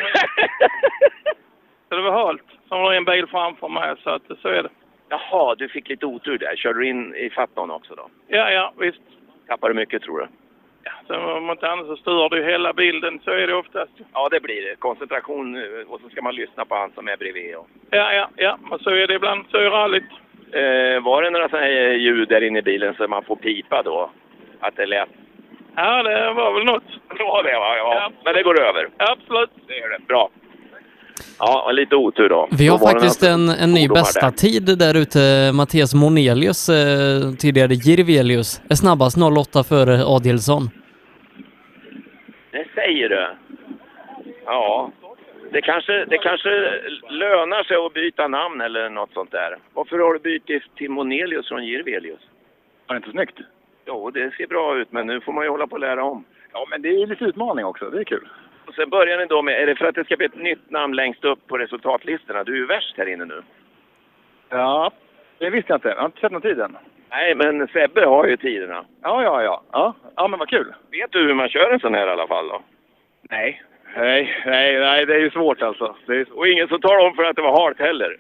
Så 1.89 1.95
det 1.95 2.03
var 2.03 2.25
halt. 2.25 2.43
Som 2.69 2.81
var 2.81 2.95
en 2.95 3.05
bil 3.05 3.27
framför 3.27 3.69
mig, 3.69 3.95
så 4.03 4.11
att 4.11 4.23
så 4.43 4.49
är 4.49 4.63
det. 4.63 4.69
Jaha, 5.09 5.55
du 5.55 5.69
fick 5.69 5.89
lite 5.89 6.07
otur 6.07 6.39
där. 6.39 6.57
Körde 6.57 6.79
du 6.79 6.89
in 6.89 7.15
i 7.15 7.31
någon 7.57 7.71
också 7.71 7.95
då? 7.95 8.09
Ja, 8.29 8.51
ja, 8.51 8.73
visst. 8.79 9.01
Tappade 9.47 9.75
mycket 9.75 10.03
tror 10.03 10.19
du? 10.19 10.27
Så 11.07 11.15
om 11.17 11.51
inte 11.51 11.69
annat 11.69 11.87
så 11.87 11.97
stör 11.97 12.29
det 12.29 12.45
hela 12.45 12.73
bilden. 12.73 13.21
Så 13.25 13.31
är 13.31 13.47
det 13.47 13.55
oftast. 13.55 13.93
Ja, 14.13 14.29
det 14.31 14.41
blir 14.41 14.63
det. 14.63 14.77
Koncentration 14.77 15.57
eh, 15.57 15.63
och 15.89 16.01
så 16.01 16.09
ska 16.09 16.23
man 16.23 16.35
lyssna 16.35 16.65
på 16.65 16.75
han 16.75 16.93
som 16.95 17.09
är 17.09 17.17
bredvid. 17.17 17.57
Och... 17.57 17.69
Ja, 17.91 18.13
ja, 18.13 18.29
ja. 18.37 18.59
Men 18.71 18.79
så 18.79 18.91
är 18.91 19.07
det 19.07 19.15
ibland. 19.15 19.45
Så 19.51 19.57
är 19.57 19.71
rallyt. 19.71 20.11
Eh, 20.53 21.03
var 21.03 21.23
det 21.23 21.31
några 21.31 21.49
sådana 21.49 21.67
här 21.67 21.93
ljud 21.93 22.29
där 22.29 22.43
inne 22.43 22.59
i 22.59 22.63
bilen 22.63 22.95
så 22.95 23.09
man 23.09 23.25
får 23.25 23.37
pipa 23.37 23.83
då? 23.83 24.11
Att 24.61 24.77
det 24.77 24.87
lät? 24.87 25.09
Ja, 25.77 26.03
det 26.03 26.33
var 26.33 26.55
väl 26.55 26.65
något. 26.65 26.83
Det 27.19 27.25
var 27.25 27.43
det 27.43 27.59
va? 27.59 27.77
Ja. 27.77 28.13
Men 28.25 28.35
det 28.35 28.43
går 28.43 28.61
över? 28.61 28.89
Absolut. 28.97 29.51
Det 29.67 29.77
gör 29.79 29.89
det. 29.91 30.07
Bra. 30.09 30.31
Ja, 31.39 31.71
lite 31.73 31.97
otur 31.97 32.29
då. 32.29 32.49
Vi 32.59 32.69
har 32.69 32.79
Då 32.79 32.87
faktiskt 32.87 33.23
en, 33.23 33.49
en 33.49 33.73
ny 33.73 33.89
bästa 33.89 34.21
där. 34.21 34.31
tid 34.31 34.79
där 34.79 34.97
ute. 34.97 35.53
Mattias 35.55 35.95
Monelius, 35.95 36.69
eh, 36.69 37.33
tidigare 37.39 37.75
Jirvelius, 37.75 38.63
är 38.71 38.75
snabbast 38.75 39.17
08 39.19 39.65
före 39.65 40.05
Adielsson. 40.05 40.71
Det 42.51 42.65
säger 42.75 43.09
du? 43.09 43.27
Ja. 44.45 44.91
Det 45.53 45.61
kanske, 45.63 46.05
det 46.05 46.19
kanske 46.19 46.49
lönar 47.11 47.65
sig 47.65 47.77
att 47.77 47.95
byta 47.95 48.29
namn 48.29 48.61
eller 48.61 48.91
något 48.91 49.13
sånt 49.13 49.31
där. 49.31 49.57
Varför 49.75 49.99
har 49.99 50.13
du 50.13 50.19
bytt 50.19 50.77
till 50.77 50.91
Monelius 50.91 51.49
från 51.49 51.65
Jirvelius? 51.67 52.21
Var 52.87 52.95
det 52.95 52.97
inte 52.97 53.11
snyggt? 53.11 53.39
Jo, 53.87 54.11
det 54.11 54.35
ser 54.35 54.47
bra 54.47 54.77
ut, 54.77 54.93
men 54.93 55.07
nu 55.07 55.21
får 55.21 55.33
man 55.33 55.45
ju 55.45 55.51
hålla 55.51 55.67
på 55.67 55.75
att 55.77 55.81
lära 55.81 56.05
om. 56.05 56.25
Ja, 56.53 56.67
men 56.71 56.83
det 56.83 56.89
är 56.89 56.99
ju 56.99 57.07
lite 57.07 57.25
utmaning 57.25 57.65
också. 57.65 57.91
Det 57.91 58.01
är 58.01 58.05
kul. 58.05 58.29
Och 58.67 58.75
sen 58.75 58.91
börjar 58.91 59.19
ni 59.19 59.27
då 59.27 59.43
med, 59.43 59.63
är 59.63 59.67
det 59.67 59.77
för 59.77 59.85
att 59.85 59.95
det 59.95 60.05
ska 60.05 60.17
bli 60.17 60.27
ett 60.27 60.37
nytt 60.37 60.71
namn 60.71 60.97
längst 60.97 61.25
upp 61.25 61.47
på 61.47 61.59
resultatlistorna? 61.59 62.45
Du 62.45 62.53
är 62.53 62.57
ju 62.57 62.67
värst 62.67 62.95
här 62.97 63.09
inne 63.09 63.25
nu. 63.25 63.43
Ja, 64.49 64.91
det 65.39 65.51
visste 65.51 65.73
jag 65.73 65.77
inte. 65.77 65.89
Jag 65.89 65.97
har 65.97 66.07
inte 66.07 66.21
sett 66.21 66.33
någon 66.33 66.43
tid 66.43 66.61
än. 66.61 66.77
Nej, 67.11 67.35
men 67.35 67.69
Sebbe 67.69 68.07
har 68.07 68.27
ju 68.27 68.37
tiderna. 68.37 68.85
Ja, 69.03 69.23
ja, 69.23 69.43
ja. 69.43 69.63
Ja, 69.73 69.95
ja 70.17 70.29
men 70.29 70.39
vad 70.39 70.49
kul. 70.49 70.75
Vet 70.91 71.13
du 71.13 71.19
hur 71.19 71.35
man 71.35 71.49
kör 71.49 71.71
en 71.71 71.81
sån 71.81 71.95
här 71.95 72.07
i 72.07 72.11
alla 72.11 72.27
fall 72.27 72.49
då? 72.49 72.63
Nej. 73.31 73.63
Nej, 73.97 74.43
nej, 74.47 74.79
nej, 74.79 75.07
det 75.07 75.15
är 75.15 75.21
ju 75.21 75.31
svårt 75.31 75.63
alltså. 75.63 75.95
Är... 76.09 76.27
Och 76.33 76.49
ingen 76.49 76.69
som 76.69 76.81
talar 76.81 77.07
om 77.07 77.15
för 77.15 77.25
att 77.25 77.37
det 77.37 77.43
var 77.43 77.63
halt 77.63 77.79
heller. 77.79 78.17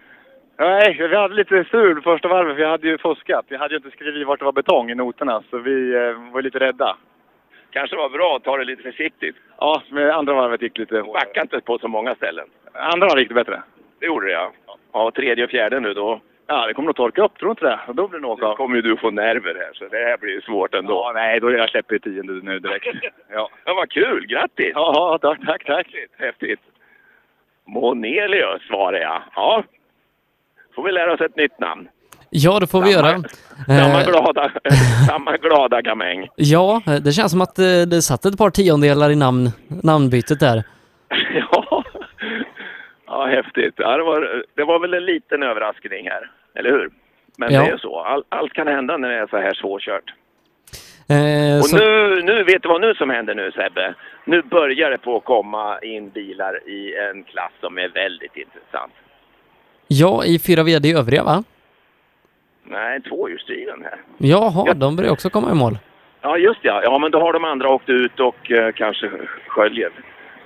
Nej, 0.56 0.96
vi 0.98 1.16
hade 1.16 1.34
lite 1.34 1.64
sur 1.64 2.00
första 2.00 2.28
varvet. 2.28 2.56
Vi 2.56 2.64
hade 2.64 2.88
ju 2.88 2.98
fuskat. 2.98 3.44
Vi 3.48 3.56
hade 3.56 3.74
ju 3.74 3.76
inte 3.76 3.90
skrivit 3.90 4.26
vart 4.26 4.38
det 4.38 4.44
var 4.44 4.52
betong 4.52 4.90
i 4.90 4.94
noterna, 4.94 5.42
så 5.50 5.58
vi 5.58 5.94
eh, 5.94 6.32
var 6.32 6.42
lite 6.42 6.58
rädda. 6.58 6.96
Kanske 7.70 7.96
var 7.96 8.08
bra 8.08 8.36
att 8.36 8.44
ta 8.44 8.56
det 8.56 8.64
lite 8.64 8.82
försiktigt. 8.82 9.36
Ja, 9.58 9.82
men 9.90 10.10
andra 10.10 10.34
varvet 10.34 10.62
gick 10.62 10.78
lite... 10.78 11.02
Backa 11.02 11.40
inte 11.40 11.60
på 11.60 11.78
så 11.78 11.88
många 11.88 12.14
ställen. 12.14 12.46
Andra 12.72 13.06
varvet 13.06 13.20
gick 13.20 13.28
det 13.28 13.34
bättre. 13.34 13.62
Det 14.00 14.06
gjorde 14.06 14.26
det 14.26 14.32
ja. 14.32 14.52
Ja, 14.92 15.10
tredje 15.10 15.44
och 15.44 15.50
fjärde 15.50 15.80
nu 15.80 15.94
då. 15.94 16.20
Ja, 16.46 16.66
det 16.66 16.74
kommer 16.74 16.86
nog 16.86 16.96
torka 16.96 17.22
upp, 17.22 17.38
tror 17.38 17.50
inte 17.50 17.64
det? 17.64 17.80
Och 17.88 17.94
då 17.94 18.08
blir 18.08 18.20
det 18.20 18.26
nog 18.26 18.42
Nu 18.42 18.54
kommer 18.54 18.76
ju 18.76 18.82
du 18.82 18.96
få 18.96 19.10
nerver 19.10 19.54
här, 19.54 19.70
så 19.72 19.84
det 19.88 19.96
här 19.96 20.16
blir 20.16 20.32
ju 20.32 20.40
svårt 20.40 20.74
ändå. 20.74 20.94
Ja, 20.94 21.12
nej, 21.14 21.40
då 21.40 21.50
jag 21.50 21.70
släpper 21.70 21.98
tionde 21.98 22.32
nu 22.32 22.58
direkt. 22.58 22.86
ja. 23.32 23.50
Ja, 23.64 23.74
vad 23.74 23.90
kul! 23.90 24.26
Grattis! 24.26 24.72
Ja, 24.74 25.18
tack, 25.22 25.38
tack, 25.46 25.64
tack. 25.64 25.86
Häftigt. 26.18 26.60
Monelius 27.66 28.70
var 28.70 28.92
det 28.92 29.02
ja. 29.02 29.22
Ja. 29.34 29.64
Får 30.74 30.82
vi 30.84 30.92
lära 30.92 31.12
oss 31.12 31.20
ett 31.20 31.36
nytt 31.36 31.58
namn. 31.60 31.88
Ja, 32.30 32.60
det 32.60 32.66
får 32.66 32.82
vi 32.82 32.92
göra. 32.92 33.22
Samma 33.66 34.00
Eh, 34.00 34.06
glada, 34.06 34.50
samma 35.08 35.36
glada 35.36 35.82
gamäng. 35.82 36.28
Ja, 36.36 36.82
det 37.04 37.12
känns 37.12 37.32
som 37.32 37.40
att 37.40 37.58
eh, 37.58 37.64
det 37.86 38.02
satt 38.02 38.24
ett 38.24 38.38
par 38.38 38.50
tiondelar 38.50 39.10
i 39.10 39.16
namn, 39.16 39.50
namnbytet 39.82 40.40
där. 40.40 40.62
Ja. 41.50 41.84
ja, 43.06 43.26
häftigt. 43.26 43.74
Ja, 43.76 43.96
det, 43.96 44.02
var, 44.02 44.44
det 44.56 44.64
var 44.64 44.78
väl 44.80 44.94
en 44.94 45.04
liten 45.04 45.42
överraskning 45.42 46.08
här, 46.10 46.30
eller 46.54 46.70
hur? 46.70 46.90
Men 47.38 47.52
Ja. 47.52 47.60
det 47.60 47.66
är 47.68 47.72
ju 47.72 47.78
så. 47.78 48.00
All, 48.00 48.24
allt 48.28 48.52
kan 48.52 48.66
hända 48.66 48.96
när 48.96 49.08
det 49.08 49.14
är 49.18 49.26
så 49.26 49.36
här 49.36 49.54
svårkört. 49.54 50.12
Eh, 51.08 51.58
Och 51.58 51.66
så, 51.66 51.76
nu, 51.76 52.22
nu, 52.22 52.44
vet 52.44 52.62
du 52.62 52.68
vad 52.68 52.80
nu 52.80 52.94
som 52.94 53.10
händer 53.10 53.34
nu 53.34 53.52
Sebbe? 53.52 53.94
Nu 54.24 54.42
börjar 54.42 54.90
det 54.90 54.98
på 54.98 55.16
att 55.16 55.24
komma 55.24 55.78
in 55.82 56.10
bilar 56.10 56.68
i 56.68 56.94
en 56.96 57.24
klass 57.24 57.52
som 57.60 57.78
är 57.78 57.88
väldigt 57.88 58.36
intressant. 58.36 58.92
Ja, 59.88 60.24
i 60.24 60.38
fyra 60.38 60.62
VD 60.62 60.88
i 60.88 60.92
övriga 60.92 61.24
va? 61.24 61.44
Nej, 62.64 63.02
tvåhjulsdriven 63.02 63.82
här. 63.82 64.00
Jaha, 64.18 64.74
de 64.74 64.96
börjar 64.96 65.12
också 65.12 65.30
komma 65.30 65.50
i 65.50 65.54
mål. 65.54 65.78
Ja, 66.20 66.38
just 66.38 66.60
ja. 66.62 66.80
Ja, 66.84 66.98
men 66.98 67.10
då 67.10 67.20
har 67.20 67.32
de 67.32 67.44
andra 67.44 67.68
åkt 67.68 67.88
ut 67.88 68.20
och 68.20 68.50
eh, 68.50 68.72
kanske 68.72 69.10
sköljer. 69.48 69.90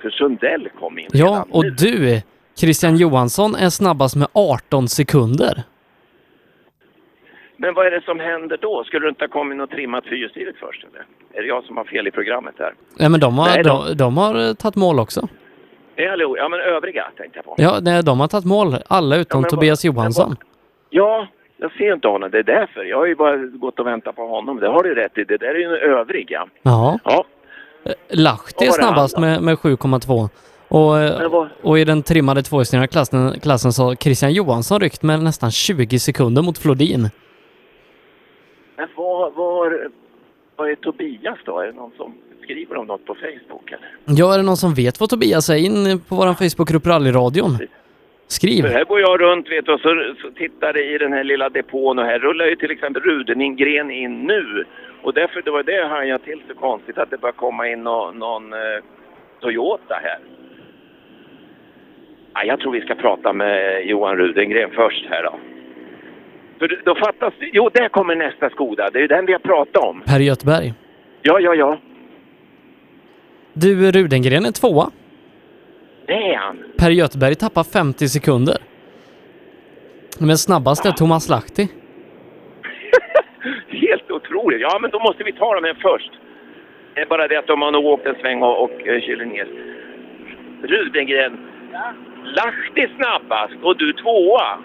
För 0.01 0.09
Sundell 0.09 0.69
kom 0.79 0.99
in. 0.99 1.07
Ja, 1.13 1.45
och 1.51 1.65
du, 1.71 2.21
Christian 2.57 2.97
Johansson 2.97 3.55
är 3.55 3.69
snabbast 3.69 4.15
med 4.15 4.27
18 4.33 4.87
sekunder. 4.87 5.63
Men 7.57 7.73
vad 7.73 7.87
är 7.87 7.91
det 7.91 8.01
som 8.05 8.19
händer 8.19 8.57
då? 8.61 8.83
Skulle 8.83 9.05
du 9.05 9.09
inte 9.09 9.23
ha 9.23 9.29
kommit 9.29 9.55
in 9.55 9.61
och 9.61 9.69
trimmat 9.69 10.03
fyrhjulsdrivet 10.05 10.55
först 10.59 10.83
eller? 10.83 11.05
Är 11.33 11.41
det 11.41 11.47
jag 11.47 11.63
som 11.63 11.77
har 11.77 11.83
fel 11.83 12.07
i 12.07 12.11
programmet 12.11 12.55
här? 12.59 12.73
Ja, 12.97 13.09
men 13.09 13.19
de 13.19 13.37
har, 13.37 13.47
Nej, 13.47 13.63
de, 13.63 13.97
de 13.97 14.17
har 14.17 14.47
eh, 14.47 14.53
tagit 14.53 14.75
mål 14.75 14.99
också. 14.99 15.27
Är 16.03 16.09
allihop? 16.09 16.37
Ja, 16.37 16.49
men 16.49 16.59
övriga 16.59 17.07
tänkte 17.17 17.37
jag 17.37 17.45
på. 17.45 17.55
Ja, 17.57 17.79
nej, 17.81 18.03
de 18.03 18.19
har 18.19 18.27
tagit 18.27 18.45
mål. 18.45 18.75
Alla 18.87 19.15
utom 19.17 19.41
vad- 19.41 19.49
Tobias 19.49 19.85
Johansson. 19.85 20.35
Ja, 20.89 21.27
jag 21.57 21.71
ser 21.71 21.93
inte 21.93 22.07
honom. 22.07 22.31
Det 22.31 22.39
är 22.39 22.43
därför. 22.43 22.83
Jag 22.83 22.97
har 22.97 23.05
ju 23.05 23.15
bara 23.15 23.37
gått 23.37 23.79
och 23.79 23.87
väntat 23.87 24.15
på 24.15 24.27
honom. 24.27 24.59
Det 24.59 24.67
har 24.67 24.83
du 24.83 24.95
rätt 24.95 25.17
i. 25.17 25.23
Det 25.23 25.37
där 25.37 25.47
är 25.47 25.55
ju 25.59 25.63
en 25.63 25.91
övrig, 25.97 26.25
ja. 26.29 26.47
Ja. 26.61 26.99
Ja. 27.03 27.25
Eh, 27.83 27.91
Lahti 28.09 28.65
är 28.65 28.69
var 28.69 28.73
snabbast 28.77 29.17
med, 29.19 29.41
med 29.41 29.57
7,2. 29.57 30.29
Och, 30.67 31.31
vad- 31.31 31.49
och 31.61 31.79
i 31.79 31.85
den 31.85 32.03
trimmade 32.03 32.41
tvåhjulsdrivna 32.43 32.87
klassen, 32.87 33.39
klassen 33.39 33.73
så 33.73 33.83
har 33.83 33.95
Christian 33.95 34.33
Johansson 34.33 34.79
ryckt 34.79 35.03
med 35.03 35.19
nästan 35.23 35.51
20 35.51 35.99
sekunder 35.99 36.41
mot 36.41 36.57
Flodin. 36.57 37.09
Men 38.77 38.87
vad, 38.95 39.33
vad, 39.33 39.73
vad 40.55 40.69
är 40.69 40.75
Tobias 40.75 41.37
då? 41.45 41.59
Är 41.59 41.65
det 41.65 41.73
någon 41.73 41.91
som 41.97 42.13
skriver 42.49 42.77
om 42.77 42.87
något 42.87 43.05
på 43.05 43.15
Facebook 43.15 43.71
eller? 43.71 43.87
Ja, 44.05 44.33
är 44.33 44.37
det 44.37 44.43
någon 44.43 44.57
som 44.57 44.73
vet 44.73 44.99
vad 44.99 45.09
Tobias 45.09 45.49
är? 45.49 45.55
In 45.55 45.99
på 46.07 46.15
vår 46.15 46.33
Facebookgrupp 46.33 46.87
Rallyradion. 46.87 47.51
Skriv. 48.27 48.61
För 48.61 48.69
här 48.69 48.85
går 48.85 48.99
jag 48.99 49.21
runt 49.21 49.51
vet 49.51 49.65
du, 49.65 49.71
och 49.73 49.79
så, 49.79 50.13
så 50.21 50.31
tittar 50.31 50.93
i 50.93 50.97
den 50.97 51.13
här 51.13 51.23
lilla 51.23 51.49
depån 51.49 51.99
och 51.99 52.05
här 52.05 52.19
rullar 52.19 52.45
ju 52.45 52.55
till 52.55 52.71
exempel 52.71 53.01
Rudeningren 53.01 53.91
in 53.91 54.23
nu. 54.23 54.65
Och 55.03 55.13
därför, 55.13 55.41
det 55.41 55.51
var 55.51 55.63
det 55.63 55.75
jag 55.75 55.89
hajade 55.89 56.23
till 56.23 56.41
så 56.47 56.55
konstigt 56.55 56.97
att 56.97 57.09
det 57.09 57.17
börjar 57.17 57.33
komma 57.33 57.67
in 57.67 57.83
nå, 57.83 58.11
någon 58.11 58.53
eh, 58.53 58.59
Toyota 59.41 59.95
här. 60.03 60.19
Ja, 62.33 62.43
jag 62.43 62.59
tror 62.59 62.71
vi 62.71 62.81
ska 62.81 62.95
prata 62.95 63.33
med 63.33 63.85
Johan 63.85 64.17
Rudengren 64.17 64.69
först 64.75 65.05
här 65.09 65.23
då. 65.23 65.35
För 66.59 66.81
då 66.85 66.95
fattas 66.95 67.33
det, 67.39 67.49
jo 67.53 67.69
där 67.73 67.89
kommer 67.89 68.15
nästa 68.15 68.49
Skoda, 68.49 68.89
det 68.89 68.99
är 68.99 69.01
ju 69.01 69.07
den 69.07 69.25
vi 69.25 69.33
har 69.33 69.39
pratat 69.39 69.83
om. 69.83 70.01
Per 70.05 70.19
Göthberg. 70.19 70.73
Ja, 71.21 71.39
ja, 71.39 71.55
ja. 71.55 71.77
Du, 73.61 73.91
Rudengren 73.91 74.45
är 74.45 74.51
tvåa. 74.51 74.89
Det 76.05 76.13
är 76.13 76.37
han. 76.37 76.57
Per 76.77 76.89
Göthberg 76.89 77.35
tappar 77.35 77.63
50 77.63 78.07
sekunder. 78.07 78.57
Men 80.19 80.37
snabbast 80.37 80.85
är 80.85 80.91
Thomas 80.91 81.29
Lahti. 81.29 81.67
Helt 83.67 84.11
otroligt. 84.11 84.61
Ja, 84.61 84.79
men 84.81 84.91
då 84.91 84.99
måste 84.99 85.23
vi 85.23 85.31
ta 85.33 85.55
dem 85.55 85.63
här 85.63 85.77
först. 85.81 86.11
Det 86.93 87.01
är 87.01 87.05
bara 87.05 87.27
det 87.27 87.35
att 87.39 87.47
de 87.47 87.61
har 87.61 87.71
nog 87.71 87.85
åkt 87.85 88.05
en 88.05 88.15
sväng 88.21 88.41
och, 88.43 88.63
och 88.63 88.87
eh, 88.87 89.01
kyler 89.01 89.25
ner. 89.25 89.47
Rudengren. 90.63 91.37
Lahti 92.23 92.87
snabbast 92.95 93.53
och 93.61 93.77
du 93.77 93.93
tvåa. 93.93 94.57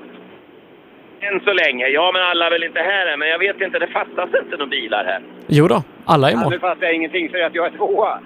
Än 1.21 1.41
så 1.41 1.53
länge. 1.53 1.89
Ja, 1.89 2.11
men 2.15 2.23
alla 2.23 2.47
är 2.47 2.51
väl 2.51 2.63
inte 2.65 2.81
här 2.81 3.07
än, 3.07 3.19
men 3.19 3.29
jag 3.29 3.39
vet 3.39 3.61
inte. 3.61 3.79
Det 3.79 3.87
fattas 3.87 4.29
inte 4.43 4.57
några 4.57 4.67
bilar 4.67 5.05
här. 5.05 5.21
Jo 5.47 5.69
då, 5.69 5.83
alla 6.05 6.27
är 6.29 6.33
i 6.33 6.35
Ja, 6.35 6.41
mål. 6.41 6.51
nu 6.53 6.59
fattar 6.59 6.87
jag 6.87 6.95
ingenting, 6.95 7.29
så 7.31 7.45
att 7.47 7.55
jag 7.55 7.67
är 7.67 7.71
tvåa. 7.77 8.19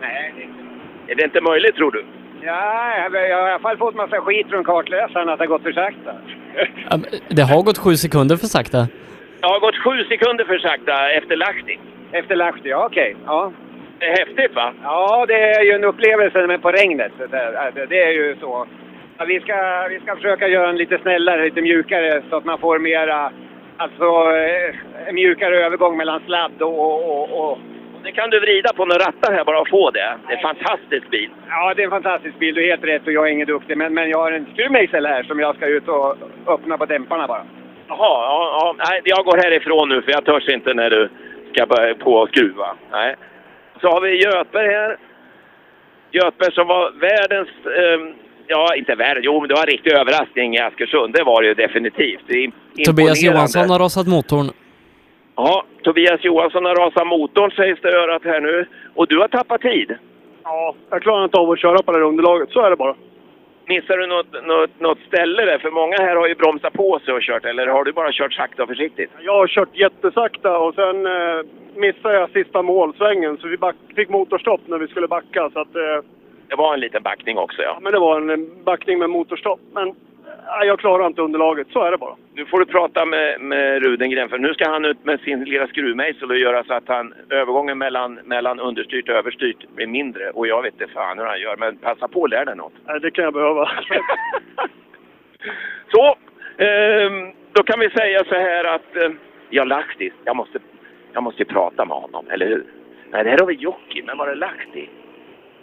Nej, 0.00 0.32
det- 0.36 1.12
Är 1.12 1.16
det 1.16 1.24
inte 1.24 1.40
möjligt, 1.40 1.74
tror 1.76 1.90
du? 1.90 2.04
ja, 2.42 2.92
jag 3.04 3.10
har 3.10 3.28
i 3.28 3.32
alla 3.32 3.58
fall 3.58 3.76
fått 3.76 3.94
massa 3.94 4.20
skit 4.20 4.46
från 4.50 4.64
kartläsaren 4.64 5.28
att 5.28 5.38
det 5.38 5.42
har 5.44 5.48
gått 5.48 5.62
för 5.62 5.72
sakta. 5.72 6.12
Men 6.90 7.04
Det 7.28 7.42
har 7.42 7.62
gått 7.62 7.78
sju 7.78 7.94
sekunder 7.96 8.36
för 8.36 8.46
sakta. 8.46 8.88
Jag 9.40 9.48
har 9.48 9.60
gått 9.60 9.76
sju 9.76 10.04
sekunder 10.04 10.44
för 10.44 10.58
sakta 10.58 11.10
efter 11.10 11.36
Lahti. 11.36 11.78
Efter 12.12 12.36
Lahti, 12.36 12.68
ja 12.68 12.86
okej. 12.86 13.16
Ja. 13.26 13.52
Det 13.98 14.06
är 14.06 14.18
häftigt, 14.18 14.54
va? 14.54 14.72
ja, 14.82 15.24
det 15.28 15.34
är 15.50 15.62
ju 15.64 15.72
en 15.72 15.84
upplevelse 15.84 16.46
med 16.46 16.62
på 16.62 16.70
regnet. 16.72 17.12
Det, 17.18 17.26
där. 17.26 17.70
Det- 17.74 17.86
det 17.86 18.02
är 18.02 18.10
ju 18.12 18.36
så. 18.40 18.66
Vi, 19.26 19.40
ska, 19.40 19.86
vi 19.90 20.00
ska 20.00 20.16
försöka 20.16 20.48
göra 20.48 20.66
den 20.66 20.76
lite 20.76 20.98
snällare, 20.98 21.44
lite 21.44 21.60
mjukare 21.62 22.22
så 22.30 22.36
att 22.36 22.44
man 22.44 22.58
får 22.58 22.78
mera, 22.78 23.32
alltså 23.76 24.04
eh, 24.36 25.08
en 25.08 25.14
mjukare 25.14 25.64
övergång 25.66 25.96
mellan 25.96 26.20
sladd 26.26 26.62
och, 26.62 27.10
och, 27.10 27.50
och, 27.52 27.58
Det 28.06 28.12
kan 28.12 28.30
du 28.30 28.40
vrida 28.40 28.72
på 28.72 28.84
några 28.84 29.06
rattar 29.08 29.32
här 29.32 29.44
bara 29.44 29.60
och 29.60 29.68
få 29.68 29.90
det. 29.90 30.18
Det 30.26 30.32
är 30.32 30.36
en 30.36 30.42
fantastisk 30.42 31.10
bil. 31.10 31.30
Ja, 31.48 31.74
det 31.74 31.82
är 31.82 31.84
en 31.84 31.90
fantastisk 31.90 32.38
bil. 32.38 32.54
Du 32.54 32.64
är 32.64 32.70
helt 32.70 32.84
rätt 32.84 33.06
och 33.06 33.12
jag 33.12 33.28
är 33.28 33.32
ingen 33.32 33.46
duktig. 33.46 33.76
Men, 33.78 33.94
men 33.94 34.10
jag 34.10 34.18
har 34.18 34.32
en 34.32 34.46
skruvmejsel 34.52 35.06
här 35.06 35.22
som 35.22 35.40
jag 35.40 35.56
ska 35.56 35.66
ut 35.66 35.88
och 35.88 36.16
öppna 36.46 36.78
på 36.78 36.86
dämparna 36.86 37.26
bara. 37.26 37.44
Jaha, 37.88 37.98
ja, 38.30 38.38
ja. 38.60 38.74
Nej, 38.78 39.00
jag 39.04 39.24
går 39.24 39.36
härifrån 39.36 39.88
nu 39.88 40.02
för 40.02 40.12
jag 40.12 40.24
törs 40.24 40.48
inte 40.48 40.74
när 40.74 40.90
du 40.90 41.08
ska 41.52 41.66
börja 41.66 41.94
på 41.94 42.12
och 42.12 42.28
skruva. 42.28 42.76
Nej. 42.92 43.16
Så 43.80 43.88
har 43.88 44.00
vi 44.00 44.22
Göthberg 44.24 44.68
här. 44.68 44.96
Göthberg 46.10 46.52
som 46.52 46.66
var 46.66 46.90
världens, 46.90 47.48
ehm, 47.80 48.14
ja 48.46 48.74
inte 48.76 48.94
världens, 48.94 49.24
jo 49.24 49.40
men 49.40 49.48
det 49.48 49.54
var 49.54 49.62
en 49.62 49.74
riktig 49.76 49.92
överraskning 49.92 50.54
i 50.56 50.60
Askersund. 50.60 51.14
Det 51.14 51.24
var 51.24 51.42
det 51.42 51.48
ju 51.48 51.54
definitivt. 51.54 52.24
Det 52.26 52.50
Tobias. 52.84 53.22
Johansson 53.22 53.70
har 53.70 53.78
rasat 53.78 54.06
motorn. 54.06 54.50
Ja, 55.36 55.64
Tobias 55.82 56.24
Johansson 56.24 56.64
har 56.64 56.74
rasat 56.74 57.06
motorn 57.06 57.50
sägs 57.50 57.80
det 57.80 57.90
i 57.90 57.94
örat 57.94 58.24
här 58.24 58.40
nu. 58.40 58.66
Och 58.94 59.06
du 59.08 59.18
har 59.18 59.28
tappat 59.28 59.60
tid. 59.60 59.94
Ja, 60.44 60.74
jag 60.90 61.02
klarar 61.02 61.24
inte 61.24 61.38
av 61.38 61.50
att 61.50 61.60
köra 61.60 61.82
på 61.82 61.92
det 61.92 61.98
här 61.98 62.04
underlaget. 62.04 62.50
Så 62.50 62.60
är 62.60 62.70
det 62.70 62.76
bara. 62.76 62.94
Missar 63.68 63.96
du 63.96 64.06
något, 64.06 64.44
något, 64.46 64.80
något 64.80 64.98
ställe 65.08 65.44
där? 65.44 65.58
För 65.58 65.70
många 65.70 65.96
här 65.96 66.16
har 66.16 66.28
ju 66.28 66.34
bromsat 66.34 66.72
på 66.72 66.98
sig 67.04 67.14
och 67.14 67.22
kört. 67.22 67.44
Eller 67.44 67.66
har 67.66 67.84
du 67.84 67.92
bara 67.92 68.12
kört 68.12 68.32
sakta 68.32 68.62
och 68.62 68.68
försiktigt? 68.68 69.10
Jag 69.20 69.32
har 69.32 69.46
kört 69.46 69.76
jättesakta 69.76 70.58
och 70.58 70.74
sen 70.74 71.06
eh, 71.06 71.40
missade 71.74 72.14
jag 72.14 72.30
sista 72.30 72.62
målsvängen 72.62 73.36
så 73.36 73.48
vi 73.48 73.56
back, 73.56 73.76
fick 73.96 74.08
motorstopp 74.08 74.60
när 74.66 74.78
vi 74.78 74.88
skulle 74.88 75.08
backa. 75.08 75.50
Så 75.52 75.60
att, 75.60 75.76
eh, 75.76 76.04
Det 76.48 76.56
var 76.56 76.74
en 76.74 76.80
liten 76.80 77.02
backning 77.02 77.38
också 77.38 77.62
ja. 77.62 77.78
men 77.82 77.92
det 77.92 77.98
var 77.98 78.20
en 78.20 78.64
backning 78.64 78.98
med 78.98 79.10
motorstopp. 79.10 79.60
Men 79.72 79.94
jag 80.64 80.78
klarar 80.78 81.06
inte 81.06 81.22
underlaget. 81.22 81.66
Så 81.72 81.82
är 81.82 81.90
det 81.90 81.98
bara. 81.98 82.16
Nu 82.34 82.46
får 82.46 82.58
du 82.58 82.66
prata 82.66 83.04
med, 83.04 83.40
med 83.40 83.82
Rudengren 83.82 84.28
för 84.28 84.38
nu 84.38 84.54
ska 84.54 84.70
han 84.70 84.84
ut 84.84 85.04
med 85.04 85.20
sin 85.20 85.44
lilla 85.44 85.66
skruvmejsel 85.66 86.30
och 86.30 86.38
göra 86.38 86.64
så 86.64 86.74
att 86.74 86.88
han, 86.88 87.14
övergången 87.30 87.78
mellan, 87.78 88.14
mellan 88.14 88.60
understyrt 88.60 89.08
och 89.08 89.14
överstyrt 89.14 89.68
blir 89.74 89.86
mindre. 89.86 90.30
Och 90.30 90.46
jag 90.46 90.62
vet 90.62 90.72
inte 90.72 90.92
fan 90.94 91.18
hur 91.18 91.26
han 91.26 91.40
gör, 91.40 91.56
men 91.56 91.76
passa 91.76 92.08
på 92.08 92.20
och 92.20 92.28
lär 92.28 92.44
dig 92.44 92.56
något. 92.56 92.72
Nej, 92.86 93.00
det 93.00 93.10
kan 93.10 93.24
jag 93.24 93.34
behöva. 93.34 93.70
Så, 95.92 96.16
ehm, 96.64 97.32
då 97.52 97.62
kan 97.62 97.80
vi 97.80 97.90
säga 97.90 98.24
så 98.24 98.34
här 98.34 98.64
att 98.64 98.96
eh, 98.96 99.10
jag 99.50 99.68
Lahti, 99.68 100.12
jag 100.24 100.36
måste, 100.36 100.58
jag 101.12 101.22
måste 101.22 101.42
ju 101.42 101.46
prata 101.46 101.84
med 101.84 101.96
honom, 101.96 102.26
eller 102.30 102.46
hur? 102.46 102.64
Nej, 103.10 103.24
det 103.24 103.30
här 103.30 103.38
har 103.38 103.46
vi 103.46 103.54
Jocke, 103.54 104.02
men 104.06 104.18
var 104.18 104.26
det 104.26 104.34
Lahti? 104.34 104.88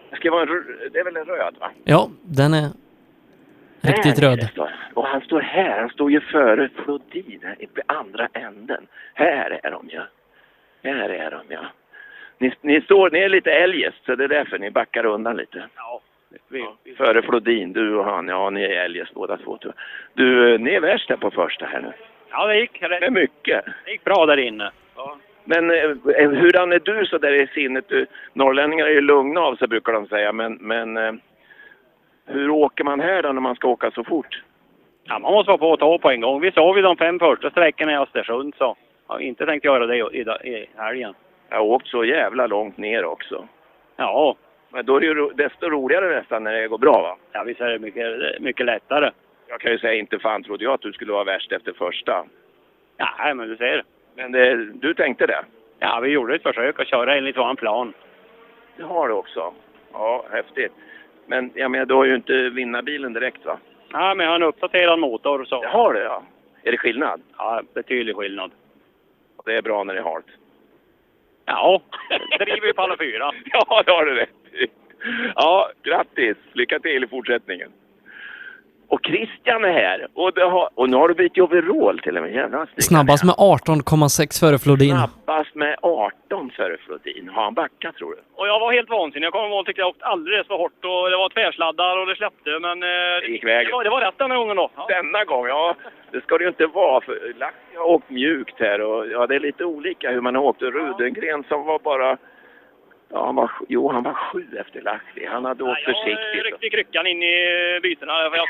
Det 0.10 0.16
ska 0.16 0.32
vara 0.32 0.42
en, 0.42 0.66
det 0.94 1.00
är 1.00 1.04
väl 1.04 1.18
en 1.18 1.26
röd 1.26 1.56
va? 1.60 1.72
Ja, 1.84 2.10
den 2.22 2.54
är 2.54 2.83
riktigt 3.84 4.20
Här 4.20 4.30
röd. 4.30 4.70
Och 4.94 5.08
han 5.08 5.22
står 5.22 5.42
här, 5.42 5.80
han 5.80 5.90
står 5.90 6.12
ju 6.12 6.22
före 6.22 6.70
Flodin 6.84 7.42
i 7.60 7.68
andra 7.86 8.28
änden. 8.34 8.88
Här 9.14 9.60
är 9.64 9.72
de 9.72 9.90
ju. 9.90 10.02
Här 10.84 11.10
är 11.10 11.32
de 11.32 11.42
ja. 11.50 11.66
Ni, 12.38 12.54
ni 12.62 12.82
står, 12.82 13.10
ni 13.10 13.20
är 13.20 13.30
lite 13.30 13.52
eljest 13.52 14.06
så 14.06 14.16
det 14.16 14.24
är 14.24 14.28
därför 14.28 14.60
ni 14.60 14.72
backar 14.72 15.06
undan 15.06 15.38
lite. 15.38 15.64
Ja, 15.76 16.02
vi, 16.50 16.66
Före 16.98 17.22
Flodin, 17.22 17.74
du 17.74 17.96
och 17.96 18.06
han, 18.06 18.28
ja 18.28 18.50
ni 18.50 18.64
är 18.64 18.86
eljest 18.86 19.14
båda 19.14 19.38
två. 19.38 19.58
tror 19.58 19.74
jag. 19.76 19.84
Du, 20.14 20.54
eh, 20.54 20.60
ni 20.60 20.74
är 20.74 20.80
värst 20.80 21.10
här 21.10 21.18
på 21.18 21.32
första 21.32 21.66
här 21.66 21.82
nu. 21.82 21.92
Ja, 22.30 22.48
det 22.48 22.60
gick, 22.60 22.82
rätt. 22.82 23.02
Med 23.02 23.14
mycket. 23.14 23.66
det 23.86 23.92
gick 23.92 24.04
bra 24.04 24.26
där 24.26 24.38
inne. 24.38 24.72
Men 25.46 25.72
eh, 25.72 26.30
hurdan 26.30 26.72
är 26.72 26.80
du 26.80 27.06
så 27.06 27.18
där 27.18 27.34
i 27.34 27.48
sinnet? 27.48 27.86
Du, 27.88 28.06
norrlänningar 28.34 28.86
är 28.86 28.94
ju 28.94 29.02
lugna 29.02 29.42
av 29.42 29.56
sig 29.56 29.68
brukar 29.68 29.94
de 29.94 30.08
säga, 30.08 30.32
men, 30.34 30.54
men 30.54 30.98
eh, 30.98 31.14
hur 32.26 32.50
åker 32.50 32.84
man 32.84 33.00
här 33.00 33.22
då 33.24 33.32
när 33.32 33.42
man 33.42 33.56
ska 33.56 33.68
åka 33.68 33.92
så 33.92 34.04
fort? 34.04 34.44
Ja, 35.04 35.20
man 35.20 35.34
måste 35.34 35.50
vara 35.50 35.58
på 35.58 35.70
och 35.70 35.80
ta 35.80 35.98
på 35.98 36.12
en 36.12 36.22
gång. 36.22 36.42
Vi 36.42 36.52
sov 36.52 36.78
ju 36.78 36.82
de 36.82 36.98
fem 36.98 37.20
första 37.20 37.50
sträckorna 37.50 37.92
i 37.92 37.98
Östersund 37.98 38.56
så 38.58 38.76
jag 39.08 39.16
har 39.16 39.20
inte 39.20 39.46
tänkt 39.46 39.66
göra 39.66 39.86
det 39.86 39.96
i, 39.98 40.00
i, 40.00 40.50
i 40.50 40.70
helgen. 40.76 41.14
Jag 41.50 41.58
har 41.58 41.66
åkt 41.66 41.88
så 41.88 42.06
jävla 42.06 42.48
långt 42.48 42.78
ner 42.78 43.06
också. 43.06 43.48
Ja. 43.96 44.36
Men 44.70 44.86
då 44.86 44.96
är 44.96 45.00
det 45.00 45.06
ju 45.06 45.30
desto 45.30 45.70
roligare 45.70 46.16
nästan 46.16 46.44
när 46.44 46.54
det 46.54 46.68
går 46.68 46.78
bra 46.78 47.02
va? 47.02 47.18
Ja, 47.32 47.44
visst 47.44 47.62
är 47.62 47.70
det 47.70 47.80
mycket, 47.80 48.42
mycket 48.42 48.66
lättare. 48.66 49.12
Jag 49.48 49.60
kan 49.60 49.72
ju 49.72 49.80
säga 49.80 49.94
inte 49.94 50.20
fan 50.20 50.44
trodde 50.44 50.64
jag 50.64 50.74
att 50.74 50.82
du 50.82 50.94
skulle 50.94 51.14
vara 51.14 51.24
värst 51.24 51.52
efter 51.52 51.74
första. 51.74 52.26
Ja, 52.98 53.34
men 53.34 53.50
du 53.50 53.58
ser. 53.58 53.84
Men 54.16 54.32
det, 54.32 54.56
du 54.74 54.94
tänkte 54.94 55.26
det? 55.26 55.44
Ja, 55.80 56.00
vi 56.00 56.10
gjorde 56.10 56.36
ett 56.36 56.44
försök 56.44 56.80
att 56.80 56.88
köra 56.88 57.16
enligt 57.16 57.38
vår 57.38 57.56
plan. 57.56 57.94
Det 58.78 58.84
har 58.84 59.08
du 59.08 59.14
också. 59.14 59.54
Ja, 59.94 60.26
häftigt. 60.32 60.72
Men 61.26 61.52
jag 61.56 61.72
menar, 61.72 61.86
du 61.86 61.94
har 61.94 62.06
ju 62.06 62.16
inte 62.16 62.50
vinnarbilen 62.50 63.14
direkt 63.14 63.46
va? 63.46 63.58
Ja, 63.92 64.14
men 64.16 64.24
jag 64.24 64.32
har 64.32 64.36
en 64.36 64.44
uppdaterad 64.44 65.00
motor 65.00 65.46
så. 65.46 65.62
Det 65.62 65.68
har 65.68 65.94
du 65.94 66.00
ja. 66.00 66.24
Är 66.64 66.72
det 66.72 66.78
skillnad? 66.78 67.22
Ja, 67.38 67.62
betydlig 67.74 68.16
skillnad. 68.16 68.52
Det 69.46 69.58
är 69.58 69.62
bra 69.62 69.84
när 69.84 69.94
det 69.94 70.00
är 70.00 70.04
halt. 70.04 70.26
Ja, 71.46 71.82
driver 72.40 72.68
ju 72.68 72.74
på 72.74 72.82
alla 72.82 72.98
fyra. 72.98 73.32
Ja, 73.46 73.84
det 73.86 73.92
har 73.92 74.06
du 74.06 74.16
rätt 74.16 74.54
i. 74.54 74.68
Ja, 75.36 75.72
grattis! 75.84 76.38
Lycka 76.54 76.80
till 76.80 77.04
i 77.04 77.08
fortsättningen. 77.08 77.72
Och 78.94 79.02
Christian 79.06 79.64
är 79.66 79.74
här. 79.74 80.08
Och, 80.14 80.34
det 80.34 80.44
har, 80.44 80.70
och 80.76 80.90
nu 80.90 80.98
har 80.98 81.08
du 81.08 81.14
bytt 81.14 81.38
overall 81.38 82.00
till 82.00 82.18
och 82.18 82.24
med. 82.24 82.34
Jävlar. 82.34 82.70
Snabbast 82.78 83.24
med 83.24 83.36
18,6 83.36 84.40
före 84.40 84.58
Flodin. 84.60 84.96
Snabbast 84.96 85.56
med 85.56 85.76
18 85.82 86.52
före 86.58 86.78
Flodin. 86.86 87.30
Har 87.30 87.44
han 87.44 87.54
backat 87.54 87.96
tror 87.96 88.12
du? 88.16 88.22
Och 88.40 88.48
jag 88.48 88.60
var 88.60 88.72
helt 88.74 88.90
vansinnig. 88.90 89.26
Jag 89.26 89.34
kommer 89.34 89.50
ihåg 89.50 89.70
att 89.70 89.78
jag 89.78 89.88
åkte 89.88 90.06
alldeles 90.06 90.48
för 90.48 90.58
hårt 90.64 90.80
och 90.92 91.10
det 91.12 91.18
var 91.18 91.30
tvärsladdar 91.30 91.98
och 91.98 92.08
det 92.08 92.16
släppte. 92.16 92.50
Men 92.66 92.84
eh, 92.84 93.16
det, 93.22 93.28
gick 93.28 93.46
vägen. 93.46 93.66
det, 93.70 93.76
var, 93.76 93.84
det 93.84 93.90
var 93.90 94.02
rätt 94.02 94.18
den 94.18 94.32
här 94.32 94.38
gången 94.38 94.56
då. 94.56 94.70
Ja. 94.76 94.86
Denna 94.90 95.24
gång, 95.24 95.46
ja. 95.48 95.76
Det 96.12 96.22
ska 96.22 96.38
det 96.38 96.44
ju 96.44 96.50
inte 96.50 96.68
vara. 96.68 97.02
För 97.02 97.16
Lahti 97.40 97.76
har 97.76 97.86
åkt 97.86 98.10
mjukt 98.10 98.56
här 98.60 98.82
och 98.82 99.08
ja, 99.08 99.28
det 99.28 99.36
är 99.36 99.40
lite 99.40 99.66
olika 99.66 100.12
hur 100.12 100.22
man 100.22 100.36
har 100.36 100.44
åkt. 100.44 100.62
Rudengren 100.62 101.44
som 101.50 101.66
var 101.66 101.80
bara... 101.80 102.18
Ja, 103.14 103.26
han 103.26 103.36
var, 103.36 103.52
jo, 103.70 103.92
han 103.92 104.04
var 104.04 104.14
sju 104.14 104.46
efter 104.60 104.82
Lahti. 104.82 105.26
Han 105.26 105.46
hade 105.46 105.64
åkt 105.64 105.80
Jag 105.86 105.96
försiktigt. 105.96 106.46
ryckte 106.46 106.66
i 106.66 106.70
kryckan 106.70 107.08
in 107.08 107.24
i 107.24 107.36
bytena. 107.84 108.14
För 108.14 108.38
jag 108.38 108.48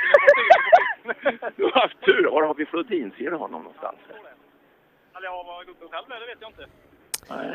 Du 1.55 1.63
har 1.63 1.71
haft 1.81 2.01
tur. 2.05 2.29
Var 2.31 2.43
har 2.43 2.53
vi 2.53 2.65
Flodin? 2.65 3.11
Ser 3.17 3.31
du 3.31 3.35
honom 3.37 3.61
någonstans? 3.63 3.97
Eller 5.17 5.27
ja, 5.27 5.43
vad 5.47 5.65
gubben 5.65 5.87
själv 5.91 6.05
det 6.09 6.25
vet 6.25 6.37
jag 6.41 6.49
inte. 6.49 6.65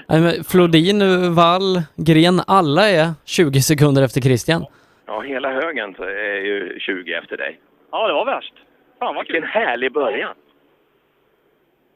Nej, 0.09 0.21
men 0.21 0.45
Flodin, 0.45 0.99
Wall, 1.35 1.83
Gren, 1.97 2.41
alla 2.47 2.89
är 2.89 3.07
20 3.25 3.61
sekunder 3.61 4.03
efter 4.05 4.21
Christian. 4.21 4.65
Ja, 5.07 5.21
hela 5.21 5.53
högen 5.53 5.95
är 5.99 6.41
ju 6.51 6.79
20 6.81 7.15
efter 7.15 7.37
dig. 7.37 7.61
Ja, 7.91 8.07
det 8.09 8.15
var 8.15 8.25
värst. 8.27 8.55
Fan 8.99 9.15
vad 9.15 9.27
Vilken 9.27 9.49
härlig 9.51 9.93
början! 9.93 10.35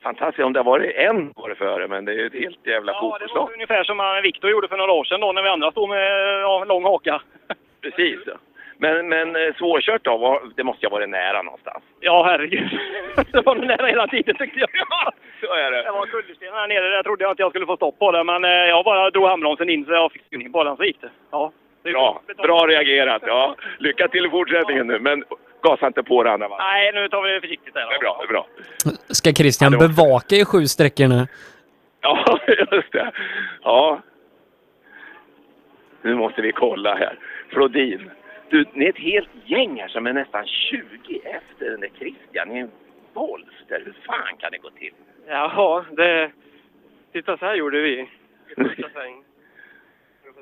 Fantastiskt 0.02 0.44
om 0.44 0.52
det 0.52 0.58
har 0.58 0.64
varit 0.64 0.96
en 0.96 1.32
år 1.36 1.54
före, 1.58 1.88
men 1.88 2.04
det 2.04 2.12
är 2.12 2.16
ju 2.16 2.26
ett 2.26 2.42
helt 2.44 2.66
jävla 2.66 2.92
Ja, 2.92 2.96
det 2.96 3.00
fotbollslag. 3.00 3.46
var 3.46 3.52
ungefär 3.52 3.84
som 3.84 4.00
eh, 4.00 4.22
Viktor 4.22 4.50
gjorde 4.50 4.68
för 4.68 4.76
några 4.76 4.92
år 4.92 5.04
sedan 5.04 5.20
då 5.20 5.32
när 5.32 5.42
vi 5.42 5.48
andra 5.48 5.70
stod 5.70 5.88
med 5.88 6.06
ja, 6.42 6.64
lång 6.64 6.84
haka. 6.84 7.22
Precis. 7.82 8.18
Ja. 8.26 8.32
Men, 8.78 9.08
men 9.08 9.36
eh, 9.36 9.54
svårkört 9.54 10.04
då? 10.04 10.16
Var, 10.16 10.42
det 10.56 10.64
måste 10.64 10.86
ju 10.86 10.90
ha 10.90 10.96
varit 10.96 11.08
nära 11.08 11.42
någonstans. 11.42 11.84
Ja, 12.00 12.22
herregud. 12.26 12.70
det 13.32 13.46
var 13.46 13.54
nära 13.54 13.86
hela 13.86 14.06
tiden 14.06 14.36
tyckte 14.36 14.60
jag. 14.60 14.68
Så 15.40 15.54
är 15.54 15.70
det. 15.70 15.82
Det 15.82 15.90
var 15.90 16.06
kullersten 16.06 16.52
här 16.52 16.68
nere. 16.68 16.88
Där 16.88 17.02
trodde 17.02 17.24
jag 17.24 17.32
inte 17.32 17.42
jag 17.42 17.52
skulle 17.52 17.66
få 17.66 17.76
stopp 17.76 17.98
på 17.98 18.12
det. 18.12 18.24
Men 18.24 18.44
eh, 18.44 18.50
jag 18.50 18.84
bara 18.84 19.10
drog 19.10 19.26
handbromsen 19.26 19.68
in 19.68 19.84
så 19.84 19.92
jag 19.92 20.12
fick 20.12 20.26
styrning 20.26 20.52
på 20.52 20.64
den 20.64 20.76
så 20.76 20.84
gick 20.84 21.00
det. 21.00 21.10
Ja. 21.30 21.52
det 21.82 21.92
Bra, 21.92 22.22
bra 22.36 22.66
reagerat. 22.66 23.22
Ja. 23.26 23.54
Lycka 23.78 24.08
till 24.08 24.26
i 24.26 24.30
fortsättningen 24.30 24.86
nu, 24.86 24.98
men 24.98 25.24
gasa 25.62 25.86
inte 25.86 26.02
på 26.02 26.22
det 26.22 26.32
andra 26.32 26.48
va? 26.48 26.56
Nej, 26.58 26.92
nu 26.92 27.08
tar 27.08 27.22
vi 27.22 27.32
det 27.32 27.40
försiktigt 27.40 27.74
där. 27.74 27.86
Det 27.88 27.94
är 27.94 28.00
bra, 28.00 28.16
det 28.20 28.24
är 28.24 28.28
bra. 28.28 28.46
Ska 29.08 29.32
Christian 29.32 29.72
bevaka 29.78 30.36
i 30.36 30.44
sju 30.44 30.66
sträckor 30.66 31.08
nu? 31.08 31.26
Ja, 32.00 32.38
just 32.72 32.92
det. 32.92 33.12
Ja. 33.62 34.02
Nu 36.02 36.14
måste 36.14 36.42
vi 36.42 36.52
kolla 36.52 36.94
här. 36.94 37.18
Flodin. 37.48 38.10
Du, 38.48 38.64
ni 38.72 38.84
är 38.84 38.88
ett 38.88 38.98
helt 38.98 39.28
gäng 39.44 39.80
här 39.80 39.88
som 39.88 40.06
är 40.06 40.12
nästan 40.12 40.46
20 40.46 41.20
efter 41.24 41.70
den 41.70 41.80
där 41.80 41.90
Christian. 41.98 42.48
Ni 42.48 42.58
är 42.58 42.62
en 42.62 42.70
bolster. 43.14 43.82
Hur 43.84 43.94
fan 44.06 44.36
kan 44.38 44.50
det 44.52 44.58
gå 44.58 44.70
till? 44.70 44.92
Jaha, 45.28 45.84
det... 45.90 46.30
Titta 47.12 47.36
så 47.36 47.44
här 47.46 47.54
gjorde 47.54 47.80
vi. 47.80 48.00
I 48.00 48.08
första 48.56 48.88
sväng. 48.92 49.24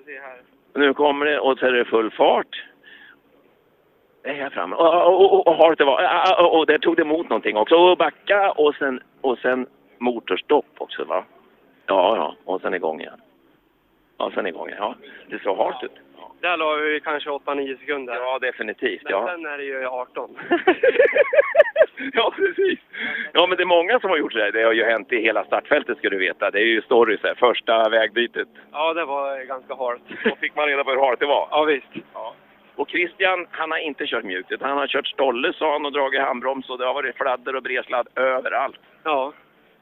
Här. 0.06 0.40
Nu 0.74 0.94
kommer 0.94 1.26
det 1.26 1.38
och 1.40 1.59
så 1.59 1.66
är 1.66 1.72
det 1.72 1.84
full 1.84 2.10
fart. 2.10 2.62
Här 4.24 4.51
framme. 4.51 4.76
Och, 4.76 5.06
och, 5.06 5.32
och, 5.34 5.47
och, 5.47 5.55
har 5.55 5.74
det 5.74 5.84
var, 5.84 6.42
och, 6.44 6.59
och 6.59 6.66
där 6.66 6.78
tog 6.78 6.97
det 6.97 7.02
emot 7.02 7.28
någonting 7.28 7.56
också. 7.56 7.74
Och 7.74 7.97
backa 7.98 8.51
och 8.51 8.74
sen, 8.74 9.01
och 9.20 9.38
sen 9.38 9.66
motorstopp 9.98 10.66
också 10.78 11.05
va? 11.05 11.24
Ja, 11.86 12.16
ja. 12.16 12.34
Och 12.44 12.60
sen 12.60 12.74
igång 12.74 13.01
igen. 13.01 13.20
Ja, 14.18 14.30
sen 14.34 14.47
igång 14.47 14.68
igen. 14.68 14.78
Ja, 14.80 14.94
det 15.28 15.42
såg 15.42 15.56
halt 15.56 15.82
ut. 15.84 15.92
Där 16.40 16.56
la 16.56 16.74
vi 16.74 17.01
kanske 17.01 17.30
8-9 17.30 17.78
sekunder. 17.78 18.14
Ja, 18.14 18.38
definitivt. 18.38 19.02
Men 19.05 19.12
Ja. 19.12 19.26
sen 19.26 19.47
är 19.47 19.59
det 19.59 19.64
ju 19.64 19.86
18. 19.86 20.38
ja, 22.12 22.32
precis. 22.36 22.78
Ja, 23.32 23.47
men 23.47 23.56
det 23.56 23.62
är 23.62 23.66
många 23.66 24.01
som 24.01 24.10
har 24.10 24.16
gjort 24.16 24.34
det. 24.34 24.51
Det 24.51 24.62
har 24.62 24.72
ju 24.72 24.84
hänt 24.84 25.12
i 25.12 25.20
hela 25.22 25.44
startfältet 25.44 25.98
ska 25.98 26.10
du 26.10 26.18
veta. 26.18 26.51
Det 26.51 26.59
är 26.60 26.64
ju 26.66 26.82
stories 26.82 27.20
här. 27.22 27.34
Första 27.34 27.88
vägbytet. 27.88 28.48
ja, 28.72 28.94
det 28.94 29.05
var 29.05 29.44
ganska 29.44 29.74
halt. 29.74 30.02
Då 30.24 30.36
fick 30.40 30.56
man 30.56 30.66
reda 30.66 30.84
på 30.84 30.90
hur 30.90 31.01
halt 31.06 31.20
det 31.20 31.26
var. 31.26 31.48
Ja, 31.51 31.64
visst. 31.64 31.86
Ja. 32.14 32.34
Och 32.81 32.90
Christian, 32.90 33.47
han 33.51 33.70
har 33.70 33.78
inte 33.78 34.07
kört 34.07 34.24
mjukt. 34.24 34.52
utan 34.52 34.69
Han 34.69 34.78
har 34.78 34.86
kört 34.86 35.07
stolle, 35.07 35.52
sa 35.52 35.73
han, 35.73 35.86
och 35.86 35.93
dragit 35.93 36.20
handbroms 36.20 36.70
och 36.70 36.78
det 36.78 36.86
har 36.86 36.94
varit 36.94 37.16
fladder 37.16 37.57
och 37.57 37.62
bredsladd 37.62 38.09
överallt. 38.16 38.81
Ja, 39.02 39.32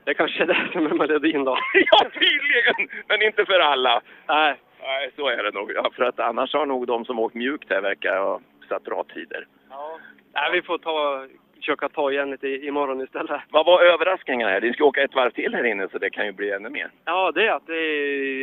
det 0.05 0.15
kanske 0.15 0.43
är 0.43 0.47
det 0.47 0.69
som 0.73 0.87
är 0.87 0.95
melodin 0.95 1.45
då. 1.45 1.59
ja, 1.75 1.99
tydligen! 2.13 3.05
Men 3.09 3.23
inte 3.23 3.45
för 3.45 3.61
alla. 3.61 4.01
Nej. 4.29 4.55
Nej, 4.83 5.11
så 5.17 5.29
är 5.29 5.43
det 5.43 5.51
nog. 5.51 5.73
Ja, 5.75 5.91
för 5.97 6.05
att 6.05 6.21
annars 6.21 6.55
har 6.55 6.67
nog 6.67 6.87
de 6.87 7.05
som 7.05 7.19
åkt 7.19 7.35
mjukt 7.35 7.71
här 7.71 7.81
verkar 7.81 8.19
ha 8.19 8.41
satt 8.69 8.85
bra 8.85 9.05
tider. 9.15 9.47
Ja. 9.71 9.99
Nej, 10.35 10.51
vi 10.53 10.63
får 10.63 10.79
ta, 10.79 11.27
försöka 11.57 11.89
ta 11.89 12.13
igen 12.13 12.31
lite 12.31 12.49
imorgon 12.49 13.01
istället. 13.01 13.41
Vad 13.51 13.67
var 13.67 13.83
överraskningen 13.83 14.49
här? 14.49 14.61
Ni 14.61 14.73
ska 14.73 14.85
åka 14.85 15.03
ett 15.03 15.15
varv 15.15 15.31
till 15.31 15.55
här 15.55 15.65
inne 15.65 15.89
så 15.89 15.99
det 15.99 16.11
kan 16.11 16.27
ju 16.27 16.33
bli 16.33 16.51
ännu 16.51 16.71
mer. 16.71 16.91
Ja, 17.05 17.33
det 17.33 17.47
är 17.47 17.53
att 17.53 17.67
det 17.67 17.83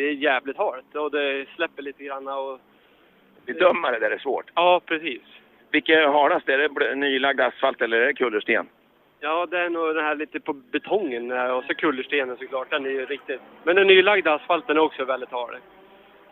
är 0.09 0.11
jävligt 0.11 0.57
halt 0.57 0.95
och 0.95 1.11
det 1.11 1.45
släpper 1.55 1.81
lite 1.81 2.03
grann 2.03 2.27
och... 2.27 2.59
Bedömare 3.45 3.99
där 3.99 4.11
är 4.11 4.17
svårt. 4.17 4.51
Ja, 4.55 4.81
precis. 4.85 5.21
Vilket 5.71 5.97
är 5.97 6.07
hardast? 6.07 6.49
Är 6.49 6.57
det 6.57 6.95
nylagd 6.95 7.41
asfalt 7.41 7.81
eller 7.81 7.97
är 7.97 8.05
det 8.05 8.13
kullersten? 8.13 8.67
Ja, 9.19 9.45
det 9.45 9.59
är 9.59 9.69
nog 9.69 9.95
den 9.95 10.05
här 10.05 10.15
lite 10.15 10.39
på 10.39 10.53
betongen 10.53 11.31
eh, 11.31 11.45
och 11.45 11.63
så 11.63 11.73
kullerstenen 11.73 12.37
såklart. 12.37 12.69
Den 12.69 12.85
är 12.85 12.89
ju 12.89 13.05
riktigt... 13.05 13.41
Men 13.63 13.75
den 13.75 13.87
nylagda 13.87 14.33
asfalten 14.33 14.77
är 14.77 14.81
också 14.81 15.05
väldigt 15.05 15.31
hard. 15.31 15.57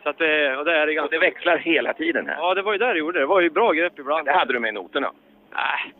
Så 0.02 0.08
att 0.08 0.18
det, 0.18 0.56
och 0.56 0.64
det 0.64 0.76
är 0.76 0.86
det 0.86 0.94
ganska... 0.94 1.16
det 1.16 1.26
växlar 1.26 1.56
hela 1.58 1.92
tiden 1.92 2.26
här. 2.26 2.36
Ja, 2.36 2.54
det 2.54 2.62
var 2.62 2.72
ju 2.72 2.78
där 2.78 2.94
det 2.94 2.98
gjorde. 2.98 3.18
Det 3.18 3.26
var 3.26 3.40
ju 3.40 3.50
bra 3.50 3.72
grepp 3.72 3.98
ibland. 3.98 4.26
Det 4.26 4.32
hade 4.32 4.52
du 4.52 4.60
med 4.60 4.68
i 4.68 4.72
noterna? 4.72 5.12
Nej. 5.50 5.94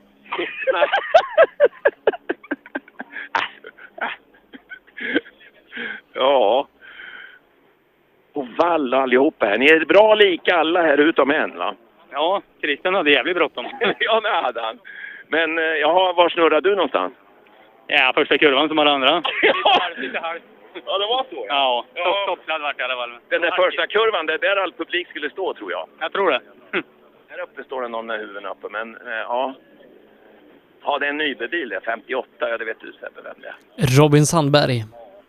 Nej. 0.73 0.89
Ja. 6.17 6.69
Och 8.35 8.47
vall 8.59 8.95
allihopa 8.95 9.47
här. 9.47 9.59
Ni 9.59 9.67
är 9.67 9.85
bra 9.85 10.15
lika 10.15 10.57
alla 10.57 10.83
här 10.83 10.99
utom 10.99 11.31
en 11.31 11.59
va? 11.59 11.75
Ja, 12.11 12.43
Christian 12.61 12.95
hade 12.95 13.11
jävligt 13.11 13.37
bråttom. 13.37 13.67
ja, 13.99 14.21
det 14.21 14.29
hade 14.29 14.61
han. 14.61 14.79
Men 15.29 15.59
eh, 15.59 15.65
jaha, 15.65 16.13
var 16.13 16.29
snurrar 16.29 16.61
du 16.61 16.71
någonstans? 16.75 17.13
Ja, 17.87 18.13
första 18.15 18.39
kurvan 18.39 18.69
som 18.69 18.79
alla 18.79 18.91
andra. 18.91 19.23
Lite 19.97 20.19
halvt. 20.19 20.43
Ja, 20.87 20.99
det 20.99 21.07
var 21.07 21.27
så? 21.31 21.47
Ja, 21.49 21.85
Ja. 21.95 22.03
stopp, 22.03 22.17
stoppsladd 22.23 22.61
vart 22.63 22.77
det 22.77 22.83
i 22.83 22.85
alla 22.85 22.95
fall. 22.97 23.11
Den 23.29 23.41
där 23.43 23.51
första 23.51 23.87
kurvan, 23.87 24.27
det 24.27 24.35
är 24.35 24.39
där 24.39 24.57
all 24.57 24.73
publik 24.73 25.09
skulle 25.09 25.31
stå 25.31 25.55
tror 25.55 25.73
jag. 25.73 25.89
Jag 26.01 26.13
tror 26.13 26.31
det. 26.31 26.41
Här 27.29 27.41
uppe 27.43 27.65
står 27.65 27.83
det 27.83 27.89
någon 27.89 28.07
med 28.07 28.19
huvuden 28.19 28.47
uppe, 28.47 28.69
men 28.71 28.95
eh, 28.97 29.13
ja. 29.13 29.55
Ja, 30.85 30.99
det 30.99 31.07
är 31.07 31.11
en 31.11 31.17
Nybebil 31.17 31.69
det. 31.69 31.81
58, 31.85 32.29
ja 32.39 32.59
det 32.59 32.65
vet 32.65 32.81
du 32.81 32.93
Sebbe 32.93 33.21
vem 33.25 33.35
det 33.43 33.49
är. 33.49 34.01
Robin 34.03 34.27
Sandberg. 34.27 34.85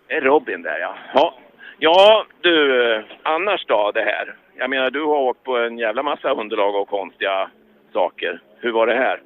Det 0.08 0.14
är 0.14 0.22
Robin 0.22 0.62
där 0.62 0.80
ja. 0.80 0.96
Ja, 1.14 1.34
ja 1.78 2.26
du, 2.42 3.04
annars 3.24 3.66
då 3.66 3.92
det 3.92 4.02
här? 4.02 4.36
Jag 4.58 4.70
menar, 4.70 4.90
du 4.90 5.02
har 5.02 5.18
åkt 5.18 5.44
på 5.44 5.58
en 5.58 5.78
jävla 5.78 6.04
massa 6.04 6.32
underlag 6.32 6.76
och 6.76 6.88
konstiga 6.88 7.50
saker. 7.94 8.40
Hur 8.60 8.72
var 8.72 8.88
det 8.88 8.96
här? 8.96 9.20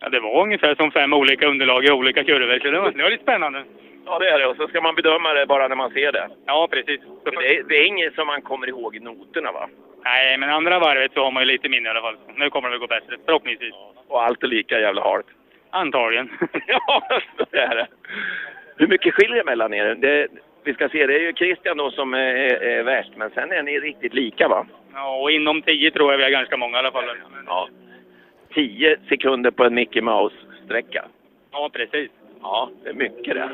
Ja, 0.00 0.08
det 0.08 0.20
var 0.20 0.42
ungefär 0.42 0.74
som 0.74 0.90
fem 0.90 1.12
olika 1.12 1.46
underlag 1.46 1.84
i 1.84 1.90
olika 1.90 2.24
kurvor, 2.24 2.58
så 2.58 2.70
det 2.70 2.80
var, 2.80 2.90
det 2.90 3.02
var 3.02 3.10
lite 3.10 3.22
spännande. 3.22 3.64
Ja, 4.06 4.18
det 4.18 4.28
är 4.28 4.38
det. 4.38 4.46
Och 4.46 4.56
så 4.56 4.68
ska 4.68 4.80
man 4.80 4.94
bedöma 4.94 5.34
det 5.34 5.46
bara 5.46 5.68
när 5.68 5.76
man 5.76 5.90
ser 5.90 6.12
det. 6.12 6.28
Ja, 6.46 6.68
precis. 6.70 7.00
Så 7.24 7.30
det, 7.30 7.56
är, 7.56 7.62
det 7.62 7.74
är 7.74 7.86
inget 7.86 8.14
som 8.14 8.26
man 8.26 8.42
kommer 8.42 8.68
ihåg 8.68 8.96
i 8.96 9.00
noterna 9.00 9.52
va? 9.52 9.68
Nej, 10.04 10.38
men 10.38 10.50
andra 10.50 10.78
varvet 10.78 11.12
så 11.14 11.24
har 11.24 11.30
man 11.30 11.42
ju 11.42 11.46
lite 11.46 11.68
minne 11.68 11.88
i 11.88 11.90
alla 11.90 12.00
fall. 12.00 12.16
Nu 12.34 12.50
kommer 12.50 12.68
det 12.68 12.72
väl 12.72 12.80
gå 12.80 12.86
bättre, 12.86 13.16
förhoppningsvis. 13.26 13.74
Och 14.08 14.24
allt 14.24 14.42
är 14.42 14.46
lika 14.46 14.80
jävla 14.80 15.02
halt. 15.02 15.26
Antagligen. 15.70 16.30
ja, 16.66 17.02
så 17.38 17.56
är 17.56 17.74
det. 17.74 17.86
Hur 18.76 18.86
mycket 18.86 19.14
skiljer 19.14 19.36
det 19.36 19.44
mellan 19.44 19.74
er? 19.74 19.94
Det, 19.94 20.28
vi 20.66 20.74
ska 20.74 20.88
se, 20.88 21.06
det 21.06 21.14
är 21.14 21.20
ju 21.20 21.32
Christian 21.32 21.76
då 21.76 21.90
som 21.90 22.14
är, 22.14 22.18
är, 22.18 22.60
är 22.60 22.82
värst, 22.82 23.10
men 23.16 23.30
sen 23.30 23.52
är 23.52 23.62
ni 23.62 23.80
riktigt 23.80 24.14
lika 24.14 24.48
va? 24.48 24.66
Ja, 24.94 25.16
och 25.16 25.30
inom 25.30 25.62
tio 25.62 25.90
tror 25.90 26.12
jag 26.12 26.18
vi 26.18 26.24
är 26.24 26.30
ganska 26.30 26.56
många 26.56 26.76
i 26.76 26.78
alla 26.78 26.92
fall. 26.92 27.04
Ja. 27.46 27.68
10 28.54 28.96
sekunder 29.08 29.50
på 29.50 29.64
en 29.64 29.74
Mickey 29.74 30.00
Mouse-sträcka. 30.00 31.04
Ja, 31.52 31.70
precis. 31.72 32.10
Ja, 32.42 32.70
det 32.82 32.88
är 32.88 32.94
mycket 32.94 33.34
det. 33.34 33.50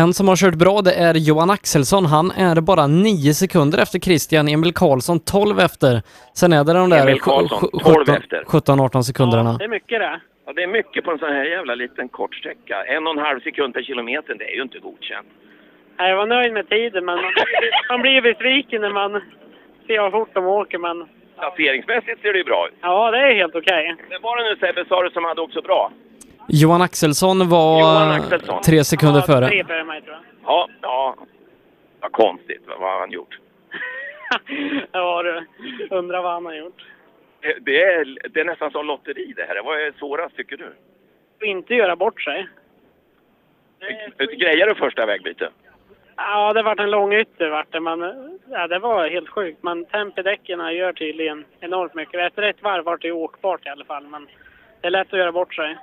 En 0.00 0.12
som 0.14 0.28
har 0.28 0.36
kört 0.36 0.54
bra 0.64 0.76
det 0.82 0.94
är 1.06 1.14
Johan 1.28 1.50
Axelsson. 1.50 2.04
Han 2.06 2.30
är 2.30 2.60
bara 2.70 2.86
9 2.86 3.34
sekunder 3.34 3.78
efter 3.84 3.98
Christian. 3.98 4.48
Emil 4.48 4.74
Karlsson 4.74 5.18
12 5.20 5.60
efter. 5.68 5.92
Sen 6.40 6.52
är 6.52 6.64
det 6.64 6.72
de 6.72 6.90
där 6.90 7.02
Emil 7.02 7.20
Karlsson, 7.20 7.58
sju- 7.60 7.68
12 7.84 7.94
17 8.06 8.14
efter. 8.14 8.38
17-18 8.46 9.02
sekunderna. 9.02 9.52
Det 9.58 9.64
är 9.64 9.68
mycket 9.78 9.98
det. 10.00 10.20
Ja, 10.46 10.52
det 10.56 10.62
är 10.62 10.66
mycket 10.78 11.04
på 11.04 11.10
en 11.10 11.18
sån 11.18 11.32
här 11.38 11.44
jävla 11.44 11.74
liten 11.74 12.08
kort 12.08 12.34
sträcka. 12.34 12.76
En 12.94 13.06
och 13.06 13.12
en 13.12 13.18
halv 13.28 13.40
sekund 13.40 13.74
per 13.74 13.82
kilometer, 13.82 14.34
det 14.40 14.44
är 14.50 14.56
ju 14.58 14.62
inte 14.62 14.78
godkänt. 14.78 15.28
Nej, 15.98 16.10
Jag 16.10 16.16
var 16.16 16.26
nöjd 16.26 16.52
med 16.52 16.68
tiden, 16.68 17.04
men 17.04 17.16
man, 17.22 17.32
man 17.90 18.00
blir 18.02 18.20
besviken 18.30 18.80
när 18.82 18.90
man 19.00 19.10
ser 19.86 20.02
hur 20.02 20.10
fort 20.10 20.30
de 20.34 20.46
åker. 20.46 20.78
Men 20.78 20.96
Placeringsmässigt 21.38 22.22
ser 22.22 22.32
det 22.32 22.38
ju 22.38 22.44
bra 22.52 22.68
ut. 22.68 22.74
ja, 22.82 23.10
det 23.10 23.18
är 23.18 23.34
helt 23.42 23.54
okej. 23.54 23.82
Vem 24.10 24.22
var 24.22 24.34
det 24.36 24.44
nu 24.50 24.56
Sebbe, 24.62 24.84
sa 24.88 25.02
du, 25.02 25.10
som 25.10 25.24
hade 25.24 25.40
också 25.40 25.60
bra? 25.62 25.92
Johan 26.48 26.82
Axelsson 26.82 27.48
var 27.48 27.80
Johan 27.80 28.10
Axelsson. 28.10 28.62
tre 28.62 28.84
sekunder 28.84 29.20
före. 29.20 29.48
Tre 29.48 29.64
före 29.64 29.84
mig, 29.84 30.02
tror 30.02 30.14
jag. 30.14 30.22
Ja, 30.44 30.68
ja. 30.82 31.16
Vad 32.00 32.12
konstigt. 32.12 32.62
Vad 32.66 32.78
har 32.92 33.00
han 33.00 33.10
gjort? 33.10 33.38
Ja, 34.92 35.22
du. 35.22 35.46
Undrar 35.96 36.22
vad 36.22 36.32
han 36.32 36.46
har 36.46 36.54
gjort. 36.54 36.82
Det- 37.40 37.56
Det 37.60 37.82
är, 37.84 38.18
det 38.28 38.40
är 38.40 38.44
nästan 38.44 38.70
som 38.70 38.86
lotteri 38.86 39.32
det 39.36 39.42
här. 39.48 39.62
Vad 39.64 39.80
är 39.80 39.92
svårast 39.98 40.36
tycker 40.36 40.56
du? 40.56 40.72
Inte 41.46 41.74
göra 41.74 41.96
bort 41.96 42.22
sig. 42.22 42.48
Grejer 44.38 44.66
du 44.66 44.74
första 44.74 45.06
vägbytet? 45.06 45.52
Ja, 46.16 46.52
det 46.52 46.62
vart 46.62 46.80
en 46.80 46.90
lång 46.90 47.14
ytter 47.14 47.48
vart 47.48 47.72
det, 47.72 47.80
men 47.80 48.00
ja, 48.50 48.66
det 48.66 48.78
var 48.78 49.08
helt 49.08 49.28
sjukt. 49.28 49.62
Men 49.62 49.84
tempedäcken 49.84 50.74
gör 50.76 50.92
tydligen 50.92 51.44
enormt 51.60 51.94
mycket. 51.94 52.20
Efter 52.20 52.42
ett 52.42 52.62
varv 52.62 52.84
vart 52.84 53.02
det 53.02 53.12
åkbart 53.12 53.66
i 53.66 53.68
alla 53.68 53.84
fall, 53.84 54.04
men 54.06 54.26
det 54.80 54.86
är 54.86 54.90
lätt 54.90 55.12
att 55.12 55.18
göra 55.18 55.32
bort 55.32 55.54
sig. 55.54 55.76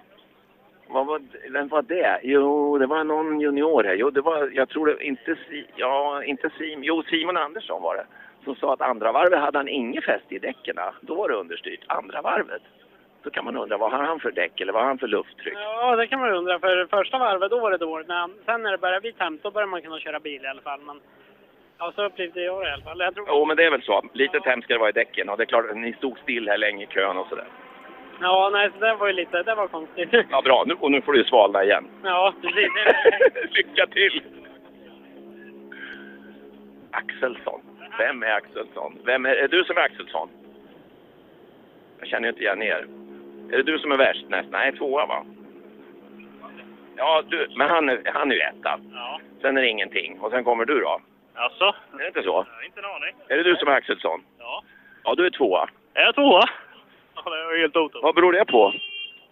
Vad 0.93 1.05
var, 1.05 1.21
vem 1.51 1.67
var 1.67 1.81
det? 1.81 2.19
Jo, 2.23 2.77
det 2.77 2.85
var 2.85 3.03
någon 3.03 3.39
junior 3.39 3.83
här. 3.83 3.93
Jo, 3.93 4.09
det 4.09 4.21
var, 4.21 4.51
jag 4.53 4.69
tror 4.69 4.85
det, 4.85 5.03
inte, 5.03 5.35
ja, 5.75 6.23
inte 6.23 6.49
Sim, 6.57 6.83
jo, 6.83 7.03
Simon 7.03 7.37
Andersson 7.37 7.81
var 7.81 7.95
det. 7.95 8.05
Som 8.43 8.55
sa 8.55 8.73
att 8.73 8.81
andra 8.81 9.11
varvet 9.11 9.39
hade 9.39 9.57
han 9.59 9.67
inget 9.67 10.05
fäste 10.05 10.35
i 10.35 10.39
däcken. 10.39 10.75
Då 11.01 11.15
var 11.15 11.29
det 11.29 11.35
understyrt. 11.35 11.83
Andra 11.87 12.21
varvet, 12.21 12.61
då 13.23 13.29
kan 13.29 13.45
man 13.45 13.57
undra 13.57 13.77
vad 13.77 13.91
har 13.91 14.03
han 14.03 14.19
för 14.19 14.31
däck 14.31 14.61
eller 14.61 14.73
vad 14.73 14.81
har 14.81 14.87
han 14.87 14.97
för 14.97 15.07
lufttryck? 15.07 15.57
Ja, 15.57 15.95
det 15.95 16.07
kan 16.07 16.19
man 16.19 16.31
undra. 16.31 16.59
För 16.59 16.85
första 16.85 17.17
varvet 17.17 17.51
då 17.51 17.59
var 17.59 17.71
det 17.71 17.77
dåligt, 17.77 18.07
men 18.07 18.33
sen 18.45 18.63
när 18.63 18.71
det 18.71 18.77
började 18.77 19.01
bli 19.01 19.13
temp 19.13 19.43
då 19.43 19.51
började 19.51 19.71
man 19.71 19.81
kunna 19.81 19.99
köra 19.99 20.19
bil 20.19 20.43
i 20.43 20.47
alla 20.47 20.61
fall. 20.61 20.79
Men 20.81 20.99
Ja, 21.77 21.91
så 21.95 22.05
upplevde 22.05 22.43
jag 22.43 22.61
det 22.61 22.69
i 22.69 22.71
alla 22.71 22.83
fall. 22.83 22.99
Jag 22.99 23.15
tror... 23.15 23.27
Jo, 23.29 23.45
men 23.45 23.57
det 23.57 23.63
är 23.63 23.71
väl 23.71 23.81
så. 23.81 24.01
Lite 24.13 24.39
hemskt 24.45 24.65
ska 24.65 24.73
det 24.73 24.79
vara 24.79 24.89
i 24.89 24.93
däcken 24.93 25.29
och 25.29 25.37
det 25.37 25.43
är 25.43 25.45
klart 25.45 25.75
ni 25.75 25.93
stod 25.93 26.17
still 26.19 26.49
här 26.49 26.57
länge 26.57 26.83
i 26.83 26.87
kön 26.87 27.17
och 27.17 27.27
sådär. 27.27 27.47
Ja, 28.21 28.49
nej, 28.53 28.69
så 28.73 28.85
det 28.85 28.95
var 28.95 29.07
ju 29.07 29.13
lite, 29.13 29.43
det 29.43 29.55
var 29.55 29.67
konstigt. 29.67 30.09
Ja, 30.29 30.41
bra. 30.41 30.63
Nu, 30.67 30.73
och 30.79 30.91
nu 30.91 31.01
får 31.01 31.13
du 31.13 31.23
svalna 31.23 31.63
igen. 31.63 31.87
Ja, 32.03 32.33
precis. 32.41 32.69
Lycka 33.51 33.87
till! 33.87 34.21
Axelsson. 36.91 37.61
Vem 37.97 38.23
är 38.23 38.31
Axelsson? 38.31 38.99
Vem 39.05 39.25
är, 39.25 39.35
är 39.35 39.47
du 39.47 39.63
som 39.63 39.77
är 39.77 39.81
Axelsson? 39.81 40.29
Jag 41.99 42.07
känner 42.07 42.29
inte 42.29 42.41
igen 42.41 42.61
er. 42.61 42.87
Är 43.51 43.57
det 43.57 43.63
du 43.63 43.79
som 43.79 43.91
är 43.91 43.97
värst 43.97 44.25
näst? 44.29 44.49
Nej, 44.51 44.77
tvåa 44.77 45.05
va? 45.05 45.25
Ja, 46.95 47.23
du, 47.27 47.47
men 47.57 47.69
han 47.69 47.89
är, 47.89 48.01
han 48.13 48.31
är 48.31 48.35
ju 48.35 48.41
etta. 48.41 48.79
Ja. 48.93 49.19
Sen 49.41 49.57
är 49.57 49.61
det 49.61 49.67
ingenting. 49.67 50.19
Och 50.19 50.31
sen 50.31 50.43
kommer 50.43 50.65
du 50.65 50.79
då? 50.79 51.01
Alltså? 51.35 51.65
Är 51.93 51.97
det 51.97 52.07
inte 52.07 52.23
så? 52.23 52.45
Inte 52.65 52.79
en 52.79 52.85
aning. 52.85 53.15
Är 53.27 53.37
det 53.37 53.43
du 53.43 53.55
som 53.55 53.67
är 53.67 53.71
Axelsson? 53.71 54.23
Ja. 54.39 54.63
Ja, 55.03 55.15
du 55.15 55.25
är 55.25 55.29
tvåa. 55.29 55.69
Är 55.93 56.01
jag 56.01 56.15
tvåa? 56.15 56.49
Ja, 57.25 57.31
det 57.31 57.55
är 57.55 57.61
helt 57.61 57.75
otroligt. 57.75 58.03
Vad 58.03 58.15
beror 58.15 58.31
det 58.31 58.45
på? 58.45 58.73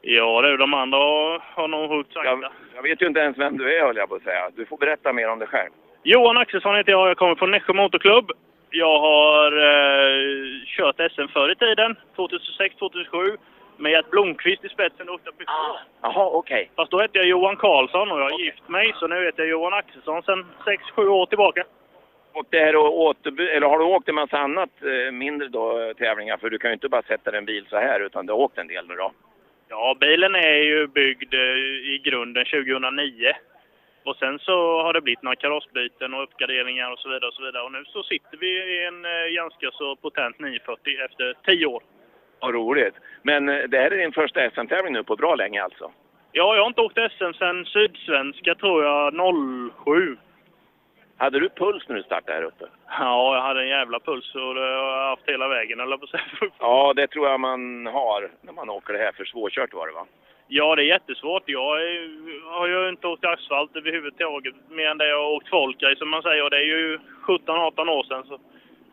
Ja, 0.01 0.41
du, 0.41 0.57
de 0.57 0.73
andra 0.73 0.97
har, 0.97 1.68
nog 1.68 1.89
huggit 1.89 2.13
sakta. 2.13 2.30
Jag, 2.30 2.51
jag 2.76 2.84
vet 2.84 3.01
ju 3.01 3.07
inte 3.07 3.19
ens 3.19 3.38
vem 3.38 3.57
du 3.57 3.77
är 3.77 3.85
höll 3.85 3.97
jag 3.97 4.09
på 4.09 4.15
att 4.15 4.23
säga. 4.23 4.49
Du 4.55 4.65
får 4.65 4.77
berätta 4.77 5.13
mer 5.13 5.30
om 5.30 5.39
dig 5.39 5.47
själv. 5.47 5.72
Johan 6.03 6.38
Axelsson 6.38 6.76
heter 6.76 6.91
jag. 6.91 7.09
Jag 7.09 7.18
kommer 7.18 7.35
från 7.35 7.51
Nässjö 7.51 7.73
Motorklubb. 7.73 8.31
Jag 8.69 8.99
har 8.99 9.51
eh, 9.51 10.65
kört 10.65 10.95
SM 11.11 11.27
förr 11.34 11.51
i 11.51 11.55
tiden, 11.55 11.95
2006-2007, 12.15 13.38
med 13.77 13.91
Gert 13.91 14.09
Blomqvist 14.09 14.65
i 14.65 14.69
spetsen 14.69 15.09
och 15.09 15.15
åkte 15.15 15.31
Peugeot. 15.31 15.77
Jaha, 16.01 16.26
okej. 16.26 16.72
Fast 16.76 16.91
då 16.91 17.01
hette 17.01 17.18
jag 17.18 17.27
Johan 17.27 17.55
Karlsson 17.55 18.11
och 18.11 18.19
jag 18.19 18.30
har 18.30 18.39
gift 18.39 18.69
mig, 18.69 18.93
så 18.95 19.07
nu 19.07 19.26
heter 19.26 19.43
jag 19.43 19.49
Johan 19.49 19.73
Axelsson 19.73 20.23
sedan 20.23 20.45
6-7 20.95 21.07
år 21.07 21.26
tillbaka. 21.26 21.63
Och 22.34 22.45
det 22.49 22.60
här 22.60 22.76
återby- 22.76 23.49
eller 23.49 23.68
har 23.68 23.80
du 23.80 23.86
åkt 23.86 24.10
en 24.10 24.16
massa 24.16 24.38
annat 24.38 24.70
eh, 24.84 25.12
mindre 25.12 25.48
då, 25.48 25.82
eh, 25.82 25.94
tävlingar? 25.94 26.38
För 26.38 26.49
du 26.49 26.58
kan 26.58 26.70
ju 26.70 26.74
inte 26.74 26.90
bara 26.90 27.02
sätta 27.02 27.38
en 27.38 27.45
bil 27.45 27.66
så 27.70 27.78
här 27.78 27.99
utan 27.99 28.26
du 28.26 28.34
har 28.34 28.40
åkt 28.40 28.58
en 28.58 28.68
del 28.68 28.88
nu 28.88 28.95
då. 28.95 29.12
Ja, 29.70 29.98
bilen 29.99 30.36
är 30.36 30.58
ju 30.58 30.88
byggd 30.88 31.34
eh, 31.34 31.40
i 31.94 32.02
grunden 32.03 32.45
2009. 32.45 33.32
Och 34.03 34.16
sen 34.16 34.40
så 34.40 34.82
har 34.82 34.94
det 34.94 35.02
blivit 35.02 35.24
några 35.24 35.36
karossbyten 35.36 36.14
och 36.14 36.24
uppgraderingar 36.24 36.91
och 36.91 36.99
så 36.99 37.10
vidare 37.10 37.28
och 37.28 37.34
så 37.34 37.44
vidare. 37.44 37.64
Och 37.64 37.72
nu 37.72 37.84
så 37.86 38.03
sitter 38.03 38.38
vi 38.38 38.48
i 38.48 38.86
en 38.86 39.06
ganska 39.36 39.72
så 39.72 39.95
potent 39.95 40.40
940 40.40 40.98
efter 41.06 41.34
10 41.45 41.66
år. 41.66 41.84
Vad 42.40 42.53
roligt. 42.53 42.95
Men 43.24 43.45
det 43.45 43.78
här 43.78 43.91
är 43.91 43.98
din 43.98 44.12
första 44.12 44.49
SM-tävling 44.49 44.94
nu 44.94 45.03
på 45.03 45.16
bra 45.16 45.36
länge 45.36 45.64
alltså? 45.64 45.91
Ja, 46.32 46.56
jag 46.56 46.62
har 46.62 46.68
inte 46.68 46.82
åkt 46.82 46.98
SM 47.12 47.34
sen 47.38 47.66
Sydsvenska 47.66 48.56
tror 48.56 48.84
jag 48.84 49.14
07. 49.86 50.18
Hade 51.22 51.39
du 51.39 51.49
puls 51.49 51.84
när 51.88 51.95
du 51.95 52.03
startade 52.03 52.38
här 52.38 52.43
uppe? 52.43 52.65
Ja, 52.88 53.35
jag 53.35 53.41
hade 53.41 53.61
en 53.61 53.68
jävla 53.68 53.99
puls 53.99 54.35
och 54.35 54.56
det 54.56 54.61
har 54.61 54.98
jag 54.98 55.10
haft 55.10 55.30
hela 55.30 55.48
vägen 55.48 55.80
eller 55.80 55.98
på. 55.98 56.07
Ja, 56.60 56.93
det 56.95 57.07
tror 57.07 57.27
jag 57.27 57.39
man 57.39 57.85
har 57.85 58.31
när 58.41 58.53
man 58.53 58.69
åker 58.69 58.93
det 58.93 58.99
här. 58.99 59.11
För 59.11 59.26
svårkört 59.26 59.73
var 59.73 59.88
det 59.88 59.93
va? 59.93 60.06
Ja, 60.48 60.76
det 60.76 60.84
är 60.84 60.93
jättesvårt. 60.95 61.43
Jag 61.45 61.81
är, 61.81 62.52
har 62.52 62.68
ju 62.68 62.89
inte 62.89 63.07
åkt 63.07 63.26
asfalt 63.26 63.76
överhuvudtaget 63.76 64.56
mer 64.69 64.88
än 64.88 64.98
det 64.98 65.07
jag 65.07 65.23
har 65.23 65.31
åkt 65.31 65.49
folkrace 65.49 65.95
som 65.95 66.10
man 66.10 66.22
säger. 66.22 66.43
Och 66.43 66.49
det 66.49 66.57
är 66.57 66.72
ju 66.77 66.99
17-18 67.27 67.89
år 67.89 68.03
sedan. 68.03 68.23
Så, 68.27 68.39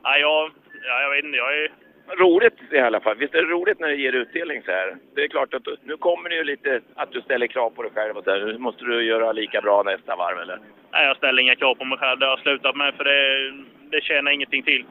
nej, 0.04 0.20
jag, 0.20 0.50
ja, 0.88 1.02
jag 1.02 1.10
vet 1.10 1.24
inte. 1.24 1.38
Jag 1.38 1.56
är, 1.58 1.70
Roligt 2.16 2.58
i 2.72 2.78
alla 2.78 3.00
fall. 3.00 3.16
Visst 3.16 3.34
är 3.34 3.42
det 3.42 3.48
roligt 3.48 3.80
när 3.80 3.88
det 3.88 3.94
ger 3.94 4.12
utdelning 4.12 4.62
så 4.64 4.70
här? 4.70 4.96
Det 5.14 5.24
är 5.24 5.28
klart 5.28 5.54
att 5.54 5.64
du, 5.64 5.76
nu 5.82 5.96
kommer 5.96 6.28
det 6.28 6.34
ju 6.34 6.44
lite 6.44 6.80
att 6.94 7.12
du 7.12 7.20
ställer 7.20 7.46
krav 7.46 7.70
på 7.70 7.82
dig 7.82 7.92
själv 7.94 8.16
och 8.16 8.24
så 8.24 8.30
här. 8.30 8.38
Nu 8.38 8.58
måste 8.58 8.84
du 8.84 9.04
göra 9.04 9.32
lika 9.32 9.60
bra 9.60 9.82
nästa 9.82 10.16
varv 10.16 10.38
eller? 10.38 10.58
nej, 10.92 11.06
jag 11.06 11.16
ställer 11.16 11.42
inga 11.42 11.56
krav 11.56 11.74
på 11.74 11.84
mig 11.84 11.98
själv. 11.98 12.18
Det 12.18 12.26
har 12.26 12.30
jag 12.30 12.40
slutat 12.40 12.76
med 12.76 12.94
för 12.94 13.04
det, 13.04 13.18
det 13.90 14.00
tjänar 14.02 14.30
ingenting 14.30 14.62
till. 14.62 14.84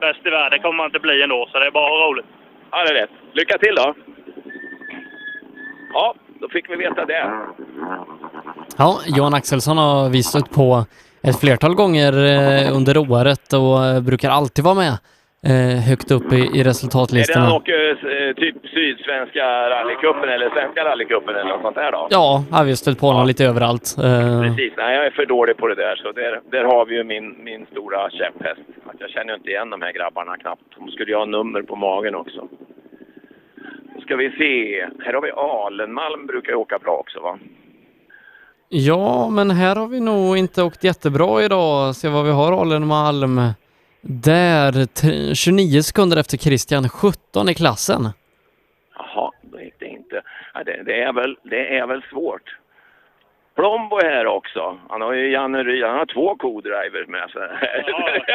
Bäst 0.00 0.26
i 0.26 0.30
världen 0.30 0.62
kommer 0.62 0.76
man 0.76 0.86
inte 0.86 0.98
bli 0.98 1.22
ändå, 1.22 1.48
så 1.52 1.58
det 1.58 1.66
är 1.66 1.70
bara 1.70 2.08
roligt. 2.10 2.26
Ja, 2.70 2.84
det 2.84 2.90
är 2.90 2.94
rätt. 3.02 3.10
Lycka 3.32 3.58
till 3.58 3.74
då! 3.74 3.94
Ja, 5.92 6.14
då 6.40 6.48
fick 6.48 6.70
vi 6.70 6.76
veta 6.76 7.04
det. 7.04 7.30
Ja, 8.78 9.00
Johan 9.06 9.34
Axelsson 9.34 9.78
har 9.78 10.10
vi 10.10 10.22
stött 10.22 10.50
på 10.50 10.84
ett 11.22 11.40
flertal 11.40 11.74
gånger 11.74 12.12
eh, 12.12 12.76
under 12.76 12.98
året 12.98 13.52
och 13.52 13.84
eh, 13.84 14.00
brukar 14.00 14.30
alltid 14.30 14.64
vara 14.64 14.74
med 14.74 14.98
eh, 15.46 15.80
högt 15.88 16.10
upp 16.10 16.32
i, 16.32 16.36
i 16.36 16.40
Är 16.40 16.44
det 16.50 16.56
han 16.56 16.64
resultatlistorna. 16.64 17.54
åker 17.54 17.80
eh, 17.90 18.34
typ 18.34 18.56
Sydsvenska 18.74 19.70
rallycupen 19.70 20.28
eller 20.28 20.50
Svenska 20.50 20.84
rallycupen 20.84 21.34
eller 21.36 21.50
något 21.50 21.62
sånt 21.62 21.76
där 21.76 21.92
då? 21.92 22.06
Ja, 22.10 22.44
har 22.50 22.64
vi 22.64 22.76
stött 22.76 22.98
på 23.00 23.06
honom 23.06 23.26
lite 23.26 23.44
överallt. 23.44 23.96
Eh, 23.98 24.42
Precis, 24.42 24.72
nej 24.76 24.96
jag 24.96 25.06
är 25.06 25.10
för 25.10 25.26
dålig 25.26 25.56
på 25.56 25.66
det 25.68 25.74
där 25.74 25.96
så 25.96 26.12
där, 26.12 26.40
där 26.50 26.64
har 26.64 26.86
vi 26.86 26.94
ju 26.96 27.04
min, 27.04 27.44
min 27.44 27.66
stora 27.72 28.10
käpphäst. 28.10 28.60
Att 28.86 28.96
jag 28.98 29.10
känner 29.10 29.34
inte 29.34 29.48
igen 29.50 29.70
de 29.70 29.82
här 29.82 29.92
grabbarna 29.92 30.36
knappt. 30.36 30.62
De 30.78 30.90
skulle 30.90 31.10
ju 31.12 31.16
ha 31.16 31.24
nummer 31.24 31.62
på 31.62 31.76
magen 31.76 32.14
också. 32.14 32.48
Då 33.94 34.00
ska 34.00 34.16
vi 34.16 34.30
se, 34.30 34.80
här 35.04 35.12
har 35.12 35.22
vi 35.22 35.30
Alenmalm 35.30 36.26
brukar 36.26 36.50
ju 36.52 36.56
åka 36.56 36.78
bra 36.78 36.92
också 36.96 37.20
va? 37.20 37.38
Ja, 38.72 39.28
men 39.30 39.50
här 39.50 39.76
har 39.76 39.86
vi 39.88 40.00
nog 40.00 40.36
inte 40.36 40.62
åkt 40.62 40.84
jättebra 40.84 41.42
idag. 41.42 41.94
Se 41.94 42.08
vad 42.08 42.24
vi 42.24 42.30
har, 42.30 42.60
Alenmalm. 42.60 43.40
Där, 44.02 44.72
t- 44.86 45.34
29 45.34 45.82
sekunder 45.82 46.16
efter 46.16 46.36
Christian, 46.38 46.88
17 46.88 47.48
i 47.48 47.54
klassen. 47.54 48.02
Jaha, 48.98 49.30
då 49.42 49.60
gick 49.60 49.74
det 49.78 49.86
inte. 49.86 50.22
Ja, 50.54 50.64
det, 50.64 50.82
det, 50.82 51.02
är 51.02 51.12
väl, 51.12 51.36
det 51.42 51.76
är 51.78 51.86
väl 51.86 52.02
svårt. 52.10 52.56
Plombo 53.56 53.96
är 53.98 54.10
här 54.10 54.26
också. 54.26 54.78
Han 54.88 55.00
har 55.00 55.12
ju 55.12 55.30
Janne 55.32 55.62
Ryd, 55.64 55.84
han 55.84 55.98
har 55.98 56.06
två 56.06 56.36
co-drivers 56.36 57.06
med 57.06 57.30
sig. 57.30 57.48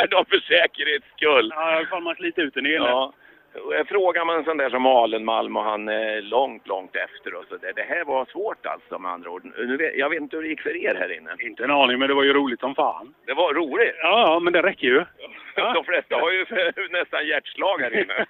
De 0.09 0.25
för 0.29 0.39
säkerhets 0.39 1.05
skull. 1.17 1.51
Ja, 1.55 1.71
jag 1.71 1.77
har 1.77 1.85
kollat 1.85 2.19
lite 2.19 2.41
ut 2.41 2.53
den 2.53 2.65
ena. 2.65 2.85
Ja. 2.85 3.13
Och 3.63 3.87
Frågar 3.87 4.25
man 4.25 4.37
en 4.37 4.43
sån 4.43 4.57
där 4.57 4.69
som 4.69 4.85
Alenmalm 4.85 5.57
och 5.57 5.63
han 5.63 5.87
är 5.87 6.21
långt, 6.21 6.67
långt 6.67 6.95
efter 6.95 7.33
och 7.33 7.45
så 7.49 7.57
det, 7.57 7.71
det 7.75 7.81
här 7.81 8.03
var 8.05 8.25
svårt 8.25 8.65
alltså 8.65 8.99
med 8.99 9.11
andra 9.11 9.29
ord. 9.29 9.43
Vet, 9.79 9.95
jag 9.95 10.09
vet 10.09 10.21
inte 10.21 10.35
hur 10.35 10.43
det 10.43 10.49
gick 10.49 10.61
för 10.61 10.85
er 10.85 10.95
här 10.95 11.17
inne. 11.17 11.35
Inte 11.39 11.63
en 11.63 11.71
aning, 11.71 11.99
men 11.99 12.07
det 12.07 12.13
var 12.13 12.23
ju 12.23 12.33
roligt 12.33 12.59
som 12.59 12.75
fan. 12.75 13.13
Det 13.25 13.33
var 13.33 13.53
roligt. 13.53 13.95
Ja, 14.01 14.23
ja, 14.27 14.39
men 14.39 14.53
det 14.53 14.61
räcker 14.61 14.87
ju. 14.87 15.05
De 15.55 15.83
flesta 15.83 16.15
har 16.15 16.31
ju 16.31 16.45
nästan 16.89 17.27
hjärtslag 17.27 17.81
här 17.81 17.93
inne. 18.03 18.25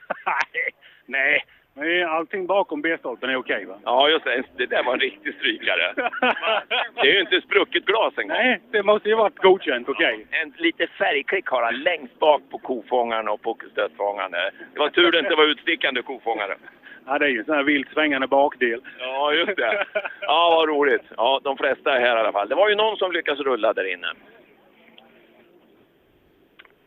Nej, 1.06 1.46
men 1.76 2.10
allting 2.10 2.46
bakom 2.46 2.82
B-stolpen 2.82 3.30
är 3.30 3.36
okej 3.36 3.66
va? 3.66 3.76
Ja, 3.84 4.10
just 4.10 4.26
det. 4.26 4.44
Det 4.58 4.66
där 4.66 4.84
var 4.84 4.94
en 4.94 5.00
riktig 5.00 5.36
strykare. 5.36 5.94
Det 6.96 7.10
är 7.10 7.14
ju 7.14 7.20
inte 7.20 7.42
sprucket 7.42 7.86
glas 7.86 8.14
en 8.18 8.28
gång. 8.28 8.38
Nej, 8.38 8.62
det 8.72 8.84
måste 8.84 9.10
ju 9.10 9.16
varit 9.16 9.38
godkänt 9.38 9.90
okej. 9.90 10.28
En 10.32 10.54
lite 10.58 10.88
färgklick 10.88 11.48
har 11.48 11.64
han 11.64 11.84
längst 11.84 12.20
bak 12.20 12.42
på 12.52 12.58
kofångaren 12.58 13.28
och 13.28 13.42
på 13.42 13.58
stötfångaren. 13.72 14.32
Det 14.74 14.80
var 14.80 14.90
tur 14.90 15.12
det 15.12 15.20
inte 15.20 15.36
var 15.36 15.44
utstickande 15.44 16.02
kofångare. 16.02 16.58
Ja, 17.06 17.20
det 17.20 17.26
är 17.26 17.30
ju 17.30 17.40
en 17.40 17.46
sån 17.46 17.56
här 17.56 17.64
vilt 17.64 17.90
svängande 17.94 18.28
bakdel. 18.28 18.82
Ja, 19.00 19.34
just 19.34 19.56
det. 19.56 19.86
Ja, 20.22 20.50
vad 20.56 20.70
roligt. 20.70 21.04
Ja, 21.18 21.42
de 21.44 21.58
flesta 21.58 21.96
är 21.96 22.00
här 22.00 22.18
i 22.18 22.20
alla 22.20 22.32
fall. 22.32 22.50
Det 22.50 22.56
var 22.56 22.70
ju 22.70 22.76
någon 22.76 22.98
som 22.98 23.12
lyckades 23.12 23.40
rulla 23.40 23.74
där 23.74 23.94
inne. 23.94 24.08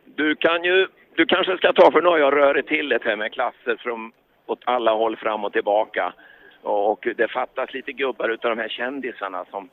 Du 0.05 0.35
kan 0.35 0.63
ju, 0.63 0.87
du 1.15 1.25
kanske 1.25 1.57
ska 1.57 1.73
ta, 1.73 1.91
för 1.91 2.01
nu 2.01 2.09
har 2.09 2.17
jag 2.17 2.35
rörit 2.35 2.67
till 2.67 2.89
det 2.89 3.03
här 3.03 3.15
med 3.15 3.33
klasser 3.33 3.75
från 3.79 4.11
åt 4.49 4.61
alla 4.65 4.91
håll 4.91 5.17
fram 5.17 5.45
och 5.45 5.53
tillbaka. 5.53 6.13
Och 6.61 7.07
det 7.17 7.27
fattas 7.27 7.73
lite 7.73 7.91
gubbar 7.91 8.29
utav 8.29 8.55
de 8.55 8.61
här 8.61 8.69
kändisarna 8.69 9.45
som, 9.51 9.69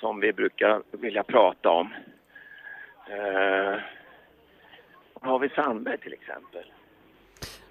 som 0.00 0.20
vi 0.20 0.32
brukar 0.32 0.82
vilja 0.90 1.22
prata 1.22 1.70
om. 1.70 1.92
Eh, 3.10 3.78
har 5.20 5.38
vi 5.38 5.48
Sandberg 5.48 5.98
till 5.98 6.12
exempel? 6.12 6.62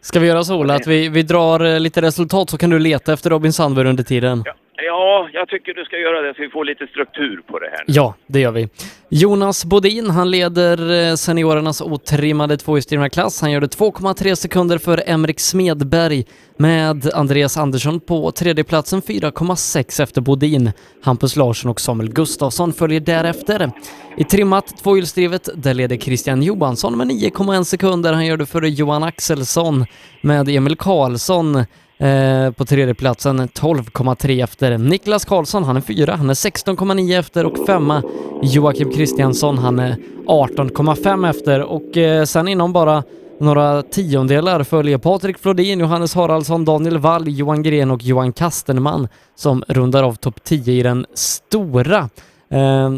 Ska 0.01 0.19
vi 0.19 0.27
göra 0.27 0.43
så 0.43 0.59
Ola, 0.59 0.75
att 0.75 0.87
vi, 0.87 1.09
vi 1.09 1.23
drar 1.23 1.59
eh, 1.59 1.79
lite 1.79 2.01
resultat 2.01 2.49
så 2.49 2.57
kan 2.57 2.69
du 2.69 2.79
leta 2.79 3.13
efter 3.13 3.29
Robin 3.29 3.53
Sandberg 3.53 3.87
under 3.87 4.03
tiden? 4.03 4.43
Ja, 4.45 4.53
Ja, 4.85 5.29
jag 5.33 5.47
tycker 5.47 5.73
du 5.73 5.85
ska 5.85 5.97
göra 5.97 6.21
det 6.21 6.33
så 6.35 6.41
vi 6.41 6.49
får 6.49 6.65
lite 6.65 6.87
struktur 6.87 7.41
på 7.47 7.59
det 7.59 7.69
här. 7.69 7.83
Ja, 7.87 8.15
det 8.27 8.39
gör 8.39 8.51
vi. 8.51 8.69
Jonas 9.09 9.65
Bodin, 9.65 10.09
han 10.09 10.31
leder 10.31 11.09
eh, 11.09 11.15
seniorernas 11.15 11.81
otrimmade 11.81 12.57
tvåhjulsdrivna 12.57 13.09
klass. 13.09 13.41
Han 13.41 13.51
gör 13.51 13.61
det 13.61 13.77
2,3 13.77 14.35
sekunder 14.35 14.77
för 14.77 15.03
Emrik 15.07 15.39
Smedberg 15.39 16.25
med 16.57 17.11
Andreas 17.13 17.57
Andersson 17.57 17.99
på 17.99 18.31
tredjeplatsen 18.31 19.01
4,6 19.01 20.03
efter 20.03 20.21
Bodin. 20.21 20.71
Hampus 21.03 21.35
Larsson 21.35 21.71
och 21.71 21.81
Samuel 21.81 22.13
Gustafsson 22.13 22.73
följer 22.73 22.99
därefter. 22.99 23.71
I 24.17 24.23
trimmat 24.23 24.77
tvåhjulsdrivet, 24.83 25.49
där 25.55 25.73
leder 25.73 25.97
Christian 25.97 26.43
Johansson 26.43 26.97
med 26.97 27.07
9,1 27.07 27.63
sekunder. 27.63 28.13
Han 28.13 28.25
gör 28.25 28.37
det 28.37 28.45
före 28.45 28.69
Johan 28.69 29.03
Axelsson 29.03 29.85
med 30.21 30.49
Emil 30.49 30.75
Karlsson 30.75 31.65
eh, 32.01 32.51
på 32.51 32.65
tredjeplatsen 32.65 33.39
12,3 33.39 34.43
efter. 34.43 34.77
Niklas 34.77 35.25
Karlsson, 35.25 35.63
han 35.63 35.77
är 35.77 35.81
fyra, 35.81 36.15
han 36.15 36.29
är 36.29 36.33
16,9 36.33 37.19
efter 37.19 37.45
och 37.45 37.65
femma 37.65 38.03
Joakim 38.41 38.91
Kristiansson, 38.91 39.57
han 39.57 39.79
är 39.79 39.95
18,5 40.25 41.29
efter 41.29 41.61
och 41.61 41.97
eh, 41.97 42.23
sen 42.23 42.47
inom 42.47 42.73
bara 42.73 43.03
några 43.39 43.81
tiondelar 43.81 44.63
följer 44.63 44.97
Patrik 44.97 45.37
Flodin, 45.37 45.79
Johannes 45.79 46.15
Haraldsson, 46.15 46.65
Daniel 46.65 46.97
Wall, 46.97 47.27
Johan 47.27 47.63
Gren 47.63 47.91
och 47.91 48.03
Johan 48.03 48.33
Kastenman 48.33 49.07
som 49.35 49.63
rundar 49.67 50.03
av 50.03 50.13
topp 50.13 50.43
10 50.43 50.73
i 50.73 50.83
den 50.83 51.05
stora 51.13 52.09
eh, 52.49 52.91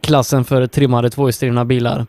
klassen 0.00 0.44
för 0.44 0.66
trimmade 0.66 1.10
tvåhjulsdrivna 1.10 1.64
bilar. 1.64 2.06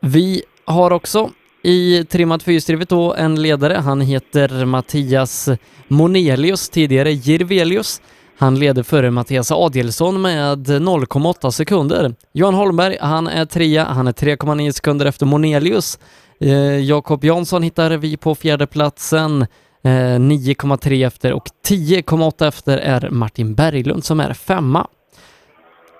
Vi 0.00 0.42
har 0.64 0.90
också 0.90 1.30
i 1.68 2.04
trimmat 2.04 2.42
fyrhjulsdrivet 2.42 2.88
då 2.88 3.14
en 3.14 3.42
ledare. 3.42 3.74
Han 3.74 4.00
heter 4.00 4.64
Mattias 4.64 5.48
Monelius, 5.88 6.68
tidigare 6.68 7.12
Jirvelius. 7.12 8.00
Han 8.38 8.58
leder 8.58 8.82
före 8.82 9.10
Mattias 9.10 9.52
Adielsson 9.52 10.22
med 10.22 10.68
0,8 10.68 11.50
sekunder. 11.50 12.14
Johan 12.32 12.54
Holmberg, 12.54 12.96
han 13.00 13.26
är 13.26 13.44
trea, 13.44 13.84
han 13.84 14.08
är 14.08 14.12
3,9 14.12 14.72
sekunder 14.72 15.06
efter 15.06 15.26
Monelius. 15.26 15.98
Eh, 16.40 16.78
Jakob 16.78 17.24
Jansson 17.24 17.62
hittar 17.62 17.90
vi 17.90 18.16
på 18.16 18.34
fjärdeplatsen, 18.34 19.42
eh, 19.84 20.18
9,3 20.18 21.06
efter 21.06 21.32
och 21.32 21.48
10,8 21.68 22.48
efter 22.48 22.78
är 22.78 23.10
Martin 23.10 23.54
Berglund 23.54 24.04
som 24.04 24.20
är 24.20 24.32
femma. 24.32 24.86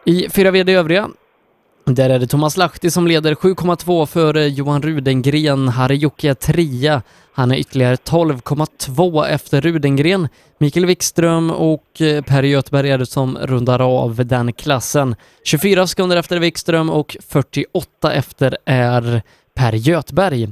I 0.07 0.29
fyra 0.31 0.51
VD 0.51 0.75
övriga, 0.75 1.09
där 1.95 2.11
är 2.11 2.19
det 2.19 2.27
Thomas 2.27 2.57
Lahti 2.57 2.91
som 2.91 3.07
leder 3.07 3.35
7,2 3.35 4.07
före 4.07 4.49
Johan 4.49 4.83
Rudengren. 4.83 5.69
Harry 5.69 5.97
Jocke 5.97 6.31
är 6.31 6.35
trea. 6.35 7.03
Han 7.33 7.51
är 7.51 7.57
ytterligare 7.57 7.97
12,2 7.97 9.27
efter 9.27 9.61
Rudengren. 9.61 10.29
Mikael 10.59 10.87
Wikström 10.87 11.51
och 11.51 12.01
eh, 12.01 12.23
Per 12.23 12.43
Göthberg 12.43 12.91
är 12.91 12.99
det 12.99 13.07
som 13.07 13.39
rundar 13.39 13.81
av 13.81 14.27
den 14.27 14.53
klassen. 14.53 15.15
24 15.45 15.87
sekunder 15.87 16.17
efter 16.17 16.39
Wikström 16.39 16.91
och 16.91 17.17
48 17.29 18.13
efter 18.13 18.59
är 18.65 19.23
Per 19.55 19.73
Göthberg. 19.73 20.49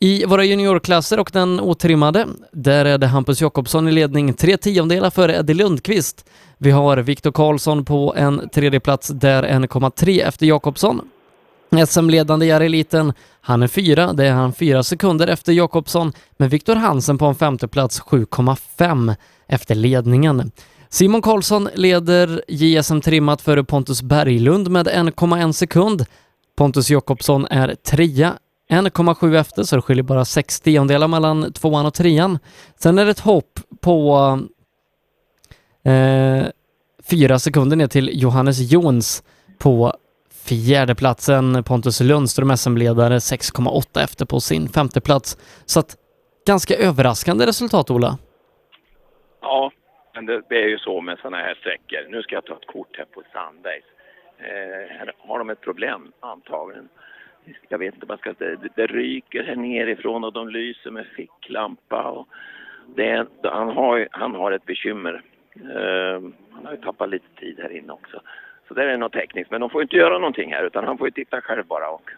I 0.00 0.24
våra 0.24 0.44
juniorklasser 0.44 1.20
och 1.20 1.30
den 1.32 1.60
otrimmade, 1.60 2.26
där 2.52 2.84
är 2.84 2.98
det 2.98 3.06
Hampus 3.06 3.40
Jakobsson 3.40 3.88
i 3.88 3.92
ledning, 3.92 4.34
tre 4.34 4.56
tiondelar 4.56 5.10
före 5.10 5.36
Eddie 5.36 5.54
Lundqvist. 5.54 6.24
Vi 6.58 6.70
har 6.70 6.96
Viktor 6.96 7.32
Karlsson 7.32 7.84
på 7.84 8.14
en 8.16 8.48
tredje 8.48 8.80
plats 8.80 9.08
där 9.08 9.42
1,3 9.42 10.26
efter 10.26 10.46
Jakobsson. 10.46 11.00
SM-ledande 11.86 12.46
i 12.46 12.50
eliten, 12.50 13.12
han 13.40 13.62
är 13.62 13.66
fyra, 13.66 14.12
det 14.12 14.26
är 14.26 14.32
han 14.32 14.52
fyra 14.52 14.82
sekunder 14.82 15.26
efter 15.26 15.52
Jakobsson, 15.52 16.12
men 16.36 16.48
Viktor 16.48 16.74
Hansen 16.74 17.18
på 17.18 17.26
en 17.26 17.34
femte 17.34 17.68
plats 17.68 18.00
7,5 18.00 19.14
efter 19.48 19.74
ledningen. 19.74 20.50
Simon 20.88 21.22
Karlsson 21.22 21.68
leder 21.74 22.42
JSM 22.48 23.00
trimmat 23.00 23.42
före 23.42 23.64
Pontus 23.64 24.02
Berglund 24.02 24.70
med 24.70 24.88
1,1 24.88 25.52
sekund. 25.52 26.04
Pontus 26.56 26.90
Jakobsson 26.90 27.46
är 27.50 27.74
trea, 27.74 28.32
1,7 28.70 29.38
efter, 29.38 29.62
så 29.62 29.76
det 29.76 29.82
skiljer 29.82 30.02
bara 30.02 30.24
6 30.24 30.60
tiondelar 30.60 31.08
mellan 31.08 31.52
tvåan 31.52 31.86
och 31.86 31.94
trean. 31.94 32.38
Sen 32.78 32.98
är 32.98 33.04
det 33.04 33.10
ett 33.10 33.20
hopp 33.20 33.60
på 33.80 34.38
eh, 35.84 36.46
fyra 37.10 37.38
sekunder 37.38 37.76
ner 37.76 37.86
till 37.86 38.22
Johannes 38.22 38.72
Jons 38.72 39.24
på 39.58 39.92
fjärdeplatsen. 40.48 41.64
Pontus 41.64 42.00
Lundström, 42.00 42.56
SM-ledare, 42.56 43.18
6,8 43.18 44.04
efter 44.04 44.26
på 44.26 44.40
sin 44.40 44.68
femte 44.68 45.00
plats. 45.00 45.36
Så 45.66 45.80
att 45.80 45.96
ganska 46.46 46.74
överraskande 46.74 47.46
resultat, 47.46 47.90
Ola. 47.90 48.18
Ja, 49.40 49.72
men 50.14 50.26
det, 50.26 50.42
det 50.48 50.62
är 50.62 50.68
ju 50.68 50.78
så 50.78 51.00
med 51.00 51.18
sådana 51.18 51.36
här 51.36 51.54
sträckor. 51.54 52.10
Nu 52.10 52.22
ska 52.22 52.34
jag 52.34 52.44
ta 52.44 52.54
ett 52.54 52.66
kort 52.66 52.96
här 52.98 53.04
på 53.04 53.22
Sandbergs. 53.32 53.84
Eh, 54.38 54.96
här 54.98 55.12
har 55.18 55.38
de 55.38 55.50
ett 55.50 55.60
problem, 55.60 56.12
antagligen. 56.20 56.88
Jag 57.68 57.78
vet 57.78 57.94
inte, 57.94 58.06
man 58.06 58.18
ska, 58.18 58.32
det, 58.32 58.56
det 58.76 58.86
ryker 58.86 59.42
här 59.42 59.56
nerifrån 59.56 60.24
och 60.24 60.32
de 60.32 60.48
lyser 60.48 60.90
med 60.90 61.06
ficklampa. 61.06 62.02
Och 62.02 62.28
det, 62.96 63.26
han, 63.42 63.68
har, 63.68 64.08
han 64.10 64.34
har 64.34 64.52
ett 64.52 64.66
bekymmer. 64.66 65.22
Ehm, 65.60 66.34
han 66.52 66.66
har 66.66 66.72
ju 66.72 66.78
tappat 66.78 67.08
lite 67.08 67.28
tid 67.40 67.60
här 67.60 67.72
inne 67.72 67.92
också. 67.92 68.20
Så 68.68 68.74
det 68.74 68.92
är 68.92 68.96
något 68.96 69.12
tekniskt. 69.12 69.50
Men 69.50 69.60
de 69.60 69.70
får 69.70 69.80
ju 69.80 69.82
inte 69.82 69.96
göra 69.96 70.18
någonting 70.18 70.52
här 70.52 70.64
utan 70.64 70.84
han 70.84 70.98
får 70.98 71.06
ju 71.06 71.10
titta 71.10 71.40
själv 71.40 71.66
bara. 71.66 71.90
Och, 71.90 72.10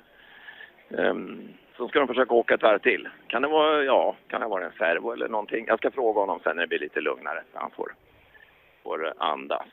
um, 0.88 1.48
så 1.76 1.88
ska 1.88 1.98
de 1.98 2.08
försöka 2.08 2.34
åka 2.34 2.54
ett 2.54 2.62
varv 2.62 2.78
till. 2.78 3.08
Kan 3.26 3.42
det 3.42 3.48
vara, 3.48 3.84
ja, 3.84 4.16
kan 4.28 4.40
det 4.40 4.46
vara 4.46 4.64
en 4.64 4.72
servo 4.78 5.12
eller 5.12 5.28
någonting? 5.28 5.64
Jag 5.68 5.78
ska 5.78 5.90
fråga 5.90 6.20
honom 6.20 6.40
sen 6.42 6.56
när 6.56 6.62
det 6.62 6.68
blir 6.68 6.78
lite 6.78 7.00
lugnare 7.00 7.42
så 7.52 7.58
han 7.58 7.70
får, 7.70 7.94
får 8.82 9.12
andas. 9.18 9.66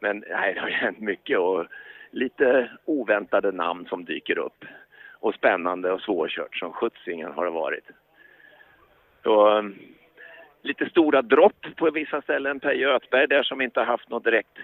Men 0.00 0.24
nej, 0.28 0.54
det 0.54 0.60
har 0.60 0.68
ju 0.68 0.74
hänt 0.74 1.00
mycket 1.00 1.38
och 1.38 1.66
lite 2.10 2.70
oväntade 2.84 3.52
namn 3.52 3.86
som 3.86 4.04
dyker 4.04 4.38
upp. 4.38 4.64
Och 5.20 5.34
spännande 5.34 5.92
och 5.92 6.00
svårkört 6.00 6.56
som 6.56 6.72
skjutsingen 6.72 7.32
har 7.32 7.44
det 7.44 7.50
varit. 7.50 7.84
Så, 9.22 9.48
ehm, 9.48 9.74
lite 10.62 10.90
stora 10.90 11.22
dropp 11.22 11.66
på 11.76 11.90
vissa 11.90 12.22
ställen. 12.22 12.60
Per 12.60 12.72
Göthberg 12.72 13.26
där 13.26 13.42
som 13.42 13.60
inte 13.60 13.80
har 13.80 13.86
haft 13.86 14.10
något 14.10 14.24
direkt 14.24 14.58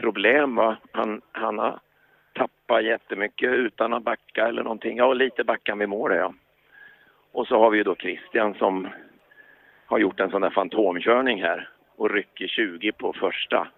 problem. 0.00 0.56
Va? 0.56 0.76
Han, 0.92 1.20
han 1.32 1.58
har 1.58 1.80
tappat 2.32 2.84
jättemycket 2.84 3.50
utan 3.50 3.92
att 3.92 4.02
backa 4.02 4.48
eller 4.48 4.62
någonting. 4.62 4.96
Ja, 4.96 5.12
lite 5.12 5.44
backan 5.44 5.78
vid 5.78 5.88
mål 5.88 6.14
ja. 6.14 6.34
Och 7.32 7.46
så 7.46 7.58
har 7.58 7.70
vi 7.70 7.78
ju 7.78 7.84
då 7.84 7.96
Christian 7.96 8.54
som 8.54 8.88
har 9.86 9.98
gjort 9.98 10.20
en 10.20 10.30
sån 10.30 10.40
där 10.40 10.50
fantomkörning 10.50 11.42
här 11.42 11.68
och 11.96 12.10
rycker 12.10 12.46
20 12.46 12.92
på 12.92 13.12
första. 13.12 13.68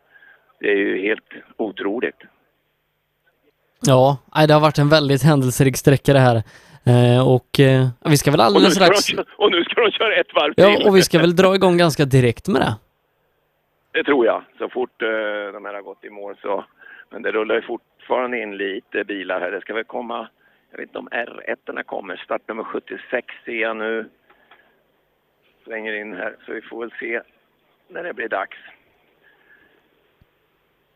Det 0.61 0.71
är 0.71 0.77
ju 0.77 1.03
helt 1.03 1.33
otroligt. 1.57 2.23
Ja, 3.81 4.19
nej, 4.35 4.47
det 4.47 4.55
har 4.55 4.61
varit 4.61 4.79
en 4.79 4.89
väldigt 4.89 5.23
händelserik 5.23 5.77
sträcka 5.77 6.13
det 6.13 6.19
här. 6.19 6.43
Eh, 6.93 7.29
och 7.35 7.61
eh, 7.61 7.89
vi 8.11 8.17
ska 8.17 8.31
väl 8.31 8.41
alldeles 8.41 8.75
strax... 8.75 9.27
och 9.37 9.51
nu 9.51 9.65
ska 9.65 9.81
de 9.81 9.91
köra 9.91 10.15
ett 10.15 10.35
varv 10.35 10.55
till. 10.55 10.65
Ja, 10.65 10.89
och 10.89 10.97
vi 10.97 11.03
ska 11.03 11.19
väl 11.19 11.37
dra 11.37 11.55
igång 11.55 11.77
ganska 11.77 12.05
direkt 12.05 12.49
med 12.49 12.61
det. 12.61 12.75
Det 13.93 14.05
tror 14.05 14.27
jag, 14.27 14.43
så 14.59 14.69
fort 14.69 15.03
eh, 15.03 15.09
de 15.53 15.65
här 15.65 15.75
har 15.75 15.83
gått 15.83 16.05
i 16.05 16.11
mål 16.11 16.37
så. 16.43 16.65
Men 17.11 17.23
det 17.23 17.33
rullar 17.33 17.55
ju 17.55 17.63
fortfarande 17.63 18.43
in 18.43 18.57
lite 18.57 19.05
bilar 19.05 19.41
här. 19.41 19.51
Det 19.51 19.61
ska 19.61 19.75
väl 19.75 19.85
komma, 19.85 20.29
jag 20.71 20.79
vet 20.79 20.89
inte 20.89 20.99
om 20.99 21.09
R1 21.09 21.83
kommer. 21.83 22.17
Startnummer 22.17 22.65
76 22.65 23.27
ser 23.45 23.53
jag 23.53 23.77
nu. 23.77 24.09
Svänger 25.65 25.93
in 25.93 26.13
här, 26.13 26.37
så 26.47 26.53
vi 26.53 26.63
får 26.63 26.81
väl 26.81 26.93
se 27.01 27.21
när 27.89 28.05
det 28.05 28.15
blir 28.15 28.29
dags. 28.29 28.59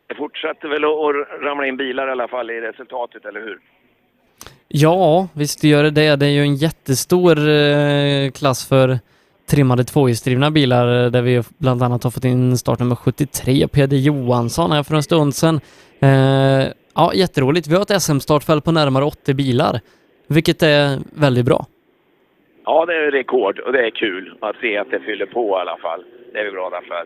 Det 0.07 0.15
fortsätter 0.15 0.67
väl 0.67 0.85
att 0.85 1.41
ramla 1.41 1.65
in 1.67 1.77
bilar 1.77 2.07
i 2.07 2.11
alla 2.11 2.27
fall 2.27 2.51
i 2.51 2.61
resultatet, 2.61 3.25
eller 3.25 3.41
hur? 3.41 3.59
Ja, 4.73 5.27
visst 5.33 5.63
gör 5.63 5.83
det 5.83 5.91
det. 5.91 6.15
Det 6.15 6.25
är 6.25 6.29
ju 6.29 6.41
en 6.41 6.55
jättestor 6.55 7.37
eh, 7.49 8.31
klass 8.31 8.69
för 8.69 8.99
trimmade 9.49 9.83
tvåhjulsdrivna 9.83 10.51
bilar 10.51 11.03
eh, 11.03 11.11
där 11.11 11.21
vi 11.21 11.41
bland 11.57 11.83
annat 11.83 12.03
har 12.03 12.11
fått 12.11 12.25
in 12.25 12.57
startnummer 12.57 12.95
73, 12.95 13.67
Peder 13.67 13.97
Johansson 13.97 14.71
här 14.71 14.83
för 14.83 14.95
en 14.95 15.03
stund 15.03 15.35
sedan. 15.35 15.59
Eh, 16.01 16.67
ja, 16.95 17.13
jätteroligt. 17.13 17.67
Vi 17.67 17.75
har 17.75 17.81
ett 17.81 18.01
SM-startfält 18.01 18.65
på 18.65 18.71
närmare 18.71 19.05
80 19.05 19.33
bilar, 19.33 19.79
vilket 20.27 20.63
är 20.63 20.99
väldigt 21.25 21.45
bra. 21.45 21.65
Ja, 22.65 22.85
det 22.85 22.93
är 22.93 23.11
rekord 23.11 23.59
och 23.59 23.73
det 23.73 23.85
är 23.85 23.91
kul 23.91 24.37
att 24.41 24.55
se 24.55 24.77
att 24.77 24.91
det 24.91 24.99
fyller 24.99 25.25
på 25.25 25.57
i 25.57 25.61
alla 25.61 25.77
fall. 25.77 26.03
Det 26.33 26.39
är 26.39 26.45
vi 26.45 26.51
glada 26.51 26.81
för. 26.87 27.05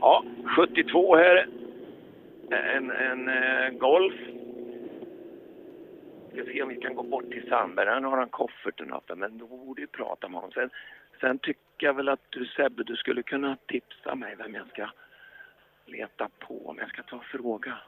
Ja, 0.00 0.24
72 0.56 1.16
här. 1.16 1.46
En, 2.76 2.90
en 2.90 3.28
eh, 3.28 3.78
Golf. 3.78 4.14
Ska 6.32 6.44
se 6.44 6.62
om 6.62 6.68
vi 6.68 6.76
kan 6.76 6.94
gå 6.94 7.02
bort 7.02 7.30
till 7.30 7.48
Sandberg. 7.48 7.88
Han 7.88 8.04
har 8.04 8.16
han 8.16 8.28
kofferten 8.28 8.92
uppe, 8.92 9.14
men 9.14 9.38
då 9.38 9.46
borde 9.46 9.80
vi 9.80 9.86
prata 9.86 10.28
med 10.28 10.40
honom. 10.40 10.52
Sen, 10.52 10.70
sen 11.20 11.38
tycker 11.38 11.86
jag 11.86 11.94
väl 11.94 12.08
att 12.08 12.20
du 12.30 12.46
Sebbe, 12.46 12.82
du 12.82 12.96
skulle 12.96 13.22
kunna 13.22 13.56
tipsa 13.66 14.14
mig 14.14 14.34
vem 14.36 14.54
jag 14.54 14.68
ska 14.68 14.90
leta 15.86 16.28
på. 16.38 16.68
Om 16.68 16.78
jag 16.78 16.88
ska 16.88 17.02
ta 17.02 17.16
och 17.16 17.24
fråga. 17.24 17.78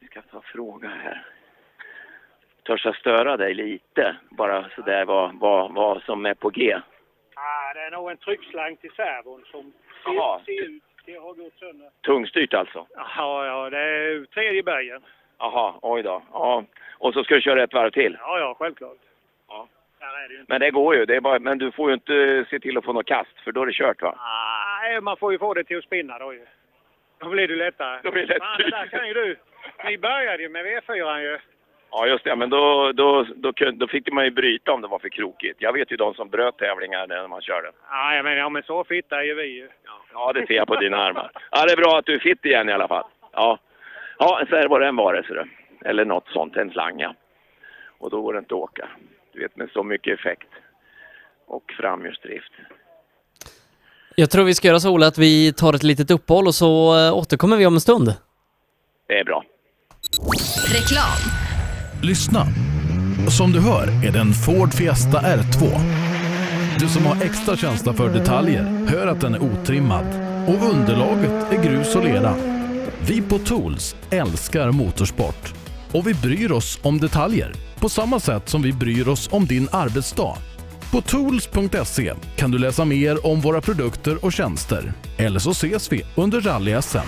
Vi 0.00 0.06
ska 0.06 0.22
ta 0.22 0.38
och 0.38 0.44
fråga 0.44 0.88
här. 0.88 1.26
Törs 2.62 2.84
jag 2.84 2.96
störa 2.96 3.36
dig 3.36 3.54
lite? 3.54 4.16
Bara 4.30 4.70
sådär 4.70 5.04
vad, 5.04 5.38
vad, 5.38 5.74
vad 5.74 6.02
som 6.02 6.26
är 6.26 6.34
på 6.34 6.50
G. 6.50 6.80
Ah, 7.34 7.74
det 7.74 7.80
är 7.80 7.90
nog 7.90 8.10
en 8.10 8.16
tryckslang 8.16 8.76
till 8.76 8.90
servon 8.90 9.44
som 9.50 9.72
ser, 10.04 10.44
ser 10.44 10.68
ut 10.68 10.82
till 11.04 11.16
att 11.16 11.22
ha 11.22 11.32
gått 11.32 11.58
sönder. 11.58 11.90
Tungstyrt 12.00 12.54
alltså? 12.54 12.86
Ja, 12.94 13.46
ja, 13.46 13.70
det 13.70 13.78
är 13.78 14.24
tredje 14.24 14.62
bergen. 14.62 15.02
Jaha, 15.40 15.74
oj 15.82 16.02
då. 16.02 16.22
Ja. 16.32 16.64
Och 16.98 17.14
så 17.14 17.24
ska 17.24 17.34
du 17.34 17.40
köra 17.40 17.62
ett 17.62 17.74
varv 17.74 17.90
till? 17.90 18.16
Ja, 18.20 18.38
ja, 18.38 18.56
självklart. 18.58 18.96
Ja. 19.48 19.68
Det. 20.00 20.44
Men 20.48 20.60
det 20.60 20.70
går 20.70 20.96
ju. 20.96 21.04
Det 21.04 21.16
är 21.16 21.20
bara, 21.20 21.38
men 21.38 21.58
du 21.58 21.70
får 21.72 21.90
ju 21.90 21.94
inte 21.94 22.46
se 22.50 22.60
till 22.60 22.78
att 22.78 22.84
få 22.84 22.92
något 22.92 23.06
kast, 23.06 23.40
för 23.44 23.52
då 23.52 23.62
är 23.62 23.66
det 23.66 23.72
kört 23.72 24.02
va? 24.02 24.14
Nej, 24.82 25.00
man 25.00 25.16
får 25.16 25.32
ju 25.32 25.38
få 25.38 25.54
det 25.54 25.64
till 25.64 25.78
att 25.78 25.84
spinna 25.84 26.18
då 26.18 26.34
ju. 26.34 26.46
Då 27.18 27.28
blir 27.28 27.48
det 27.48 27.56
lättare. 27.56 28.00
Då 28.02 28.10
blir 28.10 28.26
det 28.26 28.28
lätt. 28.28 28.42
Fan, 28.42 28.58
det 28.58 28.70
där 28.70 28.86
kan 28.86 29.08
ju 29.08 29.14
du. 29.14 29.36
Ni 29.84 29.98
började 29.98 30.42
ju 30.42 30.48
med 30.48 30.66
V4 30.66 31.18
ju. 31.18 31.38
Ja, 31.90 32.06
just 32.06 32.24
det. 32.24 32.36
Men 32.36 32.50
då, 32.50 32.92
då, 32.92 33.26
då, 33.36 33.52
då 33.72 33.86
fick 33.86 34.12
man 34.12 34.24
ju 34.24 34.30
bryta 34.30 34.72
om 34.72 34.80
det 34.80 34.88
var 34.88 34.98
för 34.98 35.08
krokigt. 35.08 35.62
Jag 35.62 35.72
vet 35.72 35.92
ju 35.92 35.96
de 35.96 36.14
som 36.14 36.28
bröt 36.28 36.58
tävlingar 36.58 37.06
när 37.06 37.28
man 37.28 37.42
körde. 37.42 37.70
Ja, 37.90 38.14
jag 38.14 38.24
menar, 38.24 38.36
ja, 38.36 38.48
men 38.48 38.62
så 38.62 38.84
fitta 38.84 39.18
är 39.18 39.22
ju 39.22 39.34
vi 39.34 39.46
ju. 39.46 39.68
Ja, 40.12 40.32
det 40.32 40.46
ser 40.46 40.54
jag 40.54 40.66
på 40.66 40.76
dina 40.76 40.96
armar. 40.96 41.30
Ja, 41.50 41.64
det 41.66 41.72
är 41.72 41.76
bra 41.76 41.98
att 41.98 42.06
du 42.06 42.14
är 42.14 42.18
fit 42.18 42.44
igen 42.44 42.68
i 42.68 42.72
alla 42.72 42.88
fall. 42.88 43.04
Ja, 43.32 43.58
ja 44.20 44.40
en 44.40 44.46
servo 44.46 44.78
den 44.78 44.96
var 44.96 45.14
det, 45.14 45.22
ser 45.22 45.34
du. 45.34 45.44
Eller 45.88 46.04
något 46.04 46.28
sånt, 46.28 46.56
en 46.56 46.70
slang. 46.70 47.02
Och 47.98 48.10
då 48.10 48.22
går 48.22 48.32
det 48.32 48.38
inte 48.38 48.54
att 48.54 48.60
åka. 48.60 48.88
Du 49.32 49.40
vet, 49.42 49.56
med 49.56 49.68
så 49.72 49.82
mycket 49.82 50.18
effekt. 50.18 50.48
Och 51.46 51.64
framhjulsdrift. 51.80 52.52
Jag 54.16 54.30
tror 54.30 54.44
vi 54.44 54.54
ska 54.54 54.68
göra 54.68 54.80
så 54.80 54.90
Ola 54.90 55.06
att 55.06 55.18
vi 55.18 55.52
tar 55.52 55.74
ett 55.74 55.82
litet 55.82 56.10
uppehåll 56.10 56.46
och 56.46 56.54
så 56.54 56.98
eh, 56.98 57.16
återkommer 57.16 57.56
vi 57.56 57.66
om 57.66 57.74
en 57.74 57.80
stund. 57.80 58.14
Det 59.08 59.18
är 59.18 59.24
bra. 59.24 59.44
Reklam. 60.74 61.20
Lyssna. 62.02 62.40
Som 63.38 63.52
du 63.52 63.60
hör 63.60 63.86
är 64.08 64.12
det 64.12 64.18
en 64.18 64.32
Ford 64.32 64.74
Fiesta 64.74 65.18
R2. 65.18 65.60
Du 66.78 66.88
som 66.88 67.06
har 67.06 67.24
extra 67.24 67.56
känsla 67.56 67.92
för 67.92 68.08
detaljer 68.08 68.62
hör 68.88 69.06
att 69.06 69.20
den 69.20 69.34
är 69.34 69.42
otrimmad 69.42 70.06
och 70.48 70.70
underlaget 70.74 71.52
är 71.52 71.62
grus 71.62 71.96
och 71.96 72.04
lera. 72.04 72.59
Vi 73.06 73.22
på 73.22 73.38
Tools 73.38 73.96
älskar 74.10 74.72
motorsport 74.72 75.54
och 75.92 76.06
vi 76.06 76.14
bryr 76.14 76.52
oss 76.52 76.78
om 76.82 76.98
detaljer 76.98 77.54
på 77.78 77.88
samma 77.88 78.20
sätt 78.20 78.48
som 78.48 78.62
vi 78.62 78.72
bryr 78.72 79.08
oss 79.08 79.28
om 79.32 79.46
din 79.46 79.68
arbetsdag. 79.72 80.36
På 80.90 81.00
tools.se 81.00 82.14
kan 82.36 82.50
du 82.50 82.58
läsa 82.58 82.84
mer 82.84 83.26
om 83.26 83.40
våra 83.40 83.60
produkter 83.60 84.24
och 84.24 84.32
tjänster. 84.32 84.92
Eller 85.16 85.38
så 85.38 85.50
ses 85.50 85.92
vi 85.92 86.02
under 86.14 86.40
rally-SM. 86.40 87.06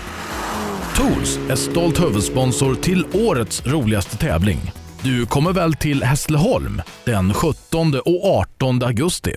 Tools 0.96 1.38
är 1.50 1.56
stolt 1.56 2.00
huvudsponsor 2.00 2.74
till 2.74 3.06
årets 3.12 3.66
roligaste 3.66 4.16
tävling. 4.16 4.72
Du 5.02 5.26
kommer 5.26 5.52
väl 5.52 5.74
till 5.74 6.02
Hässleholm 6.02 6.82
den 7.04 7.34
17 7.34 7.94
och 7.94 8.24
18 8.24 8.82
augusti? 8.82 9.34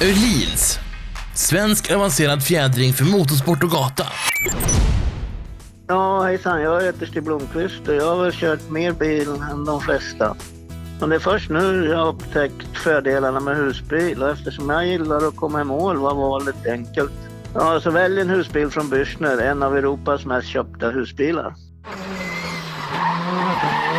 Öhlins. 0.00 0.78
Svensk 1.34 1.90
avancerad 1.90 2.44
fjädring 2.44 2.92
för 2.92 3.04
motorsport 3.04 3.62
och 3.62 3.70
gata. 3.70 4.06
Ja, 5.86 6.22
hejsan. 6.22 6.62
Jag 6.62 6.82
heter 6.82 7.06
Stig 7.06 7.22
Blomqvist 7.22 7.88
och 7.88 7.94
jag 7.94 8.16
har 8.16 8.22
väl 8.22 8.32
kört 8.32 8.70
mer 8.70 8.92
bil 8.92 9.28
än 9.50 9.64
de 9.64 9.80
flesta. 9.80 10.36
Men 11.00 11.10
det 11.10 11.16
är 11.16 11.20
först 11.20 11.50
nu 11.50 11.86
jag 11.86 11.98
har 11.98 12.08
upptäckt 12.08 12.76
fördelarna 12.76 13.40
med 13.40 13.56
husbil 13.56 14.22
och 14.22 14.30
eftersom 14.30 14.70
jag 14.70 14.86
gillar 14.86 15.28
att 15.28 15.36
komma 15.36 15.60
i 15.60 15.64
mål 15.64 15.96
var 15.96 16.14
valet 16.14 16.66
enkelt. 16.66 17.12
Ja, 17.54 17.80
så 17.80 17.90
välj 17.90 18.20
en 18.20 18.30
husbil 18.30 18.70
från 18.70 18.90
Bürstner, 18.90 19.42
en 19.42 19.62
av 19.62 19.76
Europas 19.76 20.24
mest 20.24 20.48
köpta 20.48 20.90
husbilar. 20.90 21.54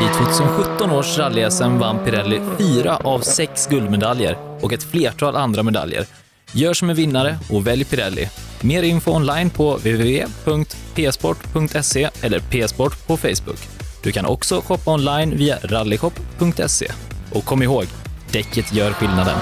I 0.02 0.08
2017 0.08 0.92
års 0.92 1.18
rally-SM 1.18 1.78
vann 1.78 2.06
Pirelli 2.06 2.42
fyra 2.58 2.98
av 2.98 3.20
sex 3.20 3.68
guldmedaljer 3.68 4.38
och 4.62 4.74
ett 4.74 4.84
flertal 4.84 5.36
andra 5.36 5.64
medaljer. 5.64 6.06
Gör 6.52 6.74
som 6.74 6.90
en 6.90 6.96
vinnare 6.96 7.38
och 7.52 7.68
välj 7.68 7.86
Pirelli. 7.86 8.30
Mer 8.66 8.84
info 8.84 9.12
online 9.12 9.50
på 9.50 9.76
www.psport.se 9.76 12.10
eller 12.22 12.40
psport 12.40 13.08
på 13.08 13.18
Facebook. 13.18 13.60
Du 14.04 14.12
kan 14.12 14.26
också 14.26 14.62
shoppa 14.62 14.94
online 14.94 15.38
via 15.38 15.58
rallyshop.se. 15.64 16.92
Och 17.34 17.46
kom 17.46 17.64
ihåg, 17.64 17.86
däcket 18.32 18.74
gör 18.74 18.92
skillnaden. 18.92 19.38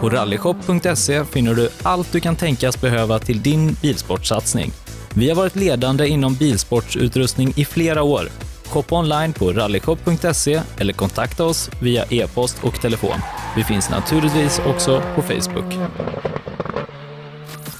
På 0.00 0.10
rallyshop.se 0.10 1.24
finner 1.24 1.54
du 1.54 1.68
allt 1.82 2.12
du 2.12 2.20
kan 2.20 2.36
tänkas 2.36 2.80
behöva 2.80 3.18
till 3.18 3.42
din 3.42 3.76
bilsportsatsning. 3.82 4.72
Vi 5.14 5.28
har 5.28 5.36
varit 5.36 5.56
ledande 5.56 6.08
inom 6.08 6.34
bilsportsutrustning 6.34 7.52
i 7.56 7.64
flera 7.64 8.02
år. 8.02 8.28
Shoppa 8.66 8.98
online 8.98 9.32
på 9.32 9.52
rallyshop.se 9.52 10.62
eller 10.78 10.92
kontakta 10.92 11.44
oss 11.44 11.70
via 11.82 12.04
e-post 12.10 12.56
och 12.62 12.80
telefon. 12.80 13.20
Vi 13.56 13.64
finns 13.64 13.90
naturligtvis 13.90 14.60
också 14.66 15.02
på 15.14 15.22
Facebook. 15.22 15.74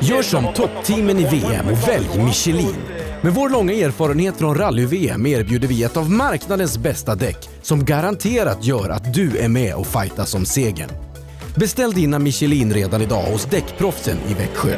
Gör 0.00 0.22
som 0.22 0.52
toppteamen 0.54 1.18
i 1.18 1.24
VM 1.24 1.68
och 1.68 1.88
välj 1.88 2.24
Michelin. 2.24 2.76
Med 3.22 3.34
vår 3.34 3.48
långa 3.48 3.72
erfarenhet 3.72 4.36
från 4.36 4.54
rally-VM 4.54 5.26
erbjuder 5.26 5.68
vi 5.68 5.82
ett 5.82 5.96
av 5.96 6.10
marknadens 6.10 6.78
bästa 6.78 7.14
däck 7.14 7.48
som 7.62 7.84
garanterat 7.84 8.64
gör 8.64 8.90
att 8.90 9.14
du 9.14 9.38
är 9.38 9.48
med 9.48 9.74
och 9.74 9.86
fightas 9.86 10.34
om 10.34 10.46
segern. 10.46 10.90
Beställ 11.56 11.92
dina 11.92 12.18
Michelin 12.18 12.74
redan 12.74 13.02
idag 13.02 13.22
hos 13.22 13.44
Däckproffsen 13.44 14.16
i 14.28 14.34
Växjö. 14.34 14.76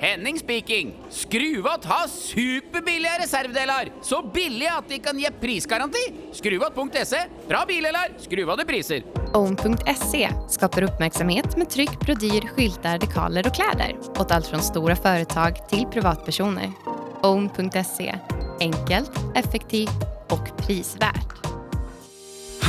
Henning 0.00 0.38
speaking. 0.38 0.94
Skruvat 1.10 1.84
har 1.84 2.08
superbilliga 2.08 3.18
reservdelar. 3.18 3.92
Så 4.02 4.30
billiga 4.34 4.72
att 4.72 4.88
de 4.88 4.98
kan 4.98 5.18
ge 5.18 5.30
prisgaranti. 5.30 6.12
Skruvat.se. 6.32 7.16
Bra 7.48 7.64
bilar, 7.68 8.18
skruvade 8.18 8.64
priser. 8.64 9.02
Own.se 9.34 10.30
skapar 10.48 10.82
uppmärksamhet 10.82 11.56
med 11.56 11.70
tryck, 11.70 12.00
brodyr, 12.00 12.40
skyltar, 12.40 12.98
dekaler 12.98 13.46
och 13.46 13.54
kläder 13.54 13.96
åt 14.18 14.30
allt 14.30 14.46
från 14.46 14.60
stora 14.60 14.96
företag 14.96 15.68
till 15.68 15.86
privatpersoner. 15.86 16.72
Own.se 17.22 18.18
enkelt, 18.60 19.12
effektivt 19.34 20.00
och 20.28 20.58
prisvärt. 20.66 21.46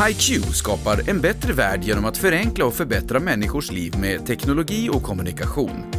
HiQ 0.07 0.45
skapar 0.55 1.09
en 1.09 1.21
bättre 1.21 1.53
värld 1.53 1.83
genom 1.83 2.05
att 2.05 2.17
förenkla 2.17 2.65
och 2.65 2.73
förbättra 2.73 3.19
människors 3.19 3.71
liv 3.71 3.93
med 3.97 4.25
teknologi 4.25 4.89
och 4.89 5.03
kommunikation. 5.03 5.91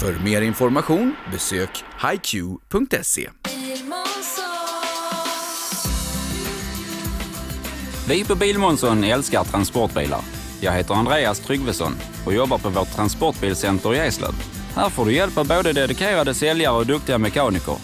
För 0.00 0.24
mer 0.24 0.42
information 0.42 1.16
besök 1.32 1.84
hiq.se. 2.02 3.28
Vi 8.08 8.24
på 8.24 8.34
Bilmånsson 8.34 9.04
älskar 9.04 9.44
transportbilar. 9.44 10.20
Jag 10.60 10.72
heter 10.72 10.94
Andreas 10.94 11.40
Tryggvesson 11.40 11.92
och 12.26 12.34
jobbar 12.34 12.58
på 12.58 12.68
vårt 12.68 12.92
transportbilcenter 12.94 13.94
i 13.94 13.98
Eslöv. 13.98 14.34
Här 14.74 14.90
får 14.90 15.04
du 15.04 15.12
hjälp 15.12 15.38
av 15.38 15.48
både 15.48 15.72
dedikerade 15.72 16.34
säljare 16.34 16.76
och 16.76 16.86
duktiga 16.86 17.18
mekaniker. 17.18 17.76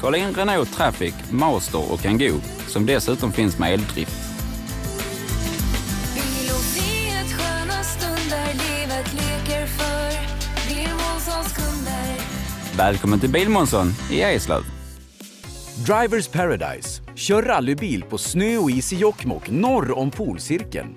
Kolla 0.00 0.16
in 0.16 0.34
Renault 0.34 0.72
Traffic, 0.72 1.14
Master 1.30 1.92
och 1.92 2.00
Kangoo 2.00 2.40
som 2.66 2.86
dessutom 2.86 3.32
finns 3.32 3.58
med 3.58 3.72
eldrift. 3.72 4.35
Välkommen 12.78 13.20
till 13.20 13.30
Bilmånsson 13.30 13.86
i 14.10 14.22
Eslöv. 14.22 14.62
Drivers 15.86 16.28
Paradise. 16.28 17.02
Kör 17.14 17.42
rallybil 17.42 18.02
på 18.02 18.18
snö 18.18 18.56
och 18.56 18.70
is 18.70 18.92
i 18.92 18.96
Jokkmokk 18.96 19.50
norr 19.50 19.98
om 19.98 20.10
polcirkeln. 20.10 20.94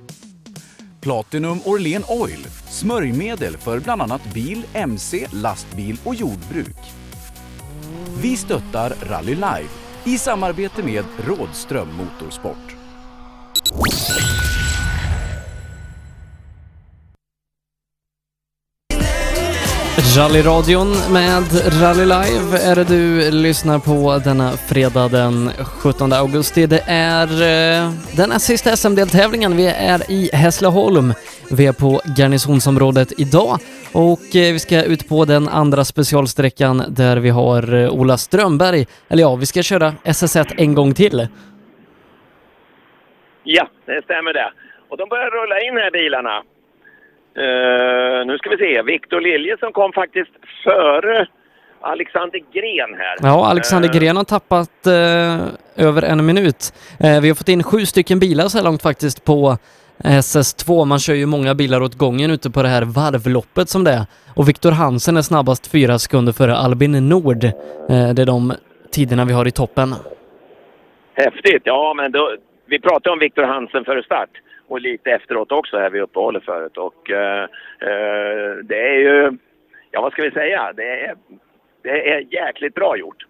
Platinum 1.02 1.60
Orlen 1.66 2.04
Oil. 2.08 2.48
Smörjmedel 2.70 3.58
för 3.58 3.80
bland 3.80 4.02
annat 4.02 4.34
bil, 4.34 4.64
mc, 4.74 5.28
lastbil 5.32 5.98
och 6.04 6.16
jordbruk. 6.16 6.78
Vi 8.22 8.38
stöttar 8.38 8.94
Rally 9.02 9.36
Live 9.36 9.70
i 10.04 10.18
samarbete 10.18 10.84
med 10.84 11.06
Rådström 11.28 11.88
Motorsport. 11.96 12.76
Rallyradion 20.00 20.88
med 21.12 21.44
Rally 21.82 22.06
Live 22.06 22.58
är 22.72 22.76
det 22.76 22.84
du 22.84 23.32
lyssnar 23.32 23.80
på 23.80 24.22
denna 24.24 24.52
fredag 24.52 25.08
den 25.08 25.50
17 25.82 26.14
augusti. 26.14 26.66
Det 26.68 26.84
är 26.88 27.28
eh, 27.28 27.92
den 28.18 28.32
här 28.32 28.40
sista 28.40 28.76
SM-deltävlingen. 28.76 29.58
Vi 29.58 29.68
är 29.68 30.12
i 30.12 30.30
Hässleholm. 30.34 31.14
Vi 31.52 31.66
är 31.66 31.74
på 31.74 32.02
garnisonsområdet 32.18 33.20
idag 33.20 33.58
och 33.94 34.36
eh, 34.36 34.54
vi 34.54 34.60
ska 34.60 34.84
ut 34.84 35.10
på 35.10 35.26
den 35.26 35.48
andra 35.48 35.86
specialsträckan 35.86 36.84
där 36.90 37.18
vi 37.18 37.30
har 37.30 37.74
eh, 37.74 37.90
Ola 37.90 38.18
Strömberg. 38.18 38.86
Eller 39.10 39.24
ja, 39.24 39.36
vi 39.36 39.46
ska 39.46 39.64
köra 39.64 39.94
SS1 40.04 40.54
en 40.58 40.74
gång 40.76 40.94
till. 40.94 41.28
Ja, 43.44 43.68
det 43.86 44.04
stämmer 44.04 44.34
det. 44.34 44.52
Och 44.90 44.98
de 44.98 45.10
börjar 45.10 45.30
rulla 45.30 45.60
in 45.60 45.78
här 45.78 45.92
bilarna. 45.92 46.44
Eh, 47.40 48.26
nu 48.26 48.38
ska 48.38 48.50
vi 48.50 48.58
se. 48.58 48.82
Viktor 48.82 49.22
Lilje 49.22 49.58
som 49.58 49.72
kom 49.74 49.94
faktiskt 49.94 50.32
före 50.64 51.28
Alexander 51.82 52.40
Gren 52.40 52.94
här. 52.98 53.16
Ja, 53.22 53.50
Alexander 53.50 53.90
Eh, 53.90 54.00
Gren 54.00 54.18
har 54.18 54.24
tappat 54.24 54.88
eh, 54.88 55.86
över 55.88 56.02
en 56.02 56.26
minut. 56.26 56.74
Eh, 57.00 57.22
vi 57.22 57.28
har 57.28 57.36
fått 57.36 57.50
in 57.50 57.64
sju 57.64 57.86
stycken 57.86 58.20
bilar 58.20 58.48
så 58.48 58.58
här 58.58 58.66
långt 58.66 58.82
faktiskt 58.82 59.26
på 59.26 59.58
SS2. 60.04 60.86
Man 60.86 61.00
kör 61.00 61.14
ju 61.14 61.26
många 61.26 61.56
bilar 61.56 61.82
åt 61.82 61.96
gången 61.96 62.32
ute 62.32 62.52
på 62.52 62.62
det 62.62 62.68
här 62.70 62.82
varvloppet 62.82 63.70
som 63.70 63.84
det 63.84 63.92
är. 63.92 64.06
Och 64.36 64.50
Viktor 64.50 64.72
Hansen 64.72 65.18
är 65.18 65.22
snabbast 65.22 65.72
fyra 65.72 66.00
sekunder 66.00 66.34
före 66.34 66.56
Albin 66.56 67.10
Nord. 67.10 67.44
Eh, 67.44 68.10
det 68.16 68.22
är 68.22 68.26
de 68.26 68.54
tiderna 68.92 69.26
vi 69.26 69.34
har 69.34 69.48
i 69.48 69.52
toppen. 69.52 69.96
Häftigt! 71.14 71.62
Ja, 71.66 71.94
men 71.98 72.12
då, 72.12 72.36
vi 72.66 72.80
pratade 72.80 73.10
om 73.14 73.20
Viktor 73.20 73.44
Hansen 73.44 73.86
före 73.86 74.04
start 74.04 74.30
och 74.70 74.82
lite 74.82 75.12
efteråt 75.12 75.52
också 75.52 75.78
här 75.78 75.90
vid 75.90 76.02
uppehållet 76.02 76.44
förut. 76.44 76.78
Och 76.78 77.12
eh, 77.12 77.44
eh, 77.80 78.56
det 78.64 78.80
är 78.80 78.98
ju, 78.98 79.38
ja 79.92 80.02
vad 80.02 80.12
ska 80.12 80.22
vi 80.22 80.32
säga, 80.32 80.74
det 80.74 81.06
är, 81.06 81.16
det 81.84 82.12
är 82.14 82.34
jäkligt 82.34 82.76
bra 82.76 82.98
gjort. 82.98 83.26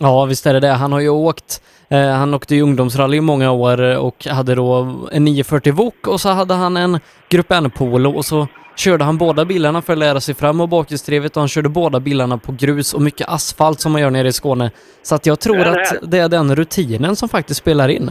Ja, 0.00 0.24
visst 0.24 0.46
är 0.46 0.52
det 0.52 0.60
det. 0.60 0.68
Han 0.68 0.92
har 0.92 1.00
ju 1.00 1.08
åkt, 1.08 1.62
eh, 1.88 2.10
han 2.10 2.34
åkte 2.34 2.54
ju 2.54 2.62
ungdomsrally 2.62 3.16
i 3.16 3.20
många 3.20 3.50
år 3.50 3.82
eh, 3.82 3.96
och 3.96 4.26
hade 4.26 4.54
då 4.54 4.98
en 5.12 5.24
940 5.24 5.72
Wok 5.72 6.06
och 6.08 6.20
så 6.20 6.28
hade 6.28 6.54
han 6.54 6.76
en 6.76 7.00
Grupp 7.28 7.52
N-polo 7.52 8.10
och 8.10 8.24
så 8.24 8.46
körde 8.76 9.04
han 9.04 9.18
båda 9.18 9.44
bilarna 9.44 9.82
för 9.82 9.92
att 9.92 9.98
lära 9.98 10.20
sig 10.20 10.34
fram 10.34 10.60
och 10.60 10.68
bakhjulsdrivet 10.68 11.36
och 11.36 11.40
han 11.40 11.48
körde 11.48 11.68
båda 11.68 12.00
bilarna 12.00 12.38
på 12.38 12.52
grus 12.52 12.94
och 12.94 13.02
mycket 13.02 13.28
asfalt 13.28 13.80
som 13.80 13.92
man 13.92 14.00
gör 14.00 14.10
nere 14.10 14.28
i 14.28 14.32
Skåne. 14.32 14.70
Så 15.02 15.14
att 15.14 15.26
jag 15.26 15.40
tror 15.40 15.56
Det 15.56 15.70
att 15.70 16.10
det 16.10 16.18
är 16.18 16.28
den 16.28 16.56
rutinen 16.56 17.16
som 17.16 17.28
faktiskt 17.28 17.60
spelar 17.60 17.88
in. 17.88 18.10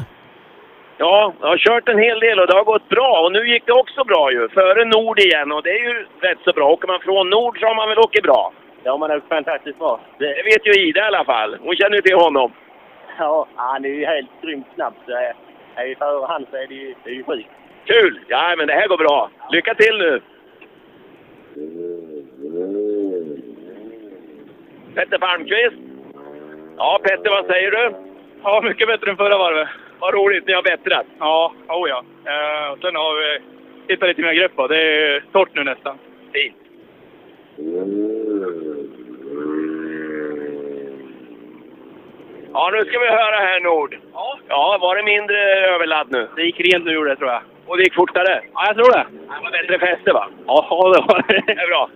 Ja, 0.97 1.33
jag 1.41 1.47
har 1.47 1.57
kört 1.57 1.89
en 1.89 1.99
hel 1.99 2.19
del 2.19 2.39
och 2.39 2.47
det 2.47 2.55
har 2.55 2.63
gått 2.63 2.89
bra. 2.89 3.21
Och 3.23 3.31
nu 3.31 3.47
gick 3.47 3.65
det 3.65 3.73
också 3.73 4.03
bra 4.03 4.31
ju. 4.31 4.49
Före 4.49 4.85
Nord 4.85 5.19
igen 5.19 5.51
och 5.51 5.63
det 5.63 5.69
är 5.69 5.83
ju 5.83 6.05
rätt 6.19 6.39
så 6.43 6.51
bra. 6.51 6.71
Åker 6.71 6.87
man 6.87 6.99
från 6.99 7.29
Nord 7.29 7.59
så 7.59 7.65
har 7.65 7.75
man 7.75 7.89
väl 7.89 7.99
åkt 7.99 8.23
bra? 8.23 8.53
Ja, 8.83 8.97
man 8.97 9.11
är 9.11 9.21
fantastiskt 9.29 9.79
bra. 9.79 9.99
Det 10.17 10.43
vet 10.43 10.67
ju 10.67 10.87
Ida 10.87 10.99
i 10.99 11.03
alla 11.03 11.25
fall. 11.25 11.57
Hon 11.61 11.75
känner 11.75 11.95
ju 11.95 12.01
till 12.01 12.15
honom. 12.15 12.51
Ja, 13.19 13.47
han 13.55 13.85
är 13.85 13.89
ju 13.89 14.05
helt 14.05 14.29
grymt 14.41 14.67
snabb. 14.75 14.93
Så 15.05 15.11
är 15.11 15.33
är 15.75 15.87
vi 15.87 15.95
före 15.95 16.25
han 16.25 16.45
så 16.51 16.57
är 16.57 16.67
det 16.67 16.73
ju, 16.73 16.95
det 17.03 17.09
är 17.09 17.13
ju 17.13 17.23
sjukt. 17.23 17.49
Kul! 17.85 18.19
Ja, 18.27 18.55
men 18.57 18.67
det 18.67 18.73
här 18.73 18.87
går 18.87 18.97
bra. 18.97 19.29
Lycka 19.51 19.75
till 19.75 19.97
nu! 19.97 20.21
Petter 24.95 25.17
Palmqvist. 25.17 25.75
Ja, 26.77 26.99
Petter, 27.03 27.29
vad 27.29 27.45
säger 27.45 27.71
du? 27.71 27.95
Ja, 28.43 28.61
mycket 28.61 28.87
bättre 28.87 29.11
än 29.11 29.17
förra 29.17 29.37
varvet. 29.37 29.69
Vad 29.99 30.13
roligt, 30.13 30.47
ni 30.47 30.53
har 30.53 30.63
bättrat. 30.63 31.05
Ja, 31.19 31.53
oh 31.67 31.89
ja. 31.89 32.03
Eh, 32.25 32.71
och 32.71 32.77
sen 32.81 32.95
har 32.95 33.15
vi 33.21 33.39
hittat 33.93 34.07
lite 34.07 34.21
mer 34.21 34.33
grepp 34.33 34.55
på. 34.55 34.67
Det 34.67 34.81
är 34.81 35.23
torrt 35.31 35.49
nu 35.53 35.63
nästan. 35.63 35.97
Fint. 36.33 36.55
Ja, 42.53 42.69
nu 42.73 42.85
ska 42.85 42.99
vi 42.99 43.07
höra 43.07 43.35
här 43.35 43.59
Nord. 43.59 43.97
Ja. 44.13 44.39
Ja, 44.47 44.77
var 44.81 44.95
det 44.95 45.03
mindre 45.03 45.37
överladd 45.75 46.11
nu? 46.11 46.27
Det 46.35 46.43
gick 46.43 46.59
rent 46.59 46.85
nu 46.85 46.91
gjorde 46.91 47.09
det 47.09 47.15
tror 47.15 47.29
jag. 47.29 47.41
Och 47.65 47.77
det 47.77 47.83
gick 47.83 47.95
fortare? 47.95 48.41
Ja, 48.53 48.65
jag 48.67 48.75
tror 48.75 48.93
det. 48.93 49.05
Det 49.11 49.43
var 49.43 49.51
bättre 49.51 49.79
fäste 49.79 50.13
va? 50.13 50.29
Ja, 50.47 50.93
det 50.95 51.13
var 51.13 51.25
det. 51.27 51.43
Det 51.47 51.61
är 51.61 51.67
bra. 51.67 51.89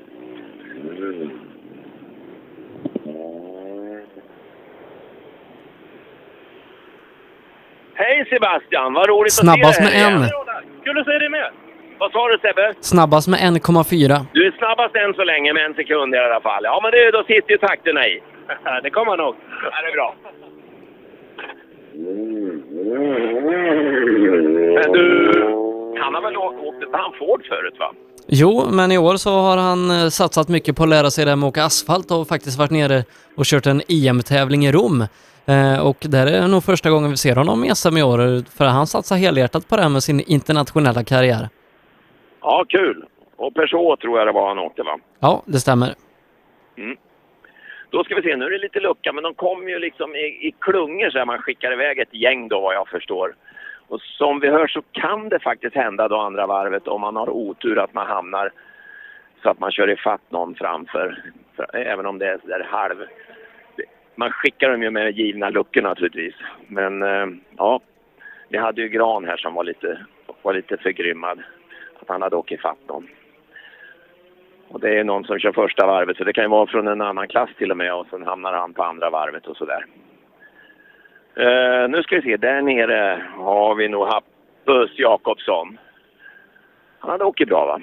Hej 8.01 8.25
Sebastian, 8.29 8.93
vad 8.93 9.09
roligt 9.09 9.33
Snabbast 9.33 9.79
att 9.79 9.85
se 9.87 9.93
dig 9.93 10.09
med 10.09 10.19
här 10.19 10.23
en. 10.23 10.83
Kul 10.83 10.99
att 10.99 11.05
se 11.05 11.11
dig 11.11 11.29
med. 11.29 11.49
Vad 11.99 12.11
sa 12.11 12.27
du 12.27 12.37
Sebbe? 12.37 12.73
Snabbast 12.81 13.27
med 13.27 13.39
1,4. 13.39 14.25
Du 14.33 14.47
är 14.47 14.51
snabbast 14.51 14.95
än 14.95 15.13
så 15.13 15.23
länge 15.23 15.53
med 15.53 15.65
en 15.65 15.73
sekund 15.73 16.15
i 16.15 16.17
alla 16.17 16.41
fall. 16.41 16.63
Ja, 16.63 16.79
men 16.83 16.91
det, 16.91 17.11
då 17.11 17.23
sitter 17.23 17.51
ju 17.51 17.57
takterna 17.57 18.07
i. 18.07 18.21
det 18.83 18.89
kommer 18.89 19.17
nog. 19.17 19.35
Ja, 19.63 19.81
det 19.81 19.87
är 19.87 19.95
bra. 19.99 20.15
Men 24.79 24.91
du, 24.95 25.05
han 26.01 26.13
har 26.15 26.21
väl 26.21 26.37
åkt, 26.37 26.59
åkt 26.59 26.93
han 26.93 27.13
Ford 27.19 27.41
förut 27.49 27.75
va? 27.79 27.91
Jo, 28.27 28.67
men 28.71 28.91
i 28.91 28.97
år 28.97 29.15
så 29.15 29.29
har 29.29 29.57
han 29.57 29.91
eh, 29.91 30.09
satsat 30.09 30.47
mycket 30.47 30.75
på 30.75 30.83
att 30.83 30.89
lära 30.89 31.09
sig 31.11 31.25
det 31.25 31.31
här 31.31 31.35
med 31.35 31.47
att 31.47 31.51
åka 31.51 31.63
asfalt 31.63 32.11
och 32.11 32.27
faktiskt 32.27 32.57
varit 32.59 32.71
nere 32.71 33.03
och 33.35 33.45
kört 33.45 33.65
en 33.65 33.81
EM-tävling 33.89 34.65
i 34.65 34.71
Rom. 34.71 35.05
Eh, 35.49 35.87
och 35.87 35.97
det 36.11 36.17
här 36.17 36.27
är 36.27 36.47
nog 36.47 36.63
första 36.63 36.89
gången 36.89 37.09
vi 37.09 37.17
ser 37.17 37.35
honom 37.35 37.63
i 37.63 37.75
SM 37.75 37.97
i 37.97 38.03
år, 38.03 38.19
för 38.57 38.65
han 38.65 38.87
satsar 38.87 39.15
helhjärtat 39.15 39.69
på 39.69 39.75
det 39.75 39.81
här 39.81 39.89
med 39.89 40.03
sin 40.03 40.19
internationella 40.19 41.03
karriär. 41.03 41.49
Ja, 42.41 42.65
kul. 42.69 43.05
Och 43.35 43.53
Peugeot 43.53 43.99
tror 43.99 44.17
jag 44.17 44.27
det 44.27 44.31
var 44.31 44.47
han 44.47 44.59
åkte 44.59 44.83
va? 44.83 44.99
Ja, 45.19 45.43
det 45.45 45.59
stämmer. 45.59 45.89
Mm. 46.77 46.97
Då 47.89 48.03
ska 48.03 48.15
vi 48.15 48.21
se, 48.21 48.35
nu 48.35 48.45
är 48.45 48.51
det 48.51 48.57
lite 48.57 48.79
lucka, 48.79 49.13
men 49.13 49.23
de 49.23 49.33
kommer 49.33 49.69
ju 49.69 49.79
liksom 49.79 50.15
i, 50.15 50.47
i 50.47 50.55
klungor 50.59 51.09
så 51.09 51.17
här, 51.17 51.25
man 51.25 51.41
skickar 51.41 51.73
iväg 51.73 51.99
ett 51.99 52.13
gäng 52.13 52.47
då 52.47 52.59
vad 52.61 52.75
jag 52.75 52.87
förstår. 52.87 53.35
Och 53.87 54.01
som 54.01 54.39
vi 54.39 54.49
hör 54.49 54.67
så 54.67 54.81
kan 54.91 55.29
det 55.29 55.39
faktiskt 55.39 55.75
hända 55.75 56.07
då 56.07 56.17
andra 56.17 56.47
varvet 56.47 56.87
om 56.87 57.01
man 57.01 57.15
har 57.15 57.29
otur 57.29 57.79
att 57.79 57.93
man 57.93 58.07
hamnar 58.07 58.51
så 59.43 59.49
att 59.49 59.59
man 59.59 59.71
kör 59.71 59.89
ifatt 59.89 60.31
någon 60.31 60.55
framför, 60.55 61.23
för, 61.55 61.75
även 61.75 62.05
om 62.05 62.19
det 62.19 62.27
är 62.27 62.63
halv. 62.63 62.97
Man 64.19 64.31
skickar 64.31 64.69
dem 64.69 64.83
ju 64.83 64.91
med 64.91 65.17
givna 65.17 65.49
luckor 65.49 65.81
naturligtvis. 65.81 66.35
Men 66.67 67.01
eh, 67.01 67.27
ja, 67.57 67.79
vi 68.49 68.57
hade 68.57 68.81
ju 68.81 68.89
Gran 68.89 69.25
här 69.25 69.37
som 69.37 69.53
var 69.53 69.63
lite, 69.63 70.05
var 70.41 70.53
lite 70.53 70.77
förgrymmad 70.77 71.39
att 72.01 72.09
han 72.09 72.21
hade 72.21 72.35
åkt 72.35 72.51
ifatt 72.51 72.87
dem. 72.87 73.07
Och 74.67 74.79
det 74.79 74.99
är 74.99 75.03
någon 75.03 75.23
som 75.23 75.39
kör 75.39 75.51
första 75.51 75.85
varvet, 75.85 76.17
så 76.17 76.23
det 76.23 76.33
kan 76.33 76.43
ju 76.43 76.49
vara 76.49 76.67
från 76.67 76.87
en 76.87 77.01
annan 77.01 77.27
klass 77.27 77.49
till 77.57 77.71
och 77.71 77.77
med 77.77 77.93
och 77.93 78.07
sen 78.09 78.23
hamnar 78.23 78.53
han 78.53 78.73
på 78.73 78.83
andra 78.83 79.09
varvet 79.09 79.47
och 79.47 79.57
sådär. 79.57 79.85
Uh, 81.37 81.89
nu 81.89 82.03
ska 82.03 82.15
vi 82.15 82.21
se, 82.21 82.37
där 82.37 82.61
nere 82.61 83.23
har 83.37 83.75
vi 83.75 83.87
nog 83.87 84.07
Hampus 84.07 84.99
Jakobsson. 84.99 85.77
Han 86.99 87.11
hade 87.11 87.23
åkt 87.23 87.47
bra 87.47 87.65
va? 87.65 87.81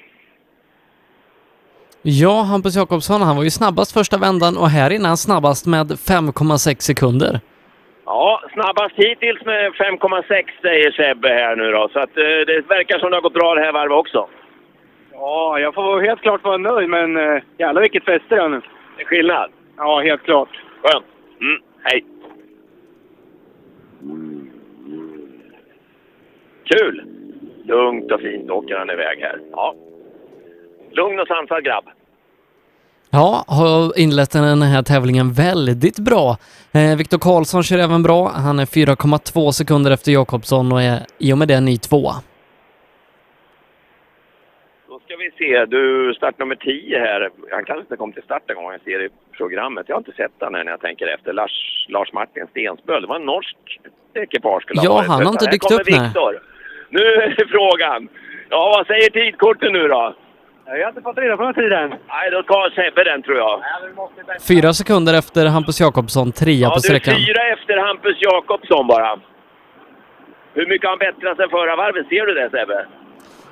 Ja, 2.09 2.41
Hampus 2.41 2.75
Jakobsson, 2.75 3.21
han 3.21 3.35
var 3.35 3.43
ju 3.43 3.49
snabbast 3.49 3.93
första 3.93 4.17
vändan 4.17 4.57
och 4.57 4.69
här 4.69 4.89
inne 4.91 5.07
han 5.07 5.17
snabbast 5.17 5.67
med 5.67 5.87
5,6 5.87 6.79
sekunder. 6.79 7.39
Ja, 8.05 8.41
snabbast 8.53 8.95
hittills 8.95 9.45
med 9.45 9.73
5,6 9.73 10.45
säger 10.61 10.91
Sebbe 10.91 11.29
här 11.29 11.55
nu 11.55 11.71
då. 11.71 11.89
Så 11.93 11.99
att, 11.99 12.17
eh, 12.17 12.23
det 12.23 12.69
verkar 12.69 12.99
som 12.99 13.09
det 13.09 13.15
har 13.15 13.21
gått 13.21 13.33
bra 13.33 13.55
det 13.55 13.61
här 13.61 13.71
varvet 13.71 13.97
också. 13.97 14.27
Ja, 15.13 15.59
jag 15.59 15.73
får 15.73 16.01
helt 16.01 16.21
klart 16.21 16.43
vara 16.43 16.57
nöjd, 16.57 16.89
men 16.89 17.17
uh, 17.17 17.41
jävlar 17.57 17.81
vilket 17.81 18.05
fäste 18.05 18.35
det 18.35 18.41
är 18.41 18.49
nu. 18.49 18.61
Det 18.97 19.01
är 19.01 19.05
skillnad. 19.05 19.49
Ja, 19.77 20.01
helt 20.01 20.23
klart. 20.23 20.49
Skönt. 20.83 21.05
Mm, 21.41 21.61
hej. 21.83 22.05
Kul! 26.65 27.03
Lugnt 27.63 28.11
och 28.11 28.21
fint 28.21 28.49
åker 28.49 28.75
han 28.75 28.89
iväg 28.89 29.19
här. 29.19 29.39
Ja. 29.51 29.75
Lugn 30.91 31.19
och 31.19 31.27
sansad 31.27 31.63
grabb. 31.63 31.85
Ja, 33.19 33.43
har 33.47 33.99
inlett 33.99 34.31
den 34.31 34.61
här 34.61 34.83
tävlingen 34.83 35.27
väldigt 35.33 35.99
bra. 35.99 36.25
Eh, 36.77 36.97
Viktor 36.97 37.17
Karlsson 37.27 37.63
kör 37.63 37.77
även 37.87 38.03
bra. 38.03 38.21
Han 38.47 38.59
är 38.59 38.65
4,2 38.65 39.51
sekunder 39.51 39.91
efter 39.91 40.11
Jakobsson 40.11 40.71
och 40.71 40.81
är 40.81 40.97
i 41.25 41.33
och 41.33 41.37
med 41.37 41.47
det 41.47 41.59
ny 41.59 41.77
tvåa. 41.77 42.13
Då 44.89 44.95
ska 45.05 45.13
vi 45.23 45.29
se. 45.39 45.65
Du, 45.65 46.13
start 46.17 46.39
nummer 46.39 46.55
10 46.55 46.99
här. 46.99 47.29
Han 47.51 47.63
kanske 47.65 47.81
inte 47.81 47.95
kom 47.97 48.11
till 48.13 48.23
start 48.23 48.43
en 48.49 48.55
gång 48.55 48.71
jag 48.71 48.81
ser 48.81 49.05
i 49.05 49.09
programmet. 49.37 49.85
Jag 49.87 49.95
har 49.95 50.01
inte 50.05 50.11
sett 50.21 50.35
den 50.39 50.55
här 50.55 50.63
när 50.63 50.71
jag 50.71 50.81
tänker 50.81 51.07
efter. 51.15 51.33
Lars, 51.33 51.51
Lars 51.89 52.13
Martin 52.13 52.45
Stensböl. 52.51 53.01
Det 53.01 53.07
var 53.07 53.15
en 53.15 53.25
norsk 53.35 53.57
ekipage 54.13 54.61
skulle 54.63 54.81
Ja, 54.83 54.89
ha 54.89 54.95
varit. 54.97 55.07
han 55.09 55.25
har 55.25 55.31
inte 55.31 55.45
Här 55.45 55.51
dykt 55.51 55.63
kommer 55.67 55.81
upp, 55.81 55.87
nej. 55.89 56.03
Viktor. 56.05 56.33
Nu 56.89 56.99
är 56.99 57.45
frågan. 57.57 58.07
Ja, 58.49 58.73
vad 58.77 58.87
säger 58.87 59.09
tidkorten 59.09 59.73
nu 59.73 59.87
då? 59.87 60.15
Jag 60.67 60.81
har 60.83 60.89
inte 60.89 61.01
fått 61.01 61.17
reda 61.17 61.37
på 61.37 61.43
någon 61.43 61.53
tid 61.53 61.71
än. 61.73 61.89
Nej, 61.89 62.31
då 62.31 62.43
tar 62.43 62.69
Sebbe 62.69 63.03
den 63.03 63.21
tror 63.23 63.37
jag. 63.37 63.61
Fyra 64.47 64.73
sekunder 64.73 65.13
efter 65.13 65.45
Hampus 65.45 65.79
Jakobsson, 65.79 66.31
trea 66.31 66.53
Ja, 66.53 66.69
på 66.69 66.73
du 66.73 66.77
är 66.77 66.81
sträckan. 66.81 67.15
fyra 67.15 67.41
efter 67.53 67.77
Hampus 67.77 68.17
Jakobsson 68.21 68.87
bara. 68.87 69.19
Hur 70.53 70.67
mycket 70.67 70.85
har 70.85 70.89
han 70.91 70.99
bättrat 70.99 71.37
sen 71.37 71.49
förra 71.49 71.75
varvet? 71.75 72.07
Ser 72.07 72.25
du 72.25 72.33
det 72.33 72.49
Sebbe? 72.49 72.85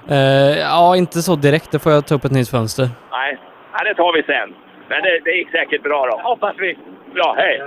Eh, 0.10 0.60
ja, 0.60 0.96
inte 0.98 1.20
så 1.22 1.36
direkt. 1.36 1.72
Det 1.72 1.80
får 1.80 1.92
jag 1.92 2.08
ta 2.08 2.16
upp 2.16 2.26
ett 2.26 2.32
nytt 2.32 2.50
fönster. 2.50 2.90
Nej, 3.12 3.38
ja, 3.74 3.84
det 3.84 3.94
tar 3.96 4.14
vi 4.14 4.24
sen. 4.24 4.56
Men 4.90 5.04
det, 5.04 5.20
det 5.26 5.32
gick 5.32 5.52
säkert 5.52 5.84
bra 5.84 6.06
då. 6.12 6.18
Hoppas 6.30 6.56
vi. 6.58 6.78
Bra, 7.14 7.36
hej! 7.38 7.62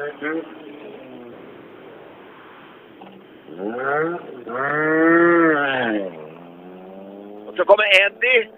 Och 7.49 7.55
så 7.57 7.65
kommer 7.65 7.85
Eddie. 8.07 8.49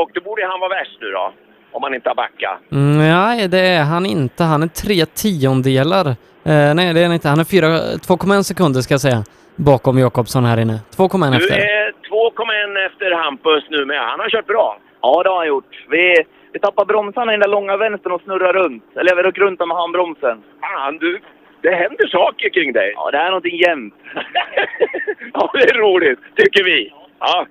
Och 0.00 0.10
då 0.14 0.20
borde 0.20 0.46
han 0.46 0.60
vara 0.60 0.74
värst 0.78 0.98
nu 1.00 1.08
då. 1.10 1.32
Om 1.72 1.82
han 1.82 1.94
inte 1.94 2.08
har 2.10 2.14
backat. 2.14 2.58
Mm, 2.72 2.98
nej, 2.98 3.48
det 3.48 3.58
är 3.78 3.84
han 3.84 4.06
inte. 4.06 4.42
Han 4.44 4.62
är 4.62 4.66
tre 4.84 5.06
tiondelar. 5.06 6.06
Eh, 6.50 6.70
nej, 6.78 6.94
det 6.94 7.00
är 7.00 7.04
han 7.04 7.12
inte. 7.18 7.28
Han 7.28 7.40
är 7.40 7.44
fyra- 7.44 7.96
2,1 8.08 8.42
sekunder 8.42 8.80
ska 8.80 8.94
jag 8.94 9.00
säga. 9.00 9.24
Bakom 9.56 9.98
Jakobsson 9.98 10.44
här 10.44 10.58
inne. 10.60 10.76
2,1 10.96 11.30
Du 11.30 11.36
efter. 11.36 11.56
är 11.58 11.92
2,1 12.10 12.86
efter 12.86 13.10
Hampus 13.22 13.64
nu 13.70 13.84
med. 13.84 14.00
Han 14.10 14.20
har 14.20 14.30
kört 14.30 14.46
bra. 14.46 14.78
Ja, 15.02 15.22
det 15.22 15.28
har 15.30 15.36
han 15.36 15.46
gjort. 15.46 15.72
Vi, 15.90 16.24
vi 16.52 16.58
tappar 16.60 16.84
bromsarna 16.84 17.32
i 17.32 17.34
den 17.36 17.40
där 17.40 17.48
långa 17.56 17.76
vänstern 17.76 18.12
och 18.12 18.20
snurrar 18.20 18.52
runt. 18.52 18.84
Eller 18.96 19.16
jag 19.16 19.26
gick 19.26 19.38
runt 19.38 19.58
med 19.58 19.76
handbromsen. 19.76 20.36
Fan, 20.60 20.98
du. 20.98 21.20
Det 21.62 21.74
händer 21.74 22.06
saker 22.08 22.48
kring 22.48 22.72
dig. 22.72 22.92
Ja, 22.96 23.10
det 23.10 23.18
är 23.18 23.26
någonting 23.26 23.56
jämnt. 23.56 23.94
ja, 25.34 25.50
det 25.54 25.62
är 25.70 25.74
roligt, 25.78 26.18
tycker 26.36 26.64
vi. 26.64 26.92
Ja. 27.18 27.46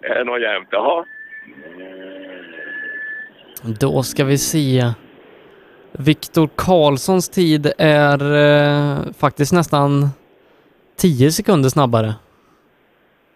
Det 0.00 0.08
är 0.08 0.24
nog 0.24 0.38
jämnt. 0.40 0.68
Jaha. 0.70 1.04
Då 3.80 4.02
ska 4.02 4.24
vi 4.24 4.38
se. 4.38 4.92
Viktor 5.92 6.48
Karlssons 6.56 7.28
tid 7.28 7.72
är 7.78 8.34
eh, 8.34 8.98
faktiskt 9.18 9.52
nästan 9.52 10.08
10 10.98 11.32
sekunder 11.32 11.68
snabbare. 11.68 12.14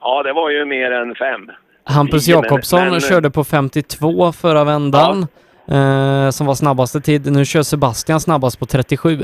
Ja, 0.01 0.23
det 0.23 0.33
var 0.33 0.51
ju 0.51 0.65
mer 0.65 0.91
än 0.91 1.15
fem. 1.15 1.51
Hampus 1.85 2.29
men- 2.29 2.37
Jakobsson 2.37 2.89
men- 2.91 3.01
körde 3.01 3.31
på 3.31 3.45
52 3.45 4.33
förra 4.33 4.65
vändan, 4.65 5.27
eh, 5.69 6.31
som 6.31 6.47
var 6.47 6.55
snabbaste 6.55 7.01
tid. 7.01 7.33
Nu 7.33 7.45
kör 7.45 7.63
Sebastian 7.63 8.21
snabbast 8.21 8.59
på 8.59 8.67
37. 8.67 9.19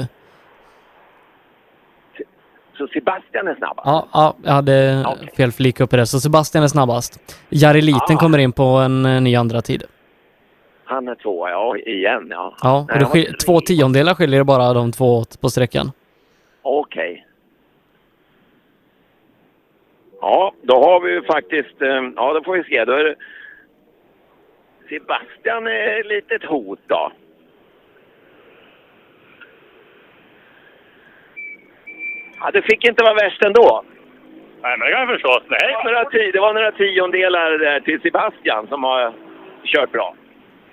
Så 2.78 2.86
Sebastian 2.88 3.48
är 3.48 3.54
snabb. 3.54 3.80
Ja, 3.84 4.08
ja 4.12 4.36
jag 4.42 4.52
hade 4.52 5.04
fel 5.36 5.52
flika 5.52 5.84
upp 5.84 5.92
i 5.92 5.96
det, 5.96 6.06
så 6.06 6.20
Sebastian 6.20 6.64
är 6.64 6.68
snabbast. 6.68 7.36
Jari 7.48 7.80
Liten 7.80 8.16
Ah. 8.16 8.20
kommer 8.20 8.38
in 8.38 8.52
på 8.52 8.62
en 8.64 9.06
eh, 9.06 9.20
ny 9.22 9.36
andra 9.36 9.62
tid. 9.62 9.82
Han 10.84 11.08
är 11.08 11.14
tvåa, 11.14 11.50
ja, 11.50 11.76
igen 11.76 12.26
ja. 12.30 12.54
Ja, 12.62 12.86
Nej, 12.88 13.04
skil- 13.04 13.34
två 13.46 13.60
tiondelar 13.60 14.14
skiljer 14.14 14.38
det 14.40 14.44
bara 14.44 14.72
de 14.72 14.92
två 14.92 15.16
åt 15.18 15.40
på 15.40 15.48
sträckan. 15.50 15.92
Okej. 16.62 17.26
Ja, 20.20 20.52
då 20.62 20.74
har 20.84 21.00
vi 21.00 21.10
ju 21.12 21.22
faktiskt... 21.22 21.82
eh, 21.82 21.88
Ja, 22.16 22.32
då 22.32 22.42
får 22.44 22.56
vi 22.56 22.64
se. 22.64 22.84
Då 22.84 22.92
är 22.92 23.04
det... 23.04 23.14
Sebastian 24.88 25.66
är 25.66 26.00
ett 26.00 26.06
litet 26.06 26.44
hot 26.44 26.78
då. 26.86 27.12
Ja, 32.40 32.50
det 32.52 32.62
fick 32.62 32.84
inte 32.88 33.04
vara 33.04 33.14
värst 33.14 33.44
ändå. 33.44 33.84
Nej, 34.62 34.78
men 34.78 34.86
det 34.86 34.92
kan 34.92 35.00
jag 35.00 35.08
förstå. 35.08 35.40
Det 35.48 35.72
var 35.74 35.84
några, 35.84 36.04
ti- 36.04 36.32
det 36.32 36.40
var 36.40 36.54
några 36.54 36.72
tiondelar 36.72 37.50
där 37.58 37.80
till 37.80 38.00
Sebastian 38.00 38.66
som 38.66 38.84
har 38.84 39.12
kört 39.64 39.92
bra. 39.92 40.14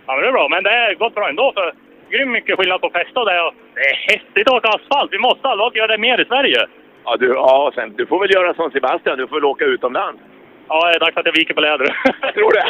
Ja, 0.06 0.14
men 0.14 0.22
det 0.22 0.28
är 0.28 0.32
bra. 0.32 0.48
Men 0.50 0.64
det 0.64 0.70
har 0.70 0.94
gått 0.94 1.16
bra 1.16 1.30
ändå. 1.30 1.52
För 1.56 1.74
grym 2.10 2.32
mycket 2.32 2.58
skillnad 2.58 2.82
på 2.82 2.90
fäste 2.90 3.20
och 3.20 3.26
det. 3.26 3.42
Och 3.42 3.54
det 3.76 3.82
är 3.82 3.96
häftigt 4.14 4.48
att 4.50 4.54
åka 4.58 4.68
asfalt. 4.70 5.14
Vi 5.14 5.20
måste 5.20 5.48
alla 5.48 5.72
göra 5.74 5.88
det 5.88 5.98
mer 5.98 6.22
i 6.22 6.26
Sverige. 6.26 6.68
Ja, 7.06 7.16
du, 7.20 7.28
ja 7.28 7.72
sen, 7.76 7.94
du 7.96 8.06
får 8.06 8.20
väl 8.20 8.34
göra 8.34 8.54
som 8.54 8.72
Sebastian. 8.72 9.18
Du 9.18 9.28
får 9.28 9.36
väl 9.36 9.46
åka 9.46 9.66
utomlands. 9.66 10.22
Ja, 10.68 10.88
det 10.90 10.96
är 10.96 11.00
dags 11.00 11.18
att 11.18 11.26
jag 11.26 11.34
viker 11.34 11.54
på 11.54 11.62
läder. 11.62 11.96
Jag 12.22 12.34
tror 12.34 12.52
det. 12.54 12.66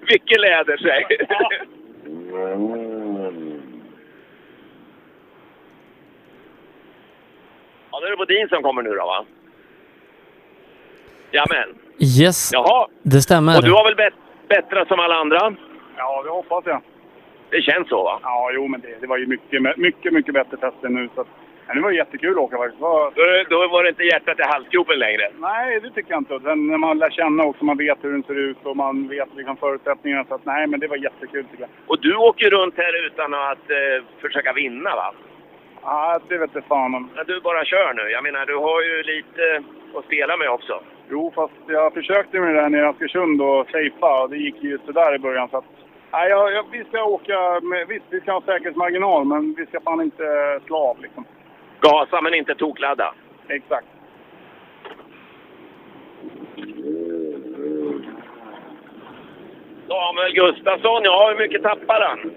Vilken 0.12 0.40
läder, 0.40 0.76
säg. 0.76 1.06
Ja, 1.28 1.50
då 7.90 8.06
är 8.06 8.10
det 8.10 8.16
Bodin 8.16 8.48
som 8.48 8.62
kommer 8.62 8.82
nu 8.82 8.90
då, 8.90 9.06
va? 9.06 9.24
Jamen. 11.30 11.68
Yes, 12.20 12.50
Jaha. 12.52 12.86
det 13.02 13.20
stämmer. 13.22 13.56
Och 13.58 13.64
du 13.64 13.72
har 13.72 13.84
väl 13.84 13.94
bet- 13.96 14.14
bättrat 14.48 14.88
som 14.88 15.00
alla 15.00 15.14
andra? 15.14 15.54
Ja, 15.96 16.22
det 16.22 16.30
hoppas 16.30 16.64
jag. 16.66 16.80
Det 17.50 17.62
känns 17.62 17.88
så, 17.88 18.02
va? 18.04 18.18
Ja, 18.22 18.50
jo, 18.54 18.68
men 18.68 18.80
det, 18.80 18.96
det 19.00 19.06
var 19.06 19.16
ju 19.18 19.26
mycket, 19.26 19.78
mycket, 19.78 20.12
mycket 20.12 20.34
bättre 20.34 20.56
tester 20.56 20.88
nu. 20.88 21.08
Så 21.14 21.20
att, 21.20 21.26
ja, 21.66 21.74
det 21.74 21.80
var 21.80 21.90
jättekul 21.90 22.30
att 22.32 22.36
åka 22.38 22.56
faktiskt. 22.56 22.78
Det 22.78 22.82
var, 22.82 23.12
Då, 23.14 23.22
då 23.62 23.68
var 23.68 23.82
det 23.82 23.88
inte 23.88 24.02
hjärtat 24.02 24.38
i 24.38 24.42
halsgropen 24.42 24.98
längre. 24.98 25.30
nej, 25.38 25.80
det 25.80 25.90
tycker 25.90 26.10
jag 26.10 26.20
inte. 26.20 26.40
Sen 26.42 26.66
när 26.66 26.78
man 26.78 26.98
lär 26.98 27.10
känna 27.10 27.44
också, 27.44 27.64
man 27.64 27.76
vet 27.76 27.98
hur 28.04 28.12
den 28.12 28.22
ser 28.22 28.38
ut 28.38 28.56
och 28.62 28.76
man 28.76 29.08
vet 29.08 29.28
liksom 29.36 29.56
förutsättningarna. 29.56 30.24
Så 30.28 30.34
att, 30.34 30.44
nej, 30.44 30.66
men 30.66 30.80
det 30.80 30.88
var 30.88 30.96
jättekul 30.96 31.44
tycker 31.44 31.62
jag. 31.62 31.70
Och 31.86 32.00
du 32.00 32.16
åker 32.16 32.50
runt 32.50 32.74
här 32.76 33.06
utan 33.06 33.34
att 33.34 33.70
eh, 33.70 34.04
försöka 34.20 34.52
vinna, 34.52 34.90
va? 34.96 35.12
Ja, 35.82 36.20
det 36.28 36.38
vet 36.38 36.50
jag 36.54 36.64
fan 36.64 36.94
om. 36.94 37.10
Men 37.16 37.26
du 37.26 37.40
bara 37.40 37.64
kör 37.64 37.94
nu. 37.94 38.10
Jag 38.10 38.22
menar, 38.22 38.46
du 38.46 38.56
har 38.56 38.82
ju 38.82 39.02
lite 39.02 39.62
att 39.94 40.04
spela 40.04 40.36
med 40.36 40.50
också. 40.50 40.80
Jo, 41.10 41.32
fast 41.34 41.54
jag 41.66 41.94
försökte 41.94 42.40
med 42.40 42.54
det 42.54 42.60
där 42.60 42.68
nere 42.68 42.82
i 42.82 42.88
Askersund 42.88 43.42
och 43.42 43.66
safea 43.66 44.22
och 44.22 44.30
det 44.30 44.36
gick 44.36 44.62
ju 44.62 44.78
sådär 44.86 45.14
i 45.14 45.18
början. 45.18 45.48
Så 45.48 45.56
att, 45.56 45.64
nej, 46.12 46.30
jag, 46.30 46.52
jag, 46.52 46.64
vi 46.70 46.84
ska 46.84 47.04
åka 47.04 47.60
med, 47.62 47.88
visst, 47.88 48.04
vi 48.10 48.20
ska 48.20 48.32
ha 48.32 48.40
säkerhetsmarginal, 48.40 49.24
men 49.24 49.54
vi 49.54 49.66
ska 49.66 49.80
fan 49.80 50.00
inte 50.00 50.60
slå 50.66 50.76
av 50.76 51.00
liksom. 51.00 51.24
Gasa 51.80 52.20
men 52.20 52.34
inte 52.34 52.54
tokladda. 52.54 53.14
Exakt. 53.48 53.86
Samuel 59.88 60.32
Gustafsson, 60.32 61.04
ja 61.04 61.28
hur 61.28 61.38
mycket 61.38 61.62
tappar 61.62 62.00
han? 62.00 62.32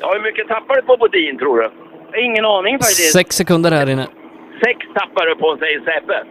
Ja, 0.00 0.12
hur 0.12 0.20
mycket 0.20 0.48
tappar 0.48 0.76
du 0.76 0.82
på 0.82 0.96
Bodin 0.96 1.38
tror 1.38 1.58
du? 1.60 1.70
Ingen 2.14 2.44
aning 2.44 2.74
faktiskt. 2.74 3.12
Sex 3.12 3.36
sekunder 3.36 3.70
här 3.70 3.90
inne. 3.90 4.06
Sex 4.64 4.78
tappar 4.94 5.26
du 5.26 5.36
på, 5.36 5.56
säger 5.56 5.80
Seppe. 5.80 6.24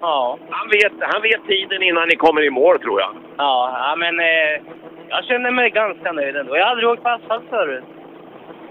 Ja. 0.00 0.38
Han 0.50 0.68
vet, 0.68 0.92
han 1.00 1.22
vet 1.22 1.46
tiden 1.46 1.82
innan 1.82 2.08
ni 2.08 2.16
kommer 2.16 2.42
i 2.44 2.50
mål 2.50 2.78
tror 2.78 3.00
jag. 3.00 3.10
Ja, 3.36 3.70
ja 3.84 3.96
men 3.96 4.20
eh, 4.20 4.62
jag 5.08 5.24
känner 5.24 5.50
mig 5.50 5.70
ganska 5.70 6.12
nöjd 6.12 6.36
ändå. 6.36 6.56
Jag 6.56 6.64
har 6.64 6.70
aldrig 6.70 6.88
åkt 6.88 7.02
på 7.02 7.08
asfalt 7.08 7.44
förut. 7.50 7.84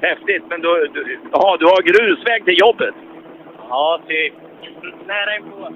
Häftigt, 0.02 0.44
men 0.50 0.62
du, 0.62 0.88
du, 0.94 1.20
jaha, 1.32 1.58
du 1.58 1.66
har 1.66 1.82
grusväg 1.82 2.46
till 2.46 2.60
jobbet? 2.60 2.96
Ja, 3.70 4.00
typ. 4.08 4.34
Nära 5.08 5.36
inpå. 5.36 5.74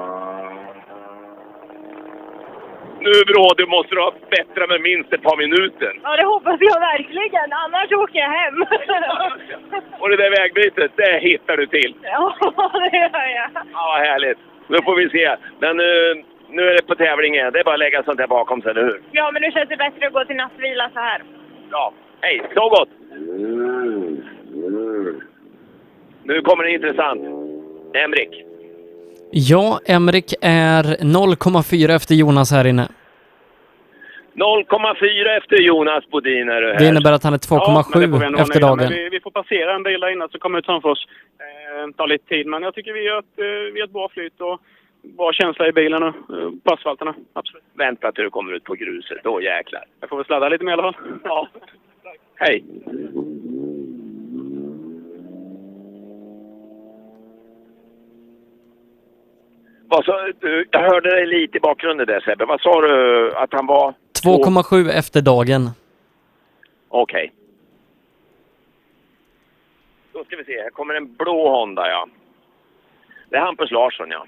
Nu 3.06 3.12
bra, 3.32 3.46
du 3.56 3.66
måste 3.66 3.94
ha 3.96 4.12
bättre 4.30 4.66
med 4.66 4.80
minst 4.80 5.12
ett 5.12 5.22
par 5.22 5.36
minuter. 5.36 5.92
Ja, 6.02 6.16
det 6.16 6.26
hoppas 6.26 6.56
jag 6.60 6.80
verkligen. 6.80 7.52
Annars 7.64 7.92
åker 7.92 8.18
jag 8.18 8.32
hem. 8.40 8.56
Och 10.00 10.08
det 10.10 10.16
där 10.16 10.30
vägbytet, 10.30 10.92
det 10.96 11.18
hittar 11.18 11.56
du 11.56 11.66
till. 11.66 11.94
ja, 12.02 12.34
det 12.90 12.96
gör 12.96 13.26
jag. 13.40 13.50
Ja, 13.54 13.62
vad 13.72 14.00
härligt. 14.08 14.38
Nu 14.68 14.78
får 14.84 14.96
vi 14.96 15.10
se. 15.10 15.36
Men 15.58 15.76
nu, 15.76 16.22
nu 16.48 16.62
är 16.62 16.74
det 16.76 16.86
på 16.86 16.94
tävlingen. 16.94 17.52
Det 17.52 17.60
är 17.60 17.64
bara 17.64 17.74
att 17.74 17.78
lägga 17.78 18.02
sånt 18.02 18.20
här 18.20 18.26
bakom 18.26 18.62
sig, 18.62 18.70
eller 18.70 18.82
hur? 18.84 19.00
Ja, 19.12 19.30
men 19.32 19.42
nu 19.42 19.50
känns 19.50 19.68
det 19.68 19.76
bättre 19.76 20.06
att 20.06 20.12
gå 20.12 20.24
till 20.24 20.36
nattvila 20.36 20.90
så 20.94 21.00
här. 21.00 21.22
Ja. 21.70 21.92
Hej, 22.20 22.42
så 22.54 22.68
gott! 22.68 22.88
Nu 26.22 26.40
kommer 26.40 26.64
det 26.64 26.70
intressant. 26.70 27.20
Emrik. 27.94 28.44
Ja, 29.36 29.80
Emrik 29.86 30.34
är 30.42 30.82
0,4 30.84 31.96
efter 31.96 32.14
Jonas 32.14 32.52
här 32.52 32.66
inne. 32.66 32.88
0,4 34.34 35.36
efter 35.38 35.56
Jonas 35.56 36.04
Bodin 36.10 36.48
är 36.48 36.60
du 36.60 36.66
här. 36.72 36.78
Det 36.78 36.88
innebär 36.88 37.12
att 37.12 37.24
han 37.24 37.34
är 37.34 37.40
Ja, 37.50 37.84
men 37.92 38.00
det 38.00 38.08
får 38.08 38.18
vi 38.18 38.24
2,7 38.24 38.26
ändå 38.26 38.36
vara 38.38 38.42
efter 38.42 38.60
dagen. 38.60 38.78
med. 38.78 38.88
Vi, 38.88 39.08
vi 39.08 39.20
får 39.20 39.30
passera 39.30 39.74
en 39.74 39.82
bil 39.82 40.00
där 40.00 40.12
inne 40.12 40.28
så 40.30 40.38
kommer 40.38 40.58
ut 40.58 40.66
framför 40.66 40.88
oss. 40.88 41.06
Eh, 41.38 41.90
tar 41.96 42.06
lite 42.06 42.26
tid, 42.28 42.46
men 42.46 42.62
jag 42.62 42.74
tycker 42.74 42.92
vi 42.92 43.08
har 43.08 43.18
ett, 43.18 43.38
eh, 43.38 43.72
vi 43.74 43.80
har 43.80 43.86
ett 43.86 43.92
bra 43.92 44.08
flyt 44.08 44.40
och 44.40 44.60
bra 45.16 45.32
känsla 45.32 45.68
i 45.68 45.72
bilen 45.72 46.02
och 46.02 46.08
eh, 46.08 46.50
på 46.64 46.74
asfalterna. 46.74 47.14
Absolut. 47.32 47.64
Vänta 47.74 48.12
tills 48.12 48.26
du 48.26 48.30
kommer 48.30 48.52
ut 48.52 48.64
på 48.64 48.74
gruset. 48.74 49.18
Då 49.24 49.42
jäklar. 49.42 49.84
Jag 50.00 50.08
får 50.08 50.16
väl 50.16 50.26
sladda 50.26 50.48
lite 50.48 50.64
mer 50.64 50.72
i 50.72 50.74
alla 50.74 50.92
fall. 50.92 51.02
Ja. 51.24 51.48
Hej! 52.36 52.64
Vad 59.88 60.04
sa 60.04 60.28
du? 60.40 60.68
Jag 60.70 60.80
hörde 60.80 61.10
dig 61.10 61.26
lite 61.26 61.56
i 61.56 61.60
bakgrunden 61.60 62.06
där 62.06 62.20
Sebbe. 62.20 62.44
Vad 62.44 62.60
sa 62.60 62.80
du 62.80 63.32
att 63.36 63.52
han 63.52 63.66
var? 63.66 63.94
2,7 64.24 64.90
efter 64.90 65.20
dagen. 65.20 65.70
Okej. 66.88 67.32
Då 70.12 70.24
ska 70.24 70.36
vi 70.36 70.44
se. 70.44 70.62
Här 70.62 70.70
kommer 70.70 70.94
en 70.94 71.14
blå 71.14 71.48
Honda, 71.48 71.88
ja. 71.88 72.06
Det 73.30 73.36
är 73.36 73.40
Hampus 73.40 73.70
Larsson, 73.70 74.10
ja. 74.10 74.26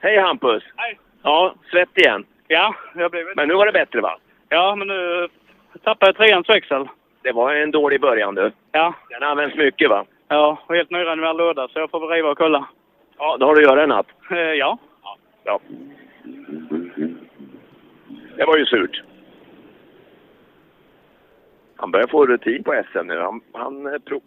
Hej 0.00 0.18
Hampus! 0.20 0.62
Hej! 0.76 0.98
Ja, 1.22 1.54
svett 1.70 1.98
igen. 1.98 2.26
Ja, 2.48 2.74
jag 2.94 3.10
blev 3.10 3.26
Men 3.36 3.48
nu 3.48 3.54
var 3.54 3.66
det 3.66 3.72
bättre 3.72 4.00
va? 4.00 4.18
Ja, 4.48 4.76
men 4.76 4.88
nu 4.88 5.28
tappade 5.82 6.08
jag 6.08 6.16
treans 6.16 6.48
växel. 6.48 6.88
Det 7.22 7.32
var 7.32 7.54
en 7.54 7.70
dålig 7.70 8.00
början 8.00 8.34
du. 8.34 8.52
Ja. 8.72 8.94
Den 9.08 9.22
används 9.22 9.56
mycket 9.56 9.90
va? 9.90 10.04
Ja, 10.34 10.58
och 10.66 10.74
helt 10.74 10.90
nöjd 10.90 11.18
med 11.18 11.28
all 11.28 11.36
låda 11.36 11.68
så 11.68 11.78
jag 11.78 11.90
får 11.90 12.00
väl 12.00 12.08
riva 12.08 12.30
och 12.30 12.38
kolla. 12.38 12.68
Ja, 13.18 13.36
då 13.40 13.46
har 13.46 13.54
du 13.54 13.62
göra 13.62 13.82
en 13.82 13.88
natt. 13.88 14.06
Eh, 14.30 14.38
ja. 14.38 14.78
Ja. 15.44 15.60
Det 18.36 18.44
var 18.44 18.56
ju 18.56 18.66
surt. 18.66 19.02
Han 21.76 21.90
börjar 21.90 22.06
få 22.06 22.26
rutin 22.26 22.64
på 22.64 22.82
SM 22.92 23.06
nu. 23.06 23.20
Han, 23.20 23.40
han, 23.52 23.86
eh, 23.86 23.98
prov, 23.98 24.22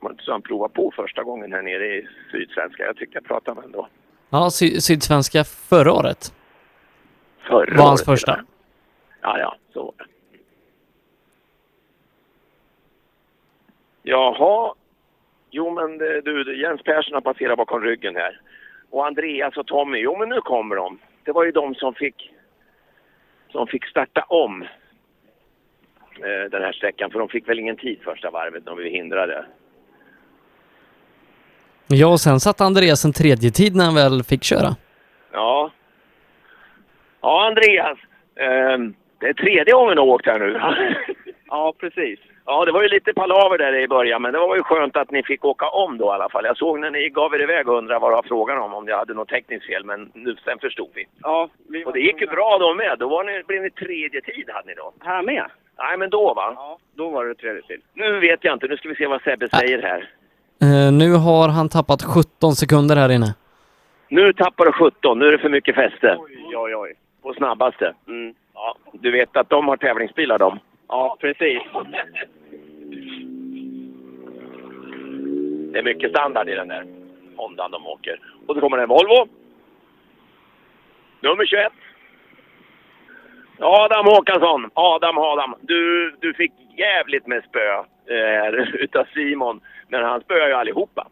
var 0.00 0.10
det 0.10 0.12
inte 0.12 0.24
så 0.24 0.32
han 0.32 0.42
provade 0.42 0.74
på 0.74 0.92
första 0.96 1.22
gången 1.22 1.52
här 1.52 1.62
nere 1.62 1.86
i 1.86 2.08
Sydsvenska. 2.32 2.82
Jag 2.82 2.96
tyckte 2.96 3.16
jag 3.16 3.24
pratade 3.24 3.54
med 3.54 3.64
honom 3.64 3.80
då. 3.80 3.88
Ja, 4.30 4.50
sy 4.50 4.80
Sydsvenska 4.80 5.44
förra 5.44 5.92
året 5.92 6.34
Förra 7.48 7.76
var 7.76 7.84
hans 7.86 8.00
året, 8.00 8.06
första. 8.06 8.40
Ja, 9.20 9.38
ja, 9.38 9.56
så 9.72 9.82
var 9.84 9.94
det. 9.98 10.04
Jaha. 14.02 14.74
Jo, 15.50 15.70
men 15.70 15.98
det- 15.98 16.20
du, 16.20 16.60
Jens 16.60 16.82
Persson 16.82 17.14
har 17.14 17.20
passerat 17.20 17.56
bakom 17.58 17.82
ryggen 17.82 18.16
här. 18.16 18.40
Och 18.90 19.06
Andreas 19.06 19.56
och 19.56 19.66
Tommy, 19.66 19.98
jo 19.98 20.16
men 20.18 20.28
nu 20.28 20.40
kommer 20.40 20.76
de. 20.76 20.98
Det 21.24 21.32
var 21.32 21.44
ju 21.44 21.50
de 21.52 21.74
som 21.74 21.94
fick, 21.94 22.30
som 23.52 23.66
fick 23.66 23.86
starta 23.86 24.20
om 24.28 24.62
eh, 26.22 26.50
den 26.50 26.62
här 26.62 26.72
sträckan. 26.72 27.10
För 27.10 27.18
de 27.18 27.28
fick 27.28 27.48
väl 27.48 27.58
ingen 27.58 27.76
tid 27.76 27.98
första 28.04 28.30
varvet 28.30 28.64
när 28.66 28.74
vi 28.74 28.90
hindrade. 28.90 29.44
Ja, 31.86 32.06
och 32.06 32.20
sen 32.20 32.40
satte 32.40 32.64
Andreas 32.64 33.04
en 33.04 33.12
tredje 33.12 33.50
tid 33.50 33.76
när 33.76 33.84
han 33.84 33.94
väl 33.94 34.22
fick 34.22 34.44
köra. 34.44 34.76
Ja. 35.32 35.70
Ja, 37.20 37.46
Andreas. 37.46 37.98
ehm, 38.36 38.94
det 39.20 39.26
är 39.26 39.32
tredje 39.34 39.72
gången 39.74 39.96
du 39.96 40.00
har 40.02 40.08
åkt 40.08 40.26
här 40.26 40.38
nu. 40.38 40.60
Ja, 41.48 41.74
precis. 41.80 42.20
Ja, 42.50 42.64
det 42.64 42.72
var 42.72 42.82
ju 42.82 42.88
lite 42.88 43.12
palaver 43.12 43.58
där 43.58 43.74
i 43.74 43.88
början, 43.88 44.22
men 44.22 44.32
det 44.32 44.38
var 44.38 44.56
ju 44.56 44.62
skönt 44.62 44.96
att 44.96 45.10
ni 45.10 45.22
fick 45.22 45.44
åka 45.44 45.68
om 45.68 45.98
då 45.98 46.04
i 46.04 46.08
alla 46.08 46.28
fall. 46.28 46.44
Jag 46.44 46.56
såg 46.56 46.80
när 46.80 46.90
ni 46.90 47.08
gav 47.08 47.34
er 47.34 47.42
iväg 47.42 47.68
och 47.68 47.78
undrade 47.78 48.00
vad 48.00 48.10
det 48.10 48.14
var 48.14 48.22
frågan 48.22 48.58
om, 48.58 48.74
om 48.74 48.84
ni 48.84 48.92
hade 48.92 49.14
något 49.14 49.28
tekniskt 49.28 49.66
fel, 49.66 49.84
men 49.84 50.10
nu, 50.14 50.36
sen 50.44 50.58
förstod 50.58 50.90
vi. 50.94 51.04
Ja, 51.22 51.48
vi 51.68 51.84
Och 51.84 51.92
det 51.92 52.00
gick 52.00 52.20
ju 52.20 52.26
bra 52.26 52.58
då 52.60 52.74
med. 52.74 52.98
Då 52.98 53.08
var 53.08 53.24
ni, 53.24 53.42
blev 53.46 53.62
ni 53.62 53.70
tredje 53.70 54.20
tid 54.20 54.50
hade 54.54 54.66
ni 54.66 54.74
då. 54.74 54.92
Här 55.00 55.22
med? 55.22 55.44
Nej, 55.78 55.98
men 55.98 56.10
då 56.10 56.34
va? 56.34 56.52
Ja, 56.56 56.78
då 56.94 57.10
var 57.10 57.24
det 57.24 57.34
tredje 57.34 57.62
tid. 57.62 57.80
Nu 57.94 58.20
vet 58.20 58.44
jag 58.44 58.52
inte. 58.52 58.66
Nu 58.66 58.76
ska 58.76 58.88
vi 58.88 58.94
se 58.94 59.06
vad 59.06 59.22
Sebbe 59.22 59.48
säger 59.48 59.82
här. 59.82 60.00
Eh, 60.62 60.92
nu 60.92 61.12
har 61.12 61.48
han 61.48 61.68
tappat 61.68 62.02
17 62.02 62.52
sekunder 62.52 62.96
här 62.96 63.12
inne. 63.12 63.34
Nu 64.08 64.32
tappar 64.32 64.64
du 64.64 64.72
17. 64.72 65.18
Nu 65.18 65.26
är 65.26 65.32
det 65.32 65.38
för 65.38 65.48
mycket 65.48 65.74
fäste. 65.74 66.16
Oj, 66.18 66.56
oj, 66.56 66.76
oj. 66.76 66.94
På 67.22 67.34
snabbaste. 67.34 67.94
Mm. 68.08 68.34
Ja, 68.54 68.76
du 68.92 69.10
vet 69.10 69.36
att 69.36 69.50
de 69.50 69.68
har 69.68 69.76
tävlingsbilar 69.76 70.38
de. 70.38 70.58
Ja, 70.88 71.16
precis. 71.20 71.62
Det 75.72 75.78
är 75.78 75.82
mycket 75.82 76.10
standard 76.10 76.48
i 76.48 76.54
den 76.54 76.68
där 76.68 76.86
Hondan 77.36 77.70
de 77.70 77.86
åker. 77.86 78.20
Och 78.46 78.54
så 78.54 78.60
kommer 78.60 78.78
en 78.78 78.88
Volvo. 78.88 79.28
Nummer 81.20 81.46
21. 81.46 81.72
Adam 83.58 84.06
Håkansson. 84.06 84.70
Adam, 84.74 85.18
Adam. 85.18 85.54
Du, 85.60 86.10
du 86.20 86.34
fick 86.34 86.52
jävligt 86.78 87.26
med 87.26 87.44
spö 87.44 87.76
eh, 88.14 88.48
utav 88.74 89.04
Simon. 89.14 89.60
Men 89.88 90.04
han 90.04 90.20
spöar 90.20 90.48
ju 90.48 90.54
allihopa. 90.54 91.08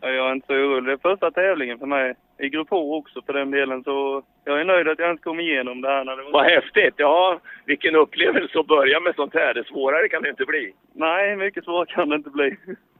Jag 0.00 0.14
är 0.14 0.32
inte 0.32 0.46
så 0.46 0.54
orolig. 0.54 0.84
Det 0.84 0.92
är 0.92 1.10
första 1.10 1.30
tävlingen 1.30 1.78
för 1.78 1.86
mig. 1.86 2.14
I 2.42 2.48
grupp 2.48 2.70
H 2.70 2.96
också 2.96 3.22
för 3.22 3.32
den 3.32 3.50
delen. 3.50 3.84
Så 3.84 4.22
jag 4.44 4.60
är 4.60 4.64
nöjd 4.64 4.88
att 4.88 4.98
jag 4.98 5.10
inte 5.10 5.22
kom 5.22 5.40
igenom 5.40 5.80
det 5.80 5.88
här. 5.88 6.04
När 6.04 6.16
det 6.16 6.22
var... 6.22 6.32
Vad 6.32 6.44
häftigt! 6.44 6.94
Ja, 6.96 7.40
vilken 7.66 7.96
upplevelse 7.96 8.58
att 8.58 8.66
börja 8.66 9.00
med 9.00 9.14
sånt 9.14 9.34
här. 9.34 9.54
Det 9.54 9.66
svårare 9.66 10.08
kan 10.08 10.22
det 10.22 10.28
inte 10.28 10.44
bli. 10.44 10.72
Nej, 10.92 11.36
mycket 11.36 11.64
svårare 11.64 11.86
kan 11.86 12.08
det 12.08 12.16
inte 12.16 12.30
bli. 12.30 12.56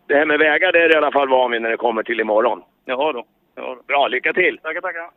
Det 0.07 0.15
här 0.15 0.27
med 0.27 0.39
vägar, 0.39 0.73
det 0.73 0.83
är 0.83 0.95
i 0.95 0.97
alla 0.97 1.13
fall 1.13 1.29
van 1.29 1.51
vid 1.51 1.63
när 1.63 1.71
det 1.71 1.77
kommer 1.77 2.03
till 2.03 2.21
imorgon. 2.21 2.63
Jaha 2.85 3.13
då. 3.13 3.25
Ja, 3.55 3.63
då. 3.63 3.83
Bra, 3.87 4.09
lycka 4.09 4.33
till! 4.33 4.59
Tackar, 4.59 4.81
tackar. 4.81 5.11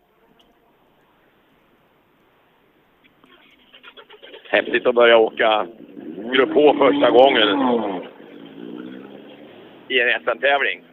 Häftigt 4.49 4.87
att 4.87 4.95
börja 4.95 5.17
åka 5.17 5.67
Grupp 6.33 6.53
H 6.53 6.75
första 6.77 7.09
gången 7.09 7.47
i 9.87 9.99
en 9.99 10.21
SM-tävling. 10.23 10.83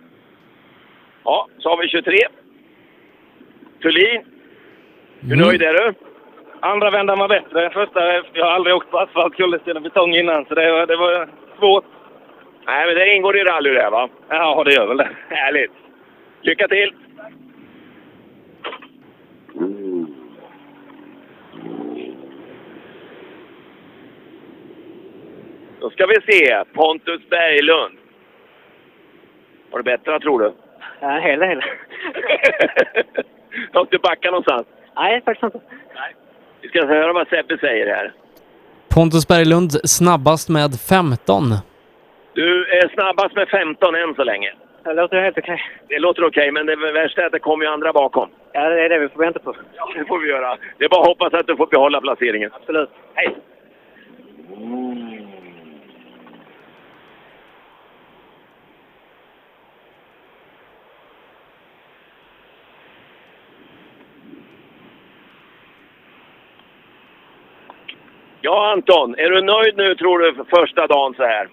Ja, 1.24 1.48
så 1.58 1.68
har 1.68 1.82
vi 1.82 1.88
23. 1.88 2.16
Thulin. 3.82 4.24
Hur 5.20 5.36
nöjd 5.36 5.62
är 5.62 5.74
du? 5.74 5.94
Andra 6.60 6.90
vändan 6.90 7.18
var 7.18 7.28
bättre. 7.28 7.70
Första, 7.70 8.00
jag 8.32 8.44
har 8.44 8.52
aldrig 8.52 8.76
åkt 8.76 8.90
på 8.90 8.98
asfalt, 8.98 9.34
kullersten 9.34 9.76
och 9.76 9.82
betong 9.82 10.14
innan, 10.14 10.44
så 10.44 10.54
det 10.54 10.72
var, 10.72 10.86
det 10.86 10.96
var 10.96 11.28
svårt. 11.58 11.84
Nej, 12.66 12.86
men 12.86 12.94
det 12.94 13.14
ingår 13.14 13.36
i 13.36 13.44
rally 13.44 13.70
det 13.70 13.90
va? 13.90 14.08
Ja, 14.28 14.64
det 14.64 14.72
gör 14.72 14.86
väl 14.86 14.96
det. 14.96 15.08
Härligt! 15.28 15.72
Lycka 16.42 16.68
till! 16.68 16.94
Då 25.80 25.90
ska 25.90 26.06
vi 26.06 26.32
se. 26.32 26.64
Pontus 26.74 27.28
Berglund. 27.28 27.98
Har 29.70 29.78
du 29.78 29.82
bättre 29.82 30.20
tror 30.20 30.40
du? 30.40 30.52
Ja, 31.00 31.18
hela, 31.18 31.46
hela. 31.46 31.64
Har 33.72 33.80
inte 33.80 33.98
backa 33.98 34.30
någonstans? 34.30 34.66
Nej, 34.96 35.22
faktiskt 35.24 35.44
inte. 35.44 35.60
Vi 36.62 36.68
ska 36.68 36.86
höra 36.86 37.12
vad 37.12 37.28
Sebbe 37.28 37.58
säger 37.58 37.86
här. 37.86 38.12
Pontus 38.94 39.28
Berglund 39.28 39.70
snabbast 39.84 40.48
med 40.48 40.70
15. 40.88 41.42
Du 42.34 42.66
är 42.66 42.88
snabbast 42.88 43.34
med 43.34 43.48
15 43.48 43.94
än 43.94 44.14
så 44.14 44.24
länge. 44.24 44.52
Det 44.84 44.92
låter 44.92 45.20
helt 45.20 45.38
okej. 45.38 45.60
Det 45.88 45.98
låter 45.98 46.24
okej, 46.24 46.52
men 46.52 46.66
det 46.66 46.76
värsta 46.76 47.22
är 47.22 47.26
att 47.26 47.32
det 47.32 47.38
kommer 47.38 47.64
ju 47.64 47.70
andra 47.70 47.92
bakom. 47.92 48.28
Ja, 48.52 48.68
det 48.68 48.84
är 48.84 48.88
det 48.88 48.98
vi 48.98 49.08
får 49.08 49.18
vänta 49.18 49.38
på. 49.38 49.54
Ja, 49.76 49.92
det 49.96 50.04
får 50.04 50.18
vi 50.18 50.28
göra. 50.28 50.56
Det 50.78 50.84
är 50.84 50.88
bara 50.88 51.00
att 51.00 51.06
hoppas 51.08 51.34
att 51.34 51.46
du 51.46 51.56
får 51.56 51.66
behålla 51.66 52.00
placeringen. 52.00 52.50
Absolut. 52.54 52.90
Hej! 53.14 53.36
Ja, 68.42 68.72
Anton. 68.72 69.14
Är 69.18 69.30
du 69.30 69.42
nöjd 69.42 69.76
nu, 69.76 69.94
tror 69.94 70.18
du, 70.18 70.34
för 70.34 70.44
första 70.60 70.86
dagen 70.86 71.14
så 71.16 71.22
här? 71.22 71.48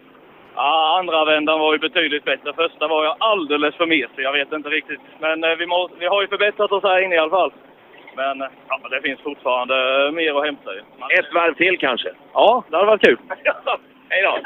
Ja, 0.55 0.97
andra 0.99 1.25
vändan 1.25 1.59
var 1.59 1.73
ju 1.73 1.79
betydligt 1.79 2.25
bättre. 2.25 2.53
Första 2.53 2.87
var 2.87 3.03
jag 3.03 3.15
alldeles 3.19 3.75
för 3.75 3.85
mesig. 3.85 4.23
Jag 4.29 4.33
vet 4.33 4.51
inte 4.53 4.69
riktigt. 4.69 4.99
Men 5.21 5.43
eh, 5.43 5.55
vi, 5.59 5.65
må, 5.67 5.89
vi 5.99 6.05
har 6.05 6.21
ju 6.21 6.27
förbättrat 6.27 6.71
oss 6.71 6.83
här 6.83 7.03
inne 7.05 7.15
i 7.15 7.17
alla 7.17 7.29
fall. 7.29 7.51
Men 8.15 8.41
eh, 8.41 8.47
ja, 8.69 8.79
det 8.91 9.01
finns 9.01 9.19
fortfarande 9.19 9.75
eh, 10.05 10.11
mer 10.11 10.33
att 10.37 10.45
hämta 10.45 10.73
ju. 10.75 10.81
Man- 10.99 11.09
Ett 11.19 11.33
varv 11.33 11.53
till 11.53 11.77
kanske? 11.79 12.09
Ja, 12.33 12.63
det 12.69 12.75
hade 12.75 12.87
varit 12.87 13.01
kul. 13.05 13.17
Hej 14.09 14.21
då! 14.23 14.37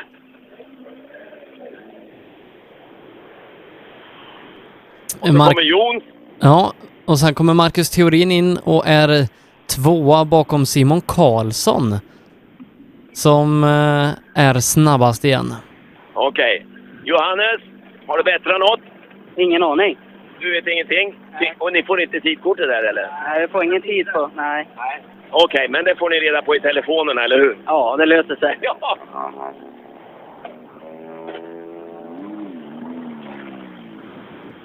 Och 5.21 5.27
så 5.27 5.33
Mark- 5.33 5.49
kommer 5.49 5.61
Jon. 5.61 6.01
Ja, 6.39 6.73
och 7.05 7.19
sen 7.19 7.33
kommer 7.33 7.53
Marcus 7.53 7.89
Theorin 7.89 8.31
in 8.31 8.57
och 8.63 8.83
är 8.87 9.27
tvåa 9.75 10.25
bakom 10.25 10.65
Simon 10.65 11.01
Karlsson. 11.01 11.95
Som 13.13 13.63
eh, 13.63 14.43
är 14.45 14.53
snabbast 14.59 15.25
igen. 15.25 15.45
Okej. 16.13 16.65
Johannes, 17.03 17.61
har 18.07 18.17
du 18.17 18.23
bättre 18.23 18.57
något? 18.57 18.79
Ingen 19.37 19.63
aning. 19.63 19.97
Du 20.39 20.51
vet 20.51 20.67
ingenting? 20.67 21.15
Och 21.57 21.73
ni 21.73 21.83
får 21.83 22.01
inte 22.01 22.19
tidkortet 22.19 22.67
där 22.67 22.83
eller? 22.83 23.07
Nej, 23.27 23.41
jag 23.41 23.49
får 23.49 23.63
ingen 23.63 23.81
tid 23.81 24.07
på. 24.13 24.29
Nej. 24.35 24.67
Okej, 25.31 25.67
men 25.69 25.85
det 25.85 25.95
får 25.95 26.09
ni 26.09 26.19
reda 26.19 26.41
på 26.41 26.55
i 26.55 26.59
telefonerna, 26.59 27.23
eller 27.23 27.37
hur? 27.37 27.57
Ja, 27.65 27.95
det 27.97 28.05
löser 28.05 28.35
sig. 28.35 28.57
Ja. 28.61 28.97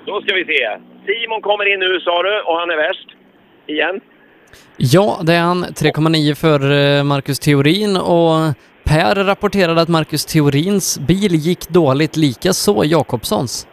Då 0.06 0.20
ska 0.20 0.34
vi 0.34 0.44
se. 0.44 0.78
Simon 1.06 1.40
kommer 1.42 1.72
in 1.72 1.80
nu 1.80 2.00
sa 2.00 2.22
du 2.22 2.40
och 2.40 2.58
han 2.58 2.70
är 2.70 2.76
värst. 2.76 3.08
Igen. 3.66 4.00
Ja, 4.76 5.20
det 5.22 5.34
är 5.34 5.40
han. 5.40 5.64
3,9 5.64 6.34
för 6.34 6.60
eh, 6.98 7.04
Marcus 7.04 7.38
Theorin 7.38 7.96
och 7.96 8.54
Per 8.90 9.14
rapporterade 9.24 9.80
att 9.80 9.88
Marcus 9.88 10.26
Theorins 10.26 10.98
bil 10.98 11.32
gick 11.46 11.68
dåligt, 11.68 12.16
likaså 12.16 12.84
Jakobssons. 12.84 13.68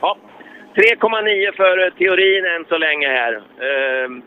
Ja. 0.00 0.16
3,9 0.74 1.56
för 1.56 1.84
eh, 1.84 1.92
teorin 1.98 2.44
än 2.54 2.64
så 2.68 2.78
länge 2.78 3.08
här. 3.08 3.32
Ehm, 3.34 4.22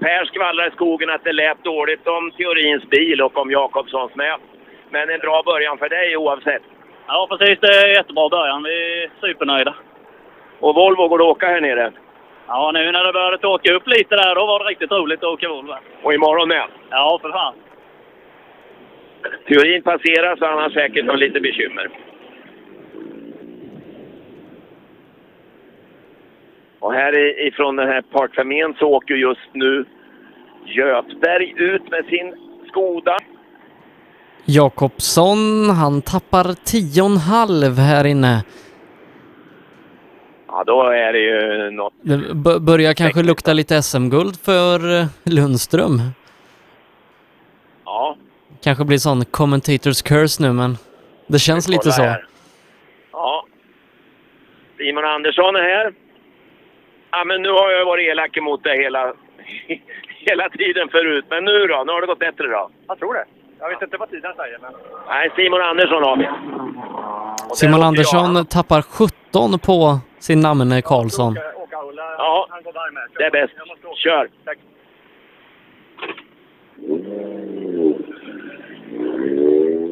per 0.00 0.24
skvallrar 0.24 0.68
i 0.68 0.70
skogen 0.70 1.10
att 1.10 1.24
det 1.24 1.32
lät 1.32 1.64
dåligt 1.64 2.06
om 2.06 2.30
teorins 2.30 2.84
bil 2.90 3.22
och 3.22 3.38
om 3.38 3.50
Jakobssons 3.50 4.14
med. 4.14 4.36
Men 4.90 5.10
en 5.10 5.20
bra 5.20 5.42
början 5.42 5.78
för 5.78 5.88
dig 5.88 6.16
oavsett. 6.16 6.62
Ja, 7.06 7.26
precis. 7.30 7.58
Det 7.60 7.68
är 7.68 7.96
jättebra 7.96 8.28
början. 8.28 8.62
Vi 8.62 9.02
är 9.02 9.10
supernöjda. 9.20 9.74
Och 10.60 10.74
Volvo 10.74 11.08
går 11.08 11.20
att 11.20 11.36
åka 11.36 11.46
här 11.46 11.60
nere. 11.60 11.92
Ja, 12.48 12.70
nu 12.74 12.92
när 12.92 13.04
det 13.04 13.12
började 13.12 13.38
torka 13.38 13.72
upp 13.72 13.86
lite 13.86 14.16
där, 14.16 14.34
då 14.34 14.46
var 14.46 14.58
det 14.58 14.70
riktigt 14.70 14.90
roligt 14.90 15.18
att 15.18 15.24
åka 15.34 15.48
Volvo. 15.48 15.74
Och 16.02 16.14
imorgon 16.14 16.48
med. 16.48 16.66
Ja, 16.90 17.18
för 17.22 17.32
fan. 17.32 17.54
Teorin 19.48 19.82
passerar 19.82 20.36
så 20.36 20.46
han 20.46 20.58
har 20.58 20.70
säkert 20.70 21.04
något 21.04 21.18
lite 21.18 21.40
bekymmer. 21.40 21.90
Och 26.80 26.92
här 26.92 27.12
ifrån 27.46 27.76
den 27.76 27.88
här 27.88 28.02
parkterminen 28.02 28.74
så 28.78 28.86
åker 28.86 29.14
just 29.14 29.48
nu 29.52 29.84
Götberg 30.66 31.54
ut 31.56 31.90
med 31.90 32.04
sin 32.04 32.34
Skoda. 32.68 33.16
Jakobsson, 34.44 35.70
han 35.70 36.02
tappar 36.02 36.44
10,5 36.44 37.74
här 37.74 38.06
inne. 38.06 38.42
Ja, 40.48 40.64
då 40.66 40.82
är 40.82 41.12
det 41.12 41.18
ju 41.18 41.70
något. 41.70 41.92
Det 42.02 42.60
börjar 42.60 42.94
kanske 42.94 43.22
lukta 43.22 43.52
lite 43.52 43.82
SM-guld 43.82 44.40
för 44.40 45.00
eh, 45.00 45.06
Lundström. 45.24 46.00
Ja, 47.84 48.16
Kanske 48.62 48.84
blir 48.84 48.98
sån 48.98 49.24
commentators 49.24 50.02
curse 50.02 50.42
nu, 50.42 50.52
men 50.52 50.76
det 51.26 51.38
känns 51.38 51.68
lite 51.68 51.92
så. 51.92 52.02
här. 52.02 52.26
Ja. 53.12 53.44
Simon 54.78 55.04
Andersson 55.04 55.56
är 55.56 55.60
här. 55.62 55.92
Ja, 57.10 57.24
men 57.24 57.42
nu 57.42 57.48
har 57.50 57.70
jag 57.70 57.84
varit 57.86 58.08
elak 58.08 58.36
emot 58.36 58.64
dig 58.64 58.82
hela, 58.82 59.12
hela 60.28 60.48
tiden 60.48 60.88
förut. 60.88 61.24
Men 61.30 61.44
nu 61.44 61.66
då? 61.66 61.82
Nu 61.86 61.92
har 61.92 62.00
det 62.00 62.06
gått 62.06 62.18
bättre 62.18 62.46
då? 62.48 62.70
Jag 62.88 62.98
tror 62.98 63.14
det. 63.14 63.24
Jag 63.60 63.68
vet 63.68 63.82
inte 63.82 63.96
vad 63.96 64.10
tiden 64.10 64.32
säger, 64.36 64.58
men... 64.62 64.72
Nej, 65.08 65.30
Simon 65.36 65.60
Andersson 65.60 66.02
har 66.02 66.16
vi. 66.16 66.26
Simon 67.56 67.82
Andersson 67.82 68.46
tappar 68.46 68.82
17 68.82 69.58
på 69.58 69.98
sin 70.18 70.40
namne 70.40 70.82
Karlsson. 70.82 71.34
Ja, 72.18 72.48
det 73.18 73.24
är 73.24 73.30
bäst. 73.30 73.54
Kör! 73.96 74.28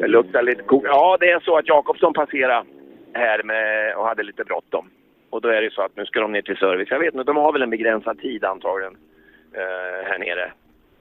Det 0.01 0.07
luktar 0.07 0.41
lite 0.41 0.63
kok. 0.63 0.83
Ja, 0.85 1.17
det 1.19 1.31
är 1.31 1.39
så 1.39 1.57
att 1.57 1.67
Jakobsson 1.67 2.13
passerade 2.13 2.65
här 3.13 3.43
med, 3.43 3.95
och 3.95 4.05
hade 4.07 4.23
lite 4.23 4.43
bråttom. 4.43 4.89
Och 5.29 5.41
då 5.41 5.49
är 5.49 5.61
det 5.61 5.73
så 5.73 5.81
att 5.81 5.95
nu 5.95 6.05
ska 6.05 6.19
de 6.19 6.31
ner 6.31 6.41
till 6.41 6.57
service. 6.57 6.87
Jag 6.91 6.99
vet 6.99 7.13
inte, 7.13 7.23
de 7.23 7.37
har 7.37 7.53
väl 7.53 7.61
en 7.61 7.69
begränsad 7.69 8.19
tid 8.19 8.45
antagligen 8.45 8.97
eh, 9.53 10.07
här 10.09 10.19
nere 10.19 10.51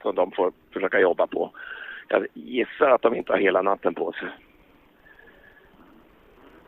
som 0.02 0.14
de 0.14 0.30
får 0.30 0.52
försöka 0.72 1.00
jobba 1.00 1.26
på. 1.26 1.50
Jag 2.08 2.26
gissar 2.34 2.90
att 2.90 3.02
de 3.02 3.14
inte 3.14 3.32
har 3.32 3.38
hela 3.38 3.62
natten 3.62 3.94
på 3.94 4.12
sig. 4.12 4.28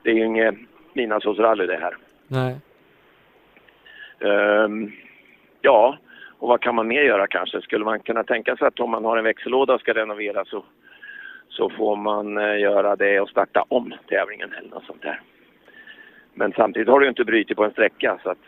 Det 0.03 0.11
är 0.11 0.15
ju 0.15 0.25
inget 0.25 0.55
midnattssolsrally 0.93 1.67
det 1.67 1.77
här. 1.77 1.97
Nej. 2.29 2.57
Um, 4.21 4.93
ja, 5.61 5.99
och 6.39 6.49
vad 6.49 6.61
kan 6.61 6.75
man 6.75 6.89
mer 6.89 7.03
göra 7.03 7.27
kanske? 7.27 7.61
Skulle 7.61 7.85
man 7.85 8.01
kunna 8.01 8.25
tänka 8.25 8.57
sig 8.57 8.67
att 8.67 8.81
om 8.81 8.91
man 8.91 9.05
har 9.05 9.17
en 9.17 9.25
växellåda 9.25 9.75
och 9.75 9.81
ska 9.81 9.95
renovera 9.95 10.45
så, 10.45 10.65
så 11.49 11.71
får 11.71 11.97
man 11.97 12.39
eh, 12.39 12.59
göra 12.59 12.97
det 12.97 13.21
och 13.21 13.29
starta 13.29 13.65
om 13.69 13.95
tävlingen 14.09 14.53
eller 14.53 14.71
något 14.71 14.87
sånt 14.87 15.03
där. 15.03 15.21
Men 16.35 16.53
samtidigt 16.53 16.89
har 16.89 17.01
du 17.01 17.07
ju 17.07 17.11
inte 17.11 17.25
brutit 17.25 17.57
på 17.57 17.65
en 17.65 17.71
sträcka 17.71 18.19
så 18.23 18.31
att 18.31 18.39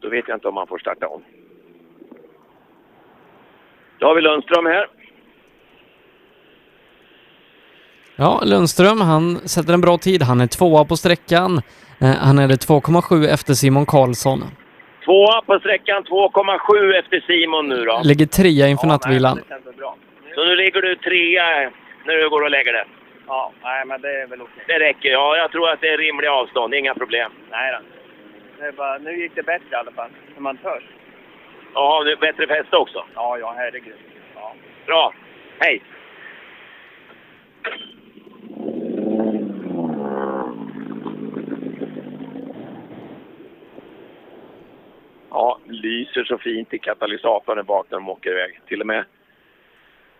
då 0.00 0.08
vet 0.08 0.28
jag 0.28 0.36
inte 0.36 0.48
om 0.48 0.54
man 0.54 0.66
får 0.66 0.78
starta 0.78 1.08
om. 1.08 1.22
Då 3.98 4.06
har 4.06 4.14
vi 4.14 4.20
Lundström 4.20 4.66
här. 4.66 4.88
Ja, 8.16 8.40
Lundström, 8.44 9.00
han 9.00 9.48
sätter 9.48 9.74
en 9.74 9.80
bra 9.80 9.98
tid. 9.98 10.22
Han 10.22 10.40
är 10.40 10.46
tvåa 10.46 10.84
på 10.84 10.96
sträckan. 10.96 11.62
Eh, 12.00 12.14
Han 12.28 12.38
är 12.38 12.48
det 12.48 12.56
2,7 12.68 13.26
efter 13.34 13.54
Simon 13.54 13.86
Karlsson. 13.86 14.44
Tvåa 15.04 15.42
på 15.46 15.58
sträckan, 15.58 16.04
2,7 16.04 16.92
efter 17.00 17.20
Simon 17.26 17.68
nu 17.68 17.84
då. 17.84 18.00
Ligger 18.04 18.26
trea 18.26 18.68
inför 18.68 18.86
nattvilan. 18.86 19.40
Så 20.34 20.44
nu 20.44 20.56
ligger 20.56 20.82
du 20.82 20.96
trea 20.96 21.70
när 22.06 22.14
du 22.14 22.30
går 22.30 22.42
och 22.42 22.50
lägger 22.50 22.72
det. 22.72 22.84
Ja, 23.26 23.52
nej 23.62 23.84
men 23.86 24.00
det 24.00 24.22
är 24.22 24.26
väl 24.26 24.42
okej. 24.42 24.64
Det 24.66 24.78
räcker. 24.78 25.08
Ja, 25.08 25.36
jag 25.36 25.52
tror 25.52 25.70
att 25.70 25.80
det 25.80 25.88
är 25.88 25.98
rimliga 25.98 26.32
avstånd. 26.32 26.74
Inga 26.74 26.94
problem. 26.94 27.32
Nej 27.50 27.72
då. 27.72 27.78
Det 28.58 28.66
är 28.68 28.72
bara, 28.72 28.98
nu 28.98 29.20
gick 29.22 29.34
det 29.34 29.42
bättre 29.42 29.66
i 29.72 29.74
alla 29.74 29.92
fall, 29.92 30.10
när 30.34 30.40
man 30.42 30.56
törs. 30.56 30.82
Ja, 31.74 32.02
det 32.04 32.12
är 32.12 32.16
bättre 32.16 32.46
fäste 32.46 32.76
också. 32.76 33.04
Ja, 33.14 33.38
ja, 33.38 33.54
herregud. 33.58 33.96
Ja. 34.34 34.54
Bra. 34.86 35.12
Hej! 35.58 35.82
Ja, 45.36 45.58
lyser 45.66 46.24
så 46.24 46.38
fint 46.38 46.74
i 46.74 46.78
katalysatorn 46.78 47.66
bak 47.66 47.86
när 47.90 47.98
de 47.98 48.08
åker 48.08 48.30
iväg. 48.30 48.60
Till 48.68 48.80
och 48.80 48.86
med, 48.86 49.04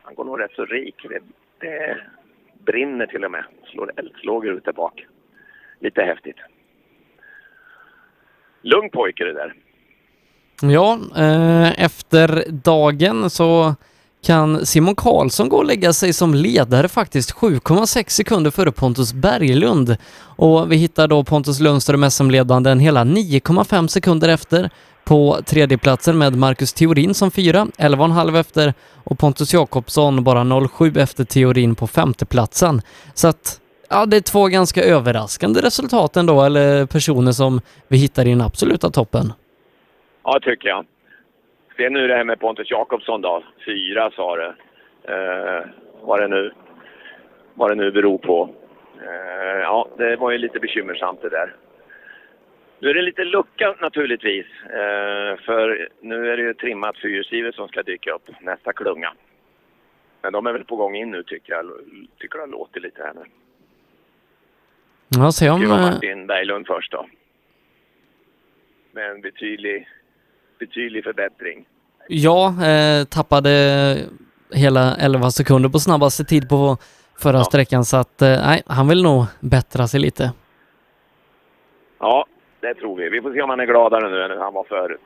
han 0.03 0.15
går 0.15 0.25
nog 0.25 0.41
rätt 0.41 0.53
så 0.57 0.65
rik. 0.65 0.95
Det, 1.03 1.21
det 1.61 1.97
brinner 2.65 3.07
till 3.07 3.25
och 3.25 3.31
med. 3.31 3.45
Slår 3.73 3.93
eldslågor 3.97 4.53
ut 4.53 4.65
där 4.65 4.73
bak. 4.73 5.07
Lite 5.81 6.03
häftigt. 6.03 6.37
Lugn 8.63 8.91
pojke 8.91 9.25
det 9.25 9.33
där. 9.33 9.55
Ja, 10.63 10.99
eh, 11.17 11.85
efter 11.85 12.45
dagen 12.51 13.31
så 13.31 13.75
kan 14.27 14.67
Simon 14.67 14.95
Karlsson 14.95 15.49
gå 15.49 15.57
och 15.57 15.65
lägga 15.65 15.93
sig 15.93 16.13
som 16.13 16.35
ledare 16.35 16.89
faktiskt 16.89 17.35
7,6 17.35 18.09
sekunder 18.09 18.51
före 18.51 18.73
Pontus 18.73 19.13
Berglund. 19.13 19.97
Och 20.37 20.73
vi 20.73 20.77
hittar 20.77 21.09
då 21.09 21.25
Pontus 21.25 21.61
Lundström 21.61 22.11
SM-ledande 22.11 22.71
en 22.71 22.81
hela 22.81 23.05
9,5 23.05 23.87
sekunder 23.87 24.29
efter 24.29 24.71
på 25.07 25.37
tredjeplatsen 25.47 26.19
med 26.19 26.37
Marcus 26.37 26.73
Theorin 26.73 27.15
som 27.15 27.31
fyra, 27.31 27.67
11,5 27.79 28.41
efter 28.41 28.75
och 29.05 29.19
Pontus 29.19 29.55
Jakobsson 29.55 30.25
bara 30.25 30.39
0,7 30.39 31.03
efter 31.03 31.25
Theorin 31.25 31.75
på 31.75 31.87
femteplatsen. 31.87 32.81
Så 33.15 33.29
att 33.29 33.61
Ja, 33.91 34.07
det 34.07 34.17
är 34.17 34.33
två 34.33 34.47
ganska 34.47 34.83
överraskande 34.85 35.61
resultat 35.61 36.17
ändå, 36.17 36.43
eller 36.43 36.87
personer 36.87 37.33
som 37.33 37.61
vi 37.89 37.97
hittar 37.97 38.27
i 38.27 38.31
den 38.31 38.41
absoluta 38.41 38.91
toppen. 38.91 39.33
Ja, 40.25 40.41
tycker 40.43 40.69
jag. 40.69 40.87
Se 41.77 41.91
nu 41.91 42.09
det 42.09 42.17
här 42.17 42.25
med 42.25 42.41
Pontus 42.41 42.71
Jakobsson 42.71 43.23
då. 43.23 43.43
Fyra 43.67 44.11
sa 44.17 44.37
det. 44.37 44.55
Eh, 45.09 45.67
vad 46.03 46.21
det 46.21 46.29
nu, 46.29 46.53
vad 47.55 47.71
det 47.71 47.75
nu 47.75 47.91
beror 47.91 48.19
på. 48.19 48.51
Eh, 49.01 49.61
ja, 49.63 49.89
det 49.99 50.17
var 50.17 50.31
ju 50.31 50.39
lite 50.39 50.59
bekymmersamt 50.59 51.23
det 51.23 51.29
där. 51.29 51.55
Nu 52.79 52.91
är 52.91 52.95
det 52.95 53.03
lite 53.03 53.25
lucka 53.25 53.75
naturligtvis. 53.81 54.47
Eh, 54.65 55.45
för 55.47 55.89
nu 56.01 56.33
är 56.33 56.37
det 56.37 56.43
ju 56.43 56.55
trimmat 56.55 56.97
fyrhjulsdrivet 56.99 57.55
som 57.55 57.69
ska 57.69 57.83
dyka 57.83 58.13
upp 58.13 58.31
nästa 58.41 58.73
klunga. 58.73 59.13
Men 60.23 60.33
de 60.33 60.47
är 60.47 60.53
väl 60.53 60.65
på 60.65 60.77
gång 60.77 60.97
in 60.97 61.11
nu 61.11 61.23
tycker 61.23 61.53
jag. 61.53 61.71
Tycker 62.19 62.39
det 62.39 62.47
låter 62.47 62.81
lite 62.81 63.03
här 63.03 63.15
nu. 63.15 63.23
Ja, 65.09 65.33
se 65.33 65.51
om... 65.51 65.61
Det 65.61 65.67
var 65.67 65.79
eh, 65.79 65.83
Martin 65.83 66.27
Berglund 66.27 66.67
först 66.67 66.93
då. 66.93 67.07
Med 68.93 69.11
en 69.11 69.21
betydlig, 69.21 69.89
betydlig 70.59 71.05
förbättring. 71.05 71.67
Ja, 72.09 72.65
eh, 72.65 73.05
tappade 73.05 73.51
hela 74.53 74.97
11 74.97 75.31
sekunder 75.31 75.69
på 75.69 75.79
snabbaste 75.79 76.25
tid 76.25 76.49
på 76.49 76.77
förra 77.19 77.45
sträckan 77.45 77.85
så 77.85 77.97
att 77.97 78.23
eh, 78.23 78.29
nej, 78.29 78.63
han 78.67 78.89
vill 78.89 79.03
nog 79.03 79.25
bättra 79.41 79.87
sig 79.87 80.01
lite. 80.01 80.33
Ja, 81.99 82.27
det 82.61 82.75
tror 82.75 82.97
vi. 82.97 83.09
Vi 83.09 83.23
får 83.23 83.33
se 83.33 83.43
om 83.43 83.51
han 83.51 83.61
är 83.61 83.67
gladare 83.67 84.11
nu 84.11 84.23
än 84.23 84.39
han 84.39 84.55
var 84.55 84.65
förut. 84.65 85.01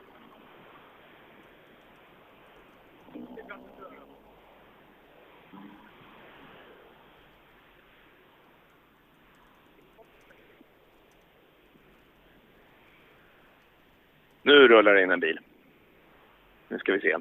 Nu 14.43 14.67
rullar 14.67 14.93
det 14.93 15.03
in 15.03 15.11
en 15.11 15.19
bil. 15.19 15.39
Nu 16.67 16.79
ska 16.79 16.93
vi 16.93 16.99
se. 16.99 17.17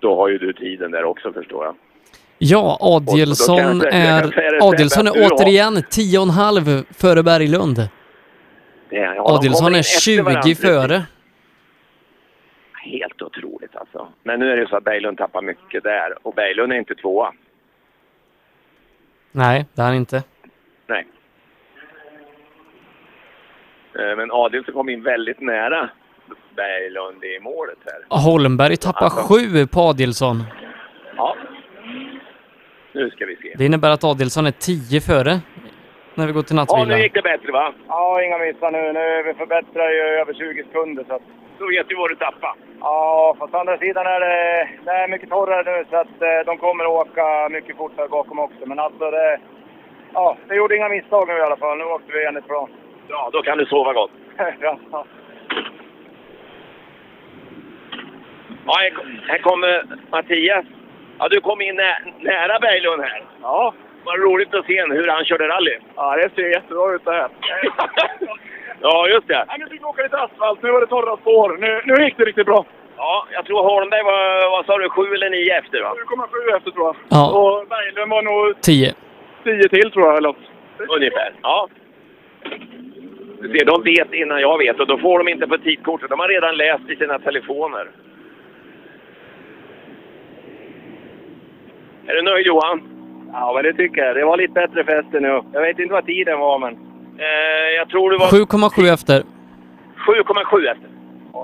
Då 0.00 0.16
har 0.16 0.28
ju 0.28 0.38
du 0.38 0.52
tiden 0.52 0.90
där 0.90 1.04
också 1.04 1.32
förstår 1.32 1.64
jag. 1.64 1.76
Ja, 2.44 2.78
jag 2.80 3.10
Adielsson 3.12 3.56
jag 3.56 3.94
är, 3.94 4.22
du 4.22 4.42
är 4.42 5.32
återigen 5.32 5.76
10,5 5.76 6.84
före 6.90 7.22
Berglund. 7.22 7.88
Ja, 8.90 9.14
Adielsson 9.18 9.74
är 9.74 9.78
efter 9.78 10.00
20 10.00 10.22
varandra. 10.22 10.54
före. 10.54 11.02
Helt 12.84 13.22
otroligt 13.22 13.76
alltså. 13.76 14.08
Men 14.22 14.40
nu 14.40 14.52
är 14.52 14.56
det 14.56 14.68
så 14.68 14.76
att 14.76 14.84
Berglund 14.84 15.18
tappar 15.18 15.42
mycket 15.42 15.82
där 15.82 16.26
och 16.26 16.34
Berglund 16.34 16.72
är 16.72 16.76
inte 16.76 16.94
tvåa. 16.94 17.32
Nej, 19.32 19.66
det 19.74 19.82
är 19.82 19.86
han 19.86 19.94
inte. 19.94 20.22
Nej. 20.86 21.06
Eh, 23.98 24.16
Men 24.16 24.30
Adielsson 24.32 24.74
kom 24.74 24.88
in 24.88 25.02
väldigt 25.02 25.40
nära 25.40 25.90
Berglund 26.56 27.24
i 27.24 27.40
målet 27.40 27.78
här. 27.84 28.18
Holmberg 28.18 28.76
tappar 28.76 29.10
7 29.10 29.66
på 29.66 29.80
Adielsson. 29.80 30.42
Ja. 31.16 31.36
Nu 32.92 33.10
ska 33.10 33.26
vi 33.26 33.36
se. 33.36 33.54
Det 33.58 33.64
innebär 33.66 33.90
att 33.90 34.04
Adielsson 34.04 34.46
är 34.46 34.50
10 34.50 35.00
före 35.00 35.40
när 36.14 36.26
vi 36.26 36.32
går 36.32 36.42
till 36.42 36.56
Ja, 36.56 36.62
nattvila. 36.62 36.96
nu 36.96 37.02
gick 37.02 37.14
det 37.14 37.22
bättre 37.22 37.52
va? 37.52 37.72
Ja, 37.88 38.22
inga 38.22 38.38
missar 38.38 38.70
nu. 38.70 38.92
Nu 38.92 39.22
vi 39.26 39.34
förbättrar 39.34 39.90
ju 39.90 40.00
över 40.20 40.32
20 40.34 40.62
sekunder. 40.64 41.04
Så 41.08 41.14
att... 41.14 41.22
Då 41.58 41.66
vet 41.68 41.86
vi 41.88 41.94
vad 41.94 42.10
du 42.10 42.16
tappar. 42.16 42.54
Ja, 42.80 43.36
fast 43.38 43.54
å 43.54 43.58
andra 43.58 43.78
sidan 43.78 44.06
är 44.06 44.20
det, 44.20 44.68
det 44.84 44.90
är 44.90 45.08
mycket 45.08 45.30
torrare 45.30 45.78
nu 45.78 45.84
så 45.90 45.96
att 45.96 46.22
eh, 46.22 46.40
de 46.46 46.58
kommer 46.58 46.84
att 46.84 46.90
åka 47.06 47.48
mycket 47.50 47.76
fortare 47.76 48.08
bakom 48.08 48.38
också. 48.38 48.66
Men 48.66 48.78
alltså 48.78 49.10
det... 49.10 49.40
Ja, 50.14 50.36
det 50.48 50.54
gjorde 50.54 50.76
inga 50.76 50.88
misstag 50.88 51.28
nu 51.28 51.34
i 51.34 51.40
alla 51.40 51.56
fall. 51.56 51.78
Nu 51.78 51.84
åkte 51.84 52.12
vi 52.12 52.24
enligt 52.26 52.46
plan. 52.46 52.68
Ja, 53.08 53.30
då 53.32 53.42
kan 53.42 53.58
du 53.58 53.66
sova 53.66 53.92
gott. 53.92 54.10
ja. 54.60 54.78
Ja, 58.66 58.72
här, 58.78 58.92
här 59.28 59.38
kommer 59.38 59.84
Mattias. 60.10 60.64
Ja, 61.22 61.28
du 61.28 61.40
kom 61.40 61.60
in 61.60 61.76
nä 61.76 61.96
nära 62.20 62.58
Berglund 62.58 63.02
här. 63.02 63.24
Ja. 63.42 63.74
Vad 64.04 64.20
roligt 64.20 64.54
att 64.54 64.66
se 64.66 64.82
hur 64.82 65.08
han 65.08 65.24
körde 65.24 65.48
rally. 65.48 65.78
Ja, 65.96 66.16
det 66.16 66.30
ser 66.34 66.48
jättebra 66.48 66.94
ut 66.94 67.04
det 67.04 67.12
här. 67.12 67.28
ja, 68.80 69.08
just 69.08 69.28
det. 69.28 69.44
Nej, 69.48 69.58
nu 69.58 69.66
fick 69.66 69.80
vi 69.80 69.84
åka 69.84 70.02
lite 70.02 70.18
asfalt. 70.18 70.62
Nu 70.62 70.70
var 70.70 70.80
det 70.80 70.86
torra 70.86 71.16
spår. 71.16 71.56
Nu, 71.60 71.80
nu 71.84 72.04
gick 72.04 72.16
det 72.16 72.24
riktigt 72.24 72.46
bra. 72.46 72.64
Ja, 72.96 73.26
jag 73.32 73.44
tror 73.46 73.62
Holmberg 73.62 74.02
var, 74.02 74.50
vad 74.50 74.66
sa 74.66 74.78
du, 74.78 74.88
sju 74.88 75.14
eller 75.14 75.30
nio 75.30 75.58
efter 75.58 75.82
va? 75.82 75.94
7,7 76.50 76.56
efter 76.56 76.70
tror 76.70 76.86
jag. 76.86 76.96
Ja. 77.08 77.24
Och 77.38 77.68
Berglund 77.68 78.10
var 78.10 78.22
nog 78.22 78.60
10. 78.60 78.94
10 79.44 79.68
till 79.68 79.90
tror 79.90 80.06
jag. 80.06 80.16
Eller. 80.16 80.34
Ungefär, 80.96 81.32
ja. 81.42 81.68
Du 83.40 83.58
ser, 83.58 83.64
de 83.64 83.82
vet 83.82 84.12
innan 84.12 84.40
jag 84.40 84.58
vet 84.58 84.80
och 84.80 84.86
då 84.86 84.98
får 84.98 85.18
de 85.18 85.28
inte 85.28 85.46
på 85.46 85.58
tidkortet. 85.58 86.10
De 86.10 86.20
har 86.20 86.28
redan 86.28 86.56
läst 86.56 86.90
i 86.90 86.96
sina 86.96 87.18
telefoner. 87.18 87.88
Är 92.06 92.14
du 92.14 92.22
nöjd 92.22 92.46
Johan? 92.46 92.82
Ja, 93.32 93.52
men 93.54 93.64
det 93.64 93.72
tycker 93.72 94.04
jag. 94.04 94.16
Det 94.16 94.24
var 94.24 94.36
lite 94.36 94.52
bättre 94.52 94.84
fäste 94.84 95.20
nu. 95.20 95.42
Jag 95.52 95.60
vet 95.60 95.78
inte 95.78 95.92
vad 95.92 96.06
tiden 96.06 96.38
var, 96.38 96.58
men... 96.58 96.74
Eh, 97.18 97.76
jag 97.76 97.88
tror 97.88 98.10
det 98.10 98.18
var... 98.18 98.26
7,7 98.26 98.92
efter. 98.92 99.22
7,7 100.08 100.70
efter? 100.70 100.88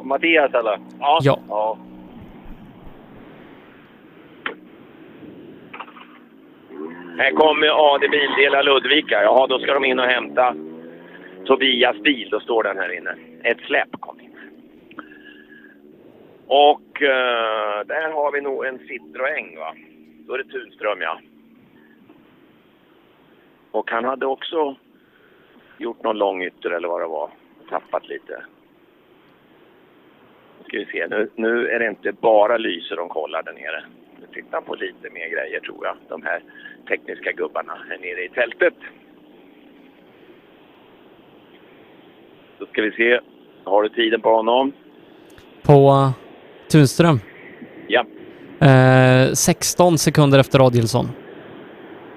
Mattias 0.04 0.54
eller? 0.54 0.78
Ja. 1.00 1.18
ja. 1.22 1.38
ja. 1.48 1.78
Här 7.18 7.30
kommer 7.30 7.94
AD 7.94 8.08
Bildelar 8.08 8.62
Ludvika. 8.62 9.22
Ja, 9.22 9.46
då 9.48 9.58
ska 9.58 9.74
de 9.74 9.84
in 9.84 9.98
och 9.98 10.04
hämta 10.04 10.54
Tobias 11.46 11.96
bil. 11.96 12.28
Då 12.30 12.40
står 12.40 12.62
den 12.62 12.76
här 12.76 12.96
inne. 12.98 13.14
Ett 13.42 13.60
släpp 13.66 14.00
kom 14.00 14.20
in. 14.20 14.30
Och 16.46 17.02
uh, 17.02 17.86
där 17.86 18.12
har 18.12 18.32
vi 18.32 18.40
nog 18.40 18.66
en 18.66 18.78
Citroën 18.78 19.58
va? 19.58 19.74
Då 20.28 20.34
är 20.34 20.38
det 20.38 20.44
Tunström 20.44 21.00
ja. 21.00 21.20
Och 23.70 23.90
han 23.90 24.04
hade 24.04 24.26
också 24.26 24.76
gjort 25.78 26.02
någon 26.02 26.18
lång 26.18 26.42
ytter 26.42 26.70
eller 26.70 26.88
vad 26.88 27.00
det 27.00 27.06
var. 27.06 27.30
Tappat 27.70 28.08
lite. 28.08 28.44
Nu 30.58 30.64
ska 30.64 30.78
vi 30.78 30.84
se, 30.84 31.06
nu, 31.06 31.30
nu 31.34 31.68
är 31.68 31.78
det 31.78 31.88
inte 31.88 32.12
bara 32.12 32.56
lyser 32.56 32.96
de 32.96 33.08
kollar 33.08 33.42
där 33.42 33.52
nere. 33.52 33.84
Nu 34.20 34.26
tittar 34.32 34.60
på 34.60 34.74
lite 34.74 35.10
mer 35.10 35.28
grejer 35.28 35.60
tror 35.60 35.86
jag. 35.86 35.96
De 36.08 36.22
här 36.22 36.42
tekniska 36.88 37.32
gubbarna 37.32 37.78
här 37.88 37.98
nere 37.98 38.24
i 38.24 38.28
tältet. 38.28 38.74
Då 42.58 42.66
ska 42.66 42.82
vi 42.82 42.90
se. 42.90 43.20
Har 43.64 43.82
du 43.82 43.88
tiden 43.88 44.20
på 44.20 44.30
honom? 44.30 44.72
På 45.62 46.12
Tunström. 46.70 47.18
Ja. 47.86 48.04
Eh, 48.60 49.32
16 49.34 49.98
sekunder 49.98 50.38
efter 50.38 50.66
Adielsson. 50.66 51.06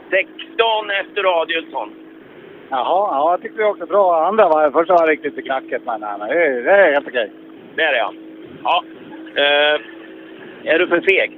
16 0.10 0.90
efter 1.02 1.42
Adielsson. 1.42 1.90
Jaha, 2.70 3.10
ja, 3.16 3.32
jag 3.32 3.42
tyckte 3.42 3.62
var 3.64 3.70
också 3.70 3.86
bra. 3.86 4.28
Andra 4.28 4.48
var, 4.50 4.72
första 4.72 4.94
var 4.94 5.08
riktigt 5.08 5.36
för 5.36 5.42
knackigt, 5.42 5.86
men 5.86 6.02
nej, 6.02 6.10
men 6.20 6.28
det, 6.30 6.72
är- 6.72 6.94
helt 6.94 7.08
okej. 7.08 7.32
Det 7.76 7.82
är 7.84 7.92
det 7.92 7.98
ja. 7.98 8.14
Ja. 8.64 8.84
Eh, 9.36 9.82
är 10.74 10.80
du 10.80 10.88
för 10.88 11.02
feg? 11.02 11.38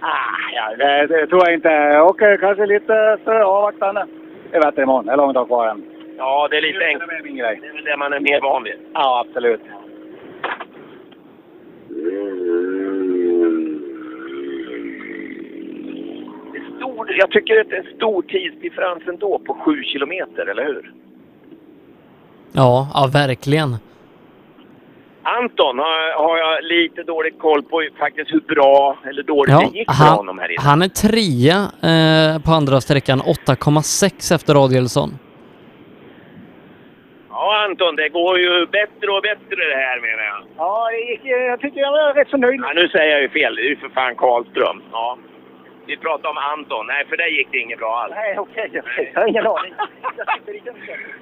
Ah, 0.00 0.54
ja, 0.54 0.76
det, 0.76 1.06
det 1.06 1.26
tror 1.26 1.42
jag 1.44 1.54
inte. 1.54 1.68
Jag 1.68 2.06
åker 2.06 2.36
kanske 2.36 2.66
lite 2.66 3.18
för 3.24 3.40
avvaktande. 3.40 4.06
Det 4.50 4.56
är 4.56 4.60
bättre 4.62 4.82
imorgon. 4.82 5.06
Det 5.06 5.12
är 5.12 5.16
långt 5.16 5.34
dag 5.34 5.46
kvar 5.46 5.68
än. 5.68 5.84
Ja, 6.18 6.48
det 6.50 6.56
är 6.56 6.62
lite 6.62 6.84
enkelt. 6.86 7.10
grej. 7.38 7.58
Det 7.62 7.68
är 7.68 7.72
väl 7.72 7.84
det 7.84 7.96
man 7.96 8.12
är 8.12 8.20
mer 8.20 8.40
van 8.40 8.62
vid. 8.64 8.74
Ja, 8.94 9.24
absolut. 9.28 9.60
Det 16.52 16.58
är 16.58 16.78
stor, 17.06 17.16
jag 17.18 17.30
tycker 17.30 17.60
att 17.60 17.68
det 17.70 17.76
är 17.76 17.80
en 17.80 17.96
stor 17.96 18.22
tidsdifferens 18.22 19.02
ändå 19.08 19.38
på 19.38 19.54
7 19.54 19.82
kilometer, 19.82 20.46
eller 20.46 20.64
hur? 20.64 20.92
Ja, 22.52 22.88
ja 22.94 23.10
verkligen. 23.12 23.76
Anton 25.22 25.78
har, 25.78 26.24
har 26.24 26.38
jag 26.38 26.64
lite 26.64 27.02
dålig 27.02 27.38
koll 27.38 27.62
på 27.62 27.88
faktiskt 27.98 28.32
hur 28.32 28.40
bra 28.40 28.98
eller 29.04 29.22
dåligt 29.22 29.52
Ja, 29.52 29.70
det 29.72 29.78
gick 29.78 29.90
för 29.90 30.04
han, 30.04 30.16
honom 30.16 30.38
här 30.38 30.48
inne. 30.48 30.62
han 30.62 30.82
är 30.82 30.88
trea 30.88 31.58
eh, 31.90 32.42
på 32.42 32.50
andra 32.52 32.80
sträckan, 32.80 33.20
8,6 33.20 34.34
efter 34.34 34.64
Adielsson. 34.64 35.10
Ja, 37.30 37.64
Anton, 37.68 37.96
det 37.96 38.08
går 38.08 38.38
ju 38.38 38.66
bättre 38.66 39.08
och 39.16 39.22
bättre 39.22 39.60
det 39.72 39.76
här 39.86 40.00
menar 40.00 40.24
jag. 40.32 40.40
Ja, 40.56 40.88
det 40.90 41.10
gick, 41.10 41.20
jag 41.24 41.60
tycker 41.60 41.80
jag 41.80 41.92
var 41.92 42.14
rätt 42.14 42.28
så 42.28 42.36
nöjd. 42.36 42.60
Ja, 42.60 42.72
nu 42.74 42.88
säger 42.88 43.12
jag 43.12 43.22
ju 43.22 43.28
fel. 43.28 43.54
Det 43.56 43.62
är 43.62 43.68
ju 43.68 43.76
för 43.76 43.88
fan 43.88 44.14
Karlström. 44.16 44.82
Ja. 44.92 45.18
Vi 45.90 45.96
pratar 45.96 46.28
om 46.28 46.38
Anton. 46.38 46.86
Nej, 46.86 47.04
för 47.08 47.16
dig 47.16 47.30
gick 47.38 47.48
det 47.52 47.58
inget 47.58 47.78
bra 47.78 47.92
alls. 48.02 48.14
Nej, 48.16 48.38
okej, 48.38 48.70
okej. 48.82 49.10
Jag 49.14 49.20
har 49.20 49.28
ingen 49.28 49.46
aning. 49.46 49.74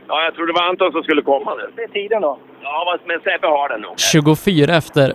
Ja, 0.09 0.25
jag 0.25 0.35
tror 0.35 0.47
det 0.47 0.53
var 0.53 0.63
Anton 0.71 0.93
som 0.93 1.03
skulle 1.03 1.23
komma 1.23 1.55
nu. 1.55 1.67
Det 1.77 1.83
är 1.83 1.89
tiden 1.89 2.23
då. 2.23 2.39
Ja, 2.63 2.83
vad- 2.87 3.01
men 3.05 3.21
Sebbe 3.21 3.47
har 3.47 3.69
den 3.69 3.81
nog. 3.81 3.95
24 4.01 4.77
efter. 4.77 5.13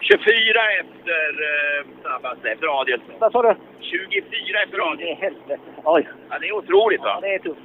24 0.00 0.60
efter 0.80 1.22
eh, 1.50 1.86
snabbaste, 2.02 2.50
efter 2.50 2.80
Adielsson. 2.80 3.14
Vad 3.18 3.32
sa 3.32 3.42
du? 3.42 3.54
24 3.80 4.62
efter 4.64 4.78
Adielsson. 4.92 5.22
Helvete. 5.22 5.58
Oj. 5.84 6.08
Ja, 6.30 6.38
det 6.38 6.46
är 6.48 6.52
otroligt 6.54 7.00
va? 7.00 7.08
Ja, 7.14 7.20
det 7.20 7.34
är 7.34 7.38
tufft. 7.38 7.60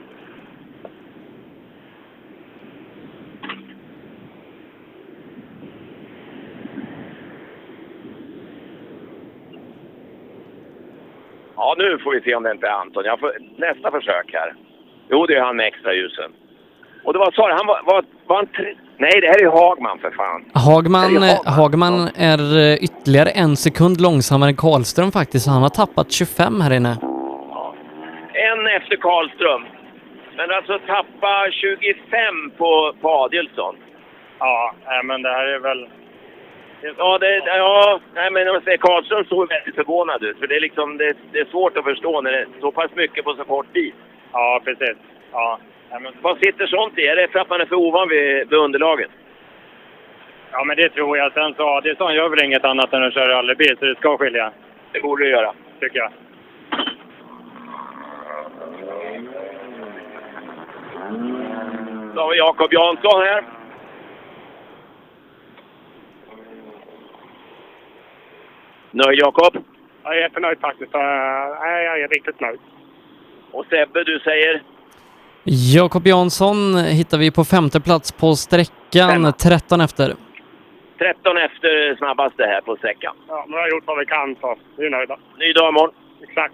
Ja, 11.62 11.76
nu 11.78 12.00
får 12.04 12.12
vi 12.12 12.22
se 12.22 12.36
om 12.36 12.44
det 12.44 12.52
inte 12.52 12.68
är 12.68 12.72
Anton. 12.72 13.04
Jag 13.06 13.20
får, 13.20 13.32
nästa 13.58 13.92
försök 13.92 14.28
här. 14.34 14.54
Jo, 15.12 15.26
det 15.26 15.36
är 15.36 15.42
han 15.42 15.56
med 15.56 15.68
extra 15.68 15.94
ljusen. 15.94 16.32
Och 17.04 17.14
det 17.14 17.20
var, 17.20 17.32
du, 17.32 17.54
han 17.60 17.68
var, 17.68 17.82
var, 17.84 18.04
var 18.28 18.36
han 18.36 18.48
tre... 18.48 18.76
Nej, 18.98 19.22
det 19.22 19.28
här 19.28 19.40
är 19.42 19.46
ju 19.48 19.50
Hagman 19.50 20.00
för 20.00 20.12
fan. 20.12 20.42
Hagman, 20.54 21.24
är 21.24 21.30
eh, 21.30 21.54
Hagman 21.58 22.10
är 22.16 22.42
eh, 22.58 22.84
ytterligare 22.88 23.30
en 23.30 23.56
sekund 23.56 24.02
långsammare 24.02 24.50
än 24.50 24.56
Karlström 24.56 25.12
faktiskt, 25.12 25.46
så 25.46 25.52
han 25.52 25.62
har 25.62 25.70
tappat 25.70 26.12
25 26.12 26.62
här 26.62 26.74
inne. 26.74 26.94
En 28.50 28.62
efter 28.78 28.96
Karlström. 28.96 29.64
Men 30.38 30.52
alltså 30.58 30.80
tappa 30.80 31.34
25 31.52 32.52
på, 32.58 32.94
på 33.02 33.10
Adielsson. 33.10 33.76
Ja, 34.40 34.74
men 35.04 35.22
det 35.22 35.30
här 35.30 35.48
är 35.56 35.60
väl... 35.60 35.90
Ja, 36.98 37.18
det, 37.18 37.44
ja, 37.46 38.00
nej 38.14 38.32
men 38.32 38.48
om 38.48 38.54
man 38.54 38.62
säger 38.62 38.78
Karlström 38.78 39.26
såg 39.26 39.50
väldigt 39.50 39.76
förvånad 39.76 40.24
ut. 40.24 40.40
För 40.40 40.48
det 40.48 40.56
är 40.56 40.60
liksom, 40.62 40.98
det, 40.98 41.14
det 41.32 41.40
är 41.40 41.46
svårt 41.46 41.78
att 41.78 41.84
förstå 41.84 42.22
när 42.22 42.32
det 42.32 42.40
är 42.40 42.48
så 42.62 42.72
pass 42.72 42.92
mycket 42.96 43.24
på 43.26 43.34
så 43.34 43.44
kort 43.44 43.74
tid. 43.74 43.94
Ja, 44.32 44.62
precis. 44.66 44.98
Ja. 45.32 45.60
Nej, 45.92 46.00
men, 46.02 46.14
Vad 46.22 46.38
sitter 46.38 46.68
sånt 46.68 46.98
i? 46.98 47.08
Är 47.08 47.16
det 47.16 47.28
för 47.28 47.40
att 47.40 47.50
man 47.50 47.62
är 47.62 47.66
för 47.66 47.76
ovan 47.76 48.10
vid, 48.10 48.50
vid 48.50 48.60
underlaget? 48.60 49.12
ja, 50.52 50.64
men 50.64 50.78
det 50.78 50.90
tror 50.90 51.18
jag. 51.18 51.34
Sen 51.34 51.54
så 51.54 51.64
Adielsson 51.64 52.16
gör 52.16 52.30
väl 52.30 52.44
inget 52.44 52.66
annat 52.66 52.94
än 52.94 53.04
att 53.04 53.14
köra 53.14 53.38
rallybil, 53.38 53.78
så 53.80 53.86
det 53.86 53.96
ska 53.96 54.18
skilja. 54.18 54.52
Det 54.92 55.02
borde 55.02 55.24
det 55.24 55.30
göra. 55.30 55.54
Tycker 55.80 56.00
jag. 56.00 56.12
Då 62.16 62.22
har 62.22 62.32
vi 62.32 62.38
Jakob 62.38 62.74
Jansson 62.74 63.22
här. 63.22 63.44
Nöjd 68.92 69.20
Jakob? 69.20 69.64
Jag 70.04 70.18
är 70.18 70.22
jättenöjd 70.22 70.60
faktiskt. 70.60 70.94
Jag 70.94 72.02
är 72.02 72.08
riktigt 72.08 72.40
nöjd. 72.40 72.60
Och 73.52 73.66
Sebbe, 73.70 74.04
du 74.04 74.20
säger? 74.20 74.64
Jakob 75.44 76.08
Jansson 76.08 76.76
hittar 76.78 77.18
vi 77.18 77.32
på 77.32 77.44
femte 77.44 77.82
plats 77.82 78.12
på 78.12 78.36
sträckan, 78.36 79.34
13 79.34 79.82
efter. 79.82 80.14
13 80.98 81.38
efter 81.38 81.96
snabbaste 81.96 82.44
här 82.44 82.62
på 82.62 82.76
sträckan. 82.76 83.16
Ja, 83.28 83.46
men 83.48 83.56
vi 83.58 83.62
har 83.62 83.70
gjort 83.70 83.84
vad 83.88 84.00
vi 84.00 84.06
kan, 84.06 84.36
så 84.42 84.58
vi 84.78 84.86
är 84.86 84.90
nöjda. 84.90 85.18
Ny 85.40 85.54
dag 85.54 85.70
imorgon. 85.70 85.96
Exakt. 86.24 86.54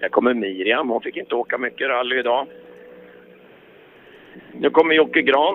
Här 0.00 0.08
kommer 0.08 0.34
Miriam. 0.34 0.88
Hon 0.88 1.02
fick 1.02 1.16
inte 1.16 1.34
åka 1.34 1.58
mycket 1.58 1.88
rally 1.88 2.18
idag. 2.18 2.46
Nu 4.60 4.70
kommer 4.70 4.94
Jocke 4.94 5.22
Gran. 5.22 5.54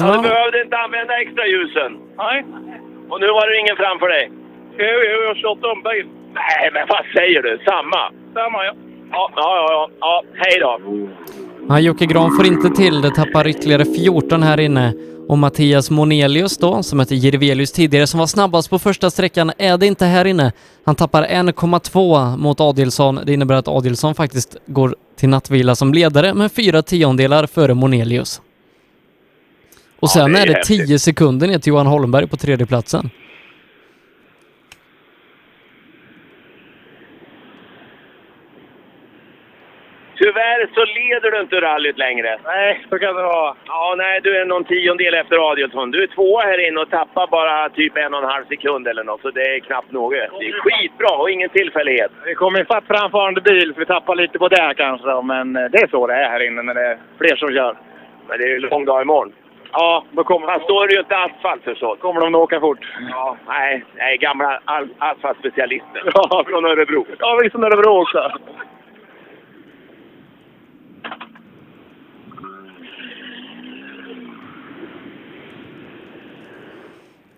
Ja, 0.00 0.06
du 0.14 0.18
behövde 0.28 0.62
inte 0.64 0.76
använda 0.76 1.14
extra 1.22 1.46
ljusen. 1.46 1.90
Nej. 2.16 2.44
Och 3.10 3.20
nu 3.20 3.26
var 3.26 3.50
det 3.50 3.58
ingen 3.62 3.76
framför 3.76 4.08
dig. 4.08 4.30
Jo, 4.78 4.96
jo, 5.10 5.16
jag 5.22 5.28
har 5.28 5.34
kört 5.34 5.64
om 5.72 5.82
bil. 5.82 6.06
Nej, 6.34 6.70
men 6.74 6.84
vad 6.88 7.04
säger 7.16 7.42
du? 7.42 7.58
Samma? 7.64 8.02
Samma, 8.34 8.64
ja. 8.64 8.74
Ja, 9.10 9.30
ja, 9.36 9.66
ja. 9.70 9.90
ja. 10.00 10.22
hej 10.34 10.60
då. 10.60 10.80
Ja, 11.68 11.80
Jocke 11.80 12.06
Gran 12.06 12.30
får 12.36 12.46
inte 12.46 12.70
till 12.70 13.00
det, 13.00 13.10
tappar 13.10 13.48
ytterligare 13.48 13.84
14 13.84 14.42
här 14.42 14.60
inne. 14.60 14.92
Och 15.28 15.38
Mattias 15.38 15.90
Monelius 15.90 16.58
då, 16.58 16.82
som 16.82 16.98
hette 17.00 17.14
Jirvelius 17.14 17.72
tidigare, 17.72 18.06
som 18.06 18.20
var 18.20 18.26
snabbast 18.26 18.70
på 18.70 18.78
första 18.78 19.10
sträckan, 19.10 19.52
är 19.58 19.78
det 19.78 19.86
inte 19.86 20.04
här 20.04 20.24
inne. 20.24 20.52
Han 20.84 20.94
tappar 20.94 21.22
1,2 21.22 22.36
mot 22.36 22.60
Adilsson. 22.60 23.20
Det 23.26 23.32
innebär 23.32 23.54
att 23.54 23.68
Adilsson 23.68 24.14
faktiskt 24.14 24.56
går 24.66 24.94
till 25.16 25.28
nattvila 25.28 25.74
som 25.74 25.94
ledare 25.94 26.34
med 26.34 26.52
fyra 26.52 26.82
tiondelar 26.82 27.46
före 27.46 27.74
Monelius. 27.74 28.40
Och 30.00 30.10
sen 30.10 30.32
det 30.32 30.38
är 30.38 30.46
är 30.46 30.54
det. 30.54 30.64
10 30.64 30.98
sekunder 30.98 31.48
ner 31.48 31.58
till 31.58 31.70
Johan 31.70 31.86
Holmberg 31.86 32.26
på 32.26 32.36
tredjeplatsen. 32.36 33.10
Tyvärr 40.18 40.68
så 40.74 40.84
leder 40.84 41.30
du 41.30 41.40
inte 41.40 41.60
rallyt 41.60 41.98
längre. 41.98 42.38
Nej, 42.44 42.86
så 42.90 42.98
kan 42.98 43.14
det 43.16 43.22
vara. 43.22 43.54
Ja, 43.66 43.94
nej, 43.98 44.20
du 44.22 44.36
är 44.40 44.44
någon 44.44 44.64
tiondel 44.64 45.14
efter 45.14 45.50
Adielsson. 45.50 45.90
Du 45.90 46.02
är 46.02 46.06
tvåa 46.06 46.42
här 46.42 46.68
inne 46.68 46.80
och 46.80 46.90
tappar 46.90 47.26
bara 47.26 47.68
typ 47.68 47.96
en 47.96 48.14
och 48.14 48.22
en 48.22 48.28
halv 48.30 48.44
sekund 48.44 48.88
eller 48.88 49.04
något, 49.04 49.20
så 49.22 49.30
det 49.30 49.40
är 49.54 49.58
knappt 49.60 49.92
något. 49.92 50.12
Det 50.12 50.46
är 50.46 50.52
skitbra 50.52 51.16
och 51.16 51.30
ingen 51.30 51.48
tillfällighet. 51.48 52.10
Vi 52.24 52.34
kommer 52.34 52.60
ifatt 52.60 52.84
framfarande 52.86 53.40
bil, 53.40 53.72
så 53.74 53.80
vi 53.80 53.86
tappar 53.86 54.14
lite 54.14 54.38
på 54.38 54.48
det 54.48 54.74
kanske. 54.76 55.22
Men 55.22 55.56
eh, 55.56 55.64
det 55.64 55.78
är 55.78 55.86
så 55.86 56.06
det 56.06 56.14
är 56.14 56.28
här 56.28 56.46
inne 56.46 56.62
när 56.62 56.74
det 56.74 56.86
är 56.86 56.98
fler 57.18 57.36
som 57.36 57.48
kör. 57.54 57.76
Men 58.28 58.38
det 58.38 58.44
är 58.44 58.48
ju 58.48 58.58
lång 58.60 58.84
dag 58.84 59.02
imorgon. 59.02 59.32
Ja, 59.72 60.04
då 60.10 60.24
kommer 60.24 60.46
Fast 60.46 60.68
då 60.68 60.82
är 60.82 60.86
det 60.88 60.94
ju 60.94 61.00
inte 61.00 61.16
asfalt 61.18 61.62
förstås. 61.64 61.98
kommer 61.98 62.20
de 62.20 62.34
att 62.34 62.40
åka 62.40 62.60
fort. 62.60 62.78
Ja, 63.10 63.36
nej, 63.48 63.84
nej 63.96 64.16
gamla 64.16 64.60
al- 64.64 64.88
asfaltspecialisten. 64.98 66.02
Ja. 66.14 66.44
Från 66.48 66.64
Örebro. 66.64 67.06
Ja, 67.18 67.38
vi 67.40 67.46
är 67.46 67.50
från 67.50 67.64
Örebro 67.64 68.00
också. 68.02 68.32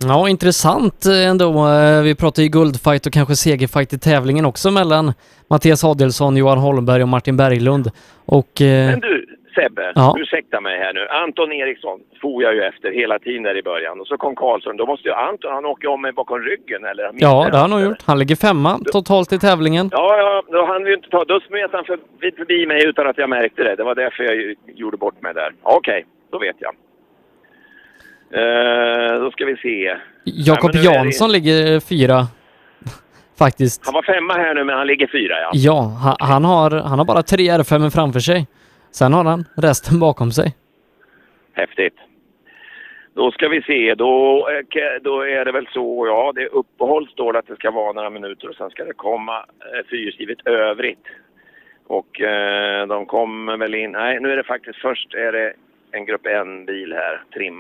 Ja, 0.01 0.29
intressant 0.29 1.07
eh, 1.07 1.27
ändå. 1.29 1.69
Eh, 1.69 2.03
Vi 2.03 2.15
pratar 2.15 2.43
ju 2.43 2.49
guldfight 2.49 3.07
och 3.07 3.13
kanske 3.13 3.37
segerfight 3.37 3.93
i 3.93 3.99
tävlingen 3.99 4.45
också 4.47 4.71
mellan 4.71 5.13
Mattias 5.51 5.85
Adelsson, 5.85 6.37
Johan 6.37 6.59
Holmberg 6.59 7.03
och 7.03 7.09
Martin 7.09 7.37
Berglund. 7.37 7.91
Och... 8.27 8.61
eh, 8.61 8.91
Men 8.91 9.01
du, 9.01 9.25
Sebbe, 9.55 9.93
Ja. 9.95 10.17
ursäkta 10.19 10.61
mig 10.61 10.79
här 10.79 10.93
nu. 10.93 11.07
Anton 11.09 11.53
Eriksson 11.53 11.99
for 12.21 12.43
jag 12.43 12.55
ju 12.55 12.63
efter 12.63 12.93
hela 12.93 13.19
tiden 13.19 13.43
där 13.43 13.57
i 13.59 13.63
början. 13.63 14.01
Och 14.01 14.07
så 14.07 14.17
kom 14.17 14.37
Karlsson. 14.37 14.77
Då 14.77 14.87
måste 14.87 15.09
ju 15.09 15.15
Anton, 15.15 15.53
han 15.53 15.65
åker 15.67 15.89
om 15.89 16.03
mig 16.03 16.13
bakom 16.13 16.39
ryggen 16.41 16.85
eller? 16.85 17.05
Ja, 17.15 17.49
det 17.51 17.57
har 17.57 17.61
han 17.61 17.71
nog 17.71 17.81
gjort. 17.83 18.03
Han 18.05 18.19
ligger 18.19 18.37
femma 18.37 18.79
totalt 18.93 19.33
i 19.33 19.39
tävlingen. 19.39 19.89
Ja, 19.93 20.17
ja, 20.19 20.43
då 20.53 20.67
hann 20.67 20.85
vi 20.85 20.95
inte 20.95 21.09
ta... 21.09 21.25
Då 21.25 21.41
smet 21.41 21.71
han 21.73 21.85
för, 21.85 21.99
förbi 22.37 22.67
mig 22.67 22.87
utan 22.87 23.07
att 23.07 23.19
jag 23.19 23.29
märkte 23.31 23.63
det. 23.63 23.77
Det 23.77 23.85
var 23.85 23.95
därför 23.95 24.23
jag 24.25 24.55
gjorde 24.77 24.97
bort 24.97 25.23
mig 25.23 25.35
där. 25.35 25.51
Okej, 25.63 26.07
då 26.33 26.39
vet 26.39 26.57
jag. 26.59 26.73
Eh, 28.31 29.21
då 29.21 29.31
ska 29.31 29.45
vi 29.45 29.57
se. 29.57 29.97
Jakob 30.25 30.71
nu 30.75 30.81
är 30.81 30.85
det- 30.85 30.95
Jansson 30.95 31.33
ligger 31.33 31.81
fyra, 31.81 32.21
faktiskt. 33.39 33.83
Han 33.85 33.95
var 33.95 34.03
femma 34.03 34.35
här 34.35 34.55
nu, 34.55 34.65
men 34.65 34.77
han 34.79 34.87
ligger 34.87 35.07
fyra 35.07 35.35
ja. 35.41 35.51
Ja, 35.55 35.81
han, 36.03 36.17
han, 36.21 36.45
har, 36.45 36.71
han 36.71 36.99
har 36.99 37.07
bara 37.07 37.23
tre 37.23 37.43
R5 37.51 37.91
framför 37.91 38.21
sig. 38.21 38.47
Sen 38.91 39.13
har 39.13 39.25
han 39.25 39.45
resten 39.57 40.01
bakom 40.01 40.31
sig. 40.33 40.55
Häftigt. 41.53 41.95
Då 43.15 43.31
ska 43.31 43.49
vi 43.49 43.63
se, 43.63 43.95
då, 43.95 44.49
eh, 44.51 45.03
då 45.03 45.21
är 45.27 45.45
det 45.45 45.53
väl 45.53 45.69
så, 45.73 46.07
ja, 46.07 46.33
det 46.35 46.43
är 46.43 46.55
uppehåll 46.55 47.09
står 47.09 47.33
det 47.33 47.39
att 47.39 47.47
det 47.47 47.55
ska 47.57 47.71
vara 47.71 47.93
några 47.93 48.11
minuter 48.11 48.49
och 48.49 48.55
sen 48.55 48.71
ska 48.71 48.85
det 48.85 48.93
komma 48.93 49.37
eh, 49.39 49.87
fyrhjulet 49.91 50.47
övrigt. 50.47 51.05
Och 51.87 52.21
eh, 52.21 52.87
de 52.87 53.07
kommer 53.07 53.57
väl 53.57 53.75
in, 53.75 53.93
nej 53.93 54.21
nu 54.21 54.33
är 54.33 54.37
det 54.37 54.45
faktiskt 54.45 54.79
först 54.79 55.15
är 55.15 55.33
det 55.33 55.53
en 55.93 56.07
grupp 56.07 56.27
en-bil 56.27 56.93
här, 56.93 57.23
trim, 57.35 57.57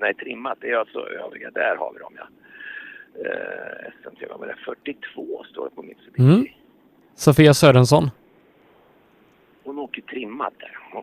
nej 0.00 0.14
trimmat, 0.14 0.58
det 0.60 0.70
är 0.70 0.76
alltså 0.76 1.08
övriga, 1.08 1.50
där 1.50 1.76
har 1.76 1.92
vi 1.92 1.98
dem 1.98 2.14
ja. 2.16 2.26
Eh, 3.24 3.92
SMT, 4.02 4.28
vad 4.30 4.40
var 4.40 4.46
det, 4.46 4.56
42 4.64 5.44
står 5.44 5.64
det 5.64 5.74
på 5.74 5.82
Mitsubishi. 5.82 6.22
Mm. 6.22 6.46
Sofia 7.14 7.54
Sörensson. 7.54 8.10
Hon 9.64 9.78
åker 9.78 10.02
trimmat 10.02 10.54
där. 10.58 11.02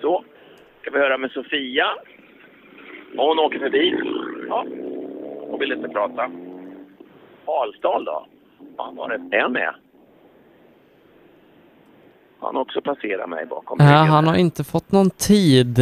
Så, 0.00 0.24
ska 0.80 0.90
vi 0.90 0.98
höra 0.98 1.18
med 1.18 1.30
Sofia. 1.30 1.86
Hon 3.16 3.38
åker 3.38 3.58
förbi. 3.58 3.94
Ja, 4.48 4.66
hon 5.40 5.58
vill 5.58 5.72
inte 5.72 5.88
prata. 5.88 6.30
Alsdal 7.46 8.04
då? 8.04 8.26
Fan 8.76 8.96
var 8.96 9.08
det 9.08 9.36
en 9.36 9.52
med? 9.52 9.74
Han 12.44 12.56
också 12.56 12.80
passerat 12.82 13.28
mig 13.28 13.46
bakom 13.46 13.78
Ja, 13.80 13.86
han 13.86 14.26
har 14.26 14.36
inte 14.36 14.64
fått 14.64 14.92
någon 14.92 15.10
tid. 15.10 15.78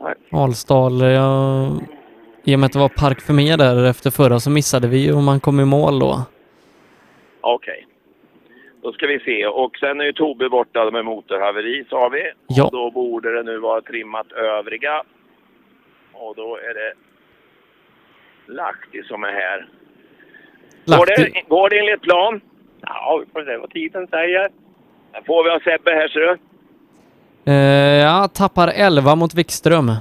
Nej. 0.00 0.14
Alsdal. 0.32 1.00
Jag... 1.00 1.72
I 2.44 2.54
och 2.54 2.58
med 2.58 2.66
att 2.66 2.72
det 2.72 2.78
var 2.78 2.88
park 2.88 3.20
för 3.20 3.32
mer 3.32 3.56
där 3.56 3.90
efter 3.90 4.10
förra 4.10 4.40
så 4.40 4.50
missade 4.50 4.88
vi 4.88 5.06
ju 5.06 5.12
om 5.12 5.24
man 5.24 5.40
kom 5.40 5.60
i 5.60 5.64
mål 5.64 5.98
då. 5.98 6.22
Okej. 7.40 7.86
Då 8.82 8.92
ska 8.92 9.06
vi 9.06 9.18
se. 9.20 9.46
Och 9.46 9.76
sen 9.76 10.00
är 10.00 10.04
ju 10.04 10.12
Tobbe 10.12 10.48
borta 10.48 10.90
med 10.90 11.04
motorhaveri 11.04 11.84
sa 11.90 12.08
vi. 12.08 12.32
Ja. 12.46 12.64
Och 12.64 12.72
då 12.72 12.90
borde 12.90 13.36
det 13.36 13.42
nu 13.42 13.58
vara 13.58 13.80
trimmat 13.80 14.32
övriga. 14.32 15.02
Och 16.12 16.34
då 16.36 16.56
är 16.56 16.74
det 16.74 16.92
Lahti 18.52 19.02
som 19.02 19.24
är 19.24 19.32
här. 19.32 19.68
Går 20.86 21.06
det, 21.06 21.48
går 21.48 21.70
det 21.70 21.78
enligt 21.78 22.02
plan? 22.02 22.40
Ja, 22.80 23.22
vi 23.26 23.32
får 23.32 23.44
se 23.44 23.56
vad 23.56 23.70
tiden 23.70 24.06
säger. 24.06 24.50
Får 25.26 25.44
vi 25.44 25.50
av 25.50 25.58
Sebbe 25.60 25.90
här 25.90 26.08
ser 26.08 26.20
du. 26.20 26.36
Eh, 27.52 28.04
ja, 28.04 28.28
tappar 28.28 28.68
11 28.68 29.16
mot 29.16 29.34
Wikström. 29.34 29.92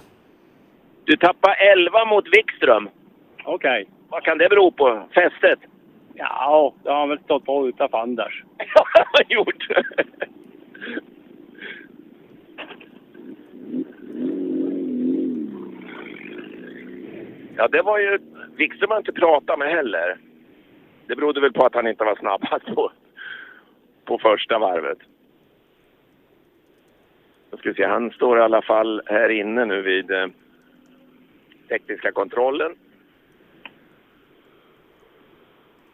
Du 1.06 1.18
tappar 1.18 1.56
11 1.78 2.06
mot 2.06 2.26
Wikström. 2.28 2.90
Okej. 3.44 3.86
Vad 4.10 4.24
kan 4.24 4.38
det 4.38 4.50
bero 4.50 4.72
på? 4.72 5.04
Fästet? 5.14 5.60
Ja, 6.14 6.74
det 6.84 6.90
har 6.90 7.00
han 7.00 7.10
väl 7.10 7.20
stått 7.20 7.46
på 7.46 7.68
utanför 7.68 7.98
Anders. 7.98 8.44
Ja, 8.58 8.86
gjort. 9.28 9.68
Ja, 17.58 17.68
det 17.68 17.82
var 17.82 18.00
ju... 18.00 18.20
Wikström 18.58 18.92
har 18.92 18.98
inte 18.98 19.12
pratat 19.12 19.60
med 19.60 19.70
heller. 19.70 20.18
Det 21.08 21.16
berodde 21.16 21.42
väl 21.42 21.54
på 21.54 21.66
att 21.66 21.76
han 21.76 21.88
inte 21.88 22.04
var 22.04 22.16
snabbast 22.16 22.66
på, 22.76 22.92
på 24.06 24.18
första 24.18 24.60
varvet. 24.60 24.98
Då 27.50 27.58
ska 27.58 27.70
vi 27.70 27.76
se, 27.76 27.86
han 27.86 28.12
står 28.12 28.38
i 28.38 28.42
alla 28.42 28.62
fall 28.62 29.02
här 29.06 29.30
inne 29.30 29.66
nu 29.66 29.82
vid 29.82 30.12
eh, 30.12 30.28
tekniska 31.70 32.12
kontrollen. 32.12 32.72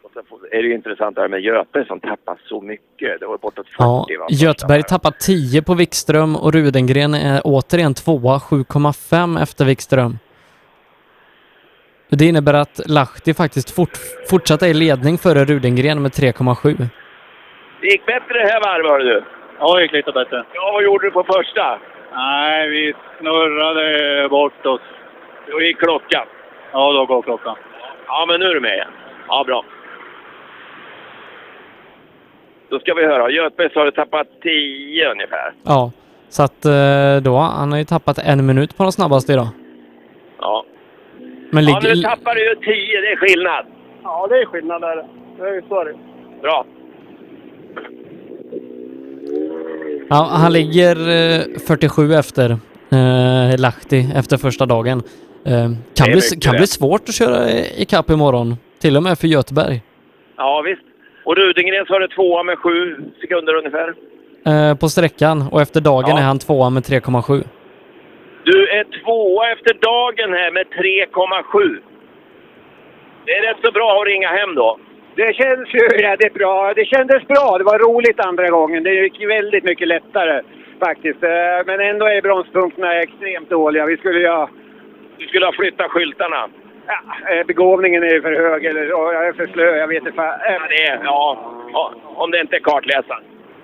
Och 0.02 0.10
sen 0.14 0.22
får, 0.28 0.54
är 0.54 0.62
det 0.62 0.68
ju 0.68 0.74
intressant 0.74 1.16
det 1.16 1.22
här 1.22 1.28
med 1.28 1.40
Göte 1.40 1.84
som 1.84 2.00
tappar 2.00 2.40
så 2.44 2.60
mycket. 2.60 3.20
Det 3.20 3.26
var 3.26 3.38
bortåt 3.38 3.66
40 3.66 3.76
Ja, 3.78 4.06
va? 4.18 4.26
Göteberg 4.30 4.82
tappar 4.82 5.10
10 5.10 5.62
på 5.62 5.74
Wikström 5.74 6.36
och 6.36 6.52
Rudengren 6.52 7.14
är 7.14 7.40
återigen 7.44 7.94
tvåa, 7.94 8.38
7,5 8.38 9.42
efter 9.42 9.64
Wikström. 9.64 10.18
Det 12.08 12.24
innebär 12.24 12.54
att 12.54 12.80
Lahti 12.86 13.34
faktiskt 13.34 13.70
fort, 13.70 13.98
fortsatt 14.30 14.62
är 14.62 14.66
i 14.66 14.74
ledning 14.74 15.18
före 15.18 15.44
Rudengren 15.44 16.02
med 16.02 16.10
3,7. 16.10 16.88
Det 17.82 17.88
gick 17.88 18.06
bättre 18.06 18.34
det 18.42 18.48
här 18.52 18.60
varvet 18.60 18.90
hörde 18.90 19.04
du. 19.04 19.24
Ja, 19.58 19.76
det 19.76 19.82
gick 19.82 19.92
lite 19.92 20.12
bättre. 20.12 20.44
Ja, 20.52 20.70
vad 20.74 20.84
gjorde 20.84 21.06
du 21.06 21.10
på 21.10 21.24
första? 21.24 21.78
Nej, 22.14 22.68
vi 22.70 22.94
snurrade 23.18 24.28
bort 24.28 24.66
oss. 24.66 24.80
Då 25.50 25.60
gick 25.62 25.78
klockan. 25.78 26.26
Ja, 26.72 26.92
då 26.92 27.06
går 27.06 27.22
klockan. 27.22 27.56
Ja, 28.06 28.24
men 28.28 28.40
nu 28.40 28.46
är 28.46 28.54
du 28.54 28.60
med 28.60 28.74
igen. 28.74 28.90
Ja, 29.28 29.44
bra. 29.46 29.64
Då 32.70 32.78
ska 32.78 32.94
vi 32.94 33.04
höra. 33.06 33.30
Göteborg 33.30 33.70
har 33.74 33.84
du 33.84 33.90
tappat 33.90 34.26
10 34.42 35.10
ungefär. 35.10 35.52
Ja, 35.64 35.92
så 36.28 36.42
att 36.42 36.64
eh, 36.64 37.16
då, 37.22 37.36
han 37.36 37.72
har 37.72 37.78
ju 37.78 37.84
tappat 37.84 38.18
en 38.18 38.46
minut 38.46 38.76
på 38.76 38.82
de 38.82 38.92
snabbaste 38.92 39.32
idag. 39.32 39.48
Ja. 40.40 40.64
Men 41.50 41.64
Ja, 41.64 41.80
ligger... 41.80 41.94
nu 41.96 42.02
tappar 42.02 42.34
du 42.34 42.48
ju 42.48 42.54
10. 42.54 43.00
Det 43.00 43.12
är 43.12 43.16
skillnad. 43.16 43.66
Ja, 44.02 44.26
det 44.30 44.38
är 44.38 44.46
skillnad 44.46 44.80
där. 44.80 45.04
Det 45.38 45.48
är 45.48 45.54
ju 45.54 45.62
så 45.68 45.84
det. 45.84 45.94
Bra. 46.42 46.64
Ja, 50.08 50.28
han 50.32 50.52
ligger 50.52 50.96
eh, 50.96 51.40
47 51.66 52.14
efter 52.14 52.50
eh, 52.50 53.58
Lahti 53.60 54.06
efter 54.16 54.36
första 54.36 54.66
dagen. 54.66 55.02
Eh, 55.46 55.52
kan 55.94 56.06
Det 56.06 56.12
är 56.12 56.12
bli, 56.12 56.40
kan 56.40 56.52
det. 56.52 56.58
bli 56.58 56.66
svårt 56.66 57.08
att 57.08 57.14
köra 57.14 57.50
i 57.78 57.84
kapp 57.88 58.10
imorgon. 58.10 58.56
Till 58.80 58.96
och 58.96 59.02
med 59.02 59.18
för 59.18 59.28
Göteberg. 59.28 59.82
Ja, 60.36 60.62
visst. 60.66 60.82
Och 61.24 61.36
Rudengren 61.36 61.86
så 61.86 61.92
har 61.92 62.00
du 62.00 62.08
tvåa 62.08 62.42
med 62.42 62.58
7 62.58 62.96
sekunder 63.20 63.54
ungefär. 63.54 63.94
Eh, 64.46 64.74
på 64.76 64.88
sträckan 64.88 65.44
och 65.52 65.62
efter 65.62 65.80
dagen 65.80 66.10
Ja. 66.10 66.18
är 66.18 66.22
han 66.22 66.38
tvåa 66.38 66.70
med 66.70 66.82
3,7. 66.82 67.44
Du 68.44 68.68
är 68.68 68.84
tvåa 69.04 69.52
efter 69.52 69.74
dagen 69.74 70.32
här 70.40 70.50
med 70.52 70.66
3,7. 70.66 71.80
Det 73.26 73.32
är 73.32 73.42
rätt 73.48 73.60
så 73.64 73.72
bra 73.72 74.00
att 74.00 74.06
ringa 74.06 74.28
hem 74.28 74.54
då. 74.54 74.78
Det 75.16 75.34
känns 75.36 75.74
ju 75.74 75.80
jävligt 76.02 76.34
bra. 76.34 76.72
Det 76.76 76.84
kändes 76.84 77.26
bra. 77.28 77.58
Det 77.58 77.64
var 77.64 77.78
roligt 77.78 78.20
andra 78.20 78.46
gången. 78.48 78.82
Det 78.82 78.94
gick 78.94 79.24
väldigt 79.28 79.64
mycket 79.64 79.88
lättare 79.88 80.42
faktiskt. 80.80 81.22
Eh, 81.22 81.30
Men 81.66 81.80
ändå 81.80 82.06
är 82.06 82.22
bromspunkterna 82.22 82.94
extremt 83.00 83.50
dåliga. 83.50 83.86
Vi 83.86 83.96
skulle 83.96 84.18
ju 84.20 84.28
ha... 84.28 84.48
Du 85.18 85.26
skulle 85.26 85.46
ha 85.46 85.52
flyttat 85.52 85.90
skyltarna. 85.90 86.48
Ja, 86.86 86.98
eh, 87.34 87.46
begåvningen 87.46 88.02
är 88.02 88.20
för 88.20 88.32
hög 88.32 88.64
eller 88.64 88.82
ja, 88.84 89.12
jag 89.12 89.26
är 89.26 89.32
för 89.32 89.46
slö. 89.46 89.76
Jag 89.76 89.88
vet 89.88 90.06
inte. 90.06 90.22
Eh, 90.22 90.26
Ja, 90.52 90.66
det 90.68 90.82
är, 90.82 91.00
ja, 91.04 91.52
ja, 91.72 91.92
om 92.04 92.30
det 92.30 92.40
inte 92.40 92.56
är 92.56 92.60
kartläsaren. 92.60 93.22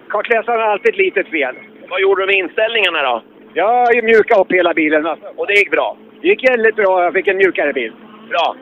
Kartläsaren 0.09 0.61
har 0.61 0.67
alltid 0.69 0.91
ett 0.91 0.97
litet 0.99 1.29
fel. 1.29 1.55
Vad 1.89 2.01
gjorde 2.01 2.23
du 2.23 2.27
med 2.27 2.35
inställningarna 2.35 3.03
då? 3.03 3.23
Jag 3.55 4.05
mjukade 4.05 4.41
upp 4.41 4.53
hela 4.53 4.75
bilen. 4.75 5.07
Alltså. 5.07 5.27
Och 5.37 5.47
det 5.47 5.55
gick 5.55 5.71
bra? 5.71 5.97
Det 6.21 6.29
gick 6.29 6.51
väldigt 6.51 6.77
bra. 6.77 7.05
Jag 7.05 7.13
fick 7.13 7.29
en 7.29 7.37
mjukare 7.37 7.73
bil. 7.73 7.93
Bra. 8.29 8.57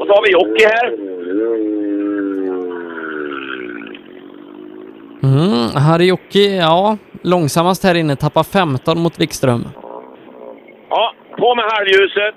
Och 0.00 0.06
så 0.06 0.12
har 0.12 0.22
vi 0.26 0.32
Jocke 0.32 0.68
här. 0.68 1.13
Mm, 5.22 5.70
Harjoki, 5.86 6.56
ja, 6.56 6.96
långsammast 7.22 7.84
här 7.84 7.94
inne, 7.94 8.16
tappar 8.16 8.42
15 8.42 8.98
mot 8.98 9.20
Wikström. 9.20 9.64
Ja, 10.90 11.12
på 11.38 11.54
med 11.54 11.64
halvljuset. 11.72 12.34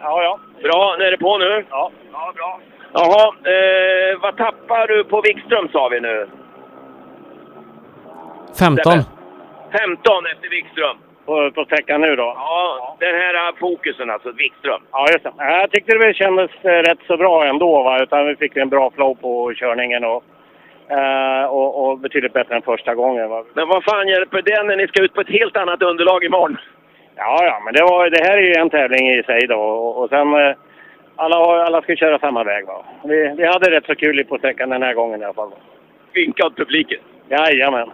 Ja, 0.00 0.22
ja. 0.22 0.38
Bra, 0.62 0.96
är 1.00 1.10
det 1.10 1.16
på 1.16 1.38
nu? 1.38 1.64
Ja, 1.70 1.90
ja 2.12 2.32
bra. 2.36 2.60
Jaha, 2.92 3.26
eh, 3.26 4.20
vad 4.22 4.36
tappar 4.36 4.86
du 4.86 5.04
på 5.04 5.20
Wikström 5.20 5.68
sa 5.72 5.88
vi 5.88 6.00
nu? 6.00 6.28
15. 8.58 8.92
15 8.92 10.26
efter 10.32 10.48
Wikström. 10.50 10.96
På, 11.26 11.50
på 11.50 11.64
sträckan 11.64 12.00
nu 12.00 12.16
då? 12.16 12.32
Ja, 12.36 12.96
den 13.00 13.14
här 13.14 13.34
eh, 13.34 13.54
fokusen 13.60 14.10
alltså, 14.10 14.32
Wikström. 14.32 14.82
Ja, 14.92 15.06
just 15.12 15.24
det. 15.24 15.32
Jag 15.38 15.70
tyckte 15.70 15.98
det 15.98 16.14
kändes 16.14 16.50
eh, 16.62 16.68
rätt 16.68 16.98
så 17.06 17.16
bra 17.16 17.44
ändå. 17.44 17.82
Va? 17.82 18.02
Utan 18.02 18.26
vi 18.26 18.36
fick 18.36 18.56
en 18.56 18.68
bra 18.68 18.90
flow 18.90 19.14
på 19.14 19.52
körningen 19.54 20.04
och 20.04 20.24
Eh, 20.88 21.44
och, 21.44 21.84
och 21.84 21.98
betydligt 21.98 22.32
bättre 22.32 22.54
än 22.56 22.62
första 22.62 22.94
gången. 22.94 23.28
Va? 23.28 23.44
Men 23.54 23.68
vad 23.68 23.84
fan 23.84 24.08
hjälper 24.08 24.42
det 24.42 24.62
när 24.62 24.76
ni 24.76 24.86
ska 24.86 25.02
ut 25.02 25.14
på 25.14 25.20
ett 25.20 25.28
helt 25.28 25.56
annat 25.56 25.82
underlag 25.82 26.24
imorgon? 26.24 26.56
Ja, 27.16 27.44
ja, 27.44 27.60
men 27.64 27.74
det, 27.74 27.82
var, 27.82 28.10
det 28.10 28.24
här 28.24 28.38
är 28.38 28.42
ju 28.42 28.54
en 28.54 28.70
tävling 28.70 29.10
i 29.10 29.22
sig 29.22 29.46
då. 29.46 29.60
Och, 29.60 30.02
och 30.02 30.08
sen, 30.08 30.54
alla, 31.16 31.36
alla 31.36 31.82
ska 31.82 31.96
köra 31.96 32.18
samma 32.18 32.44
väg. 32.44 32.66
Va? 32.66 32.84
Vi, 33.04 33.34
vi 33.36 33.46
hade 33.46 33.70
rätt 33.70 33.86
så 33.86 33.94
kul 33.94 34.24
på 34.24 34.38
sträckan 34.38 34.70
den 34.70 34.82
här 34.82 34.94
gången 34.94 35.20
i 35.20 35.24
alla 35.24 35.34
fall. 35.34 35.50
Vinka 36.12 36.46
åt 36.46 36.56
publiken. 36.56 37.00
Jajamän. 37.28 37.90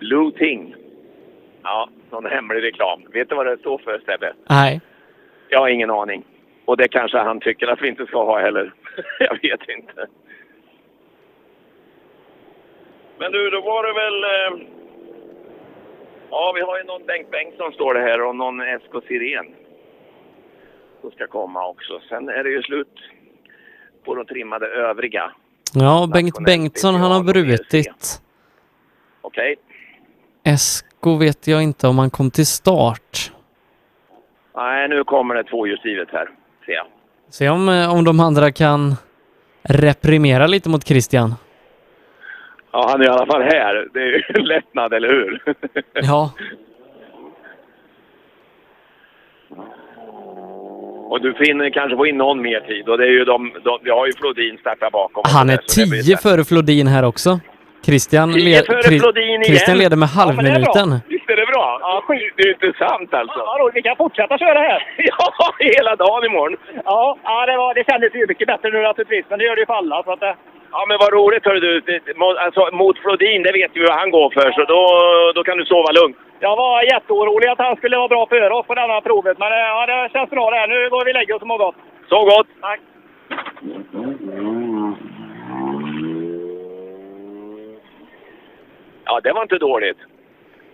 Blue 0.00 0.32
Ting. 0.32 0.74
Ja, 1.62 1.88
någon 2.10 2.26
hemlig 2.26 2.62
reklam. 2.62 3.02
Vet 3.12 3.28
du 3.28 3.34
vad 3.34 3.46
det 3.46 3.58
står 3.58 3.78
för, 3.78 4.02
Sebbe? 4.06 4.32
Nej. 4.50 4.80
Jag 5.48 5.58
har 5.58 5.68
ingen 5.68 5.90
aning. 5.90 6.24
Och 6.64 6.76
det 6.76 6.88
kanske 6.88 7.18
han 7.18 7.40
tycker 7.40 7.66
att 7.66 7.82
vi 7.82 7.88
inte 7.88 8.06
ska 8.06 8.24
ha 8.24 8.40
heller. 8.40 8.72
Jag 9.20 9.38
vet 9.42 9.68
inte. 9.68 10.06
Men 13.18 13.32
du, 13.32 13.50
då 13.50 13.60
var 13.60 13.82
det 13.86 13.92
väl... 13.92 14.24
Eh... 14.24 14.68
Ja, 16.30 16.52
vi 16.54 16.60
har 16.60 16.78
ju 16.78 16.84
någon 16.84 17.06
Bengt 17.06 17.30
Bengtsson 17.30 17.72
står 17.72 17.94
det 17.94 18.00
här 18.00 18.22
och 18.22 18.36
någon 18.36 18.60
SK 18.60 19.08
Siren. 19.08 19.46
Som 21.00 21.10
ska 21.10 21.26
komma 21.26 21.68
också. 21.68 22.00
Sen 22.08 22.28
är 22.28 22.44
det 22.44 22.50
ju 22.50 22.62
slut 22.62 22.94
på 24.04 24.14
de 24.14 24.26
trimmade 24.26 24.66
övriga. 24.66 25.32
Ja, 25.74 26.10
Bengt 26.12 26.44
Bengtsson 26.44 26.94
han 26.94 27.12
har 27.12 27.22
brutit. 27.22 28.20
Okej? 29.20 29.56
Esko 30.48 31.16
vet 31.16 31.46
jag 31.46 31.62
inte 31.62 31.88
om 31.88 31.98
han 31.98 32.10
kom 32.10 32.30
till 32.30 32.46
start. 32.46 33.32
Nej, 34.56 34.88
nu 34.88 35.04
kommer 35.04 35.34
det 35.34 35.44
tvåhjulsdrivet 35.44 36.08
här. 36.12 36.28
Ser 36.66 36.72
jag. 36.72 36.86
Se 37.30 37.48
om, 37.48 37.68
eh, 37.68 37.94
om 37.94 38.04
de 38.04 38.20
andra 38.20 38.52
kan 38.52 38.94
reprimera 39.62 40.46
lite 40.46 40.68
mot 40.68 40.86
Christian. 40.86 41.34
Ja, 42.72 42.86
han 42.90 43.00
är 43.00 43.04
i 43.04 43.08
alla 43.08 43.26
fall 43.26 43.42
här. 43.42 43.88
Det 43.94 44.00
är 44.00 44.06
ju 44.06 44.22
en 44.28 44.44
lättnad, 44.44 44.92
eller 44.92 45.08
hur? 45.08 45.42
Ja. 45.92 46.32
Och 51.10 51.20
du 51.22 51.34
finner 51.34 51.70
kanske 51.70 51.96
få 51.96 52.06
in 52.06 52.16
någon 52.16 52.42
mer 52.42 52.60
tid. 52.60 52.88
Och 52.88 52.98
det 52.98 53.04
är 53.04 53.10
ju 53.10 53.24
de, 53.24 53.52
de 53.64 53.78
vi 53.82 53.90
har 53.90 54.06
ju 54.06 54.12
Flodin 54.12 54.58
startar 54.58 54.90
bakom. 54.90 55.22
Han 55.26 55.50
är 55.50 55.56
tio 55.56 56.16
före 56.16 56.44
Flodin 56.44 56.86
här 56.86 57.02
också. 57.02 57.40
Christian, 57.86 58.28
led. 58.32 58.64
Christian 59.46 59.78
leder 59.78 59.96
med 59.96 60.08
Ja, 60.08 60.14
det 60.14 60.20
halvminuten. 60.20 60.88
Visst 61.08 61.30
är 61.30 61.36
det 61.36 61.46
bra? 61.52 61.78
Ja, 61.80 62.02
det 62.36 62.42
är 62.42 62.46
ju 62.46 62.52
inte 62.58 62.72
sant 62.78 63.14
alltså. 63.14 63.38
Ja, 63.38 63.70
vi 63.74 63.82
kan 63.82 63.96
fortsätta 63.96 64.38
köra 64.38 64.58
här. 64.68 64.80
ja, 65.10 65.54
hela 65.58 65.96
dagen 65.96 66.24
imorgon. 66.30 66.56
Ja, 66.84 67.18
ja 67.24 67.46
det, 67.46 67.56
var, 67.56 67.74
det 67.74 67.84
kändes 67.90 68.14
ju 68.14 68.26
mycket 68.28 68.46
bättre 68.52 68.70
nu 68.70 68.82
naturligtvis, 68.82 69.24
men 69.28 69.38
det 69.38 69.44
gör 69.44 69.54
det 69.56 69.60
ju 69.64 69.66
för 69.66 69.74
alla. 69.82 70.02
Så 70.02 70.12
att, 70.12 70.22
eh, 70.22 70.34
Ja, 70.70 70.84
men 70.88 70.96
vad 71.00 71.12
roligt 71.12 71.44
hörru 71.44 71.60
du. 71.60 71.80
Det- 71.80 72.00
det- 72.06 72.12
mo- 72.22 72.38
Alltså, 72.44 72.62
mot 72.72 72.98
Flodin, 72.98 73.42
det 73.42 73.52
vet 73.52 73.70
vi 73.74 73.80
vad 73.80 73.98
han 74.02 74.10
går 74.10 74.30
för. 74.30 74.48
Så 74.52 74.62
då, 74.72 74.80
då 75.36 75.40
kan 75.44 75.58
du 75.58 75.64
sova 75.64 75.90
lugnt. 75.92 76.16
jag 76.40 76.56
var 76.56 76.82
jätteorolig 76.82 77.48
att 77.48 77.58
han 77.58 77.76
skulle 77.76 77.96
vara 77.96 78.08
bra 78.08 78.26
före 78.26 78.54
oss 78.54 78.66
på 78.66 78.74
denna 78.74 79.00
provet, 79.00 79.38
men 79.38 79.52
eh, 79.52 79.58
ja, 79.58 79.86
det 79.86 80.08
känns 80.12 80.30
bra 80.30 80.50
det 80.50 80.56
här. 80.56 80.68
Nu 80.68 80.90
går 80.90 81.04
vi 81.04 81.10
och 81.10 81.14
lägger 81.14 81.34
oss 81.34 81.42
och 81.42 81.48
mår 81.48 81.58
gott. 81.58 81.76
Så 82.08 82.24
gott! 82.24 82.46
Tack! 82.60 82.80
Ja, 89.08 89.20
det 89.24 89.32
var 89.32 89.42
inte 89.42 89.58
dåligt. 89.58 90.00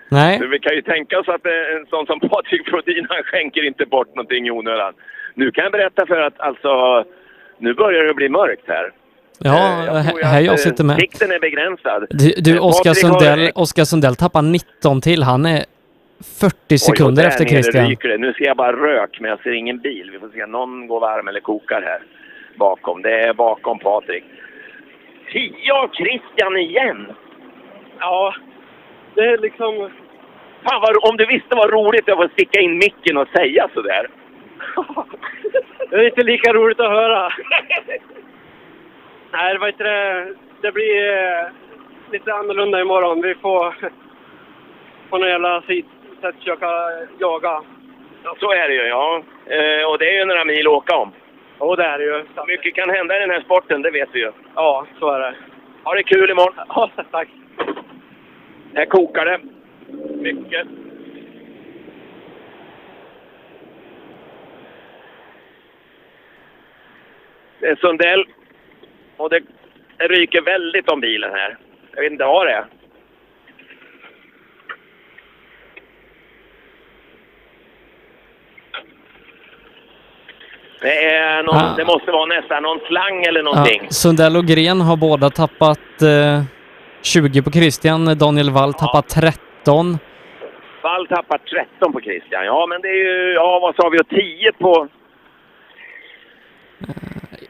Nej. 0.09 0.39
Men 0.41 0.51
vi 0.51 0.59
kan 0.59 0.75
ju 0.75 0.83
tänka 0.83 1.19
oss 1.21 1.29
att 1.29 1.47
eh, 1.47 1.77
en 1.77 1.87
sån 1.87 2.07
som 2.07 2.21
Patrik 2.21 2.69
Flodin, 2.69 3.07
han 3.09 3.23
skänker 3.23 3.63
inte 3.67 3.87
bort 3.87 4.15
någonting 4.15 4.47
i 4.47 4.51
onödan. 4.51 4.93
Nu 5.35 5.51
kan 5.51 5.65
jag 5.65 5.73
berätta 5.73 6.07
för 6.07 6.21
att 6.21 6.41
alltså, 6.41 7.05
nu 7.59 7.75
börjar 7.75 8.05
det 8.05 8.15
bli 8.15 8.29
mörkt 8.29 8.69
här. 8.69 8.93
Ja, 9.39 9.81
Eh, 9.81 9.87
jag 9.87 9.95
här 9.95 10.39
att, 10.39 10.45
jag 10.45 10.53
eh, 10.53 10.57
sitter 10.57 10.85
med. 10.85 10.97
Sikten 10.97 11.31
är 11.31 11.41
begränsad. 11.41 12.07
Du, 12.11 12.35
du 12.37 12.59
Oskar 12.59 12.95
Sundell, 12.95 13.51
Oskar 13.55 13.85
Sundell 13.85 14.17
tappar 14.17 14.43
19 14.43 15.01
till. 15.01 15.23
Han 15.23 15.47
är 15.47 15.65
40 16.41 16.57
Oj, 16.71 16.75
och 16.75 16.81
sekunder 16.81 17.23
där 17.23 17.29
efter 17.29 17.45
Christian. 17.45 17.89
ryker 17.89 18.09
det. 18.09 18.19
Nu 18.19 18.33
ser 18.33 18.45
jag 18.45 18.57
bara 18.57 18.73
rök, 18.73 19.21
men 19.21 19.31
jag 19.31 19.41
ser 19.43 19.53
ingen 19.53 19.79
bil. 19.79 20.11
Vi 20.13 20.19
får 20.19 20.29
se. 20.29 20.47
Någon 20.47 20.87
går 20.87 21.01
varm 21.01 21.29
eller 21.29 21.41
kokar 21.41 21.83
här 21.83 22.03
bakom. 22.59 23.03
Det 23.03 23.21
är 23.21 23.35
bakom 23.35 23.79
Patrik. 23.79 24.25
Tio 25.33 25.73
av 25.73 25.89
Christian 25.89 26.57
igen! 26.57 27.07
Ja, 27.99 28.35
det 29.15 29.21
är 29.21 29.39
liksom... 29.39 29.91
Fan, 30.65 30.81
vad, 30.81 31.11
om 31.11 31.17
du 31.17 31.27
visste 31.27 31.57
vad 31.57 31.71
roligt 31.71 32.07
det 32.07 32.15
var 32.15 32.25
att 32.25 32.33
sticka 32.33 32.61
in 32.61 32.79
micken 32.79 33.17
och 33.17 33.29
säga 33.29 33.69
sådär. 33.75 34.07
Det 35.91 35.97
är 35.97 36.05
inte 36.05 36.23
lika 36.23 36.53
roligt 36.53 36.81
att 36.81 36.91
höra. 36.91 37.29
Nej, 39.33 39.53
det 39.53 39.59
var 39.59 39.69
inte 39.69 39.85
det. 39.85 40.35
Det 40.61 40.73
blir 40.73 41.13
eh, 41.13 41.47
lite 42.13 42.35
annorlunda 42.35 42.81
imorgon. 42.81 43.23
Vi 43.23 43.35
får 43.35 43.75
på 45.11 45.19
någon 45.19 45.29
jävla 45.29 45.63
sätt 45.63 46.35
försöka 46.39 46.67
jaga. 47.19 47.63
Ja, 48.25 48.37
så 48.41 48.53
är 48.53 48.69
det 48.69 48.75
ju, 48.75 48.83
ja. 48.83 49.23
Eh, 49.47 49.91
och 49.91 49.99
det 49.99 50.09
är 50.15 50.19
ju 50.19 50.25
några 50.25 50.45
mil 50.45 50.67
att 50.67 50.73
åka 50.73 50.97
om. 50.97 51.13
Jo, 51.61 51.75
det 51.75 51.85
är 51.85 51.99
det 51.99 52.05
ju. 52.05 52.25
Mycket 52.47 52.75
kan 52.75 52.91
hända 52.91 53.17
i 53.17 53.21
den 53.21 53.31
här 53.31 53.41
sporten, 53.41 53.83
det 53.83 53.91
vet 53.91 54.09
vi 54.13 54.21
ju. 54.21 54.33
Ja, 54.55 54.87
så 54.99 55.11
är 55.11 55.21
det. 55.21 55.35
Ha 55.85 55.95
det 55.95 56.03
kul 56.03 56.31
imorgon! 56.31 56.65
Ja, 56.69 56.91
tack! 57.11 57.29
Här 58.75 58.85
kokar 58.85 59.25
det. 59.25 59.41
Mycket. 60.17 60.67
Det 67.61 67.67
är 67.67 67.77
Sundell. 67.77 68.25
Och 69.17 69.31
det 69.31 69.43
ryker 69.99 70.43
väldigt 70.43 70.89
om 70.89 71.01
bilen 71.01 71.31
här. 71.33 71.57
Jag 71.95 72.03
vet 72.03 72.13
inte 72.13 72.25
vad 72.25 72.47
det 72.47 72.53
är. 72.53 72.65
Det, 80.85 81.05
är 81.05 81.43
någon, 81.43 81.57
Ah. 81.57 81.75
det 81.77 81.85
måste 81.85 82.11
vara 82.11 82.27
nästan 82.27 82.63
någon 82.63 82.79
slang 82.89 83.23
eller 83.25 83.43
någonting. 83.43 83.81
Ja, 83.85 83.91
Sundell 83.91 84.37
och 84.37 84.45
Gren 84.47 84.81
har 84.81 84.97
båda 84.97 85.31
tappat 85.31 86.03
eh, 86.03 86.43
20 87.03 87.43
på 87.43 87.51
Christian. 87.51 88.19
Daniel 88.19 88.51
Wall 88.51 88.75
tappat 88.75 89.09
13. 89.09 89.99
Wall 90.83 91.07
tappar 91.07 91.39
13 91.39 91.93
på 91.93 92.01
Christian. 92.01 92.45
Ja, 92.45 92.67
men 92.71 92.81
det 92.83 92.89
är 92.89 93.05
ju, 93.05 93.33
ja 93.35 93.59
vad 93.63 93.75
sa 93.77 93.89
vi, 93.89 93.99
och 93.99 94.09
10 94.09 94.53
på... 94.53 94.89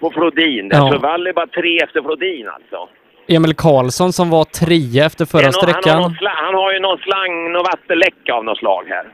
På 0.01 0.11
Flodin. 0.11 0.69
Ja. 0.73 0.91
Så 0.93 0.99
Wall 0.99 1.27
är 1.27 1.33
bara 1.33 1.47
tre 1.47 1.79
efter 1.79 2.03
Flodin 2.03 2.49
alltså. 2.49 2.89
Emil 3.29 3.55
Karlsson 3.55 4.13
som 4.13 4.31
var 4.31 4.45
trea 4.45 5.07
efter 5.07 5.25
förra 5.25 5.41
är 5.43 5.45
nå- 5.47 5.51
han, 5.61 5.67
har 5.69 5.73
sträckan. 5.81 6.03
någon 6.03 6.15
slang, 6.15 6.35
han 6.37 6.55
har 6.55 6.73
ju 6.73 6.79
någon 6.81 6.99
slang, 6.99 7.53
någon 7.53 7.63
vattenläcka 7.65 8.35
av 8.35 8.45
något 8.45 8.59
slag 8.59 8.85
här. 8.89 9.07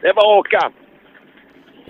Det 0.00 0.08
är 0.08 0.14
bara 0.14 0.32
att 0.32 0.38
åka. 0.40 0.70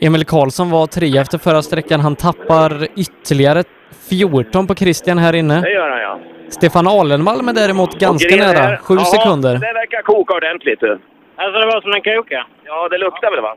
Emil 0.01 0.25
Karlsson 0.25 0.71
var 0.71 0.87
trea 0.87 1.21
efter 1.23 1.39
förra 1.39 1.63
sträckan. 1.63 2.01
Han 2.01 2.17
tappar 2.17 2.71
ytterligare 3.05 3.63
14 4.11 4.67
på 4.67 4.75
Christian 4.75 5.19
här 5.19 5.33
Det 5.33 5.39
inne. 5.39 5.69
gör 5.71 5.91
han 5.91 6.01
ja. 6.01 6.19
Stefan 6.49 6.87
Alenmalm 6.87 7.49
är 7.49 7.53
däremot 7.53 7.99
ganska 7.99 8.37
nära. 8.37 8.77
Sju 8.79 8.95
Jaha, 8.95 9.05
sekunder. 9.05 9.53
Det 9.55 9.73
verkar 9.83 10.03
koka 10.03 10.35
ordentligt 10.35 10.81
du. 10.81 10.93
Alltså 11.37 11.61
det 11.61 11.67
var 11.67 11.81
som 11.81 11.93
en 11.93 12.03
koka? 12.03 12.47
Ja, 12.65 12.89
det 12.89 12.99
luktar 12.99 13.31
väl 13.31 13.41
va? 13.41 13.55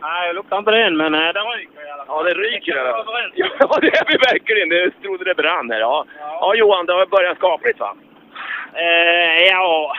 Nej, 0.00 0.26
jag 0.26 0.34
luktar 0.34 0.58
inte 0.58 0.70
det 0.70 0.82
än, 0.84 0.96
men 0.96 1.14
eh, 1.14 1.20
den 1.20 1.44
ryker 1.58 1.80
i 1.86 1.90
alla 1.94 2.04
Ja, 2.08 2.22
det 2.22 2.34
ryker 2.34 2.74
över. 2.76 2.92
Ja, 3.34 3.78
det 3.80 3.86
är 4.00 4.04
vi 4.12 4.16
verkligen. 4.30 4.68
Det 4.68 4.90
trodde 5.02 5.24
det 5.24 5.34
brann 5.34 5.70
här. 5.70 5.80
Ja. 5.80 6.04
ja, 6.40 6.54
Johan, 6.54 6.86
det 6.86 6.92
har 6.92 7.06
börjat 7.06 7.36
skapligt 7.38 7.80
va? 7.80 7.90
Eh, 8.84 9.44
ja, 9.52 9.92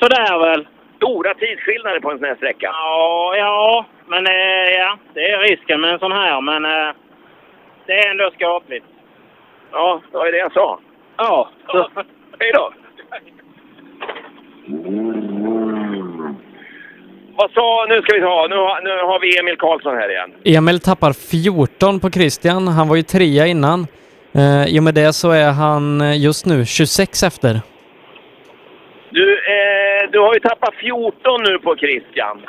sådär 0.00 0.38
väl. 0.38 0.66
Stora 0.96 1.34
tidsskillnader 1.34 2.00
på 2.00 2.10
en 2.10 2.18
sån 2.18 2.28
här 2.28 2.34
sträcka. 2.34 2.66
Ja, 2.72 3.34
ja, 3.36 3.86
men 4.10 4.26
eh, 4.26 4.70
ja, 4.78 4.98
det 5.14 5.30
är 5.30 5.38
risken 5.38 5.80
med 5.80 5.92
en 5.92 5.98
sån 5.98 6.12
här, 6.12 6.40
men 6.40 6.64
eh, 6.64 6.94
det 7.86 7.92
är 7.92 8.10
ändå 8.10 8.30
skapligt. 8.34 8.86
Ja, 9.72 10.02
det 10.10 10.16
var 10.18 10.32
det 10.32 10.38
jag 10.38 10.52
sa. 10.52 10.80
Ja. 11.16 11.50
Så. 11.66 11.90
Hej 12.38 12.52
då! 12.54 12.72
Vad 17.36 17.50
sa, 17.50 17.86
nu 17.88 18.02
ska 18.02 18.14
vi 18.14 18.20
ta, 18.20 18.46
nu 18.50 18.56
har, 18.56 18.80
nu 18.82 18.90
har 18.90 19.20
vi 19.20 19.38
Emil 19.38 19.56
Karlsson 19.56 19.96
här 19.96 20.10
igen. 20.10 20.32
Emil 20.44 20.80
tappar 20.80 21.12
14 21.12 22.00
på 22.00 22.10
Christian. 22.10 22.68
Han 22.68 22.88
var 22.88 22.96
ju 22.96 23.02
trea 23.02 23.46
innan. 23.46 23.86
Eh, 24.34 24.74
I 24.74 24.78
och 24.78 24.82
med 24.82 24.94
det 24.94 25.12
så 25.12 25.30
är 25.30 25.50
han 25.50 26.00
eh, 26.00 26.22
just 26.22 26.46
nu 26.46 26.64
26 26.64 27.22
efter. 27.22 27.60
Du, 29.10 29.32
eh, 29.32 30.10
du 30.12 30.18
har 30.18 30.34
ju 30.34 30.40
tappat 30.40 30.74
14 30.74 31.42
nu 31.42 31.58
på 31.58 31.76
Christian. 31.76 32.40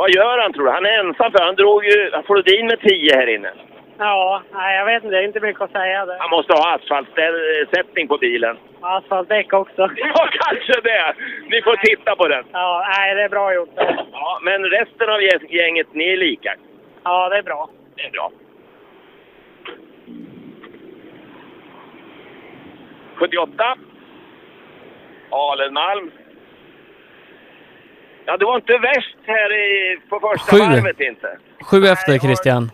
Vad 0.00 0.10
gör 0.10 0.38
han 0.38 0.52
tror 0.52 0.64
du? 0.64 0.70
Han 0.70 0.86
är 0.86 0.98
ensam 0.98 1.32
för 1.32 1.44
han 1.44 1.54
drog 1.54 1.84
ju 1.84 2.10
Flodin 2.26 2.66
med 2.66 2.80
10 2.80 3.14
här 3.16 3.26
inne. 3.26 3.52
Ja, 3.98 4.42
nej 4.52 4.76
jag 4.76 4.84
vet 4.86 5.04
inte. 5.04 5.16
Det 5.16 5.22
är 5.22 5.26
inte 5.26 5.40
mycket 5.40 5.62
att 5.62 5.72
säga. 5.72 6.06
Det. 6.06 6.16
Han 6.20 6.30
måste 6.30 6.52
ha 6.52 6.74
asfaltsättning 6.74 8.08
på 8.08 8.16
bilen. 8.18 8.56
Asfaltdäck 8.80 9.52
också. 9.52 9.82
Ja, 9.96 10.28
kanske 10.40 10.80
det! 10.82 11.14
Ni 11.50 11.62
får 11.62 11.76
nej. 11.76 11.84
titta 11.84 12.16
på 12.16 12.28
den. 12.28 12.44
Ja, 12.52 12.86
nej 12.98 13.14
det 13.14 13.22
är 13.22 13.28
bra 13.28 13.54
gjort. 13.54 13.74
Ja, 14.12 14.38
men 14.42 14.64
resten 14.64 15.10
av 15.10 15.22
gänget, 15.48 15.86
ni 15.92 16.12
är 16.12 16.16
lika? 16.16 16.54
Ja, 17.04 17.28
det 17.28 17.38
är 17.38 17.42
bra. 17.42 17.70
Det 17.96 18.02
är 18.02 18.10
bra. 18.10 18.30
78. 23.14 23.76
Alenmalm. 25.30 26.10
Ja, 28.30 28.36
det 28.36 28.44
var 28.44 28.56
inte 28.56 28.78
värst 28.78 29.16
här 29.26 29.52
i, 29.52 30.00
på 30.08 30.20
första 30.20 30.56
Sju. 30.56 30.58
varvet 30.58 31.00
inte. 31.00 31.38
Sju 31.68 31.78
efter 31.94 32.18
Christian. 32.18 32.70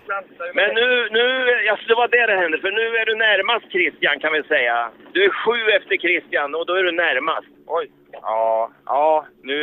Men 0.55 0.75
nu, 0.75 1.09
nu, 1.11 1.25
alltså 1.71 1.87
det 1.89 1.95
var 1.95 2.09
det 2.09 2.27
det 2.27 2.37
hände, 2.43 2.59
för 2.59 2.71
nu 2.71 2.87
är 3.01 3.07
du 3.07 3.15
närmast 3.15 3.71
Christian 3.71 4.21
kan 4.21 4.33
vi 4.33 4.43
säga. 4.43 4.91
Du 5.13 5.25
är 5.25 5.31
sju 5.31 5.71
efter 5.79 5.97
Christian 5.97 6.55
och 6.55 6.67
då 6.67 6.75
är 6.75 6.83
du 6.83 6.93
närmast. 6.93 7.49
Oj. 7.67 7.91
Ja, 8.13 8.71
ja, 8.87 9.27
nu... 9.43 9.57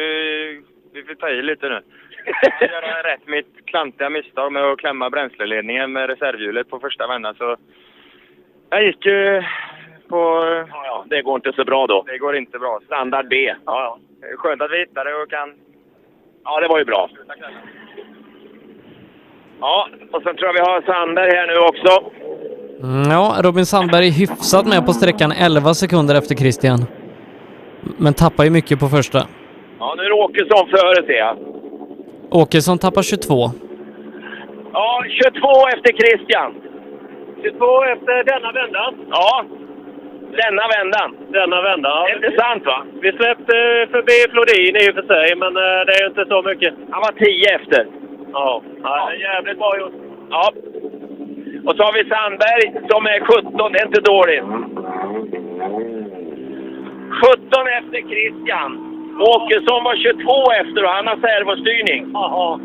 Vi 0.93 1.03
får 1.03 1.13
ta 1.13 1.29
i 1.29 1.41
lite 1.41 1.69
nu. 1.69 1.81
Jag 2.59 2.61
gjorde 2.61 3.03
rätt 3.03 3.27
mitt 3.27 3.65
klantiga 3.65 4.09
misstag 4.09 4.51
med 4.51 4.63
att 4.63 4.79
klämma 4.79 5.09
bränsleledningen 5.09 5.93
med 5.93 6.09
reservhjulet 6.09 6.69
på 6.69 6.79
första 6.79 7.07
vändan 7.07 7.35
så... 7.35 7.57
Jag 8.69 8.83
gick 8.83 9.05
ju 9.05 9.43
på... 10.09 10.19
Ja, 10.69 10.85
ja, 10.85 11.05
det 11.09 11.21
går 11.21 11.35
inte 11.35 11.53
så 11.53 11.63
bra 11.63 11.87
då. 11.87 12.03
Det 12.07 12.17
går 12.17 12.35
inte 12.35 12.59
bra. 12.59 12.79
Standard 12.85 13.27
B. 13.27 13.35
Ja, 13.45 13.55
ja. 13.65 13.99
Skönt 14.37 14.61
att 14.61 14.71
vi 14.71 14.79
hittade 14.79 15.09
det 15.09 15.15
och 15.15 15.29
kan... 15.29 15.53
Ja, 16.43 16.59
det 16.59 16.67
var 16.67 16.79
ju 16.79 16.85
bra. 16.85 17.09
Ja, 19.59 19.87
och 20.11 20.21
sen 20.23 20.35
tror 20.35 20.47
jag 20.47 20.53
vi 20.53 20.59
har 20.59 20.81
Sandberg 20.81 21.31
här 21.35 21.47
nu 21.47 21.57
också. 21.57 22.11
Mm, 22.83 23.11
Ja, 23.11 23.35
Robin 23.43 23.65
Sandberg 23.65 24.07
är 24.07 24.11
hyfsat 24.11 24.65
med 24.65 24.85
på 24.85 24.93
sträckan 24.93 25.31
11 25.31 25.73
sekunder 25.73 26.15
efter 26.15 26.35
Christian. 26.35 26.79
Men 27.97 28.13
tappar 28.13 28.43
ju 28.43 28.49
mycket 28.49 28.79
på 28.79 28.87
första. 28.87 29.27
Ja, 29.79 29.93
nu 29.97 30.03
är 30.03 30.11
Åkesson 30.11 30.67
före 30.69 31.05
ser 31.05 31.13
jag. 31.25 31.37
Åkesson 32.31 32.77
tappar 32.77 33.01
22. 33.01 33.51
Ja, 34.73 35.03
22 35.23 35.67
efter 35.75 35.91
Christian. 36.01 36.51
22 37.43 37.83
efter 37.83 38.23
denna 38.23 38.51
vändan. 38.51 38.93
Ja, 39.09 39.45
denna 40.41 40.65
vändan. 40.75 41.09
Denna 41.37 41.61
vändan, 41.61 41.91
ja. 41.91 42.15
Intressant 42.15 42.65
va? 42.65 42.77
Vi 43.01 43.11
släppte 43.11 43.55
förbi 43.95 44.17
Flodin 44.31 44.75
i 44.81 44.89
och 44.89 44.95
för 44.97 45.05
sig, 45.13 45.35
men 45.35 45.51
eh, 45.63 45.79
det 45.85 45.93
är 45.95 46.01
ju 46.03 46.07
inte 46.13 46.25
så 46.25 46.41
mycket. 46.49 46.73
Han 46.91 47.01
var 47.07 47.11
10 47.11 47.55
efter. 47.57 47.87
Ja, 48.33 48.61
ja. 48.83 49.09
det 49.09 49.15
är 49.15 49.19
jävligt 49.29 49.57
bra 49.57 49.71
gjort. 49.79 49.93
Ja. 50.29 50.45
Och 51.65 51.75
så 51.75 51.83
har 51.83 51.93
vi 51.93 52.09
Sandberg 52.09 52.65
som 52.89 53.01
är 53.13 53.19
17, 53.19 53.71
det 53.71 53.79
är 53.79 53.87
inte 53.89 54.09
dåligt. 54.13 54.45
17 57.21 57.67
efter 57.79 57.99
Christian. 58.11 58.71
Åkesson 59.35 59.83
var 59.83 59.95
22 59.95 60.51
efter 60.61 60.83
och 60.83 60.95
han 60.97 61.07
har 61.07 61.17
servostyrning. 61.27 62.01
Jaha. 62.13 62.59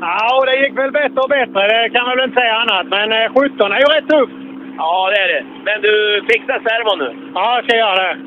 Ja, 0.00 0.38
och 0.38 0.46
det 0.46 0.56
gick 0.62 0.78
väl 0.78 0.92
bättre 0.92 1.20
och 1.24 1.34
bättre. 1.38 1.60
Det 1.82 1.90
kan 1.94 2.06
man 2.06 2.16
väl 2.16 2.24
inte 2.28 2.40
säga 2.40 2.54
annat. 2.54 2.86
Men 2.96 3.12
eh, 3.12 3.32
17 3.34 3.72
är 3.72 3.80
ju 3.84 3.88
rätt 3.94 4.08
tufft. 4.08 4.51
Ja, 4.76 5.10
det 5.10 5.16
är 5.22 5.28
det. 5.28 5.44
Men 5.64 5.82
du 5.82 6.22
fixar 6.30 6.60
servon 6.68 6.98
nu? 6.98 7.30
Ja, 7.34 7.54
jag 7.56 7.64
ska 7.64 7.76
göra 7.76 8.02
det. 8.14 8.18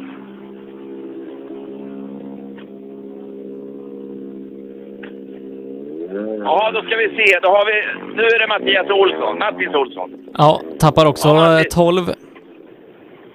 Ja, 6.44 6.72
då 6.74 6.82
ska 6.82 6.96
vi 6.96 7.08
se. 7.18 7.40
Då 7.42 7.50
har 7.50 7.66
vi... 7.66 7.76
Nu 8.16 8.24
är 8.24 8.40
det 8.40 8.48
Mattias 8.48 8.90
Olsson. 8.90 9.38
Mattis 9.40 9.74
Olsson. 9.76 10.10
Ja, 10.38 10.62
tappar 10.80 11.06
också 11.06 11.28
Ja, 11.28 11.52
eh, 11.52 11.58
det- 11.58 11.70
12. 11.72 12.04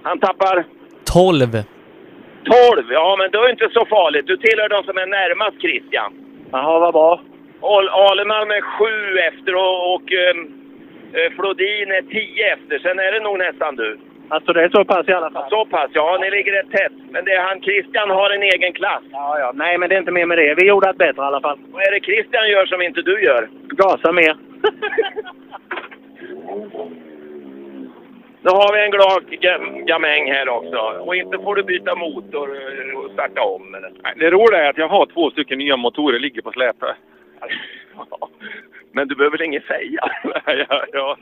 Han 0.03 0.19
tappar 0.19 0.65
12. 1.05 1.47
12. 2.45 2.93
Ja, 2.93 3.17
men 3.19 3.31
då 3.31 3.39
är 3.43 3.45
det 3.47 3.51
inte 3.51 3.69
så 3.73 3.87
farligt. 3.87 4.27
Du 4.27 4.37
tillhör 4.37 4.69
de 4.69 4.83
som 4.85 4.97
är 4.99 5.07
närmast 5.07 5.61
Christian. 5.61 6.13
Jaha, 6.53 6.79
vad 6.81 6.93
bra. 6.93 7.21
Al- 7.61 7.89
Alemalm 7.89 8.51
är 8.51 8.61
sju 8.77 9.19
efter 9.19 9.55
och, 9.55 9.95
och 9.95 10.13
eh, 10.13 10.35
Flodin 11.37 11.91
är 11.93 12.03
tio 12.03 12.53
efter. 12.53 12.79
Sen 12.79 12.99
är 12.99 13.13
det 13.13 13.21
nog 13.21 13.39
nästan 13.39 13.77
du. 13.77 13.99
Alltså 14.29 14.53
det 14.53 14.63
är 14.63 14.69
så 14.69 14.85
pass 14.85 15.09
i 15.09 15.13
alla 15.13 15.31
fall. 15.31 15.51
Så 15.51 15.67
pass, 15.67 15.91
ja. 15.95 16.19
Ni 16.21 16.31
ligger 16.31 16.53
rätt 16.53 16.71
tätt. 16.71 16.93
Men 17.11 17.25
det 17.25 17.33
är 17.33 17.43
han 17.43 17.63
Christian 17.63 18.11
har 18.11 18.31
en 18.31 18.43
egen 18.43 18.73
klass. 18.73 19.03
Ja, 19.13 19.39
ja. 19.39 19.53
Nej, 19.55 19.79
men 19.79 19.89
det 19.89 19.95
är 19.95 19.99
inte 19.99 20.13
mer 20.13 20.27
med 20.27 20.39
det. 20.39 20.55
Vi 20.55 20.67
gjorde 20.69 20.87
det 20.87 20.99
bättre 20.99 21.23
i 21.23 21.25
alla 21.25 21.41
fall. 21.41 21.59
Vad 21.73 21.83
är 21.83 21.91
det 21.91 22.01
Christian 22.01 22.49
gör 22.49 22.67
som 22.67 22.83
inte 22.83 23.03
du 23.03 23.23
gör? 23.23 23.49
Gasa 23.69 24.13
mer. 24.13 24.37
Nu 28.43 28.51
har 28.51 28.73
vi 28.77 28.85
en 28.85 28.91
glad 28.91 29.23
ga- 29.31 29.85
gamäng 29.85 30.33
här 30.33 30.49
också. 30.49 30.79
Och 30.79 31.17
inte 31.17 31.39
får 31.39 31.55
du 31.55 31.63
byta 31.63 31.95
motor 31.95 32.49
eh, 32.57 32.99
och 32.99 33.11
starta 33.13 33.43
om. 33.43 33.75
Eller? 33.75 33.91
Det 34.17 34.31
roliga 34.31 34.65
är 34.65 34.71
att 34.71 34.79
jag 34.79 34.89
har 34.89 35.07
två 35.07 35.31
stycken 35.31 35.59
nya 35.59 35.77
motorer 35.77 36.19
ligger 36.19 36.43
på 36.43 36.53
släpet. 36.53 36.97
Men 38.93 39.09
du 39.09 39.15
behöver 39.15 39.39
väl 39.39 39.47
inget 39.47 39.65
säga? 39.65 40.01
ja, 40.47 40.85
ja. 40.93 41.17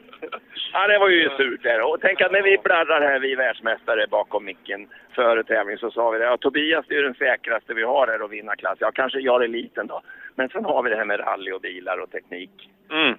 Ja, 0.73 0.87
det 0.89 0.99
var 0.99 1.09
ju 1.09 1.31
surt 1.31 1.63
där. 1.63 1.81
Och 1.81 1.99
tänk 2.01 2.21
att 2.21 2.33
när 2.33 2.43
vi 2.43 2.59
bladdrar 2.59 3.01
här, 3.01 3.19
vi 3.19 3.33
är 3.33 3.37
världsmästare 3.37 4.07
bakom 4.11 4.45
micken 4.45 4.89
före 5.15 5.45
tävling, 5.45 5.79
så 5.79 5.91
sa 5.91 6.11
vi 6.11 6.19
det. 6.19 6.25
Ja, 6.25 6.37
Tobias 6.37 6.85
är 6.89 6.95
ju 6.95 7.03
den 7.03 7.15
säkraste 7.15 7.75
vi 7.75 7.83
har 7.83 8.07
här 8.07 8.25
att 8.25 8.31
vinna 8.31 8.57
klass. 8.57 8.77
Ja, 8.81 8.91
kanske 8.95 9.19
jag 9.19 9.45
är 9.45 9.49
liten 9.49 9.87
då. 9.87 10.01
Men 10.35 10.49
sen 10.49 10.65
har 10.65 10.83
vi 10.83 10.91
det 10.91 10.97
här 10.97 11.05
med 11.05 11.21
rally 11.21 11.53
och 11.53 11.61
bilar 11.61 11.99
och 11.99 12.11
teknik. 12.11 12.71
Mm. 12.91 13.15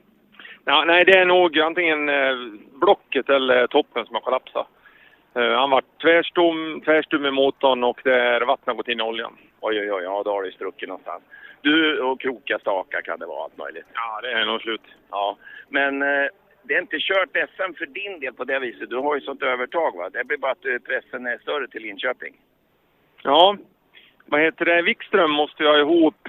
Ja, 0.66 0.84
nej, 0.88 1.06
det 1.06 1.18
är 1.18 1.26
nog 1.26 1.60
antingen 1.60 2.10
eh, 2.10 2.36
blocket 2.82 3.30
eller 3.30 3.68
toppen 3.68 4.06
som 4.06 4.16
har 4.16 4.22
kollapsat. 4.22 4.68
Eh, 5.36 5.52
han 5.52 5.70
var 5.70 5.84
tvärstum, 6.02 6.82
tvärstum 6.82 7.26
i 7.26 7.32
motorn 7.32 7.84
och 7.84 8.02
där 8.04 8.42
vattnet 8.42 8.68
har 8.68 8.74
gått 8.74 8.88
in 8.88 9.00
i 9.00 9.04
oljan. 9.04 9.38
Oj, 9.62 9.80
oj, 9.80 9.94
oj, 9.94 10.04
ja 10.04 10.22
då 10.26 10.32
har 10.32 10.44
det 10.44 10.52
spruckit 10.52 10.90
någonstans. 10.90 11.24
Du 11.62 12.02
och 12.02 12.22
kroka 12.22 12.60
stakar 12.60 13.02
kan 13.02 13.20
det 13.20 13.26
vara 13.26 13.44
allt 13.44 13.58
möjligt. 13.58 13.86
Ja, 13.94 14.22
det 14.22 14.32
är 14.32 14.46
nog 14.46 14.62
slut. 14.62 14.82
Ja, 15.10 15.38
men 15.70 16.02
eh, 16.02 16.28
det 16.64 16.74
är 16.74 16.82
inte 16.82 17.00
kört 17.00 17.30
SM 17.30 17.74
för 17.78 17.86
din 17.86 18.20
del 18.20 18.34
på 18.34 18.44
det 18.44 18.60
viset. 18.60 18.90
Du 18.90 18.96
har 18.96 19.16
ju 19.16 19.22
sånt 19.22 19.44
övertag 19.44 19.98
va? 19.98 20.10
Det 20.10 20.24
blir 20.24 20.38
bara 20.38 20.52
att 20.52 20.66
eh, 20.66 20.78
pressen 20.78 21.26
är 21.26 21.38
större 21.38 21.68
till 21.68 21.82
Linköping. 21.82 22.36
Ja, 23.24 23.58
vad 24.26 24.42
heter 24.42 24.66
det? 24.66 24.82
Wikström 24.82 25.32
måste 25.32 25.64
ha 25.64 25.80
ihop 25.80 26.28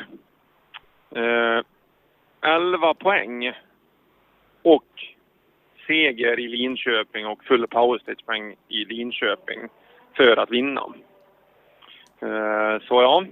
eh, 1.14 1.60
11 2.40 2.94
poäng 2.94 3.52
och 4.62 4.84
seger 5.86 6.40
i 6.40 6.48
Linköping 6.48 7.26
och 7.26 7.44
full 7.44 7.66
powerstage-poäng 7.66 8.56
i 8.68 8.84
Linköping 8.84 9.68
för 10.16 10.36
att 10.36 10.50
vinna. 10.50 10.80
Eh, 12.20 12.82
så 12.88 13.02
ja. 13.02 13.24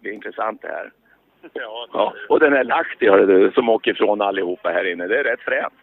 Det 0.00 0.08
är 0.08 0.12
intressant 0.12 0.62
det 0.62 0.68
här. 0.68 0.90
Ja, 1.92 2.14
och 2.28 2.40
den 2.40 2.52
här 2.52 2.64
Lahti 2.64 3.06
du, 3.06 3.52
som 3.54 3.68
åker 3.68 3.90
ifrån 3.90 4.20
allihopa 4.20 4.68
här 4.70 4.92
inne. 4.92 5.06
Det 5.06 5.18
är 5.18 5.24
rätt 5.24 5.40
fränt. 5.40 5.74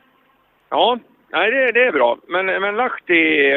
Ja, 0.69 0.99
nej, 1.29 1.51
det, 1.51 1.71
det 1.71 1.83
är 1.83 1.91
bra. 1.91 2.17
Men, 2.27 2.45
men 2.45 2.75
Lahti, 2.75 3.51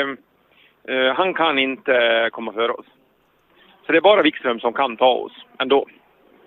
eh, 0.88 1.14
han 1.14 1.34
kan 1.34 1.58
inte 1.58 2.28
komma 2.32 2.52
före 2.52 2.72
oss. 2.72 2.86
Så 3.86 3.92
det 3.92 3.98
är 3.98 4.02
bara 4.02 4.22
Wikström 4.22 4.60
som 4.60 4.72
kan 4.72 4.96
ta 4.96 5.12
oss 5.12 5.32
ändå. 5.58 5.86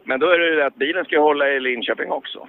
Men 0.03 0.19
då 0.19 0.29
är 0.29 0.39
det 0.39 0.65
att 0.65 0.75
bilen 0.75 1.05
ska 1.05 1.19
hålla 1.19 1.49
i 1.49 1.59
Linköping 1.59 2.11
också. 2.11 2.47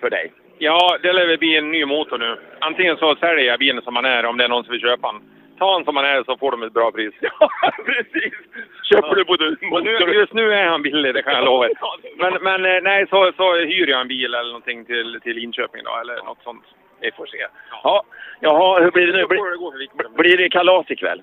För 0.00 0.10
dig. 0.10 0.32
Ja, 0.58 0.98
det 1.02 1.12
lär 1.12 1.26
väl 1.26 1.38
bli 1.38 1.56
en 1.56 1.70
ny 1.70 1.84
motor 1.84 2.18
nu. 2.18 2.36
Antingen 2.58 2.96
så 2.96 3.16
säljer 3.16 3.44
jag 3.44 3.58
bilen 3.58 3.82
som 3.82 3.94
man 3.94 4.04
är 4.04 4.26
om 4.26 4.36
det 4.36 4.44
är 4.44 4.48
någon 4.48 4.64
som 4.64 4.72
vill 4.72 4.80
köpa 4.80 5.12
den. 5.12 5.20
Ta 5.58 5.76
den 5.76 5.84
som 5.84 5.94
man 5.94 6.04
är 6.04 6.24
så 6.24 6.36
får 6.36 6.50
de 6.50 6.62
ett 6.62 6.72
bra 6.72 6.92
pris. 6.92 7.14
Ja, 7.20 7.50
precis. 7.84 8.34
Köper 8.82 9.14
du 9.14 9.24
både 9.24 9.56
nu, 9.82 10.14
just 10.14 10.32
nu 10.32 10.52
är 10.52 10.66
han 10.66 10.82
billig, 10.82 11.14
det 11.14 11.22
kan 11.22 11.32
jag 11.32 11.44
lova 11.44 11.66
er. 11.68 11.72
Men, 12.16 12.42
men 12.42 12.76
eh, 12.76 12.82
nej, 12.82 13.06
så, 13.10 13.32
så 13.36 13.54
hyr 13.54 13.86
jag 13.86 14.00
en 14.00 14.08
bil 14.08 14.34
eller 14.34 14.48
någonting 14.48 14.84
till, 14.84 15.20
till 15.22 15.36
Linköping 15.36 15.84
då, 15.84 15.96
eller 16.00 16.24
något 16.24 16.42
sånt. 16.42 16.64
Vi 17.00 17.10
får 17.12 17.26
se. 17.26 17.46
Ja, 17.82 18.02
jaha, 18.40 18.80
hur 18.80 18.90
blir 18.90 19.06
det 19.06 19.12
nu? 19.12 19.26
Blir, 19.26 20.08
blir 20.08 20.36
det 20.36 20.48
kalas 20.48 20.90
ikväll? 20.90 21.22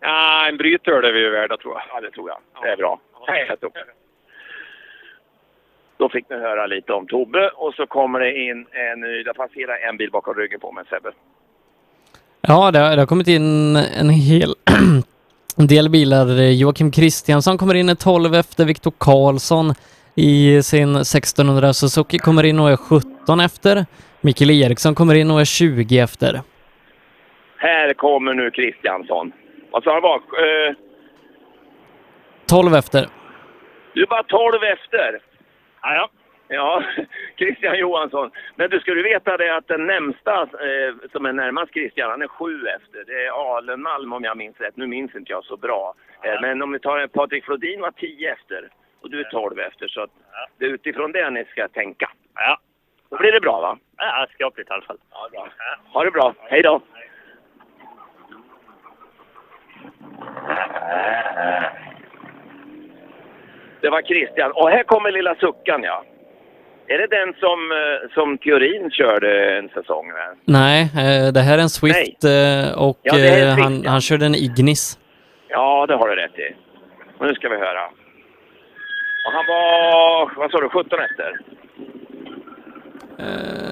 Ja, 0.00 0.48
en 0.48 0.56
brytöl 0.56 1.04
är 1.04 1.12
vi 1.12 1.20
ju 1.20 1.30
värda 1.30 1.56
tror 1.56 1.74
jag. 1.74 1.82
Ja, 1.92 2.00
det 2.00 2.10
tror 2.10 2.28
jag. 2.28 2.38
Det 2.62 2.68
är 2.68 2.76
bra. 2.76 3.00
Upp. 3.60 3.72
Då 5.96 6.08
fick 6.08 6.30
ni 6.30 6.36
höra 6.36 6.66
lite 6.66 6.92
om 6.92 7.06
Tobbe 7.06 7.48
och 7.48 7.74
så 7.74 7.86
kommer 7.86 8.20
det 8.20 8.38
in 8.38 8.66
en 8.70 9.00
ny, 9.00 9.22
där 9.22 9.32
passerar 9.32 9.88
en 9.88 9.96
bil 9.96 10.10
bakom 10.10 10.34
ryggen 10.34 10.60
på 10.60 10.72
mig, 10.72 10.84
Sebbe. 10.90 11.12
Ja, 12.48 12.70
det 12.70 12.78
har, 12.78 12.90
det 12.90 12.98
har 13.02 13.06
kommit 13.06 13.28
in 13.28 13.76
en 13.76 14.10
hel 14.10 14.54
del 15.68 15.90
bilar. 15.90 16.26
Joakim 16.50 16.90
Kristiansson 16.90 17.58
kommer 17.58 17.74
in 17.74 17.88
i 17.88 17.96
12 17.96 18.34
efter, 18.34 18.64
Viktor 18.64 18.92
Karlsson 18.98 19.74
i 20.14 20.62
sin 20.62 20.96
1600 20.96 21.72
Suzuki 21.72 22.18
kommer 22.18 22.44
in 22.44 22.60
och 22.60 22.70
är 22.70 22.76
17 22.76 23.40
efter. 23.40 23.86
Mikael 24.20 24.50
Eriksson 24.50 24.94
kommer 24.94 25.14
in 25.14 25.30
och 25.30 25.40
är 25.40 25.44
20 25.44 25.98
efter. 25.98 26.40
Här 27.58 27.94
kommer 27.94 28.34
nu 28.34 28.50
Kristiansson. 28.50 29.32
Vad 29.70 29.82
sa 29.82 29.92
han 29.92 30.02
var? 30.02 30.16
Eh, 30.16 30.74
12 32.48 32.74
efter. 32.74 33.08
du 33.94 34.02
är 34.02 34.06
bara 34.06 34.22
12 34.22 34.54
efter. 34.62 35.20
Ja, 35.82 35.94
ja. 35.94 36.08
Ja, 36.48 36.84
Christian 37.36 37.78
Johansson. 37.78 38.30
Men 38.56 38.70
du 38.70 38.80
ska 38.80 38.94
du 38.94 39.02
veta 39.02 39.36
det 39.36 39.56
att 39.56 39.68
den 39.68 39.86
närmsta 39.86 40.42
eh, 40.42 40.94
som 41.12 41.26
är 41.26 41.32
närmast 41.32 41.72
Christian, 41.72 42.10
han 42.10 42.22
är 42.22 42.28
sju 42.28 42.66
efter. 42.66 43.04
Det 43.06 43.26
är 43.26 43.56
Alenmalm 43.56 44.12
om 44.12 44.24
jag 44.24 44.36
minns 44.36 44.60
rätt. 44.60 44.76
Nu 44.76 44.86
minns 44.86 45.14
inte 45.14 45.32
jag 45.32 45.44
så 45.44 45.56
bra. 45.56 45.94
Eh, 46.22 46.40
men 46.40 46.62
om 46.62 46.72
vi 46.72 46.78
tar 46.78 46.98
en 46.98 47.08
Patrik 47.08 47.44
Flodin 47.44 47.80
var 47.80 47.90
tio 47.90 48.32
efter 48.32 48.68
och 49.00 49.10
du 49.10 49.20
är 49.20 49.24
tolv 49.24 49.58
efter. 49.58 49.88
Så 49.88 50.00
att 50.00 50.10
det 50.58 50.64
är 50.64 50.68
utifrån 50.68 51.12
det 51.12 51.30
ni 51.30 51.44
ska 51.44 51.68
tänka. 51.68 52.10
Ja. 52.34 52.60
Då 53.10 53.16
blir 53.16 53.32
det 53.32 53.40
bra 53.40 53.60
va? 53.60 53.78
Ja, 53.96 54.26
skapligt 54.34 54.70
i 54.70 54.72
alla 54.72 54.82
fall. 54.82 54.98
Ja, 55.10 55.28
bra. 55.32 55.48
Ha 55.92 56.04
det 56.04 56.10
bra. 56.10 56.34
Hej 56.38 56.62
då! 56.62 56.80
Det 63.80 63.90
var 63.90 64.02
Christian. 64.02 64.52
Och 64.52 64.70
här 64.70 64.82
kommer 64.82 65.12
lilla 65.12 65.34
Suckan, 65.34 65.82
ja. 65.82 66.04
Är 66.88 66.98
det 66.98 67.06
den 67.06 67.34
som, 67.34 67.58
eh, 67.72 68.14
som 68.14 68.38
Theorin 68.38 68.90
körde 68.90 69.56
en 69.58 69.68
säsong 69.68 70.06
med? 70.08 70.28
Nej, 70.44 70.80
eh, 70.82 71.32
det 71.32 71.40
här 71.40 71.58
är 71.58 71.62
en 71.62 71.68
Swift 71.68 72.24
eh, 72.24 72.82
och 72.86 72.98
Ja, 73.02 73.14
Swift, 73.14 73.58
han, 73.62 73.82
ja. 73.82 73.90
han 73.90 74.00
körde 74.00 74.26
en 74.26 74.34
Ignis. 74.34 74.98
Ja, 75.48 75.86
det 75.88 75.94
har 75.94 76.08
du 76.08 76.14
rätt 76.16 76.38
i. 76.38 76.54
Och 77.18 77.26
nu 77.26 77.34
ska 77.34 77.48
vi 77.48 77.56
höra. 77.56 77.84
Och 79.26 79.32
han 79.32 79.44
var, 79.48 80.30
vad 80.36 80.50
sa 80.50 80.60
du, 80.60 80.68
17 80.68 80.98
efter? 81.00 81.30
Eh, 83.18 83.66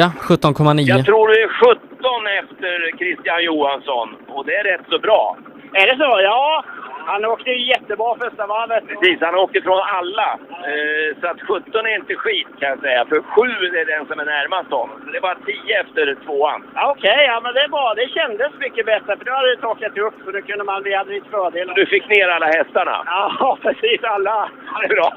Ja, 0.00 0.12
17,9. 0.20 0.80
Jag 0.80 1.04
tror 1.04 1.28
det 1.28 1.42
är 1.42 1.48
17 1.48 2.26
efter 2.42 2.96
Christian 2.98 3.44
Johansson. 3.44 4.08
Och 4.28 4.46
det 4.46 4.54
är 4.56 4.64
rätt 4.64 4.86
så 4.90 4.98
bra. 4.98 5.36
Är 5.72 5.86
det 5.86 5.96
så? 5.96 6.20
Ja. 6.22 6.64
Han 7.06 7.24
åkte 7.24 7.50
ju 7.50 7.66
jättebra 7.74 8.16
första 8.24 8.46
varvet. 8.46 8.84
Precis, 8.88 9.18
han 9.20 9.34
åker 9.34 9.60
från 9.60 9.80
alla. 9.98 10.38
Eh, 10.70 11.08
så 11.20 11.26
att 11.26 11.40
17 11.40 11.86
är 11.86 11.94
inte 11.96 12.14
skit 12.14 12.48
kan 12.60 12.68
jag 12.68 12.80
säga. 12.80 13.04
För 13.04 13.20
7 13.22 13.42
är 13.80 13.86
den 13.94 14.06
som 14.06 14.20
är 14.20 14.24
närmast 14.24 14.70
honom. 14.70 15.00
Så 15.04 15.10
det 15.10 15.18
är 15.18 15.28
bara 15.30 15.38
10 15.46 15.80
efter 15.80 16.16
tvåan. 16.24 16.60
Ja, 16.74 16.90
Okej, 16.96 17.24
ja 17.28 17.40
men 17.44 17.54
det 17.54 17.60
är 17.60 17.68
bra. 17.68 17.94
Det 17.96 18.08
kändes 18.08 18.52
mycket 18.60 18.86
bättre 18.86 19.16
för 19.16 19.24
då 19.24 19.32
hade 19.32 19.54
det 19.54 19.60
torkat 19.60 19.98
upp 19.98 20.26
och 20.26 20.32
då 20.32 20.40
kunde 20.42 20.64
man, 20.64 20.82
vi 20.82 20.94
hade 20.94 21.12
lite 21.12 21.28
fördel. 21.30 21.72
Du 21.74 21.86
fick 21.86 22.08
ner 22.08 22.28
alla 22.28 22.46
hästarna. 22.46 23.02
Ja, 23.06 23.58
precis. 23.62 24.04
Alla. 24.04 24.50
Det 24.80 24.86
är 24.86 24.94
bra. 24.94 25.10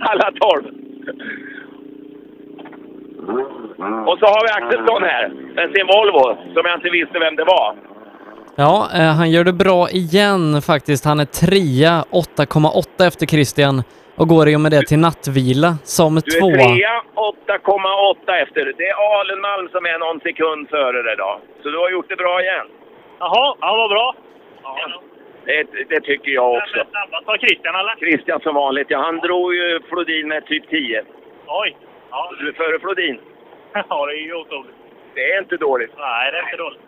Alla 0.00 0.32
12. 0.40 0.64
Och 4.08 4.18
så 4.18 4.26
har 4.26 4.42
vi 4.46 4.50
Axelsson 4.58 5.02
här 5.02 5.28
med 5.54 5.70
sin 5.74 5.86
Volvo 5.86 6.26
som 6.54 6.62
jag 6.64 6.74
inte 6.74 6.90
visste 6.90 7.18
vem 7.18 7.36
det 7.36 7.44
var. 7.44 7.74
Ja, 8.56 8.88
eh, 8.94 9.12
han 9.18 9.30
gör 9.30 9.44
det 9.44 9.52
bra 9.52 9.80
igen 9.90 10.62
faktiskt. 10.70 11.04
Han 11.04 11.20
är 11.20 11.24
trea, 11.24 12.04
8,8 12.10 13.06
efter 13.10 13.26
Christian 13.26 13.82
och 14.20 14.28
går 14.28 14.48
i 14.48 14.56
och 14.56 14.60
med 14.60 14.72
det 14.72 14.82
till 14.90 14.98
nattvila 14.98 15.70
som 15.96 16.10
Du 16.14 16.20
är 16.36 16.40
tvåa. 16.40 16.68
trea, 16.68 16.94
8,8 17.14 18.42
efter. 18.42 18.62
Det 18.78 18.86
är 18.92 18.96
Alenmalm 19.20 19.68
som 19.74 19.82
är 19.92 19.98
någon 19.98 20.20
sekund 20.20 20.68
före 20.68 21.02
dig 21.02 21.16
då. 21.16 21.40
Så 21.62 21.68
du 21.68 21.78
har 21.78 21.90
gjort 21.90 22.08
det 22.08 22.16
bra 22.16 22.42
igen. 22.42 22.66
Jaha, 23.18 23.56
ja 23.60 23.70
vad 23.80 23.90
bra. 23.90 24.14
Det, 25.44 25.66
det 25.88 26.00
tycker 26.00 26.30
jag 26.30 26.50
också. 26.56 26.78
Snabbast 26.90 27.26
var 27.26 27.38
Christian 27.38 27.74
eller? 27.80 27.94
Christian 27.96 28.40
som 28.40 28.54
vanligt. 28.54 28.86
Ja, 28.90 28.98
han 29.08 29.16
drog 29.18 29.54
ju 29.54 29.80
Flodin 29.88 30.28
med 30.28 30.46
typ 30.46 30.70
10. 30.70 31.02
Oj. 31.46 31.76
Ja. 32.10 32.30
Du 32.40 32.48
är 32.48 32.52
före 32.52 32.78
Flodin. 32.78 33.18
ja, 33.88 34.06
det 34.06 34.12
är 34.12 34.24
ju 34.30 34.34
otroligt. 34.34 34.74
Det 35.14 35.32
är 35.32 35.38
inte 35.38 35.56
dåligt. 35.56 35.92
Nej, 35.98 36.32
det 36.32 36.38
är 36.38 36.42
inte 36.42 36.56
dåligt. 36.56 36.80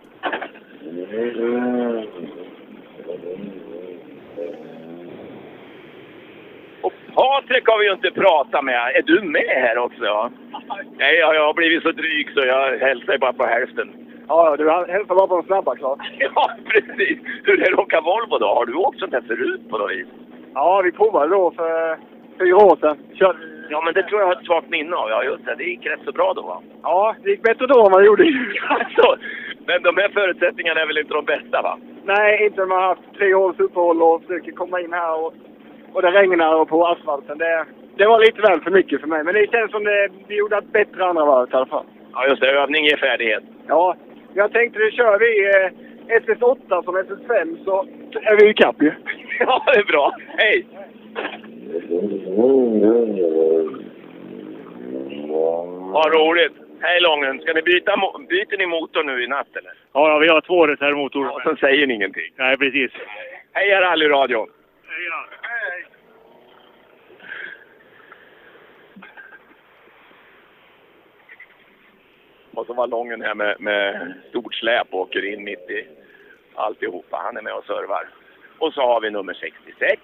Och 6.80 6.92
Patrik 7.14 7.68
har 7.68 7.78
vi 7.78 7.86
ju 7.86 7.92
inte 7.92 8.10
pratat 8.10 8.64
med. 8.64 8.74
Är 8.74 9.02
du 9.02 9.22
med 9.22 9.48
här 9.48 9.78
också? 9.78 10.30
Nej, 10.98 11.14
jag, 11.14 11.46
har 11.46 11.54
blivit 11.54 11.82
så 11.82 11.92
dryg 11.92 12.30
så 12.34 12.40
jag 12.40 12.78
hälsar 12.78 13.18
bara 13.18 13.32
på 13.32 13.44
hälften. 13.44 13.92
Ja, 14.28 14.56
du 14.56 14.70
hälsar 14.70 15.14
bara 15.14 15.26
på 15.26 15.36
de 15.36 15.46
snabba 15.46 15.76
klart. 15.76 15.98
Ja, 16.18 16.50
precis. 16.64 17.18
Hur 17.44 17.60
är 17.62 17.70
det 17.70 17.72
att 17.72 17.78
åka 17.78 18.00
Volvo 18.00 18.38
då? 18.38 18.46
Har 18.46 18.66
du 18.66 18.74
åkt 18.74 18.98
sånt 18.98 19.12
här 19.12 19.20
förut 19.20 19.60
på 19.70 19.78
något 19.78 19.90
vis? 19.90 20.06
Ja, 20.54 20.80
vi 20.84 20.92
provade 20.92 21.30
då 21.30 21.50
för 21.50 21.98
fyra 22.38 22.56
år 22.56 22.76
sedan. 22.80 22.98
Kör... 23.14 23.36
Ja, 23.70 23.82
men 23.84 23.94
det 23.94 24.02
tror 24.02 24.20
jag 24.20 24.26
har 24.26 24.36
ett 24.36 24.46
svagt 24.46 24.70
minne 24.70 24.96
av. 24.96 25.10
Ja, 25.10 25.24
just 25.24 25.44
det. 25.44 25.54
Det 25.54 25.64
gick 25.64 25.86
rätt 25.86 26.00
så 26.04 26.12
bra 26.12 26.32
då 26.34 26.42
va? 26.42 26.62
Ja, 26.82 27.14
det 27.22 27.30
gick 27.30 27.42
bättre 27.42 27.66
då 27.66 27.86
än 27.86 27.92
vad 27.92 28.02
det 28.02 28.06
gjorde. 28.06 28.24
Alltså, 28.68 29.16
men 29.68 29.82
de 29.82 29.96
här 29.96 30.08
förutsättningarna 30.08 30.80
är 30.80 30.86
väl 30.86 30.98
inte 30.98 31.14
de 31.14 31.24
bästa 31.24 31.62
va? 31.62 31.78
Nej, 32.04 32.44
inte 32.44 32.60
när 32.60 32.66
man 32.66 32.82
har 32.82 32.88
haft 32.88 33.14
tre 33.18 33.34
års 33.34 33.58
uppehåll 33.60 34.02
och 34.02 34.22
försöker 34.22 34.52
komma 34.52 34.80
in 34.80 34.92
här 34.92 35.14
och, 35.24 35.34
och 35.92 36.02
det 36.02 36.10
regnar 36.10 36.54
och 36.60 36.68
på 36.68 36.86
asfalten. 36.86 37.38
Det, 37.38 37.66
det 37.96 38.06
var 38.06 38.20
lite 38.20 38.40
väl 38.40 38.60
för 38.60 38.70
mycket 38.70 39.00
för 39.00 39.08
mig. 39.08 39.24
Men 39.24 39.34
det 39.34 39.50
känns 39.50 39.70
som 39.70 39.84
det, 39.84 40.08
vi 40.28 40.36
gjorde 40.38 40.56
ett 40.58 40.72
bättre 40.72 41.04
andra 41.04 41.24
varvet 41.24 41.52
i 41.52 41.56
alla 41.56 41.66
fall. 41.66 41.86
Ja, 42.12 42.26
just 42.28 42.40
det. 42.40 42.50
Övning 42.50 42.84
ger 42.84 42.96
färdighet. 42.96 43.44
Ja, 43.66 43.96
jag 44.34 44.52
tänkte 44.52 44.78
nu 44.78 44.90
kör 44.90 45.18
vi 45.18 45.32
eh, 45.48 46.20
SS8 46.20 46.84
som 46.84 46.96
SS5 46.96 47.64
så 47.64 47.86
är 48.22 48.36
vi 48.40 48.50
ikapp 48.50 48.82
ju. 48.82 48.92
Ja, 49.40 49.62
det 49.66 49.80
är 49.80 49.84
bra. 49.84 50.12
Hej! 50.26 50.66
Vad 55.92 56.14
roligt. 56.14 56.67
Hej 56.80 57.00
Lången. 57.00 57.40
Ska 57.40 57.52
ni 57.52 57.62
byta 57.62 57.96
byter 58.28 58.58
ni 58.58 58.66
motor 58.66 59.04
nu 59.04 59.24
i 59.24 59.26
natt 59.26 59.56
eller? 59.56 59.72
Ja, 59.92 60.08
ja, 60.08 60.18
vi 60.18 60.28
har 60.28 60.40
två 60.40 60.66
reservmotorer. 60.66 61.34
Och 61.34 61.42
sen 61.42 61.56
säger 61.56 61.86
ni 61.86 61.94
ingenting. 61.94 62.32
Nej, 62.36 62.56
precis. 62.56 62.92
Hej 63.52 63.70
rallyradion. 63.70 64.48
Och 72.54 72.66
så 72.66 72.72
var 72.74 72.86
Lången 72.86 73.22
här 73.22 73.34
med, 73.34 73.60
med 73.60 74.14
stort 74.28 74.54
släp 74.54 74.86
och 74.90 75.00
åker 75.00 75.24
in 75.24 75.44
mitt 75.44 75.70
i 75.70 75.86
alltihopa. 76.54 77.16
Han 77.16 77.36
är 77.36 77.42
med 77.42 77.52
och 77.52 77.64
servar. 77.64 78.08
Och 78.58 78.74
så 78.74 78.80
har 78.80 79.00
vi 79.00 79.10
nummer 79.10 79.34
66. 79.34 80.02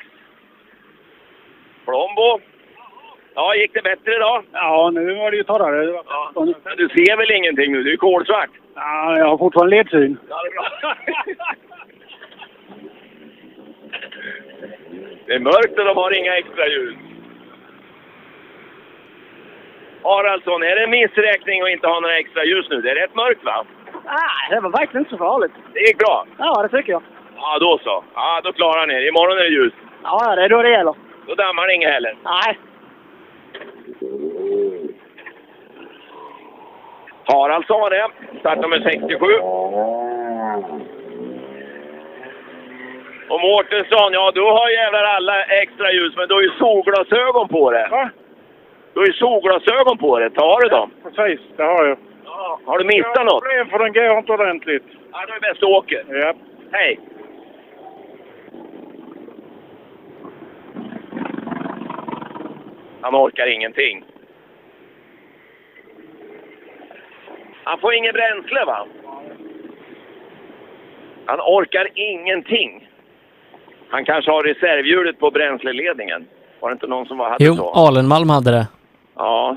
Plombo. 1.84 2.40
Ja, 3.34 3.54
gick 3.54 3.74
det 3.74 3.82
bättre 3.82 4.18
då? 4.18 4.42
Ja, 4.52 4.90
nu 4.94 5.14
var 5.14 5.30
det 5.30 5.36
ju 5.36 5.42
torrare. 5.42 6.02
Ja. 6.06 6.32
Men 6.64 6.76
du 6.76 6.88
ser 6.88 7.16
väl 7.16 7.30
ingenting 7.30 7.72
nu? 7.72 7.82
Du 7.82 7.92
är 7.92 7.96
kolsvart. 7.96 8.50
Ja, 8.74 9.18
jag 9.18 9.26
har 9.26 9.38
fortfarande 9.38 9.76
ledsyn. 9.76 10.18
Ja, 10.28 10.36
det 10.42 10.48
är 10.48 10.54
bra. 10.54 10.94
Det 15.26 15.34
är 15.34 15.40
mörkt 15.40 15.78
och 15.78 15.84
de 15.84 15.96
har 15.96 16.18
inga 16.18 16.36
extra 16.36 16.68
ljus. 16.68 16.94
Haraldsson, 20.02 20.62
är 20.62 20.76
det 20.76 20.84
en 20.84 20.90
missräkning 20.90 21.62
att 21.62 21.68
inte 21.68 21.86
ha 21.86 22.00
några 22.00 22.18
extra 22.18 22.44
ljus 22.44 22.66
nu? 22.70 22.80
Det 22.80 22.90
är 22.90 22.94
rätt 22.94 23.14
mörkt 23.14 23.44
va? 23.44 23.64
Ah, 24.06 24.50
det 24.50 24.60
var 24.60 24.70
verkligen 24.70 25.00
inte 25.00 25.10
så 25.10 25.18
farligt. 25.18 25.52
Det 25.72 25.80
gick 25.80 25.98
bra? 25.98 26.26
Ja, 26.38 26.62
det 26.62 26.76
tycker 26.76 26.92
jag. 26.92 27.02
Ja, 27.36 27.58
då 27.58 27.78
så. 27.78 28.04
Ja, 28.14 28.40
då 28.44 28.52
klarar 28.52 28.86
ni 28.86 28.94
er. 28.94 29.08
Imorgon 29.08 29.38
är 29.38 29.42
det 29.42 29.48
ljus. 29.48 29.72
Ja, 30.02 30.34
det 30.36 30.42
är 30.44 30.48
då 30.48 30.62
det 30.62 30.70
gäller. 30.70 30.94
Då 31.26 31.34
dammar 31.34 31.66
det 31.66 31.74
inget 31.74 31.92
heller. 31.92 32.16
Nej. 32.24 32.58
Haraldsson 37.26 37.80
var 37.80 37.90
det. 37.90 38.06
Startnummer 38.40 38.80
67. 38.80 39.26
Och 43.28 43.40
Mårtensson, 43.40 44.12
ja 44.12 44.30
du 44.34 44.40
har 44.40 44.68
jävlar 44.70 45.02
alla 45.02 45.44
extra 45.44 45.92
ljus, 45.92 46.16
men 46.16 46.28
du 46.28 46.34
har 46.34 46.42
ju 46.42 46.50
solglasögon 46.50 47.48
på 47.48 47.70
dig. 47.70 47.88
Va? 47.90 48.10
Du 48.92 49.00
har 49.00 49.06
ju 49.06 49.12
solglasögon 49.12 49.98
på 49.98 50.18
dig. 50.18 50.30
Tar 50.30 50.60
du 50.60 50.68
dem? 50.68 50.90
Precis, 51.02 51.40
det 51.56 51.62
har 51.62 51.84
jag. 51.86 51.98
Har 52.66 52.78
du 52.78 52.84
missat 52.84 53.24
något? 53.24 53.42
problem 53.42 53.68
för 53.68 53.78
den 53.78 53.92
går 53.92 54.18
inte 54.18 54.32
ordentligt. 54.32 54.86
Ja, 55.12 55.18
då 55.28 55.34
är 55.34 55.40
bäst 55.40 55.62
att 55.62 55.68
åka. 55.68 55.96
Ja. 56.08 56.34
Hej! 56.72 57.00
Han 63.00 63.14
orkar 63.14 63.46
ingenting. 63.46 64.04
Han 67.64 67.78
får 67.80 67.94
inget 67.94 68.14
bränsle 68.14 68.64
va? 68.64 68.86
Han 71.26 71.40
orkar 71.40 71.88
ingenting. 71.94 72.88
Han 73.88 74.04
kanske 74.04 74.30
har 74.30 74.42
reservhjulet 74.42 75.18
på 75.18 75.30
bränsleledningen. 75.30 76.26
Var 76.60 76.68
det 76.68 76.72
inte 76.72 76.86
någon 76.86 77.06
som 77.06 77.18
var, 77.18 77.30
hade 77.30 77.44
Jo, 77.44 77.54
så? 77.54 77.70
Alenmalm 77.70 78.30
hade 78.30 78.50
det. 78.50 78.68
Ja. 79.16 79.56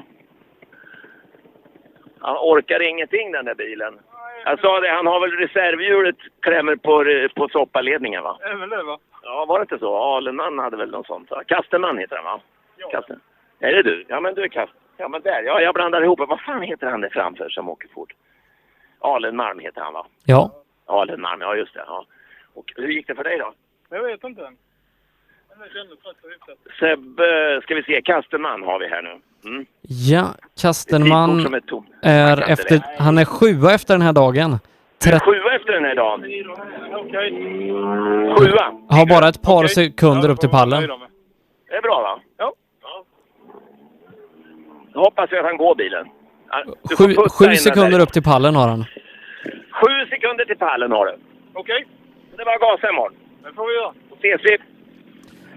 Han 2.19 2.37
orkar 2.37 2.89
ingenting 2.89 3.31
den 3.31 3.45
där 3.45 3.55
bilen. 3.55 3.99
Jag 4.45 4.59
sa 4.59 4.79
det, 4.79 4.89
han 4.89 5.07
har 5.07 5.19
väl 5.19 5.31
reservhjulet 5.31 6.15
klämmer 6.41 6.75
på, 6.75 7.03
på 7.35 7.49
soppaledningen 7.49 8.23
va? 8.23 8.37
Väl 8.59 8.69
det 8.69 8.83
va? 8.83 8.97
Ja, 9.23 9.45
var 9.47 9.59
det 9.59 9.63
inte 9.63 9.79
så? 9.79 9.97
Alenman 9.97 10.59
hade 10.59 10.77
väl 10.77 10.91
något 10.91 11.07
sånt? 11.07 11.31
va? 11.31 11.43
Kastenman 11.47 11.97
heter 11.97 12.15
han 12.15 12.25
va? 12.25 12.39
Ja. 12.77 12.89
Kasten. 12.89 13.19
Är 13.59 13.73
det 13.73 13.83
du? 13.83 14.05
Ja 14.07 14.19
men 14.19 14.33
du 14.33 14.43
är 14.43 14.47
Kast... 14.47 14.73
Ja 14.97 15.07
men 15.07 15.21
där, 15.21 15.43
ja 15.43 15.61
jag 15.61 15.73
blandar 15.73 16.03
ihop 16.03 16.19
det. 16.19 16.25
Vad 16.25 16.41
fan 16.41 16.61
heter 16.61 16.87
han 16.87 17.01
där 17.01 17.09
framför 17.09 17.49
som 17.49 17.69
åker 17.69 17.87
fort? 17.93 18.13
Alenmalm 18.99 19.59
heter 19.59 19.81
han 19.81 19.93
va? 19.93 20.05
Ja. 20.25 20.51
Alenmalm, 20.85 21.41
ja 21.41 21.55
just 21.55 21.73
det. 21.73 21.83
Ja. 21.87 22.05
Och 22.53 22.73
hur 22.75 22.87
gick 22.87 23.07
det 23.07 23.15
för 23.15 23.23
dig 23.23 23.37
då? 23.37 23.53
Jag 23.89 24.03
vet 24.03 24.23
inte 24.23 24.45
än. 24.45 24.57
Sebbe, 26.79 27.59
ska 27.63 27.75
vi 27.75 27.83
se, 27.83 28.01
Kastenman 28.01 28.63
har 28.63 28.79
vi 28.79 28.87
här 28.87 29.01
nu. 29.01 29.19
Mm. 29.49 29.65
Ja, 29.81 30.27
Kastenman 30.61 31.53
är 31.53 31.59
tom. 31.59 31.85
är 32.01 32.31
inte 32.37 32.51
efter, 32.51 32.81
han 32.99 33.17
är 33.17 33.25
sjua 33.25 33.73
efter 33.73 33.93
den 33.93 34.01
här 34.01 34.13
dagen. 34.13 34.59
Trett- 35.03 35.21
Sjua 35.23 35.55
efter 35.55 35.73
den 35.73 35.85
här 35.85 35.95
dagen. 35.95 36.19
Okej. 36.95 37.31
Sjua. 38.37 38.73
har 38.89 39.05
bara 39.09 39.29
ett 39.29 39.41
par 39.41 39.67
sekunder 39.67 40.29
upp 40.29 40.39
till 40.39 40.49
pallen. 40.49 40.81
Det 41.69 41.75
är 41.75 41.81
bra 41.81 42.01
va? 42.01 42.19
Då 44.97 45.03
hoppas 45.03 45.29
jag 45.31 45.39
att 45.39 45.45
han 45.45 45.57
går 45.57 45.75
bilen. 45.75 46.05
Sju, 46.97 47.15
sju 47.29 47.55
sekunder 47.55 47.99
upp 47.99 48.13
till 48.13 48.23
pallen 48.23 48.55
har 48.55 48.67
han. 48.67 48.85
Sju 49.79 49.93
sekunder 50.09 50.45
till 50.45 50.57
pallen 50.57 50.91
har 50.91 51.05
du. 51.05 51.15
Okej. 51.53 51.85
Det 52.35 52.41
är 52.41 52.45
bara 52.45 52.55
att 52.55 52.61
gasa 52.61 52.89
imorgon. 52.89 53.13
Det 53.43 53.53
får 53.55 53.67
vi 53.67 53.73
göra. 53.73 53.93
Då 54.09 54.15
ses 54.15 54.41
vi. 54.47 54.57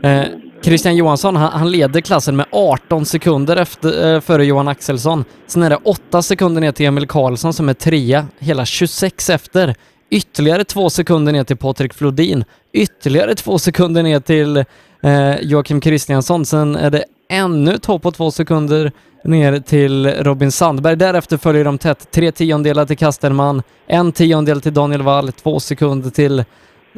Eh, 0.08 0.62
Christian 0.62 0.96
Johansson, 0.96 1.36
han, 1.36 1.52
han 1.52 1.70
leder 1.70 2.00
klassen 2.00 2.36
med 2.36 2.46
18 2.52 3.04
sekunder 3.04 3.56
efter, 3.56 4.14
eh, 4.14 4.20
före 4.20 4.44
Johan 4.44 4.68
Axelsson. 4.68 5.24
Sen 5.46 5.62
är 5.62 5.70
det 5.70 5.78
8 5.84 6.22
sekunder 6.22 6.60
ner 6.60 6.72
till 6.72 6.86
Emil 6.86 7.08
Karlsson 7.08 7.52
som 7.52 7.68
är 7.68 7.74
trea, 7.74 8.26
hela 8.38 8.64
26 8.66 9.30
efter. 9.30 9.74
Ytterligare 10.10 10.64
två 10.64 10.90
sekunder 10.90 11.32
ner 11.32 11.44
till 11.44 11.56
Patrik 11.56 11.94
Flodin. 11.94 12.44
Ytterligare 12.72 13.34
två 13.34 13.58
sekunder 13.58 14.02
ner 14.02 14.20
till 14.20 14.56
eh, 15.02 15.40
Joakim 15.40 15.80
Kristiansson. 15.80 16.46
Sen 16.46 16.76
är 16.76 16.90
det 16.90 17.04
ännu 17.30 17.70
ett 17.74 17.86
hopp 17.86 18.02
på 18.02 18.10
två 18.10 18.30
sekunder 18.30 18.92
ner 19.24 19.58
till 19.58 20.06
Robin 20.06 20.52
Sandberg. 20.52 20.96
Därefter 20.96 21.36
följer 21.36 21.64
de 21.64 21.78
tätt. 21.78 22.10
Tre 22.10 22.32
tiondelar 22.32 22.86
till 22.86 22.98
Kasterman, 22.98 23.62
en 23.86 24.12
tiondel 24.12 24.60
till 24.60 24.74
Daniel 24.74 25.02
Wall, 25.02 25.32
två 25.32 25.60
sekunder 25.60 26.10
till 26.10 26.44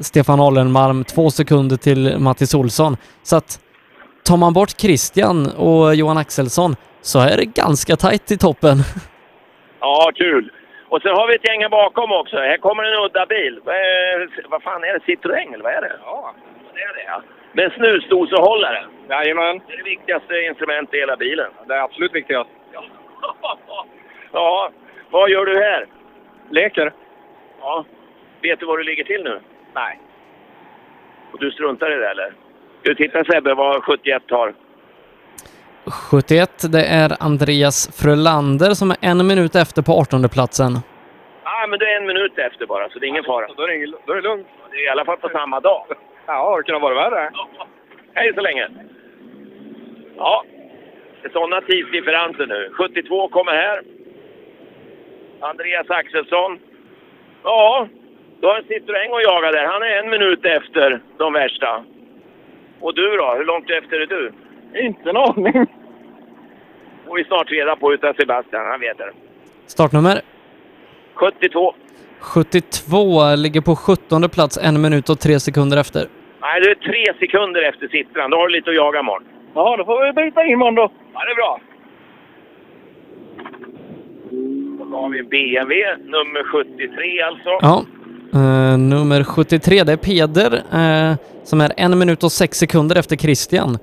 Stefan 0.00 0.40
Allenmalm, 0.40 1.04
två 1.04 1.30
sekunder 1.30 1.76
till 1.76 2.18
Mattis 2.18 2.54
Olsson. 2.54 2.96
Så 3.22 3.36
att 3.36 3.60
tar 4.24 4.36
man 4.36 4.52
bort 4.52 4.80
Christian 4.80 5.50
och 5.50 5.94
Johan 5.94 6.18
Axelsson 6.18 6.76
så 7.02 7.20
är 7.20 7.36
det 7.36 7.44
ganska 7.44 7.96
tajt 7.96 8.30
i 8.30 8.38
toppen. 8.38 8.76
Ja, 9.84 10.10
kul. 10.14 10.52
Och 10.88 11.02
sen 11.02 11.14
har 11.18 11.28
vi 11.28 11.34
ett 11.34 11.48
gäng 11.48 11.62
här 11.62 11.68
bakom 11.68 12.12
också. 12.12 12.36
Här 12.36 12.58
kommer 12.66 12.82
en 12.84 13.04
udda 13.04 13.26
bil. 13.26 13.60
Vad, 13.64 13.74
är, 13.74 14.48
vad 14.50 14.62
fan 14.62 14.84
är 14.84 14.92
det? 14.92 15.04
Citroën 15.06 15.54
eller 15.54 15.64
vad 15.64 15.72
är 15.72 15.80
det? 15.80 15.96
Ja, 16.04 16.34
det 16.74 16.80
är 16.80 16.94
det 17.00 17.22
ja. 17.54 17.62
Med 17.62 17.72
snusdosehållare. 17.72 18.84
Jajamän. 19.08 19.60
Det 19.66 19.72
är 19.72 19.76
det 19.76 19.82
viktigaste 19.82 20.34
instrumentet 20.40 20.94
i 20.94 20.98
hela 20.98 21.16
bilen. 21.16 21.50
Det 21.66 21.74
är 21.74 21.78
absolut 21.80 22.14
viktigast. 22.14 22.50
Ja, 24.34 24.70
vad 25.10 25.30
gör 25.30 25.46
du 25.46 25.58
här? 25.58 25.86
Leker. 26.50 26.92
Ja. 27.60 27.84
Vet 28.42 28.60
du 28.60 28.66
var 28.66 28.78
du 28.78 28.84
ligger 28.84 29.04
till 29.04 29.22
nu? 29.24 29.40
Nej. 29.74 30.00
Och 31.32 31.38
du 31.38 31.50
struntar 31.50 31.92
i 31.92 31.98
det 31.98 32.10
eller? 32.10 32.32
Du, 32.82 32.94
titta 32.94 33.24
Sebbe 33.24 33.54
vad 33.54 33.84
71 33.84 34.22
har. 34.30 34.54
71, 36.10 36.50
det 36.72 36.84
är 36.84 37.16
Andreas 37.20 38.00
Frölander 38.02 38.70
som 38.74 38.90
är 38.90 38.96
en 39.00 39.26
minut 39.26 39.54
efter 39.54 39.82
på 39.82 39.92
18 39.92 40.28
platsen. 40.28 40.72
ah, 41.42 41.66
men 41.66 41.78
du 41.78 41.86
är 41.86 41.96
en 41.96 42.06
minut 42.06 42.38
efter 42.38 42.66
bara, 42.66 42.88
så 42.88 42.98
det 42.98 43.06
är 43.06 43.08
ingen 43.08 43.24
fara. 43.24 43.46
Då 43.56 43.62
är 43.62 43.68
det, 43.68 43.96
då 44.06 44.12
är 44.12 44.16
det 44.16 44.22
lugnt. 44.22 44.46
Det 44.70 44.76
är 44.76 44.86
i 44.86 44.88
alla 44.88 45.04
fall 45.04 45.16
på 45.16 45.28
samma 45.28 45.60
dag. 45.60 45.86
Ja, 46.26 46.56
det 46.56 46.62
kunde 46.62 46.80
vara 46.80 46.94
värre. 46.94 47.30
Hej 48.14 48.34
så 48.34 48.40
länge! 48.40 48.68
Ja, 50.16 50.44
det 51.22 51.28
är 51.28 51.32
sådana 51.32 51.60
tidsdifferenser 51.60 52.46
nu. 52.46 52.70
72 52.72 53.28
kommer 53.28 53.52
här. 53.52 53.82
Andreas 55.40 55.90
Axelsson. 55.90 56.58
Ja, 57.42 57.88
du 58.40 58.46
har 58.46 58.56
en 58.58 58.64
Citroën 58.64 59.16
att 59.16 59.22
jaga 59.22 59.52
där. 59.52 59.66
Han 59.66 59.82
är 59.82 59.98
en 59.98 60.10
minut 60.10 60.44
efter 60.44 61.00
de 61.18 61.32
värsta. 61.32 61.84
Och 62.80 62.94
du 62.94 63.16
då? 63.16 63.34
Hur 63.34 63.44
långt 63.44 63.70
efter 63.70 64.00
är 64.00 64.06
du? 64.06 64.32
Inte 64.74 65.10
en 65.10 65.16
aning. 65.16 65.66
får 67.06 67.16
vi 67.16 67.24
snart 67.24 67.50
reda 67.50 67.76
på 67.76 67.94
utav 67.94 68.12
Sebastian. 68.12 68.66
Han 68.66 68.80
vet 68.80 68.98
det. 68.98 69.12
Startnummer 69.66 70.20
72. 71.14 71.74
72 72.22 73.34
ligger 73.36 73.60
på 73.60 73.76
17 73.76 74.28
plats, 74.28 74.58
en 74.62 74.80
minut 74.80 75.08
och 75.10 75.18
tre 75.20 75.40
sekunder 75.40 75.76
efter. 75.76 76.06
Nej, 76.40 76.60
du 76.60 76.70
är 76.70 76.74
tre 76.74 77.14
sekunder 77.18 77.62
efter 77.62 77.88
Citran. 77.88 78.30
Då 78.30 78.36
har 78.36 78.48
du 78.48 78.54
lite 78.54 78.70
att 78.70 78.76
jaga 78.76 79.00
imorgon. 79.00 79.24
Ja, 79.54 79.76
då 79.76 79.84
får 79.84 80.06
vi 80.06 80.12
byta 80.12 80.44
in 80.44 80.50
imorgon 80.50 80.74
då. 80.74 80.92
Ja, 81.14 81.24
det 81.24 81.30
är 81.30 81.34
bra. 81.34 81.60
Då 84.90 84.96
har 84.96 85.08
vi 85.08 85.18
en 85.18 85.28
BMW, 85.28 85.96
nummer 86.04 86.44
73 86.44 87.20
alltså. 87.22 87.50
Ja. 87.60 87.84
Eh, 88.34 88.78
nummer 88.78 89.24
73, 89.24 89.82
det 89.84 89.92
är 89.92 89.96
Peder 89.96 90.52
eh, 90.54 91.16
som 91.44 91.60
är 91.60 91.72
en 91.76 91.98
minut 91.98 92.22
och 92.24 92.32
sex 92.32 92.58
sekunder 92.58 92.96
efter 92.98 93.16
Christian. 93.16 93.78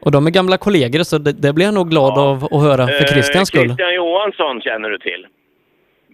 Och 0.00 0.10
de 0.12 0.26
är 0.26 0.30
gamla 0.30 0.56
kollegor 0.56 1.02
så 1.02 1.18
det, 1.18 1.32
det 1.32 1.52
blir 1.52 1.64
jag 1.64 1.74
nog 1.74 1.90
glad 1.90 2.18
av 2.18 2.44
att 2.44 2.62
höra 2.62 2.86
för 2.86 3.04
Eh, 3.04 3.12
Christians 3.12 3.48
skull. 3.48 3.60
Christian 3.66 3.94
Johansson 3.94 4.60
känner 4.60 4.90
du 4.90 4.98
till? 4.98 5.26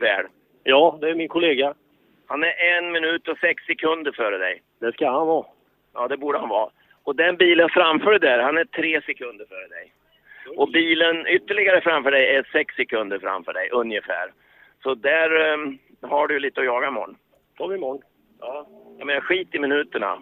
Väl? 0.01 0.25
Ja, 0.65 0.99
det 1.01 1.11
är 1.11 1.15
min 1.15 1.29
kollega. 1.29 1.75
Han 2.27 2.43
är 2.43 2.79
en 2.79 2.93
minut 2.93 3.29
och 3.29 3.39
sex 3.39 3.65
sekunder 3.65 4.13
före 4.13 4.39
dig. 4.39 4.63
Det 4.81 4.93
ska 4.93 5.11
han 5.11 5.27
vara. 5.27 5.47
Ja, 5.95 6.09
det 6.09 6.17
borde 6.17 6.39
han 6.39 6.49
vara. 6.49 6.71
Och 7.03 7.17
den 7.17 7.37
bilen 7.37 7.69
framför 7.69 8.11
dig 8.11 8.21
där, 8.21 8.39
han 8.39 8.59
är 8.59 8.65
tre 8.65 9.03
sekunder 9.03 9.47
före 9.49 9.69
dig. 9.69 9.93
Och 10.57 10.69
bilen 10.69 11.27
ytterligare 11.27 11.81
framför 11.81 12.11
dig 12.11 12.37
är 12.37 12.49
sex 12.53 12.75
sekunder 12.75 13.19
framför 13.19 13.53
dig, 13.53 13.71
ungefär. 13.71 14.33
Så 14.83 14.95
där 14.95 15.53
ehm, 15.53 15.79
har 16.01 16.29
du 16.29 16.39
lite 16.39 16.61
att 16.61 16.67
jaga 16.67 16.89
imorgon. 16.89 17.17
tar 17.57 17.69
vi 17.69 17.75
imorgon. 17.75 18.03
Ja. 18.41 18.67
Jag 18.99 19.07
menar, 19.07 19.21
skit 19.21 19.55
i 19.55 19.59
minuterna. 19.59 20.19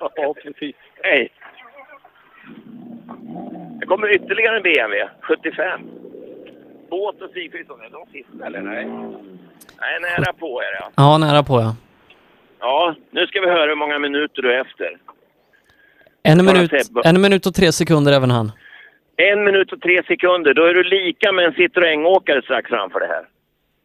Ja, 0.16 0.34
precis. 0.42 0.76
Hej! 1.02 1.32
Det 3.80 3.86
kommer 3.86 4.14
ytterligare 4.14 4.56
en 4.56 4.62
BMW, 4.62 5.08
75. 5.20 5.80
Båt 6.90 7.22
och 7.22 7.30
Sigfridsson, 7.30 7.80
är 7.80 7.90
de 7.90 8.06
sista 8.12 8.46
eller? 8.46 8.60
Nej. 8.60 8.86
Nej, 9.84 10.00
nära 10.00 10.32
på 10.32 10.60
är 10.60 10.72
det. 10.72 10.92
Ja, 10.96 11.18
nära 11.18 11.42
på 11.42 11.60
ja. 11.60 11.76
Ja, 12.60 12.94
nu 13.10 13.26
ska 13.26 13.40
vi 13.40 13.46
höra 13.46 13.68
hur 13.68 13.74
många 13.76 13.98
minuter 13.98 14.42
du 14.42 14.52
är 14.52 14.60
efter. 14.60 14.98
En 16.22 16.44
minut, 16.44 16.72
en 17.04 17.20
minut 17.20 17.46
och 17.46 17.54
tre 17.54 17.72
sekunder 17.72 18.12
även 18.12 18.30
han. 18.30 18.52
En 19.16 19.44
minut 19.44 19.72
och 19.72 19.80
tre 19.80 20.02
sekunder, 20.06 20.54
då 20.54 20.64
är 20.64 20.74
du 20.74 20.82
lika 20.82 21.32
med 21.32 21.44
en 21.44 21.52
Citroën-åkare 21.52 22.42
strax 22.42 22.68
framför 22.68 23.00
det 23.00 23.06
här. 23.06 23.24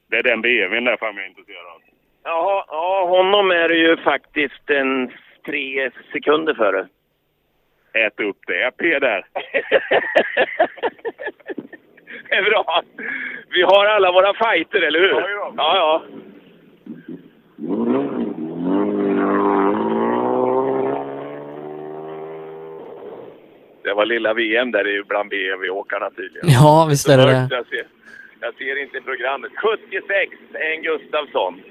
Det 0.10 0.18
är 0.18 0.24
den 0.24 0.42
BMWn 0.42 0.86
där 0.86 0.98
framme 0.98 1.20
jag 1.20 1.26
är 1.26 1.30
intresserad 1.30 1.66
av. 1.66 1.82
Jaha, 2.24 2.66
ja, 2.68 3.06
honom 3.08 3.52
är 3.52 3.70
du 3.70 3.78
ju 3.78 3.98
faktiskt 3.98 4.70
en 4.70 5.12
tre 5.46 5.92
sekunder 6.14 6.54
före. 6.54 6.88
Ät 7.94 8.20
upp 8.20 8.38
det, 8.48 8.72
Peder. 8.78 9.26
det 12.30 12.36
är 12.36 12.44
bra. 12.44 12.84
Vi 13.50 13.62
har 13.62 13.86
alla 13.86 14.12
våra 14.12 14.34
fighter, 14.34 14.82
eller 14.82 15.00
hur? 15.00 15.10
Ja, 15.10 15.54
ja. 15.58 16.04
Det 23.84 23.94
var 23.94 24.06
lilla 24.06 24.34
VM 24.34 24.72
där 24.72 24.88
är 24.88 25.04
bland 25.04 25.30
BMW-åkarna 25.30 26.10
tydligen. 26.10 26.50
Ja, 26.50 26.88
visst 26.90 27.10
är 27.10 27.18
det 27.18 27.26
det. 27.26 27.48
Jag 27.50 27.68
ser, 27.68 27.86
jag 28.40 28.54
ser 28.54 28.82
inte 28.82 29.02
programmet. 29.02 29.52
76, 29.56 30.38
en 30.54 30.82
Gustafsson. 30.82 31.62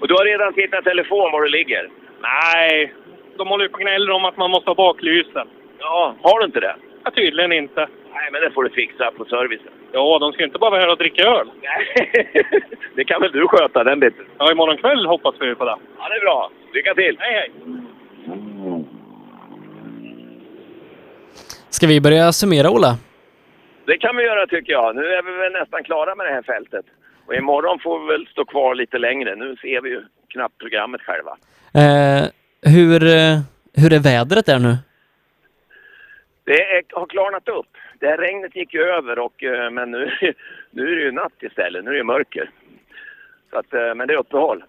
Och 0.00 0.08
du 0.08 0.14
har 0.14 0.24
redan 0.24 0.52
tittat 0.52 0.84
telefon 0.84 1.32
var 1.32 1.42
du 1.42 1.48
ligger? 1.48 1.90
Nej, 2.20 2.94
de 3.36 3.48
håller 3.48 3.64
ju 3.64 3.68
på 3.68 3.74
och 3.74 3.80
gnäller 3.80 4.10
om 4.10 4.24
att 4.24 4.36
man 4.36 4.50
måste 4.50 4.70
ha 4.70 4.74
baklysen. 4.74 5.48
Ja, 5.78 6.14
har 6.22 6.38
du 6.38 6.44
inte 6.44 6.60
det? 6.60 6.76
Ja, 7.04 7.10
tydligen 7.10 7.52
inte. 7.52 7.88
Nej, 8.12 8.28
men 8.32 8.40
det 8.42 8.50
får 8.50 8.64
du 8.64 8.70
fixa 8.70 9.10
på 9.10 9.24
servicen. 9.24 9.72
Ja, 9.92 10.18
de 10.18 10.32
ska 10.32 10.44
inte 10.44 10.58
bara 10.58 10.70
vara 10.70 10.80
här 10.80 10.90
och 10.90 10.98
dricka 10.98 11.22
öl. 11.22 11.50
Det 12.96 13.04
kan 13.04 13.20
väl 13.20 13.32
du 13.32 13.48
sköta 13.48 13.84
den 13.84 14.00
biten? 14.00 14.24
Ja, 14.38 14.52
imorgon 14.52 14.76
kväll 14.76 15.06
hoppas 15.06 15.34
vi 15.40 15.54
på 15.54 15.64
det. 15.64 15.76
Ja, 15.98 16.08
det 16.08 16.16
är 16.16 16.20
bra. 16.20 16.50
Lycka 16.74 16.94
till! 16.94 17.16
Hej, 17.20 17.32
hej! 17.34 17.50
Ska 21.70 21.86
vi 21.86 22.00
börja 22.00 22.32
summera, 22.32 22.70
Ola? 22.70 22.96
Det 23.86 23.98
kan 23.98 24.16
vi 24.16 24.22
göra 24.22 24.46
tycker 24.46 24.72
jag. 24.72 24.96
Nu 24.96 25.02
är 25.06 25.22
vi 25.22 25.32
väl 25.32 25.52
nästan 25.52 25.84
klara 25.84 26.14
med 26.14 26.26
det 26.26 26.32
här 26.32 26.42
fältet. 26.42 26.84
Och 27.26 27.34
imorgon 27.34 27.78
får 27.78 28.00
vi 28.00 28.06
väl 28.12 28.26
stå 28.26 28.44
kvar 28.44 28.74
lite 28.74 28.98
längre. 28.98 29.36
Nu 29.36 29.56
ser 29.56 29.80
vi 29.80 29.90
ju 29.90 30.02
knappt 30.28 30.58
programmet 30.58 31.00
själva. 31.02 31.36
Eh, 31.74 32.24
hur, 32.72 33.06
eh, 33.06 33.38
hur 33.74 33.92
är 33.92 34.02
vädret 34.02 34.46
där 34.46 34.58
nu? 34.58 34.76
Det 36.44 36.62
är, 36.62 36.82
har 36.92 37.06
klarnat 37.06 37.48
upp. 37.48 37.76
Det 38.00 38.06
här 38.06 38.18
regnet 38.18 38.56
gick 38.56 38.74
ju 38.74 38.80
över, 38.80 39.18
och, 39.18 39.44
eh, 39.44 39.70
men 39.70 39.90
nu, 39.90 40.10
nu 40.70 40.92
är 40.92 40.96
det 40.96 41.02
ju 41.02 41.12
natt 41.12 41.32
istället. 41.40 41.84
Nu 41.84 41.90
är 41.90 41.94
det 41.94 42.04
mörker. 42.04 42.50
Så 43.50 43.58
att, 43.58 43.74
eh, 43.74 43.94
men 43.94 44.08
det 44.08 44.14
är 44.14 44.18
uppehåll. 44.18 44.64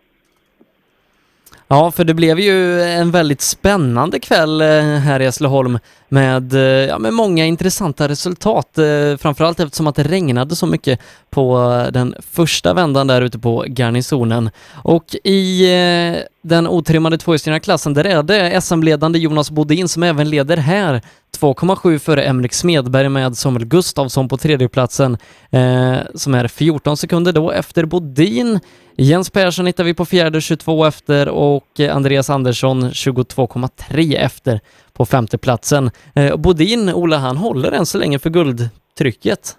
Ja, 1.67 1.91
för 1.91 2.03
det 2.03 2.13
blev 2.13 2.39
ju 2.39 2.81
en 2.81 3.11
väldigt 3.11 3.41
spännande 3.41 4.19
kväll 4.19 4.61
eh, 4.61 4.67
här 5.07 5.19
i 5.19 5.23
Hässleholm 5.23 5.79
med, 6.11 6.53
eh, 6.53 6.61
ja, 6.61 6.99
med 6.99 7.13
många 7.13 7.45
intressanta 7.45 8.07
resultat, 8.07 8.77
eh, 8.77 9.17
framförallt 9.17 9.59
eftersom 9.59 9.87
att 9.87 9.95
det 9.95 10.03
regnade 10.03 10.55
så 10.55 10.65
mycket 10.65 10.99
på 11.29 11.57
den 11.93 12.15
första 12.31 12.73
vändan 12.73 13.07
där 13.07 13.21
ute 13.21 13.39
på 13.39 13.65
garnisonen. 13.67 14.49
Och 14.83 15.15
i 15.23 15.73
eh, 15.73 16.21
den 16.41 16.67
otrimmade 16.67 17.17
tvåhjulsdrivna 17.17 17.59
klassen, 17.59 17.93
där 17.93 18.05
är 18.05 18.23
det 18.23 18.61
SM-ledande 18.61 19.19
Jonas 19.19 19.51
Bodin 19.51 19.87
som 19.87 20.03
även 20.03 20.29
leder 20.29 20.57
här 20.57 21.01
2,7 21.39 21.99
före 21.99 22.23
Emrik 22.23 22.53
Smedberg 22.53 23.09
med 23.09 23.37
Samuel 23.37 23.65
Gustafsson 23.65 24.29
på 24.29 24.37
tredjeplatsen 24.37 25.17
eh, 25.51 25.95
som 26.15 26.33
är 26.33 26.47
14 26.47 26.97
sekunder 26.97 27.31
då 27.31 27.51
efter 27.51 27.85
Bodin. 27.85 28.59
Jens 28.97 29.29
Persson 29.29 29.65
hittar 29.65 29.83
vi 29.83 29.93
på 29.93 30.05
fjärde 30.05 30.41
22 30.41 30.85
efter 30.85 31.27
och 31.29 31.79
Andreas 31.91 32.29
Andersson 32.29 32.89
22,3 32.89 34.17
efter 34.17 34.59
på 34.97 35.05
femteplatsen. 35.05 35.89
Eh, 36.15 36.37
Bodin, 36.37 36.93
Ola, 36.93 37.17
han 37.17 37.37
håller 37.37 37.71
än 37.71 37.85
så 37.85 37.97
länge 37.97 38.19
för 38.19 38.29
guldtrycket. 38.29 39.57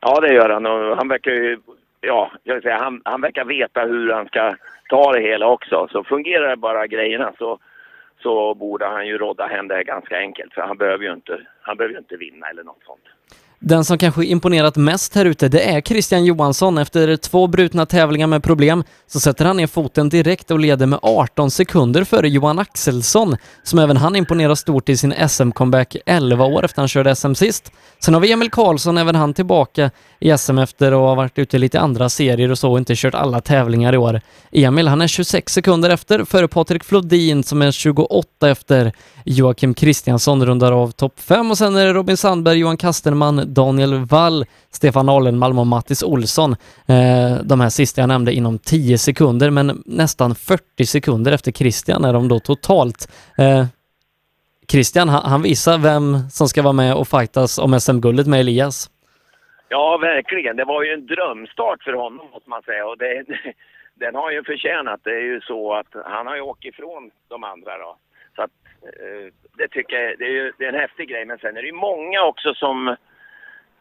Ja, 0.00 0.20
det 0.20 0.34
gör 0.34 0.48
han. 0.48 0.66
Och 0.66 0.96
han 0.96 1.08
verkar 1.08 1.30
ju... 1.30 1.58
Ja, 2.00 2.30
jag 2.44 2.54
vill 2.54 2.62
säga, 2.62 2.78
han, 2.78 3.02
han 3.04 3.20
verkar 3.20 3.44
veta 3.44 3.80
hur 3.80 4.12
han 4.12 4.26
ska 4.26 4.56
ta 4.88 5.12
det 5.12 5.20
hela 5.20 5.46
också. 5.46 5.88
Så 5.92 6.04
fungerar 6.04 6.56
bara 6.56 6.86
grejerna 6.86 7.32
så, 7.38 7.58
så 8.22 8.54
borde 8.54 8.86
han 8.86 9.06
ju 9.06 9.18
rodda 9.18 9.46
hem 9.46 9.68
det 9.68 9.74
här 9.74 9.82
ganska 9.82 10.18
enkelt. 10.18 10.54
För 10.54 10.62
han 10.62 10.76
behöver 10.76 11.04
ju 11.04 11.12
inte, 11.12 11.40
han 11.62 11.76
behöver 11.76 11.92
ju 11.92 11.98
inte 11.98 12.16
vinna 12.16 12.46
eller 12.46 12.64
något 12.64 12.84
sånt. 12.86 13.04
Den 13.68 13.84
som 13.84 13.98
kanske 13.98 14.24
imponerat 14.24 14.76
mest 14.76 15.14
här 15.14 15.24
ute, 15.24 15.48
det 15.48 15.60
är 15.60 15.80
Christian 15.80 16.24
Johansson. 16.24 16.78
Efter 16.78 17.16
två 17.16 17.46
brutna 17.46 17.86
tävlingar 17.86 18.26
med 18.26 18.42
problem 18.42 18.84
så 19.06 19.20
sätter 19.20 19.44
han 19.44 19.56
ner 19.56 19.66
foten 19.66 20.08
direkt 20.08 20.50
och 20.50 20.58
leder 20.58 20.86
med 20.86 20.98
18 21.02 21.50
sekunder 21.50 22.04
före 22.04 22.28
Johan 22.28 22.58
Axelsson, 22.58 23.36
som 23.62 23.78
även 23.78 23.96
han 23.96 24.16
imponerar 24.16 24.54
stort 24.54 24.88
i 24.88 24.96
sin 24.96 25.12
SM-comeback 25.12 25.96
11 26.06 26.44
år 26.44 26.64
efter 26.64 26.82
han 26.82 26.88
körde 26.88 27.16
SM 27.16 27.34
sist. 27.34 27.72
Sen 27.98 28.14
har 28.14 28.20
vi 28.20 28.32
Emil 28.32 28.50
Karlsson, 28.50 28.98
även 28.98 29.14
han 29.14 29.34
tillbaka 29.34 29.90
i 30.20 30.38
SM 30.38 30.58
efter 30.58 30.92
att 30.92 30.98
ha 30.98 31.14
varit 31.14 31.38
ute 31.38 31.56
i 31.56 31.60
lite 31.60 31.80
andra 31.80 32.08
serier 32.08 32.50
och 32.50 32.58
så 32.58 32.72
och 32.72 32.78
inte 32.78 32.94
kört 32.96 33.14
alla 33.14 33.40
tävlingar 33.40 33.92
i 33.92 33.96
år. 33.96 34.20
Emil, 34.52 34.88
han 34.88 35.00
är 35.00 35.06
26 35.06 35.52
sekunder 35.52 35.90
efter 35.90 36.24
före 36.24 36.48
Patrik 36.48 36.84
Flodin 36.84 37.42
som 37.44 37.62
är 37.62 37.70
28 37.70 38.50
efter. 38.50 38.92
Joakim 39.28 39.74
Kristiansson 39.74 40.46
rundar 40.46 40.72
av 40.72 40.90
topp 40.90 41.20
5 41.20 41.50
och 41.50 41.58
sen 41.58 41.76
är 41.76 41.86
det 41.86 41.92
Robin 41.92 42.16
Sandberg, 42.16 42.58
Johan 42.58 42.76
Kasterman, 42.76 43.54
Daniel 43.54 43.94
Wall, 43.94 44.44
Stefan 44.70 45.08
Alenmalm 45.08 45.58
och 45.58 45.66
Mattis 45.66 46.02
Olsson. 46.02 46.52
Eh, 46.88 47.44
de 47.44 47.60
här 47.60 47.68
sista 47.68 48.00
jag 48.00 48.08
nämnde 48.08 48.32
inom 48.32 48.58
10 48.58 48.98
sekunder, 48.98 49.50
men 49.50 49.82
nästan 49.86 50.34
40 50.34 50.86
sekunder 50.86 51.32
efter 51.32 51.52
Christian 51.52 52.04
är 52.04 52.12
de 52.12 52.28
då 52.28 52.40
totalt. 52.40 53.12
Eh, 53.38 53.64
Christian, 54.70 55.08
han, 55.08 55.30
han 55.30 55.42
visar 55.42 55.78
vem 55.78 56.18
som 56.30 56.48
ska 56.48 56.62
vara 56.62 56.72
med 56.72 56.94
och 56.94 57.08
fightas 57.08 57.58
om 57.58 57.80
SM-guldet 57.80 58.26
med 58.26 58.40
Elias. 58.40 58.90
Ja, 59.68 59.98
verkligen. 59.98 60.56
Det 60.56 60.64
var 60.64 60.82
ju 60.82 60.92
en 60.92 61.06
drömstart 61.06 61.82
för 61.82 61.92
honom 61.92 62.26
måste 62.32 62.50
man 62.50 62.62
säga. 62.62 62.86
Och 62.86 62.98
det, 62.98 63.24
den 63.94 64.14
har 64.14 64.30
ju 64.30 64.44
förtjänat. 64.44 65.00
Det 65.04 65.10
är 65.10 65.24
ju 65.32 65.40
så 65.40 65.74
att 65.74 65.90
han 66.04 66.26
har 66.26 66.36
ju 66.36 66.42
åkt 66.42 66.64
ifrån 66.64 67.10
de 67.28 67.44
andra 67.44 67.78
då. 67.78 67.96
Eh, 68.82 69.32
det 69.58 69.68
tycker 69.68 69.96
jag 69.96 70.18
det 70.18 70.24
är, 70.24 70.30
ju, 70.30 70.52
det 70.58 70.64
är 70.64 70.72
en 70.72 70.80
häftig 70.80 71.08
grej. 71.08 71.24
Men 71.24 71.38
sen 71.38 71.56
är 71.56 71.62
det 71.62 71.68
ju 71.68 71.72
många 71.72 72.22
också 72.22 72.54
som 72.54 72.96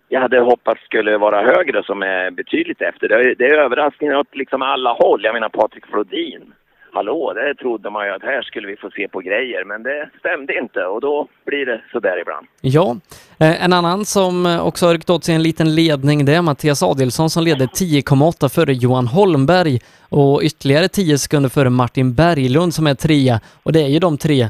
jag 0.09 0.22
hade 0.22 0.40
hoppats 0.40 0.82
skulle 0.83 1.17
vara 1.17 1.41
högre 1.41 1.83
som 1.83 2.03
är 2.03 2.32
betydligt 2.32 2.82
efter. 2.82 3.07
Det 3.07 3.15
är, 3.15 3.35
det 3.35 3.45
är 3.45 3.57
överraskningar 3.57 4.15
åt 4.15 4.35
liksom 4.35 4.61
alla 4.61 4.93
håll. 4.93 5.24
Jag 5.24 5.33
menar 5.33 5.49
Patrik 5.49 5.85
Flodin. 5.85 6.53
Hallå, 6.91 7.33
det 7.33 7.56
trodde 7.56 7.90
man 7.90 8.06
ju 8.06 8.11
att 8.11 8.22
här 8.22 8.41
skulle 8.41 8.67
vi 8.67 8.75
få 8.75 8.90
se 8.90 9.07
på 9.07 9.19
grejer. 9.19 9.64
Men 9.65 9.83
det 9.83 10.09
stämde 10.19 10.57
inte 10.57 10.85
och 10.85 11.01
då 11.01 11.27
blir 11.45 11.65
det 11.65 11.82
sådär 11.91 12.22
ibland. 12.22 12.48
Ja, 12.61 12.95
eh, 13.40 13.65
en 13.65 13.74
annan 13.74 14.06
som 14.06 14.45
eh, 14.45 14.67
också 14.67 14.85
har 14.85 14.93
ryckt 14.93 15.09
åt 15.09 15.24
sig 15.24 15.35
en 15.35 15.43
liten 15.43 15.75
ledning, 15.75 16.25
det 16.25 16.33
är 16.33 16.41
Mattias 16.41 16.83
Adilsson 16.83 17.30
som 17.30 17.43
leder 17.43 17.65
10,8 17.65 18.49
före 18.49 18.74
Johan 18.74 19.07
Holmberg 19.07 19.80
och 20.09 20.41
ytterligare 20.43 20.88
10 20.88 21.17
sekunder 21.17 21.49
före 21.49 21.69
Martin 21.69 22.14
Berglund 22.14 22.74
som 22.74 22.88
är 22.88 22.95
trea. 22.95 23.40
Och 23.64 23.74
det 23.74 23.82
är 23.82 23.88
ju 23.88 23.99
de 23.99 24.17
tre 24.17 24.49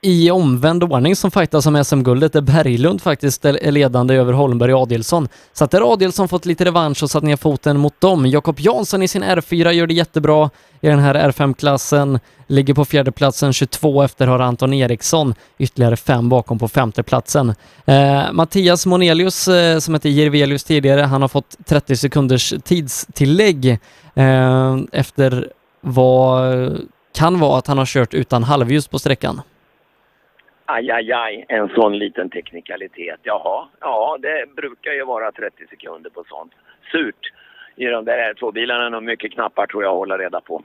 i 0.00 0.30
omvänd 0.30 0.84
ordning 0.84 1.16
som 1.16 1.30
fightas 1.30 1.66
om 1.66 1.84
SM-guldet 1.84 2.32
där 2.32 2.40
Berglund 2.40 3.02
faktiskt 3.02 3.44
är 3.44 3.72
ledande 3.72 4.14
över 4.14 4.32
Holmberg 4.32 4.74
och 4.74 4.82
Adelsson. 4.82 5.28
Så 5.52 5.64
att 5.64 5.70
där 5.70 5.80
har 5.80 5.92
Adilsson 5.92 6.28
fått 6.28 6.46
lite 6.46 6.64
revansch 6.64 7.02
och 7.02 7.10
satt 7.10 7.22
ner 7.22 7.36
foten 7.36 7.78
mot 7.78 8.00
dem. 8.00 8.26
Jakob 8.26 8.60
Jansson 8.60 9.02
i 9.02 9.08
sin 9.08 9.24
R4 9.24 9.70
gör 9.70 9.86
det 9.86 9.94
jättebra 9.94 10.50
i 10.80 10.88
den 10.88 10.98
här 10.98 11.14
R5-klassen. 11.14 12.18
Ligger 12.46 12.74
på 12.74 12.84
fjärdeplatsen, 12.84 13.52
22 13.52 14.02
efter 14.02 14.26
har 14.26 14.38
Anton 14.38 14.74
Eriksson, 14.74 15.34
ytterligare 15.58 15.96
fem 15.96 16.28
bakom 16.28 16.58
på 16.58 16.68
femteplatsen. 16.68 17.54
Eh, 17.84 18.32
Mattias 18.32 18.86
Monelius, 18.86 19.48
eh, 19.48 19.78
som 19.78 19.94
hette 19.94 20.08
Jirvelius 20.08 20.64
tidigare, 20.64 21.00
han 21.00 21.22
har 21.22 21.28
fått 21.28 21.56
30 21.66 21.96
sekunders 21.96 22.54
tidstillägg 22.64 23.78
eh, 24.14 24.76
efter 24.92 25.52
vad 25.80 26.78
kan 27.14 27.40
vara 27.40 27.58
att 27.58 27.66
han 27.66 27.78
har 27.78 27.86
kört 27.86 28.14
utan 28.14 28.44
halvljus 28.44 28.88
på 28.88 28.98
sträckan. 28.98 29.40
Aj, 30.70 30.90
aj, 30.90 31.12
aj, 31.12 31.44
en 31.48 31.68
sån 31.68 31.98
liten 31.98 32.30
teknikalitet. 32.30 33.20
Jaha, 33.22 33.68
ja 33.80 34.18
det 34.22 34.54
brukar 34.56 34.92
ju 34.92 35.04
vara 35.04 35.32
30 35.32 35.66
sekunder 35.70 36.10
på 36.10 36.24
sånt. 36.28 36.52
Surt. 36.92 37.32
I 37.76 37.84
de 37.84 38.04
där 38.04 38.34
två 38.34 38.52
bilarna 38.52 38.86
är 38.86 38.90
nog 38.90 39.02
mycket 39.02 39.32
knappar 39.32 39.66
tror 39.66 39.82
jag 39.82 39.94
hålla 39.94 40.18
reda 40.18 40.40
på. 40.40 40.62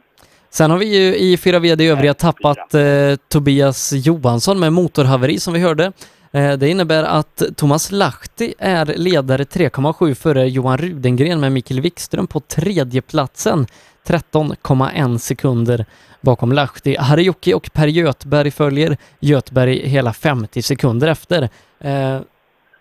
Sen 0.50 0.72
har 0.72 0.78
vi 0.78 0.86
ju 0.86 1.16
i 1.16 1.38
fyra 1.38 1.60
VD 1.60 1.88
övriga 1.88 2.14
tappat 2.14 2.74
eh, 2.74 3.16
Tobias 3.28 3.94
Johansson 3.94 4.60
med 4.60 4.74
motorhaveri 4.74 5.40
som 5.40 5.54
vi 5.54 5.60
hörde. 5.60 5.92
Eh, 6.32 6.54
det 6.54 6.70
innebär 6.70 7.04
att 7.04 7.44
Thomas 7.58 7.92
Lahti 7.92 8.54
är 8.60 8.86
ledare 8.86 9.44
3,7 9.44 10.14
före 10.14 10.48
Johan 10.48 10.78
Rudengren 10.78 11.40
med 11.40 11.52
Mikael 11.52 11.82
Wikström 11.82 12.28
på 12.28 12.40
tredje 12.40 13.02
platsen 13.02 13.66
13,1 14.08 15.18
sekunder 15.18 15.86
bakom 16.24 16.52
Lahti. 16.52 16.96
Harjoki 17.00 17.54
och 17.54 17.70
Per 17.76 17.88
Götberg 17.88 18.52
följer 18.52 18.98
Götberg 19.20 19.76
hela 19.96 20.14
50 20.14 20.62
sekunder 20.62 21.08
efter. 21.08 21.42
Eh, 21.90 22.18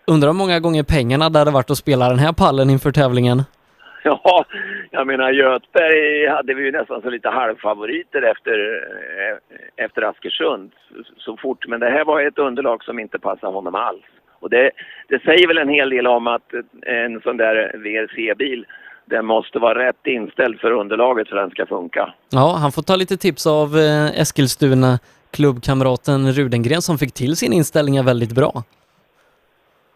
undrar 0.07 0.29
hur 0.29 0.37
många 0.43 0.59
gånger 0.59 0.83
pengarna 0.83 1.29
det 1.29 1.39
hade 1.39 1.51
varit 1.51 1.71
att 1.71 1.77
spela 1.77 2.09
den 2.09 2.19
här 2.19 2.33
pallen 2.33 2.69
inför 2.69 2.91
tävlingen? 2.91 3.41
Ja, 4.05 4.45
jag 4.91 5.07
menar 5.07 5.31
Götberg 5.31 6.27
hade 6.27 6.53
vi 6.53 6.63
ju 6.63 6.71
nästan 6.71 7.01
så 7.01 7.09
lite 7.09 7.29
halvfavoriter 7.29 8.21
efter, 8.21 8.57
eh, 9.19 9.85
efter 9.85 10.01
Askersund 10.01 10.71
så 11.17 11.37
fort. 11.37 11.67
Men 11.67 11.79
det 11.79 11.89
här 11.89 12.05
var 12.05 12.21
ett 12.21 12.37
underlag 12.37 12.83
som 12.83 12.99
inte 12.99 13.19
passade 13.19 13.53
honom 13.53 13.75
alls. 13.75 14.03
Och 14.39 14.49
det, 14.49 14.71
det 15.07 15.23
säger 15.23 15.47
väl 15.47 15.57
en 15.57 15.69
hel 15.69 15.89
del 15.89 16.07
om 16.07 16.27
att 16.27 16.53
en 16.81 17.21
sån 17.21 17.37
där 17.37 17.71
VRC-bil 17.77 18.65
den 19.05 19.25
måste 19.25 19.59
vara 19.59 19.87
rätt 19.87 20.07
inställd 20.07 20.59
för 20.59 20.71
underlaget 20.71 21.29
för 21.29 21.35
att 21.35 21.43
den 21.43 21.51
ska 21.51 21.65
funka. 21.65 22.13
Ja, 22.29 22.55
han 22.55 22.71
får 22.71 22.81
ta 22.81 22.95
lite 22.95 23.17
tips 23.17 23.47
av 23.47 23.77
eh, 23.77 24.19
Eskilstuna 24.19 24.99
klubbkamraten 25.31 26.31
Rudengren 26.31 26.81
som 26.81 26.97
fick 26.97 27.13
till 27.13 27.35
sin 27.35 27.53
inställning 27.53 28.05
väldigt 28.05 28.31
bra. 28.31 28.63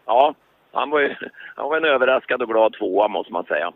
Ja, 0.06 0.34
han 0.72 0.90
var, 0.90 1.00
ju, 1.00 1.14
han 1.56 1.68
var 1.68 1.76
en 1.76 1.84
överraskad 1.84 2.42
och 2.42 2.48
glad 2.48 2.72
tvåa 2.78 3.08
måste 3.08 3.32
man 3.32 3.44
säga. 3.44 3.72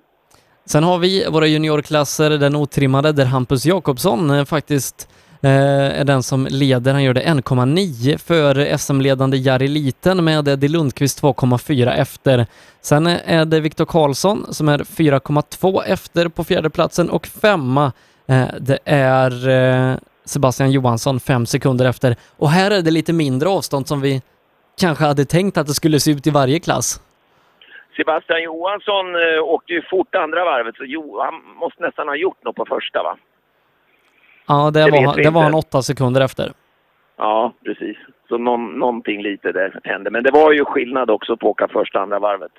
Sen 0.65 0.85
har 0.85 0.99
vi 0.99 1.27
våra 1.31 1.47
juniorklasser, 1.47 2.31
den 2.31 2.57
otrimmade, 2.57 3.13
där 3.13 3.25
Hampus 3.25 3.67
Jakobsson 3.67 4.31
eh, 4.31 4.45
faktiskt 4.45 5.09
Eh, 5.45 6.01
är 6.01 6.05
den 6.05 6.23
som 6.23 6.47
leder. 6.51 6.93
Han 6.93 7.03
gör 7.03 7.15
det 7.15 7.21
1,9 7.21 8.19
för 8.19 8.77
SM-ledande 8.77 9.37
Jari 9.37 9.69
Liten 9.69 10.25
med 10.25 10.49
Eddie 10.49 10.69
Lundqvist 10.69 11.23
2,4 11.23 11.93
efter. 11.93 12.47
Sen 12.81 13.07
är 13.07 13.45
det 13.45 13.61
Viktor 13.61 13.85
Karlsson 13.85 14.55
som 14.55 14.69
är 14.69 14.79
4,2 14.79 15.83
efter 15.87 16.29
på 16.29 16.45
fjärdeplatsen 16.45 17.11
och 17.11 17.27
femma 17.27 17.93
eh, 18.29 18.49
det 18.61 18.79
är 18.85 19.49
eh, 19.49 19.97
Sebastian 20.25 20.71
Johansson 20.71 21.21
fem 21.21 21.47
sekunder 21.47 21.89
efter. 21.89 22.17
Och 22.37 22.51
här 22.51 22.71
är 22.71 22.83
det 22.83 22.91
lite 22.91 23.13
mindre 23.13 23.49
avstånd 23.49 23.89
som 23.89 24.01
vi 24.01 24.23
kanske 24.81 25.05
hade 25.05 25.25
tänkt 25.25 25.59
att 25.59 25.67
det 25.67 25.75
skulle 25.75 26.01
se 26.01 26.11
ut 26.11 26.27
i 26.27 26.31
varje 26.31 26.61
klass. 26.61 27.01
Sebastian 27.97 28.43
Johansson 28.43 29.07
eh, 29.15 29.43
åkte 29.43 29.73
ju 29.73 29.83
fort 29.91 30.15
andra 30.15 30.45
varvet, 30.45 30.77
så 30.77 30.85
jo, 30.85 31.21
han 31.21 31.35
måste 31.57 31.83
nästan 31.83 32.09
ha 32.09 32.17
gjort 32.17 32.45
något 32.45 32.57
på 32.57 32.65
första 32.65 33.03
va? 33.03 33.17
Ja, 34.47 34.71
det, 34.71 34.85
Det 34.85 34.91
var, 34.91 35.03
han- 35.07 35.17
det 35.17 35.31
var 35.31 35.43
han 35.43 35.55
åtta 35.55 35.83
sekunder 35.83 36.21
efter. 36.21 36.53
Ja, 37.19 37.53
precis. 37.65 37.97
Så 38.29 38.39
någon, 38.39 38.79
någonting 38.79 39.23
lite 39.23 39.53
där 39.53 39.81
hände. 39.85 40.11
Men 40.11 40.23
det 40.23 40.31
var 40.31 40.53
ju 40.53 40.65
skillnad 40.65 41.11
också 41.11 41.37
på 41.37 41.47
att 41.47 41.51
åka 41.51 41.69
första 41.69 42.01
andra 42.01 42.19
varvet. 42.19 42.53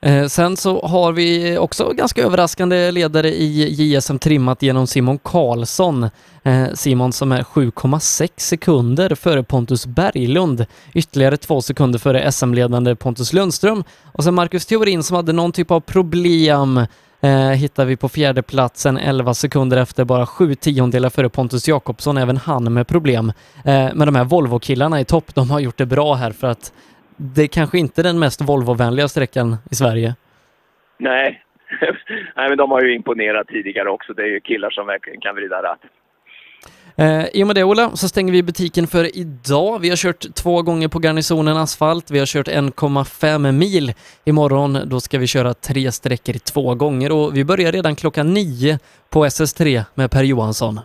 Eh, 0.00 0.26
sen 0.26 0.56
så 0.56 0.80
har 0.86 1.12
vi 1.12 1.58
också 1.58 1.92
ganska 1.92 2.22
överraskande 2.22 2.90
ledare 2.90 3.28
i 3.28 3.66
JSM 3.94 4.18
trimmat 4.18 4.62
genom 4.62 4.86
Simon 4.86 5.18
Karlsson. 5.18 6.02
Eh, 6.44 6.66
Simon 6.74 7.12
som 7.12 7.32
är 7.32 7.42
7,6 7.42 8.30
sekunder 8.36 9.14
före 9.14 9.42
Pontus 9.42 9.86
Berglund, 9.86 10.66
ytterligare 10.94 11.36
två 11.36 11.60
sekunder 11.60 11.98
före 11.98 12.32
SM-ledande 12.32 12.94
Pontus 12.96 13.32
Lundström. 13.32 13.84
Och 14.12 14.24
sen 14.24 14.34
Marcus 14.34 14.66
Theorin 14.66 15.02
som 15.02 15.16
hade 15.16 15.32
någon 15.32 15.52
typ 15.52 15.70
av 15.70 15.80
problem 15.80 16.80
eh, 17.20 17.50
hittar 17.50 17.84
vi 17.84 17.96
på 17.96 18.08
fjärde 18.08 18.42
platsen 18.42 18.98
11 18.98 19.34
sekunder 19.34 19.76
efter, 19.76 20.04
bara 20.04 20.26
sju 20.26 20.54
tiondelar 20.54 21.10
före 21.10 21.28
Pontus 21.28 21.68
Jakobsson, 21.68 22.16
även 22.16 22.36
han 22.36 22.72
med 22.72 22.88
problem. 22.88 23.32
Eh, 23.64 23.88
men 23.94 24.06
de 24.06 24.14
här 24.14 24.24
Volvo-killarna 24.24 25.00
i 25.00 25.04
topp, 25.04 25.34
de 25.34 25.50
har 25.50 25.60
gjort 25.60 25.78
det 25.78 25.86
bra 25.86 26.14
här 26.14 26.30
för 26.30 26.46
att 26.46 26.72
det 27.16 27.42
är 27.42 27.46
kanske 27.46 27.78
inte 27.78 28.00
är 28.00 28.02
den 28.02 28.18
mest 28.18 28.40
Volvo-vänliga 28.40 29.08
sträckan 29.08 29.56
i 29.70 29.74
Sverige. 29.74 30.14
Nej. 30.98 31.42
Nej, 32.36 32.48
men 32.48 32.58
de 32.58 32.70
har 32.70 32.82
ju 32.82 32.94
imponerat 32.94 33.48
tidigare 33.48 33.90
också. 33.90 34.12
Det 34.12 34.22
är 34.22 34.26
ju 34.26 34.40
killar 34.40 34.70
som 34.70 34.86
verkligen 34.86 35.20
kan 35.20 35.34
vrida 35.34 35.62
ratt. 35.62 35.80
Eh, 36.98 37.26
I 37.32 37.42
och 37.42 37.46
med 37.46 37.56
det 37.56 37.64
Ola, 37.64 37.90
så 37.90 38.08
stänger 38.08 38.32
vi 38.32 38.42
butiken 38.42 38.86
för 38.86 39.16
idag. 39.18 39.78
Vi 39.78 39.88
har 39.88 39.96
kört 39.96 40.34
två 40.34 40.62
gånger 40.62 40.88
på 40.88 40.98
Garnisonen 40.98 41.56
asfalt. 41.56 42.10
Vi 42.10 42.18
har 42.18 42.26
kört 42.26 42.48
1,5 42.48 43.52
mil. 43.52 43.92
Imorgon 44.24 44.78
då 44.86 45.00
ska 45.00 45.18
vi 45.18 45.26
köra 45.26 45.54
tre 45.54 45.92
sträckor 45.92 46.32
två 46.32 46.74
gånger 46.74 47.12
och 47.12 47.36
vi 47.36 47.44
börjar 47.44 47.72
redan 47.72 47.96
klockan 47.96 48.34
nio 48.34 48.78
på 49.10 49.24
SS3 49.24 49.82
med 49.94 50.10
Per 50.10 50.22
Johansson. 50.22 50.80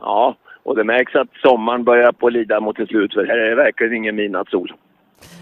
Ja, 0.00 0.36
och 0.62 0.76
det 0.76 0.84
märks 0.84 1.14
att 1.14 1.28
sommaren 1.42 1.84
börjar 1.84 2.12
på 2.12 2.26
att 2.26 2.32
lida 2.32 2.60
mot 2.60 2.78
ett 2.78 2.88
slut 2.88 3.14
för 3.14 3.26
här 3.26 3.38
är 3.38 3.50
det 3.50 3.56
verkligen 3.56 3.94
ingen 3.94 4.16
midnattssol. 4.16 4.72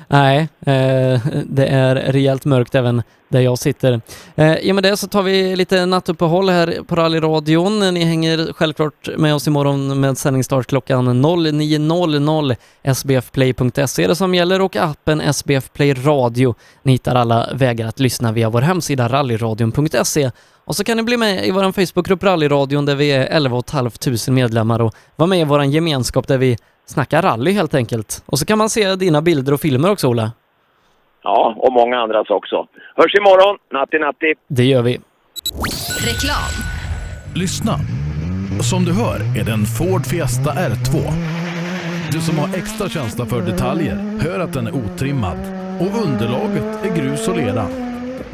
Nej, 0.09 0.39
eh, 0.61 1.21
det 1.47 1.67
är 1.67 1.95
rejält 1.95 2.45
mörkt 2.45 2.75
även 2.75 3.03
där 3.29 3.41
jag 3.41 3.59
sitter. 3.59 4.01
Eh, 4.35 4.55
I 4.55 4.71
och 4.71 4.75
med 4.75 4.85
det 4.85 4.97
så 4.97 5.07
tar 5.07 5.23
vi 5.23 5.57
lite 5.57 5.87
nattuppehåll 5.87 6.49
här 6.49 6.79
på 6.87 6.97
rallyradion. 6.97 7.95
Ni 7.95 8.05
hänger 8.05 8.53
självklart 8.53 9.09
med 9.17 9.35
oss 9.35 9.47
imorgon 9.47 10.01
med 10.01 10.19
sändningsstart 10.19 10.67
klockan 10.67 11.25
09.00. 11.25 12.57
sbfplay.se 12.95 14.05
är 14.05 14.09
det 14.09 14.17
som 14.17 14.35
gäller 14.35 14.61
och 14.61 14.77
appen 14.77 15.21
SBF 15.21 15.73
Play 15.73 15.93
Radio. 15.93 16.55
Ni 16.83 16.93
hittar 16.93 17.15
alla 17.15 17.49
vägar 17.55 17.87
att 17.87 18.01
lyssna 18.01 18.33
via 18.33 18.51
vår 18.51 18.61
hemsida 18.61 19.09
rallyradion.se 19.09 20.31
och 20.65 20.77
så 20.77 20.85
kan 20.85 20.97
ni 20.97 21.03
bli 21.03 21.17
med 21.17 21.47
i 21.47 21.51
vår 21.51 21.73
Facebookgrupp 21.73 22.23
Rallyradion 22.23 22.87
där 22.87 22.95
vi 22.95 23.13
är 23.13 23.27
11 23.27 23.63
500 23.71 23.91
medlemmar 24.29 24.81
och 24.81 24.95
vara 25.17 25.27
med 25.27 25.41
i 25.41 25.45
vår 25.45 25.65
gemenskap 25.65 26.29
där 26.29 26.39
vi 26.39 26.57
snackar 26.91 27.23
rally 27.23 27.53
helt 27.53 27.75
enkelt. 27.75 28.23
Och 28.27 28.39
så 28.39 28.47
kan 28.47 28.59
man 28.59 28.71
se 28.71 28.97
dina 28.97 29.23
bilder 29.23 29.53
och 29.53 29.61
filmer 29.61 29.91
också 29.91 30.09
Ola. 30.09 30.33
Ja, 31.23 31.55
och 31.57 31.73
många 31.73 31.99
andras 31.99 32.31
också. 32.31 32.67
Hörs 32.97 33.15
imorgon. 33.15 33.59
Natti, 33.73 33.99
natti. 33.99 34.35
Det 34.49 34.65
gör 34.65 34.83
vi. 34.83 35.01
Reklam. 36.07 36.53
Lyssna! 37.35 37.75
Som 38.63 38.85
du 38.85 38.93
hör 38.93 39.41
är 39.41 39.45
det 39.45 39.53
en 39.53 39.67
Ford 39.67 40.07
Fiesta 40.07 40.51
R2. 40.51 41.13
Du 42.13 42.21
som 42.21 42.39
har 42.39 42.49
extra 42.57 42.89
känsla 42.89 43.27
för 43.27 43.43
detaljer 43.43 43.97
hör 44.21 44.41
att 44.41 44.53
den 44.53 44.67
är 44.67 44.75
otrimmad 44.75 45.39
och 45.81 46.07
underlaget 46.07 46.85
är 46.85 46.97
grus 46.97 47.29
och 47.29 47.37
lera. 47.37 47.67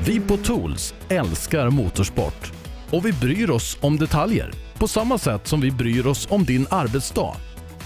Vi 0.06 0.20
på 0.20 0.36
Tools 0.36 0.94
älskar 1.08 1.70
motorsport 1.70 2.52
och 2.90 3.06
vi 3.06 3.12
bryr 3.12 3.50
oss 3.50 3.78
om 3.80 3.96
detaljer 3.96 4.50
på 4.78 4.88
samma 4.88 5.18
sätt 5.18 5.46
som 5.46 5.60
vi 5.60 5.70
bryr 5.70 6.06
oss 6.06 6.28
om 6.30 6.44
din 6.44 6.66
arbetsdag. 6.70 7.34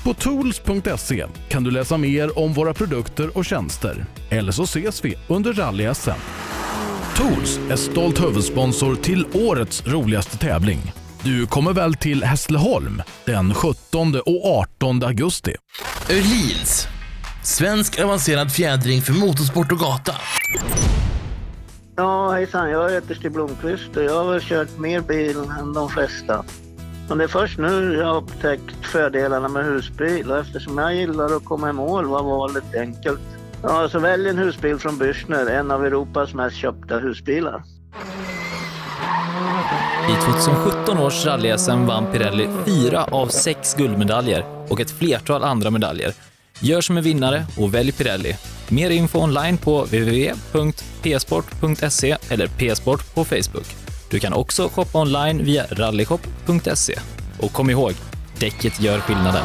På 0.05 0.15
tools.se 0.15 1.27
kan 1.49 1.65
du 1.65 1.71
läsa 1.71 1.97
mer 1.97 2.39
om 2.39 2.53
våra 2.53 2.75
produkter 2.75 3.39
och 3.39 3.45
tjänster. 3.45 4.07
Eller 4.31 4.53
så 4.53 4.63
ses 4.63 5.05
vi 5.05 5.15
under 5.29 5.53
rally-SM. 5.53 6.21
Tools 7.17 7.59
är 7.71 7.77
stolt 7.77 8.23
huvudsponsor 8.23 8.95
till 8.95 9.27
årets 9.33 9.87
roligaste 9.87 10.39
tävling. 10.39 10.93
Du 11.23 11.47
kommer 11.47 11.73
väl 11.73 11.95
till 11.95 12.25
Hässleholm 12.25 13.03
den 13.25 13.55
17 13.55 14.15
och 14.27 14.59
18 14.59 15.05
augusti? 15.05 15.55
Öhlins. 16.11 16.87
Svensk 17.43 18.01
avancerad 18.01 18.53
fjädring 18.53 19.03
för 19.03 19.13
motorsport 19.13 19.73
och 19.73 19.79
gata. 19.79 20.13
Ja, 21.97 22.31
hejsan. 22.33 22.71
Jag 22.71 22.91
heter 22.91 23.15
Stig 23.15 23.33
Blomqvist 23.33 23.97
och 23.97 24.05
jag 24.05 24.25
har 24.25 24.33
väl 24.33 24.41
kört 24.43 24.79
mer 24.79 25.01
bil 25.01 25.37
än 25.61 25.73
de 25.73 25.89
flesta. 25.89 26.45
Men 27.11 27.19
det 27.19 27.25
är 27.25 27.29
först 27.29 27.59
nu 27.59 27.95
jag 27.95 28.07
har 28.07 28.17
upptäckt 28.17 28.87
fördelarna 28.87 29.49
med 29.49 29.65
husbil 29.65 30.31
och 30.31 30.39
eftersom 30.39 30.79
jag 30.79 30.95
gillar 30.95 31.37
att 31.37 31.45
komma 31.45 31.71
i 31.71 31.73
mål 31.73 32.07
var 32.07 32.23
valet 32.23 32.75
enkelt. 32.75 33.21
Ja, 33.63 33.89
så 33.89 33.99
välj 33.99 34.29
en 34.29 34.39
husbil 34.39 34.79
från 34.79 34.99
Bürstner, 34.99 35.51
en 35.51 35.71
av 35.71 35.87
Europas 35.87 36.35
mest 36.35 36.57
köpta 36.57 36.99
husbilar. 36.99 37.63
I 40.11 40.13
2017 40.45 40.99
års 40.99 41.27
rally 41.27 41.57
vann 41.87 42.13
Pirelli 42.13 42.49
fyra 42.67 43.05
av 43.05 43.27
sex 43.27 43.75
guldmedaljer 43.75 44.45
och 44.69 44.81
ett 44.81 44.91
flertal 44.91 45.45
andra 45.45 45.71
medaljer. 45.71 46.13
Gör 46.61 46.81
som 46.81 46.97
en 46.97 47.03
vinnare 47.03 47.45
och 47.59 47.75
välj 47.75 47.93
Pirelli. 47.93 48.37
Mer 48.69 48.91
info 48.91 49.19
online 49.19 49.59
på 49.59 49.83
www.psport.se 49.83 52.17
eller 52.31 52.47
psport 52.47 53.15
på 53.15 53.25
Facebook. 53.25 53.90
Du 54.11 54.21
kan 54.21 54.33
också 54.33 54.69
shoppa 54.69 54.99
online 54.99 55.45
via 55.45 55.67
rallyshop.se. 55.71 56.95
Och 57.39 57.53
kom 57.53 57.71
ihåg, 57.71 57.93
däcket 58.39 58.81
gör 58.81 58.99
skillnaden. 58.99 59.45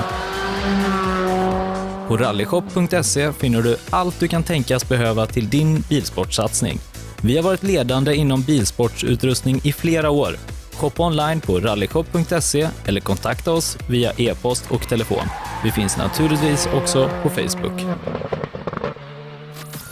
På 2.07 2.17
rallyshop.se 2.17 3.33
finner 3.33 3.61
du 3.61 3.77
allt 3.89 4.19
du 4.19 4.27
kan 4.27 4.43
tänkas 4.43 4.89
behöva 4.89 5.25
till 5.25 5.49
din 5.49 5.83
bilsportsatsning. 5.89 6.79
Vi 7.21 7.35
har 7.35 7.43
varit 7.43 7.63
ledande 7.63 8.15
inom 8.15 8.41
bilsportsutrustning 8.41 9.61
i 9.63 9.73
flera 9.73 10.09
år. 10.09 10.37
Shoppa 10.73 11.03
online 11.03 11.41
på 11.41 11.59
rallyshop.se 11.59 12.69
eller 12.85 13.01
kontakta 13.01 13.51
oss 13.51 13.77
via 13.89 14.11
e-post 14.17 14.71
och 14.71 14.89
telefon. 14.89 15.25
Vi 15.63 15.71
finns 15.71 15.97
naturligtvis 15.97 16.67
också 16.73 17.09
på 17.23 17.29
Facebook. 17.29 17.81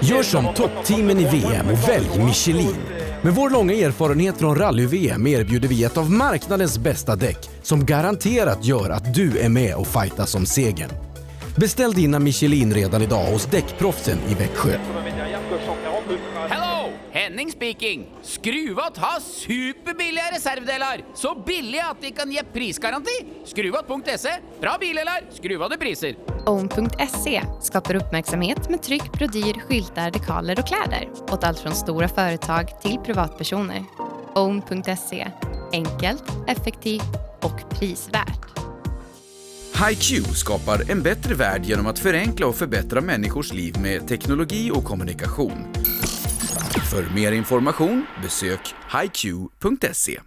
Gör 0.00 0.22
som 0.22 0.54
toppteamen 0.54 1.18
i 1.18 1.24
VM 1.24 1.66
och 1.68 1.88
välj 1.88 2.24
Michelin. 2.24 2.76
Med 3.22 3.34
vår 3.34 3.50
långa 3.50 3.72
erfarenhet 3.72 4.38
från 4.38 4.56
rally-VM 4.56 5.26
erbjuder 5.26 5.68
vi 5.68 5.84
ett 5.84 5.96
av 5.96 6.10
marknadens 6.10 6.78
bästa 6.78 7.16
däck 7.16 7.50
som 7.62 7.86
garanterat 7.86 8.64
gör 8.64 8.90
att 8.90 9.14
du 9.14 9.38
är 9.38 9.48
med 9.48 9.74
och 9.74 9.86
fightas 9.86 10.34
om 10.34 10.46
segern. 10.46 10.90
Beställ 11.56 11.92
dina 11.92 12.18
Michelin 12.18 12.74
redan 12.74 13.02
idag 13.02 13.24
hos 13.24 13.46
Däckproffsen 13.46 14.18
i 14.28 14.34
Växjö. 14.34 14.78
Henning 17.20 17.50
speaking! 17.50 18.06
Skruvat 18.22 18.96
har 18.96 19.20
superbilliga 19.20 20.24
reservdelar! 20.32 21.04
Så 21.14 21.42
billiga 21.46 21.84
att 21.84 22.00
de 22.00 22.10
kan 22.10 22.32
ge 22.32 22.42
prisgaranti! 22.52 23.24
Skruvat.se. 23.44 24.30
Bra 24.60 24.76
bilar, 24.80 25.30
skruvade 25.32 25.76
priser. 25.76 26.14
Own.se 26.46 27.42
skapar 27.62 27.94
uppmärksamhet 27.94 28.68
med 28.70 28.82
tryck, 28.82 29.12
brodyr, 29.12 29.60
skyltar, 29.60 30.10
dekaler 30.10 30.58
och 30.58 30.66
kläder 30.66 31.08
åt 31.30 31.44
allt 31.44 31.58
från 31.58 31.74
stora 31.74 32.08
företag 32.08 32.80
till 32.82 32.98
privatpersoner. 32.98 33.84
Own.se 34.34 35.30
enkelt, 35.72 36.24
effektivt 36.48 37.16
och 37.42 37.70
prisvärt. 37.70 38.58
HiQ 39.88 40.26
skapar 40.26 40.90
en 40.90 41.02
bättre 41.02 41.34
värld 41.34 41.64
genom 41.64 41.86
att 41.86 41.98
förenkla 41.98 42.46
och 42.46 42.56
förbättra 42.56 43.00
människors 43.00 43.52
liv 43.52 43.80
med 43.80 44.08
teknologi 44.08 44.70
och 44.74 44.84
kommunikation. 44.84 45.64
För 46.90 47.14
mer 47.14 47.32
information 47.32 48.06
besök 48.22 48.74
hiq.se. 48.92 50.20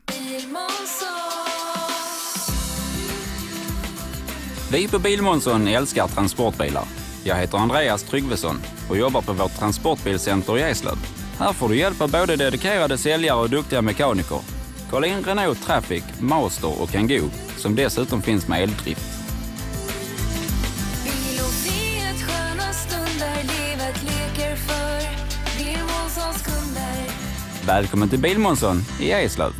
Vi 4.71 4.87
på 4.87 4.99
Bilmånsson 4.99 5.67
älskar 5.67 6.07
transportbilar. 6.07 6.83
Jag 7.23 7.35
heter 7.35 7.57
Andreas 7.57 8.03
Tryggvesson 8.03 8.61
och 8.89 8.97
jobbar 8.97 9.21
på 9.21 9.33
vårt 9.33 9.59
transportbilcenter 9.59 10.57
i 10.57 10.61
Eslöv. 10.61 10.97
Här 11.39 11.53
får 11.53 11.69
du 11.69 11.77
hjälp 11.77 12.01
av 12.01 12.11
både 12.11 12.35
dedikerade 12.35 12.97
säljare 12.97 13.39
och 13.39 13.49
duktiga 13.49 13.81
mekaniker. 13.81 14.39
Kolla 14.89 15.07
in 15.07 15.23
Renault 15.23 15.63
Traffic, 15.65 16.03
Master 16.19 16.81
och 16.81 16.89
Kangoo 16.89 17.29
som 17.57 17.75
dessutom 17.75 18.21
finns 18.21 18.47
med 18.47 18.63
eldrift. 18.63 19.12
Välkommen 27.67 28.09
till 28.09 28.19
Bilmånsson 28.19 28.77
i 28.99 29.11
Eslöv. 29.11 29.51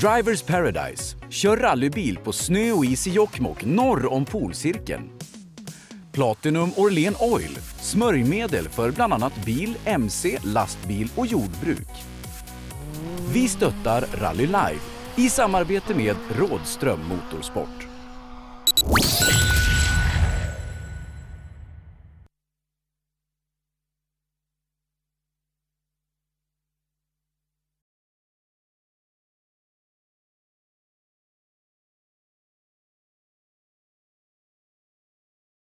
Drivers 0.00 0.42
Paradise. 0.42 1.16
Kör 1.30 1.56
rallybil 1.56 2.18
på 2.18 2.32
snö 2.32 2.72
och 2.72 2.84
is 2.84 3.06
i 3.06 3.10
Jokkmokk 3.10 3.64
norr 3.64 4.12
om 4.12 4.24
polcirkeln. 4.24 5.10
Platinum 6.12 6.70
Orlen 6.76 7.14
Oil. 7.20 7.58
Smörjmedel 7.80 8.68
för 8.68 8.90
bland 8.90 9.12
annat 9.12 9.44
bil, 9.44 9.76
mc, 9.84 10.38
lastbil 10.42 11.10
och 11.14 11.26
jordbruk. 11.26 11.88
Vi 13.32 13.48
stöttar 13.48 14.04
Rally 14.14 14.46
Live 14.46 14.80
i 15.16 15.30
samarbete 15.30 15.94
med 15.94 16.16
Rådström 16.38 17.00
Motorsport. 17.08 17.86